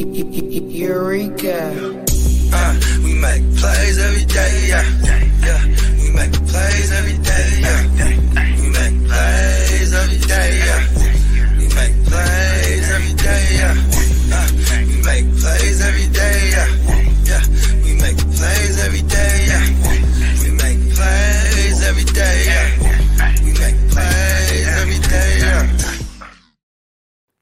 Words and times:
Eureka. 0.00 1.60
Uh, 2.52 2.80
we 3.04 3.12
make 3.20 3.42
plays 3.56 3.98
every 3.98 4.24
day, 4.24 4.68
yeah. 4.68 4.84
Yeah, 5.44 5.66
we 6.00 6.10
make 6.16 6.32
plays 6.32 6.92
every 6.92 7.12
day, 7.18 7.19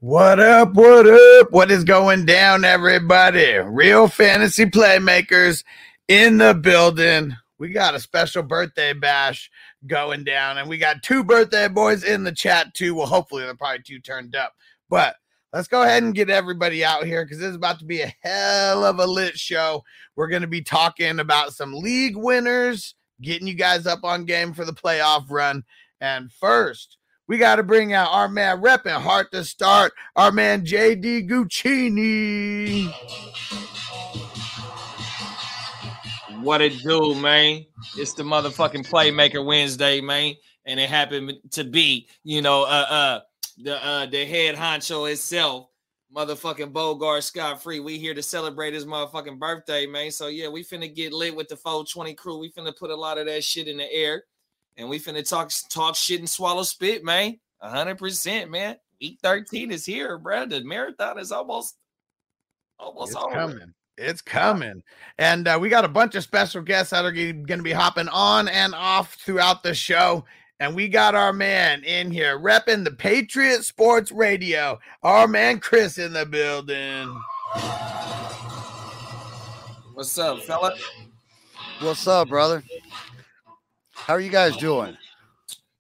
What 0.08 0.40
up? 0.40 0.72
What 0.72 1.06
up? 1.06 1.52
What 1.52 1.70
is 1.70 1.84
going 1.84 2.24
down, 2.24 2.64
everybody? 2.64 3.58
Real 3.58 4.08
fantasy 4.08 4.64
playmakers 4.64 5.64
in 6.08 6.38
the 6.38 6.54
building. 6.54 7.36
We 7.58 7.68
got 7.68 7.94
a 7.94 8.00
special 8.00 8.42
birthday 8.42 8.94
bash 8.94 9.50
going 9.86 10.24
down, 10.24 10.56
and 10.56 10.66
we 10.66 10.78
got 10.78 11.02
two 11.02 11.22
birthday 11.22 11.68
boys 11.68 12.04
in 12.04 12.24
the 12.24 12.32
chat, 12.32 12.72
too. 12.72 12.94
Well, 12.94 13.06
hopefully, 13.06 13.42
they're 13.42 13.54
probably 13.54 13.82
two 13.82 14.00
turned 14.00 14.34
up. 14.34 14.54
But 14.88 15.16
let's 15.52 15.68
go 15.68 15.82
ahead 15.82 16.02
and 16.02 16.14
get 16.14 16.30
everybody 16.30 16.82
out 16.82 17.04
here 17.04 17.26
because 17.26 17.40
this 17.40 17.50
is 17.50 17.56
about 17.56 17.78
to 17.80 17.84
be 17.84 18.00
a 18.00 18.14
hell 18.22 18.86
of 18.86 19.00
a 19.00 19.06
lit 19.06 19.38
show. 19.38 19.84
We're 20.16 20.28
going 20.28 20.40
to 20.40 20.48
be 20.48 20.62
talking 20.62 21.20
about 21.20 21.52
some 21.52 21.74
league 21.74 22.16
winners, 22.16 22.94
getting 23.20 23.46
you 23.46 23.52
guys 23.52 23.86
up 23.86 24.04
on 24.04 24.24
game 24.24 24.54
for 24.54 24.64
the 24.64 24.72
playoff 24.72 25.26
run. 25.28 25.64
And 26.00 26.32
first, 26.32 26.97
we 27.28 27.36
got 27.36 27.56
to 27.56 27.62
bring 27.62 27.92
out 27.92 28.08
our 28.10 28.28
man 28.28 28.62
repping 28.62 29.00
heart 29.00 29.30
to 29.32 29.44
start, 29.44 29.92
our 30.16 30.32
man 30.32 30.64
JD 30.64 31.28
Guccini. 31.28 32.90
What 36.42 36.62
it 36.62 36.78
do, 36.82 37.14
man? 37.14 37.66
It's 37.96 38.14
the 38.14 38.22
motherfucking 38.22 38.88
Playmaker 38.88 39.44
Wednesday, 39.44 40.00
man, 40.00 40.34
and 40.64 40.80
it 40.80 40.88
happened 40.88 41.34
to 41.50 41.64
be, 41.64 42.08
you 42.24 42.40
know, 42.40 42.62
uh, 42.62 42.86
uh, 42.88 43.20
the 43.58 43.84
uh, 43.84 44.06
the 44.06 44.24
head 44.24 44.54
honcho 44.54 45.10
itself, 45.10 45.68
motherfucking 46.16 46.72
Bogart 46.72 47.24
Scott 47.24 47.62
Free. 47.62 47.80
We 47.80 47.98
here 47.98 48.14
to 48.14 48.22
celebrate 48.22 48.72
his 48.72 48.86
motherfucking 48.86 49.38
birthday, 49.38 49.86
man. 49.86 50.10
So 50.12 50.28
yeah, 50.28 50.48
we 50.48 50.64
finna 50.64 50.94
get 50.94 51.12
lit 51.12 51.36
with 51.36 51.48
the 51.48 51.56
420 51.56 52.14
crew. 52.14 52.38
We 52.38 52.52
finna 52.52 52.74
put 52.74 52.90
a 52.90 52.96
lot 52.96 53.18
of 53.18 53.26
that 53.26 53.44
shit 53.44 53.68
in 53.68 53.76
the 53.76 53.92
air, 53.92 54.22
and 54.78 54.88
we 54.88 54.98
finna 54.98 55.28
talk 55.28 55.50
talk 55.68 55.94
shit 55.96 56.20
and 56.20 56.28
swallow 56.28 56.62
spit, 56.62 57.04
man. 57.04 57.38
hundred 57.60 57.98
percent, 57.98 58.50
man. 58.50 58.76
Week 59.00 59.18
13 59.22 59.70
is 59.70 59.84
here, 59.84 60.16
bro. 60.18 60.46
The 60.46 60.62
marathon 60.64 61.18
is 61.18 61.30
almost 61.30 61.76
almost 62.78 63.12
It's 63.12 63.20
over. 63.22 63.34
coming. 63.34 63.74
It's 63.96 64.22
coming. 64.22 64.82
And 65.18 65.46
uh, 65.48 65.58
we 65.60 65.68
got 65.68 65.84
a 65.84 65.88
bunch 65.88 66.14
of 66.14 66.22
special 66.22 66.62
guests 66.62 66.90
that 66.90 67.04
are 67.04 67.12
going 67.12 67.46
to 67.46 67.62
be 67.62 67.72
hopping 67.72 68.08
on 68.08 68.48
and 68.48 68.74
off 68.74 69.14
throughout 69.14 69.62
the 69.62 69.74
show. 69.74 70.24
And 70.60 70.74
we 70.74 70.88
got 70.88 71.14
our 71.14 71.32
man 71.32 71.84
in 71.84 72.10
here 72.10 72.38
repping 72.38 72.84
the 72.84 72.90
Patriot 72.92 73.64
Sports 73.64 74.10
Radio. 74.10 74.78
Our 75.04 75.28
man 75.28 75.60
Chris 75.60 75.98
in 75.98 76.12
the 76.12 76.26
building. 76.26 77.08
What's 79.94 80.16
up, 80.18 80.40
fella? 80.42 80.74
What's 81.80 82.06
up, 82.06 82.28
brother? 82.28 82.62
How 84.08 84.14
are 84.14 84.20
you 84.20 84.30
guys 84.30 84.54
oh, 84.56 84.60
doing? 84.60 84.96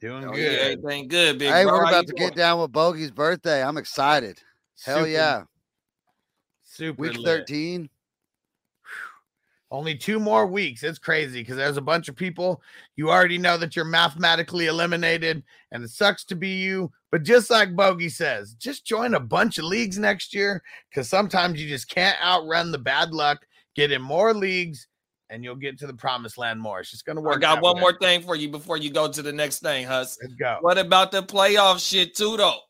Doing 0.02 0.24
Oh, 0.26 0.32
good. 0.32 0.52
yeah, 0.52 0.58
everything 0.68 1.08
good, 1.08 1.38
big 1.38 1.50
Hey, 1.50 1.64
bro. 1.64 1.72
we're 1.72 1.84
about 1.84 2.06
to 2.08 2.12
doing? 2.12 2.28
get 2.28 2.36
down 2.36 2.60
with 2.60 2.70
Bogey's 2.70 3.10
birthday. 3.10 3.62
I'm 3.64 3.78
excited. 3.78 4.38
Hell 4.84 4.98
Super- 4.98 5.08
yeah. 5.08 5.42
Super 6.62 7.02
Week 7.02 7.16
lit. 7.16 7.24
13. 7.48 7.88
Only 9.70 9.96
two 9.96 10.20
more 10.20 10.46
weeks. 10.46 10.82
It's 10.82 10.98
crazy 10.98 11.40
because 11.40 11.56
there's 11.56 11.78
a 11.78 11.82
bunch 11.82 12.10
of 12.10 12.16
people. 12.16 12.60
You 12.96 13.08
already 13.10 13.38
know 13.38 13.56
that 13.56 13.74
you're 13.74 13.86
mathematically 13.86 14.66
eliminated, 14.66 15.42
and 15.72 15.82
it 15.82 15.88
sucks 15.88 16.24
to 16.26 16.36
be 16.36 16.50
you. 16.50 16.92
But 17.10 17.22
just 17.22 17.48
like 17.48 17.74
Bogey 17.74 18.10
says, 18.10 18.52
just 18.54 18.84
join 18.84 19.14
a 19.14 19.20
bunch 19.20 19.56
of 19.56 19.64
leagues 19.64 19.98
next 19.98 20.34
year 20.34 20.62
because 20.90 21.08
sometimes 21.08 21.62
you 21.62 21.66
just 21.66 21.88
can't 21.88 22.22
outrun 22.22 22.72
the 22.72 22.78
bad 22.78 23.12
luck. 23.12 23.46
Get 23.74 23.90
in 23.90 24.02
more 24.02 24.34
leagues, 24.34 24.86
and 25.30 25.44
you'll 25.44 25.56
get 25.56 25.78
to 25.78 25.86
the 25.86 25.94
promised 25.94 26.38
land 26.38 26.60
more. 26.60 26.80
It's 26.80 26.90
just 26.90 27.04
gonna 27.04 27.20
work. 27.20 27.36
I 27.36 27.40
got 27.40 27.62
one 27.62 27.78
more 27.78 27.96
thing 27.98 28.22
for 28.22 28.36
you 28.36 28.48
before 28.48 28.76
you 28.76 28.90
go 28.90 29.10
to 29.10 29.22
the 29.22 29.32
next 29.32 29.60
thing, 29.60 29.86
Hus. 29.86 30.18
Let's 30.22 30.34
go. 30.34 30.58
What 30.60 30.78
about 30.78 31.12
the 31.12 31.22
playoff 31.22 31.86
shit 31.86 32.14
too, 32.14 32.36
though? 32.36 32.60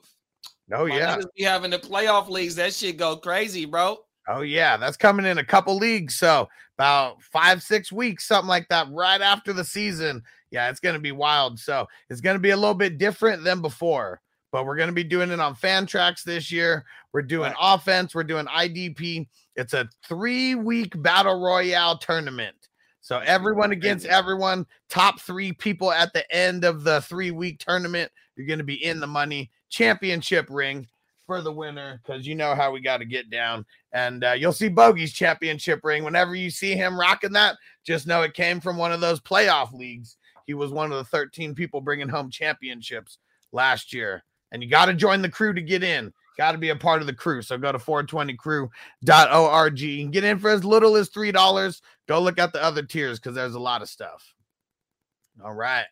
Oh 0.73 0.87
My 0.87 0.99
yeah. 0.99 1.19
be 1.37 1.43
having 1.45 1.71
the 1.71 1.79
playoff 1.79 2.29
leagues. 2.29 2.55
That 2.57 2.75
shit 2.75 2.97
go 2.97 3.17
crazy, 3.17 3.65
bro. 3.65 3.99
Oh 4.29 4.43
yeah, 4.43 4.77
that's 4.77 4.97
coming 4.97 5.25
in 5.25 5.39
a 5.39 5.45
couple 5.45 5.77
leagues. 5.77 6.17
So 6.17 6.49
about 6.77 7.23
five, 7.23 7.63
six 7.63 7.91
weeks, 7.91 8.27
something 8.29 8.49
like 8.49 8.69
that, 8.69 8.87
right 8.91 9.21
after 9.21 9.53
the 9.53 9.65
season. 9.65 10.23
Yeah, 10.51 10.69
it's 10.69 10.81
gonna 10.81 10.99
be 10.99 11.13
wild. 11.13 11.59
So 11.59 11.87
it's 12.11 12.21
gonna 12.21 12.39
be 12.39 12.51
a 12.51 12.57
little 12.57 12.75
bit 12.75 12.99
different 12.99 13.45
than 13.45 13.63
before, 13.63 14.21
but 14.53 14.65
we're 14.65 14.77
gonna 14.77 14.93
be 14.93 15.05
doing 15.05 15.31
it 15.31 15.41
on 15.41 15.55
FanTrax 15.55 16.23
this 16.23 16.51
year. 16.51 16.85
We're 17.13 17.23
doing 17.23 17.53
offense, 17.61 18.15
we're 18.15 18.25
doing 18.25 18.47
IDP. 18.47 19.29
It's 19.57 19.75
a 19.75 19.89
three-week 20.07 21.01
battle 21.03 21.41
royale 21.41 21.99
tournament. 21.99 22.57
So 23.01 23.19
everyone 23.19 23.73
against 23.73 24.07
everyone, 24.07 24.67
top 24.89 25.21
three 25.21 25.53
people 25.53 25.91
at 25.91 26.13
the 26.13 26.31
end 26.35 26.65
of 26.65 26.85
the 26.85 27.01
three-week 27.03 27.59
tournament, 27.59 28.11
you're 28.37 28.47
gonna 28.47 28.65
be 28.65 28.85
in 28.85 29.01
the 29.01 29.07
money. 29.07 29.51
Championship 29.71 30.47
ring 30.49 30.87
for 31.29 31.43
the 31.43 31.53
winner 31.53 32.01
because 32.03 32.27
you 32.27 32.35
know 32.35 32.55
how 32.55 32.73
we 32.73 32.81
got 32.81 32.97
to 32.97 33.05
get 33.05 33.29
down. 33.29 33.65
And 33.93 34.25
uh, 34.25 34.33
you'll 34.33 34.51
see 34.51 34.71
Bogey's 34.71 35.13
championship 35.13 35.81
ring. 35.85 36.03
Whenever 36.03 36.35
you 36.35 36.51
see 36.51 36.75
him 36.75 36.99
rocking 36.99 37.33
that, 37.35 37.57
just 37.87 38.07
know 38.07 38.23
it 38.23 38.33
came 38.33 38.61
from 38.61 38.79
one 38.79 38.93
of 38.93 39.03
those 39.03 39.21
playoff 39.21 39.73
leagues. 39.73 40.17
He 40.47 40.55
was 40.55 40.73
one 40.73 40.91
of 40.91 40.97
the 40.97 41.05
13 41.05 41.55
people 41.55 41.83
bringing 41.83 42.09
home 42.09 42.31
championships 42.31 43.19
last 43.53 43.93
year. 43.93 44.25
And 44.53 44.63
you 44.63 44.69
got 44.69 44.87
to 44.87 44.95
join 44.95 45.23
the 45.23 45.29
crew 45.29 45.53
to 45.53 45.61
get 45.61 45.83
in. 45.83 46.13
Got 46.37 46.53
to 46.53 46.59
be 46.59 46.71
a 46.71 46.77
part 46.77 47.01
of 47.01 47.07
the 47.07 47.15
crew. 47.15 47.43
So 47.43 47.59
go 47.59 47.73
to 47.73 47.79
420crew.org 47.79 49.83
and 49.83 50.13
get 50.13 50.25
in 50.25 50.39
for 50.39 50.51
as 50.51 50.65
little 50.65 50.97
as 50.97 51.11
$3. 51.11 51.81
Go 52.07 52.21
look 52.21 52.39
at 52.39 52.53
the 52.53 52.63
other 52.63 52.83
tiers 52.83 53.19
because 53.19 53.35
there's 53.35 53.55
a 53.55 53.61
lot 53.61 53.83
of 53.83 53.89
stuff. 53.89 54.35
All 55.45 55.55
right. 55.55 55.87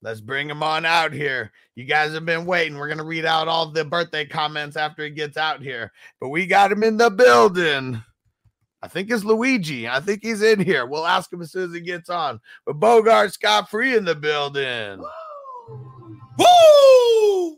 Let's 0.00 0.20
bring 0.20 0.50
him 0.50 0.62
on 0.62 0.84
out 0.84 1.14
here. 1.14 1.50
You 1.76 1.86
guys 1.86 2.12
have 2.12 2.26
been 2.26 2.44
waiting. 2.44 2.76
We're 2.76 2.88
going 2.88 2.98
to 2.98 3.04
read 3.04 3.24
out 3.24 3.48
all 3.48 3.70
the 3.70 3.86
birthday 3.86 4.26
comments 4.26 4.76
after 4.76 5.02
he 5.02 5.10
gets 5.10 5.38
out 5.38 5.62
here, 5.62 5.92
but 6.20 6.28
we 6.28 6.46
got 6.46 6.70
him 6.70 6.82
in 6.82 6.98
the 6.98 7.10
building. 7.10 8.02
I 8.82 8.88
think 8.88 9.10
it's 9.10 9.24
Luigi. 9.24 9.88
I 9.88 10.00
think 10.00 10.22
he's 10.22 10.42
in 10.42 10.60
here. 10.60 10.84
We'll 10.84 11.06
ask 11.06 11.32
him 11.32 11.40
as 11.40 11.52
soon 11.52 11.70
as 11.70 11.74
he 11.74 11.80
gets 11.80 12.10
on. 12.10 12.38
But 12.66 12.74
Bogart 12.74 13.32
Scott 13.32 13.70
Free 13.70 13.96
in 13.96 14.04
the 14.04 14.14
building. 14.14 15.02
Woo! 16.38 16.38
Woo! 16.38 17.56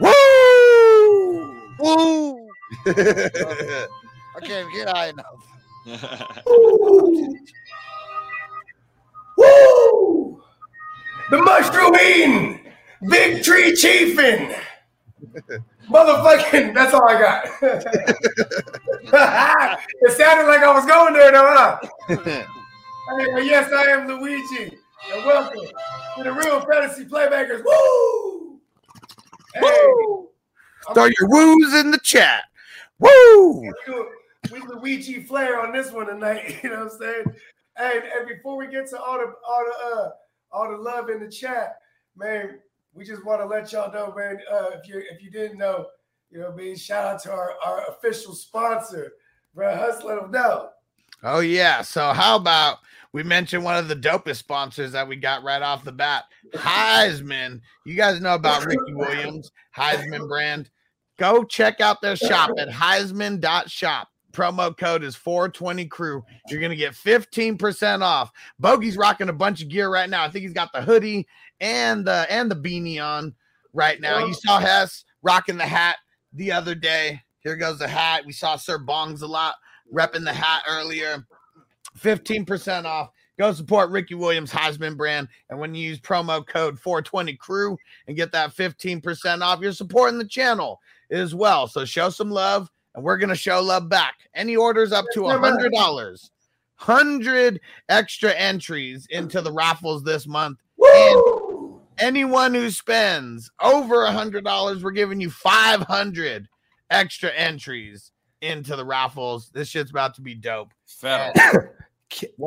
Woo! 0.00 1.60
Woo! 1.78 2.48
I 2.86 2.90
can't 4.42 4.50
even 4.50 4.72
get 4.72 4.88
high 4.88 5.08
enough. 5.08 5.46
Woo! 9.36 10.42
The 11.30 11.38
mushroom 11.38 11.94
eating, 11.94 12.60
big 13.08 13.42
tree 13.44 13.72
chiefing, 13.72 14.54
motherfucking. 15.88 16.74
That's 16.74 16.92
all 16.94 17.08
I 17.08 17.20
got. 17.20 17.46
it 20.02 20.12
sounded 20.16 20.46
like 20.46 20.62
I 20.62 20.72
was 20.74 20.86
going 20.86 21.12
there, 21.14 21.30
though, 21.30 21.54
huh? 21.54 21.78
Hey, 22.08 22.44
well, 23.34 23.44
yes, 23.44 23.70
I 23.72 23.84
am 23.90 24.08
Luigi, 24.08 24.76
and 25.12 25.24
welcome 25.24 25.66
to 26.16 26.22
the 26.22 26.32
Real 26.32 26.60
Fantasy 26.60 27.04
Playmakers. 27.04 27.62
Woo! 27.64 28.19
Hey, 29.54 29.60
Throw 30.94 31.04
your 31.04 31.28
woos 31.28 31.74
in 31.74 31.90
the 31.90 31.98
chat. 31.98 32.44
Woo! 32.98 33.72
we 34.50 34.60
Luigi 34.60 35.22
Flair 35.22 35.60
on 35.60 35.72
this 35.72 35.92
one 35.92 36.06
tonight. 36.06 36.58
You 36.62 36.70
know 36.70 36.84
what 36.84 36.92
I'm 36.92 36.98
saying? 36.98 37.24
And, 37.76 38.04
and 38.18 38.28
before 38.28 38.56
we 38.56 38.66
get 38.66 38.88
to 38.90 39.00
all 39.00 39.18
the 39.18 39.32
all 39.46 39.64
the 39.64 39.96
uh 39.96 40.10
all 40.52 40.70
the 40.70 40.76
love 40.76 41.08
in 41.08 41.20
the 41.20 41.30
chat, 41.30 41.78
man, 42.16 42.58
we 42.92 43.04
just 43.04 43.24
want 43.24 43.40
to 43.40 43.46
let 43.46 43.72
y'all 43.72 43.92
know, 43.92 44.12
man. 44.16 44.38
Uh, 44.50 44.70
if 44.74 44.88
you 44.88 45.02
if 45.10 45.22
you 45.22 45.30
didn't 45.30 45.58
know, 45.58 45.86
you 46.30 46.40
know, 46.40 46.52
me 46.52 46.76
shout 46.76 47.06
out 47.06 47.22
to 47.22 47.32
our, 47.32 47.54
our 47.64 47.88
official 47.88 48.34
sponsor, 48.34 49.12
bro. 49.54 49.74
Hus, 49.74 50.02
let 50.02 50.20
them 50.20 50.30
know. 50.30 50.70
Oh 51.22 51.40
yeah. 51.40 51.82
So 51.82 52.12
how 52.12 52.36
about 52.36 52.78
we 53.12 53.22
mention 53.22 53.62
one 53.62 53.76
of 53.76 53.88
the 53.88 53.96
dopest 53.96 54.36
sponsors 54.36 54.92
that 54.92 55.06
we 55.06 55.16
got 55.16 55.42
right 55.42 55.62
off 55.62 55.84
the 55.84 55.92
bat, 55.92 56.24
Highsman. 56.54 57.60
You 57.84 57.94
guys 57.94 58.20
know 58.20 58.34
about 58.34 58.64
Ricky 58.64 58.94
Williams, 58.94 59.50
Highsman 59.76 60.28
brand. 60.28 60.70
Go 61.18 61.44
check 61.44 61.80
out 61.80 62.00
their 62.00 62.16
shop 62.16 62.50
at 62.58 62.68
Highsman.shop. 62.68 64.08
Promo 64.32 64.76
code 64.76 65.02
is 65.02 65.16
420 65.16 65.86
crew. 65.86 66.24
You're 66.48 66.60
gonna 66.60 66.76
get 66.76 66.92
15% 66.92 68.02
off. 68.02 68.30
Bogey's 68.60 68.96
rocking 68.96 69.28
a 69.28 69.32
bunch 69.32 69.60
of 69.60 69.68
gear 69.68 69.90
right 69.90 70.08
now. 70.08 70.22
I 70.22 70.30
think 70.30 70.44
he's 70.44 70.52
got 70.52 70.72
the 70.72 70.82
hoodie 70.82 71.26
and 71.60 72.06
the 72.06 72.26
and 72.30 72.50
the 72.50 72.56
beanie 72.56 73.04
on 73.04 73.34
right 73.72 74.00
now. 74.00 74.24
You 74.24 74.34
saw 74.34 74.60
Hess 74.60 75.04
rocking 75.22 75.56
the 75.56 75.66
hat 75.66 75.96
the 76.32 76.52
other 76.52 76.76
day. 76.76 77.20
Here 77.40 77.56
goes 77.56 77.80
the 77.80 77.88
hat. 77.88 78.24
We 78.24 78.32
saw 78.32 78.56
Sir 78.56 78.78
Bongs 78.78 79.22
a 79.22 79.26
lot 79.26 79.56
repping 79.92 80.24
the 80.24 80.32
hat 80.32 80.62
earlier. 80.68 81.26
15% 81.98 82.84
off. 82.84 83.10
Go 83.38 83.52
support 83.52 83.90
Ricky 83.90 84.14
Williams 84.14 84.52
Highsman 84.52 84.96
brand. 84.96 85.28
And 85.48 85.58
when 85.58 85.74
you 85.74 85.88
use 85.88 85.98
promo 85.98 86.46
code 86.46 86.78
420 86.78 87.34
crew 87.36 87.78
and 88.06 88.16
get 88.16 88.32
that 88.32 88.54
15% 88.54 89.40
off, 89.40 89.60
you're 89.60 89.72
supporting 89.72 90.18
the 90.18 90.26
channel 90.26 90.78
as 91.10 91.34
well. 91.34 91.66
So 91.66 91.84
show 91.84 92.10
some 92.10 92.30
love 92.30 92.70
and 92.94 93.02
we're 93.02 93.16
going 93.16 93.30
to 93.30 93.34
show 93.34 93.62
love 93.62 93.88
back. 93.88 94.16
Any 94.34 94.56
orders 94.56 94.92
up 94.92 95.06
to 95.14 95.26
a 95.26 95.38
hundred 95.38 95.72
dollars, 95.72 96.30
hundred 96.74 97.60
extra 97.88 98.32
entries 98.32 99.06
into 99.10 99.40
the 99.40 99.52
raffles 99.52 100.02
this 100.02 100.26
month. 100.26 100.58
And 100.78 101.80
anyone 101.98 102.52
who 102.52 102.70
spends 102.70 103.50
over 103.60 104.04
a 104.04 104.12
hundred 104.12 104.44
dollars, 104.44 104.82
we're 104.82 104.90
giving 104.90 105.20
you 105.20 105.30
500 105.30 106.48
extra 106.90 107.30
entries 107.30 108.12
into 108.40 108.76
the 108.76 108.84
raffles. 108.84 109.50
This 109.50 109.68
shit's 109.68 109.90
about 109.90 110.14
to 110.14 110.20
be 110.20 110.34
dope. 110.34 110.72
Federal. 110.86 111.32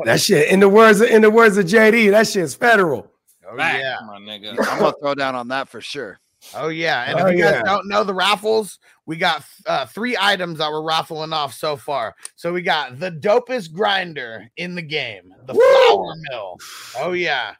That 0.04 0.20
shit, 0.20 0.50
in 0.50 0.60
the 0.60 0.68
words 0.68 1.00
of, 1.00 1.08
in 1.08 1.22
the 1.22 1.30
words 1.30 1.56
of 1.56 1.64
JD, 1.64 2.10
that 2.10 2.28
shit's 2.28 2.54
federal. 2.54 3.10
Oh 3.50 3.56
Back, 3.56 3.80
yeah. 3.80 3.96
my 4.06 4.18
nigga. 4.18 4.50
I'm 4.50 4.78
gonna 4.78 4.92
throw 5.00 5.14
down 5.14 5.34
on 5.34 5.48
that 5.48 5.70
for 5.70 5.80
sure. 5.80 6.20
Oh 6.54 6.68
yeah, 6.68 7.04
and 7.04 7.18
Oh, 7.18 7.26
if 7.26 7.36
you 7.38 7.42
guys 7.42 7.54
yeah. 7.54 7.62
don't 7.62 7.88
know 7.88 8.04
the 8.04 8.12
raffles, 8.14 8.78
we 9.06 9.16
got 9.16 9.42
uh, 9.66 9.86
three 9.86 10.16
items 10.20 10.58
that 10.58 10.70
we're 10.70 10.82
raffling 10.82 11.32
off 11.32 11.54
so 11.54 11.76
far. 11.76 12.14
So 12.36 12.52
we 12.52 12.60
got 12.60 13.00
the 13.00 13.10
dopest 13.10 13.72
grinder 13.72 14.46
in 14.58 14.74
the 14.74 14.82
game, 14.82 15.34
the 15.46 15.54
Flower 15.54 16.14
Mill. 16.30 16.58
Oh 16.98 17.12
yeah, 17.12 17.54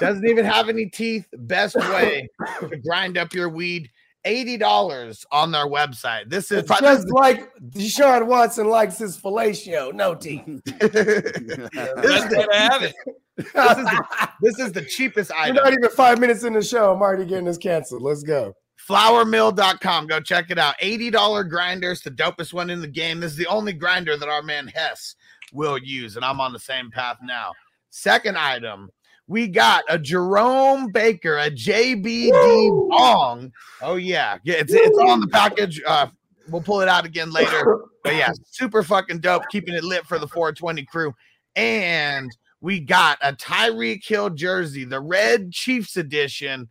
doesn't 0.00 0.26
even 0.28 0.44
have 0.44 0.68
any 0.68 0.86
teeth. 0.86 1.26
Best 1.32 1.76
way 1.76 2.28
to 2.60 2.76
grind 2.76 3.16
up 3.18 3.32
your 3.32 3.48
weed. 3.48 3.88
Eighty 4.26 4.56
dollars 4.56 5.24
on 5.30 5.52
their 5.52 5.66
website. 5.66 6.28
This 6.28 6.50
is 6.50 6.68
It's 6.68 6.80
just 6.80 7.08
like 7.10 7.48
Deshaun 7.70 8.26
Watson 8.26 8.68
likes 8.68 8.98
his 8.98 9.16
fellatio, 9.16 9.94
no 9.94 10.16
team. 10.16 10.60
That's 10.80 10.92
way 10.92 12.42
to 12.42 12.48
have 12.52 12.82
it. 12.82 12.94
this, 13.36 13.46
is 13.46 13.52
the, 13.54 14.28
this 14.42 14.58
is 14.58 14.72
the 14.72 14.84
cheapest 14.84 15.30
item. 15.36 15.56
We're 15.56 15.62
not 15.62 15.72
even 15.74 15.90
five 15.90 16.18
minutes 16.18 16.42
in 16.42 16.54
the 16.54 16.62
show. 16.62 16.92
I'm 16.92 17.00
already 17.00 17.24
getting 17.24 17.44
this 17.44 17.56
canceled. 17.56 18.02
Let's 18.02 18.24
go. 18.24 18.52
flowermill.com. 18.88 20.08
Go 20.08 20.18
check 20.18 20.50
it 20.50 20.58
out. 20.58 20.74
$80 20.82 21.48
grinders, 21.48 22.02
the 22.02 22.10
dopest 22.10 22.52
one 22.52 22.68
in 22.68 22.80
the 22.80 22.88
game. 22.88 23.20
This 23.20 23.30
is 23.30 23.38
the 23.38 23.46
only 23.46 23.72
grinder 23.72 24.16
that 24.16 24.28
our 24.28 24.42
man 24.42 24.66
Hess 24.66 25.14
will 25.52 25.78
use, 25.78 26.16
and 26.16 26.24
I'm 26.24 26.40
on 26.40 26.52
the 26.52 26.58
same 26.58 26.90
path 26.90 27.18
now. 27.22 27.52
Second 27.90 28.36
item, 28.36 28.90
we 29.28 29.48
got 29.48 29.84
a 29.88 29.98
Jerome 29.98 30.90
Baker, 30.92 31.38
a 31.38 31.50
JBD 31.50 32.88
bong. 32.90 33.52
Oh, 33.82 33.96
yeah. 33.96 34.38
Yeah, 34.44 34.56
it's, 34.56 34.72
it's 34.72 34.98
on 34.98 35.20
the 35.20 35.28
package. 35.28 35.82
Uh, 35.86 36.08
we'll 36.48 36.62
pull 36.62 36.80
it 36.80 36.88
out 36.88 37.04
again 37.04 37.32
later. 37.32 37.80
But 38.04 38.14
yeah, 38.14 38.30
super 38.50 38.82
fucking 38.82 39.18
dope, 39.18 39.42
keeping 39.50 39.74
it 39.74 39.82
lit 39.82 40.06
for 40.06 40.18
the 40.18 40.28
420 40.28 40.84
crew. 40.84 41.12
And 41.56 42.30
we 42.60 42.78
got 42.80 43.18
a 43.20 43.32
Tyreek 43.32 44.06
Hill 44.06 44.30
jersey, 44.30 44.84
the 44.84 45.00
Red 45.00 45.50
Chiefs 45.52 45.96
edition 45.96 46.68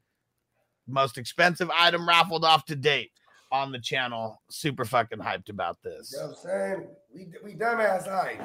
most 0.88 1.18
expensive 1.18 1.70
item 1.72 2.08
raffled 2.08 2.46
off 2.46 2.66
to 2.66 2.76
date 2.76 3.12
on 3.52 3.72
the 3.72 3.80
channel. 3.80 4.42
Super 4.50 4.86
fucking 4.86 5.20
hyped 5.20 5.50
about 5.50 5.82
this. 5.84 6.12
You 6.14 6.20
know 6.20 6.28
what 6.28 6.38
I'm 6.38 6.44
saying? 6.44 6.88
We, 7.14 7.28
we 7.44 7.56
dumbass 7.58 8.08
hype. 8.08 8.42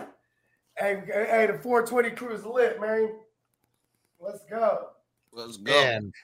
Hey, 0.78 1.02
hey, 1.06 1.46
the 1.46 1.58
420 1.58 2.10
crew 2.10 2.34
is 2.34 2.44
lit, 2.44 2.80
man. 2.80 3.10
Let's 4.20 4.44
go. 4.50 4.88
Let's 5.32 5.56
go. 5.56 5.72
And 5.72 6.14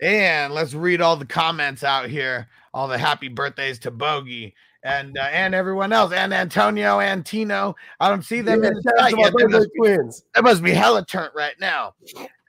and 0.00 0.54
let's 0.54 0.74
read 0.74 1.00
all 1.00 1.16
the 1.16 1.26
comments 1.26 1.84
out 1.84 2.08
here. 2.08 2.48
All 2.72 2.86
the 2.86 2.98
happy 2.98 3.28
birthdays 3.28 3.80
to 3.80 3.90
Bogey 3.90 4.54
and 4.84 5.18
uh, 5.18 5.22
and 5.32 5.54
everyone 5.54 5.92
else, 5.92 6.12
and 6.12 6.32
Antonio 6.32 7.00
and 7.00 7.26
Tino. 7.26 7.74
I 7.98 8.08
don't 8.08 8.24
see 8.24 8.40
them 8.40 8.64
in 8.64 8.74
the 8.74 8.82
chat 8.82 9.18
yet. 9.18 9.32
They 9.36 9.44
birthday 9.44 9.58
must, 9.58 9.72
be, 9.72 9.78
twins. 9.78 10.24
they 10.34 10.40
must 10.40 10.62
be 10.62 10.70
hella 10.70 11.04
turnt 11.04 11.32
right 11.34 11.54
now. 11.60 11.94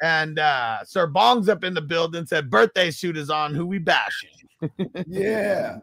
And 0.02 0.40
uh 0.40 0.84
Sir 0.86 1.08
Bong's 1.08 1.50
up 1.50 1.64
in 1.64 1.74
the 1.74 1.82
building. 1.82 2.26
Said 2.26 2.50
birthday 2.50 2.92
suit 2.92 3.18
is 3.18 3.30
on. 3.30 3.56
Who 3.56 3.66
we 3.66 3.80
bashing? 3.80 4.30
Yeah. 5.08 5.80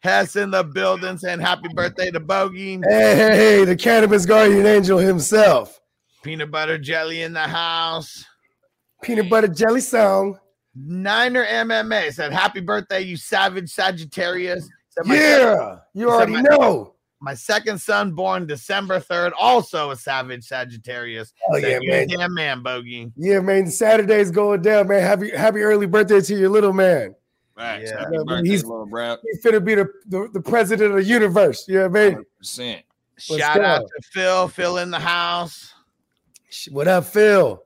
Hess 0.00 0.36
in 0.36 0.50
the 0.50 0.64
building 0.64 1.16
saying 1.16 1.40
happy 1.40 1.68
birthday 1.74 2.10
to 2.10 2.20
Bogey. 2.20 2.74
Hey, 2.84 3.14
hey, 3.16 3.36
hey, 3.36 3.64
the 3.64 3.76
cannabis 3.76 4.26
guardian 4.26 4.66
angel 4.66 4.98
himself. 4.98 5.80
Peanut 6.22 6.50
butter 6.50 6.78
jelly 6.78 7.22
in 7.22 7.32
the 7.32 7.40
house. 7.40 8.24
Peanut 9.02 9.28
butter 9.28 9.48
jelly 9.48 9.80
song. 9.80 10.38
Niner 10.74 11.44
MMA 11.44 12.12
said, 12.12 12.32
Happy 12.32 12.60
birthday, 12.60 13.00
you 13.00 13.16
savage 13.16 13.68
Sagittarius. 13.70 14.68
Said, 14.90 15.06
my, 15.06 15.14
Yeah, 15.16 15.76
you 15.94 16.08
already 16.10 16.32
my- 16.32 16.40
know. 16.42 16.94
my 17.20 17.34
second 17.34 17.78
son 17.80 18.12
born 18.12 18.46
December 18.46 19.00
3rd, 19.00 19.32
also 19.38 19.90
a 19.90 19.96
savage 19.96 20.44
Sagittarius. 20.44 21.32
Oh 21.50 21.58
Said, 21.60 21.82
yeah, 21.82 21.90
man. 21.90 22.08
Damn 22.08 22.34
man, 22.34 22.62
Bogey. 22.62 23.12
Yeah, 23.16 23.40
man. 23.40 23.66
Saturday's 23.66 24.30
going 24.30 24.62
down, 24.62 24.88
man. 24.88 25.02
Happy 25.02 25.30
happy 25.30 25.60
early 25.60 25.86
birthday 25.86 26.20
to 26.20 26.34
your 26.36 26.48
little 26.50 26.72
man. 26.72 27.14
Facts. 27.56 27.90
Yeah. 27.90 27.98
Happy 28.00 28.10
Yeah, 28.16 28.22
birthday, 28.26 28.48
he's- 28.48 28.62
little 28.62 28.86
bro. 28.86 29.16
He's 29.24 29.44
finna 29.44 29.62
be 29.64 29.74
the, 29.74 29.88
the, 30.06 30.28
the 30.32 30.40
president 30.40 30.90
of 30.92 30.96
the 30.98 31.04
universe. 31.04 31.66
You 31.68 31.80
know 31.80 31.88
what 31.88 32.00
I 32.00 32.10
mean? 32.10 32.24
100%. 32.42 32.82
Shout 33.18 33.60
out 33.60 33.80
to 33.82 34.02
Phil, 34.10 34.48
Phil 34.48 34.78
in 34.78 34.90
the 34.90 34.98
house. 34.98 35.71
Sh- 36.52 36.68
What 36.70 36.86
up, 36.86 37.04
Phil? 37.06 37.62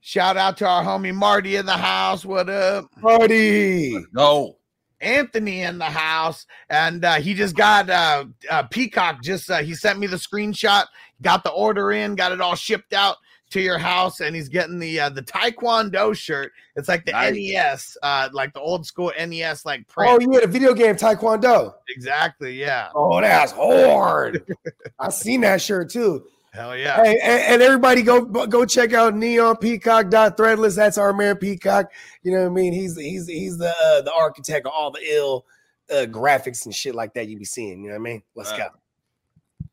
Shout 0.00 0.36
out 0.36 0.56
to 0.58 0.66
our 0.66 0.82
homie 0.82 1.14
Marty 1.14 1.54
in 1.56 1.66
the 1.66 1.76
house. 1.76 2.24
What 2.24 2.48
up? 2.50 2.90
Party. 3.00 3.96
Go. 4.14 4.56
Anthony 5.00 5.62
in 5.62 5.78
the 5.78 5.84
house, 5.84 6.44
and 6.68 7.04
uh, 7.04 7.14
he 7.20 7.32
just 7.32 7.54
got 7.54 7.88
uh, 7.88 8.24
uh, 8.50 8.64
Peacock. 8.64 9.22
Just 9.22 9.48
uh, 9.48 9.58
he 9.58 9.72
sent 9.76 10.00
me 10.00 10.08
the 10.08 10.16
screenshot, 10.16 10.86
got 11.22 11.44
the 11.44 11.50
order 11.50 11.92
in, 11.92 12.16
got 12.16 12.32
it 12.32 12.40
all 12.40 12.56
shipped 12.56 12.92
out 12.92 13.16
to 13.50 13.60
your 13.60 13.78
house, 13.78 14.18
and 14.18 14.34
he's 14.34 14.48
getting 14.48 14.80
the 14.80 14.98
uh, 14.98 15.08
the 15.10 15.22
Taekwondo 15.22 16.16
shirt. 16.16 16.50
It's 16.74 16.88
like 16.88 17.06
the 17.06 17.12
Nice. 17.12 17.32
NES, 17.36 17.96
uh, 18.02 18.28
like 18.32 18.52
the 18.54 18.60
old 18.60 18.84
school 18.86 19.12
NES, 19.16 19.64
like 19.64 19.86
print. 19.86 20.10
Oh 20.12 20.18
you 20.20 20.32
had 20.32 20.42
a 20.42 20.48
video 20.48 20.74
game 20.74 20.96
Taekwondo. 20.96 21.74
Exactly, 21.90 22.54
yeah. 22.58 22.88
Oh, 22.92 23.20
that's 23.20 23.52
hard. 23.52 24.42
I 24.98 25.10
seen 25.10 25.42
that 25.42 25.62
shirt 25.62 25.90
too. 25.90 26.24
Hell 26.58 26.76
yeah. 26.76 27.04
Hey, 27.04 27.20
and, 27.22 27.40
and 27.42 27.62
everybody 27.62 28.02
go 28.02 28.24
go 28.24 28.64
check 28.64 28.92
out 28.92 29.14
neonpeacock.threadless. 29.14 30.74
That's 30.74 30.98
our 30.98 31.12
man 31.12 31.36
Peacock. 31.36 31.92
You 32.24 32.32
know 32.32 32.40
what 32.40 32.46
I 32.50 32.52
mean? 32.52 32.72
He's 32.72 32.96
he's 32.98 33.28
he's 33.28 33.58
the 33.58 33.68
uh, 33.70 34.00
the 34.02 34.12
architect 34.12 34.66
of 34.66 34.72
all 34.74 34.90
the 34.90 35.00
ill 35.08 35.46
uh, 35.88 36.06
graphics 36.06 36.64
and 36.64 36.74
shit 36.74 36.96
like 36.96 37.14
that 37.14 37.28
you 37.28 37.38
be 37.38 37.44
seeing. 37.44 37.84
You 37.84 37.90
know 37.90 37.94
what 37.94 38.08
I 38.08 38.12
mean? 38.12 38.22
Let's 38.34 38.50
Right. 38.50 38.58
go. 38.58 39.68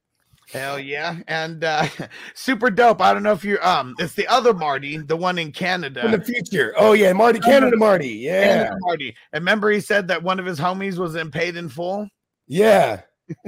Hell 0.53 0.77
yeah. 0.79 1.17
And 1.27 1.63
uh, 1.63 1.87
super 2.35 2.69
dope. 2.69 3.01
I 3.01 3.15
don't 3.15 3.23
know 3.23 3.33
if 3.33 3.43
you're 3.43 3.65
um 3.67 3.95
it's 3.97 4.13
the 4.13 4.27
other 4.27 4.53
Marty, 4.53 4.97
the 4.99 5.17
one 5.17 5.39
in 5.39 5.51
Canada. 5.51 6.05
In 6.05 6.11
the 6.11 6.21
future. 6.21 6.75
Oh 6.77 6.93
yeah, 6.93 7.13
Marty 7.13 7.39
Canada 7.39 7.77
Marty. 7.77 8.09
Yeah. 8.09 8.43
Canada 8.43 8.75
Marty. 8.81 9.15
And 9.33 9.41
remember 9.41 9.71
he 9.71 9.79
said 9.79 10.07
that 10.09 10.21
one 10.21 10.39
of 10.39 10.45
his 10.45 10.59
homies 10.59 10.99
was 10.99 11.15
in 11.15 11.31
paid 11.31 11.55
in 11.55 11.67
full? 11.67 12.07
Yeah. 12.47 13.01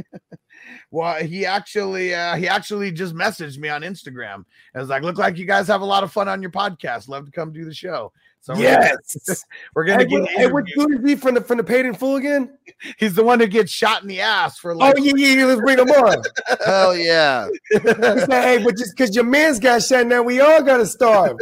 Well, 0.92 1.16
he 1.24 1.46
actually 1.46 2.14
uh 2.16 2.36
he 2.36 2.48
actually 2.48 2.92
just 2.92 3.14
messaged 3.14 3.58
me 3.58 3.70
on 3.70 3.82
Instagram. 3.82 4.46
It 4.74 4.80
was 4.80 4.90
like, 4.90 5.04
look 5.04 5.18
like 5.18 5.38
you 5.38 5.46
guys 5.46 5.68
have 5.68 5.82
a 5.82 5.86
lot 5.86 6.04
of 6.04 6.12
fun 6.12 6.28
on 6.30 6.42
your 6.42 6.52
podcast. 6.52 7.10
Love 7.10 7.26
to 7.26 7.32
come 7.32 7.52
do 7.52 7.66
the 7.66 7.74
show. 7.74 8.12
So 8.40 8.54
we're 8.54 8.64
gonna- 8.64 8.92
Yes. 9.26 9.46
we're 9.76 9.84
gonna 9.84 10.04
Hey, 10.04 10.06
get 10.06 10.22
what, 10.22 10.30
an 10.32 10.38
hey, 10.38 10.48
what 10.48 10.66
dude 10.66 11.00
is 11.04 11.10
he 11.10 11.16
from 11.18 11.36
the 11.36 11.42
from 11.42 11.58
the 11.58 11.64
paid 11.66 11.86
in 11.86 11.94
full 11.94 12.16
again? 12.16 12.58
he's 12.98 13.16
the 13.16 13.24
one 13.24 13.42
who 13.42 13.48
gets 13.48 13.70
shot 13.70 14.02
in 14.04 14.08
the 14.08 14.22
ass 14.22 14.58
for 14.60 14.72
Oh 14.72 14.76
like 14.78 14.96
yeah, 15.00 15.12
yeah, 15.18 15.34
yeah. 15.40 15.46
Let's 15.46 15.60
bring 15.60 15.78
him 15.80 15.90
on. 15.90 16.22
Hell 16.66 16.96
yeah. 16.96 17.50
He 17.72 17.80
said, 17.80 18.30
hey, 18.30 18.64
but 18.64 18.78
just 18.78 18.96
because 18.96 19.14
your 19.14 19.26
man's 19.26 19.60
got 19.60 19.84
shot 19.84 20.08
now, 20.08 20.22
we 20.24 20.40
all 20.40 20.64
gotta 20.64 20.86
starve. 20.86 21.36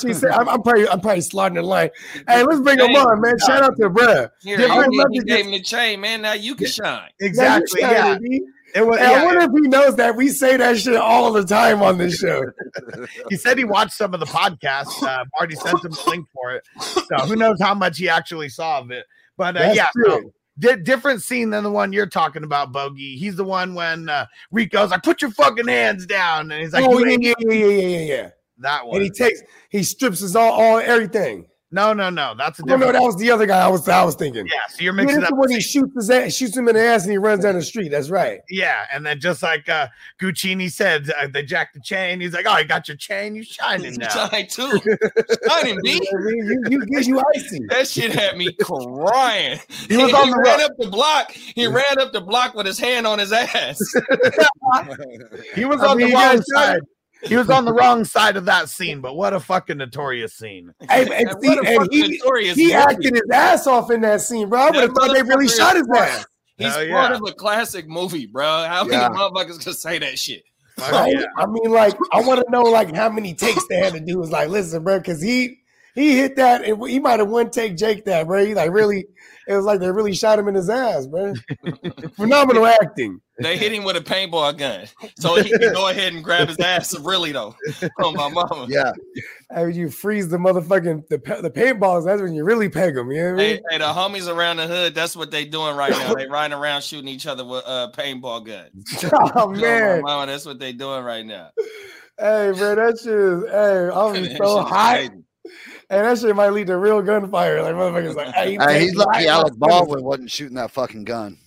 She 0.00 0.14
said, 0.14 0.30
I'm, 0.30 0.48
I'm 0.48 0.62
probably 0.62 0.88
I'm 0.88 1.00
probably 1.02 1.20
slaughtering 1.20 1.56
the 1.56 1.62
line. 1.68 1.90
Hey, 2.26 2.42
let's 2.44 2.60
bring 2.60 2.78
him 2.78 2.96
on, 2.96 3.20
man. 3.20 3.38
Shout 3.40 3.62
out 3.62 3.76
to 3.76 3.90
bruh. 3.90 4.30
Here, 4.42 4.56
Different 4.56 4.94
you, 4.94 5.04
he 5.10 5.18
messages. 5.18 5.24
gave 5.24 5.44
him 5.44 5.50
the 5.52 5.60
chain, 5.62 6.00
man. 6.00 6.22
Now 6.22 6.32
you 6.32 6.54
can 6.54 6.68
shine. 6.68 7.10
exactly. 7.20 7.82
Yeah, 7.82 8.16
you 8.74 8.78
Yeah. 8.78 8.78
shouted, 8.78 8.78
B. 8.78 8.78
It 8.78 8.86
was 8.86 8.98
Hey, 8.98 9.04
I 9.06 9.10
yeah, 9.12 9.24
wonder 9.24 9.40
if 9.42 9.50
he 9.62 9.68
knows 9.68 9.96
that 9.96 10.16
we 10.16 10.28
say 10.28 10.56
that 10.56 10.78
shit 10.78 10.96
all 10.96 11.32
the 11.32 11.44
time 11.44 11.82
on 11.82 11.98
this 11.98 12.18
show. 12.18 12.42
he 13.28 13.36
said 13.36 13.58
he 13.58 13.64
watched 13.64 13.92
some 13.92 14.14
of 14.14 14.20
the 14.20 14.26
podcasts. 14.26 15.02
Uh 15.02 15.24
Marty 15.38 15.56
sent 15.56 15.84
him 15.84 15.94
the 15.94 16.04
link 16.08 16.26
for 16.32 16.54
it. 16.54 16.62
So 17.08 17.26
who 17.26 17.36
knows 17.36 17.56
how 17.60 17.74
much 17.74 17.98
he 17.98 18.08
actually 18.08 18.48
saw 18.48 18.78
of 18.78 18.90
it. 18.90 19.06
But 19.36 19.56
uh, 19.56 19.70
yeah, 19.74 19.88
so 20.04 20.32
di- 20.58 20.76
different 20.76 21.22
scene 21.22 21.50
than 21.50 21.64
the 21.64 21.70
one 21.70 21.92
you're 21.92 22.06
talking 22.06 22.44
about, 22.44 22.72
Bogey. 22.72 23.16
He's 23.16 23.36
the 23.36 23.44
one 23.44 23.74
when 23.74 24.08
uh, 24.08 24.26
Rico's 24.50 24.90
like, 24.90 25.02
"Put 25.02 25.22
your 25.22 25.30
fucking 25.30 25.66
hands 25.66 26.06
down," 26.06 26.52
and 26.52 26.60
he's 26.60 26.72
like, 26.72 26.84
oh 26.86 26.98
yeah, 26.98 27.16
yeah, 27.18 27.34
yeah, 27.38 27.52
yeah, 27.54 27.66
yeah, 27.66 27.86
yeah, 27.86 28.14
yeah. 28.14 28.30
that 28.58 28.86
one." 28.86 28.96
And 28.96 29.04
he 29.04 29.10
takes, 29.10 29.40
he 29.70 29.82
strips 29.82 30.20
his 30.20 30.36
all, 30.36 30.52
all 30.52 30.78
everything. 30.78 31.46
No, 31.72 31.92
no, 31.92 32.10
no. 32.10 32.34
That's 32.36 32.58
a 32.58 32.62
No, 32.62 32.74
different. 32.76 32.94
no, 32.94 33.00
that 33.00 33.06
was 33.06 33.16
the 33.16 33.30
other 33.30 33.46
guy 33.46 33.58
I 33.64 33.68
was 33.68 33.88
I 33.88 34.02
was 34.04 34.16
thinking. 34.16 34.44
yeah, 34.46 34.54
so 34.70 34.82
you're 34.82 34.92
Yeah, 34.92 34.96
mixing 35.04 35.20
that's 35.20 35.30
up. 35.30 35.36
the 35.36 35.40
one 35.40 35.50
he 35.50 35.60
shoots 35.60 35.94
his 35.94 36.10
ass, 36.10 36.32
shoots 36.34 36.56
him 36.56 36.66
in 36.68 36.74
the 36.74 36.82
ass 36.84 37.04
and 37.04 37.12
he 37.12 37.18
runs 37.18 37.44
down 37.44 37.54
the 37.54 37.62
street. 37.62 37.90
That's 37.90 38.10
right. 38.10 38.40
Yeah, 38.50 38.86
and 38.92 39.06
then 39.06 39.20
just 39.20 39.40
like 39.42 39.68
uh 39.68 39.86
Guccini 40.20 40.68
said, 40.70 41.08
uh, 41.16 41.28
they 41.32 41.44
jacked 41.44 41.74
the 41.74 41.80
chain. 41.80 42.20
He's 42.20 42.32
like, 42.32 42.46
"Oh, 42.48 42.52
I 42.52 42.64
got 42.64 42.88
your 42.88 42.96
chain. 42.96 43.34
You 43.40 43.44
shining 43.44 43.94
now." 43.94 44.08
Shine 44.28 44.48
too. 44.48 44.80
Shining 45.48 45.76
You, 45.76 45.80
B. 45.82 45.94
know 45.94 46.18
what 46.18 46.32
I 46.32 46.70
you, 46.70 46.84
you 46.88 47.00
you 47.02 47.22
icy. 47.36 47.60
That 47.68 47.86
shit 47.86 48.12
had 48.12 48.36
me 48.36 48.52
crying. 48.54 49.60
He 49.88 49.96
was 49.96 50.12
on 50.12 50.30
the 50.30 50.36
ran 50.44 50.58
ro- 50.58 50.64
up 50.64 50.72
the 50.76 50.88
block. 50.88 51.30
He 51.30 51.68
ran 51.68 52.00
up 52.00 52.12
the 52.12 52.20
block 52.20 52.54
with 52.54 52.66
his 52.66 52.78
hand 52.80 53.06
on 53.06 53.20
his 53.20 53.32
ass. 53.32 53.78
He 55.54 55.64
was 55.64 55.80
I 55.80 55.86
on 55.86 55.96
mean, 55.98 56.06
the 56.06 56.12
you 56.12 56.14
wrong 56.18 56.36
guys 56.36 56.44
side. 56.52 56.80
He 57.22 57.36
was 57.36 57.50
on 57.50 57.64
the 57.64 57.72
wrong 57.72 58.04
side 58.04 58.36
of 58.36 58.46
that 58.46 58.68
scene, 58.68 59.00
but 59.00 59.14
what 59.14 59.32
a 59.32 59.40
fucking 59.40 59.78
notorious 59.78 60.34
scene. 60.34 60.72
Hey, 60.88 61.02
and, 61.02 61.10
And 61.12 61.42
see, 61.42 61.58
and 61.66 61.88
he, 61.90 62.18
notorious 62.18 62.56
he 62.56 62.72
acted 62.72 63.14
his 63.14 63.30
ass 63.32 63.66
off 63.66 63.90
in 63.90 64.00
that 64.02 64.20
scene, 64.22 64.48
bro. 64.48 64.60
I 64.60 64.70
would 64.70 64.76
have 64.76 64.92
thought 64.92 65.12
they 65.12 65.22
really 65.22 65.48
shot 65.48 65.76
is 65.76 65.86
his 65.86 65.98
ass. 65.98 66.26
He's 66.56 66.74
Hell 66.74 66.88
part 66.88 67.10
yeah. 67.10 67.16
of 67.16 67.22
a 67.26 67.32
classic 67.32 67.88
movie, 67.88 68.26
bro. 68.26 68.44
How 68.44 68.84
many 68.84 68.96
Yeah. 68.96 69.08
motherfuckers 69.10 69.62
can 69.62 69.72
say 69.72 69.98
that 69.98 70.18
shit? 70.18 70.42
Right? 70.78 71.14
yeah. 71.14 71.24
I 71.38 71.46
mean, 71.46 71.70
like, 71.70 71.94
I 72.12 72.20
want 72.20 72.44
to 72.44 72.50
know 72.50 72.62
like 72.62 72.94
how 72.94 73.10
many 73.10 73.34
takes 73.34 73.66
they 73.68 73.76
had 73.76 73.92
to 73.92 74.00
do. 74.00 74.18
Was 74.18 74.30
like, 74.30 74.48
listen, 74.48 74.82
bro, 74.82 74.98
because 74.98 75.22
he 75.22 75.58
he 75.94 76.16
hit 76.16 76.36
that 76.36 76.64
and 76.64 76.86
he 76.88 76.98
might 77.00 77.18
have 77.18 77.28
one 77.28 77.50
take 77.50 77.76
Jake 77.76 78.04
that, 78.06 78.26
bro. 78.26 78.44
He 78.44 78.54
like 78.54 78.70
really, 78.70 79.06
it 79.48 79.54
was 79.56 79.64
like 79.64 79.80
they 79.80 79.90
really 79.90 80.14
shot 80.14 80.38
him 80.38 80.48
in 80.48 80.54
his 80.54 80.70
ass, 80.70 81.06
bro. 81.06 81.34
Phenomenal 82.16 82.66
acting. 82.66 83.20
They 83.42 83.56
hit 83.56 83.72
him 83.72 83.84
with 83.84 83.96
a 83.96 84.00
paintball 84.02 84.58
gun, 84.58 84.84
so 85.18 85.36
he 85.36 85.48
can 85.50 85.72
go 85.72 85.88
ahead 85.88 86.12
and 86.12 86.22
grab 86.22 86.48
his 86.48 86.58
ass. 86.58 86.98
Really 86.98 87.32
though, 87.32 87.54
oh 88.00 88.12
my 88.12 88.28
mama. 88.28 88.66
Yeah. 88.68 88.92
Hey, 89.52 89.70
you 89.72 89.88
freeze 89.88 90.28
the 90.28 90.36
motherfucking 90.36 91.08
the 91.08 91.16
the 91.40 91.50
paintballs. 91.50 92.04
That's 92.04 92.20
when 92.20 92.34
you 92.34 92.44
really 92.44 92.68
peg 92.68 92.94
them. 92.96 93.10
You 93.10 93.22
know 93.22 93.30
what 93.36 93.40
I 93.40 93.42
Hey, 93.44 93.52
mean? 93.54 93.62
hey, 93.70 93.78
the 93.78 93.84
homies 93.84 94.28
around 94.32 94.58
the 94.58 94.66
hood, 94.66 94.94
that's 94.94 95.16
what 95.16 95.30
they 95.30 95.46
doing 95.46 95.74
right 95.74 95.90
now. 95.90 96.12
They 96.14 96.26
riding 96.26 96.56
around 96.56 96.82
shooting 96.82 97.08
each 97.08 97.26
other 97.26 97.44
with 97.46 97.64
uh, 97.66 97.90
paintball 97.96 98.44
guns. 98.46 99.04
Oh 99.12 99.30
Oh, 99.34 99.48
my 99.48 99.56
man, 99.58 100.02
mama, 100.02 100.26
that's 100.30 100.44
what 100.44 100.58
they 100.58 100.72
doing 100.74 101.02
right 101.02 101.24
now. 101.24 101.50
hey, 102.18 102.52
bro, 102.54 102.74
that 102.74 102.98
shit 103.02 103.12
is. 103.12 103.44
Hey, 103.50 103.88
I'm 103.88 104.12
That 104.38 104.46
so 104.46 104.56
shit 104.58 104.66
is 104.66 104.70
hot. 104.70 105.10
Crazy. 105.90 106.00
And 106.00 106.06
that 106.06 106.18
shit 106.20 106.36
might 106.36 106.50
lead 106.50 106.66
to 106.68 106.76
real 106.76 107.02
gunfire. 107.02 107.62
Like 107.62 107.74
motherfuckers 107.74 108.14
like, 108.14 108.34
hey, 108.34 108.56
Hey, 108.60 108.80
he's 108.80 108.90
hey, 108.92 108.96
lucky 108.96 109.10
light 109.18 109.26
Alec 109.26 109.54
Baldwin 109.56 110.04
wasn't 110.04 110.30
shooting 110.30 110.56
that 110.56 110.70
fucking 110.70 111.04
gun. 111.04 111.38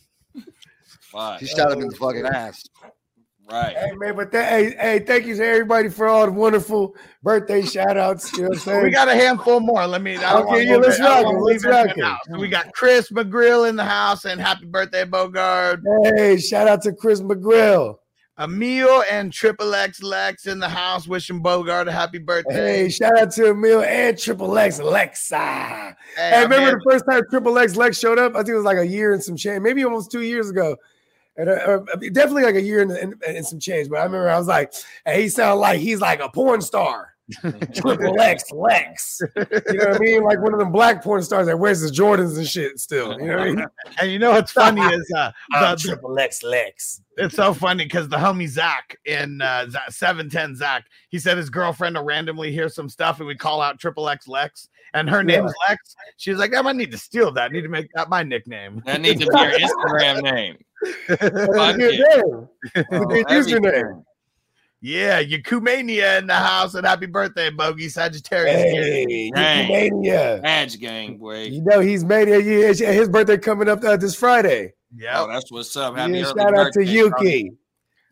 Fuck. 1.01 1.39
He 1.39 1.45
shot 1.45 1.71
him 1.71 1.81
in 1.81 1.89
the 1.89 1.95
fucking 1.95 2.25
ass. 2.25 2.63
Right. 3.51 3.75
Hey 3.77 3.91
man, 3.97 4.15
but 4.15 4.31
that 4.31 4.49
hey, 4.49 4.73
hey, 4.79 4.99
thank 4.99 5.25
you 5.25 5.35
to 5.35 5.45
everybody 5.45 5.89
for 5.89 6.07
all 6.07 6.25
the 6.25 6.31
wonderful 6.31 6.95
birthday 7.21 7.61
shout 7.61 7.97
outs. 7.97 8.31
You 8.33 8.43
know 8.43 8.47
what 8.47 8.53
I'm 8.55 8.59
saying? 8.63 8.83
We 8.83 8.89
got 8.89 9.09
a 9.09 9.13
handful 9.15 9.59
more. 9.59 9.85
Let 9.85 10.01
me. 10.01 10.15
I 10.15 10.37
Okay, 10.39 10.45
wanna 10.45 10.63
yeah, 10.63 10.75
let's 10.77 10.97
it- 10.97 11.01
I 11.03 11.21
don't 11.21 11.35
rock 11.35 11.41
it, 11.51 11.51
let's 11.51 11.65
rock 11.65 11.97
it. 11.97 12.17
So 12.31 12.39
we 12.39 12.47
got 12.47 12.71
Chris 12.73 13.11
McGrill 13.11 13.67
in 13.69 13.75
the 13.75 13.83
house, 13.83 14.23
and 14.25 14.39
happy 14.39 14.65
birthday, 14.65 15.03
Bogard. 15.03 15.81
hey, 16.15 16.37
shout 16.37 16.69
out 16.69 16.81
to 16.83 16.93
Chris 16.93 17.19
McGrill. 17.21 17.97
Emil 18.39 19.03
and 19.11 19.31
Triple 19.31 19.75
X 19.75 20.01
Lex 20.01 20.47
in 20.47 20.59
the 20.59 20.67
house, 20.67 21.07
wishing 21.07 21.39
Bogart 21.41 21.87
a 21.87 21.91
happy 21.91 22.17
birthday. 22.17 22.83
Hey, 22.83 22.89
shout 22.89 23.17
out 23.19 23.31
to 23.33 23.51
Emil 23.51 23.83
and 23.83 24.17
Triple 24.17 24.57
X 24.57 24.79
Lexa. 24.79 25.35
Hey, 25.37 25.93
Hey, 26.15 26.35
I 26.37 26.43
remember 26.43 26.71
mean, 26.71 26.79
the 26.83 26.91
first 26.91 27.05
time 27.09 27.21
Triple 27.29 27.57
X 27.59 27.75
Lex 27.75 27.99
showed 27.99 28.17
up? 28.17 28.33
I 28.33 28.39
think 28.39 28.49
it 28.49 28.55
was 28.55 28.65
like 28.65 28.79
a 28.79 28.87
year 28.87 29.13
and 29.13 29.23
some 29.23 29.35
change, 29.35 29.61
maybe 29.61 29.83
almost 29.83 30.11
two 30.11 30.23
years 30.23 30.49
ago. 30.49 30.75
And 31.37 31.49
uh, 31.49 31.53
uh, 31.53 31.79
definitely 32.11 32.43
like 32.43 32.55
a 32.55 32.61
year 32.61 32.81
and, 32.81 32.91
and, 32.91 33.15
and 33.27 33.45
some 33.45 33.59
change. 33.59 33.89
But 33.89 33.99
I 33.99 34.03
remember 34.03 34.29
I 34.29 34.37
was 34.37 34.47
like, 34.47 34.73
hey, 35.05 35.23
he 35.23 35.29
sounded 35.29 35.59
like 35.59 35.79
he's 35.79 35.99
like 36.01 36.19
a 36.19 36.29
porn 36.29 36.61
star. 36.61 37.12
Triple 37.73 38.19
X 38.19 38.51
Lex. 38.51 39.21
You 39.35 39.41
know 39.77 39.85
what 39.85 39.95
I 39.95 39.99
mean? 39.99 40.23
Like 40.23 40.41
one 40.41 40.53
of 40.53 40.59
them 40.59 40.71
black 40.71 41.03
porn 41.03 41.23
stars 41.23 41.47
that 41.47 41.57
wears 41.57 41.79
his 41.79 41.91
Jordans 41.97 42.37
and 42.37 42.47
shit 42.47 42.79
still. 42.79 43.17
You 43.19 43.27
know 43.27 43.37
what 43.37 43.47
I 43.47 43.51
mean? 43.51 43.65
and 44.01 44.11
you 44.11 44.19
know 44.19 44.31
what's 44.31 44.51
funny 44.51 44.81
is 44.93 45.11
uh, 45.15 45.31
the, 45.51 45.75
Triple 45.79 46.19
X 46.19 46.43
Lex. 46.43 47.01
it's 47.17 47.35
so 47.35 47.53
funny 47.53 47.85
because 47.85 48.09
the 48.09 48.17
homie 48.17 48.47
Zach 48.47 48.97
in 49.05 49.41
uh, 49.41 49.67
seven 49.89 50.29
ten 50.29 50.55
Zach, 50.55 50.85
he 51.09 51.19
said 51.19 51.37
his 51.37 51.49
girlfriend 51.49 51.95
will 51.95 52.03
randomly 52.03 52.51
hear 52.51 52.67
some 52.69 52.89
stuff 52.89 53.19
and 53.19 53.27
we 53.27 53.35
call 53.35 53.61
out 53.61 53.79
Triple 53.79 54.09
X 54.09 54.27
Lex, 54.27 54.67
and 54.93 55.09
her 55.09 55.19
Yeah. 55.19 55.37
name's 55.39 55.53
Lex. 55.69 55.95
She's 56.17 56.37
like, 56.37 56.53
"I 56.53 56.61
might 56.61 56.75
need 56.75 56.91
to 56.91 56.97
steal 56.97 57.31
that. 57.33 57.51
I 57.51 57.53
need 57.53 57.61
to 57.61 57.69
make 57.69 57.87
that 57.95 58.09
my 58.09 58.23
nickname." 58.23 58.81
That 58.85 58.99
needs 59.01 59.21
to 59.23 59.31
be 59.31 59.39
your 59.39 59.51
Instagram 59.51 60.23
name. 60.23 60.57
That's 61.07 61.21
a 61.23 61.47
Fuck 61.53 61.77
good 61.77 61.93
it. 61.93 62.17
name. 62.17 62.47
That's 62.75 62.87
a 62.91 62.99
good 63.05 63.25
Everything. 63.31 63.61
username. 63.63 64.03
Yeah, 64.85 65.23
Yakumania 65.23 66.19
in 66.19 66.27
the 66.27 66.35
house, 66.35 66.73
and 66.75 66.85
happy 66.85 67.05
birthday, 67.05 67.49
Bogey 67.49 67.87
Sagittarius. 67.87 68.61
Hey, 68.61 69.31
Dang. 69.33 69.71
Mania. 69.71 70.41
Badge 70.43 70.77
gang, 70.77 71.15
boy. 71.17 71.43
You 71.43 71.61
know 71.61 71.79
he's 71.79 72.03
mania. 72.03 72.37
Yeah, 72.39 72.67
his- 72.67 72.79
his 72.79 73.07
birthday 73.07 73.37
coming 73.37 73.69
up 73.69 73.81
uh, 73.81 73.95
this 73.95 74.13
Friday. 74.13 74.73
Yeah, 74.93 75.21
Oh, 75.21 75.27
that's 75.29 75.49
what's 75.49 75.73
up. 75.77 75.95
Happy 75.95 76.11
Yeah, 76.19 76.25
early 76.25 76.33
shout 76.37 76.57
out 76.57 76.73
to. 76.73 76.83
Yuki. 76.83 77.43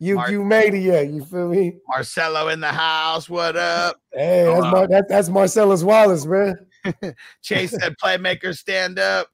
Mark. 0.00 0.30
Yuki 0.32 0.38
Mania. 0.38 1.02
You 1.02 1.22
feel 1.26 1.48
me? 1.48 1.74
Marcelo 1.86 2.48
in 2.48 2.60
the 2.60 2.68
house. 2.72 3.28
What 3.28 3.54
up? 3.54 3.96
Hey, 4.14 4.44
that's, 4.44 4.60
Mar- 4.62 4.88
that, 4.88 5.08
that's 5.10 5.28
Marcellus 5.28 5.82
Wallace, 5.82 6.24
man. 6.24 6.54
Chase 7.42 7.72
said, 7.72 7.96
"Playmaker, 8.02 8.56
stand 8.56 8.98
up." 8.98 9.28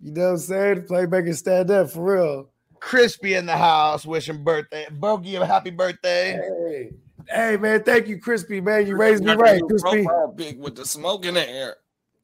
You 0.00 0.12
know 0.12 0.22
what 0.22 0.30
I'm 0.30 0.38
saying? 0.38 0.82
Playmaker 0.82 1.34
stand 1.34 1.70
up 1.72 1.90
for 1.90 2.14
real. 2.16 2.50
Crispy 2.80 3.34
in 3.34 3.46
the 3.46 3.56
house, 3.56 4.04
wishing 4.04 4.42
birthday, 4.42 4.86
Bogey 4.90 5.36
a 5.36 5.46
happy 5.46 5.70
birthday. 5.70 6.32
Hey, 6.32 6.90
hey, 7.28 7.56
man, 7.56 7.82
thank 7.82 8.08
you, 8.08 8.18
Crispy, 8.18 8.60
man. 8.60 8.86
You 8.86 8.96
raised 8.96 9.22
me 9.22 9.34
right, 9.34 9.62
Crispy. 9.62 10.06
Big 10.34 10.58
with 10.58 10.76
the 10.76 10.84
smoke 10.84 11.24
in 11.26 11.34
the 11.34 11.48
air. 11.48 11.76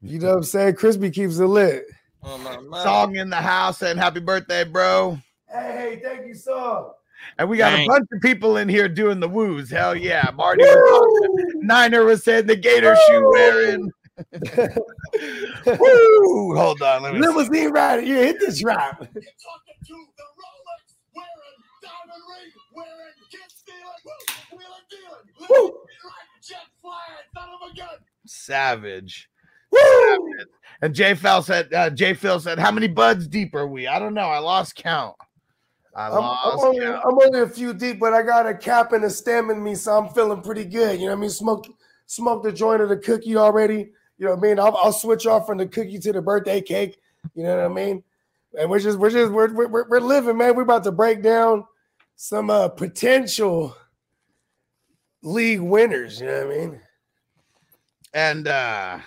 You 0.03 0.19
know 0.19 0.29
what 0.29 0.37
I'm 0.39 0.43
saying? 0.45 0.77
Crispy 0.77 1.11
keeps 1.11 1.39
it 1.39 1.47
lit. 1.47 1.85
Oh 2.23 2.39
my 2.39 2.59
mind. 2.59 2.83
Song 2.83 3.17
in 3.17 3.31
the 3.31 3.37
house, 3.37 3.83
and 3.83 3.99
happy 3.99 4.21
birthday, 4.21 4.65
bro. 4.65 5.19
Hey, 5.49 6.01
thank 6.03 6.27
you, 6.27 6.35
song. 6.35 6.93
And 7.39 7.49
we 7.49 7.57
got 7.57 7.71
Dang. 7.71 7.87
a 7.87 7.89
bunch 7.89 8.07
of 8.13 8.21
people 8.21 8.57
in 8.57 8.69
here 8.69 8.89
doing 8.89 9.21
the 9.21 9.29
woos. 9.29 9.71
Hell 9.71 9.95
yeah. 9.95 10.31
Marty 10.35 10.63
was 10.63 11.23
awesome. 11.23 11.67
Niner 11.67 12.05
was 12.05 12.25
saying 12.25 12.47
the 12.47 12.57
gator 12.57 12.97
shoe 13.09 13.31
wearing. 13.33 13.93
Woo! 15.67 16.57
Hold 16.57 16.81
on. 16.83 17.03
Let 17.03 17.15
me 17.15 17.21
see. 17.21 17.27
Limousine 17.27 17.71
rider, 17.71 18.03
yeah, 18.03 18.23
hit 18.23 18.41
this 18.41 18.61
drop. 18.61 19.07
Wearing, 22.77 23.15
kid 23.31 23.41
stealing, 23.49 23.83
woo, 24.05 24.59
wheeling 24.59 24.87
dealing, 24.91 25.49
Woo. 25.51 25.79
like 26.05 26.43
jet 26.43 26.67
flying, 26.81 27.27
son 27.35 27.49
of 27.49 27.71
a 27.73 27.77
gun. 27.77 27.89
Savage. 28.27 29.29
Woo! 29.73 30.19
And 30.83 30.95
Jay 30.95 31.15
Phil 31.15 31.43
said, 31.43 31.73
uh, 31.73 31.91
Jay 31.91 32.15
Phil 32.15 32.39
said, 32.39 32.59
How 32.59 32.71
many 32.71 32.87
buds 32.89 33.27
deep 33.27 33.55
are 33.55 33.67
we? 33.67 33.87
I 33.87 33.99
don't 33.99 34.15
know. 34.15 34.29
I 34.29 34.39
lost 34.39 34.75
count. 34.77 35.17
I 35.95 36.09
I'm, 36.09 36.23
I'm 36.23 36.59
only, 36.61 36.81
count. 36.81 37.03
I'm 37.05 37.19
only 37.19 37.41
a 37.41 37.49
few 37.49 37.73
deep, 37.73 37.99
but 37.99 38.13
I 38.13 38.23
got 38.23 38.47
a 38.47 38.55
cap 38.55 38.93
and 38.93 39.05
a 39.05 39.11
stem 39.11 39.51
in 39.51 39.63
me, 39.63 39.75
so 39.75 39.97
I'm 39.97 40.11
feeling 40.13 40.43
pretty 40.43 40.65
good. 40.65 41.01
You 41.01 41.07
know 41.07 41.13
what 41.13 41.19
I 41.19 41.21
mean? 41.23 41.31
Smoke, 41.31 41.67
smoke 42.07 42.43
the 42.45 42.53
joint 42.53 42.83
of 42.83 42.91
the 42.91 42.97
cookie 42.99 43.37
already. 43.37 43.91
You 44.19 44.27
know 44.27 44.35
what 44.35 44.39
I 44.39 44.49
mean? 44.49 44.59
I'll, 44.61 44.77
I'll 44.77 44.93
switch 44.93 45.27
off 45.27 45.47
from 45.47 45.59
the 45.59 45.67
cookie 45.67 45.99
to 45.99 46.13
the 46.13 46.23
birthday 46.23 46.61
cake. 46.61 46.99
You 47.35 47.43
know 47.45 47.57
what 47.57 47.65
I 47.65 47.69
mean? 47.69 48.03
And 48.59 48.71
we're 48.71 48.79
just, 48.79 48.99
we're 48.99 49.11
just, 49.11 49.33
we're, 49.33 49.53
we're, 49.53 49.67
we're- 49.69 49.87
we're 49.89 50.01
living, 50.01 50.37
man. 50.39 50.55
We're 50.55 50.63
about 50.63 50.85
to 50.85 50.93
break 50.93 51.23
down 51.23 51.65
some 52.17 52.51
uh, 52.51 52.69
potential 52.69 53.77
league 55.23 55.61
winners. 55.61 56.21
You 56.21 56.27
know 56.27 56.47
what 56.47 56.55
I 56.55 56.59
mean? 56.59 56.81
And 58.15 58.49
uh 58.49 58.99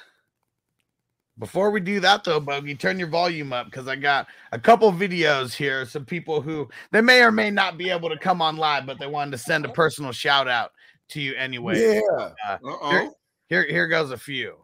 before 1.39 1.71
we 1.71 1.79
do 1.79 2.01
that 2.01 2.25
though, 2.25 2.41
Bogey, 2.41 2.75
turn 2.75 2.99
your 2.99 3.07
volume 3.07 3.53
up 3.53 3.67
because 3.67 3.87
I 3.87 3.95
got 3.95 4.27
a 4.51 4.59
couple 4.59 4.91
videos 4.91 5.53
here. 5.53 5.85
Some 5.85 6.05
people 6.05 6.41
who 6.41 6.67
they 6.91 6.99
may 6.99 7.23
or 7.23 7.31
may 7.31 7.49
not 7.49 7.77
be 7.77 7.89
able 7.89 8.09
to 8.09 8.17
come 8.17 8.41
on 8.41 8.57
live, 8.57 8.85
but 8.85 8.99
they 8.99 9.07
wanted 9.07 9.31
to 9.31 9.37
send 9.37 9.63
a 9.63 9.69
personal 9.69 10.11
shout 10.11 10.49
out 10.49 10.73
to 11.09 11.21
you 11.21 11.33
anyway. 11.35 11.81
Yeah. 11.81 12.31
Uh-oh. 12.45 13.13
Here, 13.47 13.65
here 13.67 13.87
goes 13.87 14.11
a 14.11 14.17
few. 14.17 14.57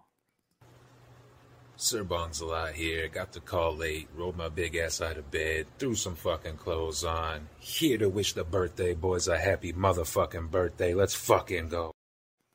Sir 1.77 2.03
Bonzala 2.03 2.71
here. 2.71 3.07
Got 3.07 3.31
the 3.33 3.39
call 3.39 3.75
late. 3.75 4.07
Rolled 4.15 4.37
my 4.37 4.49
big 4.49 4.75
ass 4.75 5.01
out 5.01 5.17
of 5.17 5.29
bed. 5.31 5.67
Threw 5.77 5.95
some 5.95 6.15
fucking 6.15 6.57
clothes 6.57 7.03
on. 7.03 7.49
Here 7.59 7.97
to 7.97 8.09
wish 8.09 8.33
the 8.33 8.43
birthday 8.43 8.93
boys 8.93 9.27
a 9.27 9.37
happy 9.37 9.73
motherfucking 9.73 10.51
birthday. 10.51 10.93
Let's 10.93 11.15
fucking 11.15 11.69
go. 11.69 11.91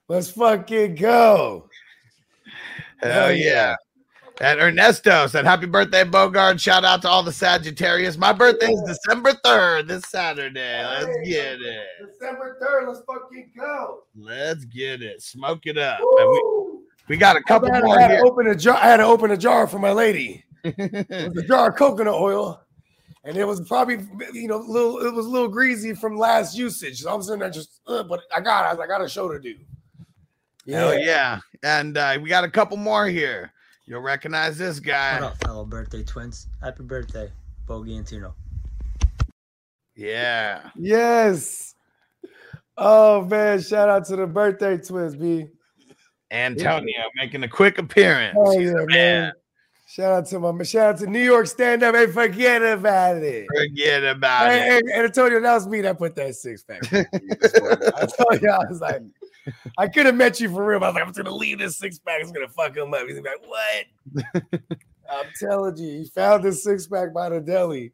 Let's 0.08 0.30
fucking 0.30 0.96
go. 0.96 1.68
Hell 2.98 3.12
Hell 3.12 3.32
yeah. 3.32 3.44
yeah. 3.44 3.76
And 4.42 4.58
Ernesto 4.58 5.26
said, 5.26 5.44
Happy 5.44 5.66
birthday, 5.66 6.02
Bogard. 6.02 6.58
Shout 6.60 6.82
out 6.82 7.02
to 7.02 7.08
all 7.10 7.22
the 7.22 7.32
Sagittarius. 7.32 8.16
My 8.16 8.32
birthday 8.32 8.72
is 8.72 8.82
December 8.86 9.32
3rd, 9.44 9.86
this 9.88 10.02
Saturday. 10.08 10.82
Let's 10.82 11.28
get 11.28 11.60
it. 11.60 11.86
December 12.18 12.58
3rd, 12.62 12.88
let's 12.88 13.00
fucking 13.00 13.50
go. 13.54 14.04
Let's 14.16 14.64
get 14.64 15.02
it. 15.02 15.20
Smoke 15.20 15.66
it 15.66 15.76
up. 15.76 16.00
And 17.10 17.16
we, 17.16 17.18
got 17.18 17.34
a 17.34 17.42
couple 17.42 17.68
I 17.72 17.74
had, 17.74 17.84
more 17.84 17.98
I 17.98 18.02
had 18.02 18.08
to 18.08 18.14
here. 18.14 18.24
open 18.24 18.46
a 18.46 18.54
jar. 18.54 18.76
I 18.76 18.86
had 18.86 18.98
to 18.98 19.04
open 19.04 19.32
a 19.32 19.36
jar 19.36 19.66
for 19.66 19.80
my 19.80 19.90
lady. 19.90 20.44
It 20.62 21.34
was 21.34 21.44
a 21.44 21.46
jar 21.46 21.70
of 21.70 21.76
coconut 21.76 22.14
oil, 22.14 22.60
and 23.24 23.34
it 23.36 23.46
was 23.46 23.66
probably 23.66 24.06
you 24.34 24.46
know 24.46 24.58
little. 24.58 24.98
It 24.98 25.12
was 25.12 25.24
a 25.24 25.28
little 25.28 25.48
greasy 25.48 25.94
from 25.94 26.18
last 26.18 26.56
usage. 26.56 27.00
So 27.00 27.12
I'm 27.12 27.22
sitting 27.22 27.40
there 27.40 27.48
just, 27.48 27.80
"Ugh," 27.86 28.06
but 28.06 28.20
I 28.34 28.40
got. 28.40 28.66
I 28.66 28.68
was 28.68 28.78
like, 28.78 28.90
I 28.90 28.98
got 28.98 29.02
a 29.02 29.08
show 29.08 29.28
to 29.32 29.40
do. 29.40 29.54
You 30.66 30.74
Hell 30.74 30.98
yeah. 30.98 31.40
And 31.62 31.96
uh, 31.96 32.18
we 32.20 32.28
got 32.28 32.44
a 32.44 32.50
couple 32.50 32.76
more 32.76 33.08
here. 33.08 33.54
You'll 33.86 34.02
recognize 34.02 34.58
this 34.58 34.78
guy. 34.80 35.14
What 35.14 35.20
guy. 35.20 35.26
up, 35.28 35.38
fellow 35.38 35.64
birthday 35.64 36.04
twins? 36.04 36.46
Happy 36.62 36.82
birthday, 36.82 37.32
Bogey 37.66 37.96
and 37.96 38.06
Tino. 38.06 38.34
Yeah. 39.96 40.68
Yes. 40.76 41.74
Oh 42.76 43.22
man, 43.24 43.62
shout 43.62 43.88
out 43.88 44.04
to 44.06 44.16
the 44.16 44.26
birthday 44.26 44.76
twins, 44.76 45.16
B. 45.16 45.48
Antonio 46.30 47.02
making 47.16 47.42
a 47.42 47.48
quick 47.48 47.78
appearance. 47.78 48.38
Oh 48.40 48.58
He's 48.58 48.68
yeah, 48.70 48.74
man. 48.74 48.86
man. 48.86 49.32
Shout 49.86 50.12
out 50.12 50.26
to 50.26 50.38
my 50.38 50.62
shout 50.62 50.94
out 50.94 50.98
to 51.00 51.06
New 51.08 51.22
York 51.22 51.48
stand 51.48 51.82
up. 51.82 51.96
Hey, 51.96 52.06
forget 52.06 52.62
about 52.62 53.16
it. 53.16 53.48
Forget 53.52 54.04
about 54.04 54.48
Hey, 54.48 54.60
it. 54.60 54.84
hey, 54.86 54.92
and 54.94 55.04
Antonio, 55.06 55.40
that 55.40 55.54
was 55.54 55.66
me 55.66 55.80
that 55.80 55.98
put 55.98 56.14
that 56.14 56.36
six 56.36 56.62
pack. 56.62 56.80
I 56.92 58.06
told 58.06 58.40
you, 58.40 58.50
I 58.50 58.68
was 58.68 58.80
like, 58.80 59.02
I 59.76 59.88
could 59.88 60.06
have 60.06 60.14
met 60.14 60.38
you 60.38 60.48
for 60.48 60.64
real. 60.64 60.82
I 60.84 60.86
was 60.86 60.94
like, 60.94 61.02
I'm 61.02 61.08
just 61.08 61.18
gonna 61.18 61.34
leave 61.34 61.58
this 61.58 61.76
six 61.76 61.98
pack. 61.98 62.20
It's 62.20 62.30
gonna 62.30 62.48
fuck 62.48 62.76
him 62.76 62.94
up. 62.94 63.00
He's 63.08 63.18
gonna 63.18 63.22
be 63.22 63.30
like, 63.30 64.32
what? 64.44 64.60
I'm 65.10 65.26
telling 65.40 65.76
you, 65.76 65.98
he 65.98 66.04
found 66.04 66.44
this 66.44 66.62
six 66.62 66.86
pack 66.86 67.12
by 67.12 67.30
the 67.30 67.40
deli. 67.40 67.92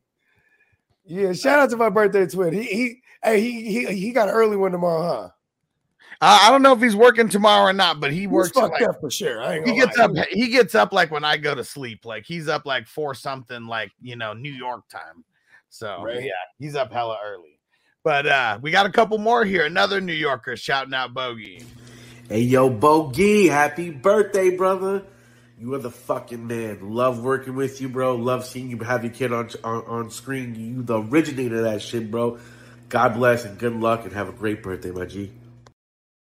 Yeah, 1.06 1.32
shout 1.32 1.60
out 1.60 1.70
to 1.70 1.76
my 1.78 1.88
birthday 1.88 2.26
twin. 2.26 2.52
He 2.52 2.64
he 2.64 3.02
hey 3.24 3.40
he 3.40 3.70
he 3.70 3.86
he 3.94 4.12
got 4.12 4.28
an 4.28 4.34
early 4.34 4.58
one 4.58 4.72
tomorrow, 4.72 5.02
huh? 5.02 5.28
Uh, 6.20 6.38
I 6.42 6.50
don't 6.50 6.62
know 6.62 6.72
if 6.72 6.80
he's 6.80 6.96
working 6.96 7.28
tomorrow 7.28 7.68
or 7.68 7.72
not, 7.74 8.00
but 8.00 8.10
he 8.10 8.20
He's 8.20 8.28
works. 8.28 8.56
at, 8.56 8.62
fucked 8.62 8.80
like, 8.80 8.88
up 8.88 9.00
for 9.00 9.10
sure. 9.10 9.42
I 9.42 9.56
ain't 9.56 9.66
he 9.66 9.74
gets 9.74 9.98
lie. 9.98 10.04
up. 10.04 10.12
He 10.30 10.48
gets 10.48 10.74
up 10.74 10.92
like 10.92 11.10
when 11.10 11.24
I 11.24 11.36
go 11.36 11.54
to 11.54 11.62
sleep. 11.62 12.06
Like 12.06 12.24
he's 12.24 12.48
up 12.48 12.64
like 12.64 12.86
four 12.86 13.14
something 13.14 13.66
like 13.66 13.92
you 14.00 14.16
know 14.16 14.32
New 14.32 14.52
York 14.52 14.88
time. 14.88 15.24
So 15.68 16.02
Right. 16.04 16.22
yeah, 16.22 16.30
he's 16.58 16.74
up 16.74 16.90
hella 16.90 17.18
early. 17.22 17.60
But 18.02 18.26
uh 18.26 18.58
we 18.62 18.70
got 18.70 18.86
a 18.86 18.90
couple 18.90 19.18
more 19.18 19.44
here. 19.44 19.66
Another 19.66 20.00
New 20.00 20.14
Yorker 20.14 20.56
shouting 20.56 20.94
out 20.94 21.12
Bogey. 21.12 21.62
Hey 22.30 22.40
yo, 22.40 22.70
Bogey, 22.70 23.48
happy 23.48 23.90
birthday, 23.90 24.56
brother. 24.56 25.04
You 25.58 25.74
are 25.74 25.78
the 25.78 25.90
fucking 25.90 26.46
man. 26.46 26.94
Love 26.94 27.22
working 27.22 27.56
with 27.56 27.80
you, 27.80 27.88
bro. 27.88 28.14
Love 28.16 28.44
seeing 28.46 28.70
you 28.70 28.78
have 28.78 29.04
your 29.04 29.12
kid 29.12 29.32
on 29.34 29.50
on, 29.64 29.84
on 29.84 30.10
screen. 30.10 30.54
You 30.54 30.82
the 30.82 31.02
originator 31.02 31.56
of 31.58 31.64
that 31.64 31.82
shit, 31.82 32.10
bro. 32.10 32.38
God 32.88 33.14
bless 33.14 33.44
and 33.44 33.58
good 33.58 33.74
luck 33.74 34.04
and 34.04 34.12
have 34.14 34.28
a 34.28 34.32
great 34.32 34.62
birthday, 34.62 34.92
my 34.92 35.04
G. 35.04 35.30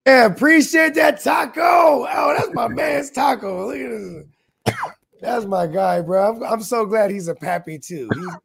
Yeah, 0.06 0.26
appreciate 0.26 0.96
that 0.96 1.24
taco. 1.24 1.62
Oh, 1.62 2.36
that's 2.38 2.54
my 2.54 2.68
man's 2.68 3.10
taco. 3.12 3.68
Look 3.68 3.78
at 3.78 3.90
this. 3.90 4.76
That's 5.22 5.46
my 5.46 5.68
guy, 5.68 6.02
bro. 6.02 6.36
I'm, 6.36 6.44
I'm 6.44 6.62
so 6.62 6.86
glad 6.86 7.10
he's 7.10 7.30
a 7.30 7.36
pappy 7.36 7.80
too. 7.80 8.10
He's, 8.14 8.36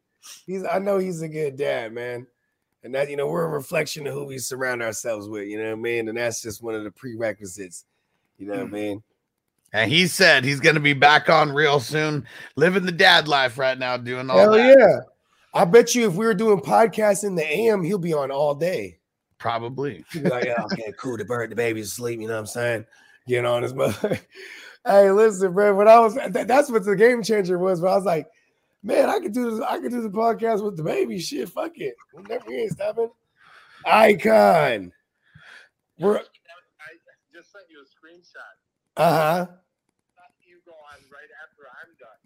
he's 0.45 0.63
I 0.63 0.79
know 0.79 0.97
he's 0.97 1.21
a 1.21 1.27
good 1.27 1.57
dad, 1.57 1.91
man. 1.91 2.25
And 2.83 2.95
that, 2.95 3.09
you 3.09 3.17
know, 3.17 3.27
we're 3.27 3.43
a 3.43 3.49
reflection 3.49 4.07
of 4.07 4.13
who 4.13 4.23
we 4.23 4.37
surround 4.37 4.81
ourselves 4.81 5.27
with, 5.27 5.49
you 5.49 5.57
know 5.57 5.65
what 5.65 5.73
I 5.73 5.75
mean? 5.75 6.07
And 6.07 6.17
that's 6.17 6.41
just 6.41 6.63
one 6.63 6.75
of 6.75 6.85
the 6.85 6.91
prerequisites, 6.91 7.83
you 8.37 8.47
know 8.47 8.53
what 8.53 8.61
I 8.61 8.67
mm. 8.67 8.71
mean? 8.71 9.03
And 9.73 9.91
he 9.91 10.07
said 10.07 10.45
he's 10.45 10.61
gonna 10.61 10.79
be 10.79 10.93
back 10.93 11.29
on 11.29 11.51
real 11.51 11.81
soon, 11.81 12.25
living 12.55 12.85
the 12.85 12.91
dad 12.93 13.27
life 13.27 13.57
right 13.57 13.77
now, 13.77 13.97
doing 13.97 14.29
all 14.29 14.37
Hell 14.37 14.51
that. 14.53 14.77
yeah. 14.79 14.99
I 15.53 15.65
bet 15.65 15.93
you 15.93 16.07
if 16.07 16.15
we 16.15 16.25
were 16.25 16.33
doing 16.33 16.61
podcasts 16.61 17.25
in 17.25 17.35
the 17.35 17.45
AM, 17.45 17.83
he'll 17.83 17.97
be 17.97 18.13
on 18.13 18.31
all 18.31 18.55
day. 18.55 18.98
Probably. 19.39 20.03
Be 20.13 20.19
like, 20.21 20.45
yeah, 20.45 20.61
okay, 20.65 20.93
cool. 20.97 21.17
The 21.17 21.25
bird, 21.25 21.49
the 21.49 21.55
baby's 21.55 21.87
asleep. 21.87 22.19
You 22.19 22.27
know 22.27 22.33
what 22.33 22.41
I'm 22.41 22.45
saying? 22.45 22.85
Getting 23.27 23.45
on 23.45 23.63
his 23.63 23.73
mother. 23.75 24.19
hey, 24.85 25.11
listen, 25.11 25.53
bro. 25.53 25.73
When 25.73 25.87
I 25.87 25.99
was, 25.99 26.15
that, 26.15 26.47
that's 26.47 26.69
what 26.69 26.83
the 26.83 26.95
game 26.95 27.23
changer 27.23 27.57
was. 27.57 27.79
But 27.79 27.87
I 27.91 27.95
was 27.95 28.05
like, 28.05 28.27
man, 28.83 29.09
I 29.09 29.19
could 29.19 29.33
do 29.33 29.51
this. 29.51 29.61
I 29.61 29.79
could 29.79 29.91
do 29.91 30.01
the 30.01 30.09
podcast 30.09 30.63
with 30.63 30.75
the 30.77 30.83
baby. 30.83 31.19
Shit, 31.19 31.49
fuck 31.49 31.71
it. 31.77 31.95
We 32.13 32.23
never 32.23 32.43
we 32.47 32.57
ain't 32.57 32.71
stopping. 32.71 33.09
Icon. 33.85 34.91
We're 35.99 36.17
I 36.17 36.21
just 37.33 37.51
sent 37.51 37.65
you 37.69 37.79
a 37.79 37.85
screenshot. 37.85 38.55
uh 38.97 39.11
huh. 39.11 39.45
You 40.45 40.59
go 40.65 40.71
on 40.71 40.99
right 41.11 41.31
after 41.43 41.63
I'm 41.81 41.95
done. 41.97 42.19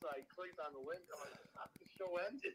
So 0.00 0.08
I 0.08 0.22
clicked 0.34 0.60
on 0.64 0.72
the 0.72 0.78
link. 0.78 1.02
I'm 1.12 1.20
like, 1.20 1.32
the 1.80 1.86
show 1.98 2.16
ended. 2.28 2.54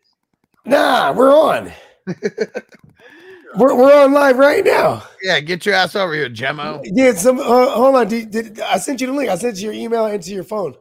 Nah, 0.66 1.12
we're 1.12 1.34
on. 1.34 1.72
we're 3.58 3.76
we're 3.76 4.04
on 4.04 4.14
live 4.14 4.38
right 4.38 4.64
now. 4.64 5.04
Yeah, 5.22 5.40
get 5.40 5.66
your 5.66 5.76
ass 5.76 5.96
over 5.96 6.14
here, 6.14 6.30
Gemmo. 6.30 6.82
Yeah, 6.84 7.14
some. 7.14 7.40
Uh, 7.40 7.70
hold 7.72 7.96
on. 7.96 8.08
Did, 8.08 8.32
did, 8.32 8.60
I 8.60 8.78
sent 8.78 9.02
you 9.02 9.08
the 9.08 9.14
link? 9.14 9.30
I 9.30 9.36
sent 9.36 9.58
you 9.58 9.72
your 9.72 9.74
email 9.74 10.06
and 10.06 10.22
to 10.22 10.32
your 10.32 10.44
phone. 10.44 10.76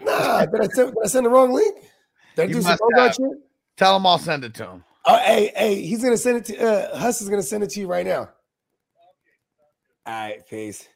Nah, 0.00 0.46
did 0.46 0.60
I 0.60 0.66
send, 0.68 0.94
did 0.94 1.04
I 1.04 1.06
send 1.06 1.26
the 1.26 1.30
wrong 1.30 1.52
link? 1.52 1.76
Did 2.36 2.42
I 2.42 2.46
You 2.46 2.54
do 2.54 2.62
some 2.62 2.78
Bogart 2.80 3.14
shit? 3.14 3.30
Tell 3.76 3.96
him 3.96 4.06
I'll 4.06 4.18
send 4.18 4.44
it 4.44 4.54
to 4.54 4.66
him. 4.66 4.84
Oh, 5.04 5.18
hey, 5.18 5.52
hey, 5.56 5.82
he's 5.82 6.02
gonna 6.02 6.16
send 6.16 6.38
it 6.38 6.44
to 6.46 6.58
uh 6.58 6.98
Huss 6.98 7.20
is 7.20 7.28
gonna 7.28 7.42
send 7.42 7.64
it 7.64 7.70
to 7.70 7.80
you 7.80 7.86
right 7.86 8.06
now. 8.06 8.30
All 10.04 10.14
right, 10.14 10.46
peace. 10.48 10.88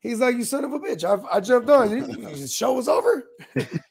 He's 0.00 0.20
like, 0.20 0.36
you 0.36 0.44
son 0.44 0.64
of 0.64 0.72
a 0.72 0.78
bitch. 0.78 1.04
I, 1.04 1.36
I 1.36 1.40
jumped 1.40 1.68
on. 1.68 1.88
The 1.88 2.46
show 2.46 2.74
was 2.74 2.86
over. 2.86 3.28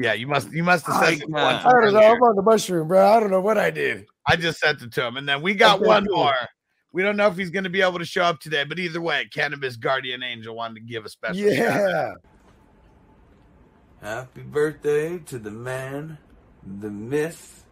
Yeah, 0.00 0.14
you 0.14 0.26
must 0.26 0.50
you 0.50 0.62
must 0.62 0.86
have 0.86 1.04
sent 1.04 1.22
it 1.22 1.26
to 1.26 1.32
one 1.32 1.42
I 1.42 1.62
don't 1.62 1.92
know. 1.92 2.00
I'm 2.00 2.22
on 2.22 2.34
the 2.34 2.42
mushroom, 2.42 2.88
bro. 2.88 3.06
I 3.06 3.20
don't 3.20 3.30
know 3.30 3.42
what 3.42 3.58
I 3.58 3.70
did. 3.70 4.06
I 4.26 4.36
just 4.36 4.58
sent 4.58 4.80
it 4.80 4.92
to 4.92 5.06
him. 5.06 5.18
And 5.18 5.28
then 5.28 5.42
we 5.42 5.52
got 5.52 5.78
Okay, 5.78 5.86
one 5.86 6.06
cool. 6.06 6.16
more. 6.16 6.34
We 6.92 7.02
don't 7.02 7.18
know 7.18 7.26
if 7.26 7.36
he's 7.36 7.50
going 7.50 7.64
to 7.64 7.70
be 7.70 7.82
able 7.82 7.98
to 7.98 8.06
show 8.06 8.22
up 8.22 8.40
today, 8.40 8.64
but 8.64 8.78
either 8.78 9.00
way, 9.00 9.28
Cannabis 9.30 9.76
Guardian 9.76 10.22
Angel 10.22 10.56
wanted 10.56 10.76
to 10.76 10.80
give 10.80 11.04
a 11.04 11.10
special 11.10 11.36
shout 11.54 11.66
out. 11.66 11.88
Yeah. 11.90 12.12
Happy 14.00 14.40
birthday 14.40 15.18
to 15.18 15.38
the 15.38 15.50
man, 15.50 16.16
the 16.80 16.90
myth, 16.90 17.66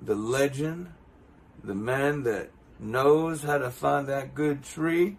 the 0.00 0.14
legend, 0.14 0.88
the 1.64 1.74
man 1.74 2.22
that 2.22 2.50
knows 2.78 3.42
how 3.42 3.58
to 3.58 3.70
find 3.70 4.06
that 4.06 4.34
good 4.36 4.62
tree. 4.62 5.16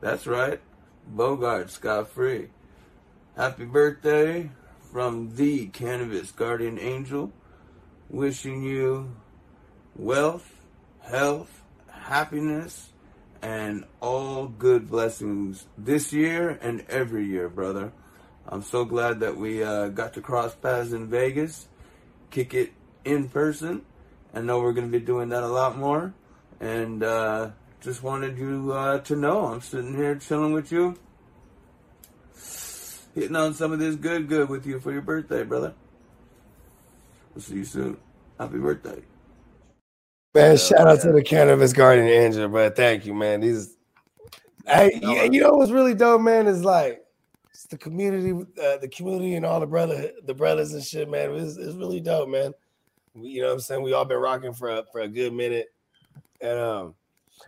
That's 0.00 0.28
right, 0.28 0.60
Bogart 1.08 1.70
Scott 1.70 2.10
Free. 2.10 2.50
Happy 3.36 3.64
birthday 3.64 4.50
from 4.92 5.36
the 5.36 5.66
Cannabis 5.68 6.30
Guardian 6.32 6.78
Angel. 6.78 7.32
Wishing 8.08 8.62
you 8.62 9.14
wealth, 9.94 10.64
health, 11.00 11.62
happiness, 11.88 12.88
and 13.42 13.84
all 14.00 14.46
good 14.48 14.88
blessings 14.88 15.66
this 15.78 16.12
year 16.12 16.58
and 16.60 16.84
every 16.88 17.26
year, 17.26 17.48
brother. 17.48 17.92
I'm 18.48 18.62
so 18.62 18.84
glad 18.84 19.20
that 19.20 19.36
we 19.36 19.62
uh, 19.62 19.88
got 19.88 20.14
to 20.14 20.20
cross 20.20 20.54
paths 20.54 20.92
in 20.92 21.06
Vegas, 21.06 21.68
kick 22.30 22.52
it 22.52 22.72
in 23.04 23.28
person. 23.28 23.82
I 24.34 24.40
know 24.40 24.60
we're 24.60 24.72
going 24.72 24.90
to 24.90 24.98
be 24.98 25.04
doing 25.04 25.28
that 25.30 25.42
a 25.42 25.48
lot 25.48 25.78
more. 25.78 26.14
And 26.58 27.02
uh, 27.02 27.50
just 27.80 28.02
wanted 28.02 28.38
you 28.38 28.72
uh, 28.72 28.98
to 29.00 29.16
know 29.16 29.46
I'm 29.46 29.60
sitting 29.60 29.96
here 29.96 30.16
chilling 30.16 30.52
with 30.52 30.72
you, 30.72 30.96
hitting 33.14 33.36
on 33.36 33.54
some 33.54 33.72
of 33.72 33.78
this 33.78 33.96
good, 33.96 34.28
good 34.28 34.48
with 34.48 34.66
you 34.66 34.80
for 34.80 34.92
your 34.92 35.02
birthday, 35.02 35.44
brother. 35.44 35.74
We'll 37.34 37.42
see 37.42 37.56
you 37.56 37.64
soon. 37.64 37.96
Happy 38.38 38.58
birthday. 38.58 39.02
Man, 40.34 40.56
shout 40.56 40.86
out 40.86 41.00
to 41.00 41.12
the 41.12 41.22
Cannabis 41.22 41.72
Guardian 41.72 42.06
Angel, 42.06 42.48
bro. 42.48 42.70
Thank 42.70 43.04
you, 43.04 43.14
man. 43.14 43.40
These, 43.40 43.76
hey, 44.66 45.00
yeah, 45.02 45.24
you 45.24 45.40
know 45.40 45.54
what's 45.54 45.72
really 45.72 45.94
dope, 45.94 46.20
man, 46.20 46.46
is 46.46 46.64
like 46.64 47.02
it's 47.50 47.66
the 47.66 47.76
community, 47.76 48.32
uh, 48.62 48.76
the 48.78 48.88
community, 48.88 49.34
and 49.34 49.44
all 49.44 49.58
the 49.58 49.66
brother, 49.66 50.12
the 50.24 50.34
brothers 50.34 50.72
and 50.72 50.84
shit, 50.84 51.10
man. 51.10 51.34
It's, 51.34 51.56
it's 51.56 51.74
really 51.74 52.00
dope, 52.00 52.28
man. 52.28 52.52
We, 53.14 53.30
you 53.30 53.42
know 53.42 53.48
what 53.48 53.54
I'm 53.54 53.60
saying? 53.60 53.82
We 53.82 53.92
all 53.92 54.04
been 54.04 54.18
rocking 54.18 54.52
for 54.52 54.68
a, 54.68 54.84
for 54.92 55.00
a 55.00 55.08
good 55.08 55.32
minute, 55.32 55.66
and 56.40 56.58
um, 56.58 56.94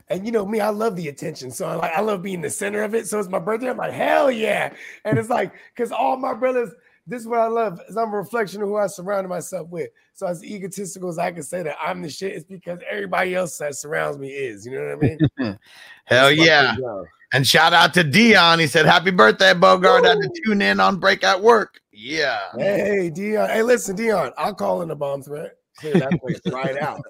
and 0.09 0.27
you 0.27 0.33
know 0.33 0.47
me, 0.47 0.61
I 0.61 0.71
love 0.71 0.97
the 0.97 1.09
attention, 1.09 1.51
so 1.51 1.67
I 1.67 1.75
like 1.75 1.93
I 1.93 2.01
love 2.01 2.23
being 2.23 2.41
the 2.41 2.51
center 2.51 2.83
of 2.83 2.95
it. 2.95 3.07
So 3.07 3.19
it's 3.19 3.29
my 3.29 3.39
birthday, 3.39 3.71
I'm 3.71 3.77
like 3.77 3.93
hell 3.93 4.31
yeah, 4.31 4.73
and 5.05 5.19
it's 5.19 5.31
like 5.31 5.53
because 5.75 5.93
all 5.93 6.17
my 6.17 6.35
brothers. 6.35 6.71
This 7.05 7.23
is 7.23 7.27
what 7.27 7.41
I 7.41 7.49
love 7.49 7.81
is 7.89 7.97
I'm 7.97 8.13
a 8.13 8.17
reflection 8.17 8.63
of 8.63 8.69
who 8.69 8.77
I 8.77 8.87
surrounded 8.87 9.29
myself 9.29 9.69
with. 9.71 9.91
So 10.13 10.25
as 10.29 10.45
egotistical 10.45 11.09
as 11.09 11.19
I 11.19 11.33
can 11.33 11.43
say 11.43 11.65
that 11.65 11.77
I'm 11.83 12.01
the 12.01 12.09
shit, 12.09 12.31
it's 12.33 12.45
because 12.45 12.79
everybody 12.89 13.35
else 13.35 13.59
that 13.59 13.75
surrounds 13.75 14.19
me 14.19 14.29
is. 14.29 14.65
You 14.65 14.79
know 14.79 14.97
what 14.97 15.05
I 15.05 15.09
mean? 15.41 15.59
Hell 16.05 16.31
yeah. 16.31 16.77
job. 16.77 17.07
And 17.33 17.47
shout 17.47 17.73
out 17.73 17.95
to 17.95 18.05
Dion. 18.05 18.59
He 18.59 18.67
said, 18.67 18.85
Happy 18.85 19.11
birthday, 19.11 19.55
Bogart. 19.55 20.05
Had 20.05 20.19
to 20.19 20.31
tune 20.45 20.61
in 20.61 20.81
on 20.81 21.01
break 21.01 21.25
at 21.25 21.41
work. 21.41 21.81
Yeah. 21.91 22.39
Hey, 22.59 23.11
Dion. 23.11 23.49
Hey, 23.49 23.63
listen, 23.63 23.97
Dion. 23.97 24.33
I'll 24.37 24.55
call 24.55 24.83
in 24.83 24.91
a 24.91 24.97
bomb 24.97 25.23
threat. 25.23 25.57
Clear 25.79 25.95
that 25.95 26.21
place 26.21 26.41
right 26.53 26.77
out. 26.77 27.01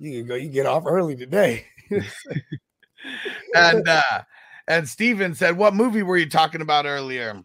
You 0.00 0.10
can, 0.10 0.10
just, 0.10 0.10
you 0.16 0.20
can 0.22 0.28
go. 0.28 0.34
You 0.34 0.48
get 0.48 0.66
off 0.66 0.84
early 0.86 1.16
today. 1.16 1.66
And 3.54 3.88
uh 3.88 4.22
and 4.68 4.88
Steven 4.88 5.34
said, 5.34 5.56
What 5.56 5.74
movie 5.74 6.02
were 6.02 6.16
you 6.16 6.28
talking 6.28 6.60
about 6.60 6.86
earlier? 6.86 7.42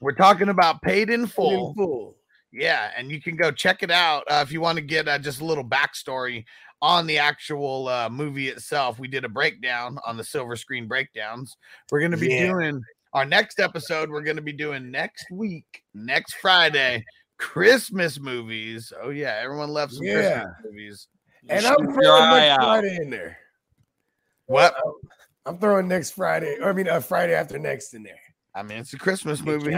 We're 0.00 0.12
talking 0.12 0.48
about 0.48 0.82
Paid 0.82 1.10
in 1.10 1.26
Full. 1.26 1.68
In 1.70 1.74
full. 1.74 2.16
Yeah, 2.52 2.90
and 2.96 3.10
you 3.10 3.22
can 3.22 3.36
go 3.36 3.50
check 3.52 3.82
it 3.82 3.90
out 3.90 4.24
uh, 4.28 4.42
if 4.44 4.52
you 4.52 4.60
want 4.60 4.76
to 4.76 4.82
get 4.82 5.06
uh, 5.08 5.18
just 5.18 5.40
a 5.40 5.44
little 5.44 5.64
backstory 5.64 6.44
on 6.82 7.06
the 7.06 7.18
actual 7.18 7.88
uh, 7.88 8.08
movie 8.10 8.48
itself. 8.48 8.98
We 8.98 9.06
did 9.08 9.24
a 9.24 9.28
breakdown 9.28 9.98
on 10.04 10.16
the 10.16 10.24
silver 10.24 10.56
screen 10.56 10.88
breakdowns. 10.88 11.56
We're 11.90 12.00
going 12.00 12.10
to 12.10 12.16
be 12.16 12.28
Yeah. 12.28 12.48
doing 12.52 12.82
our 13.12 13.24
next 13.24 13.60
episode. 13.60 14.10
We're 14.10 14.22
going 14.24 14.36
to 14.36 14.42
be 14.42 14.52
doing 14.52 14.90
next 14.90 15.26
week, 15.30 15.82
next 15.94 16.34
Friday, 16.34 17.04
Christmas 17.38 18.18
movies. 18.18 18.92
Oh 19.00 19.10
yeah, 19.10 19.38
everyone 19.40 19.70
loves 19.70 19.96
some 19.96 20.04
Yeah. 20.06 20.14
Christmas 20.42 20.54
movies. 20.64 21.08
And 21.48 21.64
I'm 21.64 21.92
throwing 21.92 22.30
next 22.30 22.50
out. 22.50 22.60
Friday 22.60 22.98
in 23.00 23.10
there. 23.10 23.38
What? 24.46 24.74
I'm 25.46 25.58
throwing 25.58 25.88
next 25.88 26.10
Friday, 26.10 26.58
or 26.60 26.70
I 26.70 26.72
mean, 26.72 26.88
uh, 26.88 27.00
Friday 27.00 27.34
after 27.34 27.58
next 27.58 27.94
in 27.94 28.02
there. 28.02 28.18
I 28.54 28.62
mean, 28.62 28.78
it's 28.78 28.92
a 28.92 28.98
Christmas 28.98 29.42
movie. 29.42 29.76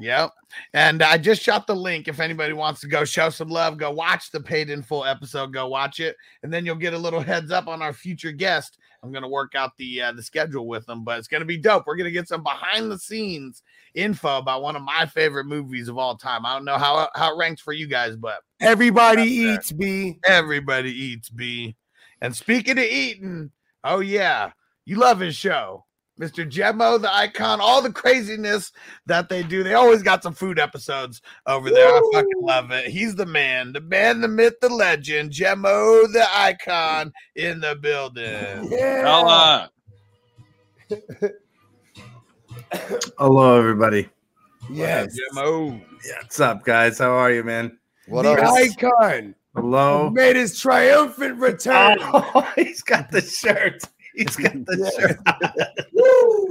Yep. 0.00 0.30
And 0.72 1.02
I 1.02 1.16
just 1.16 1.42
shot 1.42 1.66
the 1.66 1.76
link. 1.76 2.08
If 2.08 2.18
anybody 2.18 2.52
wants 2.52 2.80
to 2.80 2.88
go 2.88 3.04
show 3.04 3.30
some 3.30 3.48
love, 3.48 3.78
go 3.78 3.92
watch 3.92 4.30
the 4.32 4.40
paid 4.40 4.68
in 4.68 4.82
full 4.82 5.04
episode. 5.04 5.52
Go 5.52 5.68
watch 5.68 6.00
it, 6.00 6.16
and 6.42 6.52
then 6.52 6.66
you'll 6.66 6.74
get 6.74 6.92
a 6.92 6.98
little 6.98 7.20
heads 7.20 7.52
up 7.52 7.68
on 7.68 7.82
our 7.82 7.92
future 7.92 8.32
guest. 8.32 8.78
I'm 9.04 9.12
gonna 9.12 9.28
work 9.28 9.54
out 9.54 9.76
the 9.76 10.00
uh, 10.00 10.12
the 10.12 10.22
schedule 10.22 10.66
with 10.66 10.86
them, 10.86 11.04
but 11.04 11.18
it's 11.18 11.28
gonna 11.28 11.44
be 11.44 11.58
dope. 11.58 11.84
We're 11.86 11.96
gonna 11.96 12.10
get 12.10 12.26
some 12.26 12.42
behind 12.42 12.90
the 12.90 12.98
scenes 12.98 13.62
info 13.94 14.38
about 14.38 14.62
one 14.62 14.76
of 14.76 14.82
my 14.82 15.04
favorite 15.04 15.44
movies 15.44 15.88
of 15.88 15.98
all 15.98 16.16
time. 16.16 16.46
I 16.46 16.54
don't 16.54 16.64
know 16.64 16.78
how 16.78 17.08
how 17.14 17.34
it 17.34 17.38
ranks 17.38 17.60
for 17.60 17.72
you 17.74 17.86
guys, 17.86 18.16
but 18.16 18.40
Everybody 18.60 19.24
eats, 19.24 19.72
B. 19.72 20.18
everybody 20.24 20.90
eats 20.90 21.28
B. 21.28 21.76
And 22.22 22.34
speaking 22.34 22.78
of 22.78 22.84
eating, 22.84 23.50
oh 23.84 24.00
yeah, 24.00 24.52
you 24.86 24.96
love 24.96 25.20
his 25.20 25.36
show. 25.36 25.84
Mr. 26.20 26.48
Gemmo, 26.48 27.00
the 27.00 27.12
icon, 27.12 27.60
all 27.60 27.82
the 27.82 27.92
craziness 27.92 28.70
that 29.06 29.28
they 29.28 29.42
do. 29.42 29.64
They 29.64 29.74
always 29.74 30.02
got 30.02 30.22
some 30.22 30.32
food 30.32 30.60
episodes 30.60 31.20
over 31.46 31.70
there. 31.70 31.88
I 31.88 32.00
fucking 32.12 32.40
love 32.40 32.70
it. 32.70 32.86
He's 32.86 33.16
the 33.16 33.26
man, 33.26 33.72
the 33.72 33.80
man, 33.80 34.20
the 34.20 34.28
myth, 34.28 34.54
the 34.60 34.68
legend. 34.68 35.32
Gemmo, 35.32 36.12
the 36.12 36.24
icon 36.32 37.12
in 37.34 37.60
the 37.60 37.74
building. 37.76 38.24
Yeah. 38.74 39.02
Fella. 39.02 39.70
Uh, 40.90 41.28
Hello, 43.18 43.58
everybody. 43.58 44.08
Yes. 44.70 45.16
Gemmo. 45.34 45.80
Yeah, 46.06 46.12
what's 46.20 46.40
up, 46.40 46.64
guys? 46.64 46.98
How 46.98 47.10
are 47.10 47.32
you, 47.32 47.42
man? 47.44 47.78
What 48.06 48.22
the 48.22 48.32
up? 48.32 48.52
icon 48.54 49.34
Hello. 49.54 50.10
made 50.10 50.36
his 50.36 50.58
triumphant 50.58 51.38
return. 51.38 51.98
Oh, 52.02 52.52
he's 52.56 52.82
got 52.82 53.10
the 53.10 53.20
shirt. 53.20 53.82
He's 54.14 54.36
got 54.36 54.52
the 54.66 54.92
shirt. 54.98 55.18
Woo! 55.92 56.48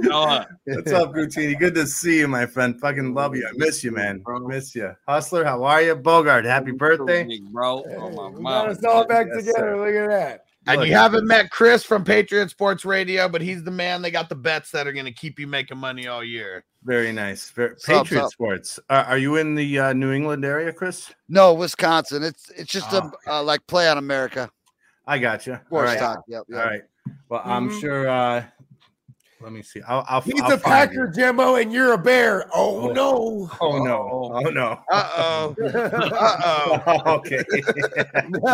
What's 0.74 0.92
up, 0.92 1.12
Guccini? 1.12 1.58
Good 1.58 1.74
to 1.76 1.86
see 1.86 2.18
you, 2.18 2.28
my 2.28 2.46
friend. 2.46 2.78
Fucking 2.80 3.14
love 3.14 3.34
you. 3.34 3.46
I 3.46 3.52
miss 3.56 3.82
you, 3.82 3.90
man. 3.90 4.18
Bro. 4.18 4.40
Miss 4.40 4.74
you. 4.74 4.94
Hustler, 5.08 5.44
how 5.44 5.64
are 5.64 5.80
you? 5.82 5.94
Bogart, 5.94 6.44
happy 6.44 6.72
birthday. 6.72 7.26
Bro. 7.50 7.84
Oh 7.96 8.10
my 8.10 8.28
we 8.28 8.42
got 8.44 8.68
us 8.68 8.84
all 8.84 9.06
back 9.06 9.26
Yes, 9.28 9.38
together. 9.38 9.58
sir. 9.58 9.86
Look 9.86 9.94
at 9.94 10.08
that. 10.10 10.44
And 10.66 10.80
Look, 10.80 10.88
you 10.88 10.94
haven't 10.94 11.26
met 11.26 11.50
Chris 11.50 11.84
from 11.84 12.04
Patriot 12.04 12.48
Sports 12.48 12.86
Radio, 12.86 13.28
but 13.28 13.42
he's 13.42 13.62
the 13.62 13.70
man. 13.70 14.00
They 14.00 14.10
got 14.10 14.30
the 14.30 14.34
bets 14.34 14.70
that 14.70 14.86
are 14.86 14.92
going 14.92 15.04
to 15.04 15.12
keep 15.12 15.38
you 15.38 15.46
making 15.46 15.76
money 15.76 16.06
all 16.06 16.24
year. 16.24 16.64
Very 16.84 17.12
nice. 17.12 17.50
Very, 17.50 17.74
Sup, 17.76 18.04
Patriot 18.04 18.22
sup? 18.22 18.30
Sports. 18.32 18.80
Uh, 18.88 19.04
are 19.06 19.18
you 19.18 19.36
in 19.36 19.54
the 19.54 19.78
uh, 19.78 19.92
New 19.92 20.12
England 20.12 20.42
area, 20.42 20.72
Chris? 20.72 21.12
No, 21.28 21.52
Wisconsin. 21.52 22.22
It's 22.22 22.50
it's 22.50 22.70
just 22.72 22.88
Oh, 22.94 23.10
a 23.26 23.32
uh, 23.34 23.42
like 23.42 23.66
play 23.66 23.88
on 23.88 23.98
America. 23.98 24.50
I 25.06 25.18
got 25.18 25.46
you. 25.46 25.52
All 25.54 25.60
Sports 25.66 25.90
right. 25.90 25.98
talk. 25.98 26.24
Yep, 26.28 26.44
yep. 26.48 26.58
All 26.58 26.64
right. 26.66 26.82
Well, 27.28 27.42
I'm 27.44 27.68
Mhm. 27.70 27.80
sure. 27.80 28.08
Uh, 28.08 28.44
let 29.40 29.52
me 29.52 29.62
see. 29.62 29.82
I'll. 29.86 30.04
I'll 30.08 30.20
He's 30.22 30.40
I'll 30.40 30.52
a 30.52 30.58
Packer, 30.58 31.12
you. 31.14 31.22
Gemmo, 31.22 31.60
and 31.60 31.72
you're 31.72 31.92
a 31.92 31.98
bear. 31.98 32.46
Oh, 32.54 32.88
Oh. 32.88 32.92
no. 32.92 33.50
Oh 33.60 33.84
no! 33.84 34.30
Oh 34.34 34.50
no! 34.50 34.78
Uh 34.90 35.10
oh. 35.16 35.54
Uh 35.64 36.36
oh. 36.44 37.02
okay. 37.16 37.44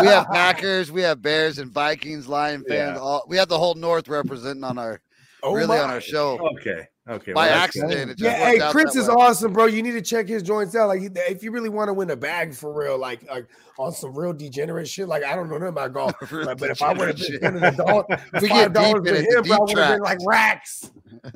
We 0.01 0.07
have 0.07 0.27
Packers, 0.33 0.91
we 0.91 1.03
have 1.03 1.23
Bears 1.23 1.59
and 1.59 1.71
Vikings, 1.71 2.27
Lion 2.27 2.65
fans. 2.67 2.97
Yeah. 2.97 3.01
All 3.03 3.25
we 3.29 3.37
have 3.37 3.49
the 3.49 3.59
whole 3.59 3.75
North 3.75 4.09
representing 4.09 4.65
on 4.65 4.79
our 4.79 5.01
Oh, 5.43 5.55
really 5.55 5.69
my. 5.69 5.81
on 5.81 5.91
our 5.91 6.01
show. 6.01 6.39
Okay. 6.59 6.87
Okay. 7.11 7.33
By 7.33 7.49
well, 7.49 7.59
accident, 7.59 8.11
it 8.13 8.19
just 8.19 8.21
Yeah, 8.21 8.37
hey, 8.37 8.61
out 8.61 8.71
Chris 8.71 8.95
that 8.95 9.01
is 9.01 9.09
way. 9.09 9.15
awesome, 9.15 9.53
bro. 9.53 9.67
You 9.67 9.83
need 9.83 9.93
to 9.93 10.03
check 10.03 10.29
his 10.29 10.45
joints 10.45 10.77
out. 10.77 10.87
Like, 10.87 11.01
if 11.29 11.43
you 11.43 11.51
really 11.51 11.69
want 11.69 11.89
to 11.89 11.93
win 11.93 12.09
a 12.11 12.17
bag 12.17 12.55
for 12.55 12.73
real, 12.73 12.97
like, 12.97 13.29
like 13.29 13.49
on 13.79 13.93
some 13.93 14.17
real 14.17 14.33
degenerate 14.33 14.89
shit. 14.89 15.09
Like, 15.09 15.25
I 15.25 15.35
don't 15.35 15.49
know 15.49 15.59
nothing 15.59 15.71
about 15.71 15.93
golf, 15.93 16.15
Real 16.33 16.45
but, 16.45 16.59
but 16.59 16.71
if 16.71 16.81
I 16.81 16.93
would 16.93 17.09
have 17.09 17.17
degenerate 17.17 17.41
been 17.41 17.41
shit. 17.41 17.41
spending 17.41 17.65
a 17.65 17.73
dollar, 17.73 18.05
We 18.41 18.49
get 18.49 18.51
five 18.51 18.73
dollars 18.73 19.03
deep 19.03 19.15
in 19.15 19.27
with 19.27 19.35
him, 19.35 19.43
bro, 19.43 19.57
I 19.57 19.67
deep 19.67 19.77
would 19.77 19.79
have 19.79 19.95
been 19.95 20.03
like 20.03 20.19
racks. 20.25 20.91
I 21.25 21.31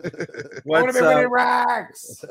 would 0.64 0.84
have 0.86 0.94
been 0.94 1.04
winning 1.04 1.28
racks. 1.28 2.24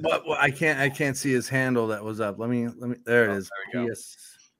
what, 0.00 0.26
what? 0.26 0.40
I 0.40 0.50
can't. 0.50 0.80
I 0.80 0.88
can't 0.88 1.16
see 1.16 1.32
his 1.32 1.48
handle 1.48 1.88
that 1.88 2.02
was 2.02 2.20
up. 2.20 2.38
Let 2.38 2.48
me. 2.48 2.66
Let 2.66 2.90
me. 2.90 2.96
There 3.04 3.26
it 3.26 3.34
oh, 3.34 3.36
is. 3.36 3.50
there 3.74 3.82
we 3.82 3.88
go. 3.88 3.94
PS. 3.94 4.16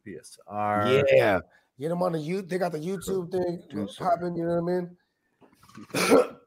PSR. 0.06 1.04
Yeah, 1.10 1.40
get 1.80 1.88
them 1.88 2.02
on 2.02 2.12
the 2.12 2.18
you. 2.18 2.42
They 2.42 2.58
got 2.58 2.72
the 2.72 2.78
YouTube 2.78 3.32
thing 3.32 3.88
popping. 3.98 4.36
You 4.36 4.44
know 4.44 4.60
what 4.60 4.72
I 4.72 4.80
mean? 4.80 4.96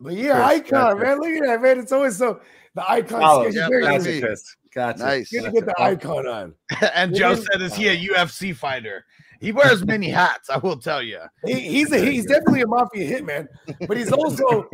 but 0.02 0.14
yeah, 0.14 0.34
Chris, 0.48 0.60
icon, 0.68 0.70
gotcha. 0.72 0.96
man. 1.06 1.20
Look 1.20 1.30
at 1.30 1.44
that, 1.48 1.62
man. 1.62 1.80
It's 1.80 1.92
always 1.92 2.18
so 2.18 2.40
the 2.76 2.90
icon. 2.90 3.22
Follow. 3.22 3.44
sketch 3.50 3.56
is 3.56 3.70
Yeah, 3.70 3.80
Gotcha. 3.98 4.20
Chris. 4.22 4.56
Gotcha. 4.74 5.00
Nice. 5.00 5.32
Good 5.32 5.44
to 5.46 5.52
get 5.52 5.66
the 5.66 5.82
icon 5.82 6.28
on. 6.28 6.54
and 6.94 7.16
Joe 7.16 7.36
said, 7.36 7.62
"Is 7.62 7.76
he 7.76 7.88
a 7.90 7.98
UFC 8.10 8.56
fighter? 8.56 9.06
He 9.42 9.52
wears 9.54 9.86
many 9.86 10.10
hats. 10.10 10.50
I 10.50 10.58
will 10.58 10.78
tell 10.78 11.02
you." 11.02 11.20
He, 11.46 11.54
he's 11.60 11.92
a 11.92 11.98
he's 11.98 12.26
definitely 12.28 12.62
a 12.62 12.68
mafia 12.68 13.20
hitman, 13.20 13.48
but 13.88 13.98
he's 13.98 14.12
also, 14.12 14.70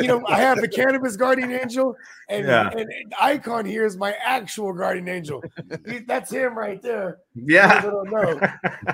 you 0.00 0.08
know, 0.08 0.24
I 0.26 0.40
have 0.40 0.60
the 0.60 0.68
cannabis 0.68 1.16
guardian 1.16 1.52
angel, 1.52 1.94
and, 2.28 2.46
Yeah. 2.46 2.68
and, 2.70 2.80
and 2.80 3.14
icon 3.20 3.64
here 3.64 3.84
is 3.86 3.96
my 3.96 4.12
actual 4.24 4.72
guardian 4.72 5.08
angel. 5.08 5.42
He- 5.86 5.98
that's 6.00 6.32
him 6.32 6.56
right 6.58 6.82
there. 6.82 7.18
Yeah. 7.34 7.82
People 7.82 8.04
know. 8.06 8.40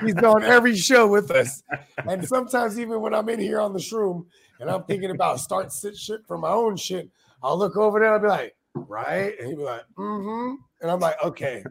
He's 0.03 0.17
on 0.17 0.43
every 0.43 0.77
show 0.77 1.07
with 1.07 1.31
us, 1.31 1.62
and 2.07 2.27
sometimes 2.29 2.79
even 2.79 3.01
when 3.01 3.14
I'm 3.14 3.29
in 3.31 3.40
here 3.40 3.61
on 3.61 3.73
the 3.73 3.79
shroom 3.79 4.27
and 4.61 4.71
I'm 4.71 4.85
thinking 4.85 5.11
about 5.11 5.40
start 5.40 5.73
sit 5.73 5.97
shit 5.97 6.27
for 6.27 6.38
my 6.38 6.51
own 6.51 6.77
shit, 6.77 7.11
I'll 7.43 7.59
look 7.59 7.77
over 7.77 7.99
there. 7.99 8.14
and 8.14 8.27
I'll 8.27 8.37
be 8.38 8.43
like, 8.43 8.57
right, 8.75 9.38
and 9.38 9.49
he'll 9.49 9.59
be 9.59 9.62
like, 9.62 9.83
mm-hmm, 9.97 10.55
and 10.81 10.90
I'm 10.90 11.01
like, 11.01 11.23
okay, 11.25 11.64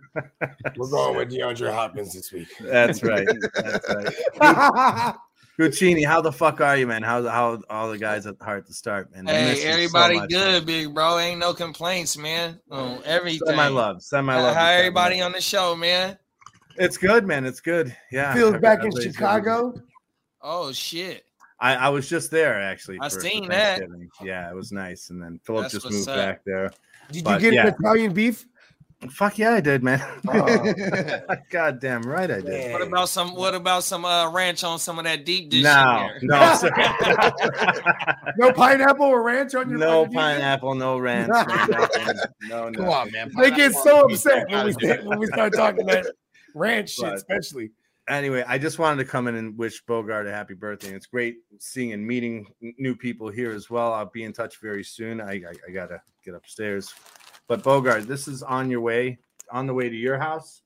we're 0.77 0.89
going 0.89 1.17
with 1.17 1.31
DeAndre 1.31 1.73
Hopkins 1.73 2.13
this 2.13 2.31
week. 2.31 2.47
That's 2.59 3.03
right. 3.03 3.27
That's 3.55 3.89
right. 4.39 5.15
Guccini, 5.59 6.03
how 6.03 6.19
the 6.19 6.31
fuck 6.31 6.61
are 6.61 6.75
you, 6.75 6.87
man? 6.87 7.03
How 7.03 7.27
how 7.27 7.61
all 7.69 7.91
the 7.91 7.97
guys 7.99 8.25
at 8.25 8.39
the 8.39 8.43
heart 8.43 8.65
to 8.65 8.73
start, 8.73 9.13
man? 9.13 9.27
Hey, 9.27 9.51
you 9.51 9.55
so 9.57 9.67
everybody 9.67 10.15
much, 10.15 10.29
good, 10.31 10.53
man. 10.53 10.65
big 10.65 10.93
bro. 10.95 11.19
Ain't 11.19 11.39
no 11.39 11.53
complaints, 11.53 12.17
man. 12.17 12.59
On 12.71 12.99
everything. 13.05 13.41
Send 13.45 13.57
my 13.57 13.67
love. 13.67 14.01
Send 14.01 14.25
my 14.25 14.41
love. 14.41 14.55
how 14.55 14.61
to 14.61 14.67
Kevin. 14.67 14.79
everybody 14.79 15.21
on 15.21 15.31
the 15.31 15.41
show, 15.41 15.75
man? 15.75 16.17
It's 16.77 16.97
good, 16.97 17.27
man. 17.27 17.45
It's 17.45 17.59
good. 17.59 17.95
Yeah. 18.11 18.33
Feels 18.33 18.53
back 18.53 18.79
in 18.79 18.87
Everybody's 18.87 19.05
good. 19.05 19.13
Chicago. 19.13 19.73
Oh 20.41 20.71
shit. 20.71 21.23
I, 21.63 21.75
I 21.75 21.89
was 21.89 22.09
just 22.09 22.29
there 22.29 22.59
actually. 22.61 22.97
I 23.01 23.07
for- 23.09 23.15
for 23.15 23.21
seen 23.21 23.47
that. 23.49 23.81
Yeah, 24.21 24.49
it 24.49 24.55
was 24.55 24.71
nice. 24.71 25.09
And 25.09 25.21
then 25.23 25.39
Philip 25.43 25.63
That's 25.63 25.73
just 25.75 25.89
moved 25.89 26.09
up. 26.09 26.15
back 26.17 26.41
there. 26.45 26.71
Did 27.11 27.27
you 27.27 27.39
get 27.39 27.53
yeah. 27.53 27.67
an 27.67 27.75
Italian 27.79 28.13
beef? 28.13 28.45
Fuck 29.09 29.37
yeah, 29.37 29.51
I 29.53 29.59
did, 29.59 29.83
man. 29.83 30.01
Oh. 30.29 31.27
God 31.49 31.79
damn 31.81 32.03
right 32.03 32.31
I 32.31 32.39
did. 32.39 32.71
What 32.71 32.81
about 32.81 33.09
some? 33.09 33.35
What 33.35 33.53
about 33.53 33.83
some 33.83 34.05
uh, 34.05 34.29
ranch 34.31 34.63
on 34.63 34.79
some 34.79 34.97
of 34.97 35.03
that 35.05 35.25
deep 35.25 35.49
dish? 35.49 35.59
in 35.59 35.63
No, 35.63 36.07
there? 36.09 36.19
no, 36.21 36.55
sir. 36.55 36.71
No 38.37 38.51
pineapple 38.53 39.05
or 39.05 39.21
ranch 39.21 39.55
on 39.55 39.69
your 39.69 39.77
no 39.79 40.05
pineapple, 40.07 40.75
no 40.75 40.97
ranch, 40.97 41.29
no. 41.29 41.87
No, 42.47 42.69
no. 42.69 42.79
Come 42.79 42.89
on, 42.89 43.11
man. 43.11 43.31
They 43.37 43.51
get 43.51 43.73
so 43.73 44.05
upset 44.05 44.49
when 44.49 44.65
we 44.65 44.73
gotta 44.73 44.85
do 44.85 44.91
it. 44.91 45.05
when 45.05 45.19
we 45.19 45.27
start 45.27 45.53
talking 45.53 45.85
that 45.87 46.05
ranch 46.55 46.91
shit, 46.91 47.05
But- 47.05 47.13
especially. 47.15 47.71
Anyway, 48.09 48.43
I 48.47 48.57
just 48.57 48.79
wanted 48.79 49.03
to 49.03 49.09
come 49.09 49.27
in 49.27 49.35
and 49.35 49.57
wish 49.57 49.81
Bogart 49.85 50.27
a 50.27 50.31
happy 50.31 50.53
birthday. 50.55 50.89
It's 50.93 51.05
great 51.05 51.37
seeing 51.59 51.93
and 51.93 52.05
meeting 52.05 52.45
new 52.77 52.95
people 52.95 53.29
here 53.29 53.51
as 53.51 53.69
well. 53.69 53.93
I'll 53.93 54.11
be 54.13 54.23
in 54.25 54.33
touch 54.33 54.59
very 54.61 54.83
soon. 54.83 55.21
I, 55.21 55.33
I, 55.35 55.53
I 55.67 55.71
gotta 55.71 56.01
get 56.25 56.33
upstairs. 56.35 56.93
But 57.47 57.63
Bogart, 57.63 58.07
this 58.07 58.27
is 58.27 58.43
on 58.43 58.69
your 58.69 58.81
way, 58.81 59.19
on 59.51 59.67
the 59.67 59.73
way 59.73 59.89
to 59.89 59.95
your 59.95 60.17
house. 60.17 60.61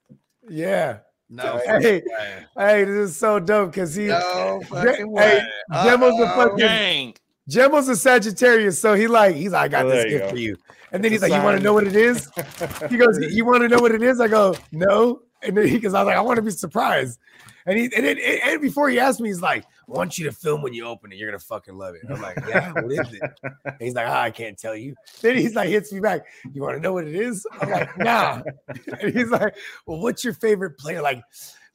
Yeah. 0.50 1.00
No, 1.30 1.60
Hey, 1.66 2.02
way. 2.06 2.46
hey, 2.58 2.84
this 2.86 3.10
is 3.12 3.18
so 3.18 3.38
dope 3.40 3.72
because 3.72 3.94
he, 3.94 4.06
no 4.08 4.60
Je- 4.62 4.68
fucking 4.70 4.96
hey, 4.96 5.04
way. 5.06 5.48
Gemmo's 5.84 6.20
a 6.22 6.28
fucking 6.36 6.58
Dang. 6.58 7.14
Gemmo's 7.50 7.88
a 7.90 7.96
Sagittarius, 7.98 8.80
so 8.80 8.94
he 8.94 9.08
like 9.08 9.36
he's 9.36 9.52
like, 9.52 9.66
I 9.74 9.84
got 9.84 9.86
Oh, 9.86 9.90
this 9.90 10.06
gift 10.06 10.24
go. 10.26 10.30
for 10.32 10.38
you, 10.38 10.56
and 10.94 11.04
then 11.04 11.12
It's 11.12 11.22
he's 11.24 11.30
a 11.30 11.34
like, 11.34 11.40
you 11.42 11.46
want 11.46 11.58
to 11.58 11.64
know 11.64 11.74
what 11.74 11.86
it 11.86 11.96
is? 11.98 12.30
He 12.90 12.96
goes, 12.98 13.20
you 13.20 13.44
want 13.46 13.62
to 13.62 13.68
know 13.68 13.80
what 13.80 13.92
it 13.92 14.02
is? 14.02 14.22
I 14.22 14.28
go, 14.30 14.56
no, 14.72 15.22
and 15.42 15.58
he 15.58 15.80
goes, 15.80 15.94
I 15.94 16.02
was 16.02 16.08
like, 16.08 16.18
I 16.18 16.22
want 16.22 16.38
to 16.38 16.42
be 16.42 16.52
surprised, 16.52 17.20
and 17.66 17.78
he 17.78 17.86
and, 17.86 18.06
then, 18.06 18.18
and, 18.18 18.42
and 18.44 18.62
before 18.62 18.90
he 18.90 19.00
asked 19.00 19.20
me, 19.20 19.30
he's 19.30 19.42
like, 19.42 19.64
I 19.64 19.92
want 19.92 20.18
you 20.18 20.26
to 20.26 20.32
film 20.32 20.62
when 20.62 20.74
you 20.74 20.86
open 20.86 21.12
it. 21.12 21.18
You're 21.18 21.30
gonna 21.30 21.40
fucking 21.40 21.78
love 21.78 21.96
it. 21.96 22.02
I'm 22.10 22.22
like, 22.22 22.38
yeah, 22.48 22.72
what 22.72 22.92
is 22.92 23.14
it? 23.14 23.22
And 23.44 23.76
he's 23.80 23.94
like, 23.94 24.08
ah, 24.08 24.22
I 24.22 24.32
can't 24.32 24.58
tell 24.58 24.76
you. 24.76 24.96
Then 25.22 25.36
he's 25.38 25.56
like, 25.56 25.70
hits 25.70 25.92
me 25.92 26.00
back. 26.00 26.26
You 26.54 26.62
want 26.62 26.76
to 26.76 26.82
know 26.82 26.94
what 26.94 27.08
it 27.08 27.16
is? 27.16 27.46
I'm 27.60 27.70
like, 27.70 27.98
nah. 27.98 28.42
And 29.02 29.14
he's 29.14 29.30
like, 29.30 29.56
well, 29.86 30.00
what's 30.00 30.24
your 30.24 30.34
favorite 30.34 30.78
player? 30.78 31.02
Like, 31.02 31.22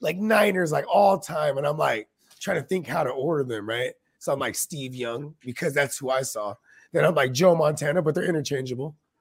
like 0.01 0.17
Niners, 0.17 0.73
like 0.73 0.87
all 0.89 1.19
time. 1.19 1.59
And 1.59 1.67
I'm 1.67 1.79
like, 1.79 2.09
trying 2.43 2.61
to 2.61 2.67
think 2.67 2.87
how 2.87 3.05
to 3.05 3.11
order 3.11 3.45
them, 3.45 3.69
right? 3.69 3.93
So 4.19 4.33
I'm 4.33 4.39
like 4.39 4.55
Steve 4.55 4.95
Young 4.95 5.35
because 5.41 5.73
that's 5.73 5.97
who 5.99 6.11
I 6.11 6.23
saw. 6.23 6.55
Then 6.93 7.05
I'm 7.05 7.15
like 7.15 7.33
Joe 7.33 7.55
Montana, 7.55 8.03
but 8.03 8.15
they're 8.15 8.25
interchangeable. 8.25 8.95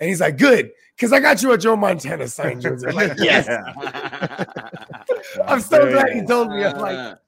And 0.00 0.08
he's 0.08 0.20
like, 0.20 0.38
good, 0.38 0.70
because 0.96 1.12
I 1.12 1.20
got 1.20 1.42
you 1.42 1.52
a 1.52 1.58
Joe 1.58 1.76
Montana 1.76 2.28
sign 2.28 2.60
jersey. 2.60 2.86
I'm 2.88 2.94
like, 2.94 3.12
yes. 3.18 3.46
I'm 5.46 5.60
so 5.60 5.78
Very 5.78 5.92
glad 5.92 6.12
he 6.12 6.22
told 6.24 6.50
me. 6.50 6.64
I'm 6.64 6.78
like, 6.78 7.18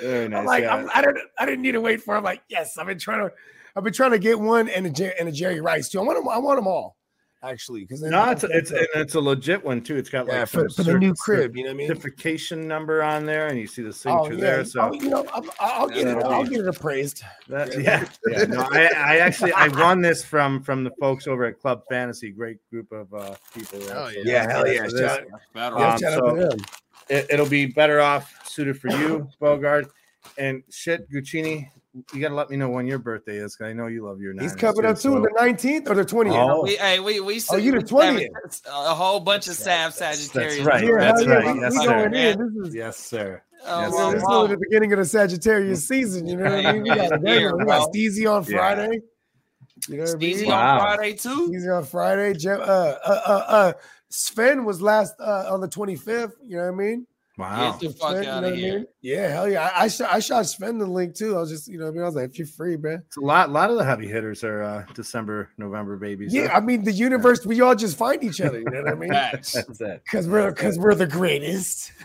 Very 0.00 0.28
nice. 0.28 0.38
I'm 0.40 0.46
like, 0.46 0.64
yeah. 0.64 0.74
I'm, 0.74 0.90
I 0.94 1.02
don't, 1.02 1.18
I 1.38 1.46
didn't 1.46 1.62
need 1.62 1.72
to 1.72 1.80
wait 1.80 2.02
for. 2.02 2.14
Him. 2.14 2.18
I'm 2.18 2.24
like, 2.24 2.42
yes, 2.48 2.78
I've 2.78 2.86
been 2.86 2.98
trying 2.98 3.28
to, 3.28 3.34
I've 3.74 3.84
been 3.84 3.92
trying 3.92 4.10
to 4.12 4.18
get 4.18 4.38
one 4.38 4.68
and 4.68 4.86
a 4.86 4.90
Jer- 4.90 5.14
and 5.18 5.28
a 5.28 5.32
Jerry 5.32 5.60
Rice 5.60 5.88
too. 5.88 6.00
I 6.00 6.02
want 6.02 6.18
them, 6.18 6.28
I 6.28 6.38
want 6.38 6.58
them 6.58 6.66
all, 6.66 6.96
actually, 7.42 7.80
because 7.82 8.02
No, 8.02 8.30
it's 8.30 8.44
it's 8.44 8.70
and 8.70 8.86
it's 8.94 9.14
a 9.14 9.20
legit 9.20 9.64
one 9.64 9.80
too. 9.82 9.96
It's 9.96 10.08
got 10.10 10.26
Yeah, 10.26 10.40
like 10.40 10.48
for- 10.48 10.68
for 10.70 10.82
the 10.82 10.98
new 10.98 11.14
crib, 11.14 11.56
you 11.56 11.64
know 11.64 11.70
what 11.70 11.74
I 11.74 11.76
mean? 11.78 11.88
Certification 11.88 12.66
number 12.68 13.02
on 13.02 13.26
there, 13.26 13.48
and 13.48 13.58
you 13.58 13.66
see 13.66 13.82
the 13.82 13.88
oh 13.88 13.92
signature 13.92 14.34
yeah, 14.34 14.40
there. 14.40 14.64
So 14.64 14.80
I'll, 14.80 14.94
you 14.94 15.10
know, 15.10 15.26
I'm, 15.34 15.50
I'll 15.60 15.88
get 15.88 15.98
it, 15.98 16.04
That'll 16.16 16.32
I'll 16.32 16.44
get 16.44 16.60
it 16.60 16.68
appraised. 16.68 17.22
That, 17.48 17.78
yeah, 17.80 18.06
yeah. 18.28 18.44
No, 18.44 18.66
I, 18.70 18.90
I 18.96 19.16
actually 19.18 19.52
I 19.52 19.68
won 19.68 20.00
this 20.00 20.24
from 20.24 20.62
from 20.62 20.84
the 20.84 20.90
folks 21.00 21.26
over 21.26 21.44
at 21.44 21.60
Club 21.60 21.82
Fantasy. 21.90 22.30
Great 22.30 22.58
group 22.70 22.90
of 22.92 23.12
uh, 23.14 23.34
people. 23.54 23.80
there. 23.80 23.96
Oh, 23.98 24.10
So 24.10 24.20
yeah. 24.24 24.50
hell 24.50 24.66
yeah, 24.68 24.82
this. 24.84 24.98
shout- 24.98 25.22
Better 25.54 25.78
Yeah, 25.78 25.92
Um, 25.94 25.98
shout 25.98 26.12
so 26.14 26.48
it, 27.08 27.26
it'll 27.30 27.48
be 27.48 27.66
better 27.66 28.00
off 28.00 28.32
suited 28.48 28.78
for 28.80 28.88
you, 28.88 29.28
Bogart. 29.40 29.88
And 30.38 30.62
shit, 30.70 31.10
Guccini, 31.10 31.68
you 32.14 32.20
gotta 32.20 32.34
let 32.34 32.48
me 32.50 32.56
know 32.56 32.68
when 32.70 32.86
your 32.86 32.98
birthday 32.98 33.36
is, 33.36 33.54
because 33.54 33.70
I 33.70 33.72
know 33.74 33.86
you 33.86 34.04
love 34.06 34.20
your. 34.20 34.32
He's 34.40 34.54
coming 34.54 34.84
up 34.86 34.96
too, 34.96 35.02
so- 35.02 35.20
the 35.20 35.28
19th 35.38 35.90
or 35.90 35.94
the 35.94 36.04
20th. 36.04 36.32
Oh. 36.34 36.62
We, 36.62 36.76
hey, 36.76 37.00
we 37.00 37.20
we 37.20 37.40
Oh, 37.50 37.56
you 37.56 37.72
the 37.72 37.78
we 37.78 37.82
20th. 37.84 38.66
A 38.66 38.94
whole 38.94 39.20
bunch 39.20 39.46
of 39.48 39.54
Sav 39.54 39.92
Sagittarius. 39.92 40.56
That's 40.56 40.66
right. 40.66 40.84
Yeah, 40.84 40.90
That's 40.98 41.20
hell 41.24 41.28
yeah, 41.30 41.34
right. 41.36 41.54
we- 41.54 41.60
Yes, 41.60 41.74
sir. 41.76 41.86
going 41.86 42.14
in. 42.14 42.38
This 42.60 42.68
is 42.68 42.74
Yes, 42.74 42.96
sir. 42.98 43.42
Oh, 43.66 43.80
Yes, 43.82 43.92
well, 43.92 44.10
sir. 44.10 44.14
this 44.16 44.24
wow. 44.26 44.44
is 44.44 44.50
the 44.50 44.56
beginning 44.56 44.92
of 44.92 44.98
the 44.98 45.04
Sagittarius 45.04 45.86
season. 45.86 46.26
You 46.26 46.36
know 46.36 46.44
what 46.44 46.66
I 46.66 46.72
mean? 46.72 46.82
We 46.82 46.88
got, 46.88 47.22
Yeah, 47.22 47.52
we 47.52 47.64
got. 47.66 47.88
Steezy 47.92 48.30
on 48.30 48.44
Yeah. 48.44 48.56
Friday. 48.58 49.02
You 49.88 49.96
know 49.96 50.02
what 50.04 50.10
I 50.14 50.16
mean? 50.16 50.30
Easy 50.30 50.46
Wow. 50.46 50.74
on 50.74 50.80
Friday 50.96 51.12
too. 51.14 51.48
Steezy 51.50 51.76
on 51.76 51.84
Friday. 51.84 52.32
Je- 52.34 52.48
uh, 52.50 52.54
uh, 52.56 52.96
uh, 53.26 53.44
uh, 53.48 53.72
Sven 54.08 54.64
was 54.64 54.80
last 54.82 55.14
uh, 55.20 55.46
on 55.52 55.60
the 55.60 55.68
25th. 55.68 56.32
You 56.42 56.56
know 56.56 56.62
what 56.64 56.68
I 56.72 56.76
mean? 56.76 57.06
Wow. 57.42 57.72
Get 57.72 57.90
the 57.90 57.98
fuck 57.98 58.10
Sven, 58.12 58.26
out 58.26 58.44
of 58.44 58.50
what 58.50 58.52
I 58.52 58.56
here. 58.56 58.78
mean? 58.78 58.86
Yeah, 59.00 59.28
hell 59.28 59.50
yeah. 59.50 59.72
I, 59.74 59.82
I, 59.82 59.88
shot, 59.88 60.14
I 60.14 60.20
shot 60.20 60.46
Sven 60.46 60.78
the 60.78 60.86
link 60.86 61.16
too. 61.16 61.36
I 61.36 61.40
was 61.40 61.50
just, 61.50 61.66
you 61.66 61.76
know 61.76 61.88
I 61.88 61.90
mean? 61.90 62.02
I 62.02 62.04
was 62.04 62.14
like, 62.14 62.30
if 62.30 62.38
you're 62.38 62.46
free, 62.46 62.76
man. 62.76 63.02
It's 63.08 63.16
a 63.16 63.20
lot. 63.20 63.50
lot 63.50 63.68
of 63.68 63.78
the 63.78 63.84
heavy 63.84 64.06
hitters 64.06 64.44
are 64.44 64.62
uh, 64.62 64.84
December, 64.94 65.50
November 65.58 65.96
babies. 65.96 66.32
Yeah, 66.32 66.56
I 66.56 66.60
mean, 66.60 66.84
the 66.84 66.92
universe, 66.92 67.44
we 67.44 67.60
all 67.60 67.74
just 67.74 67.98
find 67.98 68.22
each 68.22 68.40
other. 68.40 68.60
You 68.60 68.66
know 68.66 68.82
what 68.82 68.92
I 68.92 68.94
mean? 68.94 69.10
Facts. 69.10 69.52
that's 69.54 69.80
it. 69.80 70.02
Because 70.04 70.28
we're, 70.28 70.52
because 70.52 70.78
we're 70.78 70.94
the 70.94 71.06
greatest. 71.06 71.92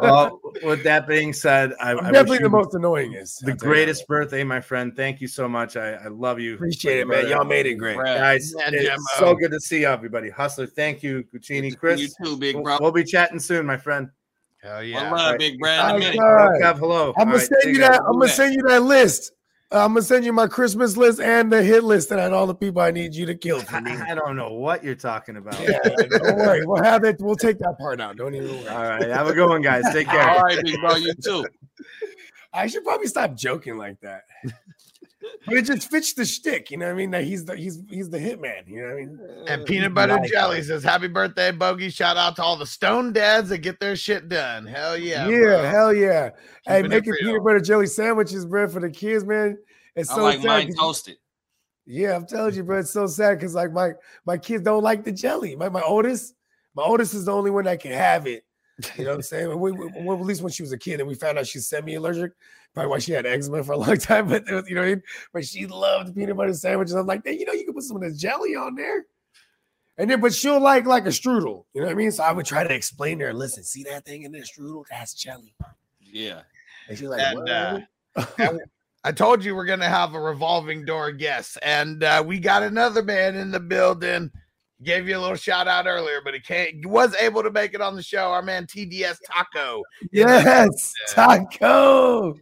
Well, 0.00 0.40
with 0.64 0.82
that 0.82 1.06
being 1.06 1.32
said, 1.32 1.74
I, 1.80 1.92
I'm 1.92 2.06
I 2.06 2.10
definitely 2.10 2.38
the 2.38 2.48
most 2.48 2.72
annoyingest. 2.72 3.40
the 3.40 3.52
I'll 3.52 3.56
tell 3.56 3.68
you 3.68 3.74
greatest 3.74 4.06
birthday, 4.08 4.42
my 4.42 4.60
friend. 4.60 4.96
Thank 4.96 5.20
you 5.20 5.28
so 5.28 5.48
much. 5.48 5.76
I, 5.76 5.92
I 5.92 6.08
love 6.08 6.40
you. 6.40 6.54
Appreciate 6.54 6.98
it, 6.98 7.06
man. 7.06 7.28
Y'all 7.28 7.44
made 7.44 7.66
it 7.66 7.74
great. 7.74 7.96
Bruh. 7.96 8.16
guys. 8.16 8.52
Yeah, 8.58 8.70
it's 8.72 8.88
Gemmo. 8.88 9.18
so 9.18 9.34
good 9.36 9.52
to 9.52 9.60
see 9.60 9.84
everybody. 9.84 10.28
Hustler, 10.28 10.66
thank 10.66 11.04
you, 11.04 11.24
Guccini, 11.32 11.76
Chris. 11.76 12.00
You 12.00 12.08
too, 12.24 12.36
big 12.36 12.56
We'll, 12.56 12.78
we'll 12.80 12.92
be 12.92 13.04
chatting 13.04 13.31
soon, 13.40 13.66
my 13.66 13.76
friend. 13.76 14.10
Hell 14.62 14.82
yeah. 14.82 15.10
love, 15.10 15.20
Alright. 15.20 15.38
big 15.40 15.58
bro. 15.58 15.72
In 15.72 15.78
a 15.78 15.82
All 15.82 15.98
minute. 15.98 16.18
right. 16.18 16.62
Kev, 16.62 16.78
hello. 16.78 17.08
I'm 17.16 17.24
gonna 17.24 17.30
All 17.32 17.38
right, 17.38 17.48
send 17.62 17.74
you 17.74 17.80
that. 17.80 18.00
I'm 18.02 18.12
gonna 18.12 18.28
send 18.28 18.54
you 18.54 18.62
that 18.68 18.82
list. 18.82 19.32
Uh, 19.72 19.84
I'm 19.84 19.92
gonna 19.94 20.02
send 20.02 20.24
you 20.24 20.32
my 20.32 20.46
Christmas 20.46 20.96
list 20.96 21.18
and 21.20 21.50
the 21.50 21.62
hit 21.62 21.82
list 21.82 22.12
and 22.12 22.20
all 22.34 22.46
the 22.46 22.54
people 22.54 22.80
I 22.82 22.90
need 22.90 23.14
you 23.14 23.26
to 23.26 23.34
kill 23.34 23.60
for 23.60 23.80
me. 23.80 23.90
I, 23.92 24.10
I 24.12 24.14
don't 24.14 24.36
know 24.36 24.52
what 24.52 24.84
you're 24.84 24.94
talking 24.94 25.36
about. 25.36 25.58
Yeah, 25.60 25.78
don't 25.82 26.36
worry. 26.36 26.64
We'll 26.66 26.82
have 26.82 27.04
it. 27.04 27.16
We'll 27.20 27.34
take 27.36 27.58
that 27.58 27.76
part 27.78 28.00
out. 28.00 28.16
Don't 28.16 28.34
even 28.34 28.50
worry. 28.50 28.68
All 28.68 28.82
right, 28.84 29.08
have 29.08 29.26
a 29.26 29.32
good 29.32 29.48
one, 29.48 29.62
guys. 29.62 29.84
Take 29.92 30.06
care. 30.08 30.28
All 30.28 30.42
right, 30.42 30.62
big 30.62 30.78
bro. 30.80 30.96
You 30.96 31.14
too. 31.14 31.46
I 32.52 32.66
should 32.66 32.84
probably 32.84 33.06
stop 33.06 33.34
joking 33.34 33.78
like 33.78 33.98
that. 34.02 34.24
But 35.46 35.56
it 35.56 35.64
just 35.64 35.90
fits 35.90 36.12
the 36.14 36.24
shtick, 36.24 36.70
you 36.70 36.76
know 36.76 36.86
what 36.86 36.92
I 36.92 36.96
mean? 36.96 37.10
That 37.10 37.24
he's 37.24 37.44
the 37.44 37.56
he's 37.56 37.80
he's 37.88 38.10
the 38.10 38.18
hitman, 38.18 38.66
you 38.66 38.82
know 38.82 38.88
what 38.88 38.92
I 38.92 38.96
mean? 39.00 39.18
And 39.48 39.62
uh, 39.62 39.64
peanut 39.64 39.94
butter 39.94 40.14
Like- 40.16 40.30
jelly 40.30 40.62
says, 40.62 40.82
"Happy 40.84 41.08
birthday, 41.08 41.50
Bogey!" 41.52 41.90
Shout 41.90 42.16
out 42.16 42.36
to 42.36 42.42
all 42.42 42.56
the 42.56 42.66
stone 42.66 43.12
dads 43.12 43.48
that 43.50 43.58
get 43.58 43.80
their 43.80 43.96
shit 43.96 44.28
done. 44.28 44.66
Hell 44.66 44.96
yeah, 44.96 45.28
Yeah, 45.28 45.38
bro. 45.38 45.62
hell 45.64 45.92
yeah. 45.94 46.30
Hey, 46.66 46.82
Keeping 46.82 46.84
it 46.84 46.88
making 46.94 47.14
peanut 47.20 47.44
butter 47.44 47.60
jelly 47.60 47.86
sandwiches, 47.86 48.44
bro, 48.46 48.68
for 48.68 48.80
the 48.80 48.90
kids, 48.90 49.24
man. 49.24 49.58
It's 49.96 50.10
I 50.10 50.14
so 50.14 50.22
like 50.22 50.36
sad. 50.36 50.46
mine 50.46 50.66
'cause- 50.68 50.76
toasted. 50.78 51.16
Yeah, 51.84 52.14
I'm 52.14 52.26
telling 52.26 52.54
you, 52.54 52.62
bro. 52.62 52.78
It's 52.78 52.92
so 52.92 53.06
sad 53.08 53.38
because 53.38 53.54
like 53.54 53.72
my 53.72 53.92
my 54.24 54.38
kids 54.38 54.62
don't 54.62 54.84
like 54.84 55.04
the 55.04 55.12
jelly. 55.12 55.56
My 55.56 55.68
my 55.68 55.82
oldest, 55.82 56.34
my 56.76 56.82
oldest 56.84 57.12
is 57.14 57.24
the 57.24 57.32
only 57.32 57.50
one 57.50 57.64
that 57.64 57.80
can 57.80 57.90
have 57.92 58.26
it. 58.28 58.44
You 58.96 59.04
know 59.04 59.10
what 59.10 59.16
I'm 59.16 59.22
saying? 59.22 59.60
We, 59.60 59.72
we, 59.72 59.90
well, 60.02 60.18
at 60.18 60.24
least 60.24 60.42
when 60.42 60.50
she 60.52 60.62
was 60.62 60.72
a 60.72 60.78
kid, 60.78 60.98
and 61.00 61.08
we 61.08 61.14
found 61.14 61.38
out 61.38 61.46
she's 61.46 61.68
semi-allergic. 61.68 62.32
Probably 62.74 62.90
why 62.90 62.98
she 62.98 63.12
had 63.12 63.26
eczema 63.26 63.62
for 63.62 63.72
a 63.72 63.76
long 63.76 63.96
time. 63.98 64.28
But 64.28 64.44
was- 64.50 64.68
you 64.68 64.74
know, 64.74 64.80
what 64.80 64.86
I 64.88 64.94
mean? 64.94 65.02
but 65.32 65.44
she 65.44 65.66
loved 65.66 66.14
peanut 66.14 66.36
butter 66.36 66.54
sandwiches. 66.54 66.94
I'm 66.94 67.06
like, 67.06 67.20
hey, 67.24 67.38
you 67.38 67.44
know, 67.44 67.52
you 67.52 67.64
can 67.64 67.74
put 67.74 67.84
some 67.84 67.96
of 67.96 68.02
the 68.02 68.12
jelly 68.12 68.56
on 68.56 68.74
there. 68.74 69.04
And 69.98 70.10
then, 70.10 70.20
but 70.22 70.32
she'll 70.32 70.58
like 70.58 70.86
like 70.86 71.04
a 71.04 71.10
strudel. 71.10 71.66
You 71.74 71.82
know 71.82 71.86
what 71.86 71.92
I 71.92 71.94
mean? 71.94 72.10
So 72.10 72.22
I 72.22 72.32
would 72.32 72.46
try 72.46 72.66
to 72.66 72.74
explain 72.74 73.18
to 73.18 73.26
her, 73.26 73.34
listen, 73.34 73.62
see 73.62 73.82
that 73.84 74.06
thing 74.06 74.22
in 74.22 74.32
the 74.32 74.38
strudel? 74.38 74.84
That's 74.90 75.12
jelly. 75.14 75.54
Yeah. 76.00 76.40
And 76.88 76.96
she's 76.98 77.08
like, 77.08 77.20
And, 77.20 77.38
what? 77.40 77.50
uh, 77.50 77.80
and 78.38 78.60
I 79.04 79.12
told 79.12 79.44
you 79.44 79.54
we're 79.54 79.66
gonna 79.66 79.88
have 79.88 80.14
a 80.14 80.20
revolving 80.20 80.84
door 80.86 81.12
guest, 81.12 81.58
and 81.62 82.02
uh, 82.02 82.22
we 82.26 82.38
got 82.38 82.62
another 82.62 83.02
man 83.02 83.36
in 83.36 83.50
the 83.50 83.60
building. 83.60 84.30
Gave 84.82 85.08
you 85.08 85.16
a 85.16 85.20
little 85.20 85.36
shout 85.36 85.68
out 85.68 85.86
earlier, 85.86 86.20
but 86.24 86.34
he 86.34 86.40
can't. 86.40 86.74
He 86.76 86.86
was 86.86 87.14
able 87.16 87.42
to 87.42 87.50
make 87.50 87.74
it 87.74 87.80
on 87.80 87.94
the 87.94 88.02
show. 88.02 88.32
Our 88.32 88.42
man 88.42 88.66
TDS 88.66 89.18
Taco. 89.30 89.82
yes, 90.10 90.92
taco. 91.08 92.34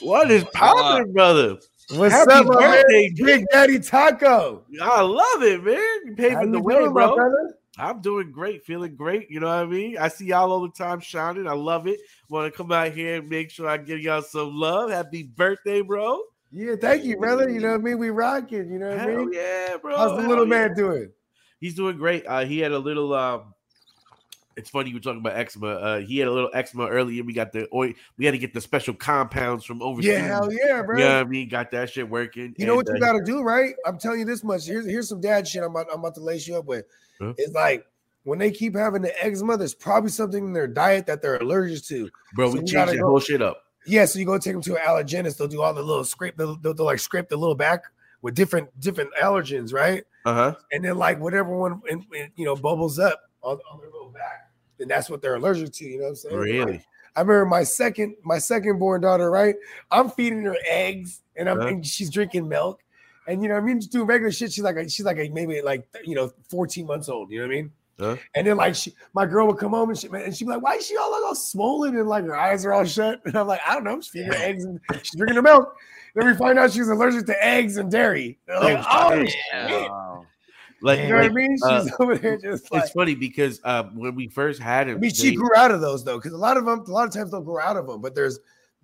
What 0.00 0.30
is 0.30 0.44
popping, 0.52 1.12
brother? 1.12 1.58
What's 1.94 2.14
Happy 2.14 2.32
up, 2.32 2.46
my 2.46 2.60
man? 2.60 2.72
birthday, 2.72 3.10
Big 3.16 3.44
Daddy 3.52 3.78
Taco? 3.78 4.64
I 4.82 5.00
love 5.02 5.42
it, 5.42 5.62
man. 5.62 5.76
You 6.06 6.14
paving 6.16 6.50
the 6.50 6.60
way, 6.60 6.88
bro. 6.88 7.14
brother? 7.14 7.54
I'm 7.78 8.00
doing 8.00 8.32
great, 8.32 8.64
feeling 8.64 8.96
great. 8.96 9.30
You 9.30 9.38
know 9.40 9.48
what 9.48 9.58
I 9.58 9.66
mean? 9.66 9.98
I 9.98 10.08
see 10.08 10.26
y'all 10.26 10.50
all 10.50 10.62
the 10.62 10.70
time 10.70 10.98
shining. 10.98 11.46
I 11.46 11.52
love 11.52 11.86
it. 11.86 12.00
Want 12.30 12.50
to 12.50 12.56
come 12.56 12.72
out 12.72 12.92
here 12.92 13.16
and 13.16 13.28
make 13.28 13.50
sure 13.50 13.68
I 13.68 13.76
give 13.76 14.00
y'all 14.00 14.22
some 14.22 14.56
love. 14.56 14.90
Happy 14.90 15.24
birthday, 15.24 15.82
bro. 15.82 16.20
Yeah, 16.52 16.74
thank 16.80 17.04
you, 17.04 17.16
brother. 17.16 17.48
You 17.48 17.60
know 17.60 17.72
what 17.72 17.80
I 17.80 17.82
mean? 17.82 17.98
We 17.98 18.10
rocking. 18.10 18.70
You 18.70 18.78
know 18.78 18.88
what 18.90 19.00
I 19.00 19.06
mean? 19.06 19.32
yeah, 19.32 19.76
bro. 19.76 19.96
How's 19.96 20.12
the 20.12 20.20
Hell 20.22 20.28
little 20.30 20.44
yeah. 20.44 20.66
man 20.66 20.74
doing? 20.74 21.10
He's 21.60 21.74
doing 21.74 21.96
great. 21.96 22.24
Uh, 22.26 22.44
he 22.44 22.58
had 22.60 22.72
a 22.72 22.78
little. 22.78 23.12
Um, 23.14 23.54
it's 24.56 24.70
funny 24.70 24.88
you 24.88 24.96
were 24.96 25.00
talking 25.00 25.20
about 25.20 25.36
eczema. 25.36 25.68
Uh, 25.68 25.98
he 26.00 26.18
had 26.18 26.28
a 26.28 26.32
little 26.32 26.48
eczema 26.54 26.86
earlier. 26.86 27.22
We 27.22 27.34
got 27.34 27.52
the 27.52 27.68
oil. 27.74 27.92
We 28.16 28.24
had 28.24 28.30
to 28.32 28.38
get 28.38 28.54
the 28.54 28.60
special 28.60 28.94
compounds 28.94 29.64
from 29.66 29.82
overseas. 29.82 30.12
Yeah, 30.12 30.26
hell 30.26 30.48
yeah, 30.50 30.82
bro. 30.82 30.98
Yeah, 30.98 31.18
I 31.18 31.24
mean, 31.24 31.48
got 31.48 31.70
that 31.72 31.90
shit 31.90 32.08
working. 32.08 32.54
You 32.56 32.66
know 32.66 32.74
what 32.76 32.88
you 32.88 32.94
uh, 32.94 32.98
got 32.98 33.12
to 33.12 33.22
do, 33.24 33.42
right? 33.42 33.74
I'm 33.84 33.98
telling 33.98 34.20
you 34.20 34.24
this 34.24 34.42
much. 34.42 34.66
Here's 34.66 34.86
here's 34.86 35.08
some 35.08 35.20
dad 35.20 35.46
shit. 35.46 35.62
I'm 35.62 35.72
about, 35.72 35.88
I'm 35.92 36.00
about 36.00 36.14
to 36.14 36.22
lace 36.22 36.48
you 36.48 36.56
up 36.56 36.64
with. 36.64 36.86
Huh? 37.20 37.34
It's 37.36 37.52
like 37.52 37.84
when 38.24 38.38
they 38.38 38.50
keep 38.50 38.74
having 38.74 39.02
the 39.02 39.24
eczema, 39.24 39.56
there's 39.58 39.74
probably 39.74 40.10
something 40.10 40.42
in 40.42 40.52
their 40.54 40.66
diet 40.66 41.06
that 41.06 41.20
they're 41.20 41.36
allergic 41.36 41.84
to. 41.84 42.08
Bro, 42.34 42.48
So 42.48 42.52
we 42.54 42.58
you 42.60 42.62
changed 42.62 42.72
gotta 42.74 42.90
that 42.92 42.98
go- 42.98 43.08
whole 43.08 43.20
shit 43.20 43.42
up. 43.42 43.62
Yeah, 43.86 44.04
so 44.04 44.18
you 44.18 44.26
go 44.26 44.38
take 44.38 44.52
them 44.54 44.62
to 44.62 44.74
an 44.76 44.82
allergenist. 44.82 45.38
They'll 45.38 45.48
do 45.48 45.62
all 45.62 45.72
the 45.72 45.82
little 45.82 46.04
scrape. 46.04 46.36
They'll, 46.36 46.56
they'll, 46.56 46.74
they'll 46.74 46.86
like 46.86 46.98
scrape 46.98 47.28
the 47.28 47.36
little 47.36 47.54
back 47.54 47.84
with 48.22 48.34
different 48.34 48.68
different 48.80 49.10
allergens, 49.20 49.72
right? 49.72 50.04
Uh 50.24 50.34
huh. 50.34 50.54
And 50.72 50.84
then 50.84 50.96
like 50.96 51.20
whatever 51.20 51.56
one 51.56 51.80
in, 51.88 52.04
in, 52.14 52.30
you 52.36 52.44
know 52.44 52.56
bubbles 52.56 52.98
up 52.98 53.22
on, 53.42 53.58
on 53.70 53.78
their 53.80 53.90
little 53.90 54.10
back, 54.10 54.50
then 54.78 54.88
that's 54.88 55.08
what 55.08 55.22
they're 55.22 55.36
allergic 55.36 55.72
to. 55.74 55.84
You 55.84 55.98
know 55.98 56.04
what 56.04 56.08
I'm 56.10 56.16
saying? 56.16 56.36
Really? 56.36 56.84
I 57.14 57.20
remember 57.20 57.46
my 57.46 57.62
second 57.62 58.16
my 58.24 58.38
second 58.38 58.78
born 58.78 59.00
daughter, 59.00 59.30
right? 59.30 59.54
I'm 59.90 60.10
feeding 60.10 60.42
her 60.44 60.56
eggs 60.68 61.22
and 61.36 61.48
I'm 61.48 61.60
Huh? 61.60 61.66
and 61.68 61.86
she's 61.86 62.10
drinking 62.10 62.48
milk. 62.48 62.82
And 63.28 63.42
you 63.42 63.48
know, 63.48 63.54
what 63.54 63.62
I 63.62 63.66
mean, 63.66 63.80
just 63.80 63.92
doing 63.92 64.06
regular 64.06 64.30
shit. 64.30 64.52
She's 64.52 64.62
like, 64.62 64.76
a, 64.76 64.88
she's 64.88 65.04
like 65.04 65.18
a, 65.18 65.28
maybe 65.30 65.60
like 65.62 65.86
you 66.04 66.14
know, 66.14 66.32
14 66.50 66.86
months 66.86 67.08
old. 67.08 67.30
You 67.30 67.40
know 67.40 67.46
what 67.46 67.52
I 67.52 67.56
mean? 67.56 67.72
Huh? 67.98 68.16
And 68.34 68.46
then 68.46 68.56
like 68.58 68.74
she, 68.74 68.94
my 69.14 69.24
girl 69.24 69.46
would 69.46 69.56
come 69.58 69.70
home 69.72 69.88
and 69.88 69.98
she 69.98 70.06
and 70.08 70.36
she'd 70.36 70.44
be 70.44 70.50
like, 70.50 70.62
"Why 70.62 70.74
is 70.74 70.86
she 70.86 70.96
all 70.98 71.10
like 71.10 71.22
all 71.22 71.34
swollen 71.34 71.96
and 71.96 72.06
like 72.08 72.24
her 72.24 72.36
eyes 72.36 72.64
are 72.66 72.72
all 72.74 72.84
shut?" 72.84 73.20
And 73.24 73.34
I'm 73.36 73.46
like, 73.46 73.60
"I 73.66 73.72
don't 73.74 73.84
know. 73.84 73.92
I'm 73.92 74.02
feeding 74.02 74.28
her 74.32 74.38
eggs 74.38 74.64
and 74.64 74.78
she's 75.02 75.14
drinking 75.16 75.36
her 75.36 75.42
milk." 75.42 75.74
Then 76.14 76.26
we 76.26 76.34
find 76.34 76.58
out 76.58 76.72
she's 76.72 76.88
allergic 76.88 77.26
to 77.26 77.44
eggs 77.44 77.76
and 77.78 77.90
dairy. 77.90 78.38
They're 78.46 78.60
like, 78.60 78.78
Oh, 78.78 79.10
"Oh, 79.12 79.24
shit. 79.24 79.34
shit!" 79.68 79.90
Like, 80.82 80.98
You 81.00 81.08
know 81.08 81.14
what 81.14 81.20
I 81.24 81.26
like, 81.28 81.32
mean? 81.32 81.56
She's 81.56 81.62
uh, 81.64 81.88
over 82.00 82.18
there 82.18 82.36
just 82.36 82.70
like. 82.70 82.82
it's 82.84 82.92
funny 82.92 83.14
because 83.14 83.60
uh, 83.64 83.84
when 83.94 84.14
we 84.14 84.28
first 84.28 84.60
had 84.60 84.88
him, 84.88 84.96
I 84.96 85.00
mean, 85.00 85.10
she 85.14 85.30
they- 85.30 85.36
grew 85.36 85.54
out 85.56 85.70
of 85.70 85.80
those 85.80 86.04
though, 86.04 86.18
because 86.18 86.32
a 86.34 86.38
lot 86.38 86.58
of 86.58 86.66
them, 86.66 86.80
a 86.80 86.90
lot 86.90 87.08
of 87.08 87.14
times 87.14 87.30
they'll 87.30 87.40
grow 87.40 87.60
out 87.62 87.78
of 87.78 87.86
them. 87.86 88.02
But 88.02 88.14
there's, 88.14 88.38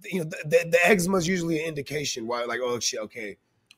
you 0.05 0.21
know, 0.21 0.25
the, 0.25 0.37
the, 0.47 0.71
the 0.71 0.87
eczema 0.87 1.19
is 1.19 1.29
usually 1.29 1.61
an 1.61 1.67
indication 1.67 2.27
why, 2.27 2.45
like, 2.45 2.61
oh 2.63 2.81
shit, 2.81 3.01
okay. 3.01 3.37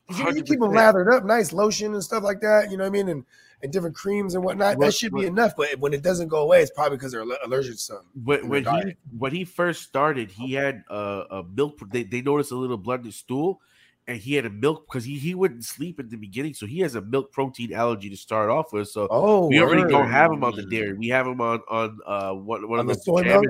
You, 0.09 0.33
you 0.35 0.43
keep 0.43 0.59
them 0.59 0.71
lathered 0.71 1.11
up, 1.13 1.25
nice 1.25 1.51
lotion 1.51 1.93
and 1.93 2.03
stuff 2.03 2.23
like 2.23 2.39
that. 2.41 2.69
You 2.71 2.77
know 2.77 2.83
what 2.83 2.89
I 2.89 2.91
mean? 2.91 3.09
And 3.09 3.25
and 3.61 3.71
different 3.71 3.95
creams 3.95 4.35
and 4.35 4.43
whatnot. 4.43 4.77
What- 4.77 4.85
that 4.87 4.93
should 4.93 5.13
be 5.13 5.25
enough. 5.25 5.55
But 5.55 5.79
when 5.79 5.93
it 5.93 6.01
doesn't 6.01 6.27
go 6.27 6.41
away, 6.41 6.61
it's 6.61 6.71
probably 6.71 6.97
because 6.97 7.11
they're 7.11 7.21
aller- 7.21 7.37
allergic 7.43 7.73
to 7.73 7.77
something. 7.79 8.07
when, 8.47 8.63
he 8.63 8.95
when 9.17 9.31
he 9.31 9.43
first 9.45 9.83
started, 9.83 10.31
he 10.31 10.53
had 10.53 10.83
uh, 10.89 11.23
a 11.29 11.43
milk. 11.43 11.79
They, 11.91 12.03
they 12.03 12.21
noticed 12.21 12.51
a 12.51 12.55
little 12.55 12.77
blood 12.77 12.99
in 13.01 13.07
his 13.07 13.15
stool, 13.15 13.61
and 14.07 14.17
he 14.17 14.35
had 14.35 14.45
a 14.45 14.49
milk 14.49 14.85
because 14.87 15.03
he, 15.03 15.17
he 15.17 15.33
wouldn't 15.35 15.65
sleep 15.65 15.99
in 15.99 16.09
the 16.09 16.17
beginning, 16.17 16.53
so 16.53 16.65
he 16.65 16.79
has 16.81 16.95
a 16.95 17.01
milk 17.01 17.31
protein 17.31 17.73
allergy 17.73 18.09
to 18.09 18.17
start 18.17 18.49
off 18.49 18.71
with. 18.73 18.89
So 18.89 19.07
Oh, 19.09 19.47
we 19.47 19.59
already 19.59 19.89
don't 19.91 20.09
have 20.09 20.31
him 20.31 20.43
on 20.43 20.55
the 20.55 20.63
dairy. 20.63 20.93
We 20.93 21.07
have 21.09 21.27
him 21.27 21.41
on 21.41 21.61
on 21.69 21.99
uh 22.05 22.33
one 22.33 22.67
one 22.67 22.79
On 22.79 22.89
of 22.89 22.95
the 22.97 23.01
soy 23.01 23.23
milk? 23.23 23.45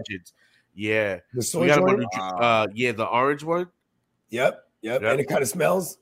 Yeah, 0.73 1.19
The 1.33 1.41
soy 1.41 1.61
we 1.61 1.67
got 1.67 1.79
him 1.79 1.89
on 1.89 1.99
the, 1.99 2.21
uh, 2.21 2.67
yeah, 2.73 2.91
the 2.91 3.05
orange 3.05 3.43
one. 3.43 3.67
Yep, 4.29 4.61
yep, 4.81 5.01
and 5.03 5.19
it 5.19 5.25
kind 5.27 5.41
of 5.41 5.47
smells. 5.47 5.97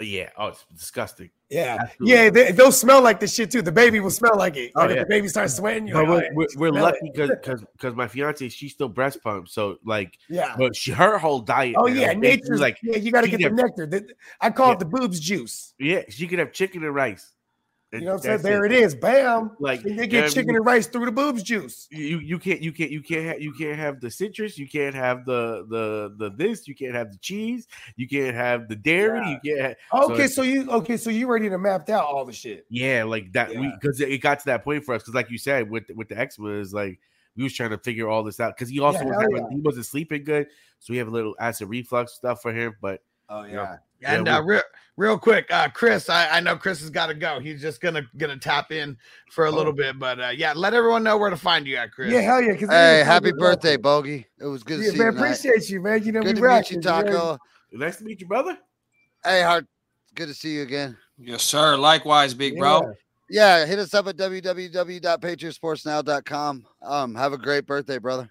Yeah, 0.00 0.30
oh, 0.36 0.48
it's 0.48 0.64
disgusting. 0.74 1.30
Yeah, 1.48 1.76
Absolutely. 1.80 2.14
yeah, 2.14 2.30
they, 2.30 2.52
they'll 2.52 2.72
smell 2.72 3.02
like 3.02 3.20
this 3.20 3.34
shit 3.34 3.50
too. 3.50 3.62
The 3.62 3.70
baby 3.70 4.00
will 4.00 4.10
smell 4.10 4.36
like 4.36 4.56
it. 4.56 4.72
Oh, 4.74 4.80
Like, 4.80 4.90
if 4.90 4.96
yeah. 4.96 5.02
the 5.02 5.08
baby 5.08 5.28
starts 5.28 5.54
sweating, 5.56 5.86
you're 5.86 6.04
But 6.04 6.08
like, 6.14 6.30
we're, 6.34 6.44
"Oh, 6.44 6.48
we're, 6.56 6.72
we're 6.72 6.80
lucky 6.80 7.10
because 7.12 7.28
because 7.30 7.60
because 7.72 7.94
my 7.94 8.08
fiance 8.08 8.48
she's 8.48 8.72
still 8.72 8.88
breast 8.88 9.22
pumped, 9.22 9.50
so 9.50 9.76
like 9.84 10.18
Yeah. 10.28 10.54
But 10.56 10.74
she 10.74 10.92
her 10.92 11.18
whole 11.18 11.40
diet. 11.40 11.76
Oh 11.78 11.86
man, 11.86 11.96
yeah, 11.96 12.12
nature's 12.14 12.58
like 12.60 12.78
yeah. 12.82 12.96
You 12.96 13.12
got 13.12 13.20
to 13.20 13.28
get 13.28 13.36
the 13.36 13.44
have- 13.44 13.52
nectar. 13.52 13.86
The- 13.86 14.08
I 14.40 14.50
call 14.50 14.72
it 14.72 14.78
the 14.78 14.86
boobs 14.86 15.20
juice. 15.20 15.74
Yeah, 15.78 16.02
she 16.08 16.26
could 16.26 16.38
have 16.38 16.52
chicken 16.52 16.82
and 16.84 16.94
rice. 16.94 17.30
You 17.92 18.00
know 18.00 18.14
what 18.14 18.26
I'm 18.26 18.40
saying? 18.40 18.42
There 18.42 18.64
it 18.64 18.72
is. 18.72 18.94
Bam. 18.94 19.50
Like 19.60 19.84
And 19.84 19.98
they 19.98 20.06
get 20.06 20.30
chicken 20.30 20.48
mean? 20.48 20.56
and 20.56 20.66
rice 20.66 20.86
through 20.86 21.04
the 21.04 21.12
boobs 21.12 21.42
juice. 21.42 21.88
You 21.90 22.18
you 22.20 22.38
can't 22.38 22.62
you 22.62 22.72
can't 22.72 22.90
you 22.90 23.02
can't 23.02 23.26
have 23.26 23.40
you 23.42 23.52
can't 23.52 23.78
have 23.78 24.00
the 24.00 24.10
citrus. 24.10 24.56
You 24.56 24.66
can't 24.66 24.94
have 24.94 25.26
the 25.26 25.66
the 25.68 26.14
the 26.16 26.30
this. 26.34 26.66
You 26.66 26.74
can't 26.74 26.94
have 26.94 27.12
the 27.12 27.18
cheese. 27.18 27.66
You 27.96 28.08
can't 28.08 28.34
have 28.34 28.68
the 28.68 28.76
dairy. 28.76 29.18
You 29.44 29.56
can't. 29.56 29.76
Have, 29.92 30.10
Okay, 30.10 30.26
so, 30.26 30.42
you 30.42 30.70
okay, 30.70 30.96
so 30.96 31.10
you 31.10 31.26
ready 31.30 31.50
to 31.50 31.58
map 31.58 31.88
out 31.90 32.04
all 32.04 32.24
the 32.24 32.32
shit. 32.32 32.64
Yeah, 32.70 33.04
like 33.04 33.30
that. 33.32 33.50
We 33.50 33.70
because 33.80 34.00
it 34.00 34.18
got 34.22 34.38
to 34.40 34.46
that 34.46 34.64
point 34.64 34.84
for 34.84 34.94
us. 34.94 35.02
Because 35.02 35.14
like 35.14 35.30
you 35.30 35.38
said, 35.38 35.70
with 35.70 35.84
with 35.94 36.08
the 36.08 36.18
eczema 36.18 36.50
is 36.50 36.72
like 36.72 36.98
we 37.36 37.44
was 37.44 37.52
trying 37.52 37.70
to 37.70 37.78
figure 37.78 38.08
all 38.08 38.22
this 38.22 38.40
out. 38.40 38.56
Because 38.56 38.70
he 38.70 38.80
also 38.80 39.00
Yeah, 39.00 39.06
was 39.06 39.16
having, 39.20 39.36
yeah. 39.36 39.56
he 39.56 39.60
wasn't 39.60 39.86
sleeping 39.86 40.24
good, 40.24 40.46
so 40.78 40.92
we 40.92 40.98
have 40.98 41.08
a 41.08 41.10
little 41.12 41.34
acid 41.38 41.68
reflux 41.68 42.14
stuff 42.14 42.40
for 42.40 42.52
him. 42.52 42.74
But 42.80 43.02
oh 43.32 43.44
yeah, 43.44 43.76
And 44.04 44.24
we- 44.24 44.30
uh, 44.30 44.40
real, 44.42 44.62
real 44.96 45.18
quick, 45.18 45.46
uh, 45.50 45.68
Chris, 45.70 46.08
I, 46.08 46.28
I 46.28 46.40
know 46.40 46.56
Chris 46.56 46.80
has 46.80 46.90
got 46.90 47.06
to 47.06 47.14
go. 47.14 47.40
He's 47.40 47.60
just 47.60 47.80
gonna 47.80 48.02
gonna 48.16 48.36
tap 48.36 48.70
in 48.72 48.96
for 49.30 49.46
a 49.46 49.50
Oh. 49.50 49.54
little 49.54 49.72
bit, 49.72 49.98
but 49.98 50.20
uh, 50.20 50.28
yeah, 50.28 50.52
let 50.54 50.74
everyone 50.74 51.02
know 51.02 51.16
where 51.16 51.30
to 51.30 51.36
find 51.36 51.66
you 51.66 51.76
at, 51.76 51.90
Chris. 51.92 52.12
Yeah, 52.12 52.20
hell 52.20 52.40
yeah. 52.42 52.52
'cause 52.52 52.68
we 52.68 52.74
Hey, 52.74 53.02
happy 53.04 53.32
birthday, 53.32 53.72
that. 53.72 53.82
Bogey. 53.82 54.26
It 54.40 54.46
was 54.46 54.62
good 54.62 54.78
to 54.78 54.84
see 54.90 54.98
man, 54.98 55.06
you. 55.06 55.12
tonight. 55.12 55.24
appreciate 55.24 55.68
you, 55.70 55.80
man. 55.80 56.04
You 56.04 56.12
know, 56.12 56.20
Good 56.20 56.28
we 56.28 56.34
to 56.34 56.40
meet 56.40 56.46
rocking, 56.46 56.82
you, 56.82 56.88
man. 56.90 57.04
Taco. 57.06 57.38
nice 57.72 57.96
to 57.96 58.04
meet 58.04 58.20
you, 58.20 58.26
brother. 58.26 58.58
Hey, 59.24 59.42
Hart. 59.42 59.66
Good 60.14 60.28
to 60.28 60.34
see 60.34 60.54
you 60.56 60.62
again. 60.62 60.96
Yes, 61.18 61.42
sir. 61.42 61.76
Likewise, 61.76 62.34
big 62.34 62.58
bro. 62.58 62.92
Yeah, 63.30 63.64
hit 63.64 63.78
us 63.78 63.94
up 63.94 64.06
at 64.08 64.16
www.patriotssportsnow.com. 64.18 66.66
Um, 66.82 67.14
have 67.14 67.32
a 67.32 67.38
great 67.38 67.64
birthday, 67.66 67.96
brother. 67.98 68.28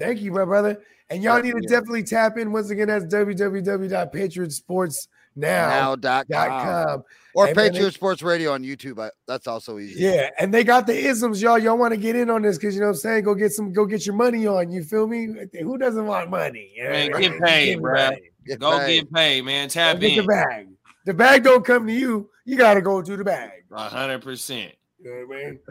Thank 0.00 0.20
you, 0.20 0.32
my 0.32 0.44
brother. 0.44 0.82
And 1.10 1.22
y'all 1.22 1.36
Yeah, 1.36 1.42
need 1.52 1.62
to 1.62 1.68
definitely 1.68 2.02
tap 2.04 2.38
in 2.38 2.50
once 2.52 2.70
again. 2.70 2.88
That's 2.88 3.04
www.patriotsportsnow.com. 3.04 5.06
Now.com. 5.36 7.04
Or 7.34 7.46
And 7.46 7.56
then 7.56 7.70
Patriot 7.72 7.94
Sports 7.94 8.20
Radio 8.22 8.52
on 8.52 8.64
YouTube. 8.64 9.00
I, 9.00 9.10
that's 9.28 9.46
also 9.46 9.78
easy. 9.78 10.02
Yeah, 10.02 10.30
and 10.38 10.52
they 10.52 10.64
got 10.64 10.86
the 10.88 10.94
isms, 10.96 11.40
y'all. 11.40 11.56
Y'all 11.58 11.78
want 11.78 11.92
to 11.92 11.96
get 11.96 12.16
in 12.16 12.28
on 12.30 12.42
this 12.42 12.58
because 12.58 12.74
you 12.74 12.80
know 12.80 12.88
what 12.88 12.94
I'm 12.94 12.98
saying? 12.98 13.22
Go 13.24 13.34
get 13.36 13.52
some, 13.52 13.72
go 13.72 13.86
get 13.86 14.04
your 14.04 14.16
money 14.16 14.48
on. 14.48 14.72
You 14.72 14.82
feel 14.82 15.06
me? 15.06 15.28
Who 15.60 15.78
doesn't 15.78 16.04
want 16.06 16.30
money? 16.30 16.72
Yeah, 16.74 16.90
Man, 16.90 17.12
right? 17.12 17.22
get 17.22 17.40
paid, 17.40 17.66
Get 17.66 17.80
bro. 17.80 17.94
money. 17.94 18.20
Go 18.58 18.78
get 18.86 19.12
paid, 19.12 19.44
man. 19.44 19.68
Go 19.68 19.72
Tap 19.72 20.00
Get 20.00 20.16
the 20.16 20.26
bag. 20.26 20.66
The 21.06 21.14
bag 21.14 21.44
don't 21.44 21.64
come 21.64 21.86
to 21.86 21.92
you. 21.92 22.28
You 22.44 22.56
gotta 22.56 22.82
go 22.82 23.00
to 23.00 23.16
the 23.16 23.24
bag. 23.24 23.62
A 23.70 23.88
hundred 23.88 24.22
percent. 24.22 24.72
You 24.98 25.10
know 25.10 25.26
what 25.26 25.36
I 25.36 25.44
mean? 25.44 25.60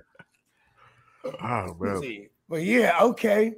Oh, 1.44 1.74
bro. 1.74 2.02
But 2.48 2.64
yeah, 2.64 2.98
okay. 3.02 3.54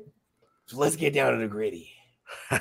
So 0.71 0.77
let's 0.77 0.95
get 0.95 1.13
down 1.13 1.33
to 1.33 1.37
the 1.37 1.49
gritty. 1.49 1.91
you 2.51 2.57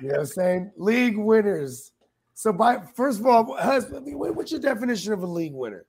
know 0.00 0.08
what 0.08 0.18
I'm 0.18 0.26
saying? 0.26 0.72
League 0.76 1.16
winners. 1.16 1.92
So 2.34 2.52
by 2.52 2.82
first 2.96 3.20
of 3.20 3.26
all, 3.26 3.56
husband, 3.56 4.08
I 4.08 4.30
what's 4.30 4.50
your 4.50 4.60
definition 4.60 5.12
of 5.12 5.22
a 5.22 5.26
league 5.26 5.54
winner? 5.54 5.86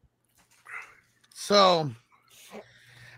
So 1.34 1.90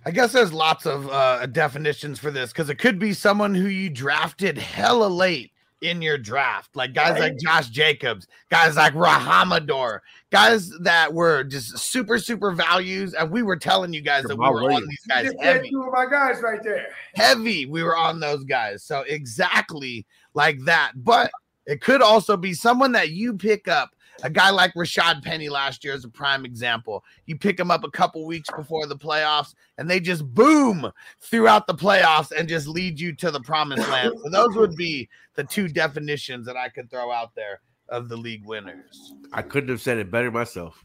I 0.06 0.12
guess 0.12 0.32
there's 0.32 0.54
lots 0.54 0.86
of 0.86 1.10
uh, 1.10 1.46
definitions 1.48 2.18
for 2.18 2.32
this 2.32 2.54
because 2.54 2.70
it 2.70 2.76
could 2.76 3.00
be 3.00 3.12
someone 3.12 3.54
who 3.54 3.68
you 3.68 3.90
drafted 3.90 4.58
hella 4.58 5.08
late 5.08 5.52
in 5.90 6.02
your 6.02 6.18
draft, 6.18 6.76
like 6.76 6.94
guys 6.94 7.20
like 7.20 7.38
Josh 7.38 7.70
Jacobs, 7.70 8.28
guys 8.50 8.76
like 8.76 8.94
Rahamador, 8.94 10.02
guys 10.32 10.70
that 10.80 11.14
were 11.14 11.44
just 11.44 11.78
super, 11.78 12.20
super 12.20 12.52
values. 12.52 13.14
And 13.14 13.32
we 13.32 13.44
were 13.44 13.58
telling 13.58 13.94
you 13.94 14.02
guys 14.02 14.24
that 14.24 14.30
we 14.38 14.46
Jamal 14.46 14.54
were 14.54 14.72
on 14.72 14.88
these 14.88 15.06
guys 15.08 15.34
heavy. 15.40 15.70
two 15.70 15.84
of 15.84 15.94
my 15.94 16.06
guys 16.06 16.42
right 16.42 16.62
there. 16.64 16.88
heavy 17.14 17.66
we 17.66 17.84
were 17.84 17.98
on 17.98 18.20
those 18.20 18.44
guys. 18.44 18.84
So 18.84 19.02
exactly 19.08 20.06
like 20.34 20.60
that. 20.66 20.92
But 20.96 21.32
it 21.66 21.82
could 21.82 22.02
also 22.02 22.38
be 22.38 22.54
someone 22.54 22.92
that 22.92 23.12
you 23.12 23.34
pick 23.34 23.68
up 23.68 23.95
a 24.26 24.30
guy 24.30 24.50
like 24.50 24.74
Rashaad 24.74 25.24
Penny 25.24 25.50
last 25.50 25.84
year 25.84 25.94
is 25.94 26.04
a 26.04 26.10
prime 26.10 26.46
example. 26.46 27.04
You 27.28 27.38
pick 27.38 27.60
him 27.60 27.70
up 27.70 27.84
a 27.84 27.92
couple 27.92 28.26
weeks 28.26 28.50
before 28.58 28.88
the 28.88 28.98
playoffs, 28.98 29.54
and 29.78 29.88
they 29.88 30.00
just 30.00 30.26
boom 30.34 30.92
throughout 31.22 31.68
the 31.68 31.76
playoffs 31.76 32.32
and 32.32 32.50
just 32.50 32.68
lead 32.68 33.00
you 33.00 33.14
to 33.18 33.30
the 33.30 33.40
promised 33.40 33.88
land. 33.92 34.16
So 34.24 34.30
those 34.32 34.56
would 34.56 34.76
be 34.76 35.08
the 35.36 35.44
two 35.44 35.68
definitions 35.68 36.48
that 36.48 36.58
I 36.58 36.70
could 36.70 36.90
throw 36.90 37.12
out 37.12 37.36
there 37.36 37.62
of 37.88 38.10
the 38.10 38.18
league 38.18 38.44
winners. 38.48 39.14
I 39.32 39.44
couldn't 39.44 39.70
have 39.70 39.82
said 39.82 40.00
it 40.00 40.10
better 40.10 40.32
myself. 40.32 40.84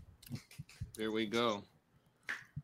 There 0.99 1.11
we 1.11 1.25
go. 1.25 1.65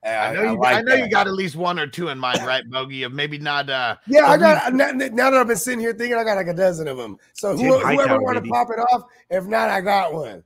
I 0.04 0.34
know, 0.34 0.42
you, 0.42 0.62
I 0.62 0.82
know 0.82 0.94
you 0.94 1.10
got 1.10 1.26
at 1.26 1.32
least 1.32 1.56
one 1.56 1.78
or 1.78 1.86
two 1.86 2.08
in 2.08 2.18
mind, 2.18 2.44
right, 2.46 2.68
Bogey? 2.70 3.02
Of 3.02 3.12
maybe 3.12 3.38
not. 3.38 3.68
uh 3.68 3.96
Yeah, 4.06 4.26
I 4.26 4.36
got 4.36 4.72
now, 4.74 4.90
now 4.92 5.30
that 5.30 5.34
I've 5.34 5.48
been 5.48 5.56
sitting 5.56 5.80
here 5.80 5.94
thinking, 5.94 6.16
I 6.16 6.22
got 6.22 6.36
like 6.36 6.46
a 6.46 6.54
dozen 6.54 6.86
of 6.86 6.96
them. 6.96 7.16
So 7.32 7.56
Tim 7.56 7.66
who, 7.66 7.78
whoever 7.78 8.02
Hightower, 8.02 8.22
want 8.22 8.44
to 8.44 8.50
pop 8.50 8.68
it 8.70 8.78
off, 8.78 9.04
if 9.30 9.46
not, 9.46 9.68
I 9.70 9.80
got 9.80 10.12
one. 10.12 10.44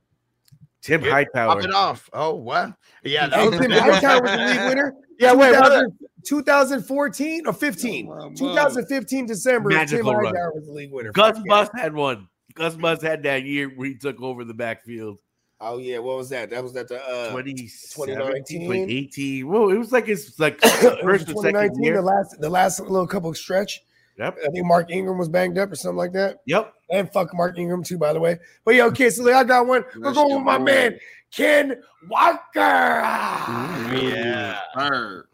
Tim 0.81 1.03
Yeah, 1.03 1.11
Hightower. 1.11 1.55
Pop 1.55 1.63
it 1.63 1.73
off. 1.73 2.09
Oh, 2.13 2.35
what? 2.35 2.73
Yeah, 3.03 3.27
that 3.27 3.49
was 3.49 3.59
Tim 3.59 3.71
Hightower 3.71 4.21
was 4.21 4.31
the 4.31 4.37
league 4.37 4.69
winner. 4.69 4.95
Yeah, 5.19 5.33
wait, 5.33 5.53
2000 5.53 5.97
2014 6.25 7.45
or 7.45 7.53
15? 7.53 8.09
Oh, 8.11 8.31
2015 8.35 9.27
December. 9.27 9.69
Tim 9.69 9.77
Magical 9.77 10.15
run. 10.15 10.33
Hightower 10.33 10.51
was 10.55 10.65
the 10.65 10.73
league 10.73 10.91
winner. 10.91 11.11
Gus 11.11 11.37
Fuck 11.37 11.45
yeah. 11.45 11.49
Bus 11.49 11.69
had 11.75 11.93
one. 11.93 12.27
Gus 12.55 12.73
Bus 12.73 13.03
had 13.03 13.21
that 13.23 13.43
year 13.43 13.69
where 13.69 13.89
he 13.89 13.95
took 13.95 14.19
over 14.19 14.43
the 14.43 14.55
backfield. 14.55 15.19
Oh 15.59 15.77
yeah, 15.77 15.99
what 15.99 16.17
was 16.17 16.29
that? 16.29 16.49
That 16.49 16.63
was 16.63 16.75
at 16.75 16.87
the 16.87 16.99
uh, 16.99 17.29
2019. 17.29 18.61
2018. 18.61 19.47
Whoa, 19.47 19.69
it 19.69 19.77
was 19.77 19.91
like 19.91 20.07
his 20.07 20.39
like 20.39 20.59
it 20.63 20.83
was 20.83 20.97
first 21.03 21.29
or 21.29 21.43
second 21.43 21.75
2019, 21.75 21.83
year. 21.83 21.95
the 21.97 22.01
last 22.01 22.41
the 22.41 22.49
last 22.49 22.79
little 22.79 23.05
couple 23.05 23.31
stretch. 23.35 23.81
Yep. 24.17 24.37
I 24.45 24.49
think 24.49 24.65
Mark 24.65 24.91
Ingram 24.91 25.17
was 25.17 25.29
banged 25.29 25.57
up 25.57 25.71
or 25.71 25.75
something 25.75 25.97
like 25.97 26.13
that. 26.13 26.41
Yep. 26.45 26.73
And 26.91 27.11
fuck 27.11 27.33
Mark 27.33 27.57
Ingram 27.57 27.83
too, 27.83 27.97
by 27.97 28.13
the 28.13 28.19
way. 28.19 28.39
But 28.65 28.75
yeah, 28.75 28.85
okay, 28.85 29.09
so 29.09 29.31
I 29.33 29.43
got 29.43 29.65
one. 29.65 29.83
We're 29.97 30.13
going 30.13 30.35
with 30.35 30.43
my 30.43 30.57
man 30.57 30.99
Ken 31.31 31.81
Walker. 32.09 32.41
Ah, 32.55 33.91
Yeah. 33.93 34.59
Bird. 34.75 35.27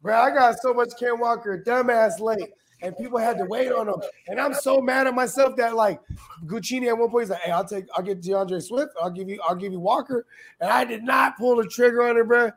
Bro, 0.00 0.16
I 0.20 0.30
got 0.30 0.58
so 0.60 0.74
much 0.74 0.90
Ken 0.98 1.20
Walker, 1.20 1.62
dumbass 1.64 2.18
late, 2.18 2.50
and 2.80 2.96
people 2.96 3.18
had 3.18 3.38
to 3.38 3.44
wait 3.44 3.70
on 3.70 3.88
him. 3.88 4.02
And 4.26 4.40
I'm 4.40 4.52
so 4.52 4.80
mad 4.80 5.06
at 5.06 5.14
myself 5.14 5.54
that 5.56 5.76
like 5.76 6.00
Guccini 6.46 6.88
at 6.88 6.98
one 6.98 7.08
point 7.10 7.24
he's 7.24 7.30
like, 7.30 7.40
"Hey, 7.42 7.52
I'll 7.52 7.64
take, 7.64 7.84
I'll 7.94 8.02
get 8.02 8.20
D'Andre 8.20 8.58
Swift, 8.58 8.92
I'll 9.00 9.10
give 9.10 9.28
you, 9.28 9.38
I'll 9.46 9.54
give 9.54 9.72
you 9.72 9.78
Walker," 9.78 10.26
and 10.60 10.70
I 10.70 10.84
did 10.84 11.04
not 11.04 11.36
pull 11.36 11.54
the 11.54 11.66
trigger 11.66 12.02
on 12.02 12.16
it, 12.16 12.26
bro. 12.26 12.50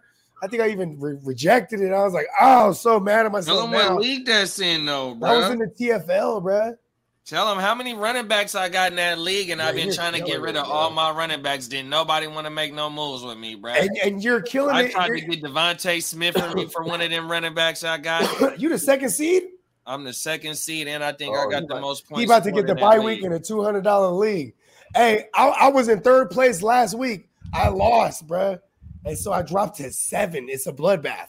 I 0.46 0.48
think 0.48 0.62
I 0.62 0.70
even 0.70 1.00
re- 1.00 1.18
rejected 1.24 1.82
it. 1.82 1.92
I 1.92 2.04
was 2.04 2.14
like, 2.14 2.28
"Oh, 2.40 2.72
so 2.72 3.00
mad 3.00 3.20
at 3.20 3.22
Tell 3.24 3.32
myself 3.32 3.66
him 3.66 3.72
now." 3.72 3.94
what 3.96 4.02
league 4.02 4.26
that's 4.26 4.60
in, 4.60 4.86
though, 4.86 5.16
bro. 5.16 5.30
I 5.30 5.38
was 5.38 5.50
in 5.50 5.60
the 5.60 5.68
TFL, 5.68 6.42
bro. 6.44 6.76
Tell 7.26 7.52
him 7.52 7.58
how 7.58 7.74
many 7.74 7.96
running 7.96 8.28
backs 8.28 8.54
I 8.54 8.70
got 8.70 8.92
in 8.92 8.98
that 8.98 9.18
league, 9.18 9.50
and 9.50 9.60
Yeah, 9.60 9.70
I've 9.70 9.76
been 9.76 9.92
trying 9.92 10.14
to 10.14 10.22
get 10.22 10.42
rid 10.42 10.56
of 10.56 10.66
bro. 10.66 10.74
all 10.74 10.92
my 10.92 11.10
running 11.10 11.42
backs. 11.42 11.68
Didn't 11.68 11.90
nobody 11.90 12.28
want 12.28 12.46
to 12.46 12.52
make 12.52 12.72
no 12.72 12.88
moves 12.88 13.24
with 13.24 13.38
me, 13.40 13.56
bro? 13.56 13.72
And, 13.74 13.90
and 14.04 14.24
you're 14.24 14.42
killing 14.42 14.76
me. 14.76 14.82
I 14.82 14.84
it. 14.84 14.92
tried 14.92 15.08
to 15.08 15.20
You're- 15.20 15.36
get 15.38 15.44
DeVonta 15.44 16.04
Smith 16.04 16.38
for 16.38 16.54
me 16.56 16.68
for 16.68 16.84
one 16.84 17.02
of 17.02 17.10
them 17.10 17.30
running 17.32 17.56
backs 17.56 17.84
I 17.84 17.98
got. 17.98 18.60
you 18.60 18.70
the 18.70 18.78
second 18.78 19.10
seed? 19.10 19.42
I'm 19.88 20.04
the 20.04 20.14
second 20.14 20.54
seed, 20.56 20.88
and 20.88 21.04
I 21.04 21.14
think 21.14 21.36
Oh, 21.36 21.48
I 21.48 21.52
got 21.52 21.62
the 21.68 21.74
about- 21.74 21.82
most 21.82 22.08
points. 22.08 22.20
He 22.20 22.26
about 22.26 22.44
to 22.44 22.52
get 22.52 22.66
the 22.68 22.74
in 22.74 22.76
that 22.78 22.82
bye 22.82 22.98
league. 22.98 23.06
week 23.06 23.24
in 23.24 23.34
a 23.34 23.40
two 23.40 23.64
hundred 23.64 23.84
dollar 23.84 24.10
league. 24.12 24.54
Hey, 24.96 25.26
I, 25.34 25.48
I 25.48 25.68
was 25.70 25.88
in 25.90 26.02
third 26.02 26.30
place 26.30 26.62
last 26.62 26.94
week. 26.94 27.28
I 27.54 27.70
lost, 27.70 28.28
bruh. 28.28 28.60
And 29.06 29.18
so 29.18 29.32
I 29.32 29.42
dropped 29.42 29.78
to 29.78 29.92
seven. 29.92 30.48
It's 30.50 30.68
a 30.68 30.74
bloodbath. 30.74 31.28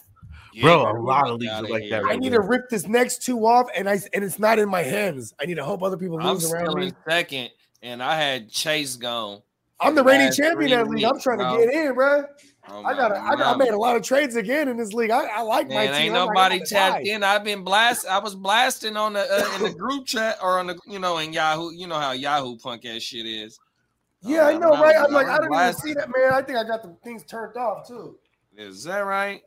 Bro, 0.61 0.91
a 0.91 0.97
lot 0.99 1.29
of 1.29 1.39
leagues 1.39 1.51
are 1.51 1.61
like 1.63 1.89
that. 1.89 2.03
I 2.05 2.15
need 2.15 2.33
there. 2.33 2.41
to 2.41 2.47
rip 2.47 2.69
this 2.69 2.87
next 2.87 3.21
two 3.21 3.45
off, 3.45 3.67
and 3.75 3.87
I 3.87 3.99
and 4.13 4.23
it's 4.23 4.39
not 4.39 4.59
in 4.59 4.69
my 4.69 4.81
hands. 4.81 5.33
I 5.39 5.45
need 5.45 5.55
to 5.55 5.63
hope 5.63 5.83
other 5.83 5.97
people 5.97 6.19
I'm 6.19 6.33
lose 6.33 6.51
around 6.51 6.73
me. 6.73 6.91
second, 7.07 7.51
and 7.83 8.01
I 8.01 8.19
had 8.19 8.49
Chase 8.49 8.95
gone. 8.95 9.41
I'm 9.79 9.93
the 9.93 10.03
reigning 10.03 10.31
champion 10.31 10.69
three 10.69 10.73
of 10.73 10.87
that 10.87 10.93
league. 10.93 11.03
I'm 11.03 11.19
trying 11.19 11.37
bro. 11.37 11.57
to 11.57 11.65
get 11.65 11.75
in, 11.75 11.93
bro. 11.93 12.25
Oh 12.69 12.83
I 12.83 12.93
got, 12.95 13.11
my 13.11 13.17
I 13.17 13.35
got, 13.35 13.55
I 13.55 13.57
made 13.57 13.69
a 13.69 13.77
lot 13.77 13.95
of 13.95 14.01
trades 14.01 14.35
again 14.35 14.67
in 14.67 14.75
this 14.75 14.91
league. 14.91 15.11
I, 15.11 15.25
I 15.25 15.41
like 15.41 15.69
my 15.69 15.85
team. 15.85 15.95
ain't 15.95 16.15
I'm 16.15 16.27
nobody 16.27 16.57
gonna 16.57 16.65
tapped 16.65 17.05
die. 17.05 17.11
in. 17.11 17.23
I've 17.23 17.43
been 17.43 17.63
blast. 17.63 18.07
I 18.07 18.19
was 18.19 18.35
blasting 18.35 18.97
on 18.97 19.13
the 19.13 19.21
uh, 19.21 19.55
in 19.55 19.63
the 19.63 19.77
group 19.77 20.05
chat 20.05 20.37
or 20.41 20.59
on 20.59 20.67
the 20.67 20.79
you 20.87 20.99
know 20.99 21.19
in 21.19 21.31
Yahoo. 21.31 21.71
You 21.71 21.87
know 21.87 21.99
how 21.99 22.11
Yahoo 22.11 22.57
punk 22.57 22.85
ass 22.85 23.03
shit 23.03 23.25
is. 23.25 23.59
Yeah, 24.27 24.47
I 24.47 24.57
know, 24.57 24.69
right? 24.71 24.95
I'm 24.95 25.11
like, 25.11 25.27
I 25.27 25.35
I 25.35 25.37
don't 25.39 25.53
even 25.53 25.73
see 25.73 25.93
that, 25.93 26.09
man. 26.09 26.33
I 26.33 26.41
think 26.41 26.57
I 26.57 26.63
got 26.63 26.83
the 26.83 26.95
things 27.03 27.23
turned 27.23 27.55
off 27.57 27.87
too. 27.87 28.17
Is 28.57 28.83
that 28.85 28.99
right? 28.99 29.41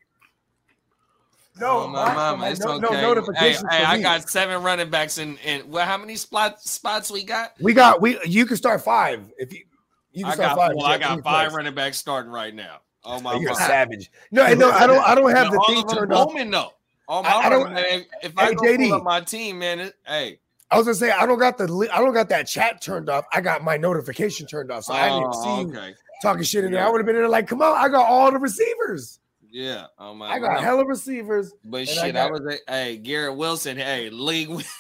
No, 1.59 1.81
Oh, 1.81 1.89
my 1.89 2.05
I- 2.05 2.14
mama, 2.14 2.49
it's 2.51 2.61
no, 2.61 2.70
okay. 2.72 2.81
no 2.81 2.89
hey, 2.93 3.03
notifications 3.03 3.64
hey, 3.70 3.85
I 3.85 4.01
got 4.01 4.28
seven 4.31 4.62
running 4.62 4.89
backs 4.89 5.18
in. 5.18 5.37
in 5.39 5.68
well, 5.70 5.85
how 5.85 5.99
many 5.99 6.16
spot 6.16 6.62
spots 6.62 7.11
we 7.11 7.22
got? 7.24 7.53
We 7.61 7.74
got 7.74 8.01
we. 8.01 8.18
You 8.24 8.47
can 8.47 8.57
start 8.57 8.83
five 8.83 9.31
if 9.39 9.53
you. 9.53 9.64
You 10.12 10.24
can 10.24 10.33
I 10.33 10.35
start 10.35 10.49
got 10.51 10.59
five. 10.59 10.72
well, 10.76 10.87
I 10.87 10.99
got 10.99 11.22
five 11.22 11.49
three 11.51 11.57
running 11.57 11.74
backs 11.74 11.99
starting 11.99 12.31
right 12.33 12.55
now. 12.55 12.78
Oh 13.05 13.20
my 13.20 13.35
You're 13.35 13.53
mama. 13.53 13.66
savage. 13.66 14.11
No, 14.31 14.43
I 14.45 14.55
know. 14.55 14.70
I 14.70 14.87
don't. 14.87 14.99
I 15.03 15.14
don't 15.14 15.31
have 15.31 15.47
Now, 15.53 15.59
the 15.59 15.64
thing 15.66 15.89
turned 15.89 16.12
off. 16.12 16.28
booming 16.28 16.51
though. 16.51 16.72
My 17.09 17.22
I 17.24 17.49
don't- 17.49 17.72
man, 17.72 18.05
if 18.22 18.39
I 18.39 18.47
Hey, 18.47 18.55
go 18.55 18.62
JD. 18.62 18.89
pull 18.89 18.95
up 18.99 19.03
my 19.03 19.20
team, 19.20 19.59
man, 19.59 19.81
it, 19.81 19.97
hey, 20.07 20.39
I 20.71 20.77
was 20.77 20.87
gonna 20.87 20.95
say 20.95 21.11
I 21.11 21.27
don't 21.27 21.39
got 21.39 21.59
the 21.59 21.89
I 21.93 21.99
don't 22.01 22.14
got 22.14 22.29
that 22.29 22.47
chat 22.47 22.81
turned 22.81 23.09
off. 23.11 23.25
I 23.33 23.41
got 23.41 23.64
my 23.64 23.77
notification 23.77 24.47
turned 24.47 24.71
off, 24.71 24.85
so 24.85 24.95
I 24.95 25.09
didn't 25.09 25.25
Oh, 25.35 25.64
see 25.73 25.79
you 25.79 25.95
talking 26.23 26.43
shit 26.45 26.64
in 26.64 26.73
there. 26.73 26.87
I 26.87 26.91
would 26.91 26.99
have 26.99 27.07
been 27.07 27.16
in 27.16 27.23
there 27.23 27.29
like, 27.29 27.49
come 27.49 27.61
on, 27.62 27.77
I 27.77 27.89
got 27.89 28.07
all 28.07 28.31
the 28.31 28.39
receivers. 28.39 29.18
yeah, 29.51 29.87
on 29.99 30.18
my 30.18 30.29
I 30.31 30.39
got 30.39 30.53
money. 30.55 30.62
hella 30.64 30.85
receivers. 30.87 31.53
But 31.64 31.89
shit, 31.89 31.99
I, 32.05 32.11
got- 32.12 32.31
was 32.33 32.43
a, 32.68 32.73
hey 32.73 32.97
Garrett 32.99 33.37
Wilson, 33.37 33.77
hey 33.77 34.11
league. 34.11 34.49
win- 34.49 34.64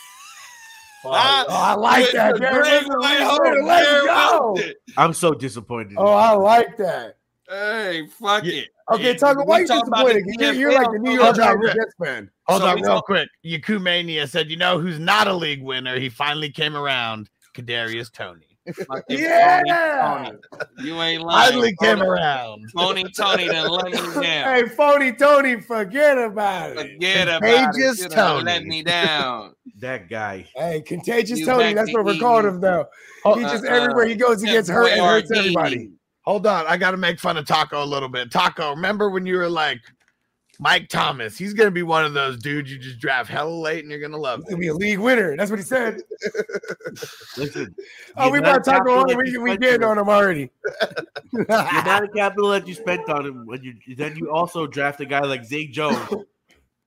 Oh, 1.02 1.10
I 1.12 1.74
like 1.78 2.12
that. 2.12 2.38
Garrett 2.38 2.66
Wilson, 2.86 3.00
white 3.00 3.20
let's 3.64 3.88
Garrett 3.88 4.06
go. 4.06 4.52
Wilson. 4.52 4.74
I'm 4.98 5.14
so 5.14 5.32
disappointed. 5.32 5.94
Oh, 5.96 6.06
I 6.12 6.32
like 6.32 6.76
that. 6.76 7.16
Hey, 7.48 8.06
fuck 8.20 8.44
it. 8.44 8.68
Okay, 8.92 9.10
And 9.10 9.18
Tucker, 9.18 9.40
we 9.40 9.44
why 9.46 9.58
you 9.60 9.64
about 9.64 9.80
disappointed? 9.86 10.24
You're, 10.38 10.52
you're 10.52 10.72
like 10.74 10.88
the 10.92 10.98
New 10.98 11.12
York 11.12 11.22
Hold 11.22 11.40
on, 11.40 11.46
Giants 11.46 11.62
Rick. 11.64 11.74
Jets 11.76 11.94
fan. 12.04 12.30
Hold 12.50 12.62
So 12.62 12.68
on 12.68 12.76
real 12.76 12.84
talk- 12.84 13.04
quick. 13.06 13.28
Yakumania 13.44 14.28
said, 14.28 14.50
you 14.50 14.56
know 14.56 14.78
who's 14.78 14.98
not 14.98 15.26
a 15.28 15.32
league 15.34 15.62
winner? 15.62 15.98
He 15.98 16.08
finally 16.08 16.50
came 16.50 16.76
around. 16.76 17.30
Kadarius 17.56 18.12
Toney. 18.12 18.46
fucking 18.86 19.18
Yeah. 19.18 19.62
phony 20.22 20.30
Tony. 20.30 20.88
You 20.88 21.00
ain't 21.02 21.22
lying. 21.22 21.48
Finally 21.50 21.74
came 21.82 21.96
Phony- 21.98 22.08
around. 22.08 22.70
Phony 22.76 23.04
Tony 23.16 23.46
done 23.48 23.68
let 23.70 23.84
me 23.86 23.92
down. 24.22 24.22
Hey, 24.54 24.68
phony 24.68 25.12
Tony, 25.12 25.60
forget 25.60 26.16
about 26.18 26.76
it. 26.76 26.92
Forget 26.92 27.26
about 27.28 27.42
it. 27.48 27.64
Contagious 27.64 28.02
You 28.02 28.08
done 28.10 28.44
Let 28.44 28.58
Tony. 28.58 28.68
me 28.68 28.82
down. 28.84 29.54
That 29.80 30.08
guy. 30.08 30.46
Hey, 30.54 30.80
contagious 30.82 31.40
You 31.40 31.46
Tony. 31.46 31.72
That's 31.74 31.90
to 31.90 31.96
what 31.96 32.04
we're 32.04 32.18
calling 32.20 32.46
him 32.46 32.60
now. 32.60 32.86
Oh, 33.24 33.34
He 33.34 33.42
just 33.42 33.64
uh, 33.64 33.68
everywhere 33.68 34.06
he 34.06 34.14
goes, 34.14 34.40
he 34.40 34.48
gets 34.48 34.68
hurt 34.68 34.92
and 34.92 35.00
hurts 35.00 35.30
everybody. 35.32 35.90
Hold 36.24 36.46
on. 36.46 36.66
I 36.68 36.76
got 36.76 36.92
to 36.92 36.96
make 36.98 37.18
fun 37.18 37.36
of 37.36 37.46
Taco 37.46 37.82
a 37.82 37.84
little 37.84 38.08
bit. 38.10 38.30
Taco, 38.30 38.70
remember 38.70 39.10
when 39.10 39.26
you 39.26 39.36
were 39.38 39.48
like, 39.48 39.80
Mike 40.62 40.88
Thomas, 40.88 41.38
he's 41.38 41.54
going 41.54 41.68
to 41.68 41.70
be 41.70 41.82
one 41.82 42.04
of 42.04 42.12
those 42.12 42.36
dudes 42.36 42.70
you 42.70 42.78
just 42.78 42.98
draft 43.00 43.30
hella 43.30 43.48
late 43.48 43.82
and 43.82 43.90
you're 43.90 43.98
going 43.98 44.12
to 44.12 44.18
love 44.18 44.40
He's 44.40 44.48
him. 44.48 44.50
gonna 44.50 44.60
be 44.60 44.68
a 44.68 44.74
league 44.74 44.98
winner. 44.98 45.34
That's 45.34 45.50
what 45.50 45.58
he 45.58 45.64
said. 45.64 46.02
Listen. 47.38 47.74
Oh, 48.18 48.30
we 48.30 48.40
amount 48.40 48.64
brought 48.64 48.78
of 48.78 48.84
Taco 48.84 49.04
capital 49.04 49.16
We 49.24 49.30
you 49.30 49.40
we 49.40 49.54
spent 49.54 49.82
on 49.82 49.92
on 49.92 49.98
him 49.98 50.08
already. 50.10 50.50
the 51.32 51.80
amount 51.80 52.04
of 52.04 52.14
capital 52.14 52.50
that 52.50 52.68
you 52.68 52.74
spent 52.74 53.08
on 53.08 53.24
him 53.24 53.46
when 53.46 53.62
you 53.62 53.74
then 53.96 54.16
you 54.16 54.30
also 54.30 54.66
draft 54.66 55.00
a 55.00 55.06
guy 55.06 55.20
like 55.20 55.46
Zay 55.46 55.66
Jones 55.66 56.12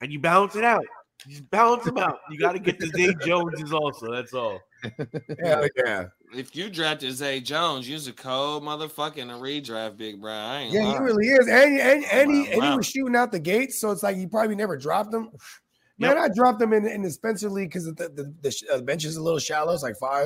and 0.02 0.14
you 0.14 0.20
balance 0.20 0.56
it 0.56 0.64
out. 0.64 0.86
You 1.26 1.32
just 1.32 1.50
balance 1.50 1.88
him 1.88 1.98
out. 1.98 2.20
You 2.30 2.38
got 2.38 2.52
to 2.52 2.60
get 2.60 2.78
the 2.80 2.88
Zay 2.96 3.16
Joneses 3.26 3.74
also. 3.74 4.12
That's 4.12 4.36
all. 4.36 4.60
Hell 5.44 5.68
yeah. 5.78 6.06
If 6.36 6.56
you 6.56 6.70
drafted 6.70 7.14
Zay 7.14 7.40
Jones, 7.40 7.88
you's 7.88 8.08
a 8.08 8.14
cold 8.14 8.64
motherfucking 8.64 9.30
a 9.30 9.40
redraft, 9.40 9.98
big 9.98 10.20
bro. 10.20 10.32
I 10.32 10.60
ain't 10.62 10.74
Yeah, 10.74 10.82
he 10.82 10.98
really 10.98 11.28
is. 11.28 11.48
And 11.48 11.80
and, 11.80 12.06
and, 12.06 12.32
he, 12.32 12.46
Wow, 12.46 12.72
he 12.72 12.78
was 12.78 12.88
shooting 12.88 13.16
out 13.16 13.32
the 13.32 13.40
gates, 13.40 13.80
so 13.80 13.92
it's 13.92 14.04
like 14.04 14.18
he 14.18 14.26
probably 14.26 14.56
never 14.56 14.78
dropped 14.78 15.14
him. 15.14 15.30
Man, 16.00 16.18
I 16.18 16.28
dropped 16.36 16.62
him 16.62 16.74
in, 16.74 16.88
in 16.88 17.02
the 17.04 17.12
Spencer 17.12 17.50
League 17.50 17.70
because 17.70 17.86
the, 17.86 17.94
the, 17.94 18.34
the, 18.42 18.52
sh- 18.52 18.64
uh, 18.74 18.82
bench 18.82 19.06
is 19.06 19.16
a 19.16 19.22
little 19.22 19.40
shallow. 19.40 19.74
It's 19.74 19.84
like 19.84 19.96
five. 19.98 20.26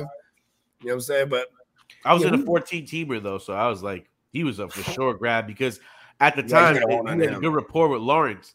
You 0.80 0.88
know 0.88 0.92
what 0.92 0.94
I'm 0.94 1.00
saying? 1.02 1.28
But 1.28 1.48
I 2.04 2.14
was 2.14 2.22
Yeah, 2.22 2.28
in 2.28 2.34
a 2.34 2.38
14 2.38 2.86
teamer 2.86 3.22
though, 3.22 3.38
so 3.38 3.52
I 3.52 3.68
was 3.68 3.82
like, 3.82 4.08
he 4.32 4.44
was 4.44 4.58
a 4.58 4.68
for 4.68 4.82
sure 4.92 5.14
grab 5.14 5.46
because 5.46 5.78
at 6.20 6.36
the 6.36 6.42
Yeah, 6.42 6.48
time 6.48 6.74
you 6.74 6.74
he 6.74 6.80
gotta 6.80 6.92
hold 6.94 7.08
on 7.08 7.20
had 7.20 7.34
a 7.34 7.38
good 7.38 7.54
rapport 7.54 7.88
with 7.88 8.00
Lawrence, 8.00 8.54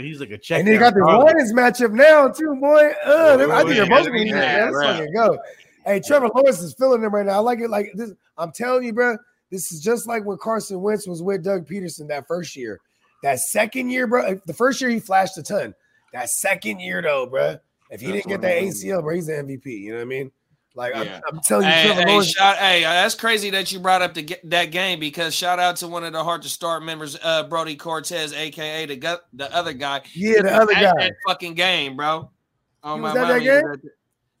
he's 0.00 0.20
like 0.20 0.30
a 0.30 0.38
check. 0.38 0.60
and 0.60 0.68
they 0.68 0.78
got 0.78 0.94
the 0.94 1.00
Lions 1.04 1.52
matchup 1.52 1.92
now 1.92 2.28
too, 2.28 2.56
boy. 2.60 2.92
Uh, 3.04 3.48
I 3.50 3.62
think 3.62 3.76
they're 3.76 3.86
both 3.86 4.08
yeah. 4.12 4.70
Let's 4.72 4.86
fucking 4.86 5.14
go. 5.14 5.38
Hey, 5.84 6.00
Trevor 6.00 6.30
Lawrence 6.34 6.60
is 6.60 6.74
filling 6.78 7.00
them 7.00 7.14
right 7.14 7.26
now. 7.26 7.32
I 7.32 7.38
like 7.38 7.60
it. 7.60 7.68
Like 7.68 7.90
this, 7.94 8.12
I'm 8.38 8.52
telling 8.52 8.84
you, 8.84 8.92
bro. 8.92 9.16
This 9.50 9.70
is 9.70 9.82
just 9.82 10.06
like 10.06 10.24
when 10.24 10.38
Carson 10.38 10.80
Wentz 10.80 11.06
was 11.06 11.22
with 11.22 11.44
Doug 11.44 11.66
Pederson 11.66 12.08
that 12.08 12.26
first 12.26 12.56
year. 12.56 12.80
That 13.22 13.38
second 13.38 13.90
year, 13.90 14.06
bro. 14.06 14.40
The 14.46 14.54
first 14.54 14.80
year 14.80 14.90
he 14.90 14.98
flashed 14.98 15.36
a 15.36 15.42
ton. 15.42 15.74
That 16.12 16.28
second 16.28 16.80
year, 16.80 17.02
though, 17.02 17.26
bro. 17.26 17.58
If 17.90 18.00
he 18.00 18.06
That's 18.06 18.26
didn't 18.26 18.28
get 18.28 18.40
that. 18.40 18.62
ACL, 18.62 19.02
bro, 19.02 19.14
he's 19.14 19.26
the 19.26 19.34
MVP. 19.34 19.66
You 19.66 19.90
know 19.90 19.96
what 19.98 20.02
I 20.02 20.06
mean? 20.06 20.32
Like 20.74 20.94
Yeah. 20.94 21.20
I'm, 21.28 21.36
I'm 21.36 21.40
telling 21.40 21.66
you, 21.66 21.72
Hey, 21.72 21.84
Trevor 21.86 22.00
hey, 22.02 22.06
Lawrence. 22.08 22.30
shout, 22.30 22.56
hey, 22.56 22.84
uh, 22.84 22.92
that's 22.92 23.14
crazy 23.14 23.50
that 23.50 23.70
you 23.72 23.78
brought 23.78 24.00
up 24.02 24.14
the, 24.14 24.36
that 24.44 24.66
game 24.66 24.98
because 25.00 25.34
shout 25.34 25.58
out 25.58 25.76
to 25.76 25.88
one 25.88 26.02
of 26.04 26.12
the 26.12 26.24
hard 26.24 26.42
to 26.42 26.48
start 26.48 26.82
members, 26.82 27.16
uh, 27.22 27.42
Brody 27.44 27.76
Cortez, 27.76 28.32
aka 28.32 28.86
the 28.86 28.96
gu- 28.96 29.16
the 29.34 29.54
other 29.54 29.72
guy. 29.74 30.00
Yeah, 30.14 30.38
the 30.38 30.44
was 30.44 30.52
other 30.52 30.72
guy. 30.74 30.92
That 30.96 31.12
fucking 31.26 31.54
game, 31.54 31.96
bro. 31.96 32.30
Oh 32.82 32.94
He 32.94 33.00
my 33.00 33.12
was 33.12 33.16
at 33.22 33.28
that 33.28 33.38
game? 33.42 33.62
was 33.64 33.76
at 33.76 33.82
the- 33.82 33.90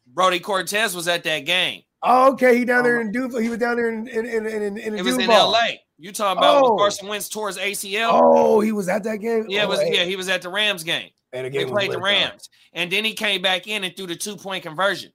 Brody 0.06 0.40
Cortez 0.40 0.94
was 0.96 1.08
at 1.08 1.24
that 1.24 1.40
game. 1.40 1.82
Oh, 2.02 2.32
okay. 2.32 2.58
He 2.58 2.64
down 2.64 2.82
there 2.82 3.00
in 3.00 3.12
Duval. 3.12 3.40
He 3.40 3.48
was 3.48 3.58
down 3.58 3.76
there 3.76 3.88
in 3.90 4.08
in 4.08 4.26
in, 4.26 4.46
in, 4.46 4.76
in 4.78 4.94
It 4.98 5.02
was 5.02 5.14
in 5.14 5.20
Duval. 5.20 5.54
L.A. 5.54 5.80
You 5.98 6.10
talking 6.12 6.38
about 6.38 6.64
Oh. 6.64 6.70
when 6.70 6.78
Carson 6.78 7.08
Wentz 7.08 7.28
tore 7.28 7.46
his 7.48 7.58
ACL? 7.58 8.10
Oh, 8.12 8.58
he 8.60 8.72
was 8.72 8.88
at 8.88 9.04
that 9.04 9.18
game. 9.18 9.46
Yeah, 9.48 9.62
it 9.62 9.66
Oh, 9.66 9.68
was. 9.68 9.80
hey. 9.80 9.96
Yeah, 9.98 10.04
he 10.04 10.16
was 10.16 10.28
at 10.28 10.42
the 10.42 10.48
Rams 10.48 10.82
game. 10.82 11.10
And 11.32 11.46
the 11.46 11.50
They 11.50 11.64
played 11.64 11.90
the 11.92 11.98
lit, 11.98 12.00
though. 12.00 12.04
Rams, 12.04 12.50
and 12.72 12.90
then 12.90 13.04
he 13.04 13.14
came 13.14 13.40
back 13.40 13.68
in 13.68 13.84
and 13.84 13.96
threw 13.96 14.06
the 14.08 14.16
two 14.16 14.36
point 14.36 14.64
conversion. 14.64 15.12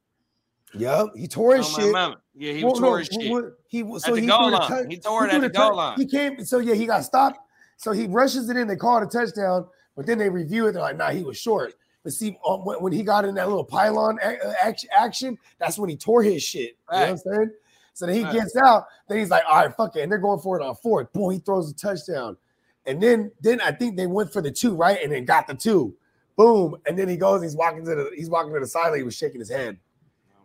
Yep, 0.74 1.08
he 1.16 1.28
tore 1.28 1.56
his 1.56 1.68
shit. 1.68 1.92
mama. 1.92 2.18
Yeah, 2.36 2.54
he 2.54 2.64
Well, 2.64 2.74
tore 2.76 2.82
no, 2.92 2.96
his 2.98 3.08
shit. 3.08 3.32
what- 3.32 3.54
He 3.70 3.82
At 3.82 4.02
so 4.02 4.16
the 4.16 4.22
he 4.22 4.28
goal 4.28 4.52
the 4.52 4.58
line. 4.58 4.84
tou- 4.84 4.90
He 4.90 4.98
tore 4.98 5.26
it 5.26 5.30
threw 5.32 5.38
at 5.38 5.42
the 5.42 5.50
tou- 5.50 5.54
goal 5.68 5.76
line. 5.76 5.98
He 5.98 6.06
came. 6.06 6.44
So 6.46 6.60
yeah, 6.60 6.74
he 6.76 6.86
got 6.86 7.04
stopped. 7.04 7.40
So 7.78 7.92
he 7.92 8.08
rushes 8.08 8.50
it 8.50 8.58
in. 8.58 8.68
They 8.68 8.76
call 8.76 8.98
it 8.98 9.04
a 9.04 9.08
touchdown, 9.08 9.68
but 9.96 10.06
then 10.06 10.18
they 10.18 10.30
review 10.30 10.68
it. 10.68 10.74
They're 10.74 10.82
like, 10.82 10.98
nah, 10.98 11.10
he 11.10 11.24
was 11.24 11.38
short. 11.38 11.74
But 12.04 12.14
see, 12.14 12.38
uh, 12.46 12.58
when, 12.58 12.78
when 12.82 12.94
he 12.94 13.04
got 13.04 13.26
in 13.26 13.36
that 13.36 13.48
little 13.48 13.64
pylon 13.66 14.18
uh, 14.24 14.54
action, 14.62 14.90
action, 14.98 15.38
that's 15.60 15.78
when 15.78 15.90
he 15.90 15.98
tore 15.98 16.24
his 16.24 16.42
shit. 16.44 16.78
You 16.92 16.98
know 16.98 17.00
what 17.00 17.10
I'm 17.10 17.18
saying? 17.18 17.52
So 17.94 18.06
then 18.06 18.16
he 18.16 18.24
Right. 18.24 18.34
gets 18.34 18.56
out. 18.56 18.86
Then 19.10 19.18
he's 19.20 19.30
like, 19.30 19.44
all 19.50 19.58
right, 19.66 19.76
fuck 19.76 19.96
it. 19.96 20.02
And 20.02 20.12
they're 20.12 20.20
going 20.20 20.40
for 20.40 20.60
it 20.60 20.64
on 20.64 20.76
fourth. 20.76 21.12
Boom, 21.14 21.32
he 21.32 21.40
throws 21.40 21.70
a 21.72 21.74
touchdown. 21.76 22.38
And 22.86 23.02
then 23.02 23.32
then 23.42 23.60
I 23.62 23.72
think 23.72 23.98
they 23.98 24.08
went 24.08 24.32
for 24.32 24.42
the 24.42 24.52
two, 24.52 24.76
right? 24.76 25.00
And 25.04 25.12
then 25.12 25.26
got 25.26 25.48
the 25.48 25.56
two. 25.56 25.96
Boom. 26.38 26.78
And 26.86 26.98
then 26.98 27.10
he 27.10 27.18
goes, 27.18 27.42
he's 27.42 27.56
walking 27.56 27.84
to 27.84 27.96
the 27.96 28.12
he's 28.16 28.30
walking 28.30 28.54
to 28.54 28.60
the 28.60 28.68
sideline. 28.68 29.00
He 29.00 29.04
was 29.04 29.16
shaking 29.16 29.40
his 29.40 29.50
head. 29.50 29.78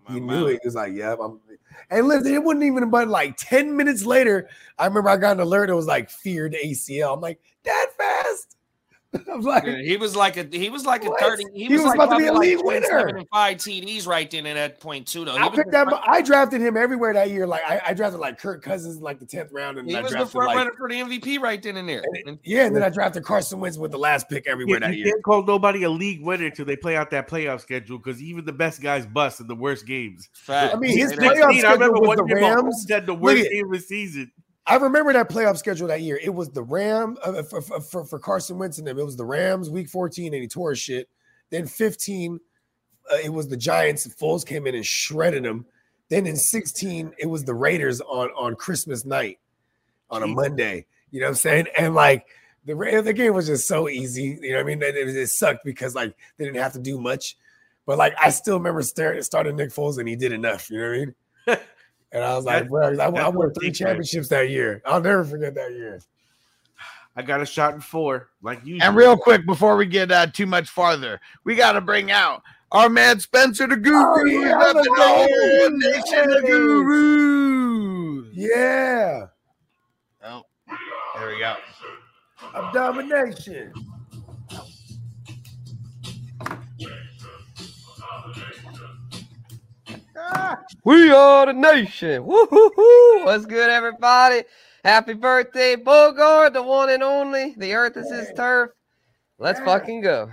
He 0.09 0.21
knew 0.21 0.47
it. 0.47 0.61
He 0.63 0.67
was 0.67 0.75
like, 0.75 0.93
"Yep." 0.93 1.19
I'm, 1.23 1.41
and 1.91 2.09
listen, 2.09 2.35
it 2.35 2.43
wasn't 2.43 2.65
even 2.65 2.91
but 2.91 3.09
like 3.09 3.37
ten 3.37 3.77
minutes 3.77 4.05
later. 4.05 4.49
I 4.79 4.87
remember 4.87 5.11
I 5.11 5.17
got 5.17 5.37
an 5.37 5.41
alert. 5.41 5.71
It 5.71 5.75
was 5.75 5.87
like 5.87 6.11
feared 6.11 6.55
ACL. 6.55 7.15
I'm 7.15 7.21
like, 7.21 7.41
that 7.65 7.87
fast. 7.97 8.57
I'm 9.31 9.43
like, 9.43 9.65
Yeah, 9.65 9.77
he 9.83 9.97
was 9.99 10.17
like 10.17 10.37
a 10.39 10.45
he 10.57 10.71
was 10.71 10.87
like 10.87 11.05
a 11.05 11.11
thirty. 11.21 11.45
He, 11.55 11.67
He 11.67 11.73
was, 11.75 11.83
was 11.83 11.95
like 11.97 12.07
about 12.09 12.11
to 12.13 12.19
be 12.19 12.27
a 12.27 12.33
league 12.33 12.61
27 12.61 12.97
winner. 13.07 13.19
and 13.19 13.29
five 13.29 13.59
TDs 13.59 14.07
right 14.07 14.31
then 14.31 14.47
at 14.47 14.55
that 14.55 14.81
point 14.81 15.07
too. 15.07 15.25
Though 15.27 15.33
he 15.33 15.39
I 15.39 15.49
picked 15.51 15.71
that. 15.73 15.89
front, 15.89 16.03
I 16.09 16.23
drafted 16.23 16.61
him 16.63 16.77
everywhere 16.77 17.13
that 17.13 17.29
year. 17.31 17.47
Like 17.47 17.63
I, 17.67 17.81
I 17.89 17.95
drafted 17.95 18.21
like 18.21 18.39
Kirk 18.39 18.63
Cousins 18.63 18.97
in 18.97 19.03
like 19.03 19.19
the 19.19 19.27
tenth 19.27 19.51
round, 19.53 19.79
and 19.79 19.89
he 19.89 19.95
I 19.97 20.01
was 20.01 20.11
the 20.13 20.17
drafted 20.17 20.33
front 20.33 20.47
like 20.49 20.57
runner 20.57 20.73
for 20.79 20.89
the 20.89 20.95
MVP 20.95 21.41
right 21.41 21.63
then 21.63 21.77
and 21.77 21.89
there. 21.89 22.03
And- 22.27 22.39
yeah, 22.43 22.65
and 22.67 22.75
then 22.75 22.83
I 22.83 22.89
drafted 22.89 23.25
Carson 23.25 23.61
Wentz 23.61 23.77
with 23.77 23.91
the 23.91 23.99
last 23.99 24.29
pick 24.31 24.47
everywhere 24.47 24.77
You, 24.77 24.81
that 24.81 24.91
you 24.97 25.05
year. 25.05 25.13
can't 25.13 25.23
call 25.25 25.43
nobody 25.45 25.83
a 25.83 25.91
league 25.91 26.23
winner 26.23 26.47
until 26.47 26.65
they 26.65 26.77
play 26.77 26.97
out 26.97 27.11
that 27.11 27.29
playoff 27.29 27.61
schedule 27.61 27.99
because 27.99 28.23
even 28.23 28.45
the 28.47 28.53
best 28.53 28.81
guys 28.81 29.05
bust 29.05 29.41
in 29.41 29.47
the 29.47 29.55
worst 29.55 29.87
games. 29.87 30.31
Fact. 30.33 30.75
I 30.75 30.79
mean, 30.79 30.97
his 30.97 31.13
playoff 31.13 31.35
that. 31.37 31.53
16, 31.53 31.65
I 31.67 31.73
remember 31.75 31.97
schedule 31.97 32.01
was 32.01 32.09
one 32.09 32.29
the 32.29 32.35
Rams. 32.35 32.87
had 32.89 33.07
the 33.07 33.13
Look 33.13 33.21
worst 33.21 33.45
at- 33.45 33.51
game 33.53 33.67
of 33.67 33.73
the 33.73 33.79
season. 33.81 34.33
I 34.73 34.77
remember 34.77 35.13
that 35.13 35.29
playoff 35.29 35.59
schedule 35.59 35.87
that 35.89 36.01
year. 36.01 36.19
It 36.23 36.33
was 36.33 36.49
the 36.49 36.63
Ram 36.63 37.19
uh, 37.23 37.43
for, 37.43 37.61
for, 37.61 37.79
for, 37.83 38.05
for 38.07 38.19
Carson 38.19 38.57
Wentz 38.57 38.79
and 38.79 38.87
them. 38.87 38.99
It 38.99 39.05
was 39.05 39.19
the 39.19 39.25
Rams 39.27 39.69
week 39.69 39.91
14 39.91 40.33
and 40.33 40.41
he 40.41 40.49
tore 40.49 40.71
his 40.71 40.79
shit. 40.79 41.11
Then 41.51 41.67
15, 41.67 42.41
uh, 43.13 43.17
it 43.23 43.29
was 43.29 43.49
the 43.49 43.57
Giants. 43.59 44.07
Foles 44.07 44.47
came 44.47 44.67
in 44.67 44.75
and 44.75 44.87
shredded 44.87 45.45
them. 45.45 45.67
Then 46.09 46.27
in 46.27 46.37
16, 46.37 47.13
it 47.19 47.27
was 47.27 47.45
the 47.45 47.53
Raiders 47.53 48.01
on, 48.01 48.31
on 48.31 48.57
Christmas 48.57 49.05
night 49.05 49.41
on 50.09 50.23
a. 50.23 50.27
Monday. 50.27 50.87
You 51.11 51.21
know 51.21 51.27
what 51.27 51.33
I'm 51.33 51.37
saying? 51.37 51.67
And 51.77 51.95
like 51.95 52.25
the 52.65 53.03
the 53.05 53.13
game 53.13 53.35
was 53.35 53.49
just 53.49 53.69
so 53.69 53.91
easy. 53.91 54.39
You 54.41 54.53
know 54.53 54.57
what 54.57 54.63
I 54.63 54.75
mean? 54.75 54.83
It, 54.83 54.97
it, 54.97 55.29
sucked 55.29 55.67
because 55.67 55.95
like 55.95 56.15
they 56.39 56.47
didn't 56.47 56.63
have 56.63 56.73
to 56.73 56.79
do 56.79 56.99
much. 56.99 57.37
But 57.85 57.99
like 57.99 58.15
I 58.19 58.31
still 58.31 58.57
remember 58.57 58.81
start, 58.81 59.23
starting 59.23 59.55
Nick 59.55 59.69
Foles 59.69 59.99
and 59.99 60.09
he 60.09 60.17
did 60.17 60.33
enough. 60.33 60.71
You 60.71 60.81
know 60.81 60.89
what 60.89 60.95
I 60.95 61.57
mean? 61.57 61.59
And 62.13 62.23
I 62.23 62.37
was 62.37 62.45
like, 62.45 62.69
bro, 62.69 62.95
I, 62.99 63.05
I 63.07 63.29
won 63.29 63.53
three 63.55 63.71
championships 63.73 64.29
that 64.29 64.51
year. 64.51 64.83
I'll 64.85 65.01
never 65.01 65.25
forget 65.25 65.55
that 65.55 65.71
year. 65.73 66.01
I 67.17 67.23
got 67.23 67.41
a 67.43 67.47
shot 67.47 67.75
in 67.75 67.81
four, 67.81 68.29
like 68.43 68.65
you. 68.65 68.79
And 68.81 68.95
real 68.97 69.17
quick, 69.17 69.45
before 69.47 69.77
we 69.77 69.87
get 69.87 70.11
uh, 70.11 70.27
too 70.27 70.47
much 70.47 70.69
farther, 70.71 71.21
we 71.45 71.55
got 71.55 71.73
to 71.73 71.81
bring 71.81 72.11
out 72.11 72.43
our 72.71 72.89
man 72.89 73.21
Spencer 73.21 73.67
the 73.67 73.77
Guru. 73.77 74.03
Oh, 74.03 74.25
yeah, 74.25 74.59
Up 74.59 74.77
in 74.77 74.83
the 74.83 74.95
go. 74.97 75.03
whole 75.03 75.71
nation, 75.71 76.31
the 76.31 76.43
Guru. 76.47 78.31
Yeah, 78.33 79.27
Oh, 80.25 80.43
there 81.17 81.29
we 81.29 81.39
go. 81.39 81.55
of 82.55 82.73
domination. 82.73 83.73
We 90.85 91.11
are 91.11 91.47
the 91.47 91.53
nation. 91.53 92.25
Woo-hoo-hoo. 92.27 93.25
What's 93.25 93.47
good, 93.47 93.71
everybody? 93.71 94.45
Happy 94.85 95.15
birthday, 95.15 95.77
Bogart, 95.77 96.55
the 96.55 96.63
one 96.63 96.91
and 96.91 97.03
only. 97.03 97.55
The 97.57 97.75
earth 97.75 97.97
is 97.97 98.11
his 98.11 98.33
turf. 98.37 98.71
Let's 99.39 99.61
fucking 99.61 100.01
go. 100.01 100.31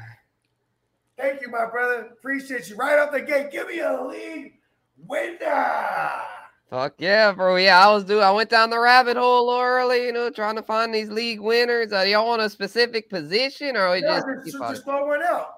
Thank 1.17 1.41
you, 1.41 1.49
my 1.49 1.65
brother. 1.65 2.09
Appreciate 2.11 2.69
you. 2.69 2.75
Right 2.75 2.97
off 2.97 3.11
the 3.11 3.21
gate, 3.21 3.51
give 3.51 3.67
me 3.67 3.79
a 3.79 4.01
lead 4.01 4.53
winner. 4.97 6.21
Fuck 6.69 6.95
yeah, 6.99 7.31
bro. 7.31 7.55
Yeah, 7.55 7.85
I 7.85 7.91
was 7.91 8.03
doing. 8.03 8.23
I 8.23 8.31
went 8.31 8.49
down 8.49 8.69
the 8.69 8.79
rabbit 8.79 9.17
hole 9.17 9.51
early, 9.59 10.05
you 10.05 10.13
know, 10.13 10.29
trying 10.29 10.55
to 10.55 10.61
find 10.61 10.93
these 10.93 11.09
league 11.09 11.39
winners. 11.39 11.91
Are 11.91 12.05
y'all 12.05 12.29
on 12.29 12.39
a 12.39 12.49
specific 12.49 13.09
position, 13.09 13.75
or 13.75 13.91
we 13.91 14.01
Yeah, 14.01 14.19
just, 14.19 14.27
just, 14.45 14.57
just 14.57 14.83
throw 14.85 15.07
one 15.07 15.23
out. 15.23 15.55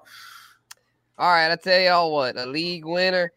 All 1.18 1.30
right, 1.30 1.52
I 1.52 1.56
tell 1.56 1.78
y'all 1.78 2.12
what, 2.12 2.38
a 2.38 2.46
league 2.46 2.86
winner, 2.86 3.30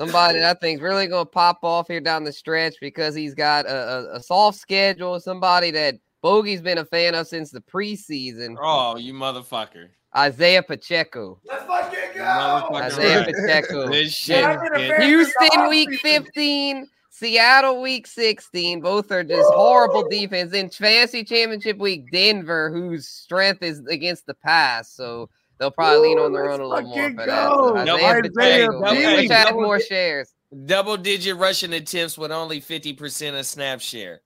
somebody 0.00 0.38
that 0.38 0.56
I 0.56 0.58
think's 0.58 0.80
really 0.80 1.06
gonna 1.06 1.26
pop 1.26 1.58
off 1.62 1.88
here 1.88 2.00
down 2.00 2.24
the 2.24 2.32
stretch 2.32 2.76
because 2.80 3.14
he's 3.14 3.34
got 3.34 3.66
a, 3.66 3.74
a, 3.74 4.16
a 4.16 4.22
soft 4.22 4.58
schedule. 4.58 5.20
Somebody 5.20 5.70
that 5.72 5.96
Bogey's 6.22 6.62
been 6.62 6.78
a 6.78 6.84
fan 6.84 7.14
of 7.14 7.26
since 7.26 7.50
the 7.50 7.60
preseason. 7.60 8.56
Oh, 8.60 8.96
you 8.96 9.12
motherfucker. 9.12 9.88
Isaiah 10.16 10.62
Pacheco. 10.62 11.38
Let's 11.44 11.64
fucking 11.64 11.98
go. 12.14 12.20
Motherfucker 12.20 12.82
Isaiah 12.82 13.20
right. 13.20 13.34
Pacheco. 13.34 13.88
This 13.90 14.12
shit. 14.14 14.42
I've 14.42 14.60
been 14.60 14.74
a 14.74 14.78
kid. 14.78 14.96
fan- 14.96 15.02
Houston 15.02 15.68
week 15.68 16.00
15, 16.00 16.88
Seattle 17.10 17.80
week 17.82 18.06
16. 18.06 18.80
Both 18.80 19.12
are 19.12 19.22
just 19.22 19.48
horrible 19.52 20.08
defense. 20.08 20.52
In 20.52 20.70
fantasy 20.70 21.22
championship 21.22 21.78
week, 21.78 22.10
Denver, 22.10 22.70
whose 22.70 23.06
strength 23.06 23.62
is 23.62 23.86
against 23.86 24.26
the 24.26 24.34
pass. 24.34 24.92
So 24.92 25.28
they'll 25.60 25.70
probably 25.70 26.08
lean 26.08 26.18
on 26.18 26.32
the 26.32 26.40
Woo, 26.40 26.44
run 26.46 26.60
a 26.60 26.66
let's 26.66 26.84
little 26.88 26.90
more 26.90 27.02
fucking 27.02 27.16
for 27.18 27.26
that. 27.26 27.48
So 27.48 27.74
go. 27.74 27.76
Isaiah 27.76 28.22
Isaiah 28.24 28.68
Pacheco. 28.68 28.80
B. 28.94 28.98
man, 29.02 29.16
Wish 29.16 29.30
I 29.30 29.34
had 29.34 29.44
Double 29.46 29.60
more 29.60 29.78
di- 29.78 29.84
shares. 29.84 30.34
Double 30.66 30.96
digit 30.96 31.36
rushing 31.36 31.72
attempts 31.74 32.18
with 32.18 32.32
only 32.32 32.60
50% 32.60 33.38
of 33.38 33.46
snap 33.46 33.80
share. 33.80 34.20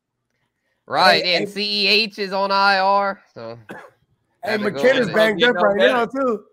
Right, 0.86 1.22
Hey, 1.24 1.36
and 1.36 1.46
CEH 1.48 2.18
is 2.18 2.32
on 2.32 2.50
IR. 2.50 3.20
So 3.34 3.58
Hey, 4.42 4.56
McKinnon's 4.58 5.10
banged 5.10 5.42
up 5.44 5.54
right 5.56 5.76
better. 5.78 5.92
now 5.92 6.06
too. 6.06 6.44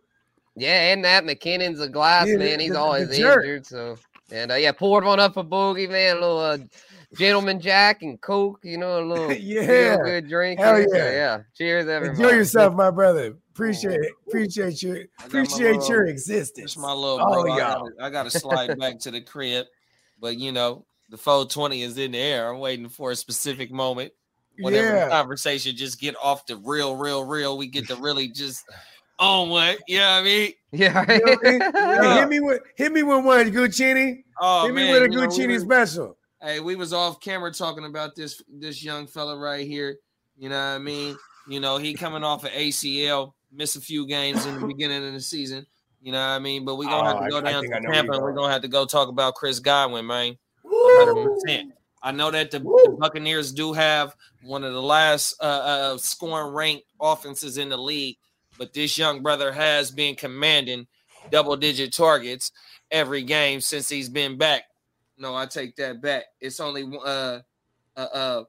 yeah, 0.56 0.92
and 0.94 1.04
that 1.06 1.24
McKinnon's 1.26 1.80
a 1.82 1.88
glass 1.90 2.28
Yeah, 2.28 2.38
man. 2.38 2.60
He's 2.60 2.72
the- 2.72 2.80
always 2.80 3.10
the 3.10 3.16
injured. 3.18 3.66
So 3.66 3.98
and 4.32 4.52
uh, 4.52 4.56
yeah, 4.56 4.72
poured 4.72 5.04
one 5.04 5.20
up 5.20 5.34
for 5.34 5.44
Bogey, 5.44 5.88
man. 5.88 6.16
A 6.18 6.20
little 6.22 6.40
uh, 6.40 6.58
gentleman 7.18 7.60
jack 7.60 8.02
and 8.02 8.20
coke, 8.22 8.60
you 8.64 8.78
know, 8.78 9.04
a 9.04 9.06
little 9.06 9.32
Yeah. 9.34 9.98
good 9.98 10.30
drink. 10.30 10.60
Hell 10.62 10.78
here. 10.78 10.88
So, 10.90 10.96
yeah. 10.98 11.12
yeah. 11.12 11.40
Cheers, 11.54 11.88
everybody. 11.90 12.24
Enjoy 12.24 12.36
yourself, 12.38 12.74
my 12.74 12.90
brother. 12.92 13.36
Appreciate 13.54 14.02
it. 14.02 14.12
Appreciate 14.28 14.82
you. 14.82 14.92
I 14.94 14.96
got 14.96 15.08
my 15.20 15.26
Appreciate 15.28 15.72
little- 15.74 15.88
your 15.90 16.06
It's 16.06 16.22
existence. 16.30 16.78
my 16.78 16.94
little 16.94 17.20
Oh, 17.22 17.44
bro. 17.44 17.52
I 17.54 17.58
yeah. 17.58 17.64
gotta, 17.74 17.92
I 18.00 18.10
gotta 18.10 18.30
slide 18.32 18.78
back 18.80 19.00
to 19.00 19.12
the 19.12 19.22
crib. 19.22 19.66
But 20.20 20.38
you 20.38 20.52
know, 20.52 20.86
the 21.10 21.18
420 21.18 21.82
is 21.84 21.98
in 21.98 22.12
the 22.12 22.18
air. 22.18 22.52
I'm 22.54 22.60
waiting 22.60 22.88
for 22.90 23.12
a 23.12 23.16
specific 23.16 23.72
moment. 23.72 24.14
Whenever 24.60 24.96
Yeah. 24.96 25.06
the 25.06 25.12
conversation 25.12 25.76
just 25.76 26.00
get 26.00 26.16
off 26.22 26.46
the 26.46 26.56
real, 26.58 26.96
real, 26.96 27.24
real, 27.26 27.58
we 27.58 27.68
get 27.68 27.88
to 27.88 27.96
really 27.96 28.28
just 28.30 28.64
on 29.20 29.50
what, 29.50 29.80
you 29.88 29.98
know 30.00 30.04
what 30.12 30.22
I 30.22 30.24
mean? 30.24 30.54
Yeah, 30.74 31.06
You 31.12 31.26
know 31.26 31.38
I 31.44 31.50
mean? 31.52 31.60
Yeah. 31.74 32.14
Hey, 32.14 32.20
hit 32.22 32.30
me 32.30 32.40
with 32.40 32.62
hit 32.78 32.92
me 32.94 33.04
with 33.04 33.26
one 33.26 33.52
Guccini. 33.52 34.24
Oh 34.40 34.66
hit 34.66 34.74
me 34.76 34.84
man, 34.84 34.94
with 34.94 35.02
a 35.04 35.06
you 35.06 35.12
know, 35.18 35.22
we 35.22 35.28
Guccini 35.28 35.54
was- 35.54 35.64
special. 35.64 36.18
Hey, 36.42 36.60
we 36.60 36.76
was 36.76 36.92
off 36.94 37.20
camera 37.20 37.52
talking 37.52 37.86
about 37.86 38.16
this 38.16 38.42
this 38.50 38.82
young 38.84 39.08
fella 39.08 39.38
right 39.38 39.68
here. 39.68 39.98
You 40.38 40.50
know 40.50 40.56
what 40.56 40.76
I 40.76 40.78
mean? 40.80 41.16
You 41.48 41.60
know, 41.60 41.78
he 41.78 41.94
coming 41.94 42.24
off 42.24 42.46
of 42.46 42.52
ACL, 42.52 43.34
missed 43.52 43.76
a 43.76 43.82
few 43.82 44.06
games 44.08 44.46
in 44.46 44.60
the 44.60 44.68
beginning 44.74 45.06
of 45.08 45.14
the 45.14 45.20
season. 45.20 45.66
You 46.02 46.12
know 46.12 46.20
what 46.20 46.34
I 46.34 46.40
mean? 46.40 46.66
But 46.66 46.78
we're 46.78 46.90
gonna 46.90 47.08
have 47.08 47.18
Oh, 47.18 47.26
to 47.26 47.30
go 47.30 47.38
I- 47.38 47.42
down 47.52 47.64
I 47.74 47.80
to 47.80 47.88
Tampa 47.92 48.14
and 48.14 48.22
we're 48.24 48.34
gonna 48.34 48.52
have 48.52 48.64
to 48.64 48.68
go 48.68 48.86
talk 48.86 49.08
about 49.10 49.36
Chris 49.36 49.60
Godwin, 49.60 50.06
man. 50.08 50.38
100%. 50.66 51.72
I 52.04 52.12
know 52.12 52.32
that 52.32 52.50
the, 52.50 52.60
the 52.60 52.96
Buccaneers 53.00 53.52
do 53.52 53.74
have 53.74 54.16
one 54.44 54.64
of 54.64 54.74
the 54.74 54.82
last 54.82 55.36
uh, 55.40 55.44
uh, 55.44 55.98
scoring 55.98 56.54
ranked 56.54 56.86
offenses 57.00 57.60
in 57.60 57.70
the 57.70 57.78
league, 57.78 58.18
but 58.58 58.74
this 58.74 58.98
young 58.98 59.22
brother 59.22 59.52
has 59.52 59.92
been 59.92 60.16
commanding 60.16 60.88
double 61.30 61.56
digit 61.56 61.94
targets 61.94 62.52
every 62.90 63.22
game 63.22 63.62
since 63.62 63.88
he's 63.88 64.10
been 64.10 64.38
back. 64.38 64.64
No, 65.18 65.36
I 65.36 65.46
take 65.46 65.76
that 65.76 66.02
back. 66.02 66.24
It's 66.40 66.60
only 66.60 66.84
uh 67.06 67.40
uh 67.96 68.00
uh, 68.00 68.44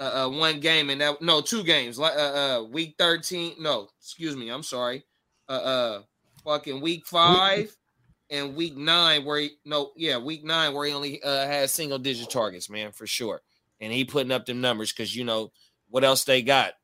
uh, 0.00 0.24
uh 0.24 0.28
one 0.28 0.60
game 0.60 0.90
and 0.90 1.00
that 1.00 1.20
no 1.22 1.40
two 1.40 1.62
games. 1.62 1.98
Like 1.98 2.16
uh, 2.16 2.60
uh 2.60 2.62
week 2.70 2.96
13 2.98 3.54
no 3.60 3.88
excuse 4.00 4.36
me 4.36 4.48
i'm 4.48 4.62
sorry. 4.62 5.04
Uh 5.48 5.52
uh 5.52 6.02
fucking 6.44 6.80
week 6.80 7.06
five 7.06 7.74
and 8.30 8.56
week 8.56 8.76
nine 8.76 9.24
where 9.24 9.40
he 9.40 9.50
no 9.64 9.92
yeah 9.96 10.18
week 10.18 10.44
nine 10.44 10.74
where 10.74 10.86
he 10.86 10.92
only 10.92 11.22
uh 11.22 11.46
had 11.46 11.70
single 11.70 11.98
digit 11.98 12.30
targets 12.30 12.70
man 12.70 12.92
for 12.92 13.06
sure. 13.06 13.42
And 13.80 13.92
he 13.92 14.04
putting 14.04 14.32
up 14.32 14.46
them 14.46 14.60
numbers 14.60 14.92
because 14.92 15.14
you 15.14 15.24
know 15.24 15.52
what 15.88 16.04
else 16.04 16.24
they 16.24 16.42
got 16.42 16.74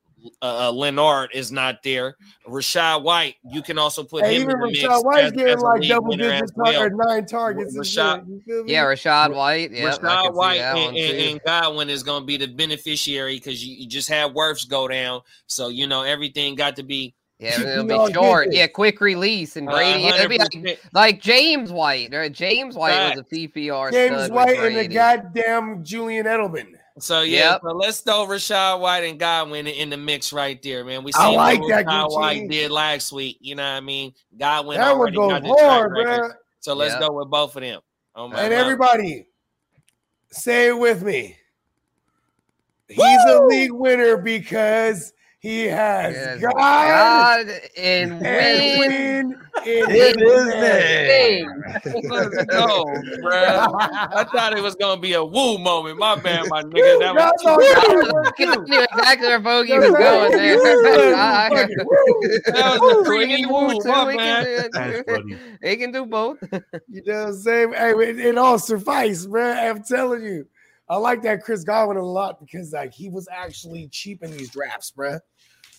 uh, 0.41 0.69
uh 0.69 0.73
Leonard 0.73 1.31
is 1.33 1.51
not 1.53 1.83
there. 1.83 2.17
Rachaad 2.49 3.03
White, 3.03 3.37
you 3.51 3.63
can 3.63 3.79
also 3.79 4.05
put 4.05 4.25
Hey, 4.25 4.37
him 4.37 4.43
even 4.43 4.55
in 4.55 4.61
the 4.61 4.67
mix. 4.67 4.83
Rachaad 4.83 5.05
White's 5.05 5.23
as- 5.25 5.33
getting 5.33 5.55
as 5.55 5.63
like 5.63 5.83
double 5.83 6.17
digits 6.17 6.43
as 6.43 6.53
well. 6.57 6.83
or 6.83 6.91
nine 6.91 7.27
targets. 7.27 7.77
Rashad- 7.77 8.21
shit, 8.21 8.29
you 8.29 8.41
feel 8.47 8.65
me? 8.65 8.73
Yeah, 8.73 8.85
Rachaad 8.85 9.35
White. 9.35 9.71
Yeah, 9.73 9.93
Rachaad 9.93 10.35
White 10.35 10.61
and, 10.61 10.97
and, 10.97 11.19
and 11.19 11.41
Godwin 11.45 11.91
is 11.91 12.03
going 12.03 12.23
to 12.23 12.27
be 12.27 12.37
the 12.37 12.47
beneficiary 12.47 13.37
because 13.37 13.65
you, 13.65 13.77
you 13.77 13.87
just 13.89 14.09
had 14.09 14.33
Worths 14.35 14.65
go 14.65 14.89
down. 14.89 15.23
So, 15.47 15.69
you 15.69 15.87
know, 15.87 16.03
everything 16.03 16.55
got 16.55 16.77
to 16.77 16.83
be. 16.83 17.15
Yeah, 17.39 17.61
it'll 17.61 17.83
be 17.85 17.97
get 17.97 18.15
short. 18.15 18.49
Yeah, 18.53 18.69
quick 18.69 19.01
release 19.01 19.57
and 19.57 19.69
Uh, 19.69 19.73
Brady. 19.73 20.05
it'll 20.05 20.29
be 20.29 20.39
like, 20.39 20.81
like 20.93 21.21
James 21.21 21.73
White. 21.73 22.15
Or 22.15 22.29
James 22.29 22.77
White 22.77 23.17
was 23.17 23.19
a 23.19 23.35
PPR. 23.35 23.91
James 23.91 24.15
stud 24.27 24.31
with 24.31 24.31
White 24.31 24.59
and 24.61 24.77
the 24.77 24.87
goddamn 24.87 25.83
Julian 25.83 26.27
Edelman. 26.27 26.75
So, 26.99 27.23
yeah, 27.23 27.53
Yep. 27.53 27.61
so 27.63 27.69
let's 27.73 28.01
throw 28.01 28.27
Rachaad 28.27 28.81
White 28.81 29.05
and 29.05 29.19
Godwin 29.19 29.67
in 29.67 29.89
the 29.91 29.97
mix 29.97 30.33
right 30.33 30.63
there, 30.63 30.85
man. 30.85 31.03
We 31.05 31.13
I 31.15 31.29
like 31.29 31.61
what 31.61 31.69
that, 31.71 31.87
Rashad 31.87 32.05
Gucci. 32.09 32.13
White 32.13 32.49
did 32.51 32.71
last 32.71 33.13
week. 33.13 33.39
You 33.41 33.55
know 33.55 33.63
what 33.63 33.77
I 33.77 33.81
mean? 33.81 34.13
Godwin 34.37 34.79
That 34.79 34.91
one 34.91 34.99
already 34.99 35.17
goes 35.17 35.31
got 35.31 35.43
the 35.43 35.49
hard, 35.65 35.95
bro. 35.95 36.31
So 36.61 36.75
let's 36.75 36.95
Yeah. 36.95 37.01
go 37.01 37.13
with 37.13 37.31
both 37.31 37.57
of 37.57 37.63
them. 37.63 37.81
Oh, 38.15 38.29
my 38.29 38.43
And 38.43 38.53
mama. 38.53 38.61
everybody, 38.61 39.27
say 40.31 40.69
it 40.69 40.79
with 40.79 41.03
me. 41.03 41.37
He's 42.89 43.25
a 43.25 43.43
league 43.45 43.73
winner 43.73 44.19
because 44.19 45.15
he 45.43 45.65
has 45.65 46.15
Yes. 46.15 46.41
God, 46.41 46.55
God 46.55 47.49
and 47.77 48.13
and 48.25 48.79
win. 48.79 48.79
win 48.79 49.33
in 49.67 49.91
It 49.91 49.91
his 49.91 50.17
is 50.17 50.49
name. 50.55 51.49
Let's 52.09 52.45
go, 52.45 52.85
bro. 53.21 53.33
I 53.35 54.25
thought 54.33 54.57
it 54.57 54.63
was 54.63 54.77
gonna 54.77 55.01
be 55.01 55.15
a 55.15 55.25
woo 55.25 55.59
moment. 55.59 55.99
My 55.99 56.15
bad, 56.15 56.47
my 56.49 56.63
nigga. 56.63 57.01
That 57.01 57.15
was 57.15 57.25
That's 57.25 57.45
all 57.45 57.57
good. 57.57 57.75
I 58.39 58.57
knew 58.69 58.83
exactly 58.83 59.27
where 59.29 59.41
Bogey 59.41 59.79
was 59.79 59.91
going 59.91 60.31
there. 60.31 60.55
You 60.55 60.63
was 60.63 61.15
I- 61.17 61.49
fucking 61.49 61.77
woo. 61.85 62.39
That 62.53 62.81
was 62.81 62.93
a 62.95 62.99
We 63.01 63.05
pretty 63.27 63.33
can 63.43 63.43
do 63.49 63.53
woo, 63.53 63.83
two, 63.83 63.89
my 63.89 64.17
man. 64.17 64.45
can 64.45 64.63
do- 64.63 64.79
That's 64.79 65.11
funny. 65.11 65.37
They 65.61 65.77
can 65.77 65.91
do 65.91 66.07
both. 66.07 66.39
You 66.89 67.03
know 67.05 67.19
what 67.25 67.29
I'm 67.31 67.35
saying? 67.35 67.73
Hey, 67.73 67.91
it, 67.91 68.19
it 68.21 68.39
all 68.39 68.59
suffice, 68.61 69.27
bro. 69.27 69.51
I'm 69.53 69.83
telling 69.83 70.23
you. 70.23 70.47
I 70.89 70.97
like 70.97 71.23
that 71.23 71.43
Chris 71.43 71.65
Godwin 71.65 71.97
a 71.97 72.03
lot 72.05 72.39
because 72.39 72.73
like 72.73 72.93
he 72.93 73.09
was 73.09 73.27
actually 73.33 73.89
cheap 73.89 74.23
in 74.23 74.31
these 74.31 74.51
drafts, 74.51 74.91
bro. 74.91 75.19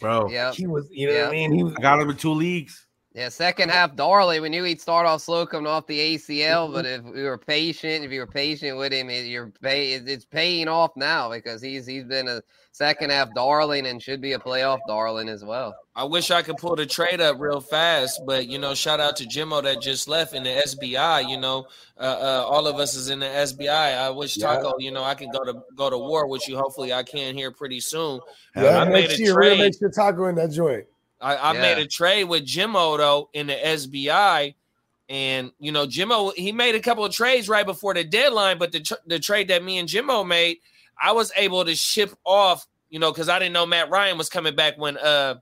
Bro, 0.04 0.30
Yeah. 0.30 0.52
He 0.52 0.68
was, 0.68 0.88
you 0.92 1.08
know 1.08 1.18
what 1.22 1.30
I 1.30 1.32
mean? 1.32 1.54
He 1.54 1.64
was 1.64 1.74
I 1.78 1.82
got 1.82 2.00
him 2.02 2.10
in 2.10 2.18
two 2.18 2.34
leagues. 2.34 2.83
Yeah, 3.16 3.30
second 3.30 3.70
half, 3.70 3.96
Darley. 3.96 4.40
We 4.40 4.50
knew 4.50 4.64
he'd 4.64 4.82
start 4.82 5.06
off 5.06 5.22
slow 5.22 5.46
coming 5.46 5.68
off 5.68 5.86
the 5.86 6.00
ACL, 6.16 6.74
but 6.74 6.84
if 6.88 7.04
we 7.04 7.22
were 7.22 7.38
patient, 7.38 8.04
if 8.04 8.12
you 8.12 8.20
were 8.20 8.26
patient 8.28 8.76
with 8.76 8.92
him, 8.92 9.08
it, 9.12 9.28
you're 9.28 9.52
pay, 9.62 9.94
it- 9.94 10.10
it's 10.10 10.26
paying 10.26 10.68
off 10.68 10.92
now 10.96 11.30
because 11.30 11.62
he's 11.62 11.86
he's 11.86 12.06
been 12.06 12.28
a 12.28 12.42
second 12.72 13.12
half 13.12 13.32
darling 13.36 13.86
and 13.86 14.02
should 14.02 14.20
be 14.20 14.34
a 14.34 14.40
playoff 14.40 14.80
darling 14.88 15.30
as 15.30 15.46
well. 15.46 15.76
I 15.96 16.06
wish 16.06 16.32
I 16.32 16.42
could 16.42 16.58
pull 16.58 16.76
the 16.76 16.88
trade 16.88 17.22
up 17.22 17.40
real 17.40 17.62
fast, 17.62 18.20
but 18.26 18.48
you 18.48 18.58
know, 18.58 18.74
shout 18.74 19.00
out 19.00 19.16
to 19.18 19.26
Jimmo 19.28 19.62
that 19.62 19.80
just 19.80 20.08
left 20.08 20.34
in 20.34 20.42
the 20.42 20.50
SBI. 20.50 21.30
You 21.30 21.38
know, 21.40 21.68
uh, 22.00 22.04
uh, 22.04 22.46
all 22.50 22.66
of 22.66 22.78
us 22.78 22.96
is 22.96 23.12
in 23.12 23.20
the 23.20 23.28
SBI. 23.28 23.96
I 23.96 24.10
wish 24.10 24.38
Yeah. 24.38 24.56
Taco, 24.56 24.74
you 24.80 24.90
know, 24.90 25.04
I 25.04 25.14
can 25.14 25.30
go 25.30 25.44
to 25.44 25.62
go 25.76 25.92
to 25.92 26.00
war 26.00 26.26
with 26.26 26.48
you. 26.48 26.58
Hopefully, 26.58 26.92
I 26.92 27.04
can 27.04 27.38
here 27.38 27.52
pretty 27.52 27.80
soon. 27.80 28.22
yeah, 28.56 28.80
I 28.80 28.86
made 28.86 28.92
make 29.10 29.12
a 29.12 29.18
sure, 29.18 29.38
really 29.38 29.50
trade. 29.58 29.60
make 29.66 29.78
sure 29.78 29.90
Taco 29.92 30.26
in 30.26 30.36
that 30.38 30.50
joint. 30.50 30.86
I, 31.24 31.36
I 31.36 31.54
Yeah. 31.54 31.62
made 31.62 31.78
a 31.80 31.88
trade 31.88 32.26
with 32.26 32.46
Jim 32.46 32.76
Odo 32.76 33.30
in 33.34 33.48
the 33.48 33.56
SBI, 33.56 34.54
and 35.10 35.52
you 35.60 35.72
know 35.72 35.88
Jimmo 35.88 36.34
he 36.36 36.52
made 36.52 36.76
a 36.76 36.80
couple 36.80 37.06
of 37.06 37.14
trades 37.14 37.48
right 37.50 37.66
before 37.66 37.94
the 37.94 38.04
deadline, 38.04 38.58
but 38.58 38.72
the 38.72 38.82
tr- 38.82 38.94
the 39.08 39.20
trade 39.20 39.48
that 39.48 39.64
me 39.64 39.78
and 39.78 39.88
Jimmo 39.88 40.24
made, 40.24 40.58
I 41.02 41.12
was 41.14 41.32
able 41.36 41.64
to 41.66 41.76
ship 41.76 42.14
off, 42.26 42.68
you 42.90 43.00
know, 43.00 43.12
because 43.12 43.30
I 43.30 43.40
didn't 43.40 43.54
know 43.54 43.66
Matt 43.66 43.90
Ryan 43.90 44.18
was 44.18 44.30
coming 44.30 44.56
back 44.56 44.78
when 44.78 44.98
uh 44.98 45.36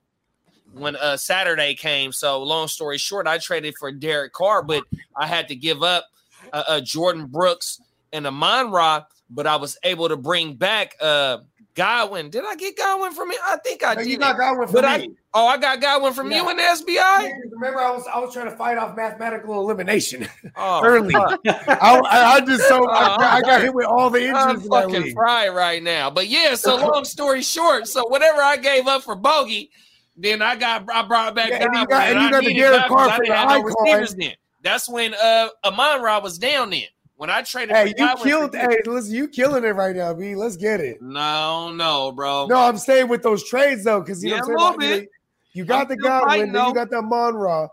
when 0.72 0.96
uh 0.96 1.16
Saturday 1.16 1.74
came. 1.74 2.12
So 2.12 2.42
long 2.42 2.68
story 2.68 2.98
short, 2.98 3.26
I 3.26 3.38
traded 3.38 3.74
for 3.78 3.90
Derek 3.92 4.32
Carr, 4.32 4.62
but 4.62 4.84
I 5.16 5.26
had 5.26 5.48
to 5.48 5.56
give 5.56 5.82
up 5.82 6.06
uh, 6.52 6.62
uh 6.66 6.80
Jordyn 6.80 7.28
Brooks 7.28 7.80
and 8.12 8.26
Amon 8.26 8.70
Ra, 8.70 9.04
but 9.30 9.46
I 9.46 9.56
was 9.56 9.76
able 9.82 10.08
to 10.08 10.16
bring 10.16 10.54
back 10.54 10.96
uh 11.00 11.38
Godwin. 11.74 12.28
Did 12.30 12.44
I 12.46 12.54
get 12.56 12.76
Godwin 12.76 13.12
from 13.12 13.30
him? 13.30 13.38
I 13.44 13.56
think 13.64 13.82
I 13.84 13.94
No, 13.94 14.02
did. 14.02 14.10
you 14.10 14.18
got 14.18 14.36
Godwin 14.36 14.66
from 14.68 14.74
But 14.74 14.84
I- 14.84 14.98
me. 14.98 15.10
Oh, 15.34 15.46
I 15.46 15.56
got 15.56 15.80
Godwin 15.80 16.12
from 16.12 16.30
you 16.30 16.44
Yeah. 16.44 16.50
in 16.50 16.56
the 16.58 16.62
SBI. 16.62 17.32
Remember, 17.52 17.80
I 17.80 17.90
was 17.92 18.04
I 18.06 18.18
was 18.18 18.34
trying 18.34 18.50
to 18.50 18.56
fight 18.56 18.76
off 18.76 18.94
mathematical 18.96 19.58
elimination 19.60 20.28
Oh, 20.56 20.82
early. 20.84 21.14
I, 21.16 21.38
I, 21.46 22.00
I 22.34 22.40
just 22.42 22.68
so 22.68 22.86
I, 22.90 23.16
Oh, 23.18 23.22
I 23.22 23.40
got 23.40 23.62
hit 23.62 23.72
with 23.72 23.86
all 23.86 24.10
the 24.10 24.18
injuries. 24.20 24.36
I'm 24.44 24.56
in 24.56 24.68
fucking 24.68 25.12
fried 25.14 25.54
right 25.54 25.82
now. 25.82 26.10
But 26.10 26.28
yeah, 26.28 26.54
so 26.54 26.76
long 26.76 27.04
story 27.06 27.40
short, 27.40 27.88
so 27.88 28.06
whatever 28.08 28.42
I 28.42 28.58
gave 28.58 28.86
up 28.86 29.02
for 29.04 29.14
Bogey, 29.14 29.70
then 30.16 30.42
I 30.42 30.56
got 30.56 30.84
I 30.92 31.00
brought 31.02 31.34
back 31.34 31.48
Yeah, 31.48 31.64
and 31.64 31.74
you 31.74 31.86
got- 31.86 32.08
and 32.08 32.18
I 32.18 32.24
you 32.26 32.30
got 32.30 32.44
the 32.44 32.54
Derek 32.54 32.86
Carr 32.88 33.08
I 33.08 33.16
for 33.16 33.24
the 33.24 33.34
have 33.34 33.48
no 33.48 34.04
then. 34.18 34.34
That's 34.60 34.86
when 34.88 35.14
uh 35.14 35.48
Amon 35.64 36.02
Ra 36.02 36.18
was 36.20 36.36
down 36.38 36.68
then. 36.70 36.82
When 37.22 37.30
I 37.30 37.42
traded. 37.42 37.76
Hey, 37.76 37.86
you 37.90 37.94
Godwin 37.94 38.28
killed. 38.28 38.50
for- 38.52 38.58
Hey, 38.58 38.78
listen, 38.84 39.14
you 39.14 39.28
killing 39.28 39.62
it 39.62 39.76
right 39.76 39.94
now, 39.94 40.12
B. 40.12 40.34
Let's 40.34 40.56
get 40.56 40.80
it. 40.80 41.00
No, 41.00 41.72
no, 41.72 42.10
bro. 42.10 42.48
No, 42.48 42.56
I'm 42.56 42.76
saying 42.76 43.06
with 43.06 43.22
those 43.22 43.48
trades 43.48 43.84
though, 43.84 44.00
because 44.00 44.24
you 44.24 44.30
Yeah, 44.30 44.40
know 44.40 44.48
what 44.54 44.74
I'm 44.74 44.80
saying. 44.80 45.00
Like. 45.02 45.08
You 45.52 45.64
got 45.64 45.82
I'm 45.82 45.88
the 45.88 45.94
still 45.94 46.08
Godwin, 46.08 46.28
fighting, 46.30 46.52
then 46.52 46.66
you 46.66 46.74
got 46.74 46.90
that 46.90 47.02
Monra. 47.04 47.68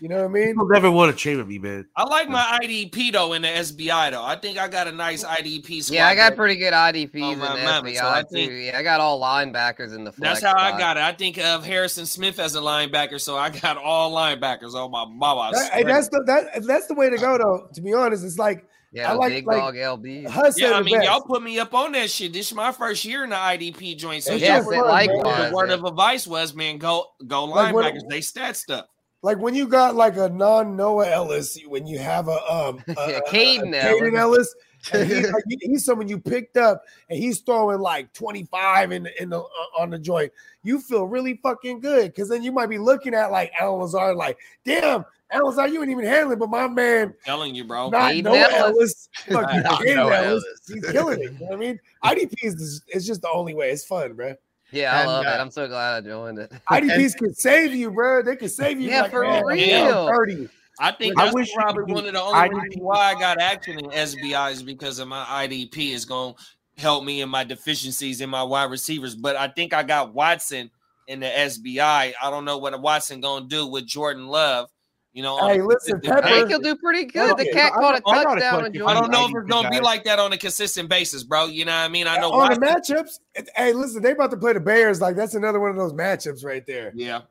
You 0.00 0.08
know 0.08 0.16
what 0.16 0.24
I 0.24 0.28
mean? 0.28 0.46
People 0.48 0.68
never 0.68 0.90
want 0.90 1.12
to 1.14 1.16
trade 1.16 1.36
with 1.36 1.46
me, 1.46 1.58
man. 1.58 1.86
I 1.96 2.04
like 2.04 2.28
my 2.28 2.58
IDP 2.62 3.12
though 3.12 3.32
in 3.34 3.42
the 3.42 3.48
SBI 3.48 4.10
though. 4.10 4.24
I 4.24 4.34
think 4.36 4.58
I 4.58 4.66
got 4.68 4.86
a 4.88 4.92
nice 4.92 5.24
IDP. 5.24 5.82
Squad 5.82 5.94
Yeah, 5.94 6.08
I 6.08 6.14
got 6.14 6.36
pretty 6.36 6.56
good 6.56 6.72
IDPs 6.72 7.22
Oh, 7.22 7.32
in 7.32 7.38
the 7.38 7.44
my 7.46 7.56
SBI 7.82 7.96
so 7.98 8.08
I 8.08 8.20
too. 8.22 8.26
think- 8.32 8.52
Yeah, 8.64 8.78
I 8.78 8.82
got 8.82 9.00
all 9.00 9.20
linebackers 9.20 9.94
in 9.94 10.04
the 10.04 10.12
flex 10.12 10.40
That's 10.40 10.52
how 10.52 10.58
I 10.58 10.76
got 10.78 10.96
it. 10.96 11.02
I 11.02 11.12
think 11.12 11.38
of 11.38 11.64
Harrison 11.64 12.06
Smith 12.06 12.38
as 12.38 12.54
a 12.54 12.60
linebacker, 12.60 13.20
so 13.20 13.36
I 13.36 13.50
got 13.50 13.76
all 13.78 14.12
linebackers 14.12 14.74
on 14.74 14.90
my 14.90 15.04
mama. 15.06 15.50
That- 15.52 15.70
hey, 15.72 15.82
that's 15.84 16.08
the 16.08 16.22
that 16.26 16.66
that's 16.66 16.86
the 16.86 16.94
way 16.94 17.08
to 17.10 17.16
go 17.18 17.38
though. 17.38 17.68
To 17.74 17.80
be 17.82 17.92
honest, 17.94 18.24
it's 18.24 18.38
like 18.38 18.64
Yeah, 18.92 19.12
I 19.12 19.14
like 19.14 19.30
big 19.32 19.46
like 19.46 19.56
dog 19.58 19.74
LB. 19.76 20.26
Huss 20.28 20.58
yeah, 20.60 20.72
I 20.72 20.82
mean, 20.82 21.00
y'all 21.02 21.20
put 21.22 21.42
me 21.42 21.58
up 21.58 21.72
on 21.74 21.92
that 21.92 22.10
shit. 22.10 22.32
This 22.32 22.48
is 22.48 22.54
my 22.54 22.72
first 22.72 23.04
year 23.04 23.22
in 23.24 23.30
the 23.30 23.36
IDP 23.36 23.96
joint. 23.96 24.22
So 24.24 24.32
It's 24.32 24.42
yeah, 24.42 24.58
just 24.58 24.68
fun, 24.68 24.84
likewise, 24.84 25.50
the 25.50 25.54
word 25.56 25.68
yeah. 25.68 25.74
of 25.74 25.84
advice 25.84 26.26
was, 26.26 26.54
man, 26.54 26.78
go 26.78 27.06
go 27.26 27.44
Like, 27.44 27.72
what- 27.74 27.84
linebackers. 27.94 28.08
they 28.08 28.20
stat 28.20 28.56
stuff. 28.56 28.86
like 29.22 29.38
when 29.38 29.54
you 29.54 29.68
got 29.68 29.94
like 29.94 30.16
a 30.16 30.28
non 30.28 30.76
Noah 30.76 31.06
Ellis, 31.08 31.56
when 31.68 31.86
you 31.86 31.98
have 31.98 32.26
a 32.28 32.52
um 32.52 32.82
a, 32.88 32.92
Yeah, 33.10 33.20
Caden 33.28 33.68
a 33.78 33.84
Kaden 33.84 34.14
Elliss. 34.16 34.16
Ellis, 34.18 34.54
and 34.54 34.69
he, 34.92 34.98
like, 35.26 35.44
he's 35.60 35.84
someone 35.84 36.08
you 36.08 36.18
picked 36.18 36.56
up, 36.56 36.84
and 37.08 37.18
he's 37.18 37.40
throwing 37.40 37.80
like 37.80 38.12
twenty 38.12 38.44
five 38.44 38.92
in 38.92 39.04
the, 39.04 39.22
in 39.22 39.30
the 39.30 39.40
uh, 39.40 39.78
on 39.80 39.90
the 39.90 39.98
joint. 39.98 40.32
You 40.62 40.80
feel 40.80 41.06
really 41.06 41.40
fucking 41.42 41.80
good 41.80 42.06
because 42.06 42.28
then 42.28 42.42
you 42.42 42.52
might 42.52 42.68
be 42.68 42.78
looking 42.78 43.14
at 43.14 43.30
like 43.30 43.52
Allen 43.58 43.80
Lazard, 43.80 44.16
like, 44.16 44.38
damn, 44.64 45.04
Allen 45.30 45.46
Lazard, 45.46 45.70
you 45.72 45.80
ain't 45.82 45.90
even 45.90 46.04
handling, 46.04 46.38
but 46.38 46.50
my 46.50 46.66
man, 46.68 47.14
telling 47.24 47.54
you, 47.54 47.64
bro. 47.64 47.90
not 47.90 48.12
Caden 48.12 48.24
Noah 48.24 48.36
Ellis. 48.36 48.54
Ellis, 48.58 49.08
fucking 49.28 49.60
Not 49.62 49.80
Caden 49.80 49.96
Noah 49.96 50.16
Ellis, 50.16 50.44
Ellis. 50.44 50.60
he's 50.68 50.90
killing 50.90 51.22
it. 51.22 51.32
You 51.40 51.46
know 51.46 51.52
I 51.52 51.56
mean? 51.56 51.80
IDP 52.04 52.34
is 52.42 52.82
it's 52.88 53.06
just 53.06 53.22
the 53.22 53.30
only 53.30 53.54
way. 53.54 53.70
It's 53.70 53.84
fun, 53.84 54.14
bro. 54.14 54.34
Yeah, 54.72 54.94
I 54.94 55.00
And, 55.00 55.08
love 55.08 55.26
uh, 55.26 55.30
it. 55.30 55.32
I'm 55.40 55.50
so 55.50 55.66
glad 55.66 56.04
I 56.04 56.06
joined 56.08 56.38
it. 56.38 56.52
IDPs 56.70 57.16
can 57.16 57.34
save 57.34 57.74
you, 57.74 57.90
bro. 57.90 58.22
They 58.22 58.36
can 58.36 58.48
save 58.48 58.80
you. 58.80 58.88
Yeah, 58.88 59.02
like, 59.02 59.10
for 59.10 59.22
man, 59.22 59.44
real. 59.44 59.56
yeah, 59.56 60.00
I'm 60.00 60.14
30. 60.14 60.48
I 60.80 60.92
think 60.92 61.18
I 61.18 61.24
that's 61.24 61.34
wish 61.34 61.52
probably 61.54 61.92
one 61.92 62.06
of 62.06 62.12
the 62.14 62.22
only 62.22 62.38
IDP. 62.38 62.52
reasons 62.62 62.76
why 62.82 63.12
I 63.14 63.20
got 63.20 63.40
action 63.40 63.78
in 63.78 63.84
SBI 63.90 64.52
is 64.52 64.62
because 64.62 64.98
of 64.98 65.08
my 65.08 65.22
IDP 65.24 65.92
is 65.92 66.04
going 66.06 66.34
to 66.34 66.82
help 66.82 67.04
me 67.04 67.20
in 67.20 67.28
my 67.28 67.44
deficiencies 67.44 68.20
in 68.22 68.30
my 68.30 68.42
wide 68.42 68.70
receivers. 68.70 69.14
But 69.14 69.36
I 69.36 69.48
think 69.48 69.74
I 69.74 69.82
got 69.82 70.14
Watson 70.14 70.70
in 71.06 71.20
the 71.20 71.26
SBI. 71.26 72.14
I 72.22 72.30
don't 72.30 72.44
know 72.44 72.56
what 72.58 72.80
Watson 72.80 73.20
going 73.20 73.42
to 73.44 73.48
do 73.48 73.66
with 73.66 73.84
Jordan 73.86 74.26
Love. 74.26 74.68
You 75.12 75.24
know, 75.24 75.38
Hey, 75.48 75.60
listen, 75.60 76.00
consistent 76.00 76.12
I 76.12 76.20
Pepper- 76.20 76.34
think 76.36 76.48
he'll 76.50 76.60
do 76.60 76.76
pretty 76.76 77.04
good. 77.04 77.32
on, 77.32 77.36
The 77.36 77.50
cat 77.50 77.72
I- 77.74 77.80
caught 77.80 77.94
a 77.96 78.02
I 78.08 78.22
got 78.24 78.38
a 78.38 78.40
touchdown 78.40 78.64
on. 78.64 78.88
I 78.88 78.94
don't 79.00 79.10
know 79.10 79.24
if 79.26 79.32
it's 79.42 79.50
going 79.50 79.64
to 79.64 79.70
be 79.70 79.80
like 79.80 80.04
that 80.04 80.20
on 80.20 80.32
a 80.32 80.38
consistent 80.38 80.88
basis, 80.88 81.24
bro. 81.24 81.46
You 81.46 81.64
know 81.64 81.72
what 81.72 81.78
I 81.78 81.88
mean? 81.88 82.06
I 82.06 82.16
know 82.18 82.30
on 82.30 82.38
Watson. 82.56 82.60
the 82.60 82.66
matchups. 82.94 83.18
Hey, 83.56 83.72
listen, 83.72 84.02
they 84.02 84.12
about 84.12 84.30
to 84.30 84.36
play 84.36 84.52
the 84.52 84.60
Bears. 84.60 85.00
Like 85.00 85.16
that's 85.16 85.34
another 85.34 85.58
one 85.58 85.70
of 85.70 85.76
those 85.76 85.92
matchups 85.92 86.44
right 86.44 86.64
there. 86.64 86.92
Yeah. 86.94 87.22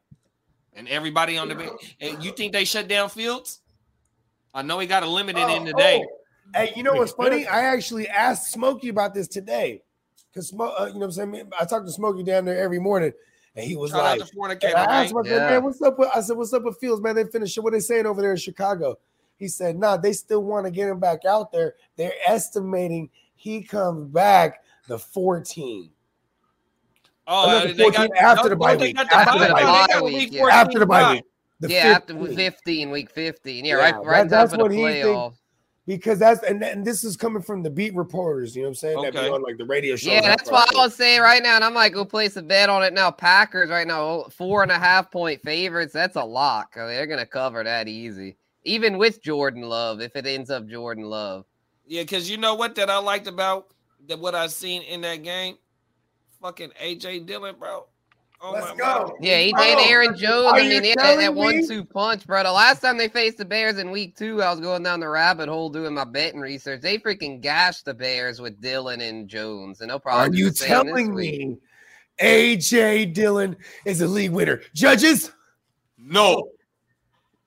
And 0.79 0.87
everybody 0.87 1.37
on 1.37 1.49
the 1.49 1.55
bench. 1.55 1.95
And 1.99 2.23
you 2.23 2.31
think 2.31 2.53
they 2.53 2.63
shut 2.63 2.87
down 2.87 3.09
Fields? 3.09 3.59
I 4.53 4.61
know 4.61 4.79
he 4.79 4.87
got 4.87 5.03
a 5.03 5.09
limited 5.09 5.41
in 5.41 5.63
Oh, 5.63 5.65
today. 5.65 6.01
oh. 6.07 6.15
Hey, 6.55 6.71
you 6.75 6.83
know 6.83 6.93
what's 6.93 7.11
funny? 7.11 7.45
I 7.45 7.65
actually 7.65 8.07
asked 8.07 8.51
Smokey 8.51 8.87
about 8.87 9.13
this 9.13 9.27
today 9.27 9.83
because 10.31 10.51
Smo- 10.51 10.73
uh, 10.79 10.85
you 10.85 10.93
know 10.93 10.99
what 10.99 11.05
I'm 11.17 11.33
saying. 11.33 11.51
I 11.59 11.65
talk 11.65 11.83
to 11.83 11.91
Smokey 11.91 12.23
down 12.23 12.45
there 12.45 12.57
every 12.57 12.79
morning, 12.79 13.11
and 13.57 13.65
he 13.65 13.75
was 13.75 13.91
Shout 13.91 14.03
like, 14.03 14.21
out 14.21 14.27
to 14.59 14.67
and 14.67 14.75
I 14.77 15.03
asked 15.03 15.11
him, 15.11 15.17
I 15.17 15.21
man. 15.21 15.29
said, 15.29 15.35
Yeah. 15.35 15.49
man, 15.49 15.63
what's 15.65 15.81
up 15.81 15.99
with? 15.99 16.09
I 16.15 16.21
said, 16.21 16.37
what's 16.37 16.53
up 16.53 16.63
with 16.63 16.77
Fields, 16.79 17.01
man? 17.01 17.15
They 17.15 17.25
finished. 17.25 17.57
What 17.61 17.73
they 17.73 17.81
saying 17.81 18.05
over 18.05 18.21
there 18.21 18.31
in 18.31 18.37
Chicago? 18.37 18.97
He 19.35 19.49
said, 19.49 19.77
nah, 19.77 19.97
they 19.97 20.13
still 20.13 20.43
want 20.43 20.65
to 20.65 20.71
get 20.71 20.87
him 20.87 20.99
back 20.99 21.25
out 21.25 21.51
there. 21.51 21.75
They're 21.97 22.13
estimating 22.25 23.09
he 23.35 23.61
comes 23.63 24.07
back 24.07 24.63
the 24.87 24.97
14. 24.97 25.91
Oh, 27.31 27.47
Another 27.49 27.69
uh, 27.69 27.73
they 27.73 27.89
got 27.91 28.17
after 28.17 28.43
no, 28.43 28.49
the 28.49 28.55
bye 28.55 28.75
they 28.75 28.85
week. 28.87 28.95
got 28.97 29.09
the 29.09 29.15
After 29.15 29.39
bye 29.39 29.47
the 29.47 29.53
week. 29.53 29.63
bye 29.63 29.85
They 29.87 29.93
got 29.93 30.03
week, 30.03 30.13
week 30.15 30.33
yeah. 30.33 30.45
After 30.47 30.79
the 30.79 30.85
bye 30.87 31.01
bye. 31.03 31.13
week. 31.13 31.23
The 31.59 31.69
yeah, 31.69 31.77
after 31.95 32.13
15. 32.15 32.35
15, 32.35 32.91
week 32.91 33.09
15. 33.11 33.65
Yeah, 33.65 33.69
Yeah, 33.75 33.81
right, 33.81 33.93
that- 33.93 34.05
right 34.05 34.17
down 34.21 34.27
that's 34.29 34.51
for 34.51 34.57
the 34.57 34.63
what 34.63 34.71
he 34.71 34.77
think- 34.83 35.05
playoff. 35.05 35.33
because 35.85 36.17
that's 36.19 36.41
and, 36.43 36.63
and 36.63 36.83
this 36.85 37.03
is 37.03 37.15
coming 37.17 37.41
from 37.43 37.61
the 37.63 37.69
beat 37.69 37.93
reporters. 37.95 38.55
You 38.55 38.61
know 38.63 38.67
what 38.67 38.69
I'm 38.69 38.75
saying? 38.75 39.01
That 39.03 39.13
be 39.13 39.19
Okay. 39.19 39.29
on 39.29 39.43
like 39.43 39.57
the 39.57 39.65
radio 39.65 39.95
show. 39.95 40.09
Yeah, 40.11 40.21
that's 40.21 40.49
why 40.49 40.65
I 40.73 40.77
was 40.77 40.95
saying 40.95 41.21
right 41.21 41.43
now, 41.43 41.55
and 41.55 41.63
I 41.63 41.69
might 41.69 41.89
go 41.93 42.03
place 42.05 42.35
a 42.37 42.41
bet 42.41 42.69
on 42.69 42.81
it 42.83 42.93
now. 42.93 43.11
Packers 43.11 43.69
right 43.69 43.85
now, 43.87 44.23
four 44.35 44.63
and 44.63 44.71
a 44.71 44.79
half 44.79 45.11
point 45.11 45.41
favorites. 45.43 45.93
That's 45.93 46.15
a 46.15 46.23
lock. 46.23 46.73
I 46.77 46.79
mean, 46.79 46.87
they're 46.89 47.07
gonna 47.07 47.25
cover 47.25 47.63
that 47.63 47.87
easy, 47.87 48.37
even 48.63 48.97
with 48.97 49.21
Jordan 49.21 49.61
Love. 49.63 50.01
If 50.01 50.15
it 50.15 50.25
ends 50.25 50.49
up 50.49 50.65
Jordan 50.67 51.03
Love, 51.05 51.45
Yeah, 51.85 52.01
because 52.03 52.29
you 52.29 52.37
know 52.37 52.55
what 52.55 52.73
that 52.75 52.89
I 52.89 52.97
liked 52.99 53.27
about 53.27 53.67
that 54.07 54.17
what 54.19 54.33
I 54.33 54.47
seen 54.47 54.81
in 54.83 55.01
that 55.01 55.23
game? 55.23 55.57
Fucking 56.41 56.71
AJ 56.81 57.25
Dillon, 57.25 57.55
bro. 57.59 57.85
Oh 58.41 58.51
Let's 58.53 58.67
my 58.67 58.75
go. 58.77 58.83
God. 59.07 59.11
yeah, 59.19 59.39
he 59.39 59.51
did 59.51 59.79
Aaron 59.89 60.15
Jones. 60.15 60.45
are 60.45 60.55
I 60.55 60.59
you 60.59 60.69
mean, 60.69 60.83
yeah, 60.85 60.93
that, 60.95 61.17
that 61.17 61.35
one-two 61.35 61.83
punch, 61.83 62.25
bro. 62.25 62.41
The 62.43 62.51
last 62.53 62.79
time 62.81 62.97
they 62.97 63.09
faced 63.09 63.37
the 63.37 63.43
Bears 63.43 63.77
in 63.79 63.91
Week 63.91 64.15
Two, 64.15 64.41
I 64.41 64.49
was 64.49 64.61
going 64.61 64.81
down 64.81 65.01
the 65.01 65.09
rabbit 65.09 65.49
hole 65.49 65.69
doing 65.69 65.93
my 65.93 66.05
betting 66.05 66.39
research. 66.39 66.79
They 66.79 66.97
freaking 66.99 67.41
gashed 67.41 67.83
the 67.83 67.93
Bears 67.93 68.39
with 68.39 68.61
Dillon 68.61 69.01
and 69.01 69.27
Jones, 69.27 69.81
and 69.81 69.89
they'll 69.89 69.99
probably 69.99 70.29
Are 70.29 70.39
you 70.39 70.49
the 70.51 70.55
same 70.55 70.69
this 70.69 70.95
telling 70.95 71.13
me 71.13 71.57
AJ 72.21 73.13
Dillon 73.13 73.57
is 73.83 73.99
a 73.99 74.07
league 74.07 74.31
winner? 74.31 74.61
Judges, 74.73 75.31
No. 75.97 76.51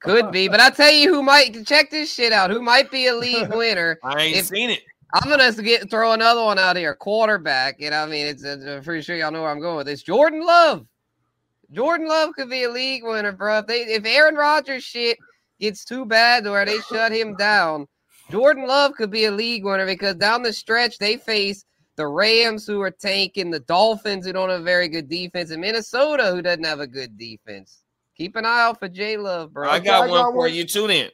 Could 0.00 0.32
be, 0.32 0.48
but 0.48 0.58
I 0.60 0.68
tell 0.70 0.90
you 0.90 1.14
who 1.14 1.22
might 1.22 1.64
check 1.64 1.88
this 1.90 2.12
shit 2.12 2.32
out. 2.32 2.50
Who 2.50 2.60
might 2.60 2.90
be 2.90 3.06
a 3.06 3.14
league 3.14 3.48
winner? 3.54 3.98
I 4.02 4.20
ain't 4.24 4.36
If- 4.36 4.46
seen 4.46 4.68
it. 4.68 4.80
I'm 5.12 5.28
gonna 5.28 5.52
get 5.52 5.90
throw 5.90 6.12
another 6.12 6.42
one 6.42 6.58
out 6.58 6.76
here. 6.76 6.94
Quarterback, 6.94 7.76
and 7.80 7.94
I 7.94 8.06
mean, 8.06 8.26
it's 8.26 8.44
uh, 8.44 8.76
I'm 8.76 8.82
pretty 8.82 9.02
sure 9.02 9.16
y'all 9.16 9.30
know 9.30 9.42
where 9.42 9.50
I'm 9.50 9.60
going 9.60 9.76
with 9.76 9.86
this. 9.86 10.02
Jordan 10.02 10.44
Love. 10.44 10.86
Jordan 11.70 12.08
Love 12.08 12.34
could 12.34 12.50
be 12.50 12.64
a 12.64 12.70
league 12.70 13.04
winner, 13.04 13.32
bro. 13.32 13.58
If 13.58 13.66
they 13.66 13.82
if 13.82 14.04
Aaron 14.06 14.34
Rodgers 14.34 14.84
shit 14.84 15.18
gets 15.60 15.84
too 15.84 16.04
bad 16.06 16.44
to 16.44 16.50
where 16.50 16.64
they 16.64 16.78
shut 16.80 17.12
him 17.12 17.34
down, 17.36 17.86
Jordan 18.30 18.66
Love 18.66 18.92
could 18.92 19.10
be 19.10 19.26
a 19.26 19.30
league 19.30 19.64
winner 19.64 19.86
because 19.86 20.16
down 20.16 20.42
the 20.42 20.52
stretch 20.52 20.98
they 20.98 21.16
face 21.16 21.64
the 21.96 22.06
Rams 22.06 22.66
who 22.66 22.80
are 22.80 22.90
tanking, 22.90 23.50
the 23.50 23.60
Dolphins 23.60 24.26
who 24.26 24.32
don't 24.32 24.48
have 24.48 24.60
a 24.60 24.64
very 24.64 24.88
good 24.88 25.08
defense, 25.08 25.50
and 25.50 25.60
Minnesota 25.60 26.30
who 26.30 26.40
doesn't 26.40 26.64
have 26.64 26.80
a 26.80 26.86
good 26.86 27.18
defense. 27.18 27.82
Keep 28.16 28.36
an 28.36 28.46
eye 28.46 28.62
out 28.62 28.78
for 28.78 28.88
J 28.88 29.18
Love, 29.18 29.52
bro. 29.52 29.68
I 29.68 29.78
got 29.78 30.04
I 30.04 30.08
one 30.08 30.22
got 30.22 30.32
for 30.32 30.48
you. 30.48 30.64
Tune 30.64 30.90
in. 30.90 31.10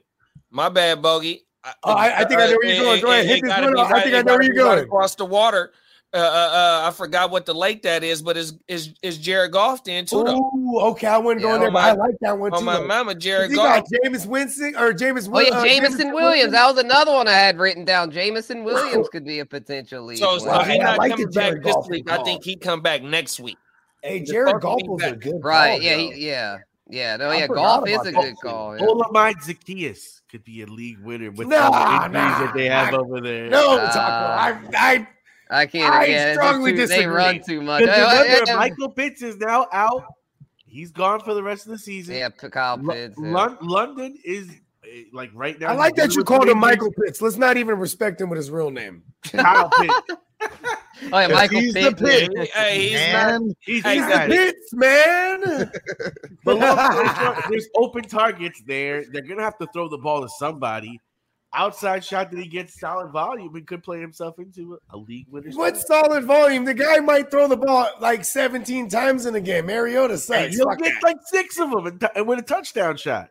My 0.51 0.69
bad, 0.69 1.03
Bogey. 1.03 1.48
Oh, 1.85 1.93
I- 1.93 2.21
I 2.21 2.25
think 2.25 2.41
I 2.41 2.47
know 2.51 2.57
where 2.63 2.67
you're 2.75 2.85
going. 2.85 3.01
Go 3.01 3.11
ahead, 3.11 3.27
hit 3.27 3.43
this 3.43 3.51
gotta 3.51 3.65
one 3.67 3.75
be 3.75 3.81
up. 3.81 3.91
I 3.93 4.03
think 4.03 4.15
I 4.15 4.23
know 4.23 4.35
where 4.35 4.43
you're 4.43 4.55
be 4.55 4.61
right 4.61 4.75
going. 4.77 4.85
Across 4.85 5.15
the 5.17 5.27
water. 5.27 5.73
Uh, 6.11 6.17
uh, 6.17 6.21
uh, 6.23 6.89
I 6.89 6.91
forgot 6.93 7.31
what 7.31 7.45
the 7.45 7.55
lake 7.55 7.83
that 7.83 8.03
is, 8.03 8.23
but 8.23 8.39
is 8.39 8.55
is 8.67 8.95
is 9.03 9.19
Jared 9.19 9.53
Goff 9.53 9.85
then 9.85 10.07
too? 10.07 10.25
Though. 10.25 10.39
Ooh, 10.57 10.79
okay, 10.93 11.07
I 11.07 11.19
wouldn't 11.19 11.43
go 11.43 11.53
in 11.55 11.61
there, 11.61 11.69
on 11.69 11.75
but 11.75 11.83
I 11.85 11.93
like 11.93 12.15
that 12.23 12.39
one 12.39 12.51
too. 12.51 12.63
My 12.65 12.79
though. 12.79 12.87
mama, 12.87 13.15
Jared 13.15 13.51
He 13.51 13.57
Goff. 13.57 13.85
got 13.85 13.85
Jameis 14.07 14.25
Winston 14.25 14.75
or 14.75 14.95
James. 14.95 15.29
Oh 15.31 15.39
yeah, 15.39 15.51
uh, 15.51 15.63
Jameson 15.63 16.15
Williams. 16.15 16.53
That 16.53 16.67
was 16.67 16.83
another 16.83 17.13
one 17.13 17.29
I 17.29 17.33
had 17.33 17.59
written 17.59 17.85
down. 17.85 18.11
Jamison 18.11 18.65
Williams 18.65 19.07
could 19.11 19.27
be 19.27 19.41
a 19.41 19.45
potential 19.45 20.03
league. 20.07 20.17
So, 20.17 20.39
so 20.39 20.47
Wow, 20.47 20.63
he 20.65 20.79
not 20.79 20.97
like 20.97 21.11
coming 21.11 21.27
the 21.27 21.33
Jared 21.33 21.55
back 21.57 21.63
this 21.65 21.75
Goff 21.75 21.91
week. 21.91 22.11
I 22.11 22.23
think 22.25 22.43
he 22.43 22.57
come 22.57 22.81
back 22.81 23.03
next 23.03 23.39
week. 23.39 23.59
Hey, 24.03 24.21
Jared 24.21 24.53
fuck 24.53 24.63
Goff 24.63 24.79
he 24.81 24.89
was 24.89 25.03
a 25.03 25.11
back. 25.11 25.21
good 25.21 25.45
Right? 25.45 25.73
call, 25.73 25.83
yeah, 25.83 25.97
he, 25.97 26.27
yeah, 26.27 26.59
yeah. 26.89 27.17
No, 27.19 27.29
I 27.29 27.37
yeah. 27.41 27.47
forgot 27.49 27.85
Goff 27.85 27.89
is 27.91 28.07
a 28.07 28.13
good 28.13 28.31
too. 28.31 28.49
call. 28.49 28.79
Yeah. 28.79 28.87
Dolomite 28.87 29.37
Zaccheaus 29.45 30.18
could 30.31 30.45
be 30.45 30.63
a 30.63 30.67
league 30.67 30.99
winner 31.01 31.31
with 31.31 31.49
Nah, 31.49 31.57
all 31.57 31.73
the 31.73 32.05
injuries 32.07 32.13
nah, 32.13 32.39
that 32.45 32.55
they 32.55 32.67
have 32.67 32.93
nah. 32.93 32.99
over 32.99 33.21
there. 33.21 33.49
No, 33.49 33.79
Uh, 33.79 33.93
Taco. 33.93 34.71
I, 34.71 34.71
I, 34.77 35.09
I 35.51 35.67
can't. 35.67 35.95
I 35.95 36.05
yeah, 36.07 36.33
strongly 36.35 36.73
too, 36.77 36.87
They 36.87 37.07
run 37.07 37.41
too 37.47 37.63
much. 37.63 37.83
Uh, 37.83 37.87
uh, 37.91 38.23
remember, 38.23 38.53
uh, 38.53 38.57
Michael 38.57 38.91
Pitts 38.91 39.23
is 39.23 39.37
now 39.39 39.67
out. 39.73 40.05
He's 40.67 40.91
gone 40.93 41.21
for 41.21 41.33
the 41.33 41.43
rest 41.43 41.65
of 41.65 41.73
the 41.73 41.79
season. 41.79 42.15
yeah, 42.17 42.29
P- 42.29 42.51
Kyle 42.51 42.77
Lo- 42.81 42.93
Pitts. 42.93 43.17
yeah. 43.19 43.31
Lon- 43.31 43.57
London 43.63 44.19
is 44.23 44.51
eh, 44.85 45.05
like 45.15 45.31
right 45.33 45.59
now. 45.59 45.69
I 45.69 45.73
like 45.75 45.95
that 45.97 46.13
you 46.13 46.19
with 46.19 46.27
called 46.27 46.47
him 46.49 46.59
Michael 46.59 46.93
Pitts. 46.93 47.23
Let's 47.23 47.37
not 47.39 47.57
even 47.57 47.79
respect 47.79 48.21
him 48.21 48.29
with 48.29 48.37
his 48.37 48.51
real 48.51 48.71
name. 48.71 49.03
Kyle 49.25 49.71
Pitts. 49.81 49.95
Oh 50.41 51.19
yeah, 51.21 51.29
Michael 51.29 51.61
he's 51.61 51.75
the 51.75 51.93
Pitts. 51.93 52.29
pit. 52.35 52.51
Hey, 52.55 52.89
he's 52.89 53.13
not. 53.13 53.41
Man, 53.41 53.55
He's, 53.61 53.85
he's 53.85 53.93
He's 53.95 54.07
the 54.07 54.25
it. 54.25 54.31
Pitts, 54.31 54.75
man. 54.75 55.71
But 56.45 56.59
look, 56.59 57.49
there's 57.51 57.69
open 57.77 58.03
targets 58.05 58.63
there. 58.67 59.05
They're 59.11 59.23
gonna 59.23 59.43
have 59.43 59.59
to 59.59 59.67
throw 59.73 59.89
the 59.89 59.99
ball 59.99 60.23
to 60.23 60.29
somebody. 60.39 61.01
Outside 61.55 62.05
shot 62.05 62.31
that 62.31 62.39
he 62.39 62.47
gets 62.47 62.79
solid 62.79 63.11
volume 63.11 63.55
and 63.55 63.67
could 63.67 63.83
play 63.83 64.01
himself 64.01 64.39
into 64.39 64.75
a, 64.93 64.97
a 64.97 64.99
league 64.99 65.27
winner. 65.31 65.51
what 65.53 65.77
solid 65.77 66.25
volume? 66.25 66.65
The 66.65 66.75
guy 66.75 66.99
might 66.99 67.31
throw 67.31 67.49
the 67.49 67.57
ball 67.57 67.89
like 68.01 68.25
17 68.25 68.89
times 68.91 69.25
in 69.25 69.35
a 69.35 69.41
game. 69.41 69.67
Mariota 69.67 70.15
Hey, 70.15 70.19
sucks. 70.19 70.57
he'll 70.57 70.67
Fuck 70.69 70.79
get 70.79 70.93
that. 70.95 71.03
like 71.05 71.17
six 71.27 71.59
of 71.59 71.71
them 71.71 71.87
and, 71.87 72.01
t- 72.01 72.07
and 72.15 72.27
win 72.27 72.39
a 72.39 72.43
touchdown 72.43 72.97
shot. 72.99 73.29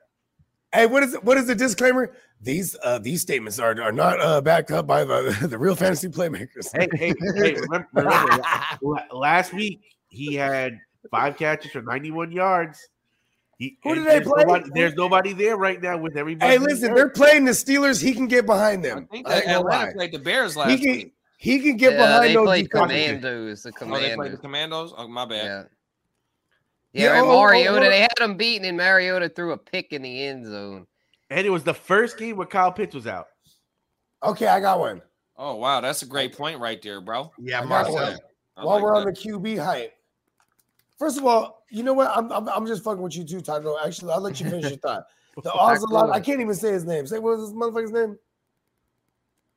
Hey, 0.74 0.86
what 0.86 1.03
is 1.03 1.13
it? 1.13 1.24
What 1.24 1.38
is 1.38 1.47
the 1.47 1.55
disclaimer? 1.55 2.13
These 2.41 2.76
uh 2.84 2.99
these 2.99 3.22
statements 3.22 3.57
are, 3.59 3.80
are 3.82 3.91
not 3.91 4.20
uh, 4.20 4.41
backed 4.41 4.72
up 4.72 4.86
by 4.86 5.03
the, 5.03 5.36
the 5.49 5.57
real 5.57 5.76
fantasy 5.76 6.09
playmakers. 6.09 6.70
Hey, 6.76 6.88
hey, 6.93 7.13
hey! 7.36 7.53
Remember, 7.55 7.88
remember 7.93 8.43
last 9.11 9.53
week 9.53 9.80
he 10.09 10.36
had 10.36 10.78
five 11.09 11.38
catches 11.38 11.72
for 11.72 11.82
91 11.82 12.32
yards. 12.32 12.88
He, 13.57 13.78
Who 13.84 13.93
and 13.93 14.03
did 14.03 14.07
they 14.07 14.22
play? 14.22 14.43
Nobody, 14.43 14.70
there's 14.76 14.93
nobody 14.93 15.34
there 15.34 15.57
right 15.57 15.82
now 15.82 15.97
with 15.97 16.15
everybody. 16.15 16.51
Hey, 16.51 16.57
listen, 16.59 16.93
they're 16.93 17.09
playing 17.09 17.45
the 17.45 17.51
Steelers. 17.51 18.01
He 18.01 18.13
can 18.13 18.28
get 18.28 18.45
behind 18.45 18.86
them. 18.86 19.07
I 19.09 19.15
think 19.15 19.28
I 19.28 19.36
that 19.36 19.45
gonna 19.45 19.59
Atlanta 19.59 19.91
played 19.93 20.11
the 20.11 20.20
Bears 20.20 20.55
last 20.55 20.70
He 20.70 20.78
can 20.78 20.95
week. 20.95 21.13
he 21.39 21.59
can 21.59 21.76
get 21.78 21.93
Yeah, 21.93 22.05
behind 22.05 22.24
they 22.24 22.34
those 22.36 22.45
played 22.45 22.70
defenses. 22.70 22.97
Commandos. 22.97 23.63
The 23.63 23.74
Oh, 23.82 23.99
they 23.99 24.15
played 24.15 24.32
the 24.34 24.38
Commandos. 24.38 24.91
Commandos. 24.91 24.93
Oh, 24.95 25.07
my 25.07 25.26
bad. 25.26 25.43
Yeah. 25.45 25.63
Yeah, 26.98 27.14
Yeah, 27.14 27.20
and 27.20 27.28
oh, 27.28 27.32
oh, 27.32 27.41
Mariota, 27.43 27.88
oh. 27.88 27.89
they 27.89 28.02
had 28.02 28.12
them 28.18 28.38
beaten, 28.38 28.66
and 28.66 28.78
Mariota 28.78 29.30
threw 29.30 29.52
a 29.52 29.58
pick 29.58 29.93
in 29.93 30.02
the 30.02 30.24
end 30.26 30.45
zone. 30.45 30.88
And 31.30 31.45
it 31.45 31.50
was 31.50 31.64
the 31.64 31.74
first 31.74 32.18
game 32.18 32.38
where 32.38 32.48
Kyle 32.48 32.72
Pitts 32.72 32.95
was 32.95 33.06
out. 33.06 33.28
Okay, 34.24 34.48
I 34.48 34.60
got 34.60 34.80
one. 34.80 35.02
Oh 35.38 35.56
wow, 35.56 35.82
that's 35.82 36.02
a 36.02 36.08
great 36.08 36.36
point 36.36 36.60
right 36.60 36.82
there, 36.82 37.00
bro. 37.00 37.32
Yeah, 37.38 37.60
I 37.60 37.62
got 37.62 37.70
Marcel. 37.70 37.93
one. 37.93 38.18
I 38.58 38.66
While 38.66 38.76
like 38.76 38.84
we're 38.84 38.95
on 38.95 39.06
the 39.06 39.12
QB 39.12 39.64
hype, 39.64 39.93
first 40.98 41.18
of 41.18 41.26
all, 41.26 41.64
you 41.70 41.84
know 41.84 41.93
what? 41.93 42.12
I'm, 42.16 42.32
I'm, 42.32 42.50
I'm 42.50 42.66
just 42.66 42.84
fucking 42.84 43.02
with 43.02 43.16
you 43.16 43.24
too, 43.24 43.41
Taco. 43.41 43.78
Actually, 43.86 44.14
I'll 44.14 44.22
let 44.22 44.39
you 44.39 44.50
finish 44.50 44.70
your 44.70 44.80
thought. 44.80 45.04
The 45.43 45.52
Ozelot, 45.52 46.12
I 46.12 46.20
can't 46.20 46.41
even 46.41 46.56
say 46.56 46.72
his 46.72 46.84
name. 46.84 47.06
Say 47.06 47.20
what 47.20 47.38
was 47.38 47.52
this 47.52 47.56
motherfucker's 47.56 47.91
name? 47.91 48.18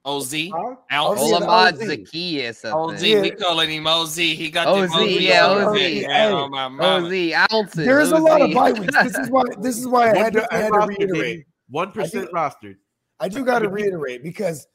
OZ, 0.04 0.32
Huh? 0.52 0.74
Ounce. 0.92 1.20
Oh, 1.22 1.28
yeah, 1.28 1.36
Olamide 1.46 1.72
OZ. 1.74 1.80
Zaccheaus. 1.88 2.64
I 2.64 2.70
OZ, 2.72 3.00
think. 3.00 3.22
we 3.22 3.30
calling 3.32 3.70
him 3.70 3.86
OZ. 3.86 4.16
He 4.16 4.50
got 4.50 4.66
OZ, 4.66 4.90
the 4.90 4.96
OZ, 4.96 5.20
yeah, 5.20 5.46
OZ. 5.46 5.78
his 5.80 6.04
head, 6.06 6.06
Hey, 6.06 6.06
man, 6.06 6.32
on 6.32 6.54
oh, 6.54 6.68
my. 6.70 6.84
OZ 6.86 7.52
ounces. 7.52 7.84
There 7.86 8.00
is 8.00 8.12
a 8.12 8.16
lot 8.18 8.40
of 8.40 8.48
OZ. 8.48 8.54
bye 8.54 8.72
weeks. 8.72 8.94
This 9.02 9.18
is 9.18 9.30
why. 9.30 9.42
This 9.60 9.78
is 9.78 9.86
why 9.86 10.10
I 10.10 10.16
had 10.16 10.32
to. 10.34 10.54
I 10.54 10.58
had 10.58 10.68
to 10.68 10.78
1% 10.78 10.80
rostered, 10.80 10.98
reiterate. 10.98 11.46
One 11.68 11.92
percent 11.92 12.32
rostered. 12.32 12.76
I 13.20 13.28
do 13.28 13.44
got 13.44 13.58
to 13.60 13.68
reiterate 13.78 14.22
because 14.22 14.66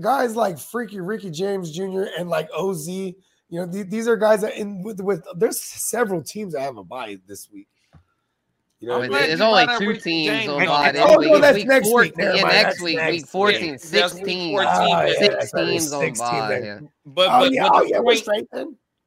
guys 0.00 0.36
like 0.36 0.58
Freaky 0.58 1.00
Ricky 1.00 1.30
James 1.30 1.72
Jr. 1.72 2.04
and 2.18 2.28
like 2.28 2.48
OZ, 2.56 2.88
you 2.88 3.14
know, 3.50 3.66
th- 3.70 3.88
these 3.88 4.06
are 4.06 4.16
guys 4.16 4.42
that 4.42 4.56
in 4.56 4.82
with 4.82 5.00
with. 5.00 5.24
There's 5.36 5.60
several 5.60 6.22
teams 6.22 6.52
that 6.52 6.60
have 6.60 6.76
a 6.76 6.84
bye 6.84 7.18
this 7.26 7.48
week. 7.52 7.66
You 8.80 8.88
know, 8.88 8.94
I 8.94 8.98
what 8.98 9.10
mean, 9.10 9.18
mean? 9.20 9.28
there's 9.28 9.40
only 9.42 9.66
two 9.78 9.96
teams 10.00 10.48
on 10.48 10.60
And- 10.62 10.68
bye 10.68 10.92
oh, 11.04 11.18
week. 11.18 11.30
no, 11.30 11.38
that's 11.38 11.54
week 11.54 11.66
next 11.66 11.84
week. 11.86 11.92
14 11.92 12.12
Never 12.16 12.36
yeah, 12.36 12.42
next 12.44 12.80
week, 12.80 12.96
next 12.96 13.10
week 13.12 13.20
week. 13.20 13.26
14, 13.28 13.70
That's 13.72 13.88
16. 13.88 14.24
week 14.24 14.52
14, 14.56 14.68
Ah, 14.68 15.02
yeah, 15.04 15.12
Six 15.18 15.52
teams 15.52 15.92
on 15.92 16.00
16 16.00 16.16
bye. 16.28 16.58
Yeah. 16.64 16.78
But 17.04 17.28
oh 17.28 17.38
but, 17.40 17.52
yeah, 17.52 17.62
but 17.68 17.72
oh 17.74 17.82
the 17.84 17.88
yeah, 17.90 18.00
point, 18.00 18.18
straight 18.18 18.46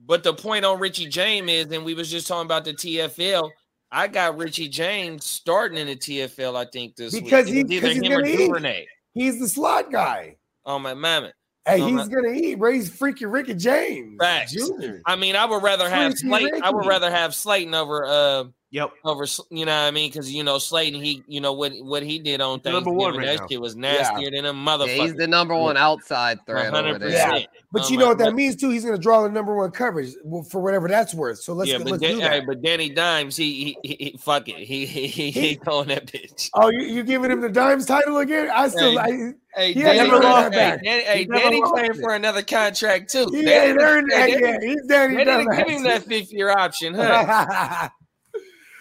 but 0.05 0.23
the 0.23 0.33
point 0.33 0.63
on 0.65 0.79
Richie 0.79 1.07
James 1.07 1.49
is, 1.49 1.71
and 1.71 1.83
we 1.83 1.95
was 1.95 2.11
just 2.11 2.27
talking 2.27 2.45
about 2.45 2.65
the 2.65 2.73
TFL. 2.73 3.49
I 3.91 4.07
got 4.07 4.37
Richie 4.37 4.69
James 4.69 5.25
starting 5.25 5.77
in 5.79 5.87
the 5.87 5.95
TFL. 5.95 6.55
I 6.55 6.65
think 6.65 6.95
this 6.95 7.13
Because 7.13 7.45
week. 7.45 7.53
he- 7.55 7.59
It 7.61 7.71
either 7.71 7.87
because 7.87 7.95
he's 7.97 8.03
him 8.05 8.11
or 8.11 8.21
gonna 8.21 8.27
eat. 8.33 8.37
Duvernay. 8.47 8.85
He's 9.15 9.39
the 9.39 9.47
slot 9.47 9.91
guy. 9.91 10.35
Oh 10.65 10.77
my 10.77 10.93
mama. 10.93 11.31
Hey, 11.65 11.81
Oh, 11.81 11.85
he's 11.87 11.95
my- 11.95 12.07
gonna 12.07 12.29
eat. 12.29 12.55
Bro, 12.55 12.73
he's 12.73 12.89
Freaky 12.95 13.25
Ricky 13.25 13.53
James 13.55 14.17
Facts. 14.19 14.51
Jr. 14.53 14.97
I 15.05 15.15
mean, 15.15 15.35
I 15.35 15.45
would 15.45 15.63
rather 15.63 15.89
have 15.89 16.11
Freaky 16.11 16.27
Slayton. 16.27 16.63
I 16.63 16.69
would 16.69 16.85
rather 16.85 17.09
have 17.09 17.33
Slayton 17.33 17.73
over 17.73 18.05
uh 18.05 18.43
Yep. 18.73 18.91
over 19.05 19.25
you 19.51 19.65
know 19.67 19.71
what 19.71 19.87
I 19.87 19.91
mean 19.91 20.09
because 20.09 20.33
you 20.33 20.43
know 20.43 20.57
Slayton 20.57 20.99
he 20.99 21.23
you 21.27 21.39
know 21.39 21.53
what 21.53 21.73
what 21.83 22.01
he 22.01 22.17
did 22.17 22.41
on 22.41 22.59
He's 22.63 22.73
number 22.73 22.91
one 22.91 23.15
right 23.15 23.27
that 23.27 23.41
now. 23.41 23.47
shit 23.47 23.61
was 23.61 23.75
nastier 23.75 24.31
than 24.31 24.45
a 24.45 24.53
Yeah, 24.53 24.85
he's 24.87 25.13
the 25.13 25.27
number 25.27 25.55
one 25.55 25.77
outside 25.77 26.43
threat 26.47 26.73
over 26.73 26.97
there. 26.97 27.09
Yeah, 27.09 27.45
but 27.71 27.83
Oh, 27.83 27.89
you 27.89 27.97
know 27.99 28.07
what 28.07 28.17
that 28.17 28.25
but- 28.29 28.33
means 28.35 28.55
too. 28.55 28.71
He's 28.71 28.83
gonna 28.83 28.97
draw 28.97 29.21
the 29.21 29.29
number 29.29 29.55
one 29.55 29.69
coverage 29.69 30.15
for 30.49 30.59
whatever 30.59 30.87
that's 30.87 31.13
worth. 31.13 31.37
So 31.37 31.53
let's 31.53 31.69
yeah, 31.69 31.77
let's 31.77 31.91
but, 31.91 31.99
do 32.01 32.19
that. 32.19 32.31
hey, 32.31 32.39
but 32.39 32.63
Danny 32.63 32.89
Dimes, 32.89 33.35
he, 33.35 33.77
he, 33.83 33.89
he, 33.95 33.95
he 34.11 34.17
fuck 34.17 34.49
it, 34.49 34.55
he 34.57 34.87
he 34.87 35.05
he, 35.05 35.29
he 35.29 35.53
throwing 35.55 35.89
that 35.89 36.07
bitch. 36.07 36.49
Oh, 36.55 36.69
you, 36.69 36.81
you 36.81 37.03
giving 37.03 37.29
him 37.29 37.41
the 37.41 37.49
dimes 37.49 37.85
title 37.85 38.17
again? 38.17 38.49
I 38.51 38.69
still, 38.69 38.97
Hey, 38.97 38.97
I, 38.97 39.33
Hey, 39.55 39.73
he 39.73 39.81
hasn't 39.81 40.09
Danny, 40.09 40.25
hey, 40.25 40.31
that 40.49 40.51
back. 40.51 40.83
Danny, 40.83 41.03
hey, 41.03 41.25
never 41.29 41.43
Danny 41.43 41.61
lost 41.61 41.73
playing 41.75 41.91
it. 41.91 41.97
for 42.01 42.15
another 42.15 42.41
contract 42.41 43.11
too. 43.11 43.27
He 43.31 43.43
Danny- 43.45 43.69
ain't 43.73 43.79
earned 43.81 44.09
that 44.11 44.29
yet. 44.31 44.63
He's 44.63 44.81
Danny 44.87 45.15
They 45.17 45.25
didn't 45.25 45.45
Dumbass. 45.47 45.57
give 45.57 45.67
him 45.67 45.83
that 45.83 46.03
fifth 46.05 46.33
year 46.33 46.49
option, 46.49 46.95
huh? 46.95 47.89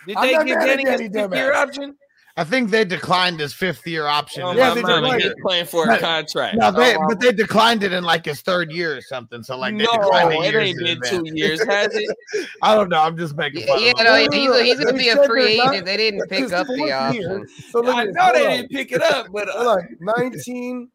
Did 0.07 0.17
I'm 0.17 0.27
they 0.27 0.33
not 0.35 0.47
give 0.47 0.59
mad 0.59 0.67
Danny 0.67 0.83
his 0.91 0.99
Danny 1.01 1.09
fifth 1.13 1.35
year 1.35 1.55
option? 1.55 1.97
I 2.35 2.45
think 2.45 2.71
they 2.71 2.87
declined 2.87 3.41
his 3.41 3.53
fifth 3.53 3.87
year 3.87 4.07
option. 4.07 4.43
Oh, 4.43 4.53
Yeah, 4.53 4.73
they 4.73 4.81
October. 4.81 5.01
declined 5.03 5.23
he's 5.23 5.33
playing 5.43 5.67
for 5.67 5.91
a 5.91 5.99
contract. 5.99 6.57
No, 6.57 6.71
they 6.73 6.97
Oh, 6.97 7.05
but 7.07 7.21
they 7.21 7.31
declined 7.31 7.83
it 7.83 7.93
in 7.93 8.05
like 8.05 8.25
his 8.25 8.41
third 8.41 8.73
year 8.73 8.97
or 8.97 9.03
something. 9.03 9.43
So 9.43 9.59
like 9.59 9.77
they 9.77 9.85
no, 9.85 9.93
declined 9.93 10.33
it 10.33 10.51
years 10.55 10.69
ain't 10.69 10.79
been 10.79 11.01
two 11.03 11.25
years, 11.37 11.63
has 11.65 11.95
it? 11.95 12.17
I 12.63 12.75
don't 12.75 12.89
know. 12.89 13.03
I'm 13.03 13.19
just 13.19 13.37
making 13.37 13.61
Yeah, 13.61 13.67
fun 13.67 13.83
yeah, 13.83 13.91
of 13.91 13.99
him. 13.99 14.05
no, 14.07 14.13
No, 14.13 14.17
he's, 14.17 14.29
no, 14.31 14.53
no. 14.57 14.63
he's 14.63 14.75
going 14.77 14.87
to 14.87 14.93
They 14.95 14.99
be 14.99 15.09
a 15.11 15.25
free 15.27 15.57
they're 15.59 15.65
not- 15.67 15.75
agent. 15.75 15.87
They 15.87 15.97
didn't 15.99 16.29
pick 16.31 16.53
up 16.53 16.67
the 16.69 16.91
option. 16.93 17.47
So 17.71 17.81
look 17.81 17.95
I 17.97 18.05
know 18.05 18.33
they 18.33 18.57
didn't 18.57 18.71
pick 18.71 18.93
it 18.93 19.03
up, 19.03 19.27
but 19.31 19.49
Hold 19.51 19.67
uh, 19.67 19.71
on. 19.73 19.97
19, 20.01 20.89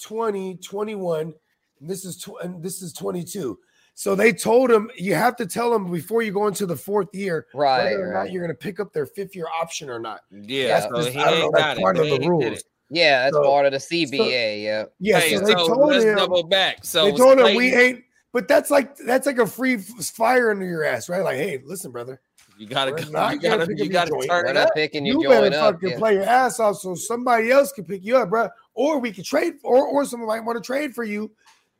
20, 0.00 0.56
21. 0.58 1.34
This 1.80 2.04
is 2.04 2.18
tw- 2.18 2.40
and 2.40 2.62
this 2.62 2.82
is 2.82 2.92
22. 2.92 3.58
So 3.96 4.14
they 4.16 4.32
told 4.32 4.70
him 4.70 4.90
you 4.96 5.14
have 5.14 5.36
to 5.36 5.46
tell 5.46 5.70
them 5.70 5.90
before 5.90 6.22
you 6.22 6.32
go 6.32 6.48
into 6.48 6.66
the 6.66 6.76
fourth 6.76 7.14
year 7.14 7.46
Right, 7.54 7.84
whether 7.84 8.04
or 8.06 8.08
right. 8.12 8.24
not 8.24 8.32
you're 8.32 8.42
going 8.42 8.54
to 8.54 8.58
pick 8.58 8.80
up 8.80 8.92
their 8.92 9.06
fifth 9.06 9.36
year 9.36 9.46
option 9.60 9.88
or 9.88 9.98
not. 10.00 10.20
yeah, 10.32 10.68
That's 10.68 10.86
so 10.86 10.96
just- 10.96 11.08
he 11.10 11.18
I 11.20 11.30
don't 11.30 11.38
know, 11.38 11.44
ain't 11.46 11.54
that's 11.54 11.78
it. 11.78 11.82
part 11.82 11.96
of 11.98 12.06
the 12.08 12.28
rules. 12.28 12.64
Yeah, 12.90 13.22
that's 13.24 13.36
So- 13.36 13.44
part 13.44 13.66
of 13.66 13.72
the 13.72 13.78
CBA. 13.80 14.62
yeah. 14.64 14.84
Yeah, 14.98 15.20
Hey, 15.20 15.36
so 15.36 15.40
they 15.44 15.52
so 15.52 15.66
told 15.68 15.94
him 15.94 16.16
double 16.16 16.42
back. 16.42 16.78
So 16.84 17.04
they 17.04 17.12
told 17.12 17.38
him 17.38 17.54
we 17.56 17.72
ain't. 17.74 18.04
But 18.32 18.48
that's 18.48 18.68
like 18.68 18.96
that's 18.96 19.26
like 19.26 19.38
a 19.38 19.46
free 19.46 19.76
fire 19.76 20.50
under 20.50 20.66
your 20.66 20.82
ass, 20.84 21.08
right? 21.08 21.22
Like, 21.22 21.36
hey, 21.36 21.62
listen, 21.64 21.92
brother, 21.92 22.20
You 22.58 22.66
gotta, 22.66 22.90
go, 22.90 22.98
you 22.98 23.04
gonna 23.12 23.36
gotta, 23.38 23.74
you 23.76 23.88
gotta 23.88 24.10
joint. 24.10 24.28
turn 24.28 24.48
it 24.48 24.56
up. 24.56 24.70
picking 24.74 25.06
you 25.06 25.22
better 25.28 25.52
fucking 25.52 25.90
yeah. 25.90 25.98
play 25.98 26.14
your 26.14 26.24
ass 26.24 26.58
off 26.58 26.78
so 26.78 26.96
somebody 26.96 27.52
else 27.52 27.70
can 27.70 27.84
pick 27.84 28.04
you 28.04 28.16
up, 28.16 28.30
bro. 28.30 28.48
Or 28.74 28.98
we 28.98 29.12
could 29.12 29.24
trade, 29.24 29.54
or 29.62 29.86
or 29.86 30.04
someone 30.04 30.26
might 30.26 30.40
want 30.44 30.56
to 30.60 30.66
trade 30.66 30.96
for 30.96 31.04
you. 31.04 31.30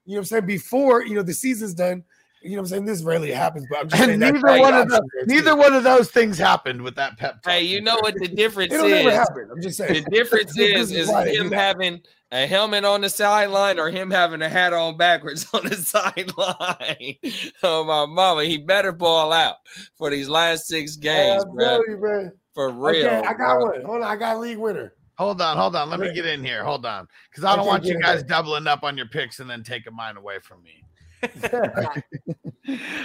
You 0.04 0.12
know 0.14 0.18
what 0.18 0.20
I'm 0.20 0.24
saying? 0.26 0.46
Before 0.46 1.04
you 1.04 1.14
know 1.14 1.22
the 1.22 1.34
season's 1.34 1.74
done. 1.74 2.04
You 2.42 2.50
know 2.50 2.56
what 2.56 2.62
I'm 2.64 2.66
saying? 2.68 2.84
This 2.84 3.02
rarely 3.02 3.30
happens, 3.30 3.66
but 3.70 3.78
I'm 3.80 3.88
just 3.88 4.02
And 4.02 4.20
that's 4.20 4.32
neither 4.34 4.40
probably 4.42 4.60
one 4.60 4.74
of 4.74 4.88
the, 4.90 4.96
option 4.96 5.08
there, 5.14 5.24
too. 5.24 5.34
neither 5.34 5.56
one 5.56 5.72
of 5.72 5.82
those 5.82 6.10
things 6.10 6.36
happened 6.36 6.82
with 6.82 6.94
that 6.96 7.16
pep 7.16 7.40
talk. 7.42 7.50
Hey, 7.54 7.62
you 7.62 7.80
know 7.80 7.96
what 8.02 8.16
the 8.16 8.28
difference 8.28 8.70
It'll 8.74 8.86
never 8.86 9.08
is? 9.08 9.14
happen. 9.14 9.48
I'm 9.50 9.62
just 9.62 9.78
saying. 9.78 10.04
The 10.04 10.10
difference 10.10 10.50
is 10.58 10.90
is 10.90 10.92
is 10.92 11.08
why 11.08 11.24
they 11.24 11.36
do 11.36 11.44
him 11.44 11.52
having 11.52 12.02
a 12.32 12.46
helmet 12.46 12.84
on 12.84 13.00
the 13.00 13.08
sideline 13.08 13.78
or 13.78 13.88
him 13.88 14.10
having 14.10 14.42
a 14.42 14.48
hat 14.50 14.74
on 14.74 14.98
backwards 14.98 15.46
on 15.54 15.64
the 15.64 15.74
sideline. 15.74 17.16
oh 17.62 17.84
my 17.84 18.04
mama, 18.04 18.44
he 18.44 18.58
better 18.58 18.92
ball 18.92 19.32
out 19.32 19.56
for 19.96 20.10
these 20.10 20.28
last 20.28 20.66
six 20.66 20.96
games, 20.96 21.44
I'm 21.44 21.54
bro. 21.54 21.64
telling 21.64 21.84
you, 21.88 21.98
man. 21.98 22.32
For 22.52 22.68
real. 22.70 23.06
Okay, 23.06 23.16
I 23.26 23.32
got 23.32 23.56
bro. 23.56 23.64
one. 23.70 23.82
Hold 23.86 24.02
on, 24.02 24.10
I 24.10 24.16
got 24.16 24.36
a 24.36 24.38
league 24.40 24.58
winner. 24.58 24.92
Hold 25.16 25.40
on, 25.40 25.56
hold 25.56 25.76
on. 25.76 25.90
Let 25.90 26.00
me 26.00 26.12
get 26.12 26.26
in 26.26 26.44
here. 26.44 26.64
Hold 26.64 26.84
on, 26.86 27.06
because 27.30 27.44
I 27.44 27.54
don't 27.56 27.66
want 27.66 27.84
you 27.84 28.00
guys 28.00 28.22
doubling 28.22 28.66
up 28.66 28.82
on 28.82 28.96
your 28.96 29.06
picks 29.06 29.40
and 29.40 29.48
then 29.48 29.62
taking 29.62 29.94
mine 29.94 30.16
away 30.16 30.38
from 30.40 30.62
me. 30.62 30.84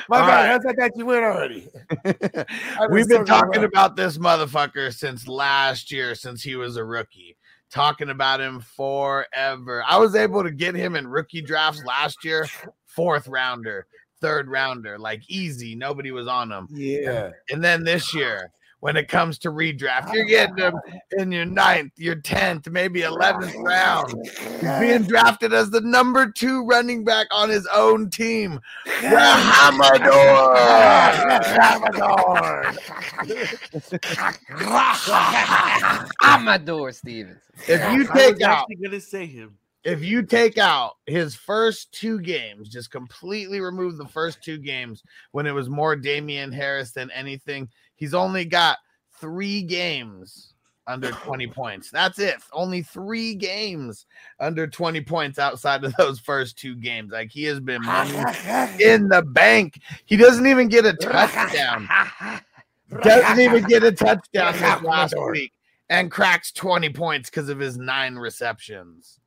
My 0.09 0.19
All 0.19 0.27
bad. 0.27 0.65
right. 0.65 0.69
I 0.69 0.73
got 0.73 0.97
you 0.97 1.05
win 1.05 1.23
already. 1.23 1.67
We've 2.89 3.07
been 3.07 3.25
talking 3.25 3.63
about 3.63 3.95
this 3.95 4.17
motherfucker 4.17 4.93
since 4.93 5.27
last 5.27 5.91
year, 5.91 6.15
since 6.15 6.41
he 6.41 6.55
was 6.55 6.77
a 6.77 6.83
rookie. 6.83 7.35
Talking 7.69 8.09
about 8.09 8.41
him 8.41 8.61
forever. 8.61 9.83
I 9.87 9.97
was 9.97 10.15
able 10.15 10.43
to 10.43 10.49
get 10.49 10.73
him 10.73 10.95
in 10.95 11.07
rookie 11.07 11.41
drafts 11.41 11.83
last 11.85 12.25
year, 12.25 12.47
fourth 12.87 13.27
rounder, 13.27 13.85
third 14.21 14.49
rounder, 14.49 14.97
like 14.97 15.21
easy. 15.27 15.75
Nobody 15.75 16.11
was 16.11 16.27
on 16.27 16.51
him. 16.51 16.67
Yeah. 16.71 17.29
And 17.51 17.63
then 17.63 17.83
this 17.83 18.13
year, 18.13 18.51
when 18.81 18.95
it 18.95 19.07
comes 19.07 19.37
to 19.39 19.51
redraft, 19.51 20.13
you're 20.13 20.23
ah. 20.23 20.27
getting 20.27 20.57
him 20.57 20.73
in 21.17 21.31
your 21.31 21.45
ninth, 21.45 21.91
your 21.97 22.15
tenth, 22.15 22.69
maybe 22.69 23.01
eleventh 23.01 23.55
round. 23.59 24.13
He's 24.25 24.79
being 24.79 25.03
drafted 25.03 25.53
as 25.53 25.69
the 25.69 25.81
number 25.81 26.31
two 26.31 26.65
running 26.65 27.03
back 27.03 27.27
on 27.31 27.49
his 27.49 27.67
own 27.73 28.09
team. 28.09 28.59
Rahamador. 29.03 30.39
Amador 36.23 36.91
Stevens. 36.91 37.41
If 37.67 37.81
you 37.93 38.07
I 38.09 38.17
take 38.17 38.35
was 38.35 38.43
out 38.43 38.59
actually 38.59 38.75
gonna 38.77 39.01
say 39.01 39.25
him. 39.25 39.57
if 39.83 40.03
you 40.03 40.23
take 40.23 40.57
out 40.57 40.93
his 41.05 41.35
first 41.35 41.91
two 41.91 42.21
games, 42.21 42.69
just 42.69 42.91
completely 42.91 43.59
remove 43.59 43.97
the 43.97 44.07
first 44.07 44.41
two 44.41 44.57
games 44.57 45.03
when 45.31 45.45
it 45.45 45.51
was 45.51 45.69
more 45.69 45.95
Damien 45.95 46.51
Harris 46.51 46.91
than 46.91 47.11
anything, 47.11 47.67
he's 47.99 48.15
only 48.15 48.45
got 48.45 48.79
three 49.19 49.61
games 49.61 50.53
under 50.87 51.11
20 51.11 51.45
points. 51.47 51.91
That's 51.91 52.17
it. 52.17 52.37
Only 52.51 52.81
three 52.81 53.35
games 53.35 54.07
under 54.39 54.65
20 54.65 55.01
points 55.01 55.37
outside 55.37 55.83
of 55.83 55.93
those 55.97 56.19
first 56.19 56.57
two 56.57 56.75
games. 56.75 57.11
Like 57.11 57.29
he 57.29 57.43
has 57.43 57.59
been 57.59 57.83
in 58.79 59.07
the 59.07 59.23
bank. 59.23 59.79
He 60.05 60.17
doesn't 60.17 60.47
even 60.47 60.67
get 60.67 60.85
a 60.85 60.93
touchdown. 60.93 61.87
Doesn't 63.03 63.39
even 63.39 63.65
get 63.65 63.83
a 63.83 63.91
touchdown 63.91 64.53
this 64.53 64.81
last 64.81 65.13
week 65.31 65.53
and 65.89 66.09
cracks 66.09 66.51
20 66.51 66.89
points 66.89 67.29
because 67.29 67.49
of 67.49 67.59
his 67.59 67.77
nine 67.77 68.15
receptions. 68.15 69.19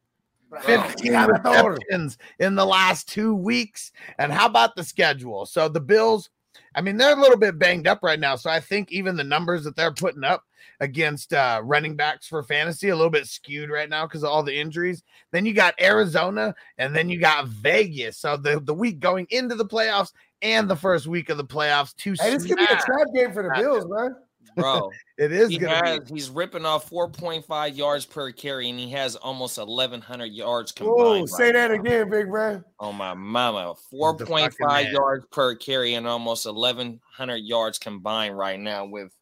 15 0.62 1.14
receptions 1.14 2.18
in 2.40 2.56
the 2.56 2.66
last 2.66 3.08
two 3.08 3.34
weeks. 3.34 3.92
And 4.18 4.32
how 4.32 4.46
about 4.46 4.74
the 4.74 4.84
schedule? 4.84 5.46
So 5.46 5.68
the 5.68 5.80
Bills, 5.80 6.28
I 6.74 6.80
mean, 6.80 6.96
they're 6.96 7.16
a 7.16 7.20
little 7.20 7.38
bit 7.38 7.58
banged 7.58 7.86
up 7.86 8.00
right 8.02 8.18
now. 8.18 8.36
So 8.36 8.50
I 8.50 8.60
think 8.60 8.92
even 8.92 9.16
the 9.16 9.24
numbers 9.24 9.64
that 9.64 9.76
they're 9.76 9.92
putting 9.92 10.24
up 10.24 10.44
against 10.80 11.32
uh, 11.32 11.60
running 11.64 11.96
backs 11.96 12.26
for 12.26 12.42
fantasy 12.42 12.88
a 12.88 12.96
little 12.96 13.10
bit 13.10 13.26
skewed 13.26 13.70
right 13.70 13.88
now 13.88 14.06
because 14.06 14.22
of 14.22 14.30
all 14.30 14.42
the 14.42 14.58
injuries. 14.58 15.02
Then 15.30 15.46
you 15.46 15.54
got 15.54 15.80
Arizona 15.80 16.54
and 16.78 16.94
then 16.94 17.08
you 17.08 17.20
got 17.20 17.46
Vegas. 17.46 18.18
So 18.18 18.36
the, 18.36 18.60
the 18.60 18.74
week 18.74 19.00
going 19.00 19.26
into 19.30 19.54
the 19.54 19.66
playoffs 19.66 20.12
and 20.40 20.68
the 20.68 20.76
first 20.76 21.06
week 21.06 21.30
of 21.30 21.36
the 21.36 21.44
playoffs, 21.44 21.94
two 21.96 22.14
Hey, 22.20 22.30
this 22.30 22.46
could 22.46 22.56
be 22.56 22.64
a 22.64 22.66
trap 22.66 23.08
game 23.14 23.32
for 23.32 23.42
the 23.42 23.52
Bills, 23.56 23.86
man. 23.88 24.16
Bro. 24.56 24.90
It 25.18 25.30
is 25.30 25.50
He 25.50 25.58
gonna 25.58 25.74
has, 25.86 25.98
be. 26.10 26.14
he's 26.14 26.30
ripping 26.30 26.64
off 26.64 26.90
4.5 26.90 27.76
yards 27.76 28.06
per 28.06 28.32
carry, 28.32 28.70
and 28.70 28.78
he 28.78 28.90
has 28.90 29.14
almost 29.14 29.56
1,100 29.58 30.24
yards 30.32 30.72
Whoa, 30.80 30.94
combined. 30.96 31.28
say 31.28 31.44
right 31.44 31.52
that 31.52 31.70
now. 31.70 31.80
again, 31.80 32.10
big 32.10 32.28
bro. 32.28 32.64
Oh 32.80 32.92
my 32.92 33.14
mama, 33.14 33.74
4.5 33.92 34.92
yards 34.92 35.24
per 35.30 35.54
carry 35.54 35.94
and 35.94 36.08
almost 36.08 36.46
1,100 36.46 37.36
yards 37.36 37.78
combined 37.78 38.36
right 38.36 38.58
now 38.58 38.84
with 38.86 39.12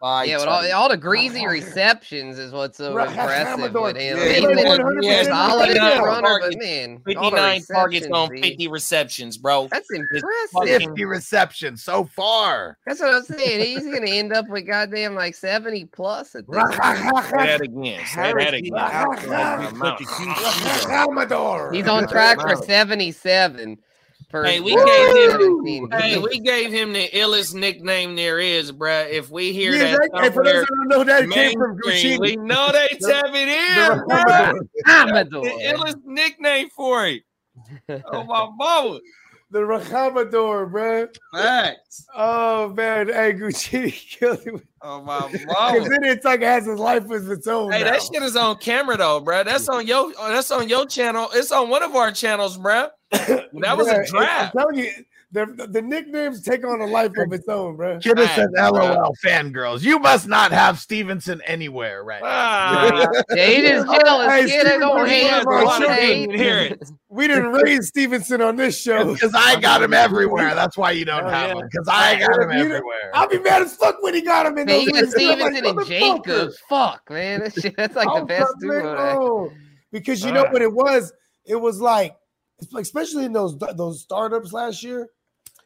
five. 0.00 0.28
Yeah, 0.28 0.38
but 0.38 0.48
all, 0.48 0.72
all 0.72 0.88
the 0.88 0.96
greasy 0.96 1.46
receptions 1.46 2.38
is 2.38 2.52
what's 2.52 2.78
so 2.78 2.94
Right, 2.94 3.08
impressive 3.08 3.72
with 3.74 3.96
him. 3.96 4.18
Yeah, 4.18 4.24
He's 4.28 4.34
he 4.38 4.46
been 4.46 4.58
had- 4.58 4.80
a- 4.80 5.24
solid 5.24 5.70
as 5.70 5.76
a 5.76 5.80
59 5.80 6.02
runner, 6.02 6.40
but 6.40 6.58
man, 6.58 7.02
all 7.16 7.30
the 7.30 7.36
59 7.36 7.62
targets 7.72 8.06
on 8.12 8.28
50 8.36 8.68
receptions, 8.68 9.36
bro. 9.36 9.68
That's 9.70 9.88
impressive. 9.90 10.82
50 10.88 11.04
receptions 11.04 11.82
so 11.82 12.04
far. 12.04 12.78
That's 12.86 13.00
what 13.00 13.14
I'm 13.14 13.22
saying. 13.24 13.64
He's 13.64 13.84
gonna 13.92 14.10
end 14.10 14.32
up 14.32 14.48
with 14.48 14.66
goddamn 14.66 15.14
like 15.14 15.34
70 15.34 15.86
plus 15.86 16.34
at 16.34 16.46
this 16.46 16.56
Say 16.70 16.76
that 16.76 17.60
again. 17.62 18.00
Say 18.06 18.32
that 18.32 18.54
again. 18.54 18.62
being 18.62 18.74
out 18.76 19.08
like 19.08 19.28
My 19.28 19.64
such 19.66 19.74
mouth. 19.74 20.00
a 20.00 20.04
huge 20.22 20.36
deal. 20.36 20.72
Salvador. 20.88 21.72
He's 21.72 21.88
on 21.88 22.06
track 22.08 22.40
for 22.40 22.56
77. 22.56 23.78
For 24.30 24.44
Hey, 24.44 24.60
we 24.60 24.72
for 24.76 24.84
gave 24.84 25.40
him. 25.40 25.90
Hey, 25.90 26.18
we 26.18 26.38
gave 26.40 26.70
him 26.70 26.92
the 26.92 27.08
illest 27.14 27.54
nickname 27.54 28.14
there 28.14 28.38
is, 28.38 28.70
bruh. 28.72 29.08
If 29.08 29.30
we 29.30 29.52
hear 29.54 29.72
Yeah, 29.72 29.92
that 29.92 30.10
that- 30.12 30.22
hey, 30.24 30.30
for 30.30 30.44
those 30.44 30.66
somewhere 30.66 30.66
that 30.66 30.66
don't 30.68 30.88
know 30.88 31.04
that, 31.04 31.22
it 31.24 31.30
came 31.30 31.58
from 31.58 31.78
mainstream, 31.82 32.20
we 32.20 32.36
Gucci. 32.36 32.46
know 32.46 32.70
they 32.70 32.88
The- 33.00 33.08
tap 33.08 33.24
it 33.34 33.48
in, 33.48 33.98
the 33.98 34.04
bruh. 34.04 35.30
The 35.30 35.64
illest 35.74 36.04
nickname 36.04 36.68
for 36.76 37.06
it. 37.06 37.22
Oh 38.12 38.24
my 38.24 38.48
mama. 38.54 39.00
The 39.50 39.64
Rahamador, 39.64 40.66
bro. 40.66 41.08
Facts. 41.32 42.06
Oh 42.14 42.68
man, 42.74 43.08
hey 43.08 43.32
Gucci 43.32 43.90
killed 44.18 44.40
him. 44.40 44.62
Oh 44.82 45.00
my 45.02 45.26
Because 45.32 45.46
mama. 45.46 45.80
then 45.88 46.04
it's 46.04 46.24
like 46.24 46.40
it 46.42 46.46
has 46.46 46.66
his 46.66 46.78
life 46.78 47.10
as 47.10 47.28
its 47.30 47.46
own. 47.46 47.72
Hey, 47.72 47.82
now. 47.82 47.92
that 47.92 48.02
shit 48.02 48.22
is 48.22 48.36
on 48.36 48.56
camera 48.58 48.96
though, 48.98 49.22
bruh. 49.22 49.44
That's 49.46 49.68
on 49.68 49.86
your. 49.86 50.12
That's 50.12 50.50
on 50.50 50.68
your 50.68 50.84
channel. 50.86 51.28
It's 51.32 51.50
on 51.50 51.70
one 51.70 51.82
of 51.82 51.94
our 51.96 52.12
channels, 52.12 52.58
bruh. 52.58 52.90
That 53.60 53.76
was 53.76 53.88
Bruh, 53.88 54.04
a 54.04 54.06
draft. 54.06 54.54
I'm 54.54 54.60
telling 54.60 54.78
you, 54.78 54.90
the, 55.30 55.44
the, 55.44 55.66
the 55.66 55.82
nicknames 55.82 56.40
take 56.42 56.64
on 56.66 56.80
a 56.80 56.86
life 56.86 57.12
of 57.18 57.30
its 57.34 57.46
own, 57.48 57.76
bro. 57.76 57.98
Kidda 57.98 58.24
Facts, 58.24 58.34
says, 58.36 58.48
bro. 58.54 58.70
LOL, 58.70 59.14
fangirls. 59.22 59.82
You 59.82 59.98
must 59.98 60.26
not 60.26 60.52
have 60.52 60.78
Stevenson 60.78 61.42
anywhere 61.44 62.02
right 62.02 62.22
now. 62.22 62.28
Ah, 62.30 63.06
Yeah, 63.34 63.46
he 63.46 63.60
just 63.60 63.86
jealous. 63.86 64.26
Hey, 64.26 64.46
kid. 64.46 64.78
Don't 64.78 65.02
we 65.02 65.08
hate 65.10 65.26
him. 65.30 65.46
our 65.46 65.60
Don't 65.60 65.78
children 65.80 65.98
hate. 65.98 66.26
didn't 66.30 66.40
hear 66.40 66.58
it. 66.60 66.90
We 67.10 67.26
didn't 67.26 67.52
raise 67.52 67.88
Stevenson 67.88 68.40
on 68.40 68.56
this 68.56 68.80
show. 68.80 69.12
Because 69.18 69.34
I 69.34 69.60
got 69.60 69.82
him 69.82 69.92
everywhere. 69.92 70.54
That's 70.54 70.78
why 70.78 70.92
you 70.92 71.04
don't 71.04 71.24
Hell 71.24 71.30
have 71.30 71.48
yeah. 71.50 71.56
him. 71.62 71.68
Because 71.70 71.88
I 71.88 72.18
got 72.18 72.42
him 72.42 72.50
You 72.52 72.64
everywhere. 72.74 73.10
I'll 73.12 73.28
be 73.28 73.38
mad 73.40 73.60
as 73.62 73.76
fuck 73.76 74.02
when 74.02 74.14
he 74.14 74.22
got 74.22 74.46
him 74.46 74.56
in 74.56 74.66
Man, 74.66 74.80
you 74.80 74.92
those 74.92 75.12
got 75.12 75.18
leagues. 75.18 75.30
I'm 75.32 75.38
like, 75.40 75.56
Stevenson 75.56 75.66
and 75.66 75.78
"Motherfucker." 75.78 76.24
Jacobs. 76.24 76.58
Fuck, 76.70 77.10
man. 77.10 77.40
That 77.40 77.52
shit, 77.60 77.76
that's 77.76 77.96
like 77.96 78.18
the 78.18 78.24
best 78.24 78.52
duo. 78.60 78.96
oh, 78.98 79.52
because 79.92 80.24
you 80.24 80.32
know 80.32 80.44
what 80.50 80.62
it 80.62 80.72
was? 80.72 81.12
It 81.44 81.56
was 81.56 81.80
like, 81.80 82.16
like- 82.72 82.82
especially 82.82 83.24
in 83.26 83.32
those 83.32 83.56
those 83.76 84.00
startups 84.02 84.52
last 84.52 84.82
year, 84.82 85.08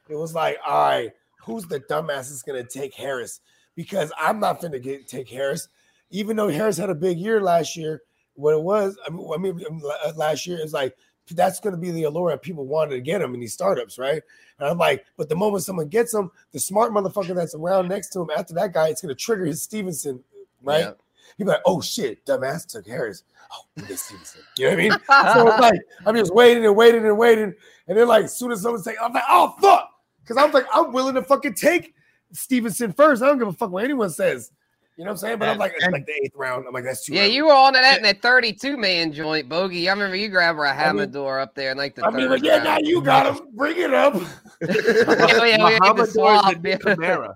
it 0.09 0.17
was 0.17 0.35
like, 0.35 0.59
all 0.67 0.89
right, 0.89 1.13
who's 1.41 1.67
the 1.67 1.81
dumbass 1.81 2.29
that's 2.29 2.43
gonna 2.43 2.65
take 2.65 2.95
Harris? 2.95 3.41
Because 3.75 4.13
I'm 4.19 4.41
not 4.41 4.61
gonna 4.61 4.79
get 4.79 5.09
take 5.09 5.29
Harris, 5.29 5.69
even 6.11 6.37
though 6.37 6.49
Harris 6.49 6.77
had 6.77 6.91
a 6.91 6.95
big 6.95 7.19
year 7.19 7.41
last 7.41 7.77
year. 7.77 8.03
What 8.35 8.55
it 8.55 8.63
was, 8.63 8.97
I 9.07 9.11
mean, 9.11 9.29
I 9.33 9.37
mean 9.37 9.81
la- 9.83 9.95
uh, 10.07 10.13
last 10.17 10.47
year 10.47 10.59
is 10.59 10.73
like 10.73 10.97
that's 11.31 11.61
going 11.61 11.75
to 11.75 11.81
be 11.81 11.91
the 11.91 12.05
allure 12.05 12.31
that 12.31 12.43
people 12.43 12.67
wanted 12.67 12.91
to 12.97 13.01
get 13.01 13.23
him 13.23 13.35
in 13.35 13.41
these 13.41 13.53
startups, 13.53 13.99
right? 13.99 14.23
And 14.59 14.69
I'm 14.69 14.79
like, 14.79 15.05
but 15.17 15.29
the 15.29 15.37
moment 15.37 15.65
someone 15.65 15.89
gets 15.89 16.13
him, 16.13 16.31
the 16.53 16.61
smart 16.61 16.93
motherfucker 16.93 17.35
that's 17.35 17.55
around 17.55 17.89
next 17.89 18.09
to 18.11 18.21
him 18.21 18.31
after 18.37 18.55
that 18.55 18.73
guy, 18.73 18.89
it's 18.89 19.03
going 19.03 19.15
to 19.15 19.21
trigger 19.21 19.45
his 19.45 19.63
Stevenson, 19.63 20.23
right? 20.63 20.81
Yeah. 20.81 20.93
He'd 21.39 21.45
be 21.45 21.51
like, 21.51 21.63
oh 21.65 21.81
shit, 21.81 22.25
dumbass 22.27 22.67
took 22.67 22.87
Harris. 22.87 23.25
Oh, 23.53 23.65
we 23.77 23.85
get 23.85 23.99
Stevenson. 23.99 24.43
You 24.59 24.65
know 24.67 24.71
what 24.71 24.79
I 24.79 24.83
mean? 24.83 24.93
so 25.35 25.49
it's 25.49 25.61
like 25.61 25.81
I'm 26.07 26.17
just 26.17 26.35
waiting 26.35 26.67
and 26.67 26.77
waiting 26.77 27.07
and 27.07 27.17
waiting, 27.17 27.55
and 27.89 27.97
then 27.97 28.09
like 28.09 28.25
as 28.25 28.37
soon 28.37 28.53
as 28.53 28.63
someone 28.63 28.83
say, 28.83 28.97
I'm 29.03 29.13
like, 29.13 29.25
oh 29.29 29.55
fuck, 29.61 29.91
because 30.23 30.37
I'm 30.37 30.53
like, 30.53 30.67
I'm 30.73 30.93
willing 30.93 31.15
to 31.15 31.23
fucking 31.23 31.55
take 31.55 31.95
Stevenson 32.33 32.93
first. 32.93 33.23
I 33.23 33.27
don't 33.27 33.39
give 33.39 33.49
a 33.49 33.53
fuck 33.53 33.71
what 33.71 33.85
anyone 33.85 34.11
says. 34.11 34.51
You 34.99 35.05
know 35.05 35.09
what 35.09 35.13
I'm 35.13 35.19
saying? 35.19 35.39
But 35.39 35.49
I'm 35.49 35.57
like, 35.59 35.73
it's 35.75 35.87
like 35.91 36.05
the 36.05 36.13
eighth 36.23 36.35
round. 36.37 36.67
I'm 36.69 36.75
like, 36.75 36.85
that's 36.85 37.07
too. 37.07 37.15
Yeah, 37.15 37.23
early. 37.23 37.35
you 37.35 37.47
were 37.47 37.55
on 37.55 37.73
to 37.73 37.81
that 37.81 37.97
in 37.97 38.03
that 38.03 38.21
32 38.21 38.77
man 38.77 39.11
joint, 39.13 39.49
Bogey. 39.49 39.89
I 39.89 39.93
remember 39.93 40.17
you 40.17 40.29
grabbed 40.29 40.59
a 40.59 40.63
I 40.63 40.93
mean- 40.93 40.99
Hamador 40.99 41.41
up 41.41 41.55
there 41.55 41.71
in 41.73 41.79
like 41.79 41.95
the 41.95 42.05
I 42.05 42.11
mean, 42.11 42.29
third 42.29 42.45
yeah, 42.45 42.53
round. 42.57 42.65
now 42.65 42.79
you 42.79 43.01
got 43.03 43.27
him. 43.35 43.49
Bring 43.55 43.79
it 43.79 43.95
up. 43.95 44.15
yeah, 44.15 44.69
yeah, 44.71 45.65
we 45.65 45.73
had 45.73 45.95
the 45.95 46.07
swap. 46.07 46.55
the 46.63 46.79
Kamara. 46.79 47.35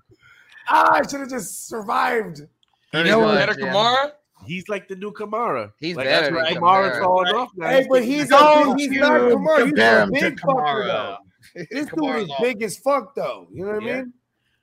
ah, 0.68 0.92
I 0.96 1.06
should 1.08 1.20
have 1.20 1.30
just 1.30 1.66
survived. 1.66 2.42
You 2.92 3.04
know 3.04 3.22
much, 3.22 3.46
Better 3.46 3.60
yeah. 3.60 3.72
Kamara? 3.72 4.12
He's 4.46 4.68
like 4.68 4.88
the 4.88 4.96
new 4.96 5.12
Kamara. 5.12 5.72
He's 5.80 5.96
like, 5.96 6.06
better 6.06 6.34
that's 6.34 6.48
than 6.54 6.62
Kamara's 6.62 6.96
Kamara. 6.98 7.02
falling 7.02 7.34
off 7.34 7.50
now. 7.56 7.68
Hey, 7.68 7.86
but 7.88 8.04
he's 8.04 8.28
Don't 8.28 8.78
he's 8.78 8.90
not 8.90 9.20
Kamara. 9.20 9.64
He's 9.64 9.72
a 9.72 10.08
big 10.30 10.40
fucker 10.40 10.54
Kamara. 10.56 10.86
though. 10.86 11.16
This 11.70 11.86
dude 11.86 12.16
is 12.16 12.30
all- 12.30 12.36
big 12.42 12.62
as 12.62 12.76
fuck 12.78 13.14
though. 13.14 13.46
You 13.52 13.64
know 13.66 13.74
what 13.74 13.82
I 13.82 13.86
Yeah. 13.86 13.96
mean? 14.02 14.12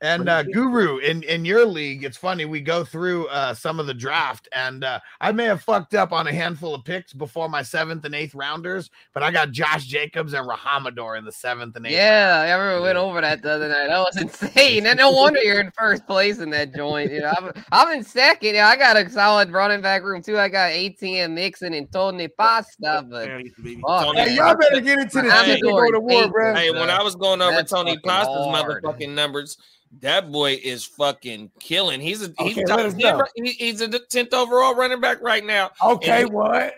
And 0.03 0.27
uh, 0.27 0.43
Guru, 0.43 0.97
in 0.97 1.23
in 1.23 1.45
your 1.45 1.65
league, 1.65 2.03
it's 2.03 2.17
funny. 2.17 2.43
We 2.43 2.59
go 2.59 2.83
through 2.83 3.27
uh, 3.27 3.53
some 3.53 3.79
of 3.79 3.87
the 3.87 3.93
draft, 3.93 4.49
and 4.53 4.83
uh, 4.83 4.99
I 5.21 5.31
may 5.31 5.45
have 5.45 5.61
fucked 5.61 5.95
up 5.95 6.11
on 6.11 6.27
a 6.27 6.33
handful 6.33 6.75
of 6.75 6.83
picks 6.83 7.13
before 7.13 7.47
my 7.47 7.63
seventh 7.63 8.03
and 8.03 8.13
eighth 8.13 8.35
rounders, 8.35 8.89
but 9.13 9.23
I 9.23 9.31
got 9.31 9.51
Josh 9.51 9.85
Jacobs 9.85 10.33
and 10.33 10.45
Rahamador 10.45 11.15
in 11.15 11.23
the 11.23 11.31
seventh 11.31 11.77
and 11.77 11.85
eighth. 11.87 11.93
Yeah, 11.93 12.43
I 12.45 12.51
remember 12.51 12.81
we 12.81 12.87
went 12.87 12.97
over 12.97 13.21
that 13.21 13.41
the 13.41 13.51
other 13.51 13.69
night. 13.69 13.87
That 13.87 13.99
was 13.99 14.17
insane. 14.21 14.85
And 14.87 14.97
no 14.97 15.09
wonder 15.11 15.39
you're 15.39 15.61
in 15.61 15.71
first 15.71 16.05
place 16.05 16.39
in 16.39 16.49
that 16.49 16.75
joint. 16.75 17.09
You 17.09 17.21
know, 17.21 17.33
I'm, 17.37 17.51
I'm 17.71 17.97
in 17.97 18.03
second. 18.03 18.55
Yeah, 18.55 18.67
I 18.67 18.75
got 18.75 18.97
a 18.97 19.09
solid 19.09 19.51
running 19.51 19.79
back 19.81 20.03
room 20.03 20.21
too. 20.21 20.37
I 20.37 20.49
got 20.49 20.71
ATM 20.71 21.31
Mixon 21.31 21.73
and 21.73 21.89
Tony 21.93 22.27
Pasta, 22.27 23.05
but 23.09 23.25
There, 23.27 23.41
baby. 23.63 23.81
Tony- 23.87 24.19
Hey, 24.19 24.35
y'all 24.35 24.53
better 24.57 24.81
get 24.81 24.99
into 24.99 25.21
this 25.21 25.31
Hey, 25.31 25.55
shit 25.55 25.61
go 25.61 25.91
to 25.91 25.99
war, 26.01 26.27
bro. 26.27 26.53
Hey, 26.55 26.71
when 26.71 26.89
I 26.89 27.01
was 27.01 27.15
going 27.15 27.41
over 27.41 27.53
That's 27.55 27.71
Tony 27.71 27.97
Pasta's 27.99 28.45
hard. 28.47 28.83
motherfucking 28.83 29.13
numbers, 29.15 29.57
that 30.01 30.31
boy 30.31 30.59
is 30.63 30.83
fucking 30.85 31.51
killing. 31.59 32.01
He's 32.01 32.21
a 32.23 32.33
he's, 32.39 32.53
Okay, 32.57 32.63
top 32.63 32.77
let 32.77 32.85
us 32.87 32.93
10 32.93 33.17
know. 33.17 33.25
he- 33.35 33.51
he's 33.51 33.81
a 33.81 33.87
tenth 33.87 34.33
overall 34.33 34.75
running 34.75 34.99
back 35.01 35.21
right 35.21 35.45
now. 35.45 35.71
Okay, 35.83 36.23
And- 36.23 36.31
what? 36.33 36.73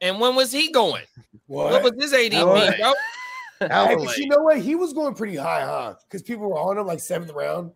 And 0.00 0.18
when 0.18 0.34
was 0.34 0.50
he 0.50 0.70
going? 0.72 1.04
What, 1.46 1.82
What? 1.82 1.82
was 1.96 2.02
his 2.02 2.12
ADP, 2.12 2.42
bro? 2.42 2.92
Hey, 3.68 3.94
but 3.96 4.16
you 4.16 4.26
know 4.28 4.42
what? 4.42 4.58
He 4.58 4.74
was 4.74 4.92
going 4.92 5.14
pretty 5.14 5.36
high, 5.36 5.60
huh? 5.64 5.94
Because 6.08 6.22
people 6.22 6.48
were 6.50 6.58
on 6.58 6.76
him 6.78 6.86
like 6.86 6.98
seventh 6.98 7.30
round. 7.32 7.70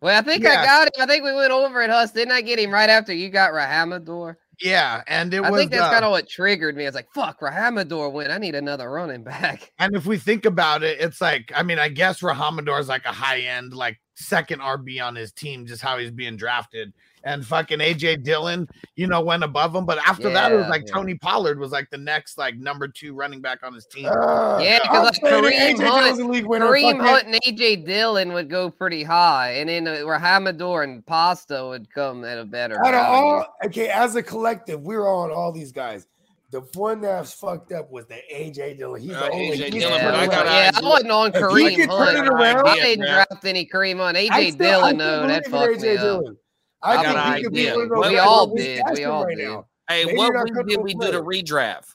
Well, 0.00 0.16
I 0.16 0.22
think 0.22 0.44
Yeah. 0.44 0.60
I 0.60 0.64
got 0.64 0.86
him. 0.86 1.02
I 1.02 1.06
think 1.06 1.24
we 1.24 1.34
went 1.34 1.50
over 1.50 1.82
it, 1.82 1.90
Hus. 1.90 2.12
Didn't 2.12 2.30
I 2.32 2.42
get 2.42 2.58
him 2.60 2.70
right 2.70 2.88
after 2.90 3.12
you 3.12 3.28
got 3.30 3.52
Rahamador? 3.52 4.38
Yeah, 4.60 5.02
and 5.06 5.34
it 5.34 5.40
was 5.40 5.48
I 5.48 5.50
was. 5.50 5.60
think 5.60 5.70
that's 5.72 5.82
uh, 5.82 5.92
kind 5.92 6.04
of 6.04 6.10
what 6.12 6.28
triggered 6.28 6.76
me. 6.76 6.84
I 6.84 6.88
was 6.88 6.94
like, 6.94 7.12
fuck, 7.14 7.42
Rahamador 7.42 8.08
went. 8.08 8.30
I 8.30 8.38
need 8.38 8.54
another 8.54 8.90
running 8.90 9.22
back. 9.22 9.72
And 9.78 9.94
if 9.94 10.06
we 10.06 10.16
think 10.16 10.46
about 10.46 10.82
it, 10.82 10.98
it's 11.00 11.20
like, 11.20 11.52
I 11.54 11.62
mean, 11.62 11.78
I 11.78 11.88
guess 11.90 12.22
Rahamador 12.22 12.78
is 12.78 12.88
like 12.88 13.04
a 13.04 13.12
high 13.12 13.40
end, 13.40 13.74
like 13.74 13.98
second 14.14 14.60
RB 14.60 15.02
on 15.02 15.14
his 15.14 15.32
team, 15.32 15.66
just 15.66 15.82
how 15.82 15.98
he's 15.98 16.10
being 16.10 16.36
drafted. 16.36 16.94
And 17.26 17.44
fucking 17.44 17.80
AJ 17.80 18.22
Dillon, 18.22 18.68
you 18.94 19.08
know, 19.08 19.20
went 19.20 19.42
above 19.42 19.74
him. 19.74 19.84
But 19.84 19.98
after 20.06 20.30
that, 20.30 20.52
it 20.52 20.54
was 20.56 20.68
like 20.68 20.84
yeah. 20.86 20.94
Tony 20.94 21.16
Pollard 21.16 21.58
was 21.58 21.72
like 21.72 21.90
the 21.90 21.98
next, 21.98 22.38
like 22.38 22.56
number 22.56 22.86
two 22.86 23.14
running 23.14 23.40
back 23.40 23.64
on 23.64 23.74
his 23.74 23.84
team. 23.84 24.06
Uh, 24.06 24.60
Yeah, 24.62 24.78
because 24.80 25.18
like 25.22 25.32
Kareem 25.32 25.74
AJ 25.74 25.86
Hunt, 25.88 26.46
winner. 26.48 26.66
Kareem 26.66 27.00
Hunt 27.00 27.26
and 27.26 27.34
AJ 27.42 27.84
Dillon 27.84 28.32
would 28.32 28.48
go 28.48 28.70
pretty 28.70 29.02
high, 29.02 29.54
and 29.54 29.68
then 29.68 29.88
uh, 29.88 30.06
Rahamador 30.06 30.84
and 30.84 31.04
Pasta 31.04 31.66
would 31.66 31.92
come 31.92 32.24
at 32.24 32.38
a 32.38 32.44
better. 32.44 32.78
Out 32.86 32.94
of 32.94 33.00
all, 33.04 33.56
okay, 33.64 33.88
as 33.88 34.14
a 34.14 34.22
collective, 34.22 34.82
we 34.84 34.96
were 34.96 35.08
on 35.08 35.32
all 35.32 35.50
these 35.50 35.72
guys. 35.72 36.06
The 36.52 36.60
one 36.74 37.00
that's 37.00 37.32
fucked 37.32 37.72
up 37.72 37.90
was 37.90 38.06
the 38.06 38.20
AJ 38.32 38.78
Dillon. 38.78 39.00
He's 39.02 39.10
Uh, 39.16 39.18
the 39.20 39.30
only. 39.32 39.58
AJ 39.58 39.70
Dillon, 39.72 39.98
turning 39.98 40.04
but 40.04 40.14
I 40.14 40.26
got 40.26 40.46
around. 40.46 40.54
yeah, 40.54 40.70
I 40.76 40.88
wasn't 40.88 41.10
on 41.10 41.28
If 41.30 41.34
he 41.34 41.40
Kareem 41.40 41.74
can 41.74 41.88
turn 41.88 41.98
Hunt. 42.06 42.18
it 42.18 42.28
around- 42.28 42.68
I 42.68 42.74
didn't 42.76 43.04
Yeah, 43.04 43.24
draft 43.28 43.44
any 43.44 43.66
Kareem 43.66 43.96
Hunt. 43.96 44.16
AJ 44.16 44.30
I 44.30 44.50
still- 44.50 44.66
I 44.84 44.92
Dillon, 44.92 44.94
still 45.00 45.20
though, 45.22 45.26
that 45.26 45.44
in 45.46 45.50
fucked 45.50 45.80
me 45.82 45.88
AJ 45.88 45.98
up. 46.28 46.36
Dillon. 46.82 46.98
I 46.98 47.00
I 47.00 47.02
got 47.02 47.14
think 47.14 47.26
an 47.26 47.36
he 47.36 47.42
could 47.44 47.52
be 47.52 47.60
idea. 47.60 47.74
one 47.74 47.82
of 47.84 47.88
those 47.90 48.08
We 48.10 48.18
all 48.18 48.54
did. 48.54 48.82
We 48.94 49.02
him 49.02 49.10
all 49.10 49.24
right 49.24 49.36
did. 49.36 49.48
now. 49.48 49.66
Hey, 49.88 50.04
Maybe 50.04 50.18
what 50.18 50.34
week 50.44 50.54
did 50.68 50.78
no 50.78 50.82
we 50.82 50.94
do 50.94 51.12
the 51.12 51.22
redraft? 51.22 51.94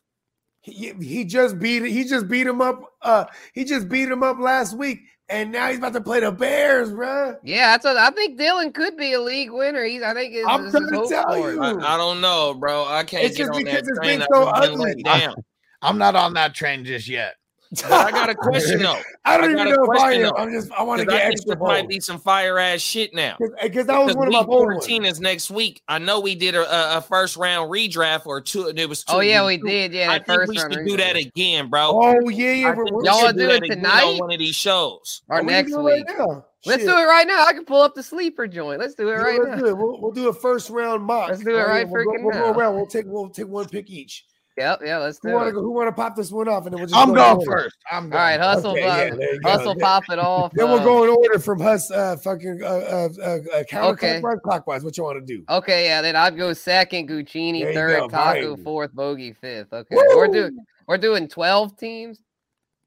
He, 0.61 0.93
he 1.01 1.25
just 1.25 1.57
beat 1.59 1.83
he 1.83 2.03
just 2.03 2.27
beat 2.27 2.45
him 2.47 2.61
up. 2.61 2.83
Uh, 3.01 3.25
he 3.53 3.63
just 3.63 3.89
beat 3.89 4.07
him 4.09 4.21
up 4.21 4.37
last 4.39 4.77
week, 4.77 4.99
and 5.27 5.51
now 5.51 5.67
he's 5.69 5.79
about 5.79 5.93
to 5.93 6.01
play 6.01 6.19
the 6.19 6.31
Bears, 6.31 6.91
bro. 6.91 7.35
Yeah, 7.43 7.71
that's 7.71 7.83
what 7.83 7.97
I 7.97 8.11
think. 8.11 8.37
Dillon 8.37 8.71
could 8.71 8.95
be 8.95 9.13
a 9.13 9.19
league 9.19 9.49
winner. 9.51 9.83
He's, 9.83 10.03
I 10.03 10.13
think, 10.13 10.35
it's, 10.35 10.47
I'm 10.47 10.65
it's 10.65 10.71
trying 10.71 10.87
to 10.91 11.07
tell 11.09 11.37
you. 11.51 11.61
I, 11.61 11.95
I 11.95 11.97
don't 11.97 12.21
know, 12.21 12.53
bro. 12.53 12.85
I 12.85 13.03
can't 13.03 13.23
It's 13.25 13.35
get 13.37 13.47
just 13.47 13.53
on 13.55 13.63
because 13.63 13.81
that 13.81 13.89
it's 13.89 13.97
train. 13.99 14.19
been 14.19 14.27
so 14.31 14.43
ugly. 14.49 14.93
let 15.03 15.03
down. 15.03 15.35
I'm 15.81 15.97
not 15.97 16.15
on 16.15 16.35
that 16.35 16.53
train 16.53 16.85
just 16.85 17.07
yet. 17.07 17.33
But 17.73 17.91
I 17.93 18.11
got 18.11 18.29
a 18.29 18.35
question 18.35 18.79
though. 18.81 18.99
I 19.25 19.37
don't 19.37 19.55
I 19.57 19.61
even 19.61 19.73
know 19.73 19.83
if 19.83 19.89
I 19.91 19.95
question, 19.95 20.21
am. 20.21 20.27
though. 20.35 20.35
I'm 20.43 20.51
just 20.51 20.71
I 20.73 20.83
want 20.83 20.99
to 20.99 21.05
get 21.05 21.15
I 21.15 21.29
extra 21.29 21.55
this 21.55 21.61
might 21.61 21.87
be 21.87 21.99
some 22.01 22.19
fire 22.19 22.59
ass 22.59 22.81
shit 22.81 23.13
now. 23.13 23.37
because 23.39 23.53
eh, 23.59 23.83
that 23.83 24.05
was 24.05 24.15
one 24.15 24.27
of 24.27 24.33
my 24.33 24.39
week 24.39 24.47
bold 24.47 24.71
14 24.73 25.05
is 25.05 25.21
next 25.21 25.49
week. 25.49 25.81
I 25.87 25.97
know 25.97 26.19
we 26.19 26.35
did 26.35 26.53
a, 26.55 26.61
a, 26.95 26.97
a 26.97 27.01
first 27.01 27.37
round 27.37 27.71
redraft 27.71 28.25
or 28.25 28.41
two. 28.41 28.67
It 28.75 28.89
was 28.89 29.05
oh, 29.07 29.13
two. 29.13 29.17
Oh 29.17 29.21
yeah, 29.21 29.45
we 29.45 29.57
two. 29.57 29.67
did. 29.67 29.93
Yeah, 29.93 30.11
I 30.11 30.15
think 30.15 30.25
first 30.27 30.49
we 30.51 30.57
round 30.59 30.73
should 30.73 30.85
do 30.85 30.97
that 30.97 31.15
again, 31.15 31.69
bro. 31.69 31.91
Oh 31.93 32.27
yeah, 32.29 32.51
yeah. 32.51 32.67
I 32.67 32.71
we're- 32.73 32.85
think 32.85 32.91
we're- 32.97 33.05
Y'all 33.07 33.27
should 33.27 33.37
do 33.37 33.47
do 33.47 33.51
it 33.53 33.67
tonight? 33.67 34.03
on 34.03 34.17
one 34.17 34.33
of 34.33 34.39
these 34.39 34.55
shows. 34.55 35.21
or 35.29 35.41
we 35.41 35.47
next 35.47 35.75
week. 35.77 36.05
right. 36.09 36.41
Let's 36.65 36.83
Shit. 36.83 36.91
do 36.91 36.97
it 36.97 37.05
right 37.05 37.25
now. 37.25 37.43
I 37.47 37.53
can 37.53 37.65
pull 37.65 37.81
up 37.81 37.95
the 37.95 38.03
sleeper 38.03 38.45
joint. 38.47 38.79
Let's 38.79 38.93
do 38.93 39.07
it 39.09 39.13
Yeah, 39.13 39.17
right 39.17 39.39
let's 39.39 39.51
now. 39.55 39.57
do 39.57 39.67
it. 39.69 39.77
We'll, 39.77 39.99
we'll 39.99 40.11
do 40.11 40.27
a 40.29 40.33
first 40.33 40.69
round 40.69 41.03
mock. 41.03 41.29
Let's 41.29 41.43
do 41.43 41.49
it 41.49 41.53
Oh, 41.53 41.57
yeah, 41.57 41.63
right 41.63 41.89
we'll, 41.89 42.03
go, 42.03 42.11
freaking 42.11 42.23
we'll 42.23 42.33
go 42.33 42.51
now. 42.51 42.59
around. 42.59 42.75
We'll 42.75 42.85
take 42.85 43.05
we'll 43.07 43.29
take 43.29 43.47
one 43.47 43.67
pick 43.67 43.89
each. 43.89 44.25
Yep, 44.57 44.81
yeah, 44.85 44.97
let's 44.97 45.17
Who 45.23 45.29
do 45.29 45.35
want 45.35 45.47
it. 45.47 45.51
to 45.53 45.59
who 45.59 45.71
want 45.71 45.87
to 45.87 45.93
pop 45.93 46.15
this 46.15 46.29
one 46.29 46.49
off, 46.49 46.65
and 46.65 46.73
then 46.73 46.79
we'll 46.81 46.87
just 46.87 46.99
I'm 46.99 47.09
go 47.09 47.15
going 47.15 47.37
order. 47.37 47.51
first. 47.63 47.77
I'm 47.89 48.03
All 48.05 48.09
going. 48.09 48.21
right, 48.21 48.39
hustle, 48.39 48.71
Okay, 48.71 48.81
pop, 49.09 49.19
yeah, 49.19 49.27
go. 49.43 49.49
hustle, 49.49 49.75
pop 49.79 50.03
it 50.09 50.19
off. 50.19 50.51
Then 50.53 50.67
we'll 50.69 50.79
uh, 50.79 50.83
go 50.83 51.03
in 51.03 51.09
order 51.09 51.39
from 51.39 51.59
Hus, 51.61 51.89
uh, 51.89 52.17
fucking, 52.17 52.59
uh, 52.61 52.65
uh, 52.67 53.09
uh, 53.21 53.39
uh 53.79 53.89
Okay. 53.91 54.21
clockwise. 54.43 54.83
What 54.83 54.97
you 54.97 55.03
want 55.05 55.25
to 55.25 55.37
do? 55.37 55.43
Okay, 55.49 55.85
yeah, 55.85 56.01
then 56.01 56.15
I'd 56.17 56.35
go 56.37 56.51
second, 56.51 57.07
Guccini 57.09 57.73
third, 57.73 58.01
go, 58.01 58.07
Taco 58.09 58.55
fine. 58.55 58.63
fourth, 58.63 58.93
Bogey 58.93 59.33
fifth. 59.33 59.71
Okay, 59.71 59.95
we're 59.95 60.27
doing 60.27 60.57
we're 60.87 60.97
doing 60.97 61.27
twelve 61.29 61.77
teams. 61.77 62.19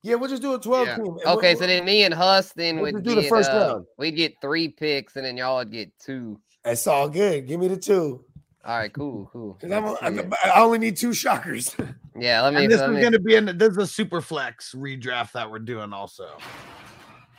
Yeah, 0.03 0.17
we'll 0.17 0.29
just 0.29 0.43
do 0.43 0.53
a 0.55 0.59
twelve 0.61 0.87
Yeah. 0.87 0.97
team. 0.97 1.17
Okay, 1.27 1.55
we'll- 1.55 1.61
so 1.63 1.67
then 1.67 1.85
me 1.87 2.05
and 2.05 2.13
Hus 2.13 2.53
then 2.53 2.77
we'll 2.77 2.93
would 2.93 2.95
just 2.97 3.05
do 3.05 3.15
the 3.15 3.23
get 3.23 3.31
first 3.31 3.51
uh, 3.51 3.55
round. 3.57 3.87
we'd 3.97 4.17
get 4.17 4.35
three 4.43 4.69
picks, 4.69 5.17
and 5.17 5.25
then 5.25 5.39
y'all 5.39 5.57
would 5.57 5.73
get 5.73 5.91
two. 5.99 6.39
It's 6.67 6.87
all 6.87 7.09
good. 7.09 7.47
Give 7.49 7.59
me 7.59 7.69
the 7.69 7.77
two. 7.79 8.25
All 8.67 8.79
right, 8.79 8.93
cool, 8.93 9.29
cool. 9.33 9.55
'Cause 9.61 9.71
I'm, 9.71 9.85
I'm. 10.01 10.33
I 10.45 10.61
only 10.63 10.79
need 10.79 10.97
two 10.97 11.13
shockers. 11.13 11.77
yeah, 12.19 12.41
let 12.43 12.55
me. 12.55 12.63
And 12.65 12.73
this 12.73 12.81
let 12.81 12.91
is 12.91 12.95
me- 12.97 13.01
going 13.03 13.13
to 13.13 13.19
be 13.19 13.35
in 13.37 13.59
this 13.59 13.73
is 13.73 13.77
a 13.77 13.87
super 13.87 14.21
flex 14.23 14.75
redraft 14.75 15.33
that 15.33 15.51
we're 15.51 15.59
doing 15.59 15.93
also. 15.93 16.39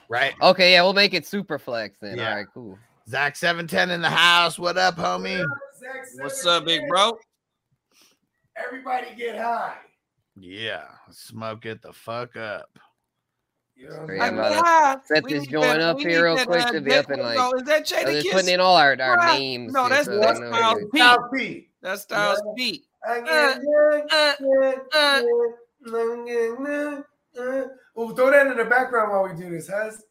Right? 0.08 0.36
Okay, 0.40 0.74
yeah, 0.74 0.84
we'll 0.84 0.94
make 0.94 1.16
it 1.16 1.26
super 1.26 1.58
flex 1.58 1.98
then. 2.00 2.18
Yeah. 2.18 2.30
All 2.30 2.36
right, 2.36 2.46
cool. 2.54 2.78
Zach 3.10 3.36
710 3.36 3.90
in 3.90 4.02
the 4.02 4.10
house. 4.10 4.60
What 4.60 4.78
up, 4.78 4.98
homie? 4.98 5.44
What's 6.18 6.46
up, 6.46 6.66
big 6.66 6.82
bro? 6.88 7.18
Everybody 8.56 9.08
get 9.18 9.38
high. 9.38 9.78
Yeah, 10.40 10.86
smoke 11.12 11.66
it 11.66 11.82
the 11.82 11.92
fuck 11.94 12.36
up. 12.36 12.70
You 13.76 13.90
know 13.90 13.98
what 13.98 14.08
Great, 14.08 14.22
I'm 14.22 14.40
I'm 14.40 14.44
saying? 14.46 14.60
about 14.60 15.02
to 15.02 15.08
set 15.08 15.24
We 15.26 15.34
this 15.34 15.42
need 15.42 15.50
joint 15.52 15.66
that- 15.66 15.82
up 15.82 15.98
we 15.98 16.04
here 16.04 16.12
need 16.12 16.22
real 16.24 16.36
that, 16.38 16.48
quick 16.48 16.62
uh, 16.66 16.72
to 16.72 16.82
be 16.82 16.90
that- 16.92 17.06
up 17.06 17.12
in 17.12 17.20
like. 17.20 17.38
no, 17.38 17.52
is 17.54 17.64
that 17.64 17.86
Jada 17.86 18.00
I'm 18.08 18.14
just 18.14 18.24
Kiss? 18.26 18.34
putting 18.34 18.54
in 18.54 18.60
all 18.62 18.78
our, 18.78 18.92
our 19.02 19.18
Bruh, 19.18 19.38
names. 19.38 19.74
no, 19.74 19.82
here 19.82 19.90
that's- 19.90 20.06
so 20.06 20.12
they 20.14 20.20
that's 20.22 20.40
know 20.40 20.52
Styles 20.54 20.80
who- 20.80 20.90
P. 20.90 20.98
Styles 20.98 21.20
P. 21.34 21.70
That's 21.82 22.02
Styles 22.04 22.42
P. 22.58 22.84
Oh, 27.98 28.12
throw 28.16 28.32
that 28.32 28.48
in 28.48 28.58
the 28.58 28.66
background 28.66 29.12
while 29.12 29.24
we 29.24 29.34
do 29.42 29.50
this, 29.50 29.68
Hus. 29.70 30.02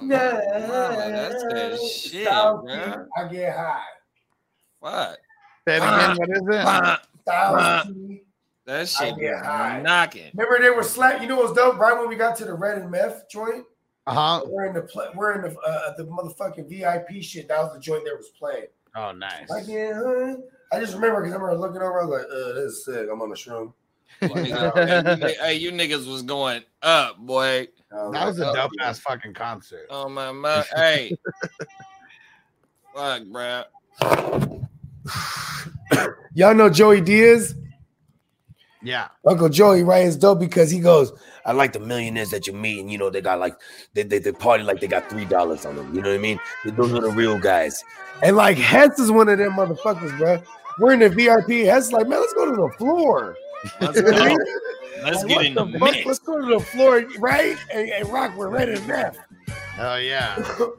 Mama, 0.00 0.08
that's 0.10 1.42
that 1.44 1.78
shit, 1.80 2.26
Styles 2.26 2.64
P, 2.66 2.72
bruh. 2.72 3.06
I 3.16 3.28
get 3.28 3.56
high. 3.56 3.80
Fuck. 4.82 5.18
Say 5.66 5.76
it 5.76 5.82
again. 5.82 6.16
What 6.16 6.30
is 6.30 6.42
it? 6.48 6.98
Styles 7.22 7.86
P. 7.86 8.22
That 8.66 8.88
shit 8.88 9.16
get 9.18 9.34
is 9.34 9.40
high. 9.42 9.82
knocking. 9.82 10.30
Remember 10.34 10.60
they 10.62 10.70
were 10.74 10.82
slap. 10.82 11.20
You 11.20 11.28
know 11.28 11.36
what's 11.36 11.52
dope? 11.52 11.78
Right 11.78 11.98
when 11.98 12.08
we 12.08 12.16
got 12.16 12.34
to 12.36 12.44
the 12.44 12.54
red 12.54 12.78
and 12.78 12.90
meth 12.90 13.28
joint, 13.28 13.64
Uh 14.06 14.14
huh. 14.14 14.42
we're 14.46 14.64
in 14.66 14.74
the 14.74 14.82
pla 14.82 15.06
we're 15.14 15.34
in 15.34 15.42
the 15.52 15.58
uh, 15.60 15.94
the 15.96 16.04
motherfucking 16.04 16.68
VIP 16.68 17.22
shit. 17.22 17.48
That 17.48 17.58
was 17.62 17.74
the 17.74 17.80
joint 17.80 18.04
that 18.04 18.16
was 18.16 18.30
playing. 18.38 18.66
Oh, 18.96 19.12
nice. 19.12 19.50
I 19.50 19.60
get 19.62 19.94
high. 19.94 20.34
I 20.72 20.80
just 20.80 20.94
remember 20.94 21.20
because 21.22 21.34
I 21.34 21.38
remember 21.42 21.58
looking 21.60 21.82
over. 21.82 22.00
I 22.00 22.04
was 22.04 22.20
like, 22.20 22.26
uh, 22.32 22.52
"This 22.54 22.72
is 22.72 22.84
sick." 22.86 23.08
I'm 23.12 23.20
on 23.20 23.28
the 23.28 23.36
shroom. 23.36 23.72
hey, 24.20 25.16
you, 25.18 25.34
hey, 25.40 25.54
you 25.56 25.70
niggas 25.72 26.06
was 26.10 26.22
going 26.22 26.62
up, 26.82 27.18
boy. 27.18 27.68
I 27.92 28.10
That 28.12 28.26
was 28.26 28.38
a 28.38 28.46
like, 28.46 28.54
dope 28.54 28.70
"Oh, 28.80 28.84
ass 28.84 28.98
fucking 29.00 29.34
concert. 29.34 29.86
Oh 29.90 30.08
my 30.08 30.32
my 30.32 30.64
hey. 30.74 31.16
Fuck, 32.94 33.22
bruh. 33.24 33.64
Y'all 36.34 36.54
know 36.54 36.70
Joey 36.70 37.00
Diaz? 37.00 37.56
Yeah. 38.84 39.08
Uncle 39.26 39.48
Joey, 39.48 39.82
right, 39.82 40.04
is 40.04 40.16
dope 40.16 40.38
because 40.38 40.70
he 40.70 40.78
goes, 40.78 41.12
I 41.46 41.52
like 41.52 41.72
the 41.72 41.80
millionaires 41.80 42.30
that 42.30 42.46
you 42.46 42.52
meet, 42.52 42.80
and 42.80 42.92
you 42.92 42.98
know, 42.98 43.10
they 43.10 43.20
got 43.20 43.40
like 43.40 43.56
they, 43.94 44.02
they, 44.02 44.18
they 44.18 44.32
party 44.32 44.62
like 44.62 44.80
they 44.80 44.86
got 44.86 45.08
three 45.10 45.24
dollars 45.24 45.64
on 45.66 45.76
them. 45.76 45.94
You 45.94 46.02
know 46.02 46.10
what 46.10 46.16
I 46.16 46.18
mean? 46.18 46.38
Those 46.64 46.92
are 46.92 47.00
the 47.00 47.10
real 47.10 47.38
guys. 47.38 47.82
And 48.22 48.36
like 48.36 48.58
Hess 48.58 48.98
is 48.98 49.10
one 49.10 49.28
of 49.28 49.38
them 49.38 49.52
motherfuckers, 49.52 50.16
bro. 50.18 50.40
We're 50.78 50.92
in 50.92 51.00
the 51.00 51.08
VIP. 51.08 51.66
Hess 51.66 51.86
is 51.86 51.92
like, 51.92 52.06
man, 52.06 52.20
let's 52.20 52.34
go 52.34 52.44
to 52.46 52.56
the 52.56 52.68
floor. 52.76 53.36
Let's 53.80 53.96
You 53.96 54.02
know 54.02 54.12
what 54.12 54.22
I 54.22 54.28
go. 54.28 54.44
Let's 55.02 55.24
Like, 55.24 55.28
get 55.28 55.46
in 55.46 55.54
the 55.54 55.64
the 55.64 55.78
mix. 55.78 56.06
Let's 56.06 56.18
go 56.20 56.40
to 56.40 56.46
the 56.46 56.60
floor, 56.60 57.04
right? 57.18 57.56
And, 57.72 57.88
and 57.88 58.08
rock, 58.10 58.36
we're 58.36 58.48
ready 58.48 58.74
to 58.74 58.80
meth. 58.82 59.18
Oh 59.78 59.96
yeah. 59.96 60.36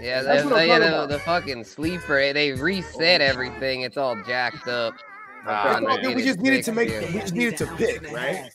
Yeah, 0.00 0.22
That's 0.22 0.42
the, 0.42 0.48
what 0.48 0.58
I'm 0.58 0.66
the, 0.66 0.66
yeah, 0.66 0.78
talking 0.78 1.00
the, 1.00 1.06
the 1.06 1.18
fucking 1.20 1.64
sleeper. 1.64 2.32
They 2.32 2.52
reset 2.52 3.20
everything. 3.20 3.82
It's 3.82 3.96
all 3.96 4.16
jacked 4.26 4.66
up. 4.66 4.94
I'm 5.48 5.58
trying 5.60 5.86
to 5.86 5.86
Well, 5.86 5.98
get 5.98 6.16
we 6.16 6.22
just 6.24 6.40
needed 6.40 6.64
to 6.64 6.72
make 6.72 6.88
we 7.12 7.20
just 7.20 7.34
needed 7.34 7.56
to 7.58 7.66
pick, 7.66 8.02
right? 8.10 8.50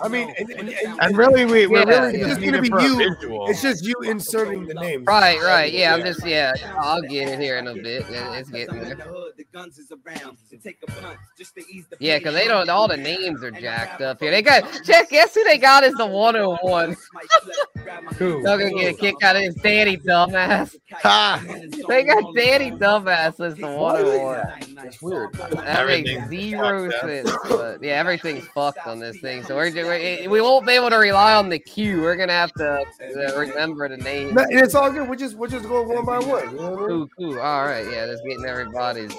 I 0.00 0.08
mean, 0.08 0.32
and, 0.38 0.50
and, 0.50 0.68
and, 0.68 1.00
And 1.00 1.16
really, 1.16 1.44
we 1.44 1.66
we 1.66 1.78
Yeah, 1.78 1.84
really 1.84 2.18
it's 2.18 2.28
just 2.28 2.40
just 2.40 2.40
gonna 2.40 2.62
be 2.62 2.68
you. 2.84 3.14
visual. 3.14 3.48
It's 3.48 3.62
just 3.62 3.84
you 3.84 3.94
inserting 4.04 4.66
the 4.66 4.74
names. 4.74 5.06
Right, 5.06 5.40
right. 5.40 5.72
Yeah, 5.72 5.94
I'm 5.94 6.02
just 6.02 6.24
yeah. 6.26 6.52
I'll 6.78 7.02
get 7.02 7.28
it 7.28 7.38
here 7.38 7.58
in 7.58 7.68
a 7.68 7.74
bit. 7.74 8.04
It's 8.08 8.50
getting 8.50 8.78
there. 8.80 8.96
Yeah, 12.00 12.18
because 12.18 12.34
they 12.34 12.46
don't. 12.46 12.68
All 12.68 12.88
the 12.88 12.96
names 12.96 13.42
are 13.42 13.50
jacked 13.50 14.00
up 14.00 14.20
here. 14.20 14.30
They 14.30 14.42
got 14.42 14.64
check. 14.84 15.10
Guess 15.10 15.34
who 15.34 15.44
they 15.44 15.58
got 15.58 15.84
is 15.84 15.94
the 15.94 16.06
101. 16.06 16.96
Who? 18.16 18.42
They're 18.42 18.58
gonna 18.58 18.70
get 18.70 18.94
a 18.94 18.96
kick 18.96 19.16
out 19.22 19.36
of 19.36 19.42
this 19.42 19.54
Danny 19.56 19.96
Dumbass. 19.96 20.74
Ha! 20.92 21.42
They 21.88 22.04
got 22.04 22.34
Danny 22.34 22.70
Dumbass 22.70 23.44
as 23.44 23.56
the 23.56 23.68
101. 23.68 24.74
That's 24.74 25.02
weird. 25.02 25.32
That 25.34 25.86
makes 25.86 26.28
zero 26.28 26.90
sense. 27.00 27.30
But 27.48 27.82
yeah, 27.82 28.00
everything's 28.24 28.48
fucked 28.48 28.86
on 28.86 28.98
this 28.98 29.18
thing. 29.20 29.42
So 29.44 29.56
we're, 29.56 29.72
we're 29.72 30.28
we 30.28 30.40
won't 30.40 30.66
be 30.66 30.72
able 30.72 30.90
to 30.90 30.96
rely 30.96 31.34
on 31.34 31.48
the 31.48 31.58
queue. 31.58 32.00
We're 32.00 32.16
gonna 32.16 32.32
have 32.32 32.52
to 32.54 32.84
uh, 33.16 33.38
remember 33.38 33.88
the 33.88 33.96
name. 33.96 34.34
No, 34.34 34.44
it's 34.48 34.74
all 34.74 34.90
good. 34.90 35.08
We're 35.08 35.16
just 35.16 35.36
we're 35.36 35.48
just 35.48 35.68
going 35.68 35.88
one 35.88 36.04
by 36.04 36.18
one. 36.18 36.50
You 36.50 36.56
know 36.56 36.70
what 36.70 36.78
I 36.78 36.86
mean? 36.86 36.88
Cool, 36.88 37.08
cool. 37.18 37.40
All 37.40 37.64
right, 37.64 37.86
yeah, 37.90 38.06
just 38.06 38.24
getting 38.24 38.44
everybody's 38.44 39.14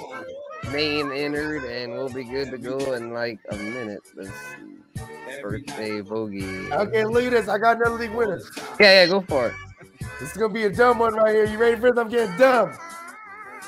name 0.71 1.11
entered, 1.11 1.63
and 1.65 1.93
we'll 1.93 2.09
be 2.09 2.23
good 2.23 2.51
to 2.51 2.57
go 2.57 2.93
in 2.93 3.13
like 3.13 3.39
a 3.51 3.55
minute. 3.55 4.01
Let's 4.15 4.29
see. 4.29 5.03
Birthday 5.41 6.01
bogey. 6.01 6.71
Okay, 6.71 7.05
look 7.05 7.23
at 7.23 7.31
this. 7.31 7.47
I 7.47 7.57
got 7.57 7.77
another 7.77 7.97
league 7.97 8.11
winner. 8.11 8.41
Yeah, 8.79 9.03
yeah, 9.03 9.07
go 9.07 9.21
for 9.21 9.47
it. 9.47 9.53
This 10.19 10.31
is 10.31 10.37
gonna 10.37 10.53
be 10.53 10.63
a 10.63 10.69
dumb 10.69 10.99
one 10.99 11.15
right 11.15 11.33
here. 11.33 11.45
You 11.45 11.57
ready 11.57 11.75
for 11.75 11.91
this? 11.91 11.99
I'm 11.99 12.07
getting 12.07 12.37
dumb. 12.37 12.77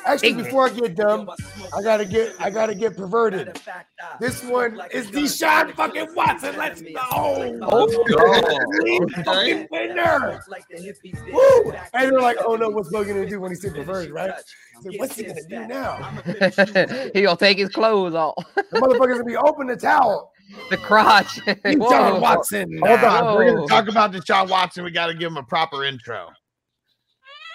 Actually, 0.05 0.29
Ignorant. 0.29 0.47
before 0.47 0.67
I 0.67 0.69
get 0.69 0.95
dumb, 0.95 1.29
I 1.75 1.81
gotta 1.81 2.05
get 2.05 2.33
I 2.39 2.49
gotta 2.49 2.75
get 2.75 2.95
perverted. 2.95 3.59
This 4.19 4.43
one 4.43 4.79
is 4.91 5.07
Deshaun 5.07 5.73
fucking 5.73 6.13
Watson. 6.13 6.55
Let's 6.57 6.81
go. 6.81 6.89
Oh, 7.11 7.85
League 8.83 9.11
fucking 9.25 9.67
winner. 9.71 10.43
Woo! 11.31 11.73
And 11.93 12.11
they're 12.11 12.21
like, 12.21 12.37
oh 12.45 12.55
no, 12.55 12.69
what's 12.69 12.89
Bo 12.89 13.03
gonna 13.03 13.25
do 13.25 13.39
when 13.39 13.51
he 13.51 13.55
said 13.55 13.73
perverted, 13.73 14.11
right? 14.11 14.31
I 14.31 14.81
said, 14.81 14.93
what's 14.97 15.15
he 15.15 15.23
gonna 15.23 15.41
do 15.49 15.67
now? 15.67 15.95
he 17.13 17.21
gonna 17.23 17.37
take 17.37 17.57
his 17.57 17.69
clothes 17.69 18.13
off. 18.13 18.35
The 18.55 18.79
motherfucker's 18.79 19.17
gonna 19.17 19.23
be 19.23 19.37
open 19.37 19.67
the 19.67 19.75
towel. 19.75 20.31
the 20.69 20.77
crotch. 20.77 21.39
Deshaun 21.45 22.21
Watson. 22.21 22.79
Hold 22.83 22.99
on. 23.03 23.35
We're 23.35 23.53
gonna 23.53 23.67
talk 23.67 23.87
about 23.87 24.11
Deshaun 24.11 24.49
Watson. 24.49 24.83
We 24.83 24.91
got 24.91 25.07
to 25.07 25.13
give 25.13 25.31
him 25.31 25.37
a 25.37 25.43
proper 25.43 25.83
intro. 25.83 26.29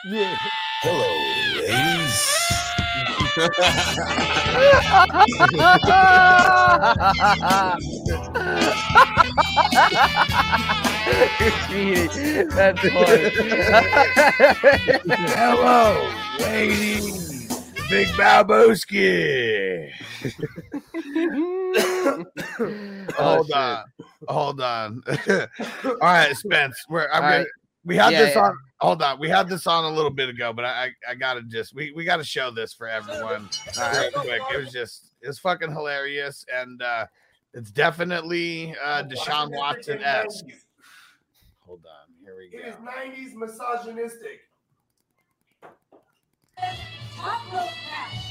Yeah. 0.07 0.37
Hello, 0.83 0.99
ladies. 0.99 1.20
That's. 12.55 12.81
Hello, 15.35 16.11
ladies. 16.41 17.49
Big 17.89 18.09
Valbowski. 18.09 19.91
Oh, 23.19 23.45
Hold 23.45 23.51
on. 23.53 23.85
Hold 24.29 24.61
on. 24.61 25.03
All 25.85 25.97
right, 26.03 26.37
Spence. 26.37 26.77
We're 26.89 27.09
I'm 27.13 27.23
All 27.25 27.31
gonna, 27.31 27.39
right. 27.39 27.47
we 27.85 27.97
had 27.97 28.13
Yeah, 28.13 28.21
this 28.27 28.37
yeah. 28.37 28.43
on 28.43 28.57
hold 28.81 29.03
on. 29.03 29.19
We 29.19 29.29
had 29.29 29.49
this 29.49 29.67
on 29.67 29.85
a 29.85 29.91
little 29.95 30.11
bit 30.11 30.29
ago, 30.29 30.53
but 30.53 30.65
I 30.65 30.69
I, 30.69 31.13
I 31.13 31.15
gotta 31.15 31.43
just 31.43 31.75
we, 31.75 31.93
we 31.93 32.05
gotta 32.05 32.25
show 32.25 32.51
this 32.51 32.73
for 32.73 32.89
everyone 32.89 33.49
real 33.79 34.11
quick. 34.13 34.43
It 34.53 34.59
was 34.59 34.73
just 34.73 35.15
it's 35.21 35.39
fucking 35.39 35.71
hilarious 35.71 36.45
and 36.55 36.83
uh 36.83 37.07
it's 37.53 37.71
definitely 37.71 38.75
uh 38.83 39.05
Deshaun 39.05 39.51
Watson 39.57 40.03
esque. 40.03 40.47
Hold 41.61 41.85
on, 41.85 42.15
here 42.25 42.37
we 42.37 42.51
go. 42.51 42.59
It 42.59 42.71
is 42.71 42.77
90s 42.77 43.35
misogynistic. 43.35 44.41
Top 47.17 47.53
rope 47.53 47.71
match. 47.91 48.31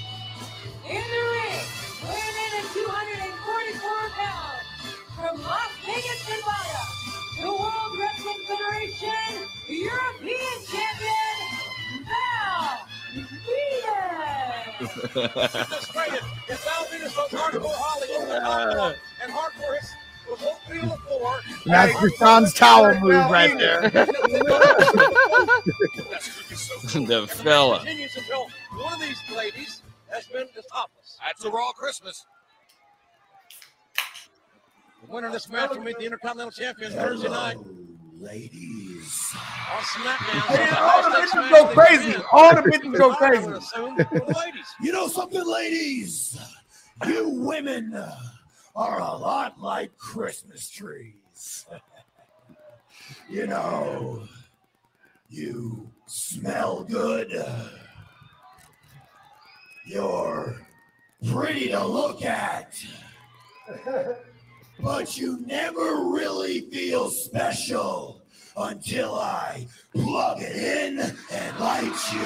In 0.86 0.96
the 0.96 1.22
ring, 1.32 1.62
weighing 2.04 2.38
in 2.40 2.52
at 2.58 2.68
244 2.74 4.10
pounds, 4.18 4.96
from 5.16 5.42
Las 5.42 5.72
Vegas, 5.86 6.30
Nevada, 6.30 7.19
the 7.42 7.48
World 7.48 7.98
Wrestling 8.00 8.44
Federation 8.48 9.48
European 9.68 10.58
Champion, 10.68 11.38
Val 12.06 12.88
Venis. 13.14 14.10
That's 15.14 15.96
right. 15.96 16.22
It's 16.48 16.64
Val 16.64 16.86
Venis 16.92 17.14
from 17.14 17.30
Hardcore 17.30 17.76
Holly 17.76 18.08
over 18.16 18.40
hardcore. 18.40 18.96
And 19.22 19.32
hardcore 19.32 19.78
is 19.82 19.90
was 20.30 20.42
won't 20.42 20.60
be 20.70 20.80
before. 20.82 21.40
That's 21.66 21.94
Deshaun's 22.00 22.54
towel 22.54 22.94
move 23.00 23.30
right 23.30 23.58
there. 23.58 23.82
the 26.94 27.28
fella. 27.30 27.78
Continues 27.80 28.16
until 28.16 28.48
one 28.74 28.94
of 28.94 29.00
these 29.00 29.22
ladies 29.36 29.82
has 30.12 30.28
been 30.28 30.48
topless. 30.72 31.18
That's 31.26 31.44
a 31.46 31.50
Raw 31.50 31.72
Christmas. 31.72 32.26
The 35.10 35.16
winner 35.16 35.28
of 35.28 35.34
this 35.34 35.50
match 35.50 35.72
will 35.72 35.82
meet 35.82 35.98
the 35.98 36.06
Intercontinental 36.06 36.52
Champion 36.52 36.92
Thursday 36.92 37.30
night. 37.30 37.58
Ladies. 38.20 39.34
On 39.34 39.82
SmackDown. 39.82 40.56
Hey, 40.56 40.78
all 40.78 41.02
the 41.02 41.18
bitches 41.18 41.50
go 41.50 41.68
crazy. 41.74 42.16
All 42.32 42.56
the 42.56 42.62
bitches 42.62 42.96
go 42.96 43.16
crazy. 43.16 44.62
You 44.84 44.92
know 44.92 45.08
something, 45.08 45.44
ladies? 45.44 46.40
You 47.08 47.28
women 47.28 48.00
are 48.76 49.00
a 49.00 49.18
lot 49.18 49.60
like 49.60 49.98
Christmas 49.98 50.70
trees. 50.70 51.66
You 53.28 53.48
know, 53.48 54.28
you 55.30 55.90
smell 56.06 56.84
good. 56.84 57.44
You're 59.86 60.62
pretty 61.32 61.70
to 61.70 61.86
look 61.86 62.24
at. 62.24 62.84
But 64.82 65.18
you 65.18 65.40
never 65.46 66.10
really 66.12 66.62
feel 66.72 67.10
special 67.10 68.22
until 68.56 69.16
I 69.16 69.68
plug 69.94 70.38
it 70.42 70.56
in 70.56 71.00
and 71.00 71.60
light 71.60 71.84
you 72.14 72.22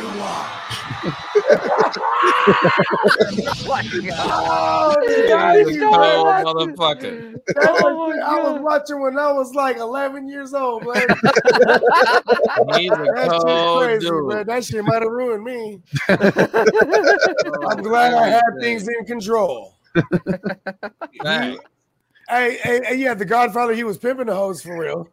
Oh, 4.15 4.91
up. 4.91 4.99
God, 5.29 5.55
you 5.67 5.77
know 5.79 5.91
motherfucker. 6.45 7.33
That's 7.47 7.59
Oh 7.81 8.11
I 8.23 8.39
was 8.41 8.61
watching 8.61 9.01
when 9.01 9.17
I 9.17 9.31
was 9.31 9.53
like 9.53 9.77
11 9.77 10.27
years 10.29 10.53
old, 10.53 10.83
man. 10.85 10.93
He's 12.77 12.91
a 12.91 13.05
that 13.15 13.41
shit 13.45 13.77
crazy, 13.77 14.07
dude. 14.09 14.27
man. 14.27 14.45
That 14.47 14.63
shit 14.65 14.83
might 14.83 15.01
have 15.01 15.11
ruined 15.11 15.43
me. 15.43 15.81
I'm 17.69 17.81
glad 17.83 18.13
I 18.13 18.27
had 18.29 18.43
things 18.59 18.87
in 18.87 19.05
control. 19.05 19.75
Right. 21.23 21.57
Hey, 22.29 22.57
hey, 22.61 22.81
hey, 22.85 22.95
yeah, 22.95 23.13
the 23.13 23.25
Godfather, 23.25 23.73
he 23.73 23.83
was 23.83 23.97
pimping 23.97 24.27
the 24.27 24.35
hoes 24.35 24.61
for 24.61 24.77
real. 24.77 25.09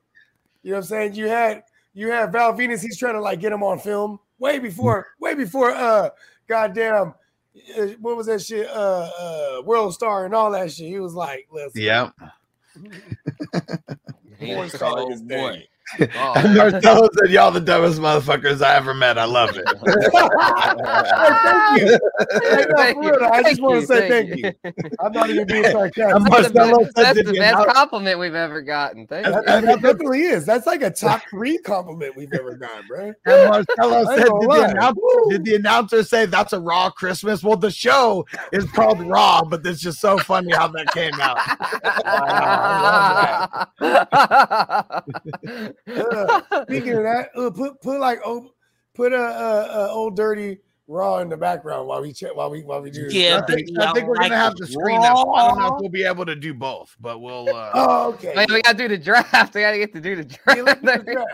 You 0.62 0.70
know 0.72 0.76
what 0.76 0.84
I'm 0.84 0.88
saying? 0.88 1.14
You 1.14 1.28
had 1.28 1.62
you 1.94 2.10
had 2.10 2.32
Val 2.32 2.52
Venis, 2.54 2.82
he's 2.82 2.98
trying 2.98 3.14
to 3.14 3.20
like 3.20 3.40
get 3.40 3.52
him 3.52 3.62
on 3.62 3.78
film 3.78 4.20
way 4.38 4.58
before, 4.58 5.08
way 5.18 5.34
before 5.34 5.70
uh 5.70 6.10
goddamn 6.46 7.14
uh, 7.78 7.86
what 8.00 8.16
was 8.16 8.26
that 8.26 8.42
shit? 8.42 8.68
Uh 8.68 9.10
uh 9.18 9.62
World 9.64 9.94
Star 9.94 10.24
and 10.24 10.34
all 10.34 10.50
that 10.52 10.70
shit. 10.70 10.86
He 10.86 11.00
was 11.00 11.14
like, 11.14 11.48
listen. 11.50 11.80
Yep. 11.80 12.12
He's 14.38 14.56
Boy, 14.56 14.62
a 14.62 14.68
start 14.70 14.96
cold 14.96 15.12
this 15.12 15.20
boy. 15.20 15.66
Oh. 15.98 16.32
And 16.36 16.54
Marcelo 16.56 17.08
said, 17.18 17.30
"Y'all 17.30 17.50
the 17.50 17.60
dumbest 17.60 18.00
motherfuckers 18.00 18.62
I 18.62 18.76
ever 18.76 18.94
met. 18.94 19.18
I 19.18 19.24
love 19.24 19.50
it." 19.54 19.66
Hey, 19.68 19.74
thank 21.42 21.80
you. 21.80 21.98
Hey, 22.42 22.64
no, 22.68 22.76
Thank 22.76 22.96
you. 23.02 23.10
real, 23.10 23.24
I 23.24 23.42
just 23.42 23.60
Thank 23.60 23.60
want 23.62 23.80
to 23.80 23.86
say 23.86 24.08
Thank 24.08 24.30
thank 24.30 24.36
you. 24.44 24.52
you. 24.64 24.90
I'm 25.00 25.12
not 25.12 25.30
even 25.30 25.46
being 25.46 25.64
sarcastic. 25.64 26.14
And 26.16 26.26
That's 26.26 26.48
the 26.48 26.54
Marcelo 26.54 26.78
best, 26.84 26.96
said, 26.96 27.04
that's 27.04 27.16
"Did 27.18 27.26
the 27.26 27.32
best 27.38 27.68
compliment 27.74 28.18
we've 28.18 28.34
ever 28.34 28.62
gotten. 28.62 29.06
Thank 29.06 29.26
you. 29.26 29.32
That, 29.32 29.44
that 29.46 29.82
definitely 29.82 30.22
is. 30.22 30.44
That's 30.46 30.66
like 30.66 30.82
a 30.82 30.90
top 30.90 31.22
three 31.30 31.58
compliment 31.58 32.16
we've 32.16 32.32
ever 32.32 32.54
gotten, 32.56 32.86
bro. 32.86 33.12
And 33.26 33.48
Marcelo 33.50 34.04
said, 34.16 34.28
gonna 34.28 34.40
did 34.40 34.42
the, 34.42 34.46
lie. 34.48 34.68
announcer, 34.68 35.00
did 35.30 35.44
the 35.44 35.54
announcer 35.56 36.02
say 36.04 36.26
that's 36.26 36.52
a 36.52 36.60
Raw 36.60 36.90
Christmas? 36.90 37.42
Well, 37.42 37.56
the 37.56 37.70
show 37.70 38.26
is 38.52 38.64
called 38.72 39.00
Raw, 39.06 39.42
but 39.44 39.64
it's 39.66 39.80
just 39.80 40.00
so 40.00 40.18
funny 40.18 40.52
how 40.52 40.68
that 40.68 40.92
came 40.92 41.14
out. 41.20 41.38
Uh, 45.86 46.40
speaking 46.64 46.94
of 46.96 47.02
that, 47.02 47.28
uh, 47.36 47.50
put 47.50 47.80
put 47.80 48.00
like 48.00 48.20
oh, 48.24 48.50
put 48.94 49.12
a, 49.12 49.16
a, 49.16 49.86
a 49.86 49.90
old 49.90 50.16
dirty 50.16 50.58
raw 50.88 51.18
in 51.18 51.28
the 51.28 51.36
background 51.36 51.86
while 51.86 52.02
we 52.02 52.12
check 52.12 52.34
while 52.34 52.50
we 52.50 52.62
while 52.62 52.82
we 52.82 52.90
do. 52.90 53.04
this. 53.04 53.14
Yeah, 53.14 53.40
I 53.42 53.46
think, 53.46 53.68
I 53.78 53.92
think 53.92 54.06
we're 54.08 54.16
like 54.16 54.30
gonna 54.30 54.40
have 54.40 54.56
to 54.56 54.66
screen 54.66 55.00
that. 55.00 55.12
I 55.12 55.48
don't 55.48 55.58
know 55.58 55.66
if 55.76 55.80
we'll 55.80 55.88
be 55.88 56.04
able 56.04 56.26
to 56.26 56.34
do 56.36 56.52
both, 56.52 56.94
but 57.00 57.20
we'll. 57.20 57.54
Uh, 57.54 57.70
Oh, 57.74 58.08
okay. 58.14 58.34
Wait, 58.36 58.50
we 58.50 58.62
gotta 58.62 58.76
do 58.76 58.88
the 58.88 58.98
draft. 58.98 59.54
We 59.54 59.60
gotta 59.60 59.78
get 59.78 59.92
to 59.94 60.00
do 60.00 60.16
the 60.16 60.24
draft. 60.24 60.82
do 60.84 61.24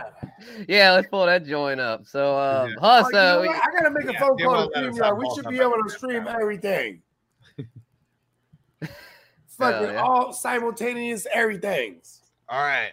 yeah, 0.69 0.93
let's 0.93 1.09
pull 1.09 1.27
that 1.27 1.45
joint 1.47 1.81
up. 1.81 2.07
So, 2.07 2.39
um, 2.39 2.69
Yeah. 2.71 2.75
huh, 2.81 3.03
Oh, 3.05 3.09
you 3.09 3.13
know 3.15 3.41
we- 3.41 3.49
I 3.49 3.67
gotta 3.73 3.91
make 3.91 4.05
a 4.09 4.13
Yeah, 4.13 4.21
phone 4.21 4.39
call 4.39 4.69
to 4.71 4.81
let 4.81 4.85
us 4.85 4.99
StreamYard. 4.99 5.19
We 5.19 5.35
should 5.35 5.49
be 5.49 5.61
able 5.61 5.83
to 5.83 5.91
stream 5.91 6.29
everything. 6.29 7.03
Fucking 9.59 9.89
yeah. 9.95 10.03
all 10.03 10.35
simultaneous 10.35 11.27
everything's. 11.33 12.21
all 12.51 12.61
right. 12.63 12.93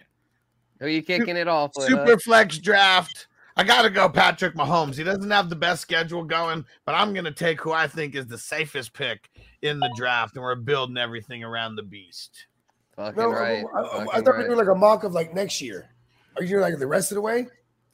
Who 0.84 0.90
you 0.90 1.02
kicking 1.02 1.38
it 1.38 1.48
off 1.48 1.72
with? 1.76 1.88
Super 1.88 2.20
flex 2.20 2.58
draft. 2.58 3.28
I 3.56 3.64
gotta 3.64 3.90
go 3.90 4.10
Patrick 4.10 4.56
Mahomes. 4.56 4.96
He 4.96 5.04
doesn't 5.04 5.30
have 5.30 5.50
the 5.50 5.56
best 5.56 5.82
schedule 5.82 6.24
going, 6.24 6.66
but 6.86 6.94
I'm 6.94 7.14
gonna 7.14 7.32
take 7.32 7.62
who 7.62 7.72
I 7.72 7.88
think 7.88 8.16
is 8.16 8.28
the 8.28 8.38
safest 8.38 8.94
pick 8.94 9.30
in 9.62 9.80
the 9.80 9.92
draft, 9.96 10.36
and 10.36 10.44
we're 10.44 10.56
building 10.56 10.98
everything 10.98 11.44
around 11.44 11.76
the 11.76 11.84
beast. 11.84 12.48
Fucking 12.96 13.22
No, 13.22 13.30
right. 13.30 13.64
I, 13.76 13.80
I, 13.80 14.02
I 14.02 14.06
fucking 14.06 14.24
thought 14.24 14.38
we 14.38 14.42
were 14.44 14.48
doing 14.48 14.58
like 14.58 14.68
a 14.68 14.76
mock 14.76 15.04
of 15.04 15.14
like 15.14 15.34
next 15.34 15.62
year. 15.62 15.90
Are 16.36 16.44
you 16.44 16.50
doing 16.50 16.62
like 16.62 16.78
the 16.80 16.88
rest 16.88 17.12
of 17.12 17.16
the 17.16 17.22
way? 17.22 17.48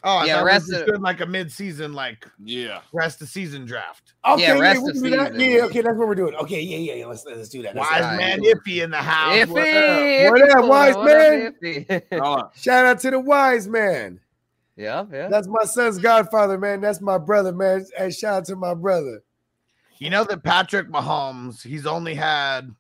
Oh, 0.04 0.18
I 0.18 0.26
Yeah, 0.26 0.36
thought 0.38 0.46
rest 0.46 0.68
were 0.68 0.72
just 0.72 0.82
of- 0.84 0.88
doing 0.88 1.02
like 1.02 1.20
a 1.20 1.26
mid-season, 1.26 1.92
like 1.94 2.26
Yeah. 2.44 2.80
rest 2.94 3.16
of 3.22 3.28
the 3.28 3.32
season 3.32 3.66
draft. 3.66 4.14
Okay, 4.26 4.44
Yeah, 4.44 4.54
yeah, 4.56 4.60
rest 4.62 4.82
we 4.84 4.90
of 4.90 4.94
can 4.96 5.04
do 5.04 5.10
that. 5.12 5.36
Yeah, 5.36 5.48
yeah, 5.48 5.64
okay, 5.66 5.82
that's 5.82 5.98
what 5.98 6.08
we're 6.08 6.16
doing. 6.16 6.36
Okay, 6.36 6.62
yeah, 6.62 6.78
yeah, 6.78 6.94
yeah. 7.00 7.06
Let's 7.06 7.26
let's 7.26 7.50
do 7.50 7.62
that. 7.64 7.76
Let's- 7.76 7.90
Wise 7.92 8.02
right. 8.02 8.18
man 8.18 8.40
Iffy 8.42 8.82
in 8.84 8.92
the 8.92 8.98
house. 8.98 9.36
Iffy, 9.36 9.50
What 9.50 10.42
up? 10.42 10.54
What 10.54 10.64
up, 10.64 10.70
wise 10.70 10.96
What 10.96 11.12
up, 11.12 11.18
man? 11.18 11.56
Iffy? 11.62 12.04
Hold 12.22 12.40
on. 12.44 12.50
Shout 12.56 12.86
out 12.86 13.00
to 13.02 13.12
the 13.12 13.20
wise 13.20 13.68
man. 13.68 14.22
yeah, 14.78 15.04
yeah. 15.12 15.28
That's 15.28 15.48
my 15.48 15.66
son's 15.66 15.98
godfather, 16.00 16.58
man. 16.58 16.80
That's 16.80 17.02
my 17.02 17.18
brother, 17.18 17.52
man. 17.52 17.86
Hey, 17.98 18.12
shout 18.12 18.34
out 18.36 18.46
to 18.46 18.56
my 18.56 18.74
brother. 18.74 19.22
You 19.98 20.10
know 20.10 20.24
that 20.24 20.44
Patrick 20.44 20.88
Mahomes, 20.88 21.62
he's 21.62 21.86
only 21.86 22.16
had 22.16 22.74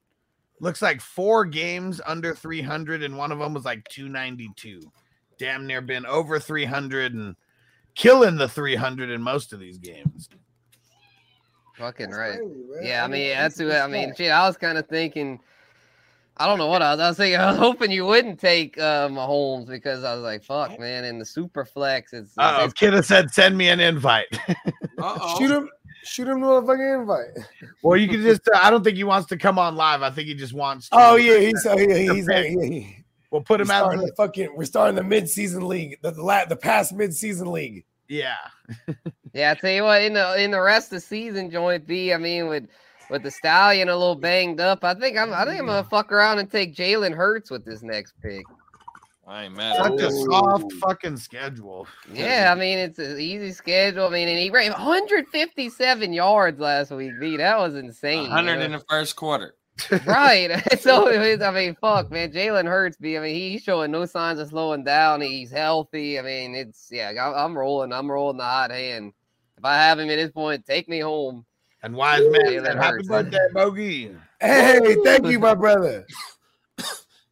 looks 0.61 0.81
like 0.81 1.01
four 1.01 1.43
games 1.43 1.99
under 2.07 2.33
300, 2.33 3.03
and 3.03 3.17
one 3.17 3.33
of 3.33 3.39
them 3.39 3.53
was 3.53 3.65
like 3.65 3.83
292. 3.89 4.79
Damn 5.39 5.65
near 5.65 5.81
been 5.81 6.05
over 6.05 6.39
300 6.39 7.13
and 7.13 7.35
killing 7.95 8.35
the 8.35 8.47
300 8.47 9.09
in 9.09 9.21
most 9.21 9.53
of 9.53 9.59
these 9.59 9.77
games. 9.77 10.29
Fucking 11.77 12.07
That's 12.07 12.19
right. 12.19 12.37
crazy, 12.37 12.53
man. 12.69 12.83
Yeah, 12.83 13.03
I 13.03 13.07
mean, 13.07 13.21
mean, 13.21 13.29
that's 13.31 13.57
that's 13.57 13.71
who. 13.71 13.75
a 13.75 13.79
I 13.81 13.87
mean, 13.87 14.13
shit. 14.15 14.31
I 14.31 14.45
was 14.45 14.57
kind 14.57 14.77
of 14.77 14.87
thinking. 14.87 15.39
I 16.35 16.45
don't 16.45 16.57
know 16.57 16.67
what 16.67 16.81
I 16.81 16.91
was. 16.91 16.99
I 16.99 17.07
was 17.07 17.17
thinking. 17.17 17.39
I 17.39 17.51
was 17.51 17.57
hoping 17.57 17.89
you 17.89 18.05
wouldn't 18.05 18.37
take 18.37 18.77
uh, 18.77 19.07
Mahomes 19.07 19.67
because 19.67 20.03
I 20.03 20.13
was 20.13 20.21
like, 20.21 20.43
"Fuck, 20.43 20.77
man!" 20.77 21.05
In 21.05 21.19
the 21.19 21.25
super 21.25 21.63
flex, 21.63 22.11
it's, 22.11 22.37
Uh 22.37 22.57
oh, 22.59 22.65
it's 22.65 22.73
Kidda 22.73 23.03
said, 23.03 23.31
send 23.31 23.57
me 23.57 23.69
an 23.69 23.79
invite. 23.79 24.27
Uh-oh. 24.97 25.39
shoot 25.39 25.49
him, 25.49 25.69
shoot 26.03 26.27
him 26.27 26.41
to 26.41 26.47
a 26.47 26.65
fucking 26.65 26.85
invite. 26.85 27.27
well, 27.83 27.95
you 27.95 28.09
can 28.09 28.21
just, 28.21 28.41
uh, 28.53 28.59
I 28.61 28.69
don't 28.69 28.83
think 28.83 28.97
he 28.97 29.05
wants 29.05 29.29
to 29.29 29.37
come 29.37 29.57
on 29.57 29.77
live. 29.77 30.01
I 30.01 30.09
think 30.09 30.27
he 30.27 30.33
just 30.33 30.53
wants 30.53 30.89
to. 30.89 30.97
Oh 30.99 31.15
yeah, 31.15 31.39
he's 31.39 31.65
oh, 31.65 31.77
yeah, 31.77 32.13
he's 32.13 32.25
pick. 32.25 32.57
yeah, 32.57 32.65
he, 32.65 32.98
We'll 33.31 33.41
put 33.41 33.61
him 33.61 33.69
out. 33.69 33.83
starting 33.83 34.01
the 34.05 34.13
fucking. 34.15 34.55
We're 34.55 34.65
starting 34.65 34.95
the 34.95 35.03
mid-season 35.03 35.67
league, 35.67 35.99
the 36.01 36.11
the, 36.11 36.23
la, 36.23 36.45
the 36.45 36.55
past 36.55 36.93
mid-season 36.93 37.51
league. 37.51 37.85
Yeah. 38.07 38.37
yeah. 39.33 39.51
I 39.51 39.53
tell 39.53 39.71
you 39.71 39.83
what, 39.83 40.01
in 40.01 40.13
the 40.13 40.41
in 40.41 40.51
the 40.51 40.61
rest 40.61 40.87
of 40.87 40.97
the 40.97 41.01
season, 41.01 41.51
joint 41.51 41.85
B. 41.85 42.11
I 42.11 42.17
mean, 42.17 42.47
with 42.47 42.67
with 43.09 43.23
the 43.23 43.31
stallion 43.31 43.89
a 43.89 43.95
little 43.95 44.15
banged 44.15 44.59
up, 44.59 44.83
I 44.83 44.95
think 44.95 45.17
I'm 45.17 45.31
I 45.33 45.45
think 45.45 45.59
I'm 45.59 45.67
gonna 45.67 45.83
fuck 45.83 46.11
around 46.11 46.39
and 46.39 46.51
take 46.51 46.75
Jalen 46.75 47.15
Hurts 47.15 47.51
with 47.51 47.65
this 47.65 47.83
next 47.83 48.13
pick. 48.21 48.45
I 49.27 49.43
ain't 49.43 49.55
mad 49.55 49.77
at 49.77 49.85
Such 49.85 50.01
a 50.01 50.11
soft 50.11 50.73
fucking 50.73 51.17
schedule. 51.17 51.87
Yeah, 52.11 52.51
I 52.51 52.59
mean 52.59 52.79
it's 52.79 52.97
an 52.97 53.19
easy 53.19 53.51
schedule. 53.51 54.07
I 54.07 54.09
mean, 54.09 54.27
and 54.27 54.39
he 54.39 54.49
ran 54.49 54.71
157 54.71 56.13
yards 56.13 56.59
last 56.59 56.89
week. 56.89 57.11
B, 57.19 57.37
that 57.37 57.59
was 57.59 57.75
insane. 57.75 58.23
you 58.23 58.29
100 58.29 58.55
know? 58.55 58.65
in 58.65 58.71
the 58.71 58.83
first 58.89 59.15
quarter. 59.15 59.53
Right. 60.05 60.61
so 60.79 61.09
I 61.11 61.51
mean, 61.51 61.75
fuck, 61.79 62.11
man. 62.11 62.31
Jalen 62.31 62.65
Hurts, 62.65 62.97
be. 62.97 63.17
I 63.17 63.21
mean, 63.21 63.35
he's 63.35 63.61
showing 63.63 63.91
no 63.91 64.05
signs 64.05 64.39
of 64.39 64.49
slowing 64.49 64.83
down. 64.83 65.21
He's 65.21 65.51
healthy. 65.51 66.19
I 66.19 66.21
mean, 66.21 66.55
it's 66.55 66.89
yeah. 66.91 67.09
I'm, 67.09 67.33
I'm 67.33 67.57
rolling. 67.57 67.93
I'm 67.93 68.09
rolling 68.09 68.37
the 68.37 68.43
hot 68.43 68.71
hand. 68.71 69.13
If 69.57 69.65
I 69.65 69.75
have 69.75 69.99
him 69.99 70.09
at 70.09 70.15
this 70.15 70.31
point, 70.31 70.65
take 70.65 70.87
me 70.87 70.99
home. 70.99 71.45
And 71.83 71.93
wise 71.95 72.21
man 72.29 72.41
Jalen 72.45 72.65
said, 72.65 72.77
happy 72.77 72.93
Hurts. 72.97 73.07
birthday, 73.07 73.47
Bogey. 73.53 74.15
Hey, 74.41 74.95
thank 75.03 75.25
you, 75.27 75.39
my 75.39 75.53
brother. 75.55 76.05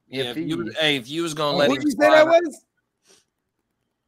Yeah, 0.10 0.32
if 0.32 0.38
you, 0.38 0.72
hey, 0.80 0.96
if 0.96 1.10
you 1.10 1.24
was 1.24 1.34
gonna 1.34 1.56
Oh, 1.56 1.58
let 1.60 1.70
what'd 1.70 1.84
him 1.84 1.90
you 1.90 1.92
say 1.92 2.10
that 2.10 2.26
was? 2.26 2.62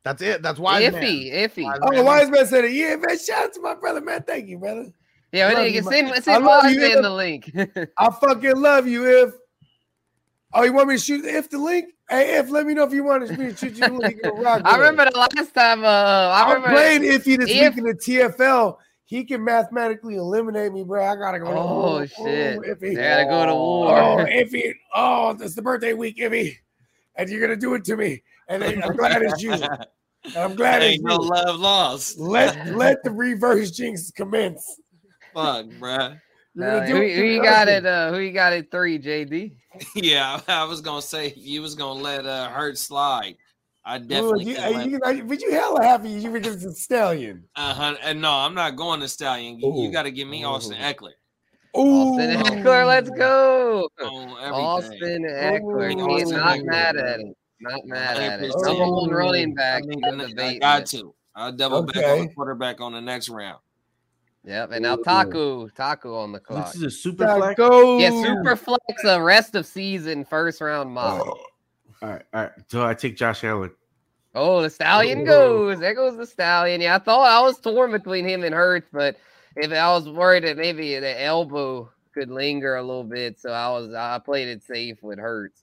That's 0.03 0.21
it. 0.21 0.41
That's 0.41 0.57
wise 0.59 0.93
man. 0.93 1.03
Iffy, 1.03 1.33
iffy. 1.33 1.63
Wise 1.63 1.79
Oh, 1.81 1.91
man. 1.91 2.05
wise 2.05 2.29
man 2.29 2.45
said 2.47 2.63
it. 2.65 2.71
Yeah, 2.71 2.95
man. 2.95 3.17
Shout 3.19 3.43
out 3.45 3.53
to 3.53 3.61
my 3.61 3.75
brother, 3.75 3.99
man. 3.99 4.23
Thank 4.23 4.47
you, 4.47 4.57
brother. 4.57 4.91
Yeah, 5.31 5.51
Love 5.53 5.67
you, 5.67 5.73
can 5.73 5.85
my- 5.85 5.91
send, 5.91 6.07
I 6.11 6.19
send 6.19 6.45
love 6.45 6.63
Wise 6.63 6.73
you, 6.75 6.81
Man 6.81 6.91
Iff. 6.91 7.01
the 7.03 7.09
link. 7.11 7.51
I 7.97 8.09
fucking 8.09 8.55
love 8.57 8.87
you, 8.87 9.05
if. 9.07 9.33
Oh, 10.53 10.63
you 10.63 10.73
want 10.73 10.87
me 10.87 10.95
to 10.95 10.99
shoot 11.01 11.23
if 11.25 11.49
the 11.51 11.59
link? 11.59 11.93
Hey, 12.09 12.37
if 12.39 12.49
let 12.49 12.65
me 12.65 12.73
know 12.73 12.83
if 12.83 12.91
you 12.93 13.03
want 13.03 13.29
me 13.29 13.35
to 13.51 13.55
shoot 13.55 13.73
you 13.77 13.87
the 13.87 13.93
link. 13.93 14.15
You 14.23 14.31
can 14.31 14.41
rock 14.41 14.61
I 14.65 14.77
with 14.77 14.87
it. 14.87 14.89
remember 14.89 15.11
the 15.11 15.19
last 15.19 15.53
time. 15.53 15.83
Uh, 15.83 15.87
I 15.87 16.41
I'm 16.43 16.55
remember 16.55 16.69
playing 16.75 17.01
Iffy 17.03 17.37
this 17.37 17.49
If- 17.51 17.75
week 17.75 17.77
in 17.77 17.83
the 17.83 17.93
TFL. 17.93 18.77
He 19.05 19.23
can 19.23 19.43
mathematically 19.43 20.15
eliminate 20.17 20.71
me, 20.71 20.83
bro. 20.83 21.03
I 21.03 21.15
gotta 21.15 21.39
go. 21.39 21.45
to 21.45 21.51
Oh 21.51 21.79
war. 21.79 22.07
shit! 22.07 22.59
Iffy. 22.59 22.79
They 22.79 22.95
gotta 22.95 23.25
go 23.25 23.45
to 23.47 23.55
war. 23.55 23.97
Oh, 23.99 24.17
Iffy. 24.25 24.73
Oh, 24.93 25.35
it's 25.39 25.55
the 25.55 25.61
birthday 25.63 25.93
week, 25.93 26.17
Iffy. 26.17 26.55
and 27.15 27.27
you're 27.29 27.41
gonna 27.41 27.55
do 27.55 27.73
it 27.75 27.83
to 27.85 27.95
me. 27.97 28.21
And 28.47 28.63
I- 28.63 28.79
I'm 28.83 28.95
glad 28.95 29.21
it's 29.23 29.41
you. 29.43 29.51
And 29.53 30.35
I'm 30.37 30.55
glad 30.55 30.81
it's 30.83 30.95
Ain't 30.95 31.03
no 31.03 31.15
love 31.17 31.59
lost. 31.59 32.19
Let 32.19 32.75
let 32.75 33.03
the 33.03 33.11
reverse 33.11 33.71
jinx 33.71 34.11
commence. 34.11 34.79
Fuck, 35.33 35.65
bruh. 35.79 36.19
You're 36.55 36.67
Uh, 36.71 36.79
gonna 36.79 36.87
do 36.87 36.93
who, 36.95 36.99
who 37.01 37.23
you 37.23 37.41
got 37.43 37.67
it? 37.67 37.85
Uh, 37.85 38.11
who 38.11 38.19
you 38.19 38.31
got 38.31 38.53
it? 38.53 38.71
Three, 38.71 38.99
JD. 38.99 39.55
Yeah, 39.95 40.39
I 40.47 40.63
was 40.63 40.81
gonna 40.81 41.01
say 41.01 41.33
you 41.37 41.61
was 41.61 41.75
gonna 41.75 41.99
let 42.01 42.25
uh 42.25 42.49
Hurt 42.49 42.77
slide. 42.77 43.35
I 43.85 43.97
Ooh, 43.97 43.99
definitely 43.99 44.45
you, 44.45 44.55
can 44.55 44.63
uh, 44.73 44.77
let- 44.77 44.89
you, 44.89 44.99
uh, 45.03 45.13
but 45.25 45.41
you 45.41 45.51
hella 45.51 45.83
happy 45.83 46.09
you 46.09 46.31
because 46.31 46.55
it's 46.55 46.65
a 46.65 46.73
stallion. 46.73 47.45
uh-huh. 47.55 47.95
And 48.03 48.21
no, 48.21 48.31
I'm 48.31 48.53
not 48.53 48.75
going 48.75 48.99
to 48.99 49.07
Stallion. 49.07 49.59
You, 49.59 49.83
you 49.83 49.91
got 49.91 50.03
to 50.03 50.11
give 50.11 50.27
me 50.27 50.43
Austin 50.43 50.75
Ekeler. 50.77 51.13
Austin 51.73 52.31
Ekeler, 52.41 52.85
let's 52.85 53.09
go. 53.17 53.87
On 54.03 54.29
everything. 54.29 54.53
Austin 54.53 55.23
Ekeler. 55.23 55.93
Ooh. 55.93 56.07
Can't- 56.17 56.31
not 56.31 56.47
Austin 56.47 56.65
mad 56.65 56.97
at 56.97 57.19
it. 57.21 57.37
Not 57.61 57.85
mad 57.85 58.17
at 58.17 58.43
it. 58.43 58.51
100%. 58.51 58.63
Number 58.77 58.91
one 58.95 59.09
running 59.11 59.53
back. 59.53 59.83
I, 59.83 59.87
mean, 59.87 59.99
no 60.01 60.25
I 60.43 60.57
got 60.57 60.59
man. 60.59 60.85
to. 60.87 61.15
I'll 61.35 61.51
double 61.51 61.83
back 61.83 62.03
on 62.05 62.27
the 62.27 62.33
quarterback 62.33 62.81
on 62.81 62.91
the 62.93 63.01
next 63.01 63.29
round. 63.29 63.59
Yep, 64.49 64.71
and 64.71 64.81
now 64.81 64.95
Taco, 64.95 65.67
Taco 65.67 66.15
on 66.15 66.31
the 66.31 66.39
clock. 66.39 66.65
This 66.65 66.77
is 66.77 66.81
a 66.81 66.89
super 66.89 67.27
flex. 67.35 67.59
Yeah, 67.59 68.09
super 68.09 68.55
flex. 68.55 69.05
Uh, 69.05 69.21
rest 69.21 69.53
of 69.53 69.63
season, 69.63 70.25
first 70.25 70.59
round 70.59 70.91
mock. 70.91 71.19
All 71.21 71.37
right, 72.01 72.23
all 72.33 72.41
right. 72.41 72.51
So 72.67 72.83
I 72.83 72.95
take 72.95 73.15
Josh 73.15 73.43
Allen. 73.43 73.69
Oh, 74.33 74.63
the 74.63 74.69
stallion 74.71 75.23
goes. 75.23 75.79
There 75.79 75.93
goes 75.93 76.17
the 76.17 76.25
stallion. 76.25 76.81
Yeah, 76.81 76.95
I 76.95 76.97
thought 76.97 77.29
I 77.29 77.41
was 77.41 77.59
torn 77.59 77.91
between 77.91 78.27
him 78.27 78.43
and 78.43 78.55
Hurts, 78.55 78.89
but 78.91 79.17
if 79.55 79.71
I 79.71 79.91
was 79.91 80.09
worried 80.09 80.45
that 80.45 80.57
maybe 80.57 80.99
the 80.99 81.21
elbow 81.23 81.91
could 82.11 82.31
linger 82.31 82.75
a 82.75 82.81
little 82.81 83.03
bit, 83.03 83.39
so 83.39 83.51
I 83.51 83.69
was 83.69 83.93
I 83.93 84.17
played 84.17 84.47
it 84.47 84.63
safe 84.63 85.03
with 85.03 85.19
Hurts. 85.19 85.61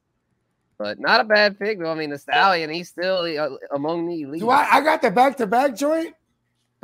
But 0.78 1.00
not 1.00 1.20
a 1.20 1.24
bad 1.24 1.58
pick 1.58 1.80
though. 1.80 1.90
I 1.90 1.96
mean, 1.96 2.10
the 2.10 2.18
stallion, 2.18 2.70
he's 2.70 2.88
still 2.88 3.22
uh, 3.22 3.74
among 3.74 4.06
the 4.06 4.22
elite. 4.22 4.42
Do 4.42 4.50
I 4.50 4.68
I 4.70 4.80
got 4.80 5.02
the 5.02 5.10
back 5.10 5.36
to 5.38 5.46
back 5.48 5.74
joint? 5.74 6.14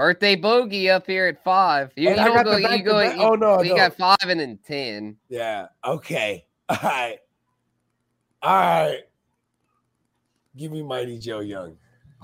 Birthday 0.02 0.34
bogey 0.34 0.90
up 0.90 1.06
here 1.06 1.28
at 1.28 1.44
five. 1.44 1.92
You, 1.94 2.10
you 2.10 2.16
don't 2.16 2.42
go. 2.44 2.56
You 2.56 2.82
go. 2.82 2.94
back- 3.00 3.16
You, 3.16 3.22
oh, 3.22 3.34
no, 3.36 3.54
I 3.54 3.62
you 3.62 3.76
got 3.76 3.96
five 3.96 4.16
and 4.26 4.40
then 4.40 4.58
ten. 4.66 5.16
Yeah. 5.28 5.66
Okay. 5.84 6.44
All 6.68 6.76
right. 6.82 7.18
All 8.42 8.52
right. 8.56 8.98
Give 10.56 10.72
me 10.72 10.82
Mighty 10.82 11.18
Joe 11.20 11.38
Young. 11.38 11.76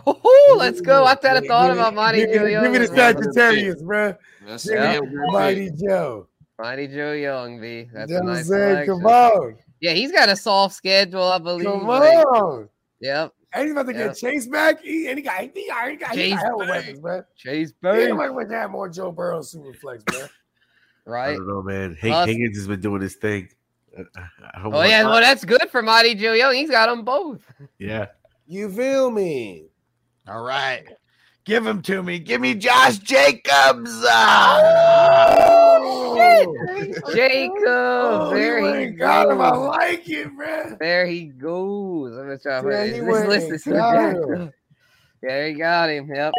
Oh, 0.05 0.57
let's 0.59 0.81
go. 0.81 1.05
I 1.05 1.15
thought 1.15 1.37
I 1.37 1.47
thought 1.47 1.71
about 1.71 1.95
Mighty 1.95 2.23
give 2.23 2.31
me- 2.31 2.35
Joe 2.37 2.47
Young. 2.47 2.63
Give 2.65 2.73
me 2.73 2.79
the 2.79 2.85
as 2.85 2.91
well. 2.91 3.13
Sagittarius, 3.15 3.83
bro. 3.83 4.15
That's 4.45 4.65
Give 4.69 4.75
Yeah. 4.75 5.01
me 5.01 5.09
Mighty 5.31 5.71
Joe. 5.71 6.27
Mighty 6.59 6.89
Joe 6.89 7.13
Young, 7.13 7.61
V. 7.61 7.89
That's 7.93 8.11
You 8.11 8.17
a 8.17 8.21
know 8.23 8.27
what 8.27 8.35
nice 8.39 8.49
saying? 8.49 8.87
Come 8.87 9.07
on. 9.07 9.57
Yeah, 9.81 9.93
he's 9.93 10.11
got 10.11 10.29
a 10.29 10.35
soft 10.35 10.75
schedule, 10.75 11.23
I 11.23 11.39
believe. 11.39 11.65
Come 11.67 11.87
like- 11.87 12.27
on. 12.27 12.69
Yep. 13.01 13.33
And 13.59 13.67
he's 13.67 13.73
about 13.73 13.87
to 13.87 13.93
Yep. 13.99 14.09
get 14.09 14.17
Chase 14.17 14.47
back. 14.47 14.81
He, 14.83 15.09
and 15.09 15.19
he 15.19 15.23
got, 15.25 15.41
he 15.41 15.67
got, 15.69 15.89
he 15.91 15.97
got, 15.97 16.11
he 16.13 16.17
Chase 16.17 16.35
got 16.35 16.45
hella 16.45 16.67
weapons, 16.69 17.03
man. 17.03 17.25
Chase 17.37 17.73
Yeah, 17.83 17.93
Bank. 17.93 18.09
nobody 18.11 18.31
went 18.31 18.49
to 18.51 18.57
have 18.57 18.71
more 18.71 18.89
Joe 18.89 19.13
Burrow 19.13 19.43
super 19.43 19.73
flex, 19.75 20.03
man. 20.13 20.29
I 21.13 21.33
don't 21.33 21.47
know, 21.49 21.63
man. 21.63 21.97
Hank 22.01 22.13
Plus- 22.13 22.29
Higgins 22.29 22.57
has 22.59 22.67
been 22.69 22.81
doing 22.81 23.01
his 23.03 23.17
thing. 23.17 23.49
Uh, 23.99 24.03
I 24.55 24.63
don't 24.63 24.67
Oh 24.67 24.77
want- 24.79 24.89
yeah, 24.91 25.05
well 25.05 25.21
that's 25.21 25.45
good 25.45 25.69
for 25.71 25.83
Mighty 25.83 26.15
Joe 26.15 26.35
Young. 26.35 26.55
He's 26.55 26.71
got 26.71 26.87
them 26.87 27.03
both. 27.05 27.41
yeah. 27.79 28.07
You 28.47 28.71
feel 28.71 29.11
me? 29.11 29.67
All 30.29 30.43
right. 30.43 30.85
Give 31.49 31.67
him 31.67 31.81
to 31.81 32.03
me. 32.03 32.19
Give 32.19 32.43
me 32.43 32.55
Josh 32.55 32.99
Jacobs. 32.99 33.91
Oh, 34.05 36.19
oh. 36.21 37.15
Jacob, 37.15 37.55
Oh, 37.67 38.31
there 38.35 38.59
he 38.59 38.67
he 38.67 38.71
went 38.71 38.83
and 38.91 38.99
got 38.99 39.31
him. 39.31 39.41
I 39.41 39.57
like 39.57 40.07
it, 40.11 40.31
man. 40.35 40.77
There 40.79 41.07
he 41.07 41.25
goes. 41.25 42.13
I'm 42.19 42.25
gonna 42.25 42.39
try 42.39 42.61
to 42.61 42.69
Yeah, 42.69 42.83
put 42.83 42.93
he 42.93 43.01
this 43.01 43.03
went 43.03 43.29
list 43.31 43.51
is 43.53 43.65
so 43.65 43.71
got 43.71 43.97
him. 43.97 44.43
up. 44.43 44.53
Yeah, 45.23 45.47
he 45.47 45.55
got 45.55 45.89
him. 45.89 46.11
Yep. 46.15 46.35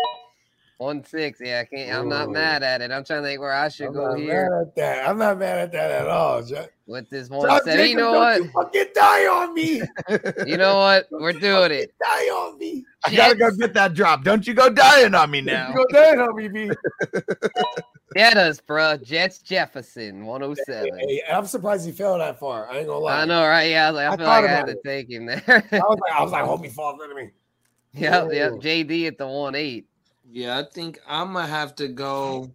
One 0.79 1.03
six. 1.03 1.41
Yeah, 1.43 1.59
I 1.59 1.65
can't. 1.75 1.93
I'm 1.99 2.07
not 2.07 2.29
Ooh. 2.29 2.31
mad 2.31 2.63
at 2.63 2.81
it. 2.81 2.89
I'm 2.89 3.03
trying 3.03 3.21
to 3.21 3.27
think 3.27 3.41
where 3.41 3.51
I 3.53 3.67
should 3.67 3.87
I'm 3.87 3.93
go 3.93 4.07
not 4.11 4.17
here 4.17 4.49
mad 4.49 4.61
at 4.61 4.75
that. 4.77 5.09
I'm 5.09 5.17
not 5.17 5.37
mad 5.37 5.57
at 5.57 5.71
that 5.73 5.91
at 5.91 6.07
all, 6.07 6.41
Josh. 6.41 6.67
with 6.87 7.09
this 7.09 7.29
one 7.29 7.49
Josh 7.49 7.63
seven. 7.65 7.79
You 7.81 7.85
Jacobs, 7.87 7.97
know 7.97 8.13
don't 8.13 8.15
what? 8.15 8.37
You 8.37 8.51
fucking 8.51 8.93
die 8.95 9.27
on 9.27 9.53
me. 9.53 9.81
You 10.49 10.55
know 10.55 10.75
what? 10.77 11.07
We're 11.11 11.33
doing 11.33 11.71
it. 11.71 11.93
Die 12.01 12.25
on 12.29 12.57
me. 12.57 12.85
I 13.03 13.13
gotta 13.13 13.35
go 13.35 13.51
get 13.51 13.73
that 13.73 13.93
drop. 13.93 14.23
Don't 14.23 14.47
you 14.47 14.53
go 14.53 14.69
dying 14.69 15.13
on 15.13 15.29
me 15.29 15.41
now. 15.41 15.67
You 15.67 15.75
go 15.75 15.85
dying 15.91 16.19
on 16.21 16.33
me, 16.33 16.47
B. 16.47 16.71
Jettas, 18.15 18.61
bruh. 18.65 19.03
Jets 19.03 19.39
Jefferson, 19.39 20.25
107. 20.25 20.97
Hey, 20.97 21.21
I'm 21.29 21.45
surprised 21.45 21.85
he 21.85 21.91
fell 21.91 22.17
that 22.19 22.39
far. 22.39 22.69
I 22.71 22.77
ain't 22.77 22.87
gonna 22.87 22.99
lie. 22.99 23.21
I 23.21 23.25
know, 23.25 23.45
right? 23.45 23.69
Yeah, 23.69 23.87
I 23.87 23.91
was 23.91 23.95
like, 23.97 24.07
I, 24.07 24.13
I 24.13 24.15
feel 24.17 24.25
thought 24.25 24.41
like 24.43 24.49
I 24.49 24.53
had 24.53 24.63
about 24.63 24.71
to 24.71 24.77
it. 24.77 24.83
take 24.85 25.09
him 25.11 25.25
there. 25.25 25.43
I 25.73 25.77
was 25.79 25.99
like, 25.99 26.13
I 26.13 26.23
was 26.23 26.31
like, 26.31 26.45
hope 26.45 26.63
he 26.63 26.69
falls 26.69 27.01
into 27.03 27.15
me. 27.15 27.31
yep, 27.93 28.29
yep. 28.31 28.53
JD 28.53 29.07
at 29.07 29.17
the 29.17 29.27
one 29.27 29.55
eight. 29.55 29.85
Yeah, 30.31 30.59
I 30.59 30.63
think 30.63 30.99
I'm 31.07 31.33
gonna 31.33 31.47
have 31.47 31.75
to 31.75 31.87
go 31.87 32.51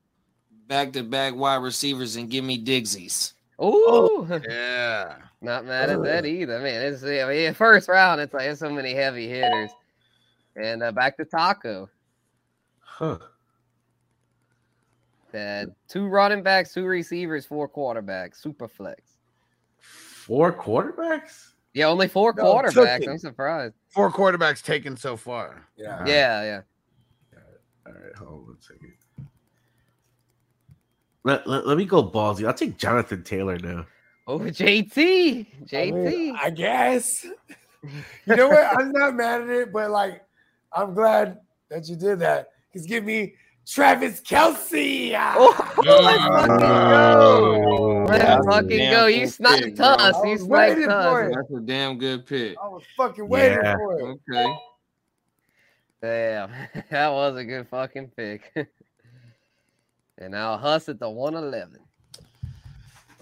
back 0.68 0.92
to 0.92 1.02
back 1.02 1.34
wide 1.34 1.56
receivers 1.56 2.16
and 2.16 2.30
give 2.30 2.44
me 2.44 2.62
Digsies. 2.62 3.32
Ooh, 3.62 4.26
Yeah. 4.48 5.16
not 5.40 5.64
mad 5.66 5.90
at 5.90 6.02
that 6.02 6.24
either. 6.26 6.59
Man, 6.60 6.82
it's 6.82 7.02
I 7.05 7.28
mean, 7.28 7.55
first 7.55 7.88
round. 7.88 8.20
It's 8.20 8.32
like 8.32 8.44
there's 8.44 8.59
so 8.60 8.70
many 8.70 8.94
heavy 8.94 9.28
hitters. 9.28 9.70
And 10.56 10.82
uh, 10.82 10.92
back 10.92 11.16
to 11.16 11.24
Taco. 11.24 11.88
Huh. 12.80 13.18
That 15.32 15.68
two 15.88 16.06
running 16.06 16.44
backs, 16.44 16.72
two 16.72 16.84
receivers, 16.84 17.44
four 17.44 17.68
quarterbacks, 17.68 18.36
super 18.40 18.68
flex. 18.68 19.18
Four 19.78 20.52
quarterbacks? 20.52 21.55
Yeah, 21.74 21.86
only 21.86 22.06
four 22.06 22.32
No, 22.36 22.44
quarterbacks. 22.44 23.09
I'm 23.09 23.18
surprised. 23.18 23.74
Four 23.88 24.12
quarterbacks 24.12 24.62
taken 24.62 24.96
so 24.96 25.16
far. 25.16 25.66
Yeah. 25.76 26.05
Yeah, 26.06 26.42
yeah. 26.44 26.60
All 27.86 27.93
right, 27.93 28.15
hold 28.16 28.31
on 28.31 28.47
one 28.47 28.56
second. 28.61 28.93
Let, 31.24 31.47
let, 31.47 31.66
let 31.66 31.78
me 31.78 31.85
go 31.85 32.02
ballsy. 32.02 32.47
I'll 32.47 32.55
take 32.55 32.77
Jonathan 32.77 33.23
Taylor 33.23 33.59
now. 33.59 33.86
Oh, 34.27 34.39
JT, 34.39 34.97
I, 34.97 35.65
JT. 35.66 35.93
mean, 36.05 36.36
I 36.40 36.51
guess. 36.51 37.27
You 38.24 38.35
know 38.36 38.48
what? 38.48 38.65
I'm 38.81 38.93
not 38.93 39.15
mad 39.15 39.43
at 39.43 39.51
it, 39.51 39.70
but 39.70 39.90
like, 39.90 40.24
I'm 40.73 40.94
glad 40.94 41.40
that 41.69 41.86
you 41.86 41.97
did 41.97 42.19
that. 42.20 42.48
Because 42.73 42.86
give 42.86 43.05
me 43.05 43.35
Travis 43.69 44.23
Kelce. 44.23 45.12
Oh, 45.36 45.55
oh 45.86 46.01
let's 46.02 46.24
fucking 46.24 46.59
go. 46.59 48.06
Let's 48.09 48.24
That's 48.24 48.47
fucking 48.47 48.90
go. 48.90 49.06
You 49.06 49.20
good 49.20 49.28
sniped 49.35 49.62
pick, 49.65 49.81
us. 49.81 50.16
You 50.24 50.31
was 50.31 50.40
sniped 50.40 50.48
waiting 50.51 50.89
us. 50.89 51.05
for 51.05 51.24
it. 51.24 51.35
That's 51.35 51.51
a 51.51 51.61
damn 51.61 51.98
good 51.98 52.24
pick. 52.24 52.56
I 52.62 52.69
was 52.69 52.82
fucking 52.97 53.28
waiting 53.28 53.59
Yeah. 53.62 53.77
for 53.77 53.98
it. 53.98 54.19
Okay. 54.31 54.56
Damn, 56.05 56.51
that 56.90 57.12
was 57.12 57.35
a 57.39 57.44
good 57.47 57.66
fucking 57.68 58.10
pick. 58.14 58.52
and 60.18 60.32
now 60.32 60.59
Huss 60.59 60.90
at 60.90 60.98
the 60.98 61.09
111. 61.09 61.78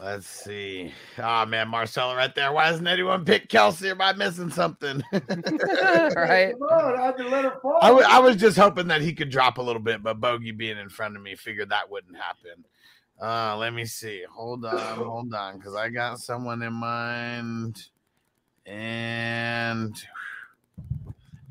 Let's 0.02 0.26
see. 0.26 0.92
Oh 1.16 1.46
man, 1.46 1.68
Marcelo 1.68 2.16
right 2.16 2.34
there. 2.34 2.50
Why 2.50 2.70
doesn't 2.70 2.88
anyone 2.88 3.24
pick 3.24 3.48
Kelce? 3.48 3.88
Am 3.88 4.00
I 4.00 4.14
missing 4.14 4.50
something? 4.50 5.00
right? 5.12 6.54
Come 6.59 6.62
on, 6.62 6.98
I 6.98 7.04
had 7.04 7.20
let 7.20 7.44
him 7.44 7.52
fall. 7.62 7.78
I 7.80 8.18
was 8.18 8.34
just 8.34 8.59
hoping 8.59 8.88
that 8.88 9.00
he 9.00 9.12
could 9.12 9.30
drop 9.30 9.59
a 9.59 9.62
little 9.62 9.80
bit, 9.80 10.02
but 10.02 10.20
Bogey 10.20 10.50
being 10.50 10.76
in 10.76 10.88
front 10.88 11.14
of 11.14 11.22
me, 11.22 11.36
figured 11.36 11.68
that 11.68 11.88
wouldn't 11.88 12.16
happen. 12.16 12.64
Uh, 13.22 13.56
let 13.59 13.74
me 13.74 13.84
see. 13.84 14.24
Hold 14.28 14.64
on, 14.64 14.96
hold 14.96 15.32
on, 15.32 15.56
because 15.56 15.76
I 15.76 15.88
got 15.88 16.18
someone 16.18 16.60
in 16.62 16.72
mind. 16.72 17.90
And 18.66 19.94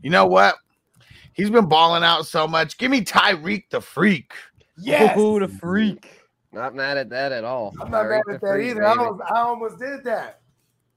you 0.03 0.09
know 0.09 0.25
what? 0.25 0.57
He's 1.33 1.49
been 1.49 1.67
balling 1.67 2.03
out 2.03 2.25
so 2.25 2.47
much. 2.47 2.77
Give 2.77 2.91
me 2.91 3.01
Tyreek 3.01 3.69
the 3.69 3.81
freak. 3.81 4.33
yes. 4.77 5.17
Ooh, 5.17 5.39
the 5.39 5.47
freak. 5.47 6.07
Not 6.51 6.75
mad 6.75 6.97
at 6.97 7.09
that 7.09 7.31
at 7.31 7.43
all. 7.43 7.73
I'm 7.81 7.89
not 7.89 8.03
mad 8.03 8.03
Tyreek 8.03 8.23
the 8.25 8.33
at 8.33 8.41
that 8.41 8.47
freak, 8.47 8.69
either. 8.71 8.83
I, 8.83 8.93
baby. 8.95 9.05
was, 9.05 9.21
I 9.33 9.39
almost 9.39 9.79
did 9.79 10.03
that. 10.03 10.41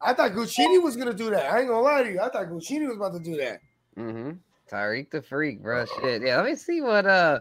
I 0.01 0.13
thought 0.13 0.33
Guccini 0.33 0.83
was 0.83 0.97
gonna 0.97 1.15
do 1.15 1.31
that. 1.31 1.51
I 1.51 1.61
ain't 1.61 1.69
gonna 1.69 1.81
lie 1.81 2.03
to 2.03 2.11
you. 2.11 2.21
I 2.21 2.29
thought 2.29 2.47
Guccini 2.49 2.87
was 2.87 2.97
about 2.97 3.15
to 3.15 3.21
do 3.21 3.37
that. 3.37 3.61
Mm-hmm. 3.97 4.33
Tyreek 4.71 5.11
the 5.11 5.23
freak, 5.23 5.63
bro. 5.63 5.87
Shit. 5.87 6.23
Yeah, 6.23 6.37
let 6.37 6.47
me 6.47 6.57
see 6.57 6.81
what 6.83 7.07
uh 7.07 7.41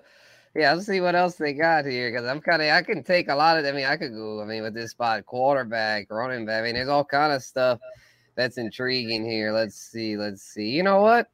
yeah, 0.55 0.73
let's 0.73 0.85
see 0.85 1.01
what 1.01 1.15
else 1.15 1.35
they 1.35 1.53
got 1.53 1.85
here. 1.85 2.15
Cause 2.15 2.25
I'm 2.25 2.39
kind 2.39 2.61
of 2.61 2.69
I 2.69 2.81
can 2.83 3.03
take 3.03 3.27
a 3.27 3.35
lot 3.35 3.57
of 3.57 3.65
I 3.65 3.71
mean, 3.71 3.85
I 3.85 3.97
could 3.97 4.13
go, 4.13 4.41
I 4.41 4.45
mean, 4.45 4.63
with 4.63 4.73
this 4.73 4.91
spot, 4.91 5.25
quarterback, 5.25 6.07
running 6.09 6.45
back. 6.45 6.61
I 6.61 6.63
mean, 6.63 6.75
there's 6.75 6.89
all 6.89 7.03
kind 7.03 7.33
of 7.33 7.43
stuff 7.43 7.79
that's 8.35 8.57
intriguing 8.57 9.25
here. 9.25 9.51
Let's 9.51 9.75
see, 9.75 10.15
let's 10.15 10.43
see. 10.43 10.69
You 10.69 10.83
know 10.83 11.01
what? 11.01 11.27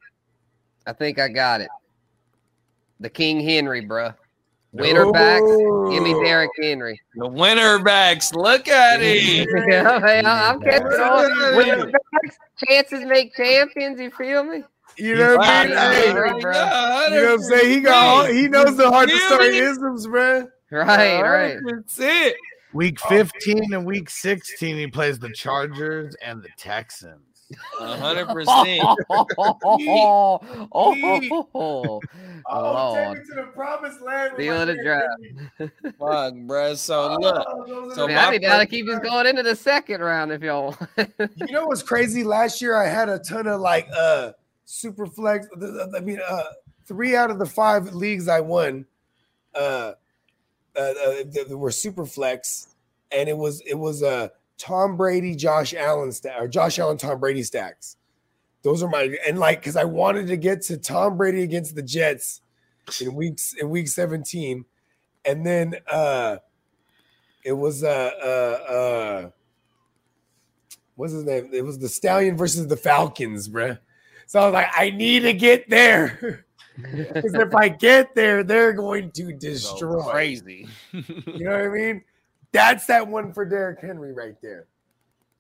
I 0.90 0.94
think 0.94 1.20
I 1.20 1.28
got 1.28 1.62
it. 1.62 1.70
The 3.00 3.10
King 3.10 3.40
Henry, 3.40 3.82
bro. 3.82 4.12
Winter 4.72 5.12
backs. 5.12 5.46
Give 5.90 6.04
me 6.04 6.14
Derrick 6.24 6.52
Henry. 6.62 7.00
The 7.16 7.28
winner 7.28 7.80
backs. 7.80 8.34
Look 8.34 8.68
at 8.68 9.00
it. 9.02 9.48
yeah, 9.70 10.00
hey, 10.00 10.22
I- 10.22 10.50
I'm 10.50 10.60
catching 10.62 10.86
on. 10.88 11.56
Winter 11.58 11.86
backs. 11.92 12.38
Chances 12.68 13.06
make 13.06 13.36
champions. 13.36 14.00
You 14.00 14.12
feel 14.12 14.44
me? 14.44 14.64
You 14.98 15.16
know 15.16 15.38
what 15.38 15.48
I 15.48 15.66
mean? 15.68 15.76
Hey, 15.78 16.12
right, 16.14 16.42
bro. 16.42 16.52
you 16.52 16.60
know 17.24 17.24
what 17.24 17.34
I'm 17.34 17.40
saying? 17.42 17.70
He 17.72 17.80
got 17.82 18.04
all, 18.04 18.26
he 18.26 18.48
knows 18.48 18.76
the 18.76 18.90
hard 18.90 19.10
to 19.10 19.16
Feel 19.16 19.28
start 19.28 19.44
isms, 19.44 20.08
man. 20.08 20.50
Right, 20.72 21.22
right. 21.22 21.58
That's 21.66 22.00
it. 22.00 22.36
Week 22.74 23.00
15 23.00 23.74
and 23.74 23.86
week 23.86 24.10
16, 24.10 24.76
he 24.78 24.88
plays 24.88 25.18
the 25.18 25.32
Chargers 25.32 26.16
and 26.24 26.44
the 26.44 26.50
Texans. 26.58 27.29
A 27.80 27.98
hundred 27.98 28.28
percent. 28.28 28.82
oh, 29.10 29.26
oh, 29.38 29.78
He- 29.78 31.32
oh, 31.56 32.02
Oh, 32.52 32.96
take 32.96 33.06
Lord. 33.06 33.18
me 33.18 33.24
to 33.26 33.36
the 33.36 33.48
promised 33.54 34.02
land. 34.02 34.32
with 34.34 34.40
Deal 34.40 34.56
my 34.58 34.66
the 34.66 34.74
man 34.76 34.84
draft. 34.84 35.74
Fuck, 36.00 36.34
bruh. 36.34 36.78
So 36.78 37.16
look. 37.20 37.46
Oh, 37.48 37.92
So 37.94 38.08
Man, 38.08 38.18
I'd 38.18 38.26
my 38.26 38.32
be 38.32 38.40
down 38.40 38.60
to 38.60 38.66
keep 38.66 38.86
this 38.86 39.00
going 39.00 39.28
into 39.28 39.44
the 39.44 39.56
second 39.56 40.02
round 40.02 40.32
if 40.32 40.42
y'all 40.42 40.76
want. 40.98 41.12
You 41.36 41.48
know 41.52 41.66
what's 41.66 41.84
crazy? 41.84 42.24
Last 42.24 42.62
year 42.62 42.76
I 42.76 42.88
had 42.88 43.10
a 43.10 43.20
ton 43.20 43.48
of 43.48 43.60
like 43.62 43.88
uh 43.96 44.32
super 44.66 45.06
flex. 45.08 45.48
th- 45.60 45.60
th- 45.74 45.88
I 45.96 46.00
mean, 46.00 46.20
uh 46.28 46.44
three 46.86 47.16
out 47.16 47.30
of 47.32 47.40
the 47.40 47.46
five 47.46 47.94
leagues 47.94 48.28
I 48.28 48.40
won 48.42 48.86
uh, 49.56 49.94
uh, 50.76 50.80
uh 50.80 50.94
th- 51.24 51.34
th- 51.34 51.48
were 51.50 51.72
super 51.72 52.06
flex, 52.06 52.76
and 53.12 53.28
it 53.30 53.38
was 53.38 53.62
it 53.62 53.76
was 53.76 54.02
uh 54.04 54.30
Tom 54.60 54.98
Brady, 54.98 55.36
Josh 55.36 55.74
Allen 55.74 56.12
stack 56.12 56.40
or 56.40 56.48
Josh 56.48 56.78
Allen, 56.78 56.98
Tom 56.98 57.20
Brady 57.20 57.42
stacks. 57.42 57.96
Those 58.62 58.84
are 58.84 58.90
my 58.90 59.18
and 59.26 59.40
like 59.40 59.62
because 59.62 59.78
I 59.78 59.86
wanted 59.86 60.28
to 60.28 60.38
get 60.38 60.62
to 60.64 60.78
Tom 60.78 61.18
Brady 61.18 61.42
against 61.42 61.76
the 61.76 61.82
Jets 61.82 62.42
in 63.02 63.16
weeks 63.16 63.54
in 63.60 63.70
week 63.70 63.88
17, 63.88 64.66
and 65.26 65.46
then 65.46 65.76
uh 65.90 66.38
it 67.44 67.54
was 67.54 67.84
uh 67.84 68.12
uh 68.22 68.72
uh 68.72 69.30
what's 70.96 71.14
his 71.14 71.24
name? 71.24 71.50
It 71.54 71.64
was 71.64 71.80
the 71.80 71.90
Stallion 71.90 72.36
versus 72.36 72.68
the 72.68 72.78
Falcons, 72.78 73.48
bruh. 73.48 73.80
So 74.28 74.42
I 74.42 74.46
was 74.46 74.54
like, 74.54 74.68
I 74.78 74.90
need 74.92 75.22
to 75.22 75.34
get 75.34 75.70
there. 75.70 76.46
Because 76.82 77.34
if 77.34 77.54
I 77.54 77.68
get 77.68 78.16
there, 78.16 78.42
they're 78.42 78.72
going 78.72 79.12
to 79.12 79.34
destroy. 79.34 80.02
Crazy. 80.02 80.66
You 80.94 81.04
know 81.44 81.52
what 81.52 81.62
I 81.62 81.68
mean? 81.68 82.04
That's 82.52 82.86
that 82.88 83.08
one 83.08 83.34
for 83.34 83.46
Derrick 83.46 83.80
Henry 83.82 84.14
right 84.14 84.36
there. 84.42 84.68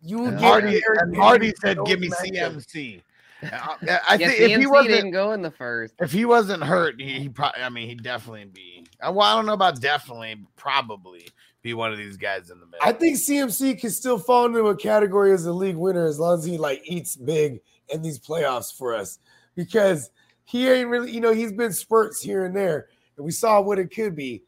You 0.02 0.19
will 0.19 0.27
And 0.27 0.40
get 0.40 0.45
Hardy, 0.48 0.68
Derrick 0.68 1.02
and 1.02 1.14
Henry 1.15 1.18
Hardy 1.26 1.53
said, 1.61 1.77
"Give 1.86 1.99
me. 1.99 2.10
CMC." 2.10 3.02
I, 3.44 3.77
I 4.10 4.15
yeah, 4.15 4.27
think 4.27 4.40
if 4.41 4.60
he 4.60 4.68
wasn't 4.68 4.95
didn't 4.95 5.11
go 5.11 5.31
in 5.31 5.41
the 5.41 5.52
first. 5.52 5.94
if 5.99 6.11
he 6.11 6.26
wasn't 6.26 6.61
hurt, 6.61 6.99
he, 6.99 7.19
he 7.22 7.30
probably. 7.30 7.61
I 7.64 7.69
mean, 7.69 7.88
he'd 7.88 8.03
definitely 8.03 8.45
be. 8.45 8.86
uh, 9.02 9.11
Well, 9.14 9.26
I 9.27 9.36
don't 9.36 9.45
know 9.45 9.53
about 9.53 9.80
definitely, 9.80 10.36
probably 10.57 11.26
be 11.61 11.73
one 11.73 11.91
of 11.91 11.98
these 11.98 12.18
guys 12.18 12.49
in 12.49 12.60
the 12.60 12.65
middle. 12.65 12.80
I 12.81 12.91
think 12.94 13.18
CMC 13.18 13.80
can 13.80 13.91
still 13.91 14.18
fall 14.19 14.45
into 14.45 14.68
a 14.68 14.76
category 14.76 15.31
as 15.34 15.45
a 15.45 15.53
league 15.53 15.76
winner 15.77 16.06
as 16.06 16.19
long 16.19 16.38
as 16.38 16.45
he 16.45 16.57
like 16.57 16.81
eats 16.86 17.15
big 17.15 17.61
in 17.94 18.02
these 18.02 18.19
playoffs 18.19 18.76
for 18.76 18.94
us 18.94 19.19
because 19.56 20.10
he 20.45 20.68
ain't 20.69 20.90
really, 20.90 21.11
you 21.11 21.22
know, 21.22 21.34
he's 21.34 21.53
been 21.53 21.73
spurts 21.73 22.22
here 22.22 22.45
and 22.45 22.56
there, 22.56 22.88
and 23.18 23.26
we 23.26 23.31
saw 23.31 23.61
what 23.61 23.80
it 23.80 23.94
could 23.94 24.15
be. 24.15 24.44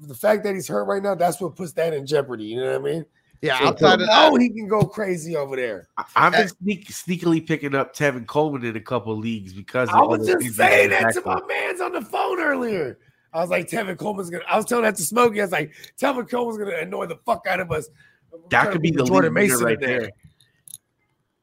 The 0.00 0.14
fact 0.14 0.44
that 0.44 0.54
he's 0.54 0.68
hurt 0.68 0.84
right 0.84 1.02
now, 1.02 1.14
that's 1.14 1.40
what 1.40 1.56
puts 1.56 1.72
that 1.72 1.92
in 1.94 2.06
jeopardy. 2.06 2.44
You 2.44 2.60
know 2.60 2.78
what 2.78 2.90
I 2.90 2.92
mean? 2.92 3.06
Yeah, 3.40 3.58
So 3.60 3.66
outside 3.66 4.00
of 4.00 4.06
now 4.08 4.30
that- 4.30 4.40
he 4.40 4.48
can 4.50 4.66
go 4.66 4.82
crazy 4.82 5.36
over 5.36 5.54
there. 5.54 5.88
I've 6.16 6.32
been 6.32 6.48
sneak, 6.48 6.88
sneakily 6.88 7.46
picking 7.46 7.74
up 7.74 7.94
Tevin 7.94 8.26
Coleman 8.26 8.64
in 8.64 8.76
a 8.76 8.80
couple 8.80 9.16
leagues 9.16 9.52
because 9.52 9.88
of 9.90 9.94
I 9.94 10.02
was 10.02 10.26
just 10.26 10.56
saying 10.56 10.90
that 10.90 11.14
to 11.14 11.22
my 11.24 11.40
man's 11.46 11.80
on 11.80 11.92
the 11.92 12.02
phone 12.02 12.40
earlier. 12.40 12.98
I 13.32 13.40
was 13.40 13.50
like, 13.50 13.68
Tevin 13.68 13.96
Coleman's 13.96 14.30
gonna. 14.30 14.44
I 14.48 14.56
was 14.56 14.64
telling 14.64 14.84
that 14.84 14.96
to 14.96 15.02
Smokey. 15.02 15.40
I 15.40 15.44
was 15.44 15.52
like, 15.52 15.72
Tevin 16.00 16.28
Coleman's 16.28 16.58
gonna 16.58 16.78
annoy 16.78 17.06
the 17.06 17.16
fuck 17.26 17.46
out 17.46 17.60
of 17.60 17.70
us. 17.70 17.88
We're 18.32 18.38
That 18.50 18.72
could 18.72 18.82
be 18.82 18.90
the 18.90 19.04
Jordan 19.04 19.34
Mason 19.34 19.58
right 19.64 19.80
in 19.80 19.88
there. 19.88 20.10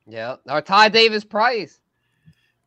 Yeah, 0.07 0.35
our 0.49 0.61
Ty 0.61 0.89
Davis 0.89 1.23
Price. 1.23 1.79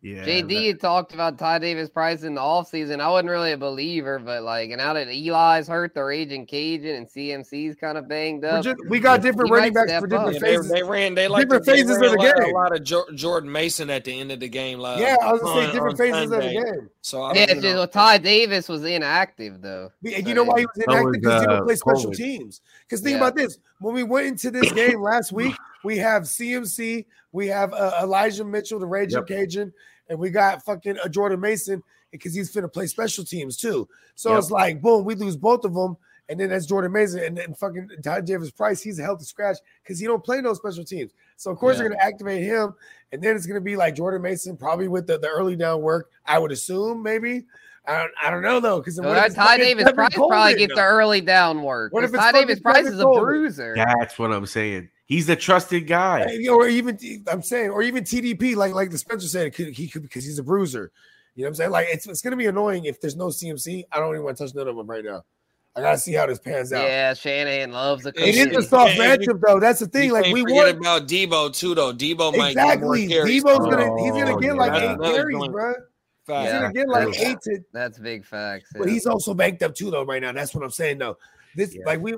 Yeah, 0.00 0.24
JD 0.24 0.68
had 0.68 0.80
talked 0.80 1.12
about 1.12 1.38
Ty 1.38 1.58
Davis 1.58 1.88
Price 1.90 2.22
in 2.22 2.36
the 2.36 2.40
offseason. 2.40 3.00
I 3.00 3.08
wasn't 3.10 3.30
really 3.30 3.50
a 3.50 3.56
believer, 3.56 4.20
but 4.20 4.44
like, 4.44 4.70
and 4.70 4.78
now 4.78 4.92
that 4.92 5.08
Eli's 5.08 5.66
hurt, 5.66 5.92
the 5.92 6.04
Raging 6.04 6.46
Cajun 6.46 6.94
and 6.94 7.08
CMC's 7.08 7.74
kind 7.74 7.98
of 7.98 8.06
banged 8.06 8.44
up. 8.44 8.62
just- 8.62 8.78
we 8.88 9.00
got 9.00 9.22
different 9.22 9.48
he 9.50 9.54
running 9.56 9.72
backs 9.72 9.90
for 9.98 10.06
different 10.06 10.28
up. 10.28 10.32
Yeah, 10.34 10.38
they, 10.38 10.46
phases. 10.56 10.70
they 10.70 10.82
ran. 10.84 11.14
They 11.16 11.26
like 11.26 11.46
different 11.48 11.66
they 11.66 11.72
phases 11.72 11.96
of 11.96 12.00
the 12.02 12.08
a 12.10 12.10
lot- 12.16 12.36
game. 12.36 12.54
A 12.54 12.56
lot 12.56 12.76
of 12.76 12.84
Jo- 12.84 13.06
Jordan 13.16 13.50
Mason 13.50 13.90
at 13.90 14.04
the 14.04 14.20
end 14.20 14.30
of 14.30 14.38
the 14.38 14.48
game. 14.48 14.78
Like, 14.78 15.00
Yeah, 15.00 15.16
I 15.20 15.32
was 15.32 15.40
gonna 15.42 15.66
say 15.66 15.72
different 15.72 16.00
on 16.00 16.06
phases 16.06 16.22
of 16.30 16.42
the 16.42 16.48
game. 16.48 16.90
So 17.00 17.22
I 17.22 17.28
Yeah, 17.34 17.34
don't 17.34 17.42
it's 17.42 17.54
know. 17.56 17.60
just, 17.70 17.74
well, 17.76 17.88
Ty 17.88 18.18
Davis 18.18 18.68
was 18.68 18.84
inactive 18.84 19.60
though. 19.60 19.90
And 20.04 20.28
you 20.28 20.34
know 20.34 20.44
why 20.44 20.60
he 20.60 20.66
was 20.66 20.76
inactive? 20.76 21.06
was, 21.06 21.16
Because 21.18 21.40
he 21.42 21.46
uh, 21.48 21.50
don't 21.56 21.64
play 21.66 21.74
special 21.74 22.00
Coleman. 22.02 22.16
teams. 22.18 22.60
Because 22.86 23.00
think 23.00 23.14
Yeah. 23.14 23.26
about 23.26 23.34
this: 23.34 23.58
when 23.80 23.94
we 23.96 24.04
went 24.04 24.26
into 24.28 24.52
this 24.52 24.70
game 24.72 25.00
last 25.00 25.32
week, 25.32 25.56
we 25.84 25.96
have 25.98 26.22
CMC, 26.24 27.04
we 27.32 27.46
have 27.48 27.72
uh, 27.72 28.00
Elijah 28.02 28.44
Mitchell, 28.44 28.78
the 28.78 28.86
Raging 28.86 29.18
Yep. 29.18 29.26
Cajun, 29.28 29.72
and 30.08 30.18
we 30.18 30.30
got 30.30 30.64
fucking 30.64 30.98
uh, 31.04 31.08
Jordan 31.08 31.40
Mason 31.40 31.82
because 32.10 32.34
he's 32.34 32.52
finna 32.52 32.72
play 32.72 32.86
special 32.86 33.24
teams 33.24 33.56
too. 33.56 33.88
So 34.14 34.30
Yep. 34.30 34.38
it's 34.38 34.50
like, 34.50 34.80
boom, 34.82 35.04
we 35.04 35.14
lose 35.14 35.36
both 35.36 35.64
of 35.64 35.74
them, 35.74 35.96
and 36.28 36.38
then 36.40 36.48
that's 36.50 36.66
Jordan 36.66 36.92
Mason, 36.92 37.20
and 37.22 37.36
then 37.36 37.54
fucking 37.54 37.88
Ty 38.02 38.22
Davis 38.22 38.50
Price, 38.50 38.82
he's 38.82 38.98
a 38.98 39.02
healthy 39.02 39.24
scratch 39.24 39.58
because 39.82 39.98
he 39.98 40.06
don't 40.06 40.24
play 40.24 40.40
no 40.40 40.54
special 40.54 40.84
teams. 40.84 41.12
So 41.36 41.50
of 41.50 41.58
course 41.58 41.76
Yeah. 41.76 41.82
they're 41.82 41.90
gonna 41.90 42.02
activate 42.02 42.42
him, 42.42 42.74
and 43.12 43.22
then 43.22 43.36
it's 43.36 43.46
gonna 43.46 43.60
be 43.60 43.76
like 43.76 43.94
Jordan 43.94 44.22
Mason, 44.22 44.56
probably 44.56 44.88
with 44.88 45.06
the, 45.06 45.18
the 45.18 45.28
early 45.28 45.56
down 45.56 45.82
work. 45.82 46.10
I 46.26 46.38
would 46.38 46.52
assume 46.52 47.02
maybe. 47.02 47.46
I 47.86 48.00
don't, 48.00 48.12
I 48.22 48.30
don't 48.30 48.42
know 48.42 48.60
though 48.60 48.80
because 48.80 48.96
So 48.96 49.02
Ty 49.02 49.56
Davis 49.56 49.90
Price 49.92 50.12
probably 50.14 50.54
gets 50.56 50.74
the 50.74 50.82
early 50.82 51.22
down 51.22 51.62
work. 51.62 51.90
What 51.94 52.04
if 52.04 52.10
it's 52.10 52.18
Ty 52.18 52.32
Davis 52.32 52.60
Price 52.60 52.84
Tevin 52.84 52.92
is 52.92 53.00
a 53.00 53.02
Coleman? 53.04 53.24
bruiser. 53.24 53.74
That's 53.76 54.18
what 54.18 54.30
I'm 54.30 54.44
saying. 54.44 54.90
He's 55.08 55.26
the 55.26 55.34
trusted 55.36 55.86
guy. 55.86 56.28
Hey, 56.28 56.46
or 56.48 56.68
even 56.68 56.98
I'm 57.26 57.42
saying, 57.42 57.70
or 57.70 57.82
even 57.82 58.04
TDP, 58.04 58.54
like 58.54 58.74
like 58.74 58.90
the 58.90 58.98
Spencer 58.98 59.26
said, 59.26 59.54
could, 59.54 59.68
he 59.68 59.88
could 59.88 60.02
because 60.02 60.24
he's 60.24 60.38
a 60.38 60.42
bruiser. 60.42 60.92
You 61.34 61.42
know 61.42 61.46
what 61.46 61.48
I'm 61.50 61.54
saying? 61.54 61.70
Like 61.70 61.88
it's 61.90 62.06
it's 62.06 62.20
gonna 62.20 62.36
be 62.36 62.46
annoying 62.46 62.84
if 62.84 63.00
there's 63.00 63.16
no 63.16 63.26
CMC. 63.28 63.84
I 63.90 63.98
don't 64.00 64.10
even 64.14 64.24
want 64.24 64.36
to 64.36 64.44
touch 64.44 64.54
none 64.54 64.68
of 64.68 64.76
them 64.76 64.86
right 64.86 65.04
now. 65.04 65.24
I 65.74 65.80
gotta 65.80 65.96
see 65.98 66.12
how 66.12 66.26
this 66.26 66.38
pans 66.40 66.72
out. 66.72 66.84
Yeah, 66.84 67.14
Shanahan 67.14 67.72
loves 67.72 68.04
a 68.04 68.08
It 68.08 68.34
is 68.34 68.56
a 68.56 68.62
soft 68.68 68.96
Yeah, 68.96 69.12
you- 69.14 69.18
matchup 69.28 69.40
though. 69.46 69.60
That's 69.60 69.80
the 69.80 69.86
thing. 69.86 70.08
You 70.08 70.12
like 70.12 70.24
can't 70.24 70.34
we 70.34 70.40
forget 70.42 70.56
want 70.56 70.76
about 70.78 71.08
Debo 71.08 71.54
too, 71.56 71.74
though. 71.74 71.92
Debo 71.94 72.36
might 72.36 72.54
get 72.54 72.80
more 72.80 72.96
exactly. 72.96 73.06
carries. 73.08 73.44
Debo's 73.44 73.58
gonna 73.58 74.02
he's 74.02 74.12
Oh, 74.12 74.18
gonna 74.18 74.40
get 74.40 74.56
like 74.56 74.72
That's 74.72 74.84
eight 74.84 75.12
carries, 75.14 75.36
joint. 75.38 75.52
bro. 75.52 75.68
He's 75.72 76.34
Fact. 76.34 76.52
gonna 76.52 76.72
get 76.74 76.88
like 76.88 77.18
eight 77.20 77.40
to 77.44 77.58
That's 77.72 77.98
big 77.98 78.26
facts. 78.26 78.70
but 78.76 78.88
he's 78.88 79.06
also 79.06 79.32
banked 79.32 79.62
up 79.62 79.74
too, 79.74 79.90
though, 79.90 80.04
right 80.04 80.20
now. 80.20 80.32
That's 80.32 80.54
what 80.54 80.62
I'm 80.64 80.70
saying, 80.70 80.98
though. 80.98 81.16
This 81.56 81.74
Yeah. 81.74 81.84
like 81.86 82.00
we 82.00 82.14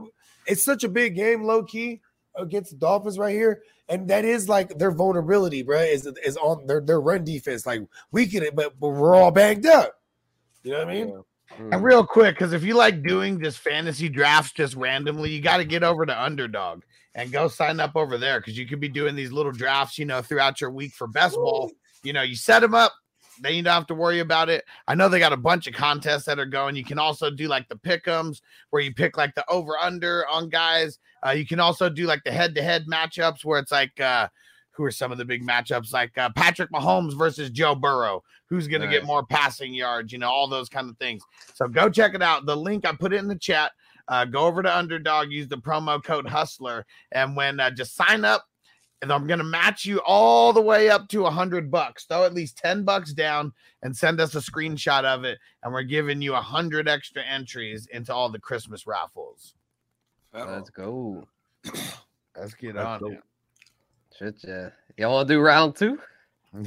it's 0.46 0.64
such 0.64 0.82
a 0.82 0.88
big 0.88 1.14
game, 1.14 1.44
low 1.44 1.62
key, 1.62 2.00
against 2.36 2.70
the 2.72 2.76
Dolphins 2.76 3.18
right 3.18 3.34
here. 3.34 3.62
And 3.88 4.08
that 4.08 4.24
is 4.24 4.48
like 4.48 4.78
their 4.78 4.92
vulnerability, 4.92 5.62
bro, 5.62 5.80
is 5.80 6.06
is 6.24 6.36
on 6.36 6.66
their 6.66 6.80
their 6.80 7.00
run 7.00 7.24
defense. 7.24 7.66
Like 7.66 7.82
we 8.12 8.26
can 8.26 8.46
but, 8.54 8.78
but 8.78 8.88
we're 8.88 9.16
all 9.16 9.30
banged 9.30 9.66
up. 9.66 9.94
You 10.62 10.72
know 10.72 10.78
what 10.78 10.88
I 10.88 10.92
mean? 10.92 11.22
And 11.58 11.82
real 11.82 12.06
quick, 12.06 12.36
because 12.36 12.52
if 12.52 12.62
you 12.62 12.74
like 12.74 13.02
doing 13.02 13.42
just 13.42 13.58
fantasy 13.58 14.08
drafts 14.08 14.52
just 14.52 14.76
randomly, 14.76 15.30
you 15.30 15.40
got 15.40 15.56
to 15.56 15.64
get 15.64 15.82
over 15.82 16.06
to 16.06 16.22
Underdog 16.22 16.82
and 17.14 17.32
go 17.32 17.48
sign 17.48 17.80
up 17.80 17.96
over 17.96 18.16
there 18.16 18.40
because 18.40 18.56
you 18.56 18.66
could 18.66 18.80
be 18.80 18.88
doing 18.88 19.16
these 19.16 19.32
little 19.32 19.52
drafts, 19.52 19.98
you 19.98 20.04
know, 20.04 20.22
throughout 20.22 20.60
your 20.60 20.70
week 20.70 20.92
for 20.92 21.08
best 21.08 21.34
ball. 21.34 21.70
You 22.04 22.12
know, 22.12 22.22
you 22.22 22.36
set 22.36 22.60
them 22.60 22.74
up, 22.74 22.92
then 23.40 23.54
you 23.54 23.62
don't 23.62 23.74
have 23.74 23.86
to 23.88 23.94
worry 23.94 24.20
about 24.20 24.48
it. 24.48 24.64
I 24.86 24.94
know 24.94 25.08
they 25.08 25.18
got 25.18 25.32
a 25.32 25.36
bunch 25.36 25.66
of 25.66 25.74
contests 25.74 26.24
that 26.26 26.38
are 26.38 26.46
going. 26.46 26.76
You 26.76 26.84
can 26.84 26.98
also 26.98 27.30
do 27.30 27.48
like 27.48 27.68
the 27.68 27.76
pick'ems 27.76 28.40
where 28.70 28.82
you 28.82 28.94
pick 28.94 29.16
like 29.16 29.34
the 29.34 29.48
over 29.50 29.76
under 29.76 30.26
on 30.28 30.48
guys. 30.48 30.98
Uh, 31.24 31.30
you 31.30 31.46
can 31.46 31.60
also 31.60 31.88
do 31.88 32.06
like 32.06 32.22
the 32.24 32.32
head 32.32 32.54
to 32.54 32.62
head 32.62 32.86
matchups 32.86 33.44
where 33.44 33.58
it's 33.58 33.72
like, 33.72 33.98
uh, 34.00 34.28
who 34.72 34.84
are 34.84 34.90
some 34.90 35.12
of 35.12 35.18
the 35.18 35.24
big 35.24 35.46
matchups 35.46 35.92
like 35.92 36.16
uh, 36.16 36.30
Patrick 36.34 36.70
Mahomes 36.70 37.16
versus 37.16 37.50
Joe 37.50 37.74
Burrow? 37.74 38.22
Who's 38.46 38.66
going 38.66 38.80
to 38.80 38.88
get 38.88 39.04
more 39.04 39.24
passing 39.24 39.74
yards? 39.74 40.12
You 40.12 40.18
know, 40.18 40.30
all 40.30 40.48
those 40.48 40.68
kind 40.68 40.88
of 40.88 40.96
things. 40.98 41.22
So 41.54 41.68
go 41.68 41.88
check 41.88 42.14
it 42.14 42.22
out. 42.22 42.46
The 42.46 42.56
link 42.56 42.86
I 42.86 42.92
put 42.92 43.12
it 43.12 43.18
in 43.18 43.28
the 43.28 43.38
chat. 43.38 43.72
Uh, 44.08 44.24
go 44.24 44.46
over 44.46 44.60
to 44.62 44.76
Underdog, 44.76 45.30
use 45.30 45.46
the 45.46 45.56
promo 45.56 46.02
code 46.02 46.26
Hustler, 46.26 46.84
and 47.12 47.36
when 47.36 47.60
uh, 47.60 47.70
just 47.70 47.94
sign 47.94 48.24
up, 48.24 48.44
and 49.02 49.12
I'm 49.12 49.26
gonna 49.26 49.44
match 49.44 49.84
you 49.84 50.00
all 50.04 50.52
the 50.52 50.60
way 50.60 50.90
up 50.90 51.08
to 51.08 51.26
a 51.26 51.30
hundred 51.30 51.70
bucks. 51.70 52.06
Throw 52.06 52.24
at 52.24 52.34
least 52.34 52.58
ten 52.58 52.82
bucks 52.82 53.12
down 53.12 53.52
and 53.82 53.96
send 53.96 54.20
us 54.20 54.34
a 54.34 54.40
screenshot 54.40 55.04
of 55.04 55.24
it, 55.24 55.38
and 55.62 55.72
we're 55.72 55.84
giving 55.84 56.20
you 56.20 56.34
a 56.34 56.40
hundred 56.40 56.88
extra 56.88 57.22
entries 57.22 57.86
into 57.92 58.12
all 58.12 58.28
the 58.28 58.40
Christmas 58.40 58.84
raffles. 58.86 59.54
Let's 60.32 60.70
go. 60.70 61.26
Let's 62.36 62.54
get 62.54 62.76
Let's 62.76 62.86
on 62.86 63.00
go. 63.00 63.08
it. 63.08 63.20
Shit, 64.18 64.34
yeah. 64.46 64.68
Y'all 64.96 65.12
want 65.14 65.28
to 65.28 65.34
do 65.34 65.40
round 65.40 65.76
two? 65.76 65.98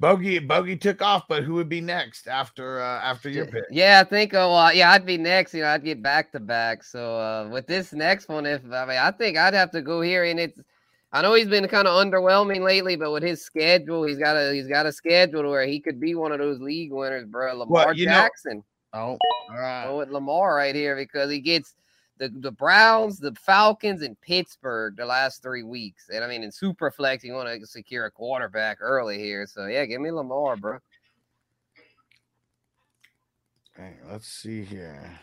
Bogey 0.00 0.38
Bogey 0.38 0.76
took 0.76 1.00
off, 1.00 1.24
but 1.28 1.42
who 1.42 1.54
would 1.54 1.68
be 1.68 1.80
next 1.80 2.28
after 2.28 2.80
uh, 2.82 3.00
after 3.00 3.30
your 3.30 3.46
pick? 3.46 3.64
Yeah, 3.70 4.02
I 4.04 4.08
think. 4.08 4.34
Uh, 4.34 4.48
well, 4.50 4.74
yeah, 4.74 4.92
I'd 4.92 5.06
be 5.06 5.16
next. 5.16 5.54
You 5.54 5.62
know, 5.62 5.68
I'd 5.68 5.82
get 5.84 6.02
back 6.02 6.30
to 6.32 6.40
back. 6.40 6.84
So 6.84 7.16
uh, 7.16 7.48
with 7.50 7.66
this 7.66 7.92
next 7.94 8.28
one, 8.28 8.44
if 8.44 8.62
I 8.66 8.84
mean, 8.84 8.98
I 8.98 9.10
think 9.10 9.38
I'd 9.38 9.54
have 9.54 9.70
to 9.72 9.82
go 9.82 10.00
here, 10.02 10.24
and 10.24 10.38
it's. 10.38 10.60
I 11.10 11.22
know 11.22 11.32
he's 11.32 11.48
been 11.48 11.66
kind 11.68 11.88
of 11.88 11.94
underwhelming 12.04 12.60
lately, 12.62 12.96
but 12.96 13.10
with 13.10 13.22
his 13.22 13.42
schedule, 13.42 14.04
he's 14.04 14.18
got 14.18 14.36
a 14.36 14.52
he's 14.52 14.68
got 14.68 14.84
a 14.84 14.92
schedule 14.92 15.48
where 15.50 15.66
he 15.66 15.80
could 15.80 15.98
be 15.98 16.14
one 16.14 16.32
of 16.32 16.38
those 16.38 16.60
league 16.60 16.92
winners, 16.92 17.24
bro. 17.24 17.54
Lamar 17.56 17.86
know- 17.86 17.92
Jackson. 17.94 18.62
Oh, 18.92 19.16
all 19.50 19.56
right. 19.58 19.84
Go 19.86 19.98
with 19.98 20.10
Lamar 20.10 20.54
right 20.54 20.74
here 20.74 20.96
because 20.96 21.30
he 21.30 21.40
gets 21.40 21.74
the, 22.18 22.28
the 22.28 22.50
Browns, 22.50 23.18
the 23.18 23.34
Falcons, 23.34 24.02
and 24.02 24.20
Pittsburgh 24.20 24.96
the 24.96 25.06
last 25.06 25.42
three 25.42 25.62
weeks. 25.62 26.08
And 26.12 26.24
I 26.24 26.28
mean, 26.28 26.42
in 26.42 26.52
super 26.52 26.90
flex, 26.90 27.24
you 27.24 27.32
want 27.32 27.48
to 27.48 27.66
secure 27.66 28.06
a 28.06 28.10
quarterback 28.10 28.78
early 28.80 29.18
here. 29.18 29.46
So 29.46 29.66
yeah, 29.66 29.84
give 29.84 30.00
me 30.00 30.10
Lamar, 30.10 30.56
bro. 30.56 30.78
Okay, 33.78 33.94
let's 34.10 34.26
see 34.26 34.64
here. 34.64 35.20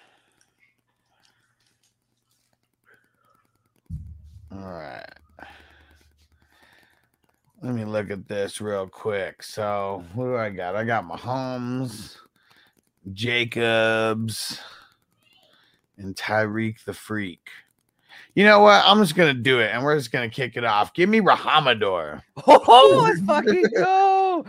All 4.51 4.59
right. 4.59 5.03
Let 7.61 7.73
me 7.73 7.83
look 7.83 8.11
at 8.11 8.27
this 8.27 8.61
real 8.61 8.87
quick. 8.87 9.41
So, 9.41 10.03
who 10.13 10.25
do 10.25 10.37
I 10.37 10.49
got? 10.49 10.75
I 10.75 10.83
got 10.83 11.03
Mahomes, 11.03 12.15
Jacobs, 13.11 14.59
and 15.97 16.15
Tyreek 16.15 16.83
the 16.83 16.93
Freak. 16.93 17.49
You 18.33 18.43
know 18.43 18.59
what? 18.59 18.83
I'm 18.85 19.01
just 19.01 19.15
gonna 19.15 19.33
do 19.33 19.59
it, 19.59 19.71
and 19.71 19.83
we're 19.83 19.97
just 19.97 20.11
gonna 20.11 20.29
kick 20.29 20.57
it 20.57 20.65
off. 20.65 20.93
Give 20.93 21.09
me 21.09 21.21
Rhamondre. 21.21 22.21
Oh, 22.45 23.01
let's 23.03 23.21
fucking 23.25 23.65
go. 23.75 24.45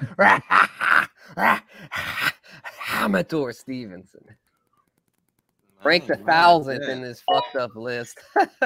Rhamondre 2.88 3.54
Stevenson. 3.54 4.24
Ranked 5.84 6.10
a 6.10 6.16
thousandth 6.16 6.88
in 6.88 7.00
this 7.00 7.22
fucked 7.22 7.54
up 7.56 7.76
list. 7.76 8.18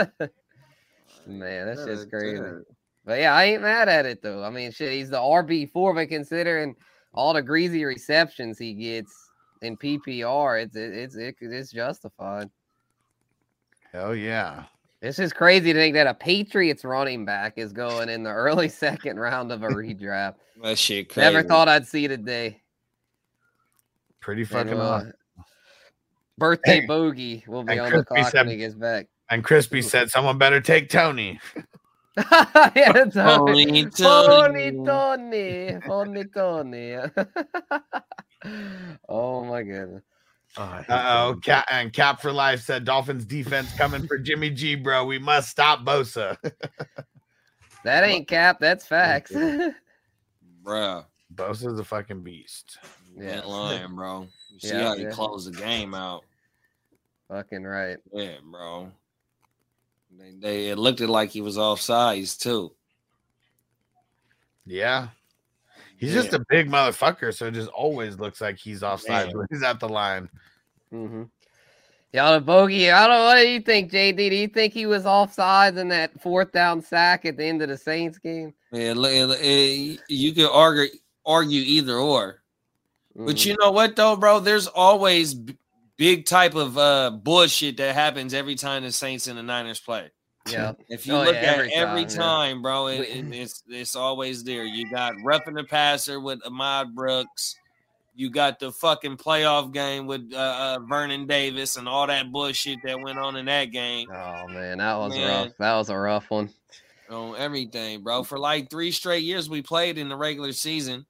Man, 1.27 1.67
that's 1.67 1.85
just 1.85 2.09
crazy. 2.11 2.43
But 3.05 3.19
yeah, 3.19 3.35
I 3.35 3.45
ain't 3.45 3.63
mad 3.63 3.89
at 3.89 4.07
it 4.07 4.23
though. 4.23 4.43
I 4.43 4.51
mean, 4.51 4.73
shit, 4.73 4.93
he's 4.93 5.11
the 5.11 5.19
RB 5.19 5.71
four, 5.71 5.93
but 5.95 6.09
considering 6.09 6.77
all 7.13 7.35
the 7.35 7.43
greasy 7.43 7.85
receptions 7.85 8.59
he 8.59 8.73
gets 8.73 9.13
in 9.61 9.77
PPR, 9.77 10.63
it's 10.63 10.77
it's 10.77 11.17
it's, 11.17 11.39
it's 11.43 11.73
justified. 11.73 12.49
Hell 13.93 14.15
yeah. 14.15 14.65
It's 15.03 15.17
just 15.17 15.35
crazy 15.35 15.73
to 15.73 15.79
think 15.79 15.95
that 15.95 16.07
a 16.07 16.15
Patriots 16.15 16.85
running 16.85 17.25
back 17.25 17.55
is 17.57 17.73
going 17.73 18.09
in 18.09 18.23
the 18.23 18.31
early 18.31 18.69
second 18.69 19.19
round 19.19 19.51
of 19.51 19.63
a 19.63 19.69
redraft. 19.69 20.35
That 20.63 20.79
shit 20.79 21.09
crazy. 21.09 21.33
Never 21.33 21.47
thought 21.47 21.69
I'd 21.69 21.87
see 21.87 22.07
today. 22.07 22.61
Pretty 24.21 24.43
And, 24.43 24.51
fucking 24.51 24.73
uh, 24.75 25.05
hot. 25.05 25.47
Birthday 26.37 26.81
Hey, 26.81 26.87
bogey 26.87 27.45
will 27.47 27.65
be 27.65 27.73
and 27.73 27.81
on 27.81 27.91
the 27.91 28.05
Crispy 28.05 28.15
clock 28.15 28.33
said- 28.33 28.47
when 28.47 28.51
he 28.51 28.57
gets 28.59 28.75
back. 28.75 29.07
And 29.33 29.45
Crispy 29.45 29.81
said, 29.81 30.11
"Someone 30.11 30.39
better 30.39 30.61
take 30.61 30.89
Tony." 30.89 31.39
yeah, 32.17 32.91
that's 32.93 33.15
Tony, 33.15 33.87
Tony, 33.89 34.73
Tony, 34.85 35.79
Tony, 35.87 36.25
Tony. 36.35 36.97
oh 39.09 39.45
my 39.45 39.63
goodness. 39.63 40.03
Uh 40.57 40.83
oh, 40.89 41.41
Cap 41.43 41.67
and 41.71 41.93
Cap 41.93 42.21
for 42.21 42.33
Life 42.33 42.63
said 42.63 42.85
Dolphins 42.85 43.25
defense 43.25 43.73
coming 43.77 44.07
for 44.07 44.19
Jimmy 44.19 44.51
G, 44.51 44.75
bro. 44.75 45.05
We 45.05 45.19
must 45.19 45.49
stop 45.49 45.81
Bosa. 45.81 46.37
That 47.83 48.05
ain't 48.05 48.29
cap. 48.29 48.59
That's 48.61 48.87
facts. 48.87 49.33
Bruh. 50.63 51.05
Bosa's 51.35 51.79
a 51.79 51.85
fucking 51.85 52.23
beast. 52.23 52.79
Yeah, 53.17 53.41
lying, 53.41 53.95
bro. 53.95 54.27
You 54.53 54.61
see 54.61 54.69
Yeah, 54.69 54.83
how 54.83 54.97
he 54.97 55.05
yeah. 55.05 55.11
closed 55.11 55.51
the 55.51 55.57
game 55.57 55.95
out. 55.95 56.25
Fucking 57.29 57.65
right. 57.65 57.97
Yeah, 58.13 58.35
bro. 58.45 58.91
They, 60.19 60.33
they 60.39 60.69
it 60.69 60.79
looked 60.79 61.01
like 61.01 61.31
he 61.31 61.41
was 61.41 61.57
off 61.57 61.81
sides 61.81 62.37
too. 62.37 62.75
Yeah. 64.67 65.09
He's 66.01 66.15
Yeah. 66.15 66.23
just 66.23 66.33
a 66.35 66.45
big 66.49 66.69
motherfucker, 66.69 67.33
so 67.33 67.47
it 67.47 67.53
just 67.55 67.69
always 67.69 68.19
looks 68.19 68.41
like 68.41 68.59
he's 68.59 68.83
offside 68.83 69.35
when 69.37 69.47
he's 69.51 69.63
at 69.63 69.79
the 69.79 69.89
line. 69.89 70.29
Mm-hmm. 70.93 71.25
Y'all 72.13 72.33
the 72.33 72.41
bogey. 72.41 72.91
I 72.91 73.07
don't. 73.07 73.25
What 73.25 73.37
do 73.37 73.49
you 73.49 73.61
think, 73.61 73.93
JD? 73.93 74.17
Do 74.17 74.35
you 74.35 74.49
think 74.49 74.73
he 74.73 74.87
was 74.87 75.05
offsides 75.05 75.77
in 75.77 75.89
that 75.91 76.21
fourth 76.21 76.51
down 76.51 76.81
sack 76.83 77.25
at 77.25 77.37
the 77.37 77.45
end 77.45 77.63
of 77.63 77.69
the 77.69 77.77
Saints 77.77 78.19
game? 78.19 78.53
Yeah, 78.73 78.95
li- 78.95 79.25
li- 79.25 79.37
eh, 79.95 79.97
you 80.09 80.33
could 80.33 80.51
argue 80.51 80.89
argue 81.25 81.61
either 81.61 81.97
or. 81.99 82.43
But 83.15 83.45
you 83.45 83.55
know 83.61 83.71
what 83.71 83.95
though, 83.95 84.17
bro? 84.17 84.41
There's 84.41 84.67
always 84.67 85.35
b- 85.35 85.57
big 85.99 86.25
type 86.27 86.55
of 86.57 86.79
uh 86.79 87.11
bullshit 87.11 87.77
that 87.77 87.95
happens 87.95 88.33
every 88.35 88.55
time 88.55 88.83
the 88.83 88.91
Saints 88.91 89.27
and 89.29 89.39
the 89.39 89.43
Niners 89.43 89.79
play. 89.81 90.11
Yeah. 90.49 90.73
If 90.89 91.07
you 91.07 91.15
Oh, 91.15 91.23
look 91.23 91.35
yeah, 91.35 91.41
at 91.41 91.55
every 91.59 91.73
every 91.75 92.05
time, 92.05 92.17
time, 92.17 92.57
yeah. 92.57 92.63
bro, 92.63 92.87
it, 92.89 93.01
it- 93.01 93.33
it's 93.35 93.63
it's 93.69 93.97
always 93.97 94.43
there. 94.45 94.65
You 94.65 94.91
got 94.91 95.15
roughing 95.23 95.55
the 95.55 95.65
passer 95.65 96.21
with 96.21 96.41
Ahmad 96.47 96.95
Brooks. 96.95 97.57
You 98.17 98.29
got 98.29 98.59
the 98.59 98.73
fucking 98.73 99.17
playoff 99.17 99.73
game 99.73 100.07
with 100.07 100.31
uh, 100.35 100.37
uh, 100.37 100.79
Vernon 100.87 101.27
Davis 101.27 101.77
and 101.77 101.89
all 101.89 102.07
that 102.09 102.31
bullshit 102.33 102.79
that 102.85 103.01
went 103.01 103.19
on 103.19 103.37
in 103.37 103.47
that 103.47 103.67
game. 103.67 104.09
Oh 104.11 104.47
man, 104.49 104.79
that 104.79 104.97
was 104.99 105.15
Man. 105.15 105.47
rough. 105.47 105.57
That 105.59 105.75
was 105.77 105.89
a 105.91 105.97
rough 105.97 106.31
one. 106.31 106.51
On 107.09 107.35
everything, 107.37 108.03
bro. 108.03 108.23
For 108.23 108.39
like 108.39 108.71
three 108.71 108.91
straight 108.91 109.23
years 109.25 109.49
we 109.49 109.63
played 109.63 109.99
in 109.99 110.09
the 110.09 110.17
regular 110.17 110.53
season. 110.53 111.07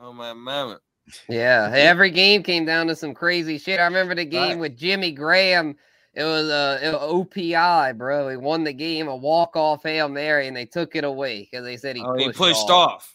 Oh 0.00 0.12
my 0.12 0.32
mama. 0.32 0.80
Yeah, 1.28 1.70
every 1.74 2.10
game 2.10 2.42
came 2.42 2.64
down 2.66 2.86
to 2.88 2.94
some 2.96 3.14
crazy 3.14 3.58
shit. 3.58 3.80
I 3.80 3.84
remember 3.84 4.14
the 4.14 4.24
game 4.26 4.58
with 4.58 4.76
Jimmy 4.76 5.10
Graham. 5.12 5.74
It 6.18 6.24
was 6.24 6.48
uh, 6.48 6.80
it 6.82 6.92
was 6.92 7.00
OPI, 7.00 7.96
bro. 7.96 8.28
He 8.28 8.36
won 8.36 8.64
the 8.64 8.72
game, 8.72 9.06
a 9.06 9.14
walk 9.14 9.54
off 9.54 9.84
hail 9.84 10.08
mary, 10.08 10.48
and 10.48 10.56
they 10.56 10.66
took 10.66 10.96
it 10.96 11.04
away 11.04 11.42
because 11.48 11.64
they 11.64 11.76
said 11.76 11.94
he 11.94 12.02
Oh, 12.02 12.12
pushed, 12.14 12.26
he 12.26 12.32
pushed 12.32 12.70
off. 12.70 13.14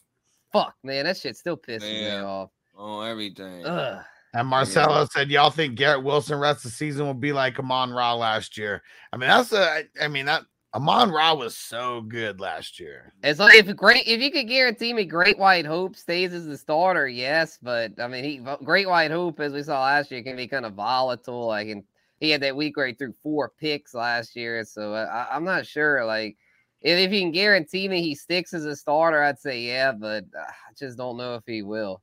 Fuck, 0.53 0.75
man, 0.85 1.03
that 1.03 1.17
shit 1.17 1.35
still 1.35 1.57
pisses 1.57 1.81
me 1.81 2.09
off. 2.11 2.49
On 2.77 3.05
everything. 3.05 3.65
Ugh. 3.65 4.01
And 4.33 4.47
Marcelo 4.47 5.05
said, 5.11 5.29
"Y'all 5.29 5.49
think 5.49 5.75
Garrett 5.75 6.01
Wilson 6.01 6.39
rest 6.39 6.59
of 6.59 6.71
the 6.71 6.77
season 6.77 7.05
will 7.05 7.13
be 7.13 7.33
like 7.33 7.59
Amon 7.59 7.91
Ra 7.91 8.13
last 8.13 8.57
year?" 8.57 8.81
I 9.11 9.17
mean, 9.17 9.27
that's 9.27 9.51
a. 9.51 9.83
I 10.01 10.07
mean 10.07 10.25
that 10.27 10.45
Amon 10.73 11.11
Ra 11.11 11.33
was 11.33 11.57
so 11.57 12.01
good 12.01 12.39
last 12.39 12.79
year. 12.79 13.11
It's 13.21 13.39
like 13.39 13.55
if 13.55 13.75
great 13.75 14.07
if 14.07 14.21
you 14.21 14.31
could 14.31 14.47
guarantee 14.47 14.93
me 14.93 15.03
Great 15.03 15.37
White 15.37 15.65
Hope 15.65 15.97
stays 15.97 16.33
as 16.33 16.47
the 16.47 16.57
starter, 16.57 17.07
yes. 17.07 17.59
But 17.61 17.99
I 17.99 18.07
mean, 18.07 18.23
he 18.23 18.41
Great 18.63 18.87
White 18.87 19.11
Hope, 19.11 19.41
as 19.41 19.51
we 19.51 19.61
saw 19.61 19.81
last 19.83 20.09
year, 20.09 20.23
can 20.23 20.37
be 20.37 20.47
kind 20.47 20.65
of 20.65 20.73
volatile. 20.73 21.47
Like, 21.47 21.67
and 21.67 21.83
he 22.23 22.29
had 22.29 22.41
that 22.41 22.55
week 22.55 22.77
where 22.77 22.87
he 22.87 22.93
threw 22.93 23.13
four 23.21 23.51
picks 23.59 23.93
last 23.93 24.35
year, 24.35 24.63
so 24.63 24.93
I, 24.93 25.27
I'm 25.29 25.43
not 25.43 25.67
sure. 25.67 26.05
Like, 26.05 26.37
if, 26.81 26.97
if 26.97 27.11
you 27.11 27.19
can 27.19 27.31
guarantee 27.31 27.89
me 27.89 28.01
he 28.01 28.15
sticks 28.15 28.53
as 28.53 28.63
a 28.63 28.77
starter, 28.77 29.21
I'd 29.21 29.39
say 29.39 29.61
yeah. 29.61 29.91
But 29.91 30.23
uh, 30.37 30.43
I 30.43 30.73
just 30.77 30.97
don't 30.97 31.17
know 31.17 31.35
if 31.35 31.43
he 31.45 31.63
will. 31.63 32.01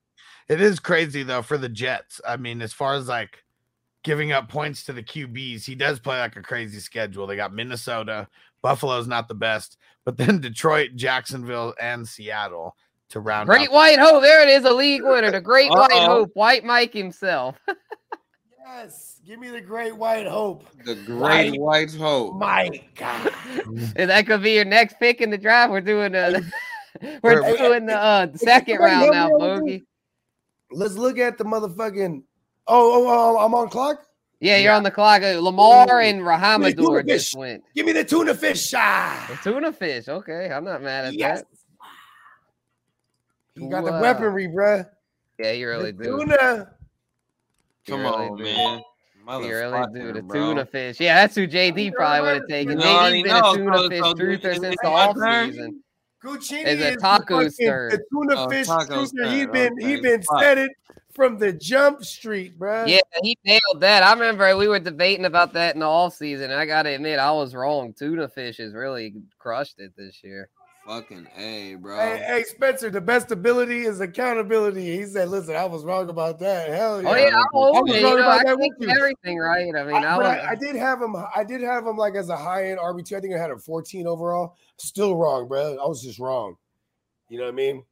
It 0.49 0.61
is 0.61 0.79
crazy 0.79 1.23
though 1.23 1.43
for 1.43 1.57
the 1.57 1.71
Jets. 1.71 2.21
I 2.29 2.37
mean, 2.37 2.61
as 2.61 2.75
far 2.75 2.95
as 2.95 3.09
like 3.09 3.45
giving 4.03 4.31
up 4.31 4.49
points 4.49 4.85
to 4.85 4.93
the 4.93 5.03
QBs, 5.03 5.65
he 5.65 5.75
does 5.75 5.99
play 5.99 6.19
like 6.19 6.37
a 6.37 6.43
crazy 6.43 6.81
schedule. 6.81 7.27
They 7.27 7.37
got 7.37 7.55
Minnesota, 7.55 8.29
Buffalo's 8.61 9.07
not 9.07 9.27
the 9.27 9.35
best, 9.35 9.79
but 10.05 10.19
then 10.19 10.41
Detroit, 10.43 10.91
Jacksonville, 10.97 11.75
and 11.81 12.07
Seattle 12.07 12.77
to 13.09 13.21
round 13.21 13.49
Great 13.49 13.69
out. 13.69 13.73
White 13.75 13.99
Hope, 13.99 14.23
there 14.23 14.43
it 14.43 14.51
is, 14.51 14.65
a 14.65 14.73
league 14.73 15.03
winner, 15.03 15.31
the 15.31 15.41
Great 15.41 15.71
White 15.71 15.93
Uh-oh. 15.93 16.07
Hope, 16.07 16.31
White 16.35 16.65
Mike 16.65 16.93
himself. 16.93 17.57
Yes, 18.73 19.21
give 19.27 19.41
me 19.41 19.49
the 19.51 19.61
great 19.61 19.97
white 19.97 20.27
hope. 20.27 20.65
The 20.85 20.95
great 20.95 21.59
white 21.59 21.93
hope. 21.95 22.37
My 22.37 22.69
God. 22.95 23.33
And 23.97 24.11
that 24.11 24.27
could 24.27 24.43
be 24.43 24.53
your 24.53 24.65
next 24.65 24.99
pick 25.01 25.21
in 25.21 25.31
the 25.31 25.39
draft. 25.39 25.73
We're 25.73 25.81
doing 25.81 26.15
uh 26.15 26.41
we're 27.23 27.43
Hey, 27.43 27.57
doing 27.57 27.87
the 27.87 27.97
uh 27.97 28.27
second 28.37 28.77
somebody 28.77 28.93
round 28.93 29.15
help 29.15 29.15
now, 29.15 29.27
me 29.29 29.35
Bogey. 29.39 29.85
Let's 30.71 30.95
look 30.95 31.19
at 31.19 31.37
the 31.37 31.45
motherfucking. 31.45 32.23
Oh, 32.69 33.07
oh, 33.09 33.37
oh, 33.37 33.45
I'm 33.45 33.55
on 33.55 33.69
clock. 33.71 34.07
Yeah, 34.39 34.59
you're 34.59 34.73
on 34.73 34.85
the 34.85 34.91
clock. 34.91 35.23
Uh, 35.23 35.41
Lamar 35.41 36.01
and 36.01 36.19
Give 36.19 36.25
me 36.25 36.31
Rhamondre 36.31 37.07
just 37.09 37.37
went. 37.37 37.65
Give 37.75 37.85
me 37.87 37.93
the 37.93 38.05
tuna 38.05 38.35
fish. 38.35 38.73
Ah. 38.77 39.27
The 39.43 39.51
tuna 39.51 39.73
fish. 39.73 40.09
Okay, 40.09 40.51
I'm 40.51 40.65
not 40.65 40.81
mad 40.83 41.07
at 41.07 41.15
Yes. 41.15 41.41
that. 41.41 41.47
You 43.57 43.69
got 43.69 43.85
the 43.85 43.93
weaponry, 43.93 44.47
bruh. 44.47 44.89
Yeah, 45.41 45.53
you 45.53 45.69
really 45.69 45.91
The 45.91 46.05
do. 46.05 46.19
tuna. 46.19 46.71
You 47.87 47.95
Come 47.95 48.01
really 48.03 48.13
on, 48.29 48.37
do. 48.37 48.45
man. 48.45 48.83
You 49.43 49.49
really 49.55 49.87
do. 49.95 50.13
The 50.13 50.23
bro. 50.23 50.49
tuna 50.49 50.67
fish. 50.67 50.99
Yeah, 51.01 51.15
that's 51.15 51.35
who 51.35 51.47
JD 51.47 51.93
probably 51.95 52.21
would 52.23 52.35
have 52.43 52.49
taken. 52.49 52.81
You 52.81 52.87
already 52.87 53.23
JD's 53.23 53.33
been 53.33 53.45
a 53.45 53.55
tuna 53.55 53.77
so- 53.79 53.89
fish 53.89 54.01
so 54.01 54.15
truther 54.15 54.53
since 54.61 54.77
the 54.83 54.89
my 54.89 54.91
off 54.91 55.17
season. 55.47 55.83
Guccini 56.23 56.67
Is 56.67 56.81
a 56.81 56.89
is 56.89 56.95
the 56.97 57.01
taco 57.01 57.35
fucking- 57.37 57.51
stir. 57.51 57.91
The 57.91 58.05
tuna 58.13 58.35
Oh, 58.45 58.49
fish 58.49 58.67
taco 58.67 59.05
truther. 59.05 59.31
He 59.33 59.43
stir, 59.43 59.53
been 59.53 59.79
he 59.79 59.93
okay. 59.95 60.01
been 60.03 60.23
Fuck. 60.23 60.41
said 60.43 60.59
it 60.59 60.71
from 61.15 61.39
the 61.39 61.53
jump 61.53 62.05
street, 62.05 62.59
bruh. 62.59 62.87
Yeah, 62.89 63.01
he 63.23 63.39
nailed 63.45 63.81
that. 63.81 64.03
I 64.03 64.13
remember 64.13 64.55
we 64.57 64.69
were 64.69 64.79
debating 64.79 65.25
about 65.25 65.53
that 65.55 65.75
in 65.75 65.81
the 65.81 65.87
off 65.87 66.15
season. 66.15 66.51
I 66.51 66.67
gotta 66.67 66.91
admit, 66.91 67.19
I 67.19 67.31
was 67.33 67.55
wrong. 67.55 67.95
Tuna 67.95 68.29
fish 68.29 68.59
has 68.59 68.75
really 68.75 69.15
crushed 69.39 69.79
it 69.81 69.93
this 69.97 70.23
year. 70.23 70.49
Fucking 70.91 71.29
A, 71.37 71.77
bro. 71.77 71.97
Hey, 71.97 72.25
hey, 72.27 72.43
Spencer, 72.43 72.91
the 72.91 73.01
best 73.01 73.31
ability 73.31 73.83
is 73.83 74.01
accountability. 74.01 74.97
He 74.97 75.07
said, 75.07 75.29
"Listen, 75.29 75.55
I 75.55 75.65
was 75.65 75.85
wrong 75.85 76.09
about 76.09 76.41
that. 76.41 76.69
Hell 76.69 77.01
yeah, 77.01 77.09
Oh 77.09 77.15
yeah, 77.15 77.27
I'm 77.29 77.37
I 77.37 77.47
was 77.53 77.77
wrong 77.77 77.87
You 77.87 78.03
know, 78.03 78.17
about 78.17 78.41
I 78.41 78.43
that 78.43 78.59
with 78.59 78.73
you. 78.81 78.89
everything 78.89 79.39
right. 79.39 79.73
I 79.73 79.85
mean, 79.85 79.95
I, 80.05 80.15
I, 80.15 80.19
was. 80.19 80.27
I, 80.27 80.51
I 80.51 80.55
did 80.57 80.75
have 80.75 81.01
him. 81.01 81.15
I 81.15 81.45
did 81.45 81.61
have 81.61 81.87
him 81.87 81.97
like 81.97 82.17
as 82.17 82.29
a 82.29 82.37
high 82.37 82.71
end 82.71 82.81
RB 82.81 83.07
two. 83.07 83.17
I 83.17 83.21
think 83.21 83.35
I 83.35 83.39
had 83.39 83.53
a 83.53 83.57
14 83.57 84.09
overall. 84.09 84.57
Still 84.79 85.15
wrong, 85.15 85.47
bro. 85.47 85.79
I 85.81 85.87
was 85.87 86.03
just 86.03 86.19
wrong. 86.19 86.57
You 87.29 87.39
know 87.39 87.45
what 87.45 87.53
I 87.53 87.57
mean? 87.57 87.85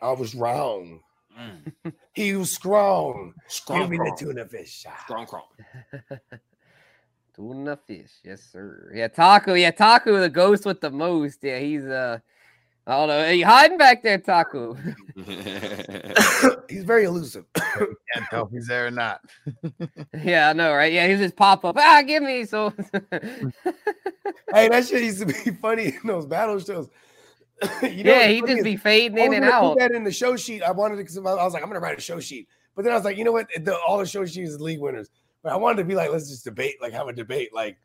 I 0.00 0.12
was 0.12 0.36
wrong. 0.36 1.00
Mm. 1.36 1.92
he 2.12 2.36
was 2.36 2.52
strong. 2.52 3.34
Strong. 3.48 3.80
Give 3.80 3.90
me 3.90 3.96
the 3.96 4.16
tuna 4.16 4.46
fish. 4.46 4.86
Strong 5.02 5.26
crawl. 5.26 5.50
Tuna 7.34 7.76
fish, 7.76 8.12
yes 8.24 8.42
sir. 8.52 8.92
Yeah, 8.94 9.08
Taco. 9.08 9.54
Yeah, 9.54 9.72
Taco, 9.72 10.20
the 10.20 10.28
ghost 10.28 10.64
with 10.64 10.80
the 10.80 10.90
most. 10.90 11.42
Yeah, 11.42 11.58
he's 11.58 11.84
uh, 11.84 12.18
I 12.86 12.92
don't 12.92 13.08
know. 13.08 13.20
Are 13.20 13.32
you 13.32 13.46
hiding 13.46 13.78
back 13.78 14.02
there, 14.02 14.18
Taco? 14.18 14.76
He's 16.68 16.84
very 16.84 17.04
elusive. 17.04 17.46
Can't 17.54 18.26
tell 18.28 18.46
if 18.46 18.52
he's 18.52 18.66
there 18.66 18.88
or 18.88 18.90
not. 18.90 19.20
yeah, 20.22 20.50
I 20.50 20.52
know, 20.52 20.74
right? 20.74 20.92
Yeah, 20.92 21.06
he's 21.06 21.18
just 21.18 21.36
pop 21.36 21.64
up. 21.64 21.76
Ah, 21.78 22.02
give 22.06 22.22
me 22.22 22.44
so. 22.44 22.74
hey, 24.52 24.68
that 24.68 24.86
shit 24.86 25.02
used 25.02 25.20
to 25.20 25.26
be 25.26 25.32
funny 25.62 25.86
in 25.86 26.00
those 26.06 26.26
battle 26.26 26.58
shows. 26.58 26.90
You 27.82 28.04
know 28.04 28.12
yeah, 28.12 28.26
he'd 28.26 28.46
just 28.46 28.64
be 28.64 28.76
fading 28.76 29.16
in 29.16 29.32
and 29.32 29.44
gonna 29.44 29.54
out. 29.54 29.74
Put 29.74 29.78
that 29.78 29.92
in 29.92 30.04
the 30.04 30.12
show 30.12 30.36
sheet. 30.36 30.62
I 30.62 30.72
wanted 30.72 31.06
to 31.06 31.20
I 31.20 31.44
was 31.44 31.54
like, 31.54 31.62
I'm 31.62 31.68
gonna 31.68 31.80
write 31.80 31.96
a 31.96 32.02
show 32.02 32.20
sheet. 32.20 32.48
But 32.74 32.84
then 32.84 32.92
I 32.92 32.96
was 32.96 33.04
like, 33.04 33.16
you 33.16 33.24
know 33.24 33.32
what? 33.32 33.48
The, 33.56 33.76
all 33.86 33.98
the 33.98 34.06
show 34.06 34.26
sheets 34.26 34.50
is 34.50 34.60
league 34.60 34.80
winners. 34.80 35.08
But 35.44 35.52
I 35.52 35.56
wanted 35.56 35.76
to 35.76 35.84
be 35.84 35.94
like, 35.94 36.10
let's 36.10 36.28
just 36.28 36.42
debate, 36.42 36.76
like 36.82 36.92
have 36.94 37.06
a 37.06 37.12
debate, 37.12 37.54
like 37.54 37.76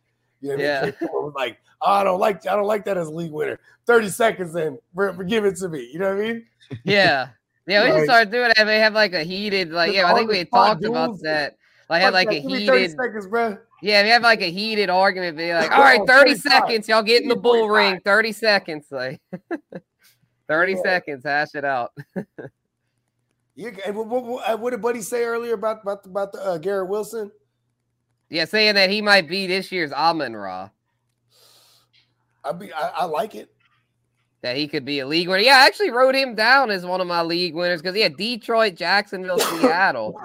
you 0.41 0.49
know, 0.49 0.55
what 0.55 0.61
I 0.63 0.67
Yeah. 0.67 0.91
mean? 1.01 1.33
Like, 1.35 1.57
oh, 1.81 1.91
I 1.91 2.03
don't 2.05 2.19
like, 2.19 2.47
I 2.47 2.55
don't 2.55 2.65
like 2.65 2.85
that 2.85 2.97
as 2.97 3.07
a 3.07 3.11
league 3.11 3.31
winner. 3.33 3.59
Thirty 3.85 4.09
seconds 4.09 4.55
in, 4.55 4.79
give 5.27 5.43
it 5.45 5.57
to 5.57 5.67
me. 5.69 5.89
You 5.93 5.99
know 5.99 6.15
what 6.15 6.23
I 6.23 6.27
mean? 6.27 6.45
Yeah. 6.83 7.27
Yeah, 7.67 7.83
we 7.83 7.89
should 7.89 7.95
Like- 7.97 8.05
start 8.05 8.31
doing 8.31 8.51
that. 8.57 8.65
We 8.65 8.71
have 8.73 8.93
like 8.95 9.13
a 9.13 9.21
heated, 9.21 9.69
like, 9.71 9.93
yeah, 9.93 10.11
I 10.11 10.15
think 10.15 10.31
we 10.31 10.43
talked 10.43 10.83
about 10.83 11.19
that. 11.21 11.55
Like, 11.87 12.01
had 12.01 12.13
like 12.13 12.31
a 12.31 12.41
30 12.41 12.47
heated, 12.65 12.91
seconds, 12.97 13.27
bro. 13.27 13.59
yeah, 13.83 14.01
we 14.01 14.09
have 14.09 14.23
like 14.23 14.41
a 14.41 14.49
heated 14.49 14.89
argument. 14.89 15.37
Be 15.37 15.53
like, 15.53 15.69
all 15.77 15.81
right, 15.81 15.99
Oh, 16.01 16.05
30 16.07 16.33
seconds, 16.33 16.87
y'all 16.89 17.03
get 17.03 17.21
in 17.21 17.29
the 17.29 17.35
bull 17.35 17.69
ring. 17.69 17.99
30 18.03 18.31
seconds, 18.31 18.87
like, 18.89 19.21
30 20.47 20.73
Yeah. 20.73 20.81
seconds, 20.81 21.23
hash 21.23 21.49
it 21.53 21.63
out. 21.63 21.91
You, 23.55 23.71
what, 23.91 24.07
what, 24.07 24.23
what, 24.23 24.59
what 24.59 24.69
did 24.71 24.81
Buddy 24.81 25.01
say 25.01 25.23
earlier 25.25 25.53
about 25.53 25.83
about 25.83 26.05
about 26.07 26.31
the, 26.31 26.39
uh, 26.43 26.57
Garrett 26.57 26.89
Wilson? 26.89 27.29
Yeah, 28.29 28.45
saying 28.45 28.75
that 28.75 28.89
he 28.89 29.01
might 29.01 29.27
be 29.27 29.47
this 29.47 29.71
year's 29.71 29.91
Amon 29.91 30.35
Ra. 30.35 30.69
I 32.43 32.51
be, 32.51 32.71
I, 32.71 32.89
I 32.89 33.05
like 33.05 33.35
it. 33.35 33.49
That 34.41 34.55
he 34.55 34.67
could 34.67 34.85
be 34.85 34.99
a 34.99 35.07
league 35.07 35.27
winner. 35.27 35.43
Yeah, 35.43 35.57
I 35.57 35.65
actually 35.65 35.89
wrote 35.89 36.15
him 36.15 36.35
down 36.35 36.71
as 36.71 36.85
one 36.85 37.01
of 37.01 37.07
my 37.07 37.21
league 37.21 37.55
winners 37.55 37.81
because 37.81 37.95
he 37.95 38.01
had 38.01 38.15
Detroit, 38.15 38.75
Jacksonville, 38.75 39.39
Seattle. 39.39 40.19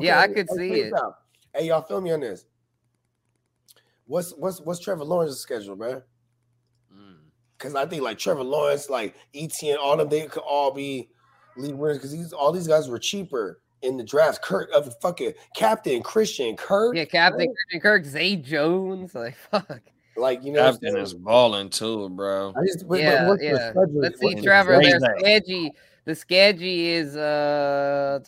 Yeah, 0.00 0.20
I 0.20 0.28
could 0.28 0.46
let's 0.48 0.56
see 0.56 0.80
it. 0.80 0.94
down. 0.94 1.12
Hey, 1.54 1.66
y'all, 1.68 1.82
feel 1.82 2.00
me 2.00 2.12
on 2.12 2.20
this. 2.20 2.46
What's 4.06 4.32
what's 4.32 4.60
what's 4.60 4.80
Trevor 4.80 5.04
Lawrence's 5.04 5.40
schedule, 5.40 5.76
man? 5.76 6.02
Mm. 6.94 7.16
Because 7.58 7.74
I 7.74 7.86
think 7.86 8.02
like 8.02 8.18
Trevor 8.18 8.44
Lawrence, 8.44 8.88
like 8.88 9.16
ETN, 9.34 9.76
all 9.78 9.94
of 9.94 9.98
them, 9.98 10.08
they 10.08 10.26
could 10.26 10.42
all 10.42 10.72
be 10.72 11.08
league 11.56 11.74
winners 11.74 11.98
because 11.98 12.12
these 12.12 12.32
all 12.32 12.52
these 12.52 12.68
guys 12.68 12.88
were 12.88 12.98
cheaper 12.98 13.60
in 13.82 13.96
the 13.96 14.04
draft. 14.04 14.42
Kirk 14.42 14.70
of 14.74 14.84
the 14.84 14.90
fucking 14.90 15.34
captain 15.54 16.02
Christian 16.02 16.56
Kirk. 16.56 16.96
Yeah, 16.96 17.04
Captain 17.04 17.52
Christian 17.52 17.80
Kirk, 17.80 18.04
Zay 18.04 18.36
Jones. 18.36 19.14
Like, 19.14 19.36
fuck. 19.50 19.80
Like 20.16 20.42
you 20.44 20.52
know, 20.52 20.66
I'm 20.66 20.72
Captain 20.74 20.92
saying? 20.92 21.04
is 21.04 21.14
balling 21.14 21.68
too, 21.68 22.08
bro. 22.10 22.54
I 22.56 22.64
just, 22.64 22.80
but, 22.80 22.88
but 22.88 22.98
yeah, 23.00 23.28
what's 23.28 23.40
the 23.40 23.46
yeah. 23.46 23.70
schedule? 23.70 24.00
Let's 24.00 24.18
see, 24.18 24.26
What's 24.26 24.40
the 24.40 24.42
Trevor. 24.42 24.82
Their 24.82 24.98
schedule? 24.98 25.18
schedule, 25.18 25.70
the 26.04 26.14
schedule 26.14 26.68
is 26.68 27.16
uh 27.16 28.20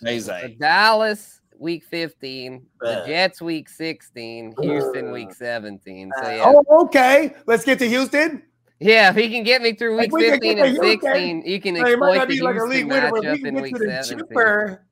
Dallas 0.59 1.41
week 1.59 1.85
15, 1.85 2.65
the 2.81 3.03
Uh. 3.03 3.07
Jets 3.07 3.43
week 3.43 3.69
16, 3.69 4.55
Houston 4.61 5.11
week 5.11 5.33
17. 5.33 6.13
So 6.23 6.31
yeah. 6.31 6.45
Oh, 6.47 6.85
okay. 6.85 7.35
Let's 7.47 7.65
get 7.65 7.79
to 7.81 7.89
Houston. 7.89 8.43
Yeah, 8.81 9.11
if 9.11 9.17
he 9.17 9.29
can 9.29 9.43
get 9.43 9.61
me 9.61 9.73
through 9.73 9.99
week 9.99 10.13
we 10.13 10.31
15 10.31 10.59
and 10.59 10.77
to 10.77 10.83
Houston. 10.83 11.43
16, 11.43 11.43
you 11.47 11.61
can 11.61 11.75
Now, 11.75 11.87
it 11.87 11.99
might 11.99 12.11
exploit 12.11 12.17
not 12.17 12.29
the 12.29 12.35
be 12.35 12.41
like 12.43 12.55
Houston 12.55 12.71
league 12.71 12.87
winner, 12.87 13.11
but 13.11 13.21
we 13.21 13.27
matchup 13.27 13.37
can 13.39 13.47
in 13.47 13.55
get 13.55 13.63
week 13.63 13.75
to 13.75 13.85
the 13.85 14.03
17. 14.05 14.29
cheaper. 14.29 14.87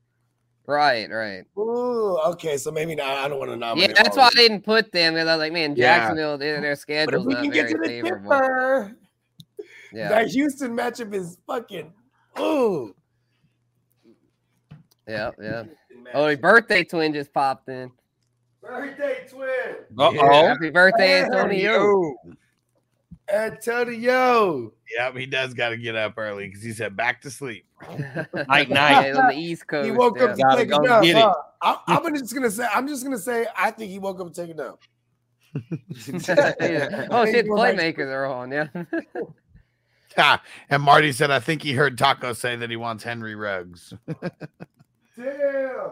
Right, 0.67 1.09
right. 1.09 1.45
Ooh, 1.57 2.19
okay. 2.27 2.57
So 2.57 2.71
maybe 2.71 2.93
not. 2.93 3.07
I 3.07 3.29
don't 3.29 3.39
want 3.39 3.51
to 3.51 3.55
know. 3.57 3.73
Yeah, 3.77 3.87
that's 3.95 4.17
why 4.17 4.25
I 4.27 4.35
didn't 4.35 4.61
put 4.65 4.91
them 4.91 5.13
because 5.13 5.27
I 5.27 5.35
was 5.35 5.39
like, 5.39 5.53
man, 5.53 5.75
Yeah. 5.77 5.97
Jacksonville, 5.97 6.37
their, 6.37 6.59
their 6.59 6.61
But 6.61 6.71
if 6.71 6.79
schedule's 6.79 7.25
we 7.25 7.33
not 7.35 7.43
can 7.43 7.51
get 7.51 7.61
very 7.69 7.73
to 7.73 7.77
the 7.79 7.87
favorable. 7.87 8.31
chipper, 8.31 8.97
Yeah. 9.93 10.09
that 10.09 10.27
Houston 10.27 10.75
matchup 10.75 11.13
is 11.13 11.37
fucking. 11.47 11.93
Ooh. 12.39 12.93
Yeah, 15.07 15.31
yeah. 15.41 15.63
Oh, 16.13 16.27
the 16.27 16.35
birthday 16.35 16.83
twin 16.83 17.13
just 17.13 17.33
popped 17.33 17.69
in. 17.69 17.89
Birthday 18.61 19.25
twin. 19.29 19.49
Uh-oh. 19.97 20.47
Happy 20.47 20.69
birthday, 20.69 21.23
Antonio. 21.23 22.13
Antonio. 23.33 24.73
Yep, 24.97 25.15
he 25.17 25.25
does 25.25 25.53
got 25.53 25.69
to 25.69 25.77
get 25.77 25.95
up 25.95 26.13
early 26.17 26.47
because 26.47 26.63
he 26.63 26.71
said 26.73 26.95
back 26.95 27.21
to 27.21 27.31
sleep. 27.31 27.65
Night, 28.47 28.69
Yeah, 28.69 29.13
on 29.17 29.27
the 29.27 29.35
East 29.35 29.67
Coast. 29.67 29.85
He 29.85 29.91
woke 29.91 30.19
up 30.21 30.35
to 30.35 30.41
Gotta 30.41 30.65
take 30.65 30.73
a 30.73 30.79
nap. 30.79 31.03
huh? 31.03 31.33
I, 31.61 31.77
I'm 32.05 32.15
just 32.15 32.33
gonna 32.33 32.51
say. 32.51 32.67
I'm 32.73 32.87
just 32.87 33.03
gonna 33.03 33.17
say. 33.17 33.47
I 33.57 33.71
think 33.71 33.91
he 33.91 33.99
woke 33.99 34.19
up 34.21 34.33
to 34.33 34.45
take 34.45 34.51
a 34.51 34.57
nap. 34.57 34.75
Yeah. 36.59 37.07
Oh 37.11 37.25
Hey, 37.25 37.31
shit, 37.31 37.45
you 37.45 37.51
go 37.51 37.57
playmakers 37.61 38.11
are 38.11 38.25
on. 38.25 38.51
Yeah. 38.51 38.67
Ah, 40.17 40.41
and 40.69 40.81
Marty 40.81 41.11
said, 41.11 41.29
I 41.29 41.39
think 41.39 41.61
he 41.61 41.73
heard 41.73 41.97
Taco 41.97 42.33
say 42.33 42.55
that 42.55 42.69
he 42.71 42.75
wants 42.75 43.03
Henry 43.03 43.35
Ruggs. 43.35 43.93
Damn. 45.15 45.91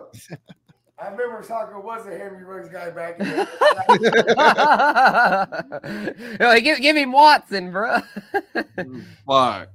I 0.98 1.10
remember 1.10 1.44
Taco 1.44 1.82
was 1.82 2.08
a 2.08 2.12
Henry 2.18 2.46
Ruggs 2.46 2.70
guy 2.70 2.90
back 2.90 3.20
in 3.20 3.28
the 3.28 3.48
Yo, 6.40 6.60
give, 6.62 6.80
give 6.80 6.96
him 6.96 7.12
Watson, 7.12 7.72
bro. 7.72 8.00
Mm, 8.78 9.04
fuck. 9.28 9.68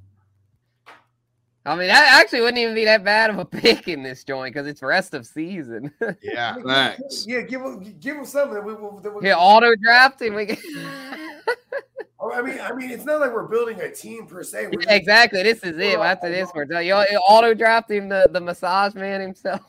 I 1.67 1.77
mean, 1.77 1.89
that 1.89 2.19
actually 2.19 2.41
wouldn't 2.41 2.57
even 2.57 2.75
be 2.75 2.87
that 2.87 3.05
bad 3.05 3.29
of 3.29 3.39
a 3.39 3.45
pick 3.45 3.87
in 3.87 4.03
this 4.03 4.25
joint 4.25 4.55
because 4.55 4.67
it's 4.67 4.83
rest 4.83 5.13
of 5.13 5.27
season. 5.27 5.93
Yeah. 6.23 6.57
Facts. 6.63 7.27
Yeah, 7.29 7.43
give 7.43 7.61
him 7.61 7.97
give 8.01 8.17
him 8.17 8.25
something. 8.25 8.55
That 8.55 8.65
we, 8.65 8.73
we, 8.75 9.03
that 9.03 9.15
we, 9.15 9.27
yeah, 9.27 9.37
auto 9.37 9.75
draft 9.77 10.23
him. 10.23 10.35
We. 10.35 10.57
Oh, 12.23 12.31
I 12.31 12.43
mean, 12.43 12.61
I 12.61 12.71
mean, 12.75 12.91
it's 12.91 13.07
not 13.07 13.19
like 13.19 13.33
we're 13.33 13.49
building 13.49 13.81
a 13.81 13.91
team 13.91 14.27
per 14.27 14.43
se. 14.43 14.69
Yeah, 14.73 14.93
exactly. 14.93 15.43
This 15.43 15.63
is 15.63 15.79
it. 15.79 15.99
After 15.99 16.29
this, 16.29 16.51
we're 16.55 16.67
done. 16.67 16.85
You 16.85 16.93
auto 16.93 17.55
draft 17.55 17.91
him, 17.91 18.11
the, 18.11 18.29
the 18.31 18.43
massage 18.43 18.95
man 18.95 19.23
himself. 19.23 19.63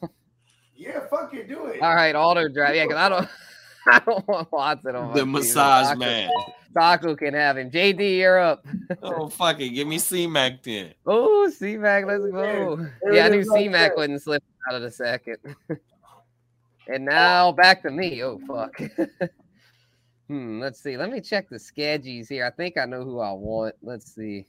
Yeah, 0.82 1.02
fuck 1.12 1.32
it, 1.36 1.48
do 1.48 1.66
it. 1.68 1.82
All 1.82 1.94
right, 1.94 2.16
auto 2.16 2.48
draft. 2.48 2.76
Yeah, 2.76 2.86
because 2.86 2.98
I 2.98 3.10
don't, 3.10 3.30
I 3.88 4.00
don't 4.00 4.28
want 4.28 4.52
Watson 4.52 4.96
on 4.96 5.10
my 5.10 5.14
The 5.14 5.26
massage 5.28 5.86
Taco- 5.88 6.00
man. 6.00 6.30
Taco 6.74 7.16
can 7.16 7.34
have 7.36 7.58
him. 7.58 7.70
JD, 7.70 8.18
you're 8.18 8.40
up. 8.40 8.66
Oh 9.04 9.30
fuck 9.30 9.60
it. 9.60 9.70
Give 9.70 9.88
me 9.88 10.00
C 10.00 10.26
Mac 10.28 10.64
then. 10.64 10.94
Oh, 11.06 11.50
C 11.50 11.78
Mac, 11.78 12.06
let's 12.08 12.26
go. 12.26 12.78
there 13.04 13.14
Yeah, 13.14 13.26
I 13.26 13.30
knew 13.30 13.40
is 13.40 13.50
C 13.52 13.68
Mac 13.70 13.90
there. 13.92 13.98
wouldn't 13.98 14.22
slip 14.22 14.44
out 14.68 14.76
of 14.76 14.82
the 14.82 14.90
second. 14.92 15.38
and 16.88 17.06
now 17.06 17.52
back 17.52 17.82
to 17.84 17.92
me. 17.92 18.24
Oh 18.24 18.40
fuck. 18.48 18.80
hmm. 20.28 20.60
Let's 20.60 20.82
see. 20.82 20.98
Let 20.98 21.12
me 21.12 21.22
check 21.22 21.48
the 21.50 21.60
schedules 21.60 22.28
here. 22.28 22.46
I 22.46 22.50
think 22.52 22.78
I 22.78 22.86
know 22.86 23.04
who 23.04 23.20
I 23.20 23.32
want. 23.34 23.76
Let's 23.84 24.16
see. 24.16 24.46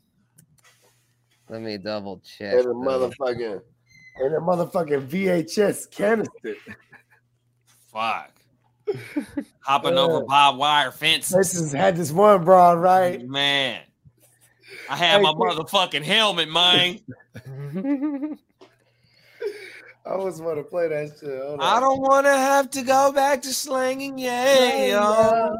Let 1.48 1.60
me 1.62 1.76
double 1.76 2.20
check. 2.24 2.52
And 2.54 2.60
a 2.60 2.62
though. 2.64 2.74
motherfucking 2.74 3.60
and 4.16 4.34
a 4.34 4.38
motherfucking 4.38 5.06
VHS 5.08 5.90
canister. 5.90 6.56
Fuck. 7.92 8.30
Hopping 9.60 9.96
over 9.96 10.24
barbed 10.24 10.58
wire 10.58 10.90
fences. 10.90 11.34
This 11.34 11.52
has 11.52 11.72
had 11.72 11.96
this 11.96 12.12
one 12.12 12.44
broad, 12.44 12.78
right? 12.78 13.26
Man. 13.26 13.80
I 14.88 14.96
had 14.96 15.22
my 15.22 15.30
Hey, 15.30 15.34
motherfucking 15.36 16.02
helmet, 16.02 16.50
man. 16.50 16.98
I 20.04 20.10
always 20.10 20.40
want 20.40 20.58
to 20.58 20.64
play 20.64 20.88
that 20.88 21.12
shit. 21.20 21.42
Hold 21.42 21.60
I 21.60 21.76
on. 21.76 21.82
don't 21.82 22.00
want 22.00 22.26
to 22.26 22.32
have 22.32 22.70
to 22.70 22.82
go 22.82 23.12
back 23.12 23.40
to 23.42 23.54
slanging 23.54 24.18
yayo. 24.18 25.56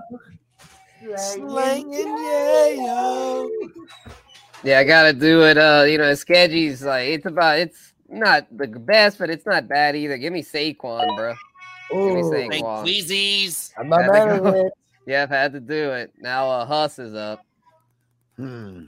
Slanging 1.16 2.08
yayo. 2.08 3.48
Yeah, 4.64 4.80
I 4.80 4.84
gotta 4.84 5.12
do 5.12 5.44
it. 5.44 5.56
Uh, 5.58 5.84
you 5.88 5.98
know, 5.98 6.12
schedules 6.14 6.82
like 6.82 7.08
it's 7.08 7.26
about 7.26 7.58
it's 7.58 7.91
not 8.12 8.46
the 8.56 8.66
best, 8.66 9.18
but 9.18 9.30
it's 9.30 9.46
not 9.46 9.68
bad 9.68 9.96
either. 9.96 10.18
Give 10.18 10.32
me 10.32 10.42
Saquon, 10.42 11.16
bro. 11.16 11.34
Give 11.90 12.14
me 12.14 12.22
Saquon. 12.22 12.84
Queasies. 12.84 13.72
I'm 13.78 13.88
not 13.88 14.02
Had 14.02 14.12
mad 14.12 14.42
to 14.42 14.46
at 14.48 14.54
it. 14.54 14.72
Yeah, 15.04 15.24
I've 15.24 15.30
had 15.30 15.52
to 15.54 15.60
do 15.60 15.90
it. 15.90 16.12
Now 16.20 16.48
uh 16.48 16.64
Huss 16.64 17.00
is 17.00 17.12
up. 17.14 17.44
Hmm. 18.36 18.84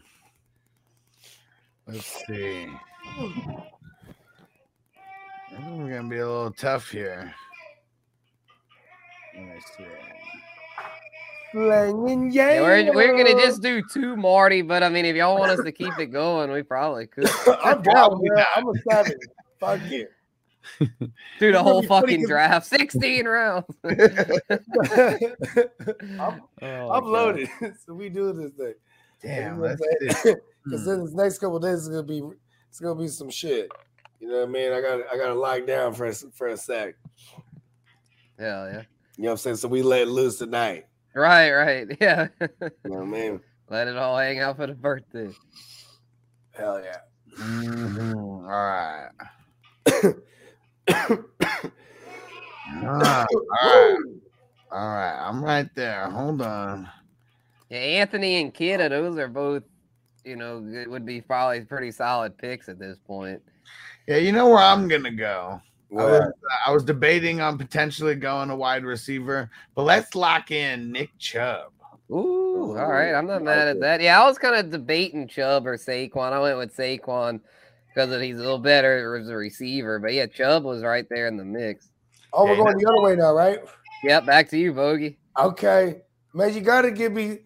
Let's 1.89 2.25
see. 2.27 2.69
We're 5.53 5.97
gonna 5.97 6.09
be 6.09 6.19
a 6.19 6.27
little 6.27 6.53
tough 6.53 6.89
here. 6.89 7.35
Let 9.35 9.45
me 9.45 9.61
see. 9.77 9.85
Slanging 11.55 12.33
Yeah, 12.33 12.61
we're, 12.63 12.93
we're 12.93 13.17
gonna 13.17 13.41
just 13.41 13.63
do 13.63 13.81
two 13.93 14.17
Marty, 14.17 14.61
but 14.63 14.83
I 14.83 14.89
mean 14.89 15.05
if 15.05 15.15
y'all 15.15 15.39
want 15.39 15.53
us 15.53 15.63
to 15.65 15.71
keep 15.73 15.97
it 16.01 16.07
going, 16.07 16.51
we 16.51 16.63
probably 16.65 17.07
could. 17.07 17.31
I'm 17.63 17.81
down, 17.81 18.19
man. 18.21 18.45
I'm 18.57 18.69
a 18.69 18.73
savage. 18.91 19.13
Fuck 19.61 19.81
it. 19.85 20.11
Do 21.39 21.53
the 21.53 21.63
whole 21.63 21.83
gonna 21.83 21.83
be 21.83 21.87
funny 21.87 22.07
fucking 22.07 22.21
'cause- 22.23 22.29
draft. 22.29 22.67
16 22.67 23.27
rounds. 23.29 23.67
I'm, 26.19 26.41
Oh, 26.63 26.91
I'm 26.91 27.05
loaded. 27.05 27.49
so 27.87 27.95
we 27.95 28.09
do 28.09 28.33
this 28.33 28.53
thing. 28.53 28.75
Damn, 29.23 29.57
You 29.57 29.61
know 29.61 29.67
let's 29.69 29.81
what 29.81 29.89
I'm 30.03 30.09
see. 30.09 30.15
saying? 30.23 30.37
Because 30.65 30.87
then 30.87 31.05
this 31.05 31.13
next 31.15 31.39
couple 31.39 31.59
days 31.61 31.81
is 31.81 31.89
gonna 31.89 32.03
be 32.03 32.23
it's 32.69 32.81
gonna 32.81 32.99
be 33.01 33.09
some 33.09 33.31
shit. 33.31 33.71
You 34.21 34.29
know 34.29 34.41
what 34.41 34.49
I 34.49 34.53
mean? 34.53 34.73
I 34.73 34.81
got 34.81 35.01
I 35.13 35.17
got 35.17 35.29
to 35.29 35.35
lock 35.35 35.67
down 35.67 35.93
for 35.93 36.07
a, 36.07 36.15
for 36.15 36.49
a 36.49 36.57
sec. 36.57 36.95
Hell 38.39 38.67
yeah. 38.73 38.83
You 39.17 39.25
know 39.25 39.29
what 39.29 39.31
I'm 39.33 39.37
saying? 39.37 39.57
So 39.57 39.69
we 39.69 39.83
let 39.83 40.09
loose 40.09 40.39
tonight. 40.39 40.87
Right, 41.15 41.53
right. 41.53 41.97
Yeah. 42.01 42.29
You 42.41 42.49
know 42.85 42.97
what 42.97 43.03
I 43.03 43.05
mean? 43.05 43.41
Let 43.71 43.89
it 43.89 43.97
all 43.97 44.19
hang 44.19 44.41
out 44.41 44.57
for 44.57 44.67
the 44.67 44.75
birthday. 44.75 45.31
Hell 46.53 46.83
yeah. 46.83 46.99
Mhm. 47.37 48.15
All 48.15 48.49
right. 48.49 49.11
Ah, 52.85 53.27
all 53.63 53.63
right. 53.63 53.99
All 54.71 54.89
right. 54.89 55.29
I'm 55.29 55.43
right 55.45 55.69
there. 55.75 56.11
Hold 56.11 56.43
on. 56.43 56.89
Yeah, 57.71 57.79
Anthony 57.79 58.41
and 58.41 58.55
Kidda, 58.55 58.91
those 58.91 59.19
are 59.19 59.29
both 59.29 59.63
you 60.25 60.37
know, 60.37 60.65
it 60.67 60.91
would 60.91 61.05
be 61.05 61.21
probably 61.21 61.61
pretty 61.61 61.91
solid 61.91 62.37
picks 62.39 62.69
at 62.69 62.79
this 62.79 62.99
point. 62.99 63.43
Yeah, 64.09 64.17
you 64.17 64.33
know 64.33 64.49
where 64.49 64.59
I'm 64.63 64.89
gonna 64.89 65.11
go. 65.11 65.61
I 65.93 65.95
was, 65.95 66.21
uh, 66.21 66.31
I 66.67 66.73
was 66.73 66.83
debating 66.83 67.41
on 67.41 67.57
potentially 67.59 68.15
going 68.15 68.51
a 68.51 68.57
wide 68.57 68.85
receiver, 68.85 69.51
but 69.75 69.83
let's 69.83 70.15
lock 70.15 70.51
in 70.51 70.91
Nick 70.91 71.17
Chubb. 71.19 71.73
Ooh, 72.11 72.77
all 72.77 72.89
right. 72.89 73.15
I'm 73.15 73.27
not 73.27 73.43
mad 73.43 73.69
at 73.69 73.81
that. 73.81 74.01
Yeah, 74.01 74.21
I 74.21 74.27
was 74.27 74.39
kind 74.39 74.57
of 74.57 74.71
debating 74.71 75.27
Chubb 75.27 75.67
or 75.67 75.77
Saquon. 75.77 76.33
I 76.33 76.41
went 76.41 76.59
with 76.59 76.77
Saquon 76.77 77.41
because 77.89 78.21
he's 78.21 78.37
a 78.37 78.41
little 78.41 78.59
better 78.59 79.17
as 79.17 79.29
a 79.29 79.37
receiver. 79.37 79.99
But 79.99 80.13
yeah, 80.13 80.27
Chubb 80.27 80.65
was 80.65 80.83
right 80.83 81.07
there 81.09 81.27
in 81.27 81.37
the 81.37 81.45
mix. 81.45 81.89
Oh, 82.33 82.45
we're 82.45 82.57
going 82.57 82.77
the 82.77 82.89
other 82.89 83.03
way 83.03 83.17
now, 83.17 83.33
right? 83.33 83.61
Yep, 84.03 84.27
back 84.27 84.51
to 84.51 84.59
you, 84.59 84.73
Bogey. 84.73 85.19
Okay, 85.39 86.03
man, 86.35 86.53
you 86.53 86.61
gotta 86.61 86.91
give 86.91 87.13
me, 87.13 87.39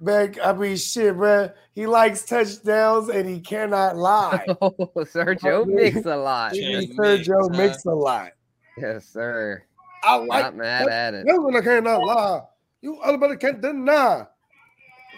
man. 0.00 0.34
I 0.42 0.52
mean, 0.52 0.76
shit, 0.76 1.16
man. 1.16 1.52
He 1.74 1.86
likes 1.86 2.24
touchdowns 2.24 3.08
and 3.08 3.28
he 3.28 3.40
cannot 3.40 3.96
lie. 3.96 4.44
Oh, 4.60 4.70
Sergio 4.98 5.66
mix 5.66 6.04
a 6.06 6.16
lot. 6.16 6.52
Sergio 6.52 7.50
mix 7.56 7.84
a 7.84 7.90
lot. 7.90 8.30
Yes, 8.78 9.06
sir. 9.06 9.62
I 10.04 10.16
like. 10.16 10.44
Not 10.44 10.56
mad 10.56 10.88
at 10.88 11.14
it. 11.14 11.26
That's 11.26 11.38
when 11.38 11.56
I 11.56 11.60
cannot 11.60 12.02
lie. 12.04 12.40
You 12.82 12.96
other 13.00 13.14
everybody 13.14 13.36
can't 13.36 13.60
deny. 13.60 14.26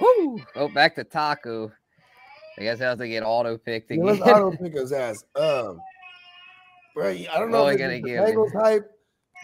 Woo! 0.00 0.40
Oh, 0.55 0.68
back 0.68 0.94
to 0.94 1.05
Taco. 1.05 1.72
I 2.59 2.62
guess 2.62 2.80
I 2.80 2.84
have 2.84 2.98
to 2.98 3.09
get 3.09 3.22
auto 3.22 3.56
picked 3.59 3.90
Yeah, 3.90 3.96
again. 3.96 4.06
let's 4.06 4.22
auto 4.22 4.56
pick 4.56 4.74
his 4.74 4.92
ass. 4.92 5.22
Um, 5.36 5.80
bro, 6.94 7.09
I 7.09 7.26
don't 7.38 7.50
know 7.50 7.64
What 7.64 7.74
if 7.74 7.80
we 7.80 7.84
it's 7.84 7.90
gonna 7.90 7.94
the 7.94 8.00
give 8.02 8.18
him? 8.18 8.36
Bengals 8.36 8.52
hype, 8.62 8.90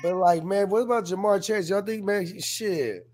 but 0.02 0.16
like, 0.16 0.44
man, 0.44 0.68
what 0.68 0.82
about 0.82 1.04
Ja'Marr 1.04 1.44
Chase? 1.44 1.68
Y'all 1.70 1.82
think, 1.82 2.04
man, 2.04 2.40
shit. 2.40 3.06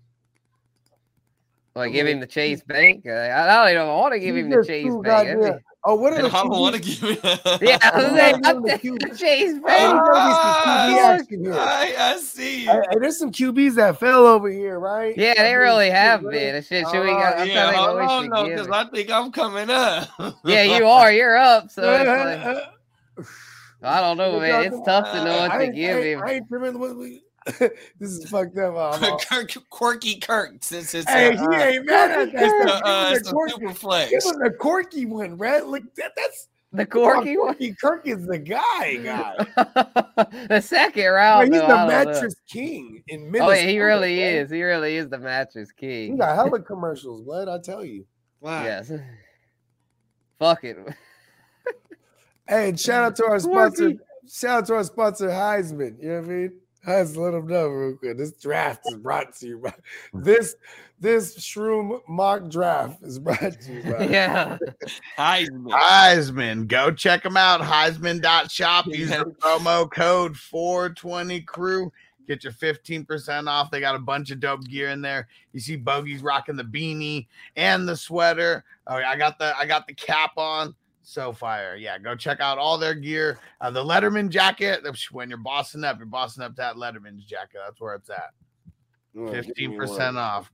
Like 1.75 1.93
give 1.93 2.05
him 2.07 2.19
the 2.19 2.27
Chase 2.27 2.61
Bank. 2.63 3.05
Uh, 3.07 3.11
I 3.11 3.45
don't 3.65 3.73
even 3.73 3.87
want 3.87 4.13
to 4.13 4.19
give 4.19 4.35
him 4.35 4.49
the 4.49 4.57
just 4.57 4.67
Chase 4.69 4.93
Bank. 5.03 5.61
Oh, 5.83 5.95
what 5.95 6.13
are 6.13 6.17
I 6.19 6.21
the 6.23 6.29
don't 6.29 6.49
want 6.49 6.75
to 6.75 6.81
give 6.81 7.01
it. 7.03 7.19
Yeah, 7.61 7.79
I 7.81 7.97
was 7.97 8.05
Oh, 8.11 8.15
saying, 8.15 8.41
no, 8.41 8.49
I'm 8.49 8.61
the 8.61 8.69
thinking 8.77 8.99
Chase 9.15 9.53
Bank. 9.53 9.93
you 9.93 10.11
gotta 10.11 10.27
be 10.27 10.33
some 10.35 10.53
QB 10.67 10.97
action 10.99 11.43
here. 11.45 11.53
I, 11.57 11.95
I 11.97 12.17
see 12.17 12.61
you. 12.65 12.71
Hey, 12.71 12.81
hey, 12.91 12.97
there's 12.99 13.17
some 13.17 13.31
QBs 13.31 13.75
that 13.75 13.99
fell 13.99 14.27
over 14.27 14.49
here, 14.49 14.79
right? 14.79 15.17
Yeah, 15.17 15.33
they 15.41 15.55
really 15.55 15.89
have 15.89 16.21
been. 16.21 16.55
And 16.55 16.63
Shit, 16.65 16.87
should 16.89 17.01
we? 17.03 17.09
Uh, 17.09 17.13
I'm 17.15 17.47
yeah, 17.47 17.71
trying 17.71 17.71
to 17.71 17.71
think 17.71 17.77
hold 17.87 17.99
on, 18.01 18.23
should 18.23 18.29
no, 18.31 18.45
give 18.45 18.57
because. 18.67 18.67
I 18.69 18.89
think 18.91 19.09
I'm 19.11 19.31
coming 19.31 19.69
up. 19.71 20.09
Yeah, 20.45 20.63
you 20.77 20.85
are. 20.87 21.11
You're 21.11 21.37
up. 21.37 21.71
So 21.71 21.81
it's 21.91 22.45
like, 23.17 23.27
I 23.81 24.01
don't 24.01 24.17
know, 24.17 24.39
man. 24.39 24.65
It's 24.65 24.85
tough 24.85 25.11
to 25.13 25.23
know 25.23 25.39
what 25.39 25.51
I 25.51 25.57
to 25.57 25.63
ain't- 25.63 25.75
give 25.75 26.03
him. 26.03 26.21
I 26.23 26.33
ain't 26.33 26.45
remember 26.51 26.77
what 26.79 26.95
we. 26.95 27.23
this 27.59 28.11
is 28.11 28.29
fucked 28.29 28.57
up. 28.57 29.01
I'm 29.01 29.17
Kirk, 29.19 29.51
quirky 29.69 30.15
Kirk, 30.19 30.57
since 30.61 30.93
it's 30.93 31.09
Hey, 31.09 31.29
a, 31.29 31.31
he 31.31 31.55
ain't 31.55 31.85
mad 31.87 32.11
at 32.11 32.31
that. 32.33 32.83
uh, 32.83 32.87
uh, 32.87 33.09
Give 33.09 33.11
him 33.11 33.17
it's 33.17 33.27
the 33.29 33.33
quirky- 33.33 33.51
super 33.73 34.09
Give 34.09 34.23
him 34.23 34.39
the 34.43 34.55
quirky 34.59 35.05
one, 35.07 35.37
right? 35.37 35.65
Look, 35.65 35.83
that, 35.95 36.11
that's 36.15 36.47
The 36.71 36.85
quirky 36.85 37.37
one. 37.37 37.55
Quirky 37.55 37.73
Kirk 37.73 38.05
is 38.07 38.25
the 38.27 38.37
guy, 38.37 38.97
guy. 38.97 39.45
the 40.49 40.61
second 40.61 41.03
Bro, 41.03 41.13
round. 41.13 41.51
he's 41.53 41.61
though, 41.61 41.67
the 41.67 41.73
I 41.73 41.77
don't 41.77 42.05
know. 42.05 42.11
mattress 42.13 42.35
king 42.47 43.03
in 43.07 43.21
Oh 43.23 43.29
Minnesota. 43.31 43.55
yeah, 43.61 43.67
he 43.71 43.79
really 43.79 44.15
bro. 44.17 44.25
is. 44.25 44.51
He 44.51 44.63
really 44.63 44.95
is 44.97 45.09
the 45.09 45.17
mattress 45.17 45.71
king. 45.71 45.89
He 45.89 46.07
king. 46.09 46.17
got 46.17 46.35
hella 46.35 46.59
commercials, 46.61 47.21
blood. 47.23 47.49
I 47.49 47.57
tell 47.59 47.83
you. 47.83 48.05
Yes. 48.43 48.91
Fuck 50.39 50.63
it. 50.63 50.77
Hey, 52.47 52.69
and 52.69 52.79
shout 52.79 53.03
out 53.03 53.15
to 53.17 53.23
our 53.25 53.39
Quirky. 53.39 53.75
sponsor. 53.75 53.93
Shout 54.29 54.57
out 54.59 54.65
to 54.67 54.73
our 54.75 54.83
sponsor, 54.83 55.27
Highsman. 55.29 56.01
You 56.01 56.09
know 56.09 56.15
what 56.21 56.25
I 56.25 56.33
mean? 56.33 56.51
Let's 56.85 57.15
let 57.15 57.31
them 57.31 57.47
know 57.47 57.67
real 57.67 57.95
quick. 57.95 58.17
This 58.17 58.31
draft 58.31 58.81
is 58.87 58.95
brought 58.95 59.35
to 59.35 59.47
you 59.47 59.57
by 59.59 59.69
mm. 60.13 60.23
this 60.23 60.55
this 60.99 61.37
shroom 61.37 61.99
mock 62.07 62.49
draft 62.49 63.01
is 63.03 63.19
brought 63.19 63.59
to 63.61 63.73
you 63.73 63.83
by 63.91 64.05
yeah. 64.05 64.57
Highsman. 65.17 65.71
Highsman. 65.71 66.67
Go 66.67 66.91
check 66.91 67.23
them 67.23 67.37
out. 67.37 67.61
Highsman.shop. 67.61 68.87
Use 68.87 69.09
the 69.09 69.25
promo 69.39 69.89
code 69.91 70.37
420 70.37 71.41
crew. 71.41 71.91
Get 72.27 72.43
your 72.43 72.53
15% 72.53 73.47
off. 73.47 73.71
They 73.71 73.79
got 73.79 73.95
a 73.95 73.99
bunch 73.99 74.31
of 74.31 74.39
dope 74.39 74.63
gear 74.65 74.89
in 74.89 75.01
there. 75.01 75.27
You 75.53 75.59
see 75.59 75.75
Bogey's 75.75 76.21
rocking 76.21 76.55
the 76.55 76.63
beanie 76.63 77.27
and 77.55 77.87
the 77.87 77.97
sweater. 77.97 78.63
Oh, 78.87 78.95
I 78.95 79.17
got 79.17 79.37
the 79.37 79.57
I 79.57 79.65
got 79.65 79.87
the 79.87 79.93
cap 79.93 80.31
on. 80.37 80.75
So 81.03 81.33
fire. 81.33 81.75
Yeah, 81.75 81.97
go 81.97 82.15
check 82.15 82.39
out 82.39 82.57
all 82.57 82.77
their 82.77 82.93
gear. 82.93 83.39
Uh, 83.59 83.71
the 83.71 83.83
Letterman 83.83 84.29
jacket. 84.29 84.85
When 85.11 85.29
you're 85.29 85.37
bossing 85.37 85.83
up, 85.83 85.97
you're 85.97 86.05
bossing 86.05 86.43
up 86.43 86.55
that 86.57 86.75
Letterman's 86.75 87.25
jacket. 87.25 87.59
That's 87.65 87.79
where 87.81 87.95
it's 87.95 88.09
at. 88.09 88.31
Give 89.15 89.47
me 89.57 89.77
15% 89.77 90.15
off. 90.15 90.51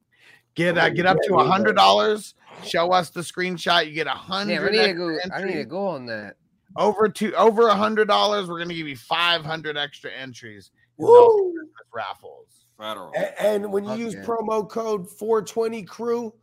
Get 0.55 0.77
uh, 0.77 0.89
get 0.89 1.05
up 1.05 1.17
to 1.27 1.35
a 1.35 1.43
hundred 1.43 1.75
dollars. 1.75 2.33
Show 2.63 2.91
us 2.91 3.11
the 3.11 3.21
screenshot. 3.21 3.85
You 3.85 3.93
get 3.93 4.07
a 4.07 4.11
hundred. 4.11 4.53
Yeah, 4.53 4.63
we 4.63 4.71
need 4.71 4.87
to 4.87 4.93
go. 4.93 5.17
I 5.31 5.43
need 5.43 5.53
to 5.53 5.65
go 5.65 5.85
on 5.85 6.07
that. 6.07 6.35
over 6.75 7.07
to 7.07 7.33
over 7.35 7.67
a 7.67 7.75
hundred 7.75 8.07
dollars. 8.07 8.49
We're 8.49 8.57
gonna 8.57 8.73
give 8.73 8.87
you 8.87 8.97
five 8.97 9.45
hundred 9.45 9.77
extra 9.77 10.09
entries 10.11 10.71
in 10.97 11.05
Woo! 11.05 11.53
Raffles. 11.93 12.65
Federal. 12.79 13.11
A- 13.15 13.41
And, 13.41 13.71
when 13.71 13.85
you 13.85 13.95
use 13.95 14.15
promo 14.15 14.67
code 14.67 15.09
420 15.09 15.83
crew, 15.83 16.33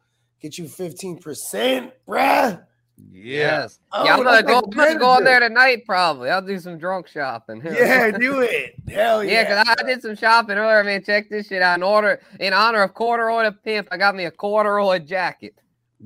get 0.40 0.58
you 0.58 0.64
15%, 0.64 1.92
bruh. 2.08 2.64
Yes. 3.12 3.80
Oh, 3.92 4.04
yeah, 4.04 4.14
I'm 4.14 4.20
oh, 4.20 4.24
gonna 4.24 4.42
go. 4.42 4.58
I'm 4.58 4.70
gonna 4.70 4.98
go 4.98 5.08
on 5.10 5.24
there 5.24 5.40
tonight. 5.40 5.84
Probably. 5.86 6.30
I'll 6.30 6.42
do 6.42 6.58
some 6.58 6.78
drunk 6.78 7.08
shopping. 7.08 7.60
Yeah, 7.64 8.10
do 8.10 8.40
it. 8.40 8.74
Hell 8.88 9.24
Yeah, 9.24 9.30
yeah. 9.30 9.42
because 9.64 9.74
I 9.78 9.82
did 9.86 10.02
some 10.02 10.14
shopping 10.16 10.56
earlier, 10.56 10.84
man. 10.84 11.02
Check 11.02 11.28
this 11.30 11.48
shit 11.48 11.62
out. 11.62 11.76
In 11.78 11.82
order, 11.82 12.20
in 12.40 12.52
honor 12.52 12.82
of 12.82 12.94
corduroy 12.94 13.44
the 13.44 13.52
pimp, 13.52 13.88
I 13.90 13.96
got 13.96 14.14
me 14.14 14.24
a 14.24 14.30
corduroy 14.30 14.98
jacket. 15.00 15.54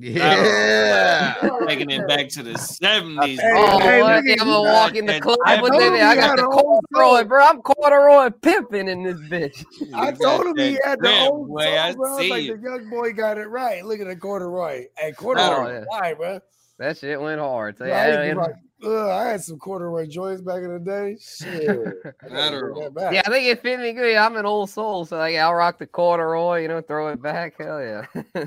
Yeah. 0.01 1.35
Oh, 1.41 1.65
taking 1.67 1.89
it 1.89 2.07
back 2.07 2.29
to 2.29 2.43
the 2.43 2.51
70s. 2.53 3.39
Hey, 3.39 3.51
Oh, 3.53 3.79
hey, 3.79 4.01
what? 4.01 4.13
I'm 4.13 4.23
gonna 4.25 4.45
you. 4.45 4.73
walk 4.73 4.95
in 4.95 5.05
the 5.05 5.19
club 5.19 5.37
I 5.45 5.61
with 5.61 5.71
told 5.71 5.83
it. 5.83 6.01
I 6.01 6.15
got 6.15 6.37
the 6.37 6.43
corduroy, 6.43 7.23
bro. 7.27 7.43
I'm 7.45 7.61
corduroy 7.61 8.29
pimping 8.41 8.87
in 8.87 9.03
this 9.03 9.17
bitch. 9.17 9.65
I 9.93 10.11
You 10.11 10.17
told 10.17 10.43
got 10.43 10.45
him 10.47 10.57
he 10.57 10.79
had 10.85 10.99
the 10.99 11.09
drip, 11.09 11.21
old 11.31 11.49
boy. 11.49 11.77
I 11.77 11.93
bro. 11.93 12.17
see 12.17 12.29
Like 12.29 12.47
the 12.47 12.69
young 12.69 12.89
boy 12.89 13.11
got 13.13 13.37
it 13.37 13.47
right. 13.47 13.83
Look 13.85 13.99
at 13.99 14.07
the 14.07 14.15
corduroy. 14.15 14.85
Hey, 14.97 15.11
corduroy, 15.11 15.45
Oh, 15.49 15.67
yeah. 15.69 15.83
why, 15.87 16.13
bro? 16.13 16.39
That 16.79 16.97
shit 16.97 17.19
went 17.19 17.41
hard. 17.41 17.77
So, 17.77 17.85
Bro, 17.85 17.93
I, 17.93 18.07
used 18.07 18.19
to 18.19 18.25
yeah, 18.25 18.33
be 18.33 18.39
like, 18.39 18.55
ugh, 18.85 19.09
I 19.09 19.29
had 19.31 19.41
some 19.41 19.59
corduroy 19.59 20.07
joints 20.07 20.41
back 20.41 20.63
in 20.63 20.73
the 20.73 20.79
day. 20.79 21.17
Shit. 21.19 21.69
I 22.23 22.29
gotta 22.29 22.59
bring 22.59 22.83
that 22.83 22.93
back. 22.93 23.13
yeah, 23.13 23.21
I 23.25 23.29
think 23.29 23.45
it 23.47 23.61
fit 23.61 23.79
me 23.79 23.91
good. 23.91 24.15
I'm 24.15 24.37
an 24.37 24.45
old 24.45 24.69
soul, 24.69 25.05
so 25.05 25.17
like 25.17 25.35
I'll 25.35 25.53
rock 25.53 25.77
the 25.77 25.85
corduroy, 25.85 26.61
you 26.61 26.69
know, 26.69 26.81
throw 26.81 27.09
it 27.09 27.21
back. 27.21 27.55
Hell 27.59 27.81
yeah. 27.81 28.45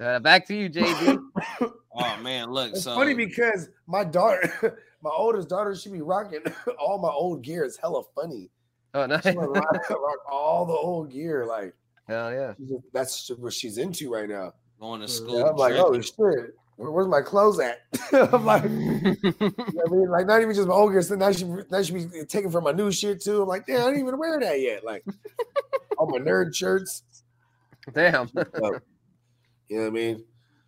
uh, 0.00 0.18
back 0.18 0.46
to 0.48 0.56
you, 0.56 0.68
JB. 0.68 1.22
Oh 1.96 2.16
man, 2.22 2.50
look. 2.50 2.72
It's 2.72 2.82
so 2.82 2.96
funny 2.96 3.14
because 3.14 3.68
my 3.86 4.02
daughter, 4.02 4.82
my 5.00 5.10
oldest 5.16 5.48
daughter, 5.48 5.76
she 5.76 5.90
be 5.90 6.02
rocking 6.02 6.40
all 6.76 6.98
my 6.98 7.08
old 7.08 7.42
gear. 7.42 7.62
It's 7.62 7.76
hella 7.76 8.02
funny. 8.16 8.50
Oh, 8.94 9.06
nice. 9.06 9.22
She 9.22 9.30
rock, 9.30 9.90
rock 9.90 10.18
all 10.28 10.66
the 10.66 10.72
old 10.72 11.12
gear. 11.12 11.46
Like 11.46 11.72
Hell 12.08 12.32
yeah. 12.32 12.52
that's 12.92 13.30
what 13.38 13.52
she's 13.52 13.78
into 13.78 14.12
right 14.12 14.28
now. 14.28 14.52
going 14.78 15.00
to 15.00 15.08
school. 15.08 15.38
Yeah, 15.38 15.50
I'm 15.50 15.56
like, 15.56 15.74
oh 15.74 15.98
shit, 16.00 16.56
where, 16.76 16.90
where's 16.90 17.08
my 17.08 17.20
clothes 17.22 17.60
at? 17.60 17.82
I'm 18.12 18.44
like, 18.44 18.64
you 18.64 18.70
know 18.70 19.14
I 19.86 19.90
mean, 19.90 20.08
like 20.10 20.26
not 20.26 20.42
even 20.42 20.54
just 20.54 20.68
my 20.68 20.74
old 20.74 20.92
gear. 20.92 21.02
So 21.02 21.14
now 21.14 21.32
she 21.32 21.44
now 21.70 21.82
she 21.82 21.92
be 21.92 22.06
taking 22.28 22.50
from 22.50 22.64
my 22.64 22.72
new 22.72 22.90
shit 22.90 23.22
too. 23.22 23.42
I'm 23.42 23.48
like, 23.48 23.66
damn, 23.66 23.82
I 23.82 23.84
didn't 23.86 24.00
even 24.00 24.18
wear 24.18 24.38
that 24.40 24.60
yet. 24.60 24.84
Like 24.84 25.04
all 25.98 26.06
my 26.10 26.18
nerd 26.18 26.54
shirts. 26.54 27.02
Damn. 27.92 28.28
You 28.34 28.42
know 29.78 29.82
what 29.82 29.86
I 29.86 29.90
mean? 29.90 30.24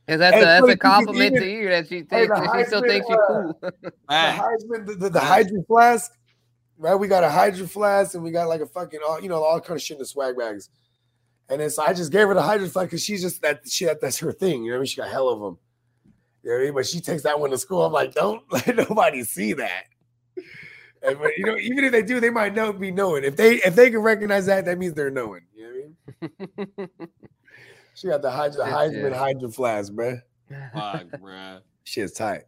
Because 0.06 0.20
that's 0.20 0.34
Hey, 0.36 0.42
a 0.42 0.44
that's 0.44 0.68
a 0.68 0.76
compliment 0.76 1.34
even- 1.36 1.42
to 1.42 1.50
you 1.50 1.68
that 1.68 1.88
she 1.88 1.96
Hey, 1.96 2.02
thinks 2.04 2.28
the 2.28 2.42
that 2.46 2.58
she 2.58 2.64
still 2.66 2.82
thinks 2.82 3.08
you're 3.08 3.22
uh, 3.22 3.52
cool. 3.52 3.70
The 3.82 3.92
Highsman, 4.08 4.86
the, 4.86 4.94
the, 4.94 5.10
the 5.10 5.20
hydro 5.20 5.62
flask, 5.66 6.12
right? 6.78 6.94
We 6.94 7.08
got 7.08 7.24
a 7.24 7.30
hydro 7.30 7.66
flask 7.66 8.14
and 8.14 8.22
we 8.22 8.30
got 8.30 8.48
like 8.48 8.60
a 8.60 8.66
fucking, 8.66 9.00
all, 9.06 9.20
you 9.20 9.28
know, 9.28 9.42
all 9.42 9.60
kind 9.60 9.76
of 9.76 9.82
shit 9.82 9.96
in 9.96 9.98
the 9.98 10.06
swag 10.06 10.36
bags. 10.38 10.70
And 11.48 11.60
it's, 11.60 11.78
I 11.78 11.92
just 11.92 12.12
gave 12.12 12.28
her 12.28 12.34
the 12.34 12.42
hydro 12.42 12.68
flask 12.68 12.88
because 12.90 13.02
she's 13.02 13.22
just 13.22 13.42
that 13.42 13.68
shit. 13.68 14.00
That's 14.00 14.18
her 14.18 14.32
thing. 14.32 14.62
You 14.64 14.70
know 14.70 14.76
what 14.76 14.78
I 14.78 14.80
mean? 14.80 14.86
She 14.86 14.96
got 14.96 15.08
hell 15.08 15.28
of 15.28 15.40
them. 15.40 15.58
You 16.46 16.52
know 16.52 16.58
what 16.58 16.62
I 16.62 16.64
mean? 16.66 16.74
But 16.74 16.86
she 16.86 17.00
takes 17.00 17.24
that 17.24 17.40
one 17.40 17.50
to 17.50 17.58
school. 17.58 17.84
I'm 17.84 17.92
like, 17.92 18.14
don't 18.14 18.40
let 18.52 18.76
nobody 18.76 19.24
see 19.24 19.52
that. 19.54 19.86
And, 21.02 21.18
but, 21.18 21.36
you 21.36 21.44
know, 21.44 21.56
even 21.56 21.84
if 21.84 21.90
they 21.90 22.02
do, 22.02 22.20
they 22.20 22.30
might 22.30 22.54
know 22.54 22.72
be 22.72 22.92
knowing. 22.92 23.24
If 23.24 23.36
they 23.36 23.56
if 23.56 23.74
they 23.74 23.90
can 23.90 23.98
recognize 23.98 24.46
that, 24.46 24.64
that 24.64 24.78
means 24.78 24.94
they're 24.94 25.10
knowing. 25.10 25.42
You 25.56 25.62
know 25.64 26.30
what 26.60 26.70
I 26.70 26.72
mean? 26.78 26.88
She 27.94 28.08
got 28.08 28.20
the 28.20 28.30
hydro, 28.30 28.62
Shit, 28.62 28.74
Highsman 28.74 29.10
yeah. 29.12 29.18
hydro 29.18 29.48
flask, 29.48 29.90
bruh. 29.90 30.20
fuck, 30.74 31.06
bruh. 31.18 31.62
Shit's 31.84 32.12
tight. 32.12 32.42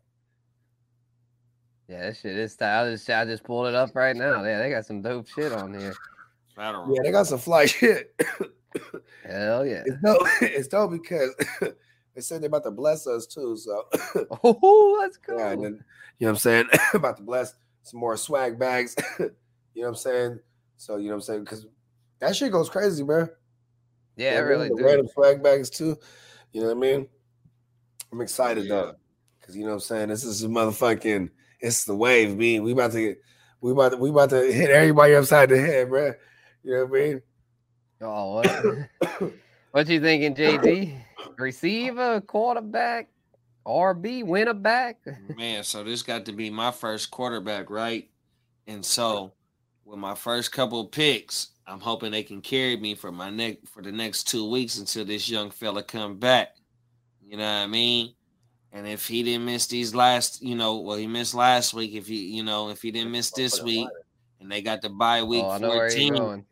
Yeah, 1.88 2.02
that 2.02 2.18
shit 2.18 2.36
is 2.36 2.54
tight. 2.54 2.82
I 2.82 2.90
just 2.90 3.08
I 3.08 3.24
just 3.24 3.44
pulled 3.44 3.66
it 3.66 3.74
up 3.74 3.96
right 3.96 4.14
now. 4.14 4.44
Yeah, 4.44 4.58
they 4.58 4.68
got 4.68 4.84
some 4.84 5.00
dope 5.00 5.26
shit 5.26 5.50
on 5.54 5.72
here. 5.72 5.94
Federal. 6.54 6.94
Yeah, 6.94 7.00
they 7.02 7.10
got 7.12 7.28
some 7.28 7.38
fly 7.38 7.64
shit. 7.66 8.14
Hell 9.24 9.64
yeah. 9.64 9.84
It's 9.86 10.02
dope. 10.04 10.26
It's 10.42 10.68
dope 10.68 10.90
because 10.90 11.34
they 12.18 12.22
said 12.22 12.42
they're 12.42 12.48
about 12.48 12.64
to 12.64 12.72
bless 12.72 13.06
us 13.06 13.26
too. 13.28 13.56
So 13.56 13.84
Oh, 14.42 14.96
let's 15.00 15.18
go. 15.18 15.38
yeah, 15.38 15.50
and 15.52 15.62
then 15.64 15.84
you 16.18 16.26
know 16.26 16.26
what 16.26 16.28
I'm 16.30 16.36
saying 16.38 16.64
about 16.94 17.16
to 17.18 17.22
bless 17.22 17.54
some 17.84 18.00
more 18.00 18.16
swag 18.16 18.58
bags. 18.58 18.96
you 19.20 19.26
know 19.76 19.82
what 19.82 19.88
I'm 19.90 19.94
saying? 19.94 20.40
So 20.78 20.96
you 20.96 21.04
know 21.04 21.10
what 21.10 21.14
I'm 21.18 21.20
saying 21.22 21.44
because 21.44 21.66
that 22.18 22.34
shit 22.34 22.50
goes 22.50 22.68
crazy, 22.68 23.04
bro. 23.04 23.28
yeah, 24.16 24.32
You 24.32 24.38
it 24.38 24.40
know 24.40 24.40
what 24.40 24.42
I 24.42 24.48
really? 24.48 24.68
The 24.70 24.82
random 24.84 25.08
swag 25.14 25.44
bags 25.44 25.70
too. 25.70 25.96
You 26.50 26.62
know 26.62 26.74
what 26.74 26.76
I 26.78 26.80
mean? 26.80 27.08
I'm 28.10 28.20
excited 28.20 28.68
though, 28.68 28.96
because 29.40 29.54
you 29.56 29.62
know 29.62 29.68
what 29.68 29.74
I'm 29.74 29.80
saying. 29.80 30.08
This 30.08 30.24
is 30.24 30.42
a 30.42 30.48
motherfucking. 30.48 31.30
It's 31.60 31.84
the 31.84 31.94
wave. 31.94 32.36
Me, 32.36 32.58
we 32.58 32.72
about 32.72 32.90
to 32.92 33.00
get. 33.00 33.18
We 33.60 33.70
about 33.70 33.90
to, 33.90 33.96
we 33.96 34.10
about 34.10 34.30
to 34.30 34.42
hit 34.52 34.70
everybody 34.70 35.14
upside 35.14 35.50
the 35.50 35.60
head, 35.60 35.88
bro. 35.88 36.14
You 36.64 36.72
know 36.74 36.84
what 36.86 36.98
I 36.98 37.04
mean? 37.04 37.22
Oh, 38.00 38.34
what? 38.34 39.30
what 39.70 39.88
you 39.88 40.00
thinking, 40.00 40.34
JD? 40.34 41.04
Receiver, 41.36 42.20
quarterback, 42.22 43.08
RB, 43.66 44.24
winner 44.24 44.54
back? 44.54 44.98
Man, 45.36 45.64
so 45.64 45.84
this 45.84 46.02
got 46.02 46.24
to 46.26 46.32
be 46.32 46.50
my 46.50 46.70
first 46.70 47.10
quarterback, 47.10 47.70
right? 47.70 48.08
And 48.66 48.84
so 48.84 49.32
with 49.84 49.98
my 49.98 50.14
first 50.14 50.52
couple 50.52 50.86
picks, 50.86 51.48
I'm 51.66 51.80
hoping 51.80 52.12
they 52.12 52.22
can 52.22 52.40
carry 52.40 52.76
me 52.76 52.94
for 52.94 53.12
my 53.12 53.30
neck 53.30 53.58
for 53.66 53.82
the 53.82 53.92
next 53.92 54.24
two 54.24 54.48
weeks 54.48 54.78
until 54.78 55.04
this 55.04 55.28
young 55.28 55.50
fella 55.50 55.82
come 55.82 56.18
back. 56.18 56.56
You 57.22 57.36
know 57.36 57.44
what 57.44 57.64
I 57.64 57.66
mean? 57.66 58.14
And 58.72 58.86
if 58.86 59.06
he 59.06 59.22
didn't 59.22 59.46
miss 59.46 59.66
these 59.66 59.94
last, 59.94 60.42
you 60.42 60.54
know, 60.54 60.78
well, 60.78 60.96
he 60.96 61.06
missed 61.06 61.34
last 61.34 61.74
week. 61.74 61.94
If 61.94 62.06
he, 62.06 62.36
you 62.36 62.42
know, 62.42 62.68
if 62.68 62.82
he 62.82 62.90
didn't 62.90 63.12
miss 63.12 63.30
this 63.30 63.62
week, 63.62 63.88
and 64.40 64.50
they 64.50 64.62
got 64.62 64.82
the 64.82 64.88
bye 64.88 65.22
week 65.22 65.44
Oh, 65.44 65.50
I 65.50 65.58
know 65.58 65.68
where 65.68 65.90
you're 65.90 66.16
14. 66.16 66.44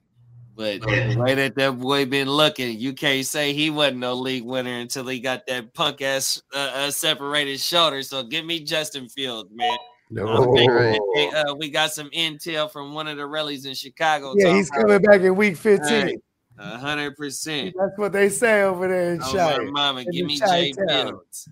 Going. 0.57 0.81
But 0.81 0.89
the 0.89 1.17
way 1.19 1.35
that 1.35 1.55
that 1.57 1.79
boy 1.79 2.07
been 2.07 2.29
looking, 2.31 2.79
you 2.79 2.93
can't 2.93 3.27
say 3.27 3.53
he 3.53 3.71
wasn't 3.71 3.99
no 3.99 4.15
league 4.15 4.45
winner 4.45 4.79
until 4.79 5.07
he 5.07 5.21
got 5.21 5.47
that 5.47 5.75
punk 5.75 6.03
ass 6.03 6.43
uh, 6.55 6.71
uh, 6.75 6.91
separated 6.91 7.61
shoulder. 7.61 8.03
So 8.03 8.23
give 8.23 8.45
me 8.45 8.61
Justin 8.65 9.09
Fields, 9.09 9.51
man. 9.55 9.77
No. 10.11 10.29
I 10.29 10.57
think 10.57 11.03
they, 11.17 11.29
uh, 11.31 11.55
we 11.55 11.69
got 11.69 11.93
some 11.93 12.09
intel 12.11 12.71
from 12.71 12.95
one 12.95 13.09
of 13.09 13.17
the 13.17 13.27
rallies 13.27 13.67
in 13.67 13.75
Chicago. 13.75 14.35
Yeah, 14.37 14.45
talking 14.45 14.57
he's 14.57 14.69
about- 14.71 14.81
coming 14.83 15.03
back 15.03 15.21
in 15.23 15.35
week 15.37 15.57
15. 15.57 15.89
Hey, 15.89 16.17
A 16.59 16.79
hundred 16.79 17.17
percent. 17.17 17.75
That's 17.79 17.99
what 17.99 18.13
they 18.13 18.29
say 18.29 18.63
over 18.63 18.87
there 18.89 19.15
in 19.15 19.23
Oh, 19.23 19.33
Chi. 19.33 19.59
my 19.59 19.71
mama, 19.71 20.01
in 20.01 20.11
give 20.13 20.27
me 20.27 20.39
Jay 20.39 20.73
Chi-town. 20.73 21.07
Fields. 21.09 21.49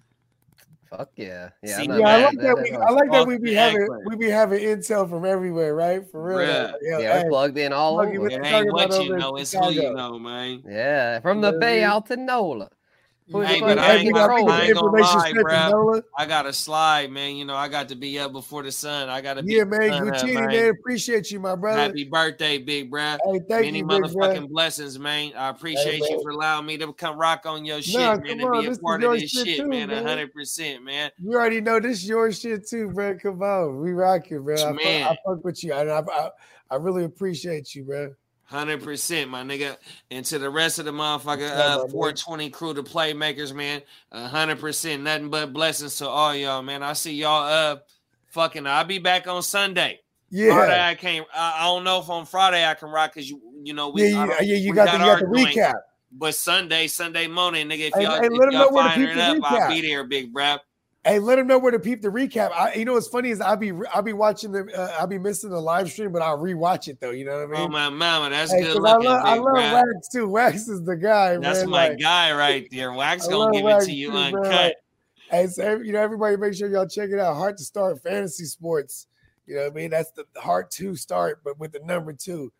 Fuck 0.96 1.10
yeah. 1.16 1.50
Yeah, 1.62 1.76
See, 1.76 1.88
I'm 1.90 1.98
Yeah, 1.98 2.08
I 2.08 2.22
like 2.22 2.38
at 2.38 2.40
that. 2.40 2.62
We, 2.62 2.72
I 2.72 2.90
like 2.90 3.10
that 3.10 3.26
we 3.26 3.38
be 3.38 3.54
having 3.54 3.82
Ekeler. 3.82 4.00
we 4.06 4.16
be 4.16 4.28
having 4.28 4.60
intel 4.60 5.08
from 5.08 5.24
everywhere, 5.24 5.74
right? 5.74 6.08
For 6.10 6.22
real. 6.22 6.38
Bruh. 6.38 6.72
Yo, 6.82 6.98
Yeah, 7.00 7.12
hey, 7.18 7.22
we're 7.24 7.30
plugged 7.30 7.58
in 7.58 7.72
all 7.72 7.96
Smokey, 7.98 8.18
over. 8.18 8.26
It 8.28 8.32
you 8.32 8.44
ain't 8.44 8.72
what 8.72 9.04
you 9.04 9.16
know, 9.16 9.36
it's 9.36 9.52
who 9.52 9.70
you 9.70 9.92
know, 9.94 10.18
man. 10.18 10.62
Yeah, 10.68 11.20
from 11.20 11.40
the 11.40 11.52
know 11.52 11.58
Bay 11.58 11.82
out 11.82 12.06
to 12.06 12.16
NOLA. 12.16 12.70
Hey, 13.26 13.60
but 13.60 13.78
I 13.78 13.94
ain't 13.94 14.08
it 14.08 14.12
gonna. 14.12 14.50
I 14.50 14.64
ain't 14.66 14.74
gonna 14.74 15.00
lie, 15.00 15.32
bro. 15.32 16.02
I 16.16 16.26
got 16.26 16.44
a 16.44 16.52
slide, 16.52 17.10
man. 17.10 17.36
You 17.36 17.46
know, 17.46 17.54
I 17.54 17.68
got 17.68 17.88
to 17.88 17.94
be 17.94 18.18
up 18.18 18.32
before 18.32 18.62
the 18.62 18.70
sun. 18.70 19.08
I 19.08 19.22
got 19.22 19.34
to 19.34 19.42
be 19.42 19.54
Yeah, 19.54 19.64
man. 19.64 20.04
Guccini, 20.04 20.34
man. 20.46 20.70
Appreciate 20.70 21.30
you, 21.30 21.40
my 21.40 21.56
brother. 21.56 21.80
Happy 21.80 22.04
birthday, 22.04 22.58
big 22.58 22.90
bruh. 22.90 23.18
Hey, 23.24 23.40
thank 23.48 23.64
Many 23.64 23.78
you, 23.78 23.86
motherfucking 23.86 24.50
blessings, 24.50 24.98
man. 24.98 25.32
I 25.36 25.48
appreciate 25.48 26.00
man. 26.02 26.10
you 26.10 26.22
for 26.22 26.32
allowing 26.32 26.66
me 26.66 26.76
to 26.76 26.92
come 26.92 27.16
rock 27.16 27.46
on 27.46 27.64
your 27.64 27.80
shit, 27.80 27.94
Nah, 27.96 28.16
man, 28.18 28.40
and 28.40 28.42
on, 28.42 28.60
be 28.60 28.66
a 28.66 28.68
this 28.70 28.78
part 28.78 29.02
of 29.02 29.12
this 29.12 29.30
shit 29.30 29.46
shit, 29.46 29.60
too, 29.60 29.68
man. 29.68 29.88
man. 29.88 30.04
hundred 30.04 30.34
percent, 30.34 30.84
man. 30.84 31.10
You 31.18 31.32
already 31.32 31.62
know 31.62 31.80
this 31.80 32.02
is 32.02 32.08
your 32.08 32.30
shit 32.30 32.68
too, 32.68 32.90
bro. 32.90 33.16
Come 33.16 33.42
on, 33.42 33.80
we 33.80 33.92
rocking, 33.92 34.42
bro. 34.42 34.54
I, 34.54 34.58
fuck, 34.58 34.84
Man. 34.84 35.06
I 35.06 35.16
fuck 35.26 35.44
with 35.44 35.64
you, 35.64 35.72
and 35.72 35.90
I, 35.90 36.02
I, 36.12 36.30
I 36.70 36.76
really 36.76 37.04
appreciate 37.04 37.74
you, 37.74 37.84
bro. 37.84 38.14
Hundred 38.46 38.82
percent, 38.84 39.30
my 39.30 39.42
nigga. 39.42 39.76
And 40.10 40.24
to 40.26 40.38
the 40.38 40.50
rest 40.50 40.78
of 40.78 40.84
the 40.84 40.90
motherfucker, 40.92 41.50
uh, 41.50 41.86
420 41.88 42.50
crew, 42.50 42.74
the 42.74 42.82
playmakers, 42.82 43.54
man. 43.54 43.82
hundred 44.12 44.60
percent, 44.60 45.02
nothing 45.02 45.30
but 45.30 45.52
blessings 45.52 45.96
to 45.96 46.08
all 46.08 46.34
y'all, 46.34 46.62
man. 46.62 46.82
I 46.82 46.92
see 46.92 47.14
y'all. 47.14 47.44
Uh, 47.44 47.76
fucking, 48.28 48.66
I'll 48.66 48.84
be 48.84 48.98
back 48.98 49.26
on 49.26 49.42
Sunday. 49.42 50.00
Yeah. 50.30 50.54
Friday 50.54 50.80
I 50.82 50.94
can't. 50.94 51.26
I, 51.34 51.58
I 51.60 51.64
don't 51.64 51.84
know 51.84 52.00
if 52.00 52.10
on 52.10 52.26
Friday 52.26 52.64
I 52.64 52.74
can 52.74 52.90
rock 52.90 53.14
because 53.14 53.30
you, 53.30 53.40
you 53.62 53.72
know, 53.72 53.88
we. 53.90 54.02
Yeah, 54.08 54.24
you- 54.24 54.32
yeah, 54.42 54.56
you 54.56 54.70
we 54.70 54.76
got 54.76 54.86
the- 54.86 54.98
you 54.98 54.98
got 55.04 55.20
the 55.20 55.24
joint. 55.26 55.56
recap. 55.56 55.74
But 56.16 56.34
Sunday, 56.34 56.86
Sunday 56.86 57.26
morning, 57.26 57.68
nigga, 57.68 57.88
if 57.88 57.94
y'all, 58.02 58.20
hey, 58.20 58.26
if 58.26 58.32
y'all 58.32 58.50
know 58.52 58.68
where 58.70 58.84
to 58.84 58.88
firing 58.90 59.06
peep 59.08 59.16
it 59.16 59.18
up, 59.20 59.36
I'll 59.50 59.68
be 59.68 59.80
there, 59.80 60.04
big 60.04 60.32
bruh. 60.32 60.58
Hey, 61.06 61.18
let 61.18 61.36
them 61.36 61.46
know 61.46 61.58
where 61.58 61.70
to 61.70 61.78
peep 61.78 62.00
the 62.00 62.08
recap. 62.08 62.50
I, 62.52 62.72
you 62.74 62.86
know 62.86 62.94
what's 62.94 63.08
funny 63.08 63.28
is 63.28 63.40
I'll 63.40 63.56
be 63.58 63.72
I'll 63.92 64.00
be 64.02 64.14
watching 64.14 64.52
the 64.52 64.64
uh, 64.74 64.96
I'll 64.98 65.06
be 65.06 65.18
missing 65.18 65.50
the 65.50 65.60
live 65.60 65.90
stream, 65.90 66.12
but 66.12 66.22
I'll 66.22 66.38
rewatch 66.38 66.88
it 66.88 66.98
though. 66.98 67.10
You 67.10 67.26
know 67.26 67.46
what 67.46 67.56
I 67.56 67.60
mean? 67.60 67.60
Oh 67.60 67.68
my 67.68 67.90
mama, 67.90 68.30
that's 68.30 68.52
Hey, 68.52 68.62
good 68.62 68.76
'cause 68.78 68.84
I 68.86 68.96
love, 68.96 69.24
I 69.24 69.34
love. 69.36 69.54
Wax 69.54 70.08
too. 70.10 70.26
Wax 70.28 70.66
is 70.68 70.82
the 70.82 70.96
guy, 70.96 71.36
That's 71.36 71.60
man. 71.60 71.70
my 71.70 71.88
like- 71.88 71.98
guy 72.00 72.32
right 72.32 72.66
there. 72.70 72.92
Wax 72.94 73.28
gonna 73.28 73.52
give 73.52 73.66
it 73.66 73.84
to 73.84 73.92
you 73.92 74.10
too, 74.12 74.16
uncut. 74.16 74.44
Like, 74.50 74.74
Hey, 75.30 75.46
so 75.48 75.76
you 75.76 75.92
know, 75.92 76.00
everybody 76.00 76.36
make 76.38 76.54
sure 76.54 76.68
y'all 76.70 76.86
check 76.88 77.10
it 77.10 77.18
out. 77.18 77.34
Heart 77.36 77.58
to 77.58 77.64
start 77.64 78.00
fantasy 78.02 78.44
sports. 78.44 79.06
You 79.46 79.56
know 79.56 79.62
what 79.64 79.72
I 79.72 79.74
mean? 79.74 79.90
That's 79.90 80.10
the 80.12 80.24
heart 80.40 80.70
to 80.72 80.96
start, 80.96 81.40
but 81.44 81.58
with 81.58 81.72
the 81.72 81.80
number 81.80 82.14
two. 82.14 82.50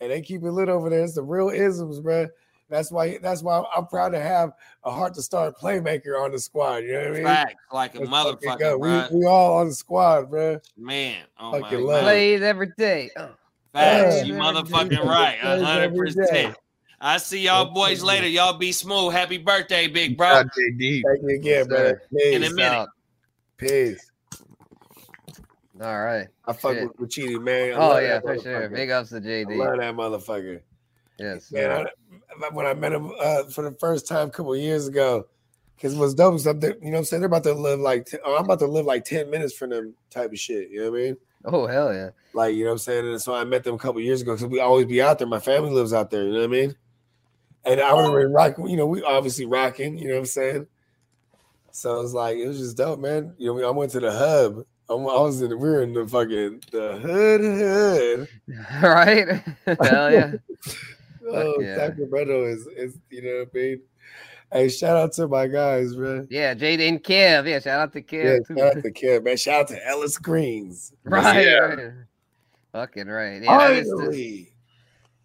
And 0.00 0.10
they 0.10 0.20
keep 0.22 0.42
it 0.42 0.50
lit 0.50 0.68
over 0.68 0.90
there. 0.90 1.04
It's 1.04 1.14
the 1.14 1.22
real 1.22 1.50
isms, 1.50 2.00
bro. 2.00 2.26
That's 2.72 2.90
why 2.90 3.18
that's 3.18 3.42
why 3.42 3.62
I'm 3.76 3.86
proud 3.86 4.08
to 4.12 4.20
have 4.20 4.52
a 4.82 4.90
heart 4.90 5.12
to 5.14 5.22
start 5.22 5.58
playmaker 5.58 6.18
on 6.18 6.32
the 6.32 6.38
squad. 6.38 6.76
You 6.84 6.92
know 6.94 6.98
what 7.00 7.06
I 7.08 7.12
mean? 7.12 7.24
Fact, 7.24 7.54
like 7.70 7.94
a 7.96 7.98
Let's 8.00 8.10
motherfucker, 8.10 8.58
go. 8.58 8.78
We, 8.78 9.18
we 9.18 9.26
all 9.26 9.58
on 9.58 9.68
the 9.68 9.74
squad, 9.74 10.30
bro. 10.30 10.58
Man, 10.78 11.22
oh 11.38 11.52
my 11.52 11.60
Fucking 11.60 11.78
god. 11.80 11.86
love 11.86 11.98
it. 11.98 12.04
Plays 12.04 12.40
every 12.42 12.72
day. 12.78 13.10
Uh, 13.14 13.28
Facts, 13.74 14.16
Yeah. 14.16 14.24
you 14.24 14.32
motherfucking 14.32 15.04
right. 15.04 15.36
A 15.42 15.62
hundred 15.62 15.94
percent. 15.94 16.56
I 16.98 17.18
see 17.18 17.40
y'all 17.40 17.66
boys 17.74 18.02
later. 18.02 18.26
Y'all 18.26 18.56
be 18.56 18.72
smooth. 18.72 19.12
Happy 19.12 19.36
birthday, 19.36 19.86
big 19.86 20.16
bro. 20.16 20.28
Shout 20.30 20.46
JD. 20.46 21.02
Thank 21.06 21.22
you 21.28 21.36
again, 21.36 21.66
bro. 21.68 21.92
In 22.22 22.42
a 22.42 22.46
Peace. 22.46 22.54
minute. 22.54 22.88
Peace. 23.58 24.10
All 25.78 26.02
right. 26.02 26.28
I 26.46 26.52
fuck 26.54 26.72
Shit. 26.72 26.98
with 26.98 27.10
Cheaty, 27.10 27.38
man. 27.42 27.74
I 27.74 27.76
Oh 27.76 27.98
yeah, 27.98 28.20
for 28.20 28.38
sure. 28.38 28.70
Big 28.70 28.88
ups 28.90 29.10
to 29.10 29.16
I 29.16 29.20
JD. 29.20 29.58
love 29.58 29.78
that 29.78 29.94
motherfucker. 29.94 30.60
Yes. 31.18 31.52
Man, 31.52 31.70
I, 31.70 31.86
when 32.52 32.66
I 32.66 32.74
met 32.74 32.92
him 32.92 33.12
uh, 33.20 33.44
for 33.44 33.62
the 33.62 33.76
first 33.78 34.06
time 34.06 34.28
a 34.28 34.30
couple 34.30 34.56
years 34.56 34.88
ago, 34.88 35.26
because 35.76 35.94
it 35.94 35.98
was 35.98 36.14
dope. 36.14 36.38
Something 36.40 36.74
you 36.82 36.86
know, 36.86 36.92
what 36.92 36.98
I'm 36.98 37.04
saying 37.04 37.20
they're 37.20 37.26
about 37.26 37.44
to 37.44 37.54
live 37.54 37.80
like 37.80 38.06
t- 38.06 38.18
oh, 38.24 38.36
I'm 38.36 38.44
about 38.44 38.60
to 38.60 38.66
live 38.66 38.86
like 38.86 39.04
ten 39.04 39.30
minutes 39.30 39.54
from 39.54 39.70
them 39.70 39.94
type 40.10 40.32
of 40.32 40.38
shit. 40.38 40.70
You 40.70 40.84
know 40.84 40.90
what 40.90 41.00
I 41.00 41.02
mean? 41.02 41.16
Oh 41.44 41.66
hell 41.66 41.92
yeah. 41.92 42.10
Like 42.34 42.54
you 42.54 42.64
know, 42.64 42.70
what 42.70 42.74
I'm 42.74 42.78
saying. 42.78 43.06
And 43.06 43.20
so 43.20 43.34
I 43.34 43.44
met 43.44 43.64
them 43.64 43.74
a 43.74 43.78
couple 43.78 44.00
years 44.00 44.22
ago 44.22 44.34
because 44.34 44.46
we 44.46 44.60
always 44.60 44.86
be 44.86 45.02
out 45.02 45.18
there. 45.18 45.28
My 45.28 45.40
family 45.40 45.70
lives 45.70 45.92
out 45.92 46.10
there. 46.10 46.24
You 46.24 46.32
know 46.32 46.38
what 46.38 46.44
I 46.44 46.48
mean? 46.48 46.76
And 47.64 47.80
I 47.80 47.92
would 47.92 48.04
have 48.04 48.14
been 48.14 48.32
rocking. 48.32 48.68
You 48.68 48.76
know, 48.76 48.86
we 48.86 49.02
obviously 49.02 49.46
rocking. 49.46 49.98
You 49.98 50.08
know 50.08 50.14
what 50.14 50.20
I'm 50.20 50.26
saying? 50.26 50.66
So 51.72 51.98
it 51.98 52.02
was 52.02 52.14
like 52.14 52.36
it 52.36 52.46
was 52.46 52.58
just 52.58 52.76
dope, 52.76 53.00
man. 53.00 53.34
You 53.38 53.54
know, 53.54 53.66
I 53.66 53.70
went 53.70 53.92
to 53.92 54.00
the 54.00 54.12
hub. 54.12 54.64
I 54.88 54.94
was 54.94 55.40
in. 55.40 55.50
We 55.50 55.56
were 55.56 55.82
in 55.82 55.94
the 55.94 56.06
fucking 56.06 56.62
the 56.70 56.98
hood 56.98 57.40
hood. 57.40 58.28
right? 58.82 59.42
hell 59.80 60.12
yeah. 60.12 60.32
Oh, 61.32 61.60
yeah. 61.60 61.76
Sacramento 61.76 62.44
is 62.46 62.66
is 62.76 62.98
you 63.10 63.22
know 63.22 63.38
what 63.40 63.48
I 63.54 63.58
mean. 63.58 63.80
Hey, 64.52 64.68
shout 64.68 64.96
out 64.98 65.12
to 65.14 65.28
my 65.28 65.46
guys, 65.46 65.96
man. 65.96 66.28
Yeah, 66.30 66.54
JD 66.54 66.86
and 66.88 67.02
Kev. 67.02 67.48
Yeah, 67.48 67.58
shout 67.58 67.80
out 67.80 67.92
to 67.94 68.00
Yeah, 68.00 68.36
Kev 68.38 68.46
too. 68.46 68.56
shout 68.58 68.76
out 68.76 68.82
to 68.82 68.92
Kev, 68.92 69.24
man. 69.24 69.36
Shout 69.38 69.60
out 69.60 69.68
to 69.68 69.86
Ellis 69.88 70.18
Greens. 70.18 70.92
Right, 71.04 71.46
Yeah. 71.46 71.58
right. 71.58 71.92
Fucking 72.72 73.06
right. 73.06 73.42
Yeah, 73.42 73.50
I 73.58 73.80
just, 73.82 74.46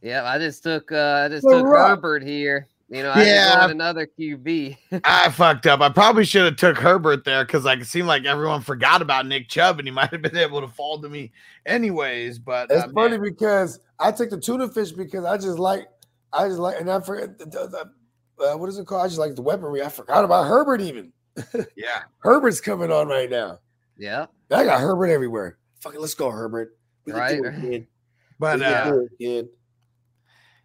yeah, 0.01 0.23
I 0.25 0.37
just 0.37 0.63
took 0.63 0.91
uh 0.91 1.23
I 1.25 1.29
just 1.29 1.43
The 1.43 1.57
took 1.57 1.65
Rock. 1.65 1.89
Herbert 1.89 2.23
here. 2.23 2.67
You 2.89 3.03
know, 3.03 3.11
I 3.11 3.23
Yeah. 3.25 3.45
just 3.47 3.57
want 3.59 3.71
another 3.71 4.07
QB. 4.17 4.77
I 5.03 5.29
fucked 5.29 5.67
up. 5.67 5.81
I 5.81 5.89
probably 5.89 6.23
should 6.23 6.45
have 6.45 6.55
took 6.55 6.77
Herbert 6.77 7.25
there 7.25 7.43
because 7.43 7.65
like 7.65 7.79
it 7.79 7.87
seemed 7.87 8.07
like 8.07 8.23
everyone 8.25 8.61
forgot 8.61 9.01
about 9.01 9.25
Nick 9.27 9.49
Chubb 9.49 9.79
and 9.79 9.87
he 9.87 9.91
might 9.93 10.11
have 10.11 10.21
been 10.21 10.37
able 10.37 10.61
to 10.61 10.67
fall 10.69 11.01
to 11.01 11.09
me 11.09 11.31
anyways. 11.65 12.39
But 12.39 12.71
It's 12.71 12.85
uh, 12.85 12.89
funny 12.93 13.17
because 13.17 13.79
I 13.99 14.11
took 14.13 14.29
the 14.29 14.39
tuna 14.39 14.69
fish 14.69 14.91
because 14.93 15.25
I 15.25 15.35
just 15.37 15.59
like 15.59 15.87
I 16.33 16.47
just 16.47 16.59
like 16.59 16.79
and 16.79 16.89
I 16.91 16.99
forget 17.01 17.37
the, 17.39 17.45
the, 17.45 17.67
the- 17.67 17.91
uh, 18.39 18.55
what 18.55 18.69
is 18.69 18.77
it 18.77 18.85
called? 18.85 19.03
I 19.03 19.07
just 19.07 19.17
like 19.19 19.33
the 19.35 19.41
weaponry. 19.41 19.81
I 19.81 19.89
forgot 19.89 20.23
about 20.23 20.45
Herbert 20.45 20.79
even. 20.81 21.11
yeah, 21.75 22.03
Herbert's 22.19 22.61
coming 22.61 22.91
on 22.91 23.07
right 23.07 23.29
now. 23.29 23.59
Yeah. 23.97 24.27
I 24.51 24.63
got 24.63 24.79
Herbert 24.79 25.07
everywhere. 25.07 25.57
Fucking 25.81 25.99
let's 25.99 26.13
go, 26.13 26.29
Herbert. 26.29 26.77
We 27.05 27.13
can 27.13 27.19
Right. 27.21 27.41
do 27.41 27.45
it, 27.49 27.61
kid. 27.61 27.87
but 28.39 28.59
We 28.59 28.65
can 28.65 28.73
uh, 28.73 28.91
do 28.91 28.99
it, 29.01 29.11
kid. 29.19 29.47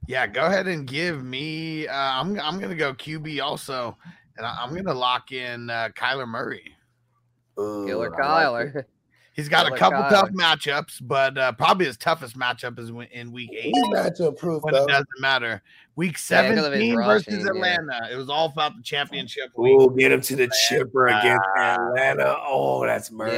yeah, 0.06 0.26
go 0.26 0.44
ahead 0.44 0.66
and 0.68 0.86
give 0.86 1.24
me. 1.24 1.86
Uh, 1.88 1.94
I'm 1.94 2.38
I'm 2.40 2.60
gonna 2.60 2.74
go 2.74 2.92
QB 2.92 3.42
also, 3.42 3.96
and 4.36 4.44
I, 4.46 4.58
I'm 4.60 4.74
gonna 4.74 4.92
lock 4.92 5.32
in 5.32 5.70
uh, 5.70 5.88
Kyler 5.96 6.28
Murray. 6.28 6.74
Killer 7.56 8.08
Ooh, 8.10 8.14
I 8.14 8.46
like 8.48 8.68
Kyler. 8.68 8.84
it. 9.32 9.40
He's 9.40 9.48
got 9.48 9.64
Killer 9.64 9.76
a 9.76 9.78
couple 9.78 9.98
Kyler. 10.02 10.10
tough 10.10 10.30
matchups, 10.30 10.98
but 11.02 11.36
uh, 11.38 11.52
probably 11.52 11.86
his 11.86 11.96
toughest 11.96 12.38
matchup 12.38 12.78
is 12.78 12.90
in 13.12 13.32
week 13.32 13.50
eight. 13.52 13.72
He's 13.74 13.84
matchup 13.88 14.36
proof 14.38 14.62
when 14.62 14.74
though. 14.74 14.84
it 14.84 14.88
doesn't 14.88 15.06
matter. 15.20 15.62
Week 15.96 16.16
Yeah, 16.30 16.54
'cause 16.54 16.64
of 16.66 16.72
his 16.72 16.80
17 16.80 16.96
rushing, 16.96 17.32
versus 17.34 17.44
yeah. 17.44 17.50
Atlanta. 17.50 18.08
It 18.10 18.16
was 18.16 18.30
all 18.30 18.46
about 18.46 18.76
the 18.76 18.82
championship 18.82 19.50
week. 19.56 19.76
We'll 19.76 19.90
get 19.90 20.12
him 20.12 20.20
to 20.22 20.36
the 20.36 20.50
chipper 20.68 21.08
against 21.08 21.44
Atlanta. 21.58 22.36
Oh, 22.46 22.84
that's 22.86 23.10
murder. 23.10 23.32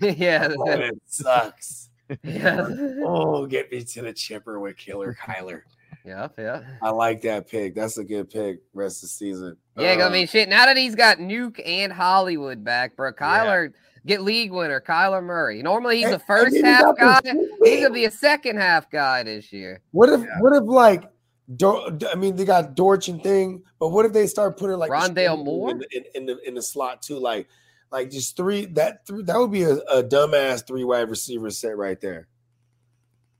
Yes. 0.00 0.18
yes. 0.18 0.54
Oh, 0.58 0.64
that 0.64 0.94
sucks. 1.06 1.90
yes. 2.22 2.70
Oh, 3.04 3.46
get 3.46 3.70
me 3.70 3.82
to 3.84 4.02
the 4.02 4.12
chipper 4.12 4.58
with 4.60 4.76
Killer 4.76 5.14
Kyler. 5.14 5.62
Yep, 6.04 6.34
yeah. 6.38 6.62
I 6.82 6.88
like 6.90 7.20
that 7.22 7.46
pick. 7.48 7.74
That's 7.74 7.98
a 7.98 8.04
good 8.04 8.30
pick. 8.30 8.60
Rest 8.72 8.98
of 8.98 9.02
the 9.02 9.12
season. 9.12 9.56
Yeah, 9.76 9.92
Uh, 10.00 10.06
I 10.08 10.10
mean, 10.10 10.26
shit. 10.26 10.48
Now 10.48 10.64
that 10.64 10.78
he's 10.78 10.94
got 10.94 11.18
Nuke 11.18 11.60
and 11.66 11.92
Hollywood 11.92 12.64
back, 12.64 12.96
bro, 12.96 13.12
Kyler 13.12 13.72
get 14.06 14.22
league 14.22 14.52
winner, 14.52 14.80
Kyler 14.80 15.22
Murray. 15.22 15.62
Normally 15.62 15.96
he's 15.98 16.06
And- 16.06 16.14
a 16.14 16.18
first 16.20 16.54
he 16.56 16.62
half 16.62 16.96
guy. 16.96 17.20
He's 17.64 17.82
gonna 17.82 17.94
be 17.94 18.04
a 18.06 18.10
second 18.10 18.56
half 18.58 18.90
guy 18.90 19.22
this 19.22 19.52
year. 19.52 19.80
what 19.92 20.08
if 20.08 20.20
what 20.40 20.54
if 20.56 20.64
like 20.64 21.04
Dor- 21.56 21.90
I 22.08 22.14
mean, 22.14 22.36
they 22.36 22.44
got 22.44 22.76
Dortch 22.76 23.08
and 23.08 23.20
thing, 23.22 23.64
but 23.80 23.88
what 23.88 24.06
if 24.06 24.12
they 24.12 24.28
start 24.28 24.56
putting 24.56 24.76
like 24.76 24.88
Rondale 24.90 25.38
in, 25.38 25.44
Moore? 25.44 25.70
in, 25.72 25.82
in, 25.90 26.04
in 26.14 26.26
the 26.26 26.38
in 26.46 26.54
the 26.54 26.62
slot 26.62 27.02
too? 27.02 27.18
Like, 27.18 27.48
like 27.90 28.08
just 28.10 28.36
three 28.36 28.66
that 28.66 29.04
three 29.04 29.24
that 29.24 29.36
would 29.36 29.50
be 29.50 29.64
a, 29.64 29.74
a 29.74 30.02
dumbass 30.04 30.64
three 30.64 30.84
wide 30.84 31.10
receiver 31.10 31.50
set 31.50 31.76
right 31.76 32.00
there. 32.00 32.28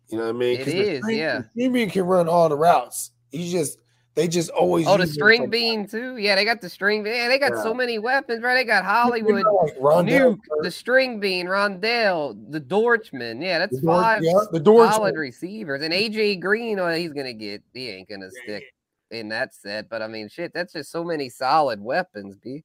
You 0.09 0.19
know 0.19 0.25
what 0.25 0.35
I 0.35 0.39
mean? 0.39 0.61
It 0.61 0.65
'Cause 0.65 1.07
the 1.07 1.15
yeah. 1.15 1.43
the 1.55 1.87
can 1.87 2.03
run 2.05 2.29
all 2.29 2.49
the 2.49 2.57
routes. 2.57 3.13
He 3.31 3.49
just 3.49 3.79
they 4.17 4.27
just 4.29 4.51
always 4.51 4.87
Oh, 4.87 4.97
the 4.97 5.07
string 5.07 5.43
for- 5.45 5.49
bean 5.49 5.87
too. 5.87 6.17
Yeah, 6.17 6.35
they 6.35 6.45
got 6.45 6.61
the 6.61 6.69
string 6.69 7.03
bean. 7.05 7.29
They 7.29 7.39
got 7.39 7.57
so 7.63 7.73
many 7.73 7.99
weapons, 7.99 8.43
right? 8.43 8.55
They 8.55 8.65
got 8.65 8.85
Hollywood, 8.85 9.45
like 9.45 9.77
Rondale 9.79 10.37
Nuke, 10.37 10.63
the 10.63 10.71
string 10.71 11.21
bean, 11.21 11.47
Rondale, 11.47 12.37
the 12.51 12.61
Dorchman. 12.61 13.41
Yeah, 13.41 13.61
that's 13.61 13.77
The 13.77 13.83
Dorch- 13.87 14.03
five 14.03 14.23
yeah, 14.23 14.33
the 14.53 14.61
Dorchman. 14.61 14.93
solid 14.95 15.17
receivers. 15.17 15.83
And 15.83 15.95
AJ 15.95 16.41
Green, 16.41 16.79
oh, 16.81 16.93
he's 16.93 17.13
gonna 17.13 17.33
get. 17.33 17.63
He 17.73 17.89
ain't 17.89 18.09
gonna 18.09 18.31
stick 18.45 18.65
in 19.11 19.29
that 19.29 19.55
set. 19.55 19.89
But 19.89 20.03
I 20.03 20.09
mean, 20.09 20.29
shit, 20.29 20.53
that's 20.53 20.73
just 20.73 20.91
so 20.91 21.05
many 21.05 21.29
solid 21.29 21.81
weapons, 21.81 22.37
b. 22.37 22.65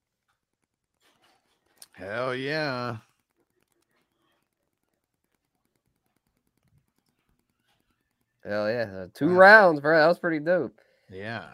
Hell 1.94 2.36
yeah. 2.36 2.98
Hell 8.44 8.70
yeah, 8.70 8.90
uh, 8.96 9.08
two 9.14 9.30
rounds, 9.30 9.80
bro. 9.82 9.98
That 10.00 10.08
was 10.08 10.20
pretty 10.20 10.40
dope. 10.40 10.80
Yeah. 11.12 11.46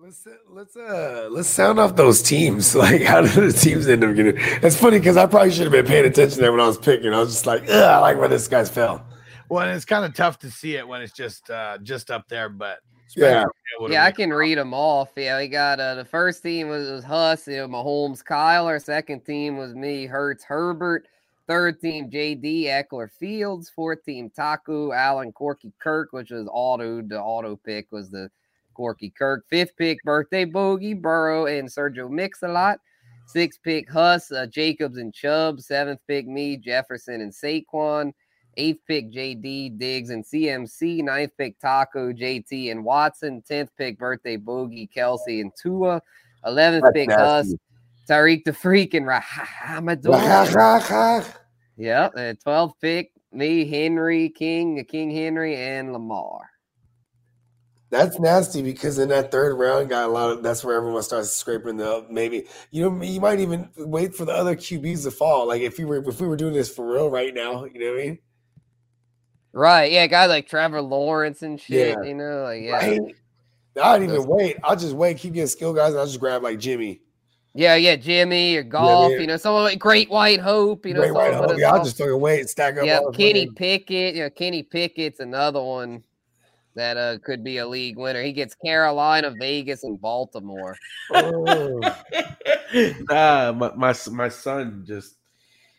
Let's 0.00 0.28
let's 0.48 0.76
uh 0.76 1.28
let's 1.30 1.48
sound 1.48 1.80
off 1.80 1.96
those 1.96 2.22
teams. 2.22 2.74
Like, 2.78 3.02
how 3.02 3.20
did 3.20 3.32
the 3.32 3.52
teams 3.52 3.88
end 3.88 4.04
up 4.04 4.14
getting? 4.14 4.34
It's 4.62 4.76
funny 4.76 4.98
because 4.98 5.16
I 5.16 5.26
probably 5.26 5.50
should 5.50 5.64
have 5.64 5.72
been 5.72 5.86
paying 5.86 6.04
attention 6.06 6.40
there 6.40 6.52
when 6.52 6.60
I 6.60 6.66
was 6.66 6.78
picking. 6.78 7.12
I 7.12 7.18
was 7.18 7.30
just 7.32 7.46
like, 7.46 7.68
I 7.68 7.98
like 7.98 8.16
where 8.16 8.28
this 8.28 8.46
guy's 8.46 8.70
fell. 8.70 9.04
Well, 9.48 9.66
and 9.66 9.74
it's 9.74 9.84
kind 9.84 10.04
of 10.04 10.14
tough 10.14 10.38
to 10.40 10.50
see 10.50 10.76
it 10.76 10.86
when 10.86 11.02
it's 11.02 11.12
just 11.12 11.50
uh 11.50 11.78
just 11.78 12.12
up 12.12 12.28
there, 12.28 12.48
but 12.48 12.78
Yeah. 13.16 13.44
Yeah, 13.88 14.04
I 14.04 14.12
can 14.12 14.30
read 14.30 14.56
them 14.58 14.72
off. 14.72 15.10
Yeah, 15.16 15.38
we 15.38 15.48
got 15.48 15.80
uh, 15.80 15.94
the 15.96 16.04
first 16.04 16.42
team 16.42 16.68
was, 16.68 16.88
was 16.88 17.04
Huss, 17.04 17.46
you 17.46 17.56
know, 17.56 17.68
Mahomes, 17.68 18.22
Kyler. 18.24 18.82
Second 18.82 19.24
team 19.24 19.56
was 19.56 19.74
me, 19.74 20.06
Hurts, 20.06 20.44
Herbert. 20.44 21.06
Third 21.48 21.80
team, 21.80 22.10
JD, 22.10 22.64
Ekeler, 22.64 23.10
Fields. 23.10 23.70
Fourth 23.70 24.04
team, 24.04 24.30
Taku, 24.30 24.92
Allen, 24.92 25.32
Corky, 25.32 25.72
Kirk, 25.80 26.12
which 26.12 26.30
was 26.30 26.46
auto. 26.52 27.00
The 27.00 27.18
auto 27.18 27.56
pick 27.56 27.90
was 27.90 28.10
the 28.10 28.30
Corky 28.74 29.10
Kirk. 29.10 29.46
Fifth 29.48 29.74
pick, 29.78 30.02
birthday 30.04 30.44
bogey, 30.44 30.92
Burrow, 30.92 31.46
and 31.46 31.66
Sergio 31.66 32.10
Mix-a-Lot. 32.10 32.80
Sixth 33.26 33.60
pick, 33.62 33.90
Huss, 33.90 34.30
uh, 34.30 34.46
Jacobs, 34.46 34.98
and 34.98 35.12
Chubb. 35.12 35.60
Seventh 35.60 36.00
pick, 36.06 36.26
me, 36.26 36.58
Jefferson, 36.58 37.22
and 37.22 37.32
Saquon. 37.32 38.12
Eighth 38.58 38.80
pick, 38.86 39.10
JD, 39.10 39.78
Diggs, 39.78 40.10
and 40.10 40.24
CMC. 40.24 41.02
Ninth 41.02 41.32
pick, 41.38 41.58
Taco, 41.60 42.12
JT, 42.12 42.70
and 42.70 42.84
Watson. 42.84 43.42
Tenth 43.42 43.70
pick, 43.78 43.98
birthday 43.98 44.36
bogey, 44.36 44.88
Kelce, 44.94 45.40
and 45.40 45.52
Tua. 45.60 46.02
Eleventh 46.44 46.92
pick, 46.92 47.08
nasty. 47.08 47.22
Huss, 47.22 47.54
Tyreek 48.08 48.44
the 48.44 48.52
Freak, 48.52 48.94
and 48.94 49.06
Rhamondre. 49.06 50.04
Yep. 51.78 52.12
And 52.16 52.38
12th 52.40 52.74
pick, 52.80 53.12
me, 53.32 53.68
Henry, 53.68 54.28
King, 54.28 54.84
King 54.84 55.10
Henry, 55.10 55.56
and 55.56 55.92
Lamar. 55.92 56.50
That's 57.90 58.18
nasty 58.18 58.60
because 58.60 58.98
in 58.98 59.08
that 59.08 59.30
third 59.30 59.56
round, 59.56 59.88
got 59.88 60.04
a 60.10 60.12
lot 60.12 60.30
of. 60.30 60.42
That's 60.42 60.62
where 60.62 60.76
everyone 60.76 61.02
starts 61.02 61.30
scraping 61.32 61.78
the 61.78 62.04
maybe. 62.10 62.46
You 62.70 62.82
know, 62.90 63.02
you 63.02 63.18
might 63.18 63.40
even 63.40 63.70
wait 63.78 64.14
for 64.14 64.26
the 64.26 64.32
other 64.32 64.54
QBs 64.54 65.04
to 65.04 65.10
fall. 65.10 65.48
Like 65.48 65.62
if 65.62 65.78
we 65.78 65.86
were 65.86 66.06
if 66.06 66.20
we 66.20 66.28
were 66.28 66.36
doing 66.36 66.52
this 66.52 66.68
for 66.68 66.86
real 66.92 67.08
right 67.08 67.32
now, 67.32 67.64
you 67.64 67.80
know 67.80 67.92
what 67.92 68.00
I 68.00 68.04
mean? 68.04 68.18
Right. 69.54 69.90
Yeah. 69.90 70.06
Guys 70.06 70.28
like 70.28 70.48
Trevor 70.48 70.82
Lawrence 70.82 71.40
and 71.40 71.58
shit, 71.58 71.96
Yeah. 71.98 72.06
you 72.06 72.14
know, 72.14 72.42
like, 72.42 72.62
yeah. 72.62 72.76
Right? 72.76 73.00
I'd 73.82 74.02
even 74.02 74.26
wait. 74.26 74.56
I'll 74.64 74.76
just 74.76 74.94
wait, 74.94 75.16
keep 75.16 75.32
getting 75.32 75.46
skill 75.46 75.72
guys, 75.72 75.90
and 75.90 76.00
I'll 76.00 76.06
just 76.06 76.20
grab 76.20 76.42
like 76.42 76.58
Jimmy. 76.58 77.00
Yeah. 77.58 77.74
Yeah. 77.74 77.96
Jimmy 77.96 78.56
or 78.56 78.62
Goff, 78.62 79.10
man. 79.10 79.20
you 79.20 79.26
know, 79.26 79.36
someone 79.36 79.64
like 79.64 79.78
Great 79.78 80.08
White 80.10 80.40
Hope, 80.40 80.86
you 80.86 80.94
know, 80.94 81.00
Great 81.00 81.14
white 81.14 81.34
hope. 81.34 81.58
Yeah, 81.58 81.68
I'll 81.70 81.76
soft- 81.76 81.84
just 81.86 81.98
fucking 81.98 82.20
wait, 82.20 82.48
stack 82.48 82.78
up. 82.78 82.86
Yeah, 82.86 83.00
Kenny 83.12 83.46
fucking- 83.46 83.54
Pickett. 83.54 84.14
You 84.14 84.22
know, 84.22 84.30
Kenny 84.30 84.62
Pickett's 84.62 85.20
another 85.20 85.62
one 85.62 86.04
that 86.76 86.96
uh, 86.96 87.18
could 87.24 87.42
be 87.42 87.58
a 87.58 87.66
league 87.66 87.96
winner. 87.98 88.22
He 88.22 88.32
gets 88.32 88.54
Carolina, 88.54 89.34
Vegas, 89.36 89.82
and 89.82 90.00
Baltimore. 90.00 90.76
Oh. 91.12 91.80
nah, 93.10 93.52
my, 93.52 93.72
my 93.74 93.94
my 94.12 94.28
son 94.28 94.84
just 94.86 95.16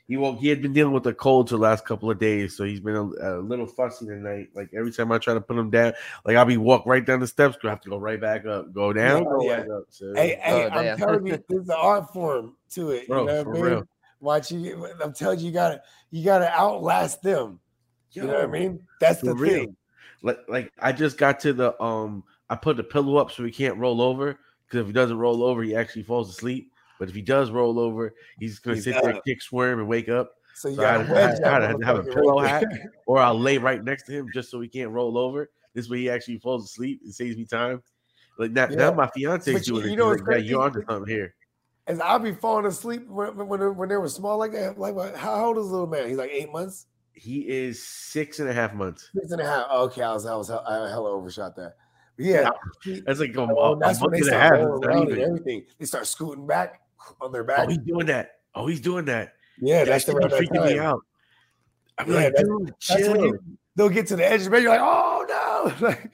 he 0.10 0.18
woke. 0.18 0.40
He 0.40 0.48
had 0.48 0.60
been 0.60 0.73
dealing 0.73 0.91
with 0.91 1.06
a 1.06 1.14
cold 1.14 1.49
for 1.49 1.56
the 1.56 1.61
last 1.61 1.86
couple 1.86 2.10
of 2.10 2.18
days, 2.18 2.57
so 2.57 2.64
he's 2.64 2.80
been 2.80 2.95
a, 2.95 3.03
a 3.03 3.31
little 3.41 3.68
fussy 3.68 4.07
tonight. 4.07 4.48
Like 4.56 4.72
every 4.76 4.91
time 4.91 5.11
I 5.11 5.19
try 5.19 5.36
to 5.36 5.40
put 5.41 5.56
him 5.56 5.69
down, 5.69 5.94
like 6.26 6.36
I'll 6.36 6.45
be 6.45 6.57
walk 6.57 6.88
right 6.88 7.06
down 7.06 7.19
the 7.19 7.27
steps, 7.27 7.57
I 7.64 7.69
have 7.69 7.81
to 7.81 7.90
go 7.91 7.98
right 7.98 8.19
back 8.19 8.44
up, 8.48 8.73
go 8.73 8.91
down, 8.91 9.23
Yeah, 9.23 9.30
go 9.30 9.44
yeah. 9.45 9.60
back 9.60 9.69
up. 9.69 9.84
So, 9.90 10.14
Hey, 10.15 10.40
hey, 10.41 10.65
Oh, 10.65 10.69
I'm 10.69 10.84
damn. 10.84 10.98
telling 10.98 11.27
you, 11.27 11.44
there's 11.48 11.69
an 11.69 11.76
art 11.77 12.11
form 12.11 12.56
to 12.72 12.90
it. 12.90 13.07
Bro, 13.07 13.22
you 13.22 13.27
know 13.27 13.44
for 13.44 13.49
what 13.52 13.60
I 13.60 13.61
mean? 13.61 13.72
real. 13.72 13.88
Watch 14.19 14.52
you. 14.52 14.88
I'm 15.02 15.14
telling 15.14 15.40
you, 15.40 15.45
you 15.45 15.52
gotta 15.52 15.81
you 16.10 16.26
gotta 16.26 16.52
outlast 16.60 17.22
them. 17.22 17.60
You 18.11 18.23
know 18.23 18.34
what 18.34 18.44
I 18.44 18.48
mean? 18.48 18.81
That's 18.99 19.22
the 19.22 19.36
real. 19.36 19.60
thing. 19.60 19.76
Like 20.23 20.40
like 20.48 20.72
I 20.80 20.91
just 20.91 21.19
got 21.19 21.40
to 21.41 21.53
the 21.53 21.81
um. 21.81 22.23
I 22.49 22.56
put 22.56 22.77
the 22.77 22.84
pillow 22.84 23.18
up 23.18 23.31
so 23.31 23.44
he 23.44 23.52
can't 23.52 23.77
roll 23.77 24.02
over 24.02 24.40
because 24.65 24.81
if 24.81 24.88
he 24.88 24.94
doesn't 24.94 25.19
roll 25.19 25.44
over, 25.44 25.61
he 25.61 25.76
actually 25.76 26.02
falls 26.02 26.31
asleep. 26.31 26.69
But 26.99 27.09
if 27.09 27.15
he 27.15 27.21
does 27.21 27.49
roll 27.49 27.80
over, 27.80 28.13
he's 28.39 28.59
gonna 28.59 28.76
He's 28.76 28.84
sit 28.84 29.01
there, 29.01 29.19
kick, 29.26 29.39
sworm, 29.41 29.80
and 29.80 29.88
wake 29.88 30.09
up. 30.09 30.34
So 30.55 30.67
you 30.69 30.76
So 30.76 30.81
I 30.84 30.97
gotta 30.97 31.09
I 31.09 31.11
wedge 31.13 31.30
had- 31.35 31.43
that 31.43 31.63
I 31.63 31.73
to 31.73 31.85
have 31.85 31.97
a 31.99 32.03
pillow 32.03 32.39
hat, 32.39 32.65
or 33.07 33.19
I'll 33.19 33.39
lay 33.39 33.57
right 33.57 33.84
next 33.84 34.03
to 34.03 34.11
him 34.11 34.27
just 34.34 34.51
so 34.51 34.59
he 34.61 34.67
can't 34.67 34.91
roll 34.91 35.17
over. 35.17 35.49
This 35.73 35.89
way, 35.89 35.99
he 35.99 36.09
actually 36.09 36.39
falls 36.39 36.65
asleep. 36.65 36.99
It 37.05 37.13
saves 37.13 37.38
me 37.38 37.45
time. 37.45 37.81
Like 38.38 38.51
now, 38.51 38.65
now 38.67 38.91
my 38.93 39.07
fiance 39.07 39.51
But 39.51 39.61
is 39.61 39.67
you- 39.67 39.73
doing 39.76 39.88
it. 39.88 39.91
you 39.91 39.97
know 39.97 40.07
like, 40.09 40.19
what's 40.19 40.21
yeah, 40.30 40.34
crazy? 40.35 40.47
you're 40.49 40.61
onto 40.61 40.85
something 40.85 41.13
here. 41.13 41.34
As 41.88 41.99
I'll 42.01 42.19
be 42.19 42.34
falling 42.34 42.65
asleep 42.65 43.07
when 43.07 43.47
when, 43.47 43.76
when 43.77 43.89
they 43.89 43.97
were 43.97 44.09
small 44.09 44.38
like 44.38 44.51
that. 44.51 44.77
Like 44.77 45.15
how 45.15 45.45
old 45.45 45.57
is 45.57 45.65
the 45.67 45.71
little 45.71 45.88
man? 45.88 46.07
He's 46.07 46.17
like 46.17 46.30
eight 46.31 46.51
months, 46.51 46.85
He 47.13 47.47
is 47.49 47.81
six 47.81 48.39
and 48.39 48.47
a 48.49 48.53
half 48.53 48.73
months. 48.73 49.09
six 49.15 49.31
and 49.31 49.41
a 49.41 49.45
half. 49.45 49.65
Oh, 49.71 49.85
okay, 49.85 50.01
I 50.03 50.13
was 50.13 50.26
I 50.26 50.35
was 50.35 50.49
I 50.51 50.89
hella 50.89 51.11
overshot 51.11 51.55
that. 51.55 51.76
But 52.17 52.26
yeah, 52.26 52.49
That's 53.05 53.19
like 53.21 53.34
a, 53.35 53.39
oh, 53.41 53.73
a 53.73 53.80
that's 53.80 54.01
when 54.01 54.11
month 54.11 54.23
they 54.23 54.27
and 54.31 54.35
a 54.35 54.39
half. 54.39 54.51
rolling 54.51 54.85
around 54.89 55.11
and 55.13 55.21
everything. 55.21 55.65
They 55.80 55.85
start 55.85 56.05
scooting 56.05 56.45
back 56.45 56.81
on 57.22 57.31
their 57.31 57.44
oh, 57.44 57.48
back. 57.48 57.60
Oh, 57.60 57.68
he's 57.69 57.77
doing 57.80 58.06
that. 58.07 58.31
Oh, 58.56 58.68
he's 58.68 58.81
doing 58.81 59.06
that. 59.06 59.34
Yeah, 59.61 59.80
That 59.84 59.91
that's 59.91 60.06
the 60.06 60.14
right 60.14 60.31
freaking 60.31 60.65
me 60.65 60.80
out. 60.80 61.02
I'm 61.98 62.07
Yeah, 62.10 62.15
like, 62.15 62.23
that's- 62.36 62.44
dude, 62.45 62.68
That's 62.68 62.90
when 62.90 63.15
chill. 63.18 63.26
you, 63.27 63.40
they'll 63.76 63.90
get 63.90 64.07
to 64.07 64.15
the 64.15 64.26
edge 64.26 64.40
of 64.41 64.45
the 64.45 64.52
bed. 64.52 64.64
You're 64.64 64.72
like, 64.72 64.81
oh 64.81 65.26
no! 65.30 65.73
like, 65.88 66.11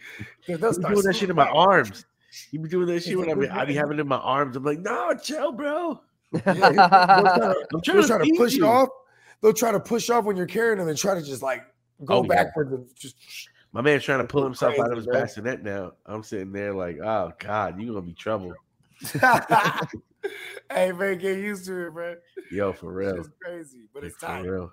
they'll 0.48 0.58
be 0.58 0.74
start 0.74 0.94
doing 0.94 1.06
that 1.06 1.16
shit 1.16 1.30
in 1.30 1.36
my 1.36 1.48
arms. 1.50 2.06
You 2.52 2.60
be 2.60 2.68
doing 2.70 2.88
that 2.88 3.04
shit 3.04 3.18
when 3.18 3.30
I 3.30 3.34
like, 3.34 3.42
be, 3.42 3.50
I 3.50 3.66
be 3.66 3.74
having 3.76 3.98
it 3.98 4.02
in 4.02 4.08
my 4.08 4.18
arms. 4.18 4.56
I'm 4.58 4.64
like, 4.64 4.80
no, 4.80 5.14
chill, 5.22 5.52
bro. 5.52 6.02
Yeah, 6.34 6.42
they'll 6.54 6.64
try 6.74 6.74
to, 6.74 7.68
I'm 7.74 7.82
trying 7.82 7.98
they'll 7.98 8.02
to 8.02 8.08
try 8.08 8.26
to 8.26 8.34
push 8.36 8.54
you. 8.56 8.66
off. 8.68 8.90
They'll 9.42 9.54
try 9.54 9.72
to 9.72 9.80
push 9.80 10.10
off 10.10 10.26
when 10.26 10.36
you're 10.36 10.46
carrying 10.48 10.80
them 10.80 10.88
and 10.90 10.98
try 10.98 11.14
to 11.14 11.22
just 11.22 11.42
like 11.44 11.62
go 12.04 12.16
Oh, 12.16 12.24
yeah. 12.24 12.28
backwards 12.44 12.74
and 12.74 12.86
just. 12.96 13.16
My 13.72 13.82
man's 13.82 14.04
trying 14.04 14.20
to 14.20 14.26
pull 14.28 14.42
Go 14.42 14.46
himself 14.48 14.80
out 14.80 14.92
of 14.92 14.98
his 14.98 15.06
crazy, 15.06 15.12
bro. 15.12 15.22
bassinet 15.22 15.64
now. 15.64 15.92
I'm 16.06 16.24
sitting 16.24 16.52
there 16.52 16.74
like, 16.74 16.98
oh 17.00 17.32
God, 17.40 17.80
you're 17.80 17.94
gonna 17.94 18.06
be 18.06 18.14
trouble. 18.14 18.54
hey 20.72 20.92
man, 20.92 21.18
get 21.18 21.38
used 21.38 21.66
to 21.66 21.88
it, 21.88 21.96
man. 21.96 22.18
Yo, 22.52 22.74
for 22.74 22.92
real. 22.92 23.18
It's 23.20 23.30
crazy, 23.42 23.88
but 23.94 24.04
it's 24.04 24.16
For 24.16 24.26
time. 24.26 24.44
real. 24.44 24.72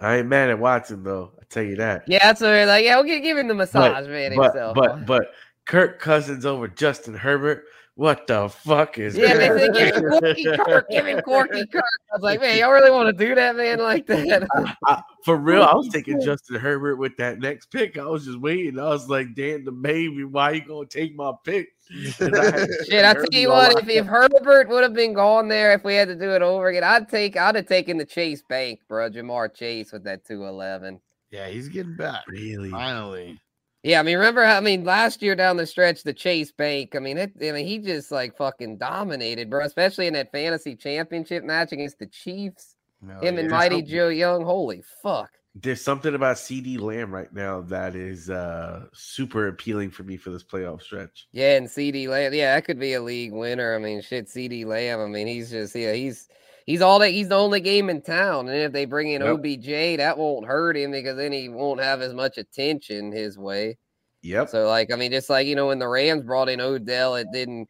I 0.00 0.16
ain't 0.16 0.28
mad 0.28 0.50
at 0.50 0.58
Watson 0.58 1.02
though. 1.02 1.32
I 1.40 1.44
tell 1.48 1.62
you 1.62 1.76
that. 1.76 2.04
Yeah, 2.06 2.18
that's 2.22 2.40
what 2.40 2.48
we're 2.48 2.66
like. 2.66 2.84
Yeah, 2.84 2.96
we'll 2.96 3.04
give, 3.04 3.22
give 3.22 3.38
him 3.38 3.48
the 3.48 3.54
massage, 3.54 4.04
but, 4.04 4.10
man, 4.10 4.36
but, 4.36 4.44
himself. 4.44 4.74
but 4.74 5.06
but 5.06 5.32
Kirk 5.66 6.00
Cousins 6.00 6.44
over 6.44 6.68
Justin 6.68 7.14
Herbert. 7.14 7.64
What 7.96 8.26
the 8.26 8.48
fuck 8.48 8.98
is 8.98 9.16
yeah, 9.16 9.36
that? 9.36 9.54
they 9.54 9.66
said, 9.66 9.74
give 9.74 9.94
him 9.94 10.10
Corky 10.10 10.56
Kirk. 10.56 10.90
Give 10.90 11.06
him 11.06 11.20
Corky 11.20 11.66
Kirk. 11.66 11.84
I 12.12 12.16
was 12.16 12.22
like, 12.22 12.40
man, 12.40 12.58
y'all 12.58 12.72
really 12.72 12.90
want 12.90 13.06
to 13.16 13.24
do 13.26 13.36
that, 13.36 13.54
man, 13.54 13.78
like 13.78 14.06
that? 14.06 14.48
I- 14.84 15.02
for 15.24 15.36
real, 15.36 15.62
I 15.62 15.74
was 15.74 15.88
taking 15.88 16.20
Justin 16.24 16.56
Herbert 16.56 16.96
with 16.96 17.16
that 17.18 17.38
next 17.38 17.66
pick. 17.66 17.96
I 17.96 18.04
was 18.04 18.24
just 18.24 18.40
waiting. 18.40 18.80
I 18.80 18.88
was 18.88 19.08
like, 19.08 19.34
damn 19.36 19.64
the 19.64 19.70
baby, 19.70 20.24
why 20.24 20.50
you 20.52 20.64
gonna 20.66 20.86
take 20.86 21.14
my 21.14 21.32
pick? 21.44 21.68
And 22.18 22.34
I 22.34 22.44
had 22.44 22.68
Shit, 22.88 23.04
I 23.04 23.12
tell 23.12 23.26
you 23.30 23.52
all 23.52 23.58
what, 23.58 23.82
if, 23.82 23.88
if 23.88 24.06
Herbert 24.06 24.68
would 24.68 24.82
have 24.82 24.94
been 24.94 25.12
gone 25.12 25.48
there, 25.48 25.72
if 25.74 25.84
we 25.84 25.94
had 25.94 26.08
to 26.08 26.16
do 26.16 26.30
it 26.30 26.42
over 26.42 26.68
again, 26.68 26.82
I'd 26.82 27.08
take, 27.08 27.36
I'd 27.36 27.54
have 27.54 27.66
taken 27.66 27.98
the 27.98 28.06
Chase 28.06 28.42
Bank, 28.42 28.80
bro, 28.88 29.10
Ja'Marr 29.10 29.54
Chase 29.54 29.92
with 29.92 30.02
that 30.04 30.24
two 30.24 30.44
eleven. 30.46 31.00
Yeah, 31.30 31.48
he's 31.48 31.68
getting 31.68 31.96
back. 31.96 32.24
Really? 32.26 32.70
Finally. 32.70 33.38
Yeah, 33.84 34.00
I 34.00 34.02
mean, 34.02 34.16
remember 34.16 34.42
how 34.42 34.56
I 34.56 34.60
mean 34.60 34.82
last 34.82 35.20
year 35.20 35.36
down 35.36 35.58
the 35.58 35.66
stretch, 35.66 36.04
the 36.04 36.14
Chase 36.14 36.50
Bank. 36.50 36.96
I 36.96 37.00
mean, 37.00 37.18
it, 37.18 37.32
I 37.42 37.52
mean, 37.52 37.66
he 37.66 37.78
just 37.78 38.10
like 38.10 38.34
fucking 38.34 38.78
dominated, 38.78 39.50
bro. 39.50 39.62
Especially 39.62 40.06
in 40.06 40.14
that 40.14 40.32
fantasy 40.32 40.74
championship 40.74 41.44
match 41.44 41.70
against 41.70 41.98
the 41.98 42.06
Chiefs. 42.06 42.76
No, 43.02 43.20
Him 43.20 43.36
and 43.38 43.50
yeah. 43.50 43.56
Mighty 43.56 43.82
Joe 43.82 44.08
Young. 44.08 44.42
Holy 44.42 44.82
fuck! 45.02 45.30
There's 45.54 45.82
something 45.82 46.14
about 46.14 46.36
CeeDee 46.36 46.80
Lamb 46.80 47.12
right 47.12 47.30
now 47.30 47.60
that 47.60 47.94
is 47.94 48.30
uh 48.30 48.86
super 48.94 49.48
appealing 49.48 49.90
for 49.90 50.02
me 50.02 50.16
for 50.16 50.30
this 50.30 50.42
playoff 50.42 50.80
stretch. 50.80 51.28
Yeah, 51.32 51.58
and 51.58 51.66
CeeDee 51.66 52.08
Lamb. 52.08 52.32
Yeah, 52.32 52.54
that 52.54 52.64
could 52.64 52.80
be 52.80 52.94
a 52.94 53.02
league 53.02 53.34
winner. 53.34 53.74
I 53.74 53.78
mean, 53.78 54.00
shit, 54.00 54.28
CeeDee 54.28 54.64
Lamb. 54.64 55.00
I 55.00 55.06
mean, 55.08 55.26
he's 55.26 55.50
just 55.50 55.76
yeah, 55.76 55.92
he's 55.92 56.26
he's 56.66 56.80
all 56.82 56.98
that 57.00 57.10
he's 57.10 57.28
the 57.28 57.36
only 57.36 57.60
game 57.60 57.90
in 57.90 58.00
town. 58.02 58.48
And 58.48 58.56
if 58.58 58.72
they 58.72 58.84
bring 58.84 59.10
in 59.10 59.22
Yep. 59.22 59.30
OBJ, 59.34 59.96
that 59.98 60.16
won't 60.18 60.46
hurt 60.46 60.76
him 60.76 60.90
because 60.92 61.16
then 61.16 61.32
he 61.32 61.48
won't 61.48 61.80
have 61.80 62.00
as 62.02 62.12
much 62.14 62.38
attention 62.38 63.12
his 63.12 63.38
way. 63.38 63.76
Yep. 64.22 64.48
So 64.48 64.68
like 64.68 64.92
I 64.92 64.96
mean, 64.96 65.10
just 65.12 65.30
like 65.30 65.46
you 65.46 65.54
know, 65.56 65.66
when 65.68 65.78
the 65.78 65.88
Rams 65.88 66.22
brought 66.24 66.48
in 66.48 66.60
Odell, 66.60 67.16
it 67.16 67.28
didn't 67.32 67.68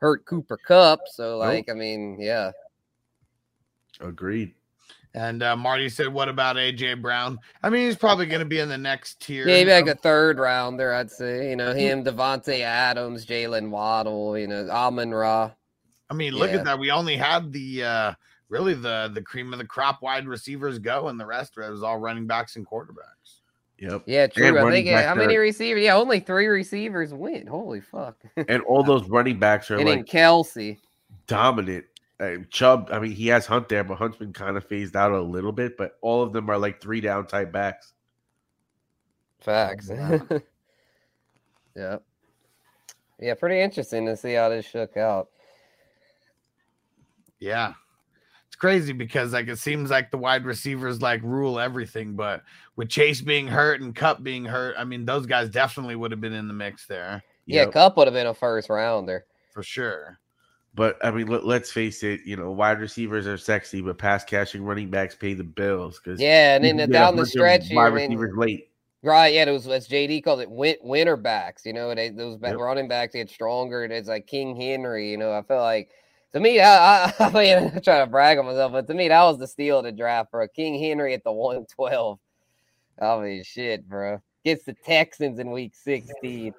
hurt 0.00 0.24
Cooper 0.26 0.58
Kupp. 0.58 1.00
So 1.06 1.38
like, 1.38 1.70
I 1.70 1.74
mean, 1.74 2.18
yeah. 2.20 2.52
Agreed. 4.00 4.54
And 5.16 5.44
uh, 5.44 5.54
Marty 5.56 5.88
said, 5.88 6.08
"What 6.08 6.28
about 6.28 6.56
AJ 6.56 7.00
Brown? 7.00 7.38
I 7.62 7.70
mean, 7.70 7.86
he's 7.86 7.94
probably 7.96 8.26
going 8.26 8.40
to 8.40 8.44
be 8.44 8.58
in 8.58 8.68
the 8.68 8.76
next 8.76 9.20
tier. 9.20 9.46
Maybe 9.46 9.70
like 9.70 9.86
a 9.86 9.94
third 9.94 10.40
rounder, 10.40 10.92
I'd 10.92 11.08
say. 11.10 11.50
You 11.50 11.56
know, 11.56 11.72
him, 11.72 12.02
Davante 12.02 12.60
Adams, 12.60 13.24
Jalen 13.24 13.70
Waddle, 13.70 14.36
you 14.36 14.48
know, 14.48 14.68
Amon 14.68 15.12
Ra. 15.14 15.52
I 16.10 16.14
mean, 16.14 16.34
look 16.34 16.50
Yeah. 16.50 16.56
at 16.58 16.64
that. 16.64 16.78
We 16.80 16.90
only 16.90 17.16
had 17.16 17.52
the 17.52 17.84
uh 17.84 18.14
really 18.48 18.74
the 18.74 19.10
the 19.14 19.22
cream 19.22 19.52
of 19.52 19.58
the 19.58 19.64
crop 19.66 20.02
wide 20.02 20.26
receivers 20.26 20.78
go, 20.78 21.08
and 21.08 21.18
the 21.18 21.26
rest 21.26 21.56
of 21.56 21.64
it 21.64 21.70
was 21.70 21.82
all 21.82 21.98
running 21.98 22.26
backs 22.26 22.56
and 22.56 22.66
quarterbacks. 22.66 23.40
Yep. 23.78 24.02
Yeah, 24.06 24.26
true. 24.28 24.46
And 24.48 24.58
I 24.58 24.62
running 24.62 24.84
think 24.84 24.96
back 24.96 25.04
how 25.06 25.14
many 25.16 25.34
there- 25.34 25.40
receivers? 25.40 25.82
Yeah, 25.82 25.96
only 25.96 26.20
three 26.20 26.46
receivers 26.46 27.12
went. 27.12 27.48
Holy 27.48 27.80
fuck. 27.80 28.16
and 28.36 28.62
all 28.62 28.82
those 28.84 29.08
running 29.08 29.38
backs 29.38 29.70
are 29.70 29.76
and 29.78 29.88
then 29.88 29.98
like 29.98 30.06
Kelce. 30.06 30.78
dominant. 31.26 31.84
Uh, 32.20 32.36
Chubb, 32.50 32.88
I 32.92 33.00
mean, 33.00 33.10
he 33.10 33.26
has 33.26 33.44
Hunt 33.44 33.68
there, 33.68 33.82
but 33.82 33.96
Hunt's 33.98 34.16
been 34.16 34.32
kind 34.32 34.56
of 34.56 34.64
phased 34.64 34.94
out 34.94 35.10
a 35.10 35.20
little 35.20 35.50
bit. 35.50 35.76
But 35.76 35.98
all 36.00 36.22
of 36.22 36.32
them 36.32 36.48
are 36.48 36.56
like 36.56 36.80
three 36.80 37.00
down 37.00 37.26
type 37.26 37.50
backs. 37.52 37.92
Facts. 39.40 39.90
Yep. 41.76 42.04
Yeah, 43.18 43.34
pretty 43.34 43.60
interesting 43.60 44.06
to 44.06 44.16
see 44.16 44.34
how 44.34 44.48
this 44.48 44.64
shook 44.64 44.96
out. 44.96 45.28
Yeah. 47.40 47.72
It's 48.54 48.60
crazy 48.60 48.92
because 48.92 49.32
like 49.32 49.48
it 49.48 49.58
seems 49.58 49.90
like 49.90 50.12
the 50.12 50.16
wide 50.16 50.44
receivers 50.44 51.02
like 51.02 51.20
rule 51.24 51.58
everything, 51.58 52.12
but 52.14 52.44
with 52.76 52.88
Chase 52.88 53.20
being 53.20 53.48
hurt 53.48 53.80
and 53.80 53.92
Kupp 53.96 54.22
being 54.22 54.44
hurt, 54.44 54.76
I 54.78 54.84
mean 54.84 55.04
those 55.04 55.26
guys 55.26 55.50
definitely 55.50 55.96
would 55.96 56.12
have 56.12 56.20
been 56.20 56.32
in 56.32 56.46
the 56.46 56.54
mix 56.54 56.86
there. 56.86 57.24
Yeah, 57.46 57.66
Kupp 57.66 57.96
would 57.96 58.06
have 58.06 58.14
been 58.14 58.28
a 58.28 58.32
first 58.32 58.70
rounder. 58.70 59.26
For 59.52 59.64
sure. 59.64 60.20
But 60.72 61.04
I 61.04 61.10
mean, 61.10 61.26
let, 61.26 61.44
let's 61.44 61.72
face 61.72 62.04
it. 62.04 62.20
You 62.24 62.36
know, 62.36 62.52
wide 62.52 62.78
receivers 62.78 63.26
are 63.26 63.36
sexy, 63.36 63.80
but 63.82 63.98
pass 63.98 64.22
catching 64.22 64.62
running 64.62 64.88
backs 64.88 65.16
pay 65.16 65.34
the 65.34 65.42
bills. 65.42 65.98
Because 65.98 66.20
Yeah, 66.20 66.54
and 66.54 66.78
then 66.78 66.88
down 66.90 67.16
the 67.16 67.26
stretch, 67.26 67.68
you 67.70 67.74
wide 67.74 67.92
mean- 67.92 68.12
receivers 68.12 68.36
late. 68.36 68.70
Right, 69.02 69.34
yeah, 69.34 69.48
it 69.48 69.50
was 69.50 69.66
as 69.66 69.88
JD 69.88 70.22
called 70.22 70.40
it 70.42 70.50
win- 70.50 70.76
winter 70.80 71.16
backs. 71.16 71.66
You 71.66 71.72
know, 71.72 71.92
they, 71.92 72.10
those 72.10 72.36
ba- 72.36 72.56
running 72.56 72.86
backs 72.86 73.14
get 73.14 73.28
stronger. 73.28 73.82
And 73.82 73.92
it's 73.92 74.08
like 74.08 74.28
King 74.28 74.54
Henry. 74.54 75.10
You 75.10 75.16
know, 75.16 75.32
I 75.32 75.42
feel 75.42 75.60
like 75.60 75.90
to 76.34 76.40
me, 76.40 76.60
I, 76.60 77.06
I, 77.06 77.12
I 77.20 77.30
mean, 77.30 77.72
I'm 77.74 77.80
trying 77.80 78.04
to 78.04 78.10
brag 78.10 78.38
on 78.38 78.46
myself, 78.46 78.72
but 78.72 78.86
to 78.88 78.94
me, 78.94 79.08
that 79.08 79.22
was 79.22 79.38
the 79.38 79.46
steal 79.46 79.78
of 79.78 79.84
the 79.84 79.92
draft, 79.92 80.32
bro. 80.32 80.46
King 80.48 80.78
Henry 80.78 81.14
at 81.14 81.24
the 81.24 81.32
112. 81.32 82.18
I 83.00 83.20
mean, 83.20 83.42
shit, 83.44 83.88
bro. 83.88 84.20
Gets 84.44 84.64
the 84.64 84.74
Texans 84.84 85.38
in 85.38 85.50
week 85.50 85.74
16. 85.74 86.52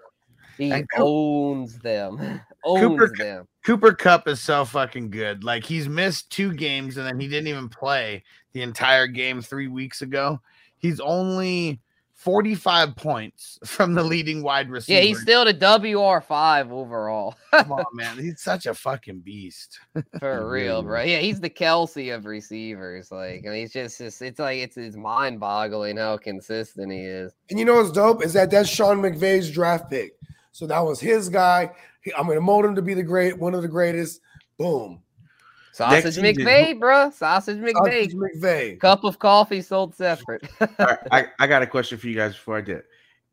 He 0.57 0.72
And 0.72 0.88
owns 0.97 1.77
them. 1.80 2.41
owns 2.65 2.81
Cooper 2.81 3.14
them. 3.18 3.47
Cooper 3.65 3.93
Kupp 3.93 4.27
is 4.27 4.41
so 4.41 4.64
fucking 4.64 5.10
good. 5.10 5.43
Like 5.43 5.65
he's 5.65 5.89
missed 5.89 6.31
two 6.31 6.53
games 6.53 6.97
and 6.97 7.06
then 7.06 7.19
he 7.19 7.27
didn't 7.27 7.47
even 7.47 7.68
play 7.68 8.23
the 8.53 8.61
entire 8.61 9.07
game 9.07 9.41
three 9.41 9.68
weeks 9.68 10.02
ago. 10.02 10.39
He's 10.77 10.99
only 11.02 11.81
45 12.26 12.95
points 12.95 13.60
from 13.65 13.93
the 13.93 14.02
leading 14.02 14.41
wide 14.41 14.72
receiver. 14.72 14.99
Yeah, 14.99 15.06
he's 15.06 15.22
still 15.22 15.45
the 15.45 15.53
WR5 15.53 16.72
overall. 16.72 17.35
Come 17.52 17.72
on, 17.72 17.85
man. 17.93 18.18
He's 18.18 18.41
such 18.41 18.65
a 18.65 18.73
fucking 18.73 19.19
beast. 19.19 19.80
For 20.19 20.49
real, 20.49 20.81
bro. 20.81 21.03
Yeah, 21.03 21.19
he's 21.19 21.39
the 21.39 21.52
Kelce 21.52 22.15
of 22.15 22.26
receivers. 22.26 23.11
Like, 23.11 23.45
I 23.45 23.49
mean, 23.49 23.64
it's 23.65 23.73
just, 23.73 23.99
just 23.99 24.23
it's 24.23 24.39
like 24.39 24.57
it's 24.57 24.76
it's 24.76 24.95
mind 24.95 25.39
boggling 25.39 25.97
how 25.97 26.18
consistent 26.18 26.91
he 26.91 27.02
is. 27.02 27.31
And 27.52 27.60
you 27.60 27.65
know 27.65 27.76
what's 27.76 27.91
dope 27.91 28.26
is 28.26 28.34
that 28.34 28.49
that's 28.49 28.69
Sean 28.69 29.03
McVay's 29.03 29.52
draft 29.52 29.91
pick. 29.91 30.15
So 30.52 30.65
that 30.65 30.80
was 30.80 30.99
his 30.99 31.30
guy. 31.30 31.69
He- 32.02 32.14
I'm 32.15 32.26
going 32.26 32.38
to 32.38 32.41
mold 32.41 32.65
him 32.65 32.73
to 32.73 32.81
be 32.81 32.95
the 32.95 33.03
great, 33.03 33.38
one 33.38 33.53
of 33.53 33.61
the 33.61 33.68
greatest. 33.68 34.19
Boom. 34.57 35.03
Sausage 35.76 36.15
McVeigh, 36.15 36.38
McVay, 36.45 36.80
bro. 36.80 37.10
Sausage 37.10 37.57
McVay. 37.57 38.06
Sausage 38.06 38.15
McVay. 38.15 38.80
Cup 38.80 39.03
of 39.03 39.19
coffee 39.19 39.61
sold 39.61 39.93
separate. 39.93 40.47
All 40.61 40.68
right, 40.80 40.97
I, 41.11 41.27
I 41.38 41.47
got 41.47 41.61
a 41.64 41.68
question 41.68 41.97
for 41.97 42.07
you 42.07 42.15
guys 42.15 42.31
before 42.34 42.57
I 42.57 42.61
did. 42.61 42.84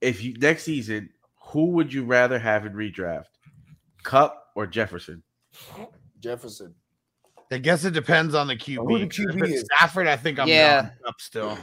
If 0.00 0.24
you 0.24 0.34
next 0.34 0.64
season, 0.64 1.10
who 1.40 1.66
would 1.66 1.92
you 1.94 2.04
rather 2.04 2.40
have 2.40 2.66
in 2.66 2.72
redraft, 2.72 3.26
Kupp 4.02 4.48
or 4.56 4.66
Jefferson? 4.66 5.22
Jefferson. 6.18 6.74
I 7.52 7.58
guess 7.58 7.84
it 7.84 7.92
depends 7.92 8.34
on 8.34 8.48
the 8.48 8.54
Who 8.54 8.58
QB. 8.86 9.00
the 9.00 9.22
QB 9.24 9.52
is. 9.52 9.64
Stafford, 9.76 10.08
I 10.08 10.16
think 10.16 10.40
I'm 10.40 10.48
Yeah. 10.48 10.90
up 11.06 11.20
still. 11.20 11.56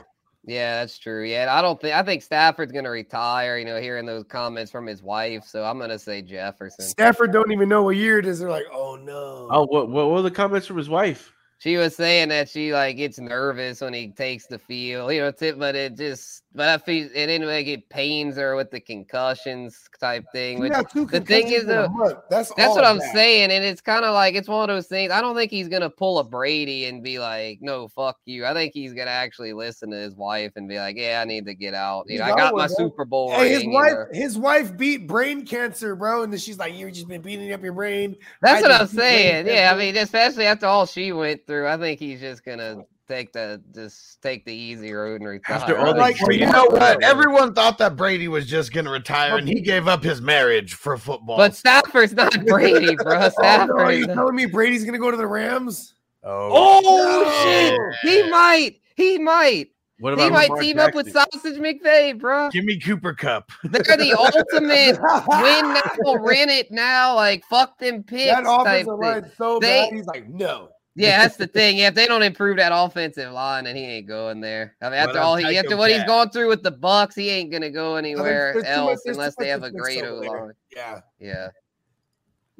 Yeah, 0.46 0.80
that's 0.80 0.98
true. 0.98 1.26
Yeah, 1.26 1.48
I 1.50 1.62
don't 1.62 1.80
think 1.80 1.96
I 1.96 2.04
think 2.04 2.22
Stafford's 2.22 2.72
gonna 2.72 2.90
retire. 2.90 3.58
You 3.58 3.66
know, 3.66 3.80
hearing 3.80 4.06
those 4.06 4.24
comments 4.24 4.72
from 4.72 4.88
his 4.88 5.04
wife, 5.04 5.46
so 5.46 5.64
I'm 5.64 5.80
gonna 5.80 6.00
say 6.00 6.22
Jefferson. 6.22 6.86
Stafford 6.86 7.32
don't 7.32 7.52
even 7.52 7.70
know 7.70 7.84
what 7.84 7.96
year 7.96 8.20
it 8.20 8.26
is. 8.26 8.40
They're 8.40 8.50
like, 8.50 8.66
oh 8.72 8.96
no. 8.96 9.48
Oh, 9.52 9.66
what 9.66 9.90
what 9.90 10.10
were 10.10 10.22
the 10.22 10.32
comments 10.32 10.68
from 10.68 10.78
his 10.78 10.90
wife? 10.90 11.34
She 11.60 11.76
was 11.76 11.94
saying 11.94 12.30
that 12.30 12.48
she 12.48 12.72
like 12.72 12.96
gets 12.96 13.20
nervous 13.20 13.82
when 13.82 13.94
he 13.94 14.12
takes 14.12 14.48
the 14.48 14.58
field, 14.58 15.12
you 15.12 15.20
know. 15.20 15.32
Tip, 15.32 15.60
but 15.60 15.76
it 15.76 15.98
just, 15.98 16.44
but 16.54 16.68
I 16.68 16.78
feel 16.80 17.06
it 17.06 17.28
didn't 17.28 17.48
like 17.48 17.68
it 17.68 17.90
pains 17.90 18.38
or 18.40 18.56
with 18.56 18.72
the 18.72 18.80
concussions 18.80 19.88
type 20.00 20.26
thing. 20.32 20.60
Which 20.60 20.74
the 20.94 21.22
thing 21.22 21.50
is, 21.50 21.66
though. 21.66 21.88
That's 22.30 22.52
that's 22.56 22.76
what 22.76 22.84
I'm 22.84 22.98
bad. 22.98 23.14
saying, 23.14 23.52
and 23.52 23.64
it's 23.64 23.82
kind 23.82 24.04
of 24.04 24.16
like 24.16 24.34
it's 24.34 24.48
one 24.48 24.68
of 24.68 24.76
those 24.76 24.88
things. 24.88 25.12
I 25.12 25.22
don't 25.22 25.36
think 25.36 25.52
he's 25.52 25.68
gonna 25.68 25.92
pull 25.92 26.18
a 26.18 26.24
Brady 26.24 26.86
and 26.86 27.04
be 27.04 27.20
like, 27.20 27.60
"No, 27.62 27.88
fuck 27.88 28.18
you." 28.26 28.48
I 28.48 28.54
think 28.54 28.74
he's 28.74 28.94
gonna 28.94 29.12
actually 29.12 29.54
listen 29.54 29.92
to 29.92 29.98
his 29.98 30.16
wife 30.16 30.54
and 30.56 30.68
be 30.68 30.80
like, 30.80 30.98
"Yeah, 30.98 31.22
I 31.22 31.26
need 31.26 31.46
to 31.46 31.54
get 31.54 31.76
out. 31.76 32.06
You 32.08 32.18
know, 32.18 32.26
I 32.26 32.36
got 32.36 32.56
my 32.56 32.66
bro. 32.66 32.76
Super 32.76 33.06
Bowl 33.06 33.32
Hey, 33.32 33.50
his 33.50 33.60
ring." 33.60 33.70
you 33.70 33.76
wife, 33.76 33.98
his 34.12 34.38
wife 34.38 34.76
beat 34.76 35.08
brain 35.08 35.46
cancer, 35.46 35.96
bro. 35.96 36.24
And 36.24 36.34
then 36.34 36.40
she's 36.40 36.58
like, 36.58 36.76
"You've 36.76 36.94
just 36.94 37.08
been 37.08 37.22
beating 37.22 37.54
up 37.54 37.62
your 37.62 37.74
brain." 37.74 38.16
That's 38.42 38.64
I 38.64 38.68
what 38.68 38.72
I'm 38.72 38.80
just 38.82 38.94
beat 38.94 38.98
brain 38.98 39.46
saying. 39.46 39.48
Yeah, 39.48 39.72
I 39.72 39.78
mean, 39.78 39.96
especially 39.98 40.46
after 40.48 40.66
all 40.66 40.88
she 40.88 41.12
went 41.12 41.46
through, 41.46 41.68
I 41.68 41.78
think 41.78 42.00
he's 42.00 42.20
just 42.20 42.44
gonna 42.44 42.86
take 43.10 43.34
the 43.34 43.62
just 43.74 44.22
take 44.22 44.46
the 44.46 44.54
easy 44.54 44.94
road 44.94 45.22
and 45.22 45.30
retire. 45.30 45.58
After 45.58 45.78
all 45.78 45.94
the 45.94 46.00
Like, 46.00 46.18
Brady- 46.20 46.46
you 46.46 46.52
know 46.52 46.66
what? 46.66 47.04
Everyone 47.04 47.54
thought 47.54 47.78
that 47.80 47.96
Brady 47.96 48.28
was 48.28 48.46
just 48.46 48.72
going 48.72 48.86
to 48.86 48.92
retire, 48.92 49.38
and 49.38 49.48
he 49.48 49.60
gave 49.60 49.88
up 49.88 50.04
his 50.04 50.22
marriage 50.22 50.76
for 50.76 50.98
football. 50.98 51.36
But 51.38 51.56
Stafford's 51.56 52.14
not 52.14 52.34
Brady, 52.46 52.96
bro. 52.96 53.30
Oh, 53.38 53.66
no, 53.68 53.74
are 53.84 53.92
you 53.92 54.08
telling 54.08 54.36
me 54.36 54.46
Brady's 54.46 54.86
gonna 54.86 55.00
go 55.00 55.12
to 55.12 55.18
the 55.18 55.28
Rams? 55.28 55.96
Oh 56.24 56.50
oh 56.54 57.44
shit! 57.44 57.80
He 58.02 58.30
might. 58.30 58.80
He 58.96 59.18
might. 59.18 59.70
What 60.00 60.14
about 60.14 60.24
He 60.26 60.30
might 60.30 60.50
Lamar 60.50 60.62
team 60.62 60.80
up 60.80 60.96
with 60.96 61.12
Sausage 61.12 61.58
McVay, 61.58 62.18
bro. 62.18 62.50
Give 62.52 62.64
me 62.64 62.80
Cooper 62.80 63.14
Kupp. 63.14 63.52
They're 63.66 63.98
the 63.98 64.14
ultimate 64.14 64.98
win 65.28 65.74
now, 65.74 66.16
rent 66.24 66.50
it 66.52 66.72
now. 66.72 67.16
Like 67.16 67.44
fuck 67.50 67.78
them 67.80 68.04
picks. 68.04 68.32
That 68.34 68.44
type 68.46 68.62
offensive 68.86 68.86
thing. 68.86 69.00
line 69.00 69.32
so 69.38 69.60
They- 69.60 69.88
bad. 69.90 69.94
He's 69.94 70.06
like, 70.06 70.30
no. 70.30 70.70
Yeah, 71.00 71.22
that's 71.24 71.38
the 71.38 71.48
thing. 71.60 71.78
Yeah, 71.78 71.88
if 71.88 71.96
they 71.96 72.06
don't 72.08 72.24
improve 72.24 72.58
that 72.58 72.72
offensive 72.74 73.32
line, 73.32 73.68
and 73.68 73.78
he 73.78 73.86
ain't 73.86 74.08
going 74.08 74.42
there. 74.42 74.76
I 74.82 74.86
mean, 74.90 75.00
after 75.00 75.20
all 75.20 75.36
he 75.36 75.58
after 75.58 75.78
what 75.78 75.90
he's 75.90 76.00
Cat. 76.00 76.08
gone 76.08 76.30
through 76.30 76.50
with 76.50 76.64
the 76.64 76.72
Bucs, 76.72 77.16
he 77.16 77.30
ain't 77.30 77.52
gonna 77.52 77.70
go 77.70 77.96
anywhere 77.96 78.54
much- 78.56 78.66
else 78.66 79.02
there's 79.06 79.18
unless 79.18 79.36
they 79.36 79.48
have 79.48 79.64
a 79.64 79.72
great 79.72 80.04
O 80.04 80.16
line. 80.16 80.52
Yeah. 80.76 81.02
Yeah. 81.20 81.50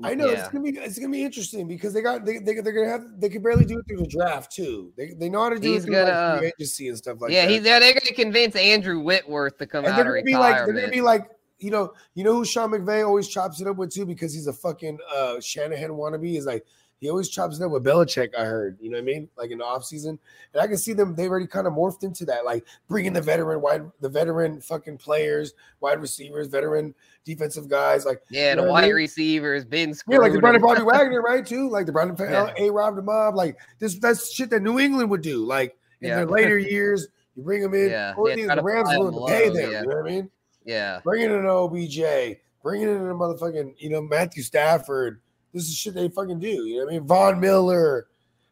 I 0.02 0.16
know 0.16 0.30
it's 0.30 0.48
gonna 0.48 0.64
be 0.64 0.78
it's 0.78 0.98
gonna 0.98 1.12
be 1.12 1.24
interesting 1.26 1.68
because 1.68 1.94
they 1.94 2.02
got 2.02 2.24
they, 2.24 2.38
they 2.38 2.54
they're 2.62 2.72
gonna 2.72 2.88
have 2.88 3.20
they 3.20 3.28
could 3.28 3.44
barely 3.44 3.66
do 3.66 3.80
it 3.80 3.86
through 3.86 3.98
the 3.98 4.08
draft 4.08 4.50
too. 4.50 4.94
They 4.96 5.12
they 5.12 5.30
know 5.30 5.44
how 5.44 5.50
to 5.50 5.60
do 5.60 5.74
He's 5.74 5.84
it 5.84 5.88
through 5.88 5.96
gonna, 5.96 6.36
like 6.36 6.42
uh, 6.44 6.46
agency 6.58 6.88
and 6.88 6.98
stuff 6.98 7.20
like 7.20 7.32
yeah, 7.32 7.46
that. 7.46 7.52
he's 7.52 7.64
there. 7.64 7.82
They're 7.82 7.94
gonna 7.94 8.16
convince 8.16 8.56
Andrew 8.56 9.02
Whitworth 9.02 9.58
to 9.58 9.68
come 9.68 9.84
and 9.84 9.94
out 9.94 9.98
they're 9.98 10.06
gonna 10.06 10.24
be 10.24 10.38
like 10.38 10.56
they're 10.66 10.74
gonna 10.74 10.88
be 10.88 11.02
like 11.02 11.30
you 11.60 11.70
know 11.72 11.92
you 12.14 12.24
know 12.24 12.34
who 12.34 12.46
Sean 12.46 12.72
McVay 12.72 13.06
always 13.06 13.28
chops 13.28 13.60
it 13.60 13.68
up 13.68 13.76
with 13.76 13.94
too 13.94 14.06
because 14.06 14.34
he's 14.34 14.48
a 14.48 14.54
fucking 14.54 14.98
uh 15.14 15.42
Shanahan 15.42 15.90
wannabe 15.90 16.38
is 16.38 16.46
like 16.46 16.66
he 17.00 17.10
always 17.10 17.30
chops 17.30 17.60
it 17.60 17.64
up 17.64 17.72
with 17.72 17.84
Belichick. 17.84 18.30
I 18.38 18.44
heard 18.46 18.78
you 18.82 18.90
know 18.90 18.98
what 18.98 19.04
I 19.04 19.06
mean 19.06 19.30
like 19.38 19.52
in 19.52 19.58
the 19.60 19.64
offseason. 19.64 20.10
and 20.54 20.62
I 20.62 20.68
can 20.68 20.78
see 20.78 20.94
them 20.94 21.16
they 21.16 21.28
already 21.28 21.48
kind 21.48 21.66
of 21.68 21.74
morphed 21.74 22.04
into 22.04 22.26
that 22.26 22.46
like 22.46 22.66
bringing 22.88 23.14
the 23.14 23.22
veteran 23.22 23.62
wide 23.62 23.90
the 24.02 24.10
veteran 24.10 24.60
fucking 24.62 24.98
players 24.98 25.54
wide 25.80 26.02
receivers 26.02 26.48
veteran 26.48 26.94
defensive 27.26 27.68
guys 27.70 28.06
like 28.06 28.22
yeah, 28.30 28.52
you 28.52 28.56
the 28.58 28.62
know 28.64 28.72
what 28.72 28.84
I 28.84 28.88
mean? 28.88 28.96
receivers 28.96 29.64
been 29.66 29.94
Yeah, 30.08 30.18
like 30.18 30.34
the 30.34 30.40
Brandon. 30.40 30.62
Bobby 30.62 30.82
Wagner, 30.86 31.22
right? 31.22 31.46
Too, 31.46 31.70
like 31.70 31.86
the 31.86 31.92
Brandon 31.92 32.16
Yeah. 32.20 32.54
A 32.58 32.72
Rob 32.72 32.96
the 32.96 33.02
Mob, 33.02 33.36
like 33.36 33.58
this. 33.80 33.96
That's 33.96 34.32
shit 34.34 34.50
that 34.52 34.62
New 34.62 34.80
England 34.80 35.10
would 35.12 35.22
do. 35.22 35.46
Like 35.46 35.78
in 36.02 36.08
Yeah. 36.10 36.16
their 36.18 36.26
later 36.28 36.58
years, 36.58 37.08
you 37.36 37.44
bring 37.44 37.62
them 37.62 37.74
in. 37.74 37.90
Yeah, 37.92 38.14
or 38.18 38.30
yeah, 38.30 38.36
these 38.36 38.46
try 38.48 38.56
Rams 38.56 38.88
fly 38.90 38.94
'em 38.96 39.00
willing 39.00 39.28
to 39.28 39.34
pay 39.34 39.50
them. 39.50 39.72
yeah. 39.72 39.82
You 39.82 39.88
know 39.88 39.96
what 39.98 40.06
I 40.06 40.10
mean? 40.10 40.30
Yeah. 40.66 41.00
Bringing 41.04 41.30
in 41.30 41.36
an 41.36 41.46
OBJ, 41.46 42.38
bringing 42.64 42.88
in 42.90 42.96
a 42.96 43.14
motherfucking, 43.16 43.76
you 43.78 43.90
know, 43.90 44.02
Matthew 44.02 44.44
Stafford. 44.44 45.22
This 45.54 45.64
is 45.68 45.76
shit 45.76 45.96
they 45.96 46.10
fucking 46.10 46.40
do. 46.40 46.48
You 46.48 46.80
know 46.80 46.86
what 46.86 46.92
I 46.94 46.98
mean? 46.98 47.08
Von 47.08 47.40
Miller, 47.40 48.08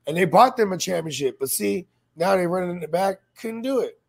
and 0.06 0.18
they 0.18 0.26
bought 0.26 0.58
them 0.58 0.72
a 0.74 0.78
championship. 0.78 1.38
But 1.40 1.50
see, 1.50 1.88
now 2.16 2.36
they 2.36 2.48
running 2.48 2.72
in 2.72 2.80
the 2.80 2.88
back, 2.88 3.20
couldn't 3.36 3.62
do 3.62 3.82
it. 3.82 4.00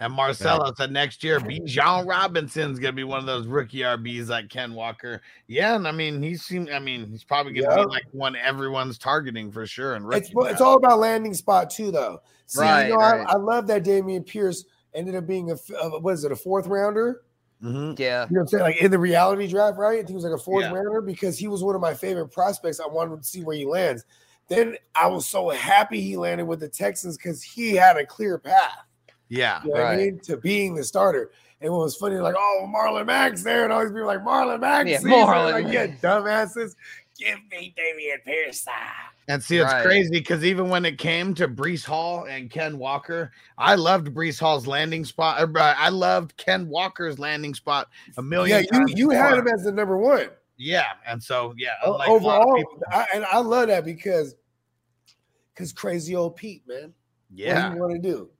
And 0.00 0.12
Marcelo 0.12 0.72
said 0.76 0.90
next 0.90 1.22
year, 1.22 1.38
Bijan 1.38 2.06
Robinson's 2.06 2.80
gonna 2.80 2.92
be 2.92 3.04
one 3.04 3.20
of 3.20 3.26
those 3.26 3.46
rookie 3.46 3.78
RBs 3.78 4.28
like 4.28 4.48
Ken 4.48 4.74
Walker. 4.74 5.22
Yeah, 5.46 5.76
and 5.76 5.86
I 5.86 5.92
mean 5.92 6.20
he's 6.20 6.42
seen. 6.42 6.68
I 6.72 6.80
mean 6.80 7.08
he's 7.08 7.22
probably 7.22 7.52
gonna 7.52 7.74
Yeah. 7.74 7.84
be 7.84 7.88
like 7.90 8.04
one 8.10 8.34
everyone's 8.34 8.98
targeting 8.98 9.52
for 9.52 9.66
sure. 9.66 9.94
And 9.94 10.12
It's 10.12 10.30
it's 10.34 10.60
all 10.60 10.76
about 10.76 10.98
landing 10.98 11.32
spot 11.32 11.70
too, 11.70 11.92
though. 11.92 12.20
See, 12.46 12.60
Right, 12.60 12.88
you 12.88 12.94
know, 12.94 12.98
right. 12.98 13.24
I, 13.26 13.34
I 13.34 13.36
love 13.36 13.68
that 13.68 13.84
Dameon 13.84 14.26
Pierce 14.26 14.64
ended 14.94 15.14
up 15.14 15.26
being 15.26 15.50
a, 15.52 15.54
uh, 15.54 16.00
what 16.00 16.12
is 16.14 16.24
it, 16.24 16.32
a 16.32 16.36
fourth 16.36 16.66
rounder? 16.66 17.22
Mm-hmm. 17.64 18.00
Yeah. 18.00 18.26
You 18.28 18.34
know 18.34 18.40
what 18.40 18.40
I'm 18.40 18.46
saying? 18.48 18.62
Like 18.62 18.76
in 18.82 18.90
the 18.90 18.98
reality 18.98 19.46
draft, 19.48 19.78
right? 19.78 19.94
I 19.94 19.96
think 19.98 20.10
he 20.10 20.14
was 20.14 20.24
like 20.24 20.34
a 20.34 20.38
fourth 20.38 20.64
Yeah. 20.64 20.72
rounder 20.72 21.00
because 21.00 21.38
he 21.38 21.48
was 21.48 21.62
one 21.64 21.74
of 21.74 21.80
my 21.80 21.94
favorite 21.94 22.28
prospects. 22.28 22.78
I 22.78 22.86
wanted 22.86 23.22
to 23.22 23.24
see 23.28 23.42
where 23.42 23.56
he 23.56 23.64
lands. 23.64 24.04
Then 24.48 24.76
I 24.94 25.06
was 25.06 25.26
so 25.26 25.48
happy 25.48 26.00
he 26.02 26.16
landed 26.18 26.44
with 26.44 26.60
the 26.60 26.68
Texans 26.68 27.16
because 27.16 27.42
he 27.42 27.74
had 27.74 27.96
a 27.96 28.04
clear 28.04 28.38
path. 28.38 28.84
Yeah, 29.30 29.62
You 29.64 29.72
know 29.72 29.80
what 29.80 29.86
I 29.86 29.96
mean? 29.96 30.20
To 30.24 30.36
being 30.36 30.74
the 30.74 30.84
starter. 30.84 31.30
And 31.62 31.72
what 31.72 31.80
was 31.80 31.96
funny, 31.96 32.16
like, 32.16 32.34
oh, 32.36 32.70
Marlon 32.72 33.06
Mack's 33.06 33.42
there, 33.42 33.64
and 33.64 33.72
all 33.72 33.80
these 33.80 33.90
people 33.90 34.06
like 34.06 34.20
Marlon 34.22 34.60
Mack. 34.60 34.86
Yeah, 34.86 34.98
season." 34.98 35.12
Marlon 35.12 35.52
like, 35.64 35.72
yeah, 35.72 35.86
dumbasses. 35.86 36.74
Give 37.18 37.38
me 37.50 37.74
Dameon 37.78 38.22
Pierce. 38.26 38.66
Ah. 38.68 39.10
And 39.28 39.42
see, 39.42 39.56
it's 39.56 39.72
Right. 39.72 39.82
crazy 39.82 40.10
because 40.10 40.44
even 40.44 40.68
when 40.68 40.84
it 40.84 40.98
came 40.98 41.32
to 41.34 41.48
Breece 41.48 41.84
Hall 41.84 42.26
and 42.28 42.50
Ken 42.50 42.76
Walker, 42.76 43.32
I 43.56 43.74
loved 43.74 44.08
Breece 44.08 44.38
Hall's 44.38 44.66
landing 44.66 45.04
spot. 45.04 45.40
or, 45.42 45.58
uh, 45.58 45.74
I 45.78 45.88
loved 45.88 46.36
Ken 46.36 46.68
Walker's 46.68 47.18
landing 47.18 47.54
spot 47.54 47.88
a 48.18 48.22
million. 48.22 48.58
Yeah, 48.58 48.60
you 48.60 48.78
times 48.86 48.92
you 48.94 49.10
had 49.10 49.38
him 49.38 49.48
as 49.48 49.64
the 49.64 49.72
number 49.72 49.96
one. 49.96 50.28
Yeah, 50.56 50.92
and 51.06 51.22
so 51.22 51.54
yeah, 51.56 51.70
O- 51.82 51.92
unlike 51.92 52.08
a 52.08 52.12
lot 52.12 52.40
of 52.42 52.48
overall, 52.48 52.82
I, 52.92 53.06
and 53.14 53.24
I 53.24 53.38
love 53.38 53.68
that 53.68 53.84
because 53.84 54.36
because 55.54 55.72
crazy 55.72 56.14
old 56.14 56.36
Pete, 56.36 56.62
man. 56.68 56.92
Yeah. 57.34 57.64
what 57.64 57.70
do 57.70 57.74
you 57.76 57.80
want 57.82 58.02
to 58.02 58.08
do? 58.10 58.30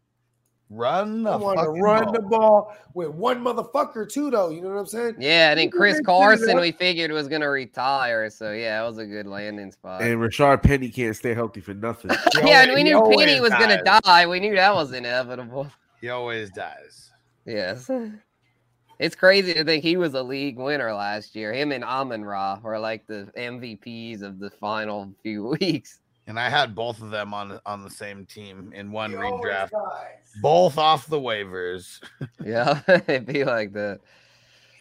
Run 0.74 1.22
the 1.22 1.30
I 1.30 1.36
want 1.36 1.60
to 1.60 1.68
run 1.68 2.04
ball. 2.04 2.12
the 2.12 2.20
ball 2.20 2.76
with 2.94 3.10
one 3.10 3.42
motherfucker 3.44 4.10
too, 4.10 4.30
though. 4.30 4.50
You 4.50 4.60
know 4.60 4.70
what 4.70 4.78
I'm 4.78 4.86
saying? 4.86 5.16
Yeah, 5.20 5.50
and 5.50 5.60
then 5.60 5.70
Chris 5.70 6.00
can 6.00 6.04
figure 6.04 6.32
it 6.32 6.38
Carson, 6.38 6.60
we 6.60 6.72
figured 6.72 7.12
was 7.12 7.28
gonna 7.28 7.48
retire. 7.48 8.28
So 8.28 8.52
yeah, 8.52 8.80
that 8.80 8.88
was 8.88 8.98
a 8.98 9.06
good 9.06 9.26
landing 9.26 9.70
spot. 9.70 10.02
And 10.02 10.18
Rashaad 10.18 10.62
Penny 10.64 10.88
can't 10.88 11.14
stay 11.14 11.32
healthy 11.32 11.60
for 11.60 11.74
nothing. 11.74 12.10
yeah, 12.44 12.64
and 12.64 12.74
we 12.74 12.82
knew 12.82 13.00
Penny 13.16 13.40
was 13.40 13.50
gonna 13.50 13.82
die. 13.84 14.26
We 14.26 14.40
knew 14.40 14.54
that 14.56 14.74
was 14.74 14.92
inevitable. 14.92 15.68
He 16.00 16.10
always 16.10 16.50
dies. 16.50 17.12
Yes. 17.46 17.90
It's 18.98 19.16
crazy 19.16 19.54
to 19.54 19.64
think 19.64 19.82
he 19.82 19.96
was 19.96 20.14
a 20.14 20.22
league 20.22 20.58
winner 20.58 20.92
last 20.92 21.34
year. 21.34 21.52
Him 21.52 21.72
and 21.72 21.82
Amon 21.82 22.24
Ra 22.24 22.60
were 22.62 22.78
like 22.78 23.06
the 23.06 23.32
MVPs 23.36 24.22
of 24.22 24.38
the 24.38 24.50
final 24.50 25.12
few 25.22 25.46
weeks. 25.60 26.00
And 26.26 26.40
I 26.40 26.48
had 26.48 26.74
both 26.74 27.02
of 27.02 27.10
them 27.10 27.34
on 27.34 27.60
on 27.66 27.82
the 27.82 27.90
same 27.90 28.24
team 28.24 28.72
in 28.74 28.90
one 28.90 29.10
He 29.10 29.16
redraft, 29.16 29.70
both 30.40 30.78
off 30.78 31.06
the 31.06 31.20
waivers. 31.20 32.02
Yeah, 32.44 32.80
it'd 32.88 33.26
be 33.26 33.44
like 33.44 33.72
that. 33.72 34.00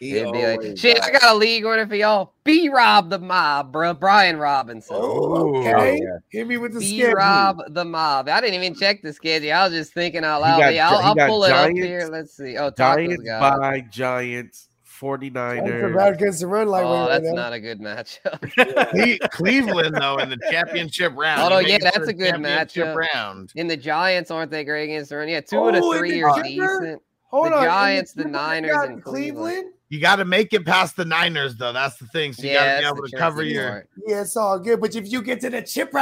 He 0.00 0.16
It'd 0.16 0.32
be 0.32 0.44
like, 0.44 0.58
always 0.58 0.80
shit, 0.80 1.02
I 1.02 1.10
got 1.10 1.34
a 1.34 1.34
league 1.34 1.64
winner 1.64 1.86
for 1.86 1.94
y'all. 1.94 2.34
B 2.44 2.68
Rob 2.68 3.10
the 3.10 3.18
Mob, 3.18 3.72
bro. 3.72 3.94
Brian 3.94 4.36
Robinson. 4.36 4.96
Oh, 4.98 5.60
okay. 5.60 6.00
Oh, 6.04 6.18
Hit 6.30 6.46
me 6.46 6.56
with 6.56 6.74
the 6.74 6.80
B. 6.80 7.10
Rob 7.10 7.62
the 7.70 7.84
Mob. 7.84 8.28
I 8.28 8.40
didn't 8.40 8.62
even 8.62 8.74
check 8.74 9.02
the 9.02 9.12
schedule. 9.12 9.52
I 9.52 9.64
was 9.64 9.72
just 9.72 9.94
thinking 9.94 10.24
out 10.24 10.42
loud. 10.42 10.58
got 10.58 10.74
Yeah, 10.74 10.90
I'll, 10.90 10.98
I'll 10.98 11.14
got 11.14 11.28
pull 11.28 11.44
it 11.44 11.52
up 11.52 11.70
here. 11.70 12.08
Let's 12.10 12.36
see. 12.36 12.58
Oh, 12.58 12.70
Giants 12.70 13.22
got 13.24 13.56
it. 13.56 13.60
by 13.60 13.80
Giants, 13.80 14.68
49ers. 15.00 15.80
That's 15.80 15.92
about 15.92 16.12
against 16.14 16.40
the 16.40 16.46
run 16.46 16.68
like 16.68 16.84
Oh, 16.84 17.00
right 17.00 17.08
that's 17.08 17.24
now. 17.26 17.32
not 17.32 17.52
a 17.52 17.60
good 17.60 17.80
matchup. 17.80 18.40
Cle- 19.20 19.28
Cleveland 19.30 19.96
though 20.00 20.18
in 20.18 20.30
the 20.30 20.38
championship 20.50 21.12
round. 21.16 21.52
Oh, 21.52 21.58
yeah, 21.58 21.78
that's 21.80 22.08
a 22.08 22.12
good 22.12 22.30
championship 22.34 22.86
matchup. 22.86 23.08
round. 23.14 23.52
And 23.56 23.70
the 23.70 23.76
Giants 23.76 24.30
aren't 24.30 24.50
they 24.50 24.64
great 24.64 24.84
against 24.84 25.10
the 25.10 25.16
run? 25.16 25.28
Yeah, 25.28 25.40
two 25.40 25.58
of 25.64 25.74
the 25.74 25.80
Oh, 25.82 25.96
three 25.98 26.12
the 26.20 26.22
are 26.24 26.42
Denver? 26.42 26.48
decent. 26.80 27.02
Hold 27.30 27.46
the 27.46 27.56
on, 27.56 27.62
and 27.64 27.70
Giants, 27.70 28.12
the 28.12 28.22
Denver 28.24 28.38
Niners, 28.38 28.70
got 28.72 28.88
and 28.88 29.02
Cleveland. 29.04 29.72
You 29.88 30.00
got 30.00 30.16
to 30.16 30.24
make 30.24 30.52
it 30.52 30.64
past 30.64 30.96
the 30.96 31.04
Niners 31.04 31.56
though. 31.56 31.72
That's 31.72 31.96
the 31.98 32.06
thing. 32.06 32.32
So 32.32 32.42
you 32.44 32.50
Yeah, 32.50 32.80
got 32.80 32.88
to 32.88 32.92
be 32.94 32.98
able 33.00 33.08
to 33.08 33.16
cover 33.16 33.42
your. 33.42 33.68
part. 33.68 33.88
Yeah, 34.06 34.20
it's 34.22 34.36
all 34.36 34.58
good. 34.58 34.80
But 34.80 34.94
if 34.94 35.10
you 35.10 35.20
get 35.22 35.40
to 35.40 35.50
the 35.50 35.62
chipper, 35.62 35.98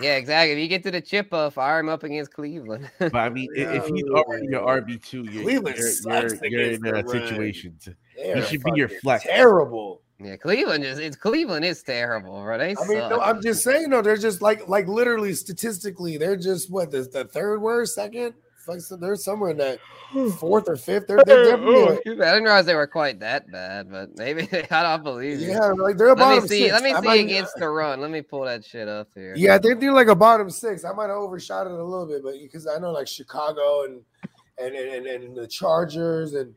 Yeah, 0.00 0.16
exactly. 0.16 0.52
If 0.52 0.58
you 0.58 0.68
get 0.68 0.82
to 0.84 0.90
the 0.90 1.00
chip 1.00 1.32
up, 1.34 1.54
fire 1.54 1.80
him 1.80 1.88
up 1.88 2.02
against 2.04 2.32
Cleveland. 2.32 2.90
But 2.98 3.14
I 3.14 3.28
mean, 3.28 3.48
i- 3.56 3.60
if 3.76 3.86
he's 3.86 4.04
already 4.04 4.46
your 4.48 4.60
RB 4.66 5.02
two, 5.02 5.24
you're, 5.24 5.42
Cleveland 5.42 5.76
you're, 5.78 5.88
sucks 5.88 6.34
you're, 6.42 6.50
you're 6.50 6.70
in 6.72 6.80
the 6.82 6.94
a 6.96 7.08
situation. 7.08 7.76
He 8.16 8.42
should 8.42 8.62
be 8.62 8.72
your 8.74 8.88
flex. 8.88 9.24
Terrible. 9.24 10.02
yeah, 10.20 10.36
Cleveland 10.36 10.84
is 10.84 10.98
it's 10.98 11.16
Cleveland 11.16 11.64
is 11.64 11.82
terrible, 11.82 12.42
bro. 12.42 12.58
They 12.58 12.76
I 12.76 12.86
mean, 12.86 12.98
suck. 12.98 13.10
no, 13.10 13.20
I'm 13.20 13.40
just 13.42 13.62
saying, 13.62 13.90
no, 13.90 14.02
they're 14.02 14.16
just 14.16 14.42
like, 14.42 14.68
like 14.68 14.86
literally 14.88 15.32
statistically, 15.34 16.16
they're 16.16 16.36
just 16.36 16.70
what 16.70 16.90
the, 16.90 17.02
the 17.02 17.24
third 17.24 17.60
worst, 17.60 17.94
second. 17.94 18.34
Fuck, 18.68 18.80
so 18.80 18.96
they're 18.96 19.16
somewhere 19.16 19.50
in 19.50 19.56
that 19.56 19.78
hmm. 20.10 20.28
fourth 20.30 20.68
or 20.68 20.76
fifth. 20.76 21.06
They're, 21.06 21.22
they're 21.24 21.44
definitely, 21.56 21.96
I 22.06 22.32
didn't 22.32 22.44
realize 22.44 22.66
they 22.66 22.74
were 22.74 22.86
quite 22.86 23.18
that 23.20 23.50
bad, 23.50 23.90
but 23.90 24.16
maybe 24.18 24.46
I 24.70 24.82
don't 24.82 25.02
believe 25.02 25.40
you. 25.40 25.48
yeah, 25.48 25.68
like 25.68 25.96
they're 25.96 26.08
a 26.08 26.10
Let 26.10 26.18
me 26.18 26.22
bottom 26.24 26.48
see. 26.48 26.62
six. 26.64 26.72
Let 26.74 26.82
me 26.82 26.92
I 26.92 27.00
see 27.00 27.06
might- 27.06 27.24
against 27.24 27.54
the 27.56 27.68
run. 27.68 28.00
Let 28.02 28.10
me 28.10 28.20
pull 28.20 28.44
that 28.44 28.64
shit 28.64 28.86
up 28.88 29.08
here. 29.14 29.34
Yeah, 29.36 29.56
they 29.56 29.74
do 29.74 29.92
like 29.94 30.08
a 30.08 30.14
bottom 30.14 30.50
six. 30.50 30.84
I 30.84 30.92
might 30.92 31.08
have 31.08 31.16
overshot 31.16 31.66
it 31.66 31.72
a 31.72 31.82
little 31.82 32.06
bit, 32.06 32.22
but 32.22 32.34
because 32.40 32.66
I 32.66 32.78
know 32.78 32.92
like 32.92 33.08
Chicago 33.08 33.84
and 33.84 34.02
and 34.58 34.74
and, 34.74 35.06
and, 35.06 35.24
and 35.24 35.36
the 35.36 35.46
Chargers 35.46 36.34
and 36.34 36.54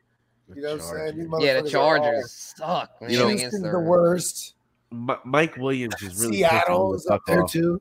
you 0.54 0.60
know 0.60 0.76
what 0.76 0.82
I'm 0.82 1.14
saying. 1.14 1.18
These 1.18 1.28
Yeah, 1.40 1.54
the 1.54 1.62
motherfuckers 1.62 1.74
are 1.74 1.78
all- 1.78 1.96
Chargers 1.98 2.52
suck. 2.56 3.00
Man, 3.00 3.10
You 3.10 3.18
know- 3.18 3.26
against 3.26 3.42
Houston's 3.42 3.62
the 3.62 3.70
the 3.70 3.80
worst. 3.80 4.54
Mi- 4.90 5.14
Mike 5.24 5.56
Williams 5.56 5.94
is 6.02 6.20
really 6.20 6.36
Seattle 6.38 6.92
pissing 6.92 6.96
is 6.96 7.04
the 7.04 7.14
up 7.14 7.20
fuck 7.20 7.26
there 7.26 7.42
off. 7.44 7.52
too. 7.52 7.80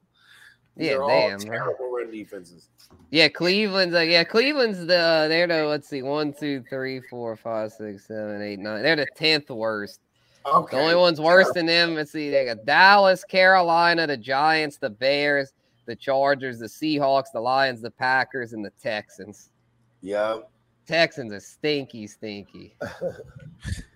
These 0.77 0.87
Yeah, 0.87 1.05
damn, 1.07 1.39
terrible 1.39 1.91
run 1.91 2.11
defenses. 2.11 2.69
Yeah, 3.09 3.27
Cleveland's 3.27 3.93
like 3.93 4.09
yeah, 4.09 4.23
Cleveland's 4.23 4.85
the 4.85 4.97
uh, 4.97 5.27
they're 5.27 5.47
the 5.47 5.65
let's 5.65 5.87
see 5.87 6.01
one 6.01 6.33
two 6.33 6.63
three 6.69 7.01
four 7.01 7.35
five 7.35 7.71
six 7.71 8.07
seven 8.07 8.41
eight 8.41 8.59
nine. 8.59 8.83
They're 8.83 8.95
the 8.95 9.07
tenth 9.15 9.49
worst. 9.49 9.99
Okay. 10.45 10.75
The 10.75 10.81
only 10.81 10.95
ones 10.95 11.21
worse 11.21 11.51
than 11.51 11.65
them. 11.65 11.95
Let's 11.95 12.11
see, 12.11 12.31
they 12.31 12.45
got 12.45 12.65
Dallas, 12.65 13.23
Carolina, 13.23 14.07
the 14.07 14.17
Giants, 14.17 14.77
the 14.77 14.89
Bears, 14.89 15.53
the 15.85 15.95
Chargers, 15.95 16.59
the 16.59 16.65
Seahawks, 16.65 17.31
the 17.31 17.39
Lions, 17.39 17.81
the 17.81 17.91
Packers, 17.91 18.53
and 18.53 18.65
the 18.65 18.71
Texans. 18.81 19.51
Yep. 20.01 20.49
Texans 20.87 21.31
are 21.31 21.39
stinky, 21.39 22.07
stinky. 22.07 22.75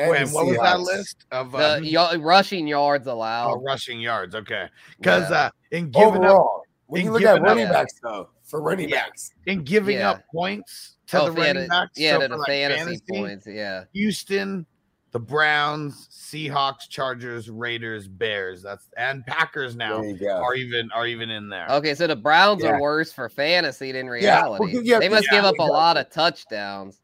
And 0.00 0.10
Wait, 0.12 0.26
the 0.26 0.32
what 0.34 0.46
was 0.46 0.56
that 0.56 0.80
list 0.80 1.26
of 1.30 1.54
uh, 1.54 1.78
The 1.80 1.92
y- 1.94 2.16
rushing 2.16 2.66
yards 2.66 3.06
allowed. 3.06 3.52
oh, 3.52 3.60
rushing 3.60 4.00
yards? 4.00 4.34
Okay, 4.34 4.66
because 4.98 5.30
Yeah. 5.30 5.36
uh, 5.36 5.50
in 5.72 5.90
giving 5.90 6.24
up 6.24 6.30
Overall, 6.30 6.62
when 6.86 7.00
in 7.02 7.06
you 7.06 7.12
look 7.12 7.22
at 7.22 7.42
running 7.42 7.66
up- 7.66 7.72
backs 7.72 7.94
though, 8.02 8.30
for 8.44 8.62
running 8.62 8.88
Yeah. 8.88 9.04
backs, 9.04 9.30
in 9.46 9.62
giving 9.62 9.98
Yeah. 9.98 10.10
up 10.12 10.22
points 10.34 10.96
to 11.08 11.20
Oh, 11.20 11.30
the 11.30 11.40
yeah, 11.40 11.46
running 11.46 11.62
the- 11.64 11.68
backs. 11.68 11.90
yeah, 11.96 12.12
so 12.14 12.20
to 12.22 12.28
the 12.28 12.36
like, 12.38 12.46
fantasy 12.46 12.98
points, 13.10 13.46
yeah. 13.46 13.84
Houston, 13.92 14.64
the 15.12 15.18
Browns, 15.20 16.08
Seahawks, 16.10 16.88
Chargers, 16.88 17.50
Raiders, 17.50 18.06
Bears. 18.08 18.62
That's 18.62 18.88
and 18.96 19.26
Packers 19.26 19.74
now 19.76 20.00
There 20.00 20.10
you 20.10 20.18
go. 20.18 20.36
are 20.42 20.54
even 20.54 20.90
are 20.92 21.06
even 21.06 21.30
in 21.30 21.48
there. 21.48 21.66
Okay, 21.68 21.94
so 21.94 22.06
the 22.06 22.14
Browns 22.16 22.62
Yeah. 22.62 22.70
are 22.70 22.80
worse 22.80 23.12
for 23.12 23.28
fantasy 23.28 23.90
than 23.92 24.06
Yeah, 24.06 24.12
reality. 24.12 24.74
well, 24.76 24.84
yeah, 24.84 24.98
they 25.00 25.08
must 25.08 25.26
yeah, 25.30 25.38
give 25.38 25.44
up 25.44 25.54
a 25.58 25.62
exactly. 25.64 25.70
lot 25.76 25.96
of 25.96 26.10
touchdowns. 26.10 27.00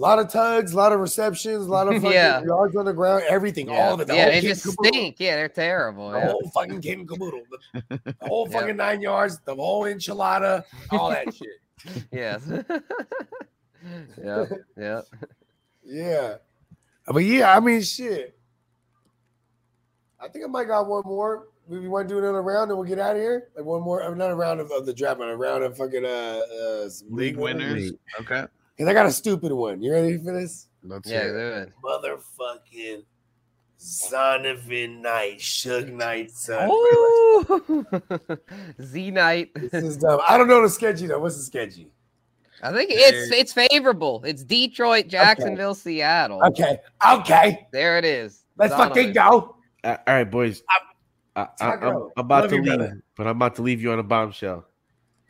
A 0.00 0.02
lot 0.02 0.18
of 0.18 0.28
tugs, 0.32 0.72
a 0.72 0.76
lot 0.76 0.92
of 0.92 1.00
receptions, 1.00 1.66
a 1.66 1.70
lot 1.70 1.86
of 1.86 1.94
fucking 2.02 2.12
Yeah. 2.12 2.42
yards 2.42 2.74
on 2.74 2.86
the 2.86 2.92
ground, 2.92 3.22
everything, 3.28 3.68
all 3.68 3.94
of 3.94 4.00
it. 4.00 4.06
The 4.06 4.16
yeah, 4.16 4.30
they 4.30 4.40
just 4.40 4.64
caboodle. 4.64 4.84
stink. 4.86 5.16
Yeah, 5.18 5.36
they're 5.36 5.48
terrible. 5.50 6.10
The 6.12 6.18
Yeah. 6.18 6.28
whole 6.28 6.50
fucking 6.54 6.80
kit 6.80 6.98
and 6.98 7.08
caboodle. 7.08 7.42
The, 7.74 8.00
the 8.04 8.14
whole 8.22 8.48
Yeah. 8.50 8.60
fucking 8.60 8.76
nine 8.76 9.02
yards, 9.02 9.40
the 9.44 9.54
whole 9.54 9.84
enchilada, 9.84 10.64
all 10.90 11.10
that 11.10 11.34
shit. 11.34 12.04
Yes. 12.10 12.42
yeah, 14.24 14.46
yeah. 14.78 15.00
Yeah. 15.84 16.34
But 17.06 17.24
yeah, 17.24 17.54
I 17.54 17.60
mean, 17.60 17.82
shit. 17.82 18.38
I 20.18 20.28
think 20.28 20.44
I 20.46 20.48
might 20.48 20.64
got 20.64 20.86
one 20.88 21.02
more. 21.04 21.48
Maybe 21.68 21.82
we 21.82 21.88
want 21.88 22.08
to 22.08 22.14
do 22.14 22.18
another 22.18 22.42
round 22.42 22.70
and 22.70 22.78
we'll 22.78 22.88
get 22.88 22.98
out 22.98 23.16
of 23.16 23.22
here. 23.22 23.48
Like 23.54 23.66
one 23.66 23.82
more, 23.82 24.02
not 24.14 24.30
a 24.30 24.34
round 24.34 24.60
of, 24.60 24.70
of 24.72 24.86
the 24.86 24.94
draft, 24.94 25.18
but 25.18 25.28
a 25.28 25.36
round 25.36 25.62
of 25.62 25.76
fucking 25.76 26.04
uh, 26.06 26.08
uh 26.08 26.88
some 26.88 27.14
League 27.14 27.36
winners. 27.36 27.92
Okay. 28.20 28.46
Because 28.80 28.92
I 28.92 28.94
got 28.94 29.04
a 29.04 29.12
stupid 29.12 29.52
one. 29.52 29.82
You 29.82 29.92
ready 29.92 30.16
for 30.16 30.32
this? 30.32 30.68
Let's 30.82 31.06
Yeah, 31.06 31.24
hear 31.24 31.36
it. 31.36 31.72
good. 31.82 31.82
Motherfucking 31.84 33.02
Zonovan 33.78 35.02
Knight, 35.02 35.40
Suge 35.40 35.92
Knight, 35.92 36.30
son. 36.30 36.70
Z 38.82 39.10
Night. 39.10 39.50
This 39.54 39.84
is 39.84 39.96
dumb. 39.98 40.20
I 40.26 40.38
don't 40.38 40.48
know 40.48 40.62
the 40.62 40.70
sketchy 40.70 41.06
though. 41.08 41.18
What's 41.18 41.36
the 41.36 41.42
sketchy? 41.42 41.90
I 42.62 42.72
think 42.72 42.88
it's 42.90 43.30
it's 43.30 43.52
favorable. 43.52 44.22
It's 44.24 44.42
Detroit, 44.44 45.08
Jacksonville, 45.08 45.74
Seattle. 45.74 46.42
Okay. 46.46 46.78
Okay. 47.06 47.68
There 47.74 47.98
it 47.98 48.06
is. 48.06 48.44
Let's 48.56 48.72
fucking 48.74 49.12
go. 49.12 49.56
Uh, 49.84 49.98
all 50.06 50.14
right, 50.14 50.24
boys. 50.24 50.62
I, 51.36 51.42
I, 51.42 51.48
I'm, 51.60 51.82
I'm 51.82 52.10
about 52.16 52.44
love 52.44 52.50
to 52.52 52.56
leave, 52.56 52.64
brother. 52.64 53.02
but 53.14 53.26
I'm 53.26 53.36
about 53.36 53.56
to 53.56 53.62
leave 53.62 53.82
you 53.82 53.92
on 53.92 53.98
a 53.98 54.02
bombshell. 54.02 54.64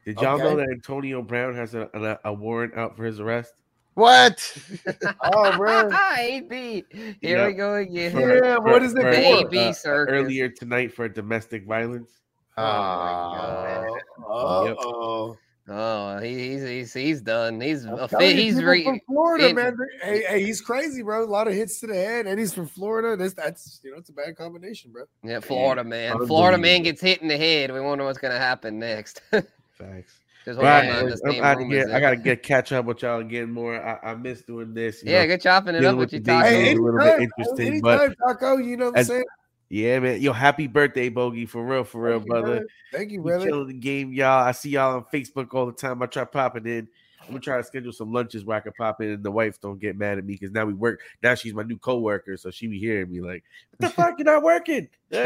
Did 0.04 0.20
y'all 0.20 0.38
know 0.38 0.56
that 0.56 0.68
Antonio 0.70 1.22
Brown 1.22 1.54
has 1.54 1.74
a, 1.74 1.88
a, 1.94 2.30
a 2.30 2.32
warrant 2.32 2.74
out 2.74 2.96
for 2.96 3.04
his 3.04 3.20
arrest? 3.20 3.52
What? 3.94 4.56
Oh, 5.22 5.56
bro. 5.56 5.90
AB. 6.18 6.84
Here 6.90 7.14
Yeah. 7.20 7.46
we 7.46 7.52
go 7.52 7.74
again. 7.74 8.12
For- 8.12 8.44
Yeah, 8.44 8.56
for- 8.56 8.62
what 8.62 8.82
is 8.82 8.92
for, 8.92 9.02
The 9.02 9.12
for? 9.12 9.46
AB 9.46 9.58
uh, 9.58 9.72
circus. 9.72 10.12
earlier 10.14 10.48
tonight 10.48 10.92
for 10.94 11.08
domestic 11.08 11.66
violence. 11.66 12.10
Oh, 12.56 12.62
my 12.62 13.86
God. 13.86 13.98
Oh. 14.26 15.36
Oh, 15.72 16.18
he, 16.18 16.36
he's 16.50 16.62
he's 16.62 16.92
he's 16.92 17.20
done. 17.20 17.60
He's 17.60 17.84
a 17.84 18.08
fit. 18.08 18.34
He's 18.34 18.60
re- 18.60 18.82
from 18.82 18.98
Florida, 19.06 19.50
in- 19.50 19.54
man. 19.56 19.76
Hey, 20.02 20.24
hey, 20.28 20.42
he's 20.42 20.60
crazy, 20.60 21.00
bro. 21.02 21.22
A 21.22 21.26
lot 21.26 21.46
of 21.46 21.54
hits 21.54 21.78
to 21.80 21.86
the 21.86 21.94
head, 21.94 22.26
and 22.26 22.40
he's 22.40 22.52
from 22.52 22.66
Florida. 22.66 23.16
This, 23.16 23.34
that's 23.34 23.80
you 23.84 23.92
know, 23.92 23.98
it's 23.98 24.10
a 24.10 24.12
bad 24.12 24.34
combination, 24.36 24.90
bro. 24.90 25.04
Yeah, 25.22 25.38
Florida 25.38 25.84
man. 25.84 26.26
Florida 26.26 26.58
man 26.58 26.82
gets 26.82 27.00
hit 27.00 27.22
in 27.22 27.28
the 27.28 27.36
head. 27.36 27.70
We 27.72 27.80
wonder 27.80 28.04
what's 28.04 28.18
gonna 28.18 28.38
happen 28.38 28.78
next. 28.80 29.20
Facts. 29.80 30.20
Just 30.44 30.58
Right, 30.58 30.88
on 30.88 31.12
I'm 31.26 31.44
out 31.44 31.54
to 31.54 31.60
room 31.60 31.72
get, 31.72 31.88
as 31.88 31.92
I 31.92 32.00
gotta 32.00 32.16
get 32.16 32.42
catch 32.42 32.72
up 32.72 32.84
with 32.86 33.02
y'all 33.02 33.20
again 33.20 33.50
more. 33.50 33.76
I, 33.76 34.10
I 34.10 34.14
miss 34.14 34.42
doing 34.42 34.74
this. 34.74 35.02
you 35.02 35.10
Yeah, 35.10 35.22
know, 35.22 35.26
good 35.28 35.42
chopping 35.42 35.74
it 35.74 35.84
up 35.84 35.96
with 35.98 36.12
you, 36.12 36.20
the 36.20 36.32
Taco. 36.32 36.48
D's 36.48 36.56
Hey, 36.56 36.72
is 36.72 36.78
a 36.78 36.82
little 36.82 37.00
bit 37.00 37.20
interesting, 37.20 37.66
anytime, 37.66 37.82
but 37.82 38.16
Taco. 38.28 38.56
You 38.58 38.76
know 38.76 38.90
what 38.90 38.98
I'm 39.00 39.04
saying? 39.04 39.24
yeah, 39.68 39.98
man. 40.00 40.20
Yo, 40.20 40.32
happy 40.32 40.66
birthday, 40.66 41.08
Bogey, 41.08 41.46
for 41.46 41.64
real, 41.64 41.84
for 41.84 42.02
real, 42.02 42.14
Thank 42.14 42.26
you, 42.26 42.32
brother. 42.32 42.46
brother. 42.54 42.66
Thank 42.92 43.10
you, 43.10 43.18
You 43.18 43.24
brother. 43.24 43.44
killing 43.44 43.66
the 43.68 43.74
game, 43.74 44.12
y'all. 44.12 44.44
I 44.44 44.52
see 44.52 44.70
y'all 44.70 44.96
on 44.96 45.04
Facebook 45.12 45.52
all 45.54 45.66
the 45.66 45.72
time. 45.72 46.02
I 46.02 46.06
try 46.06 46.24
popping 46.24 46.66
in. 46.66 46.88
I'm 47.20 47.28
gonna 47.28 47.40
try 47.40 47.56
to 47.58 47.64
schedule 47.64 47.92
some 47.92 48.12
lunches 48.12 48.44
where 48.44 48.56
I 48.56 48.60
can 48.60 48.72
pop 48.72 49.00
in 49.00 49.10
and 49.10 49.22
the 49.22 49.30
wife 49.30 49.60
don't 49.60 49.78
get 49.78 49.96
mad 49.96 50.18
at 50.18 50.24
me 50.24 50.34
because 50.34 50.52
now 50.52 50.64
we 50.64 50.72
work. 50.72 51.00
Now 51.22 51.34
she's 51.34 51.54
my 51.54 51.62
new 51.62 51.78
coworker, 51.78 52.36
so 52.36 52.50
she 52.50 52.66
be 52.66 52.78
hearing 52.78 53.10
me 53.10 53.20
like, 53.20 53.44
"What 53.76 53.88
the 53.88 53.94
fuck? 53.94 54.18
You're 54.18 54.24
not 54.24 54.42
working." 54.42 54.88
all 55.12 55.20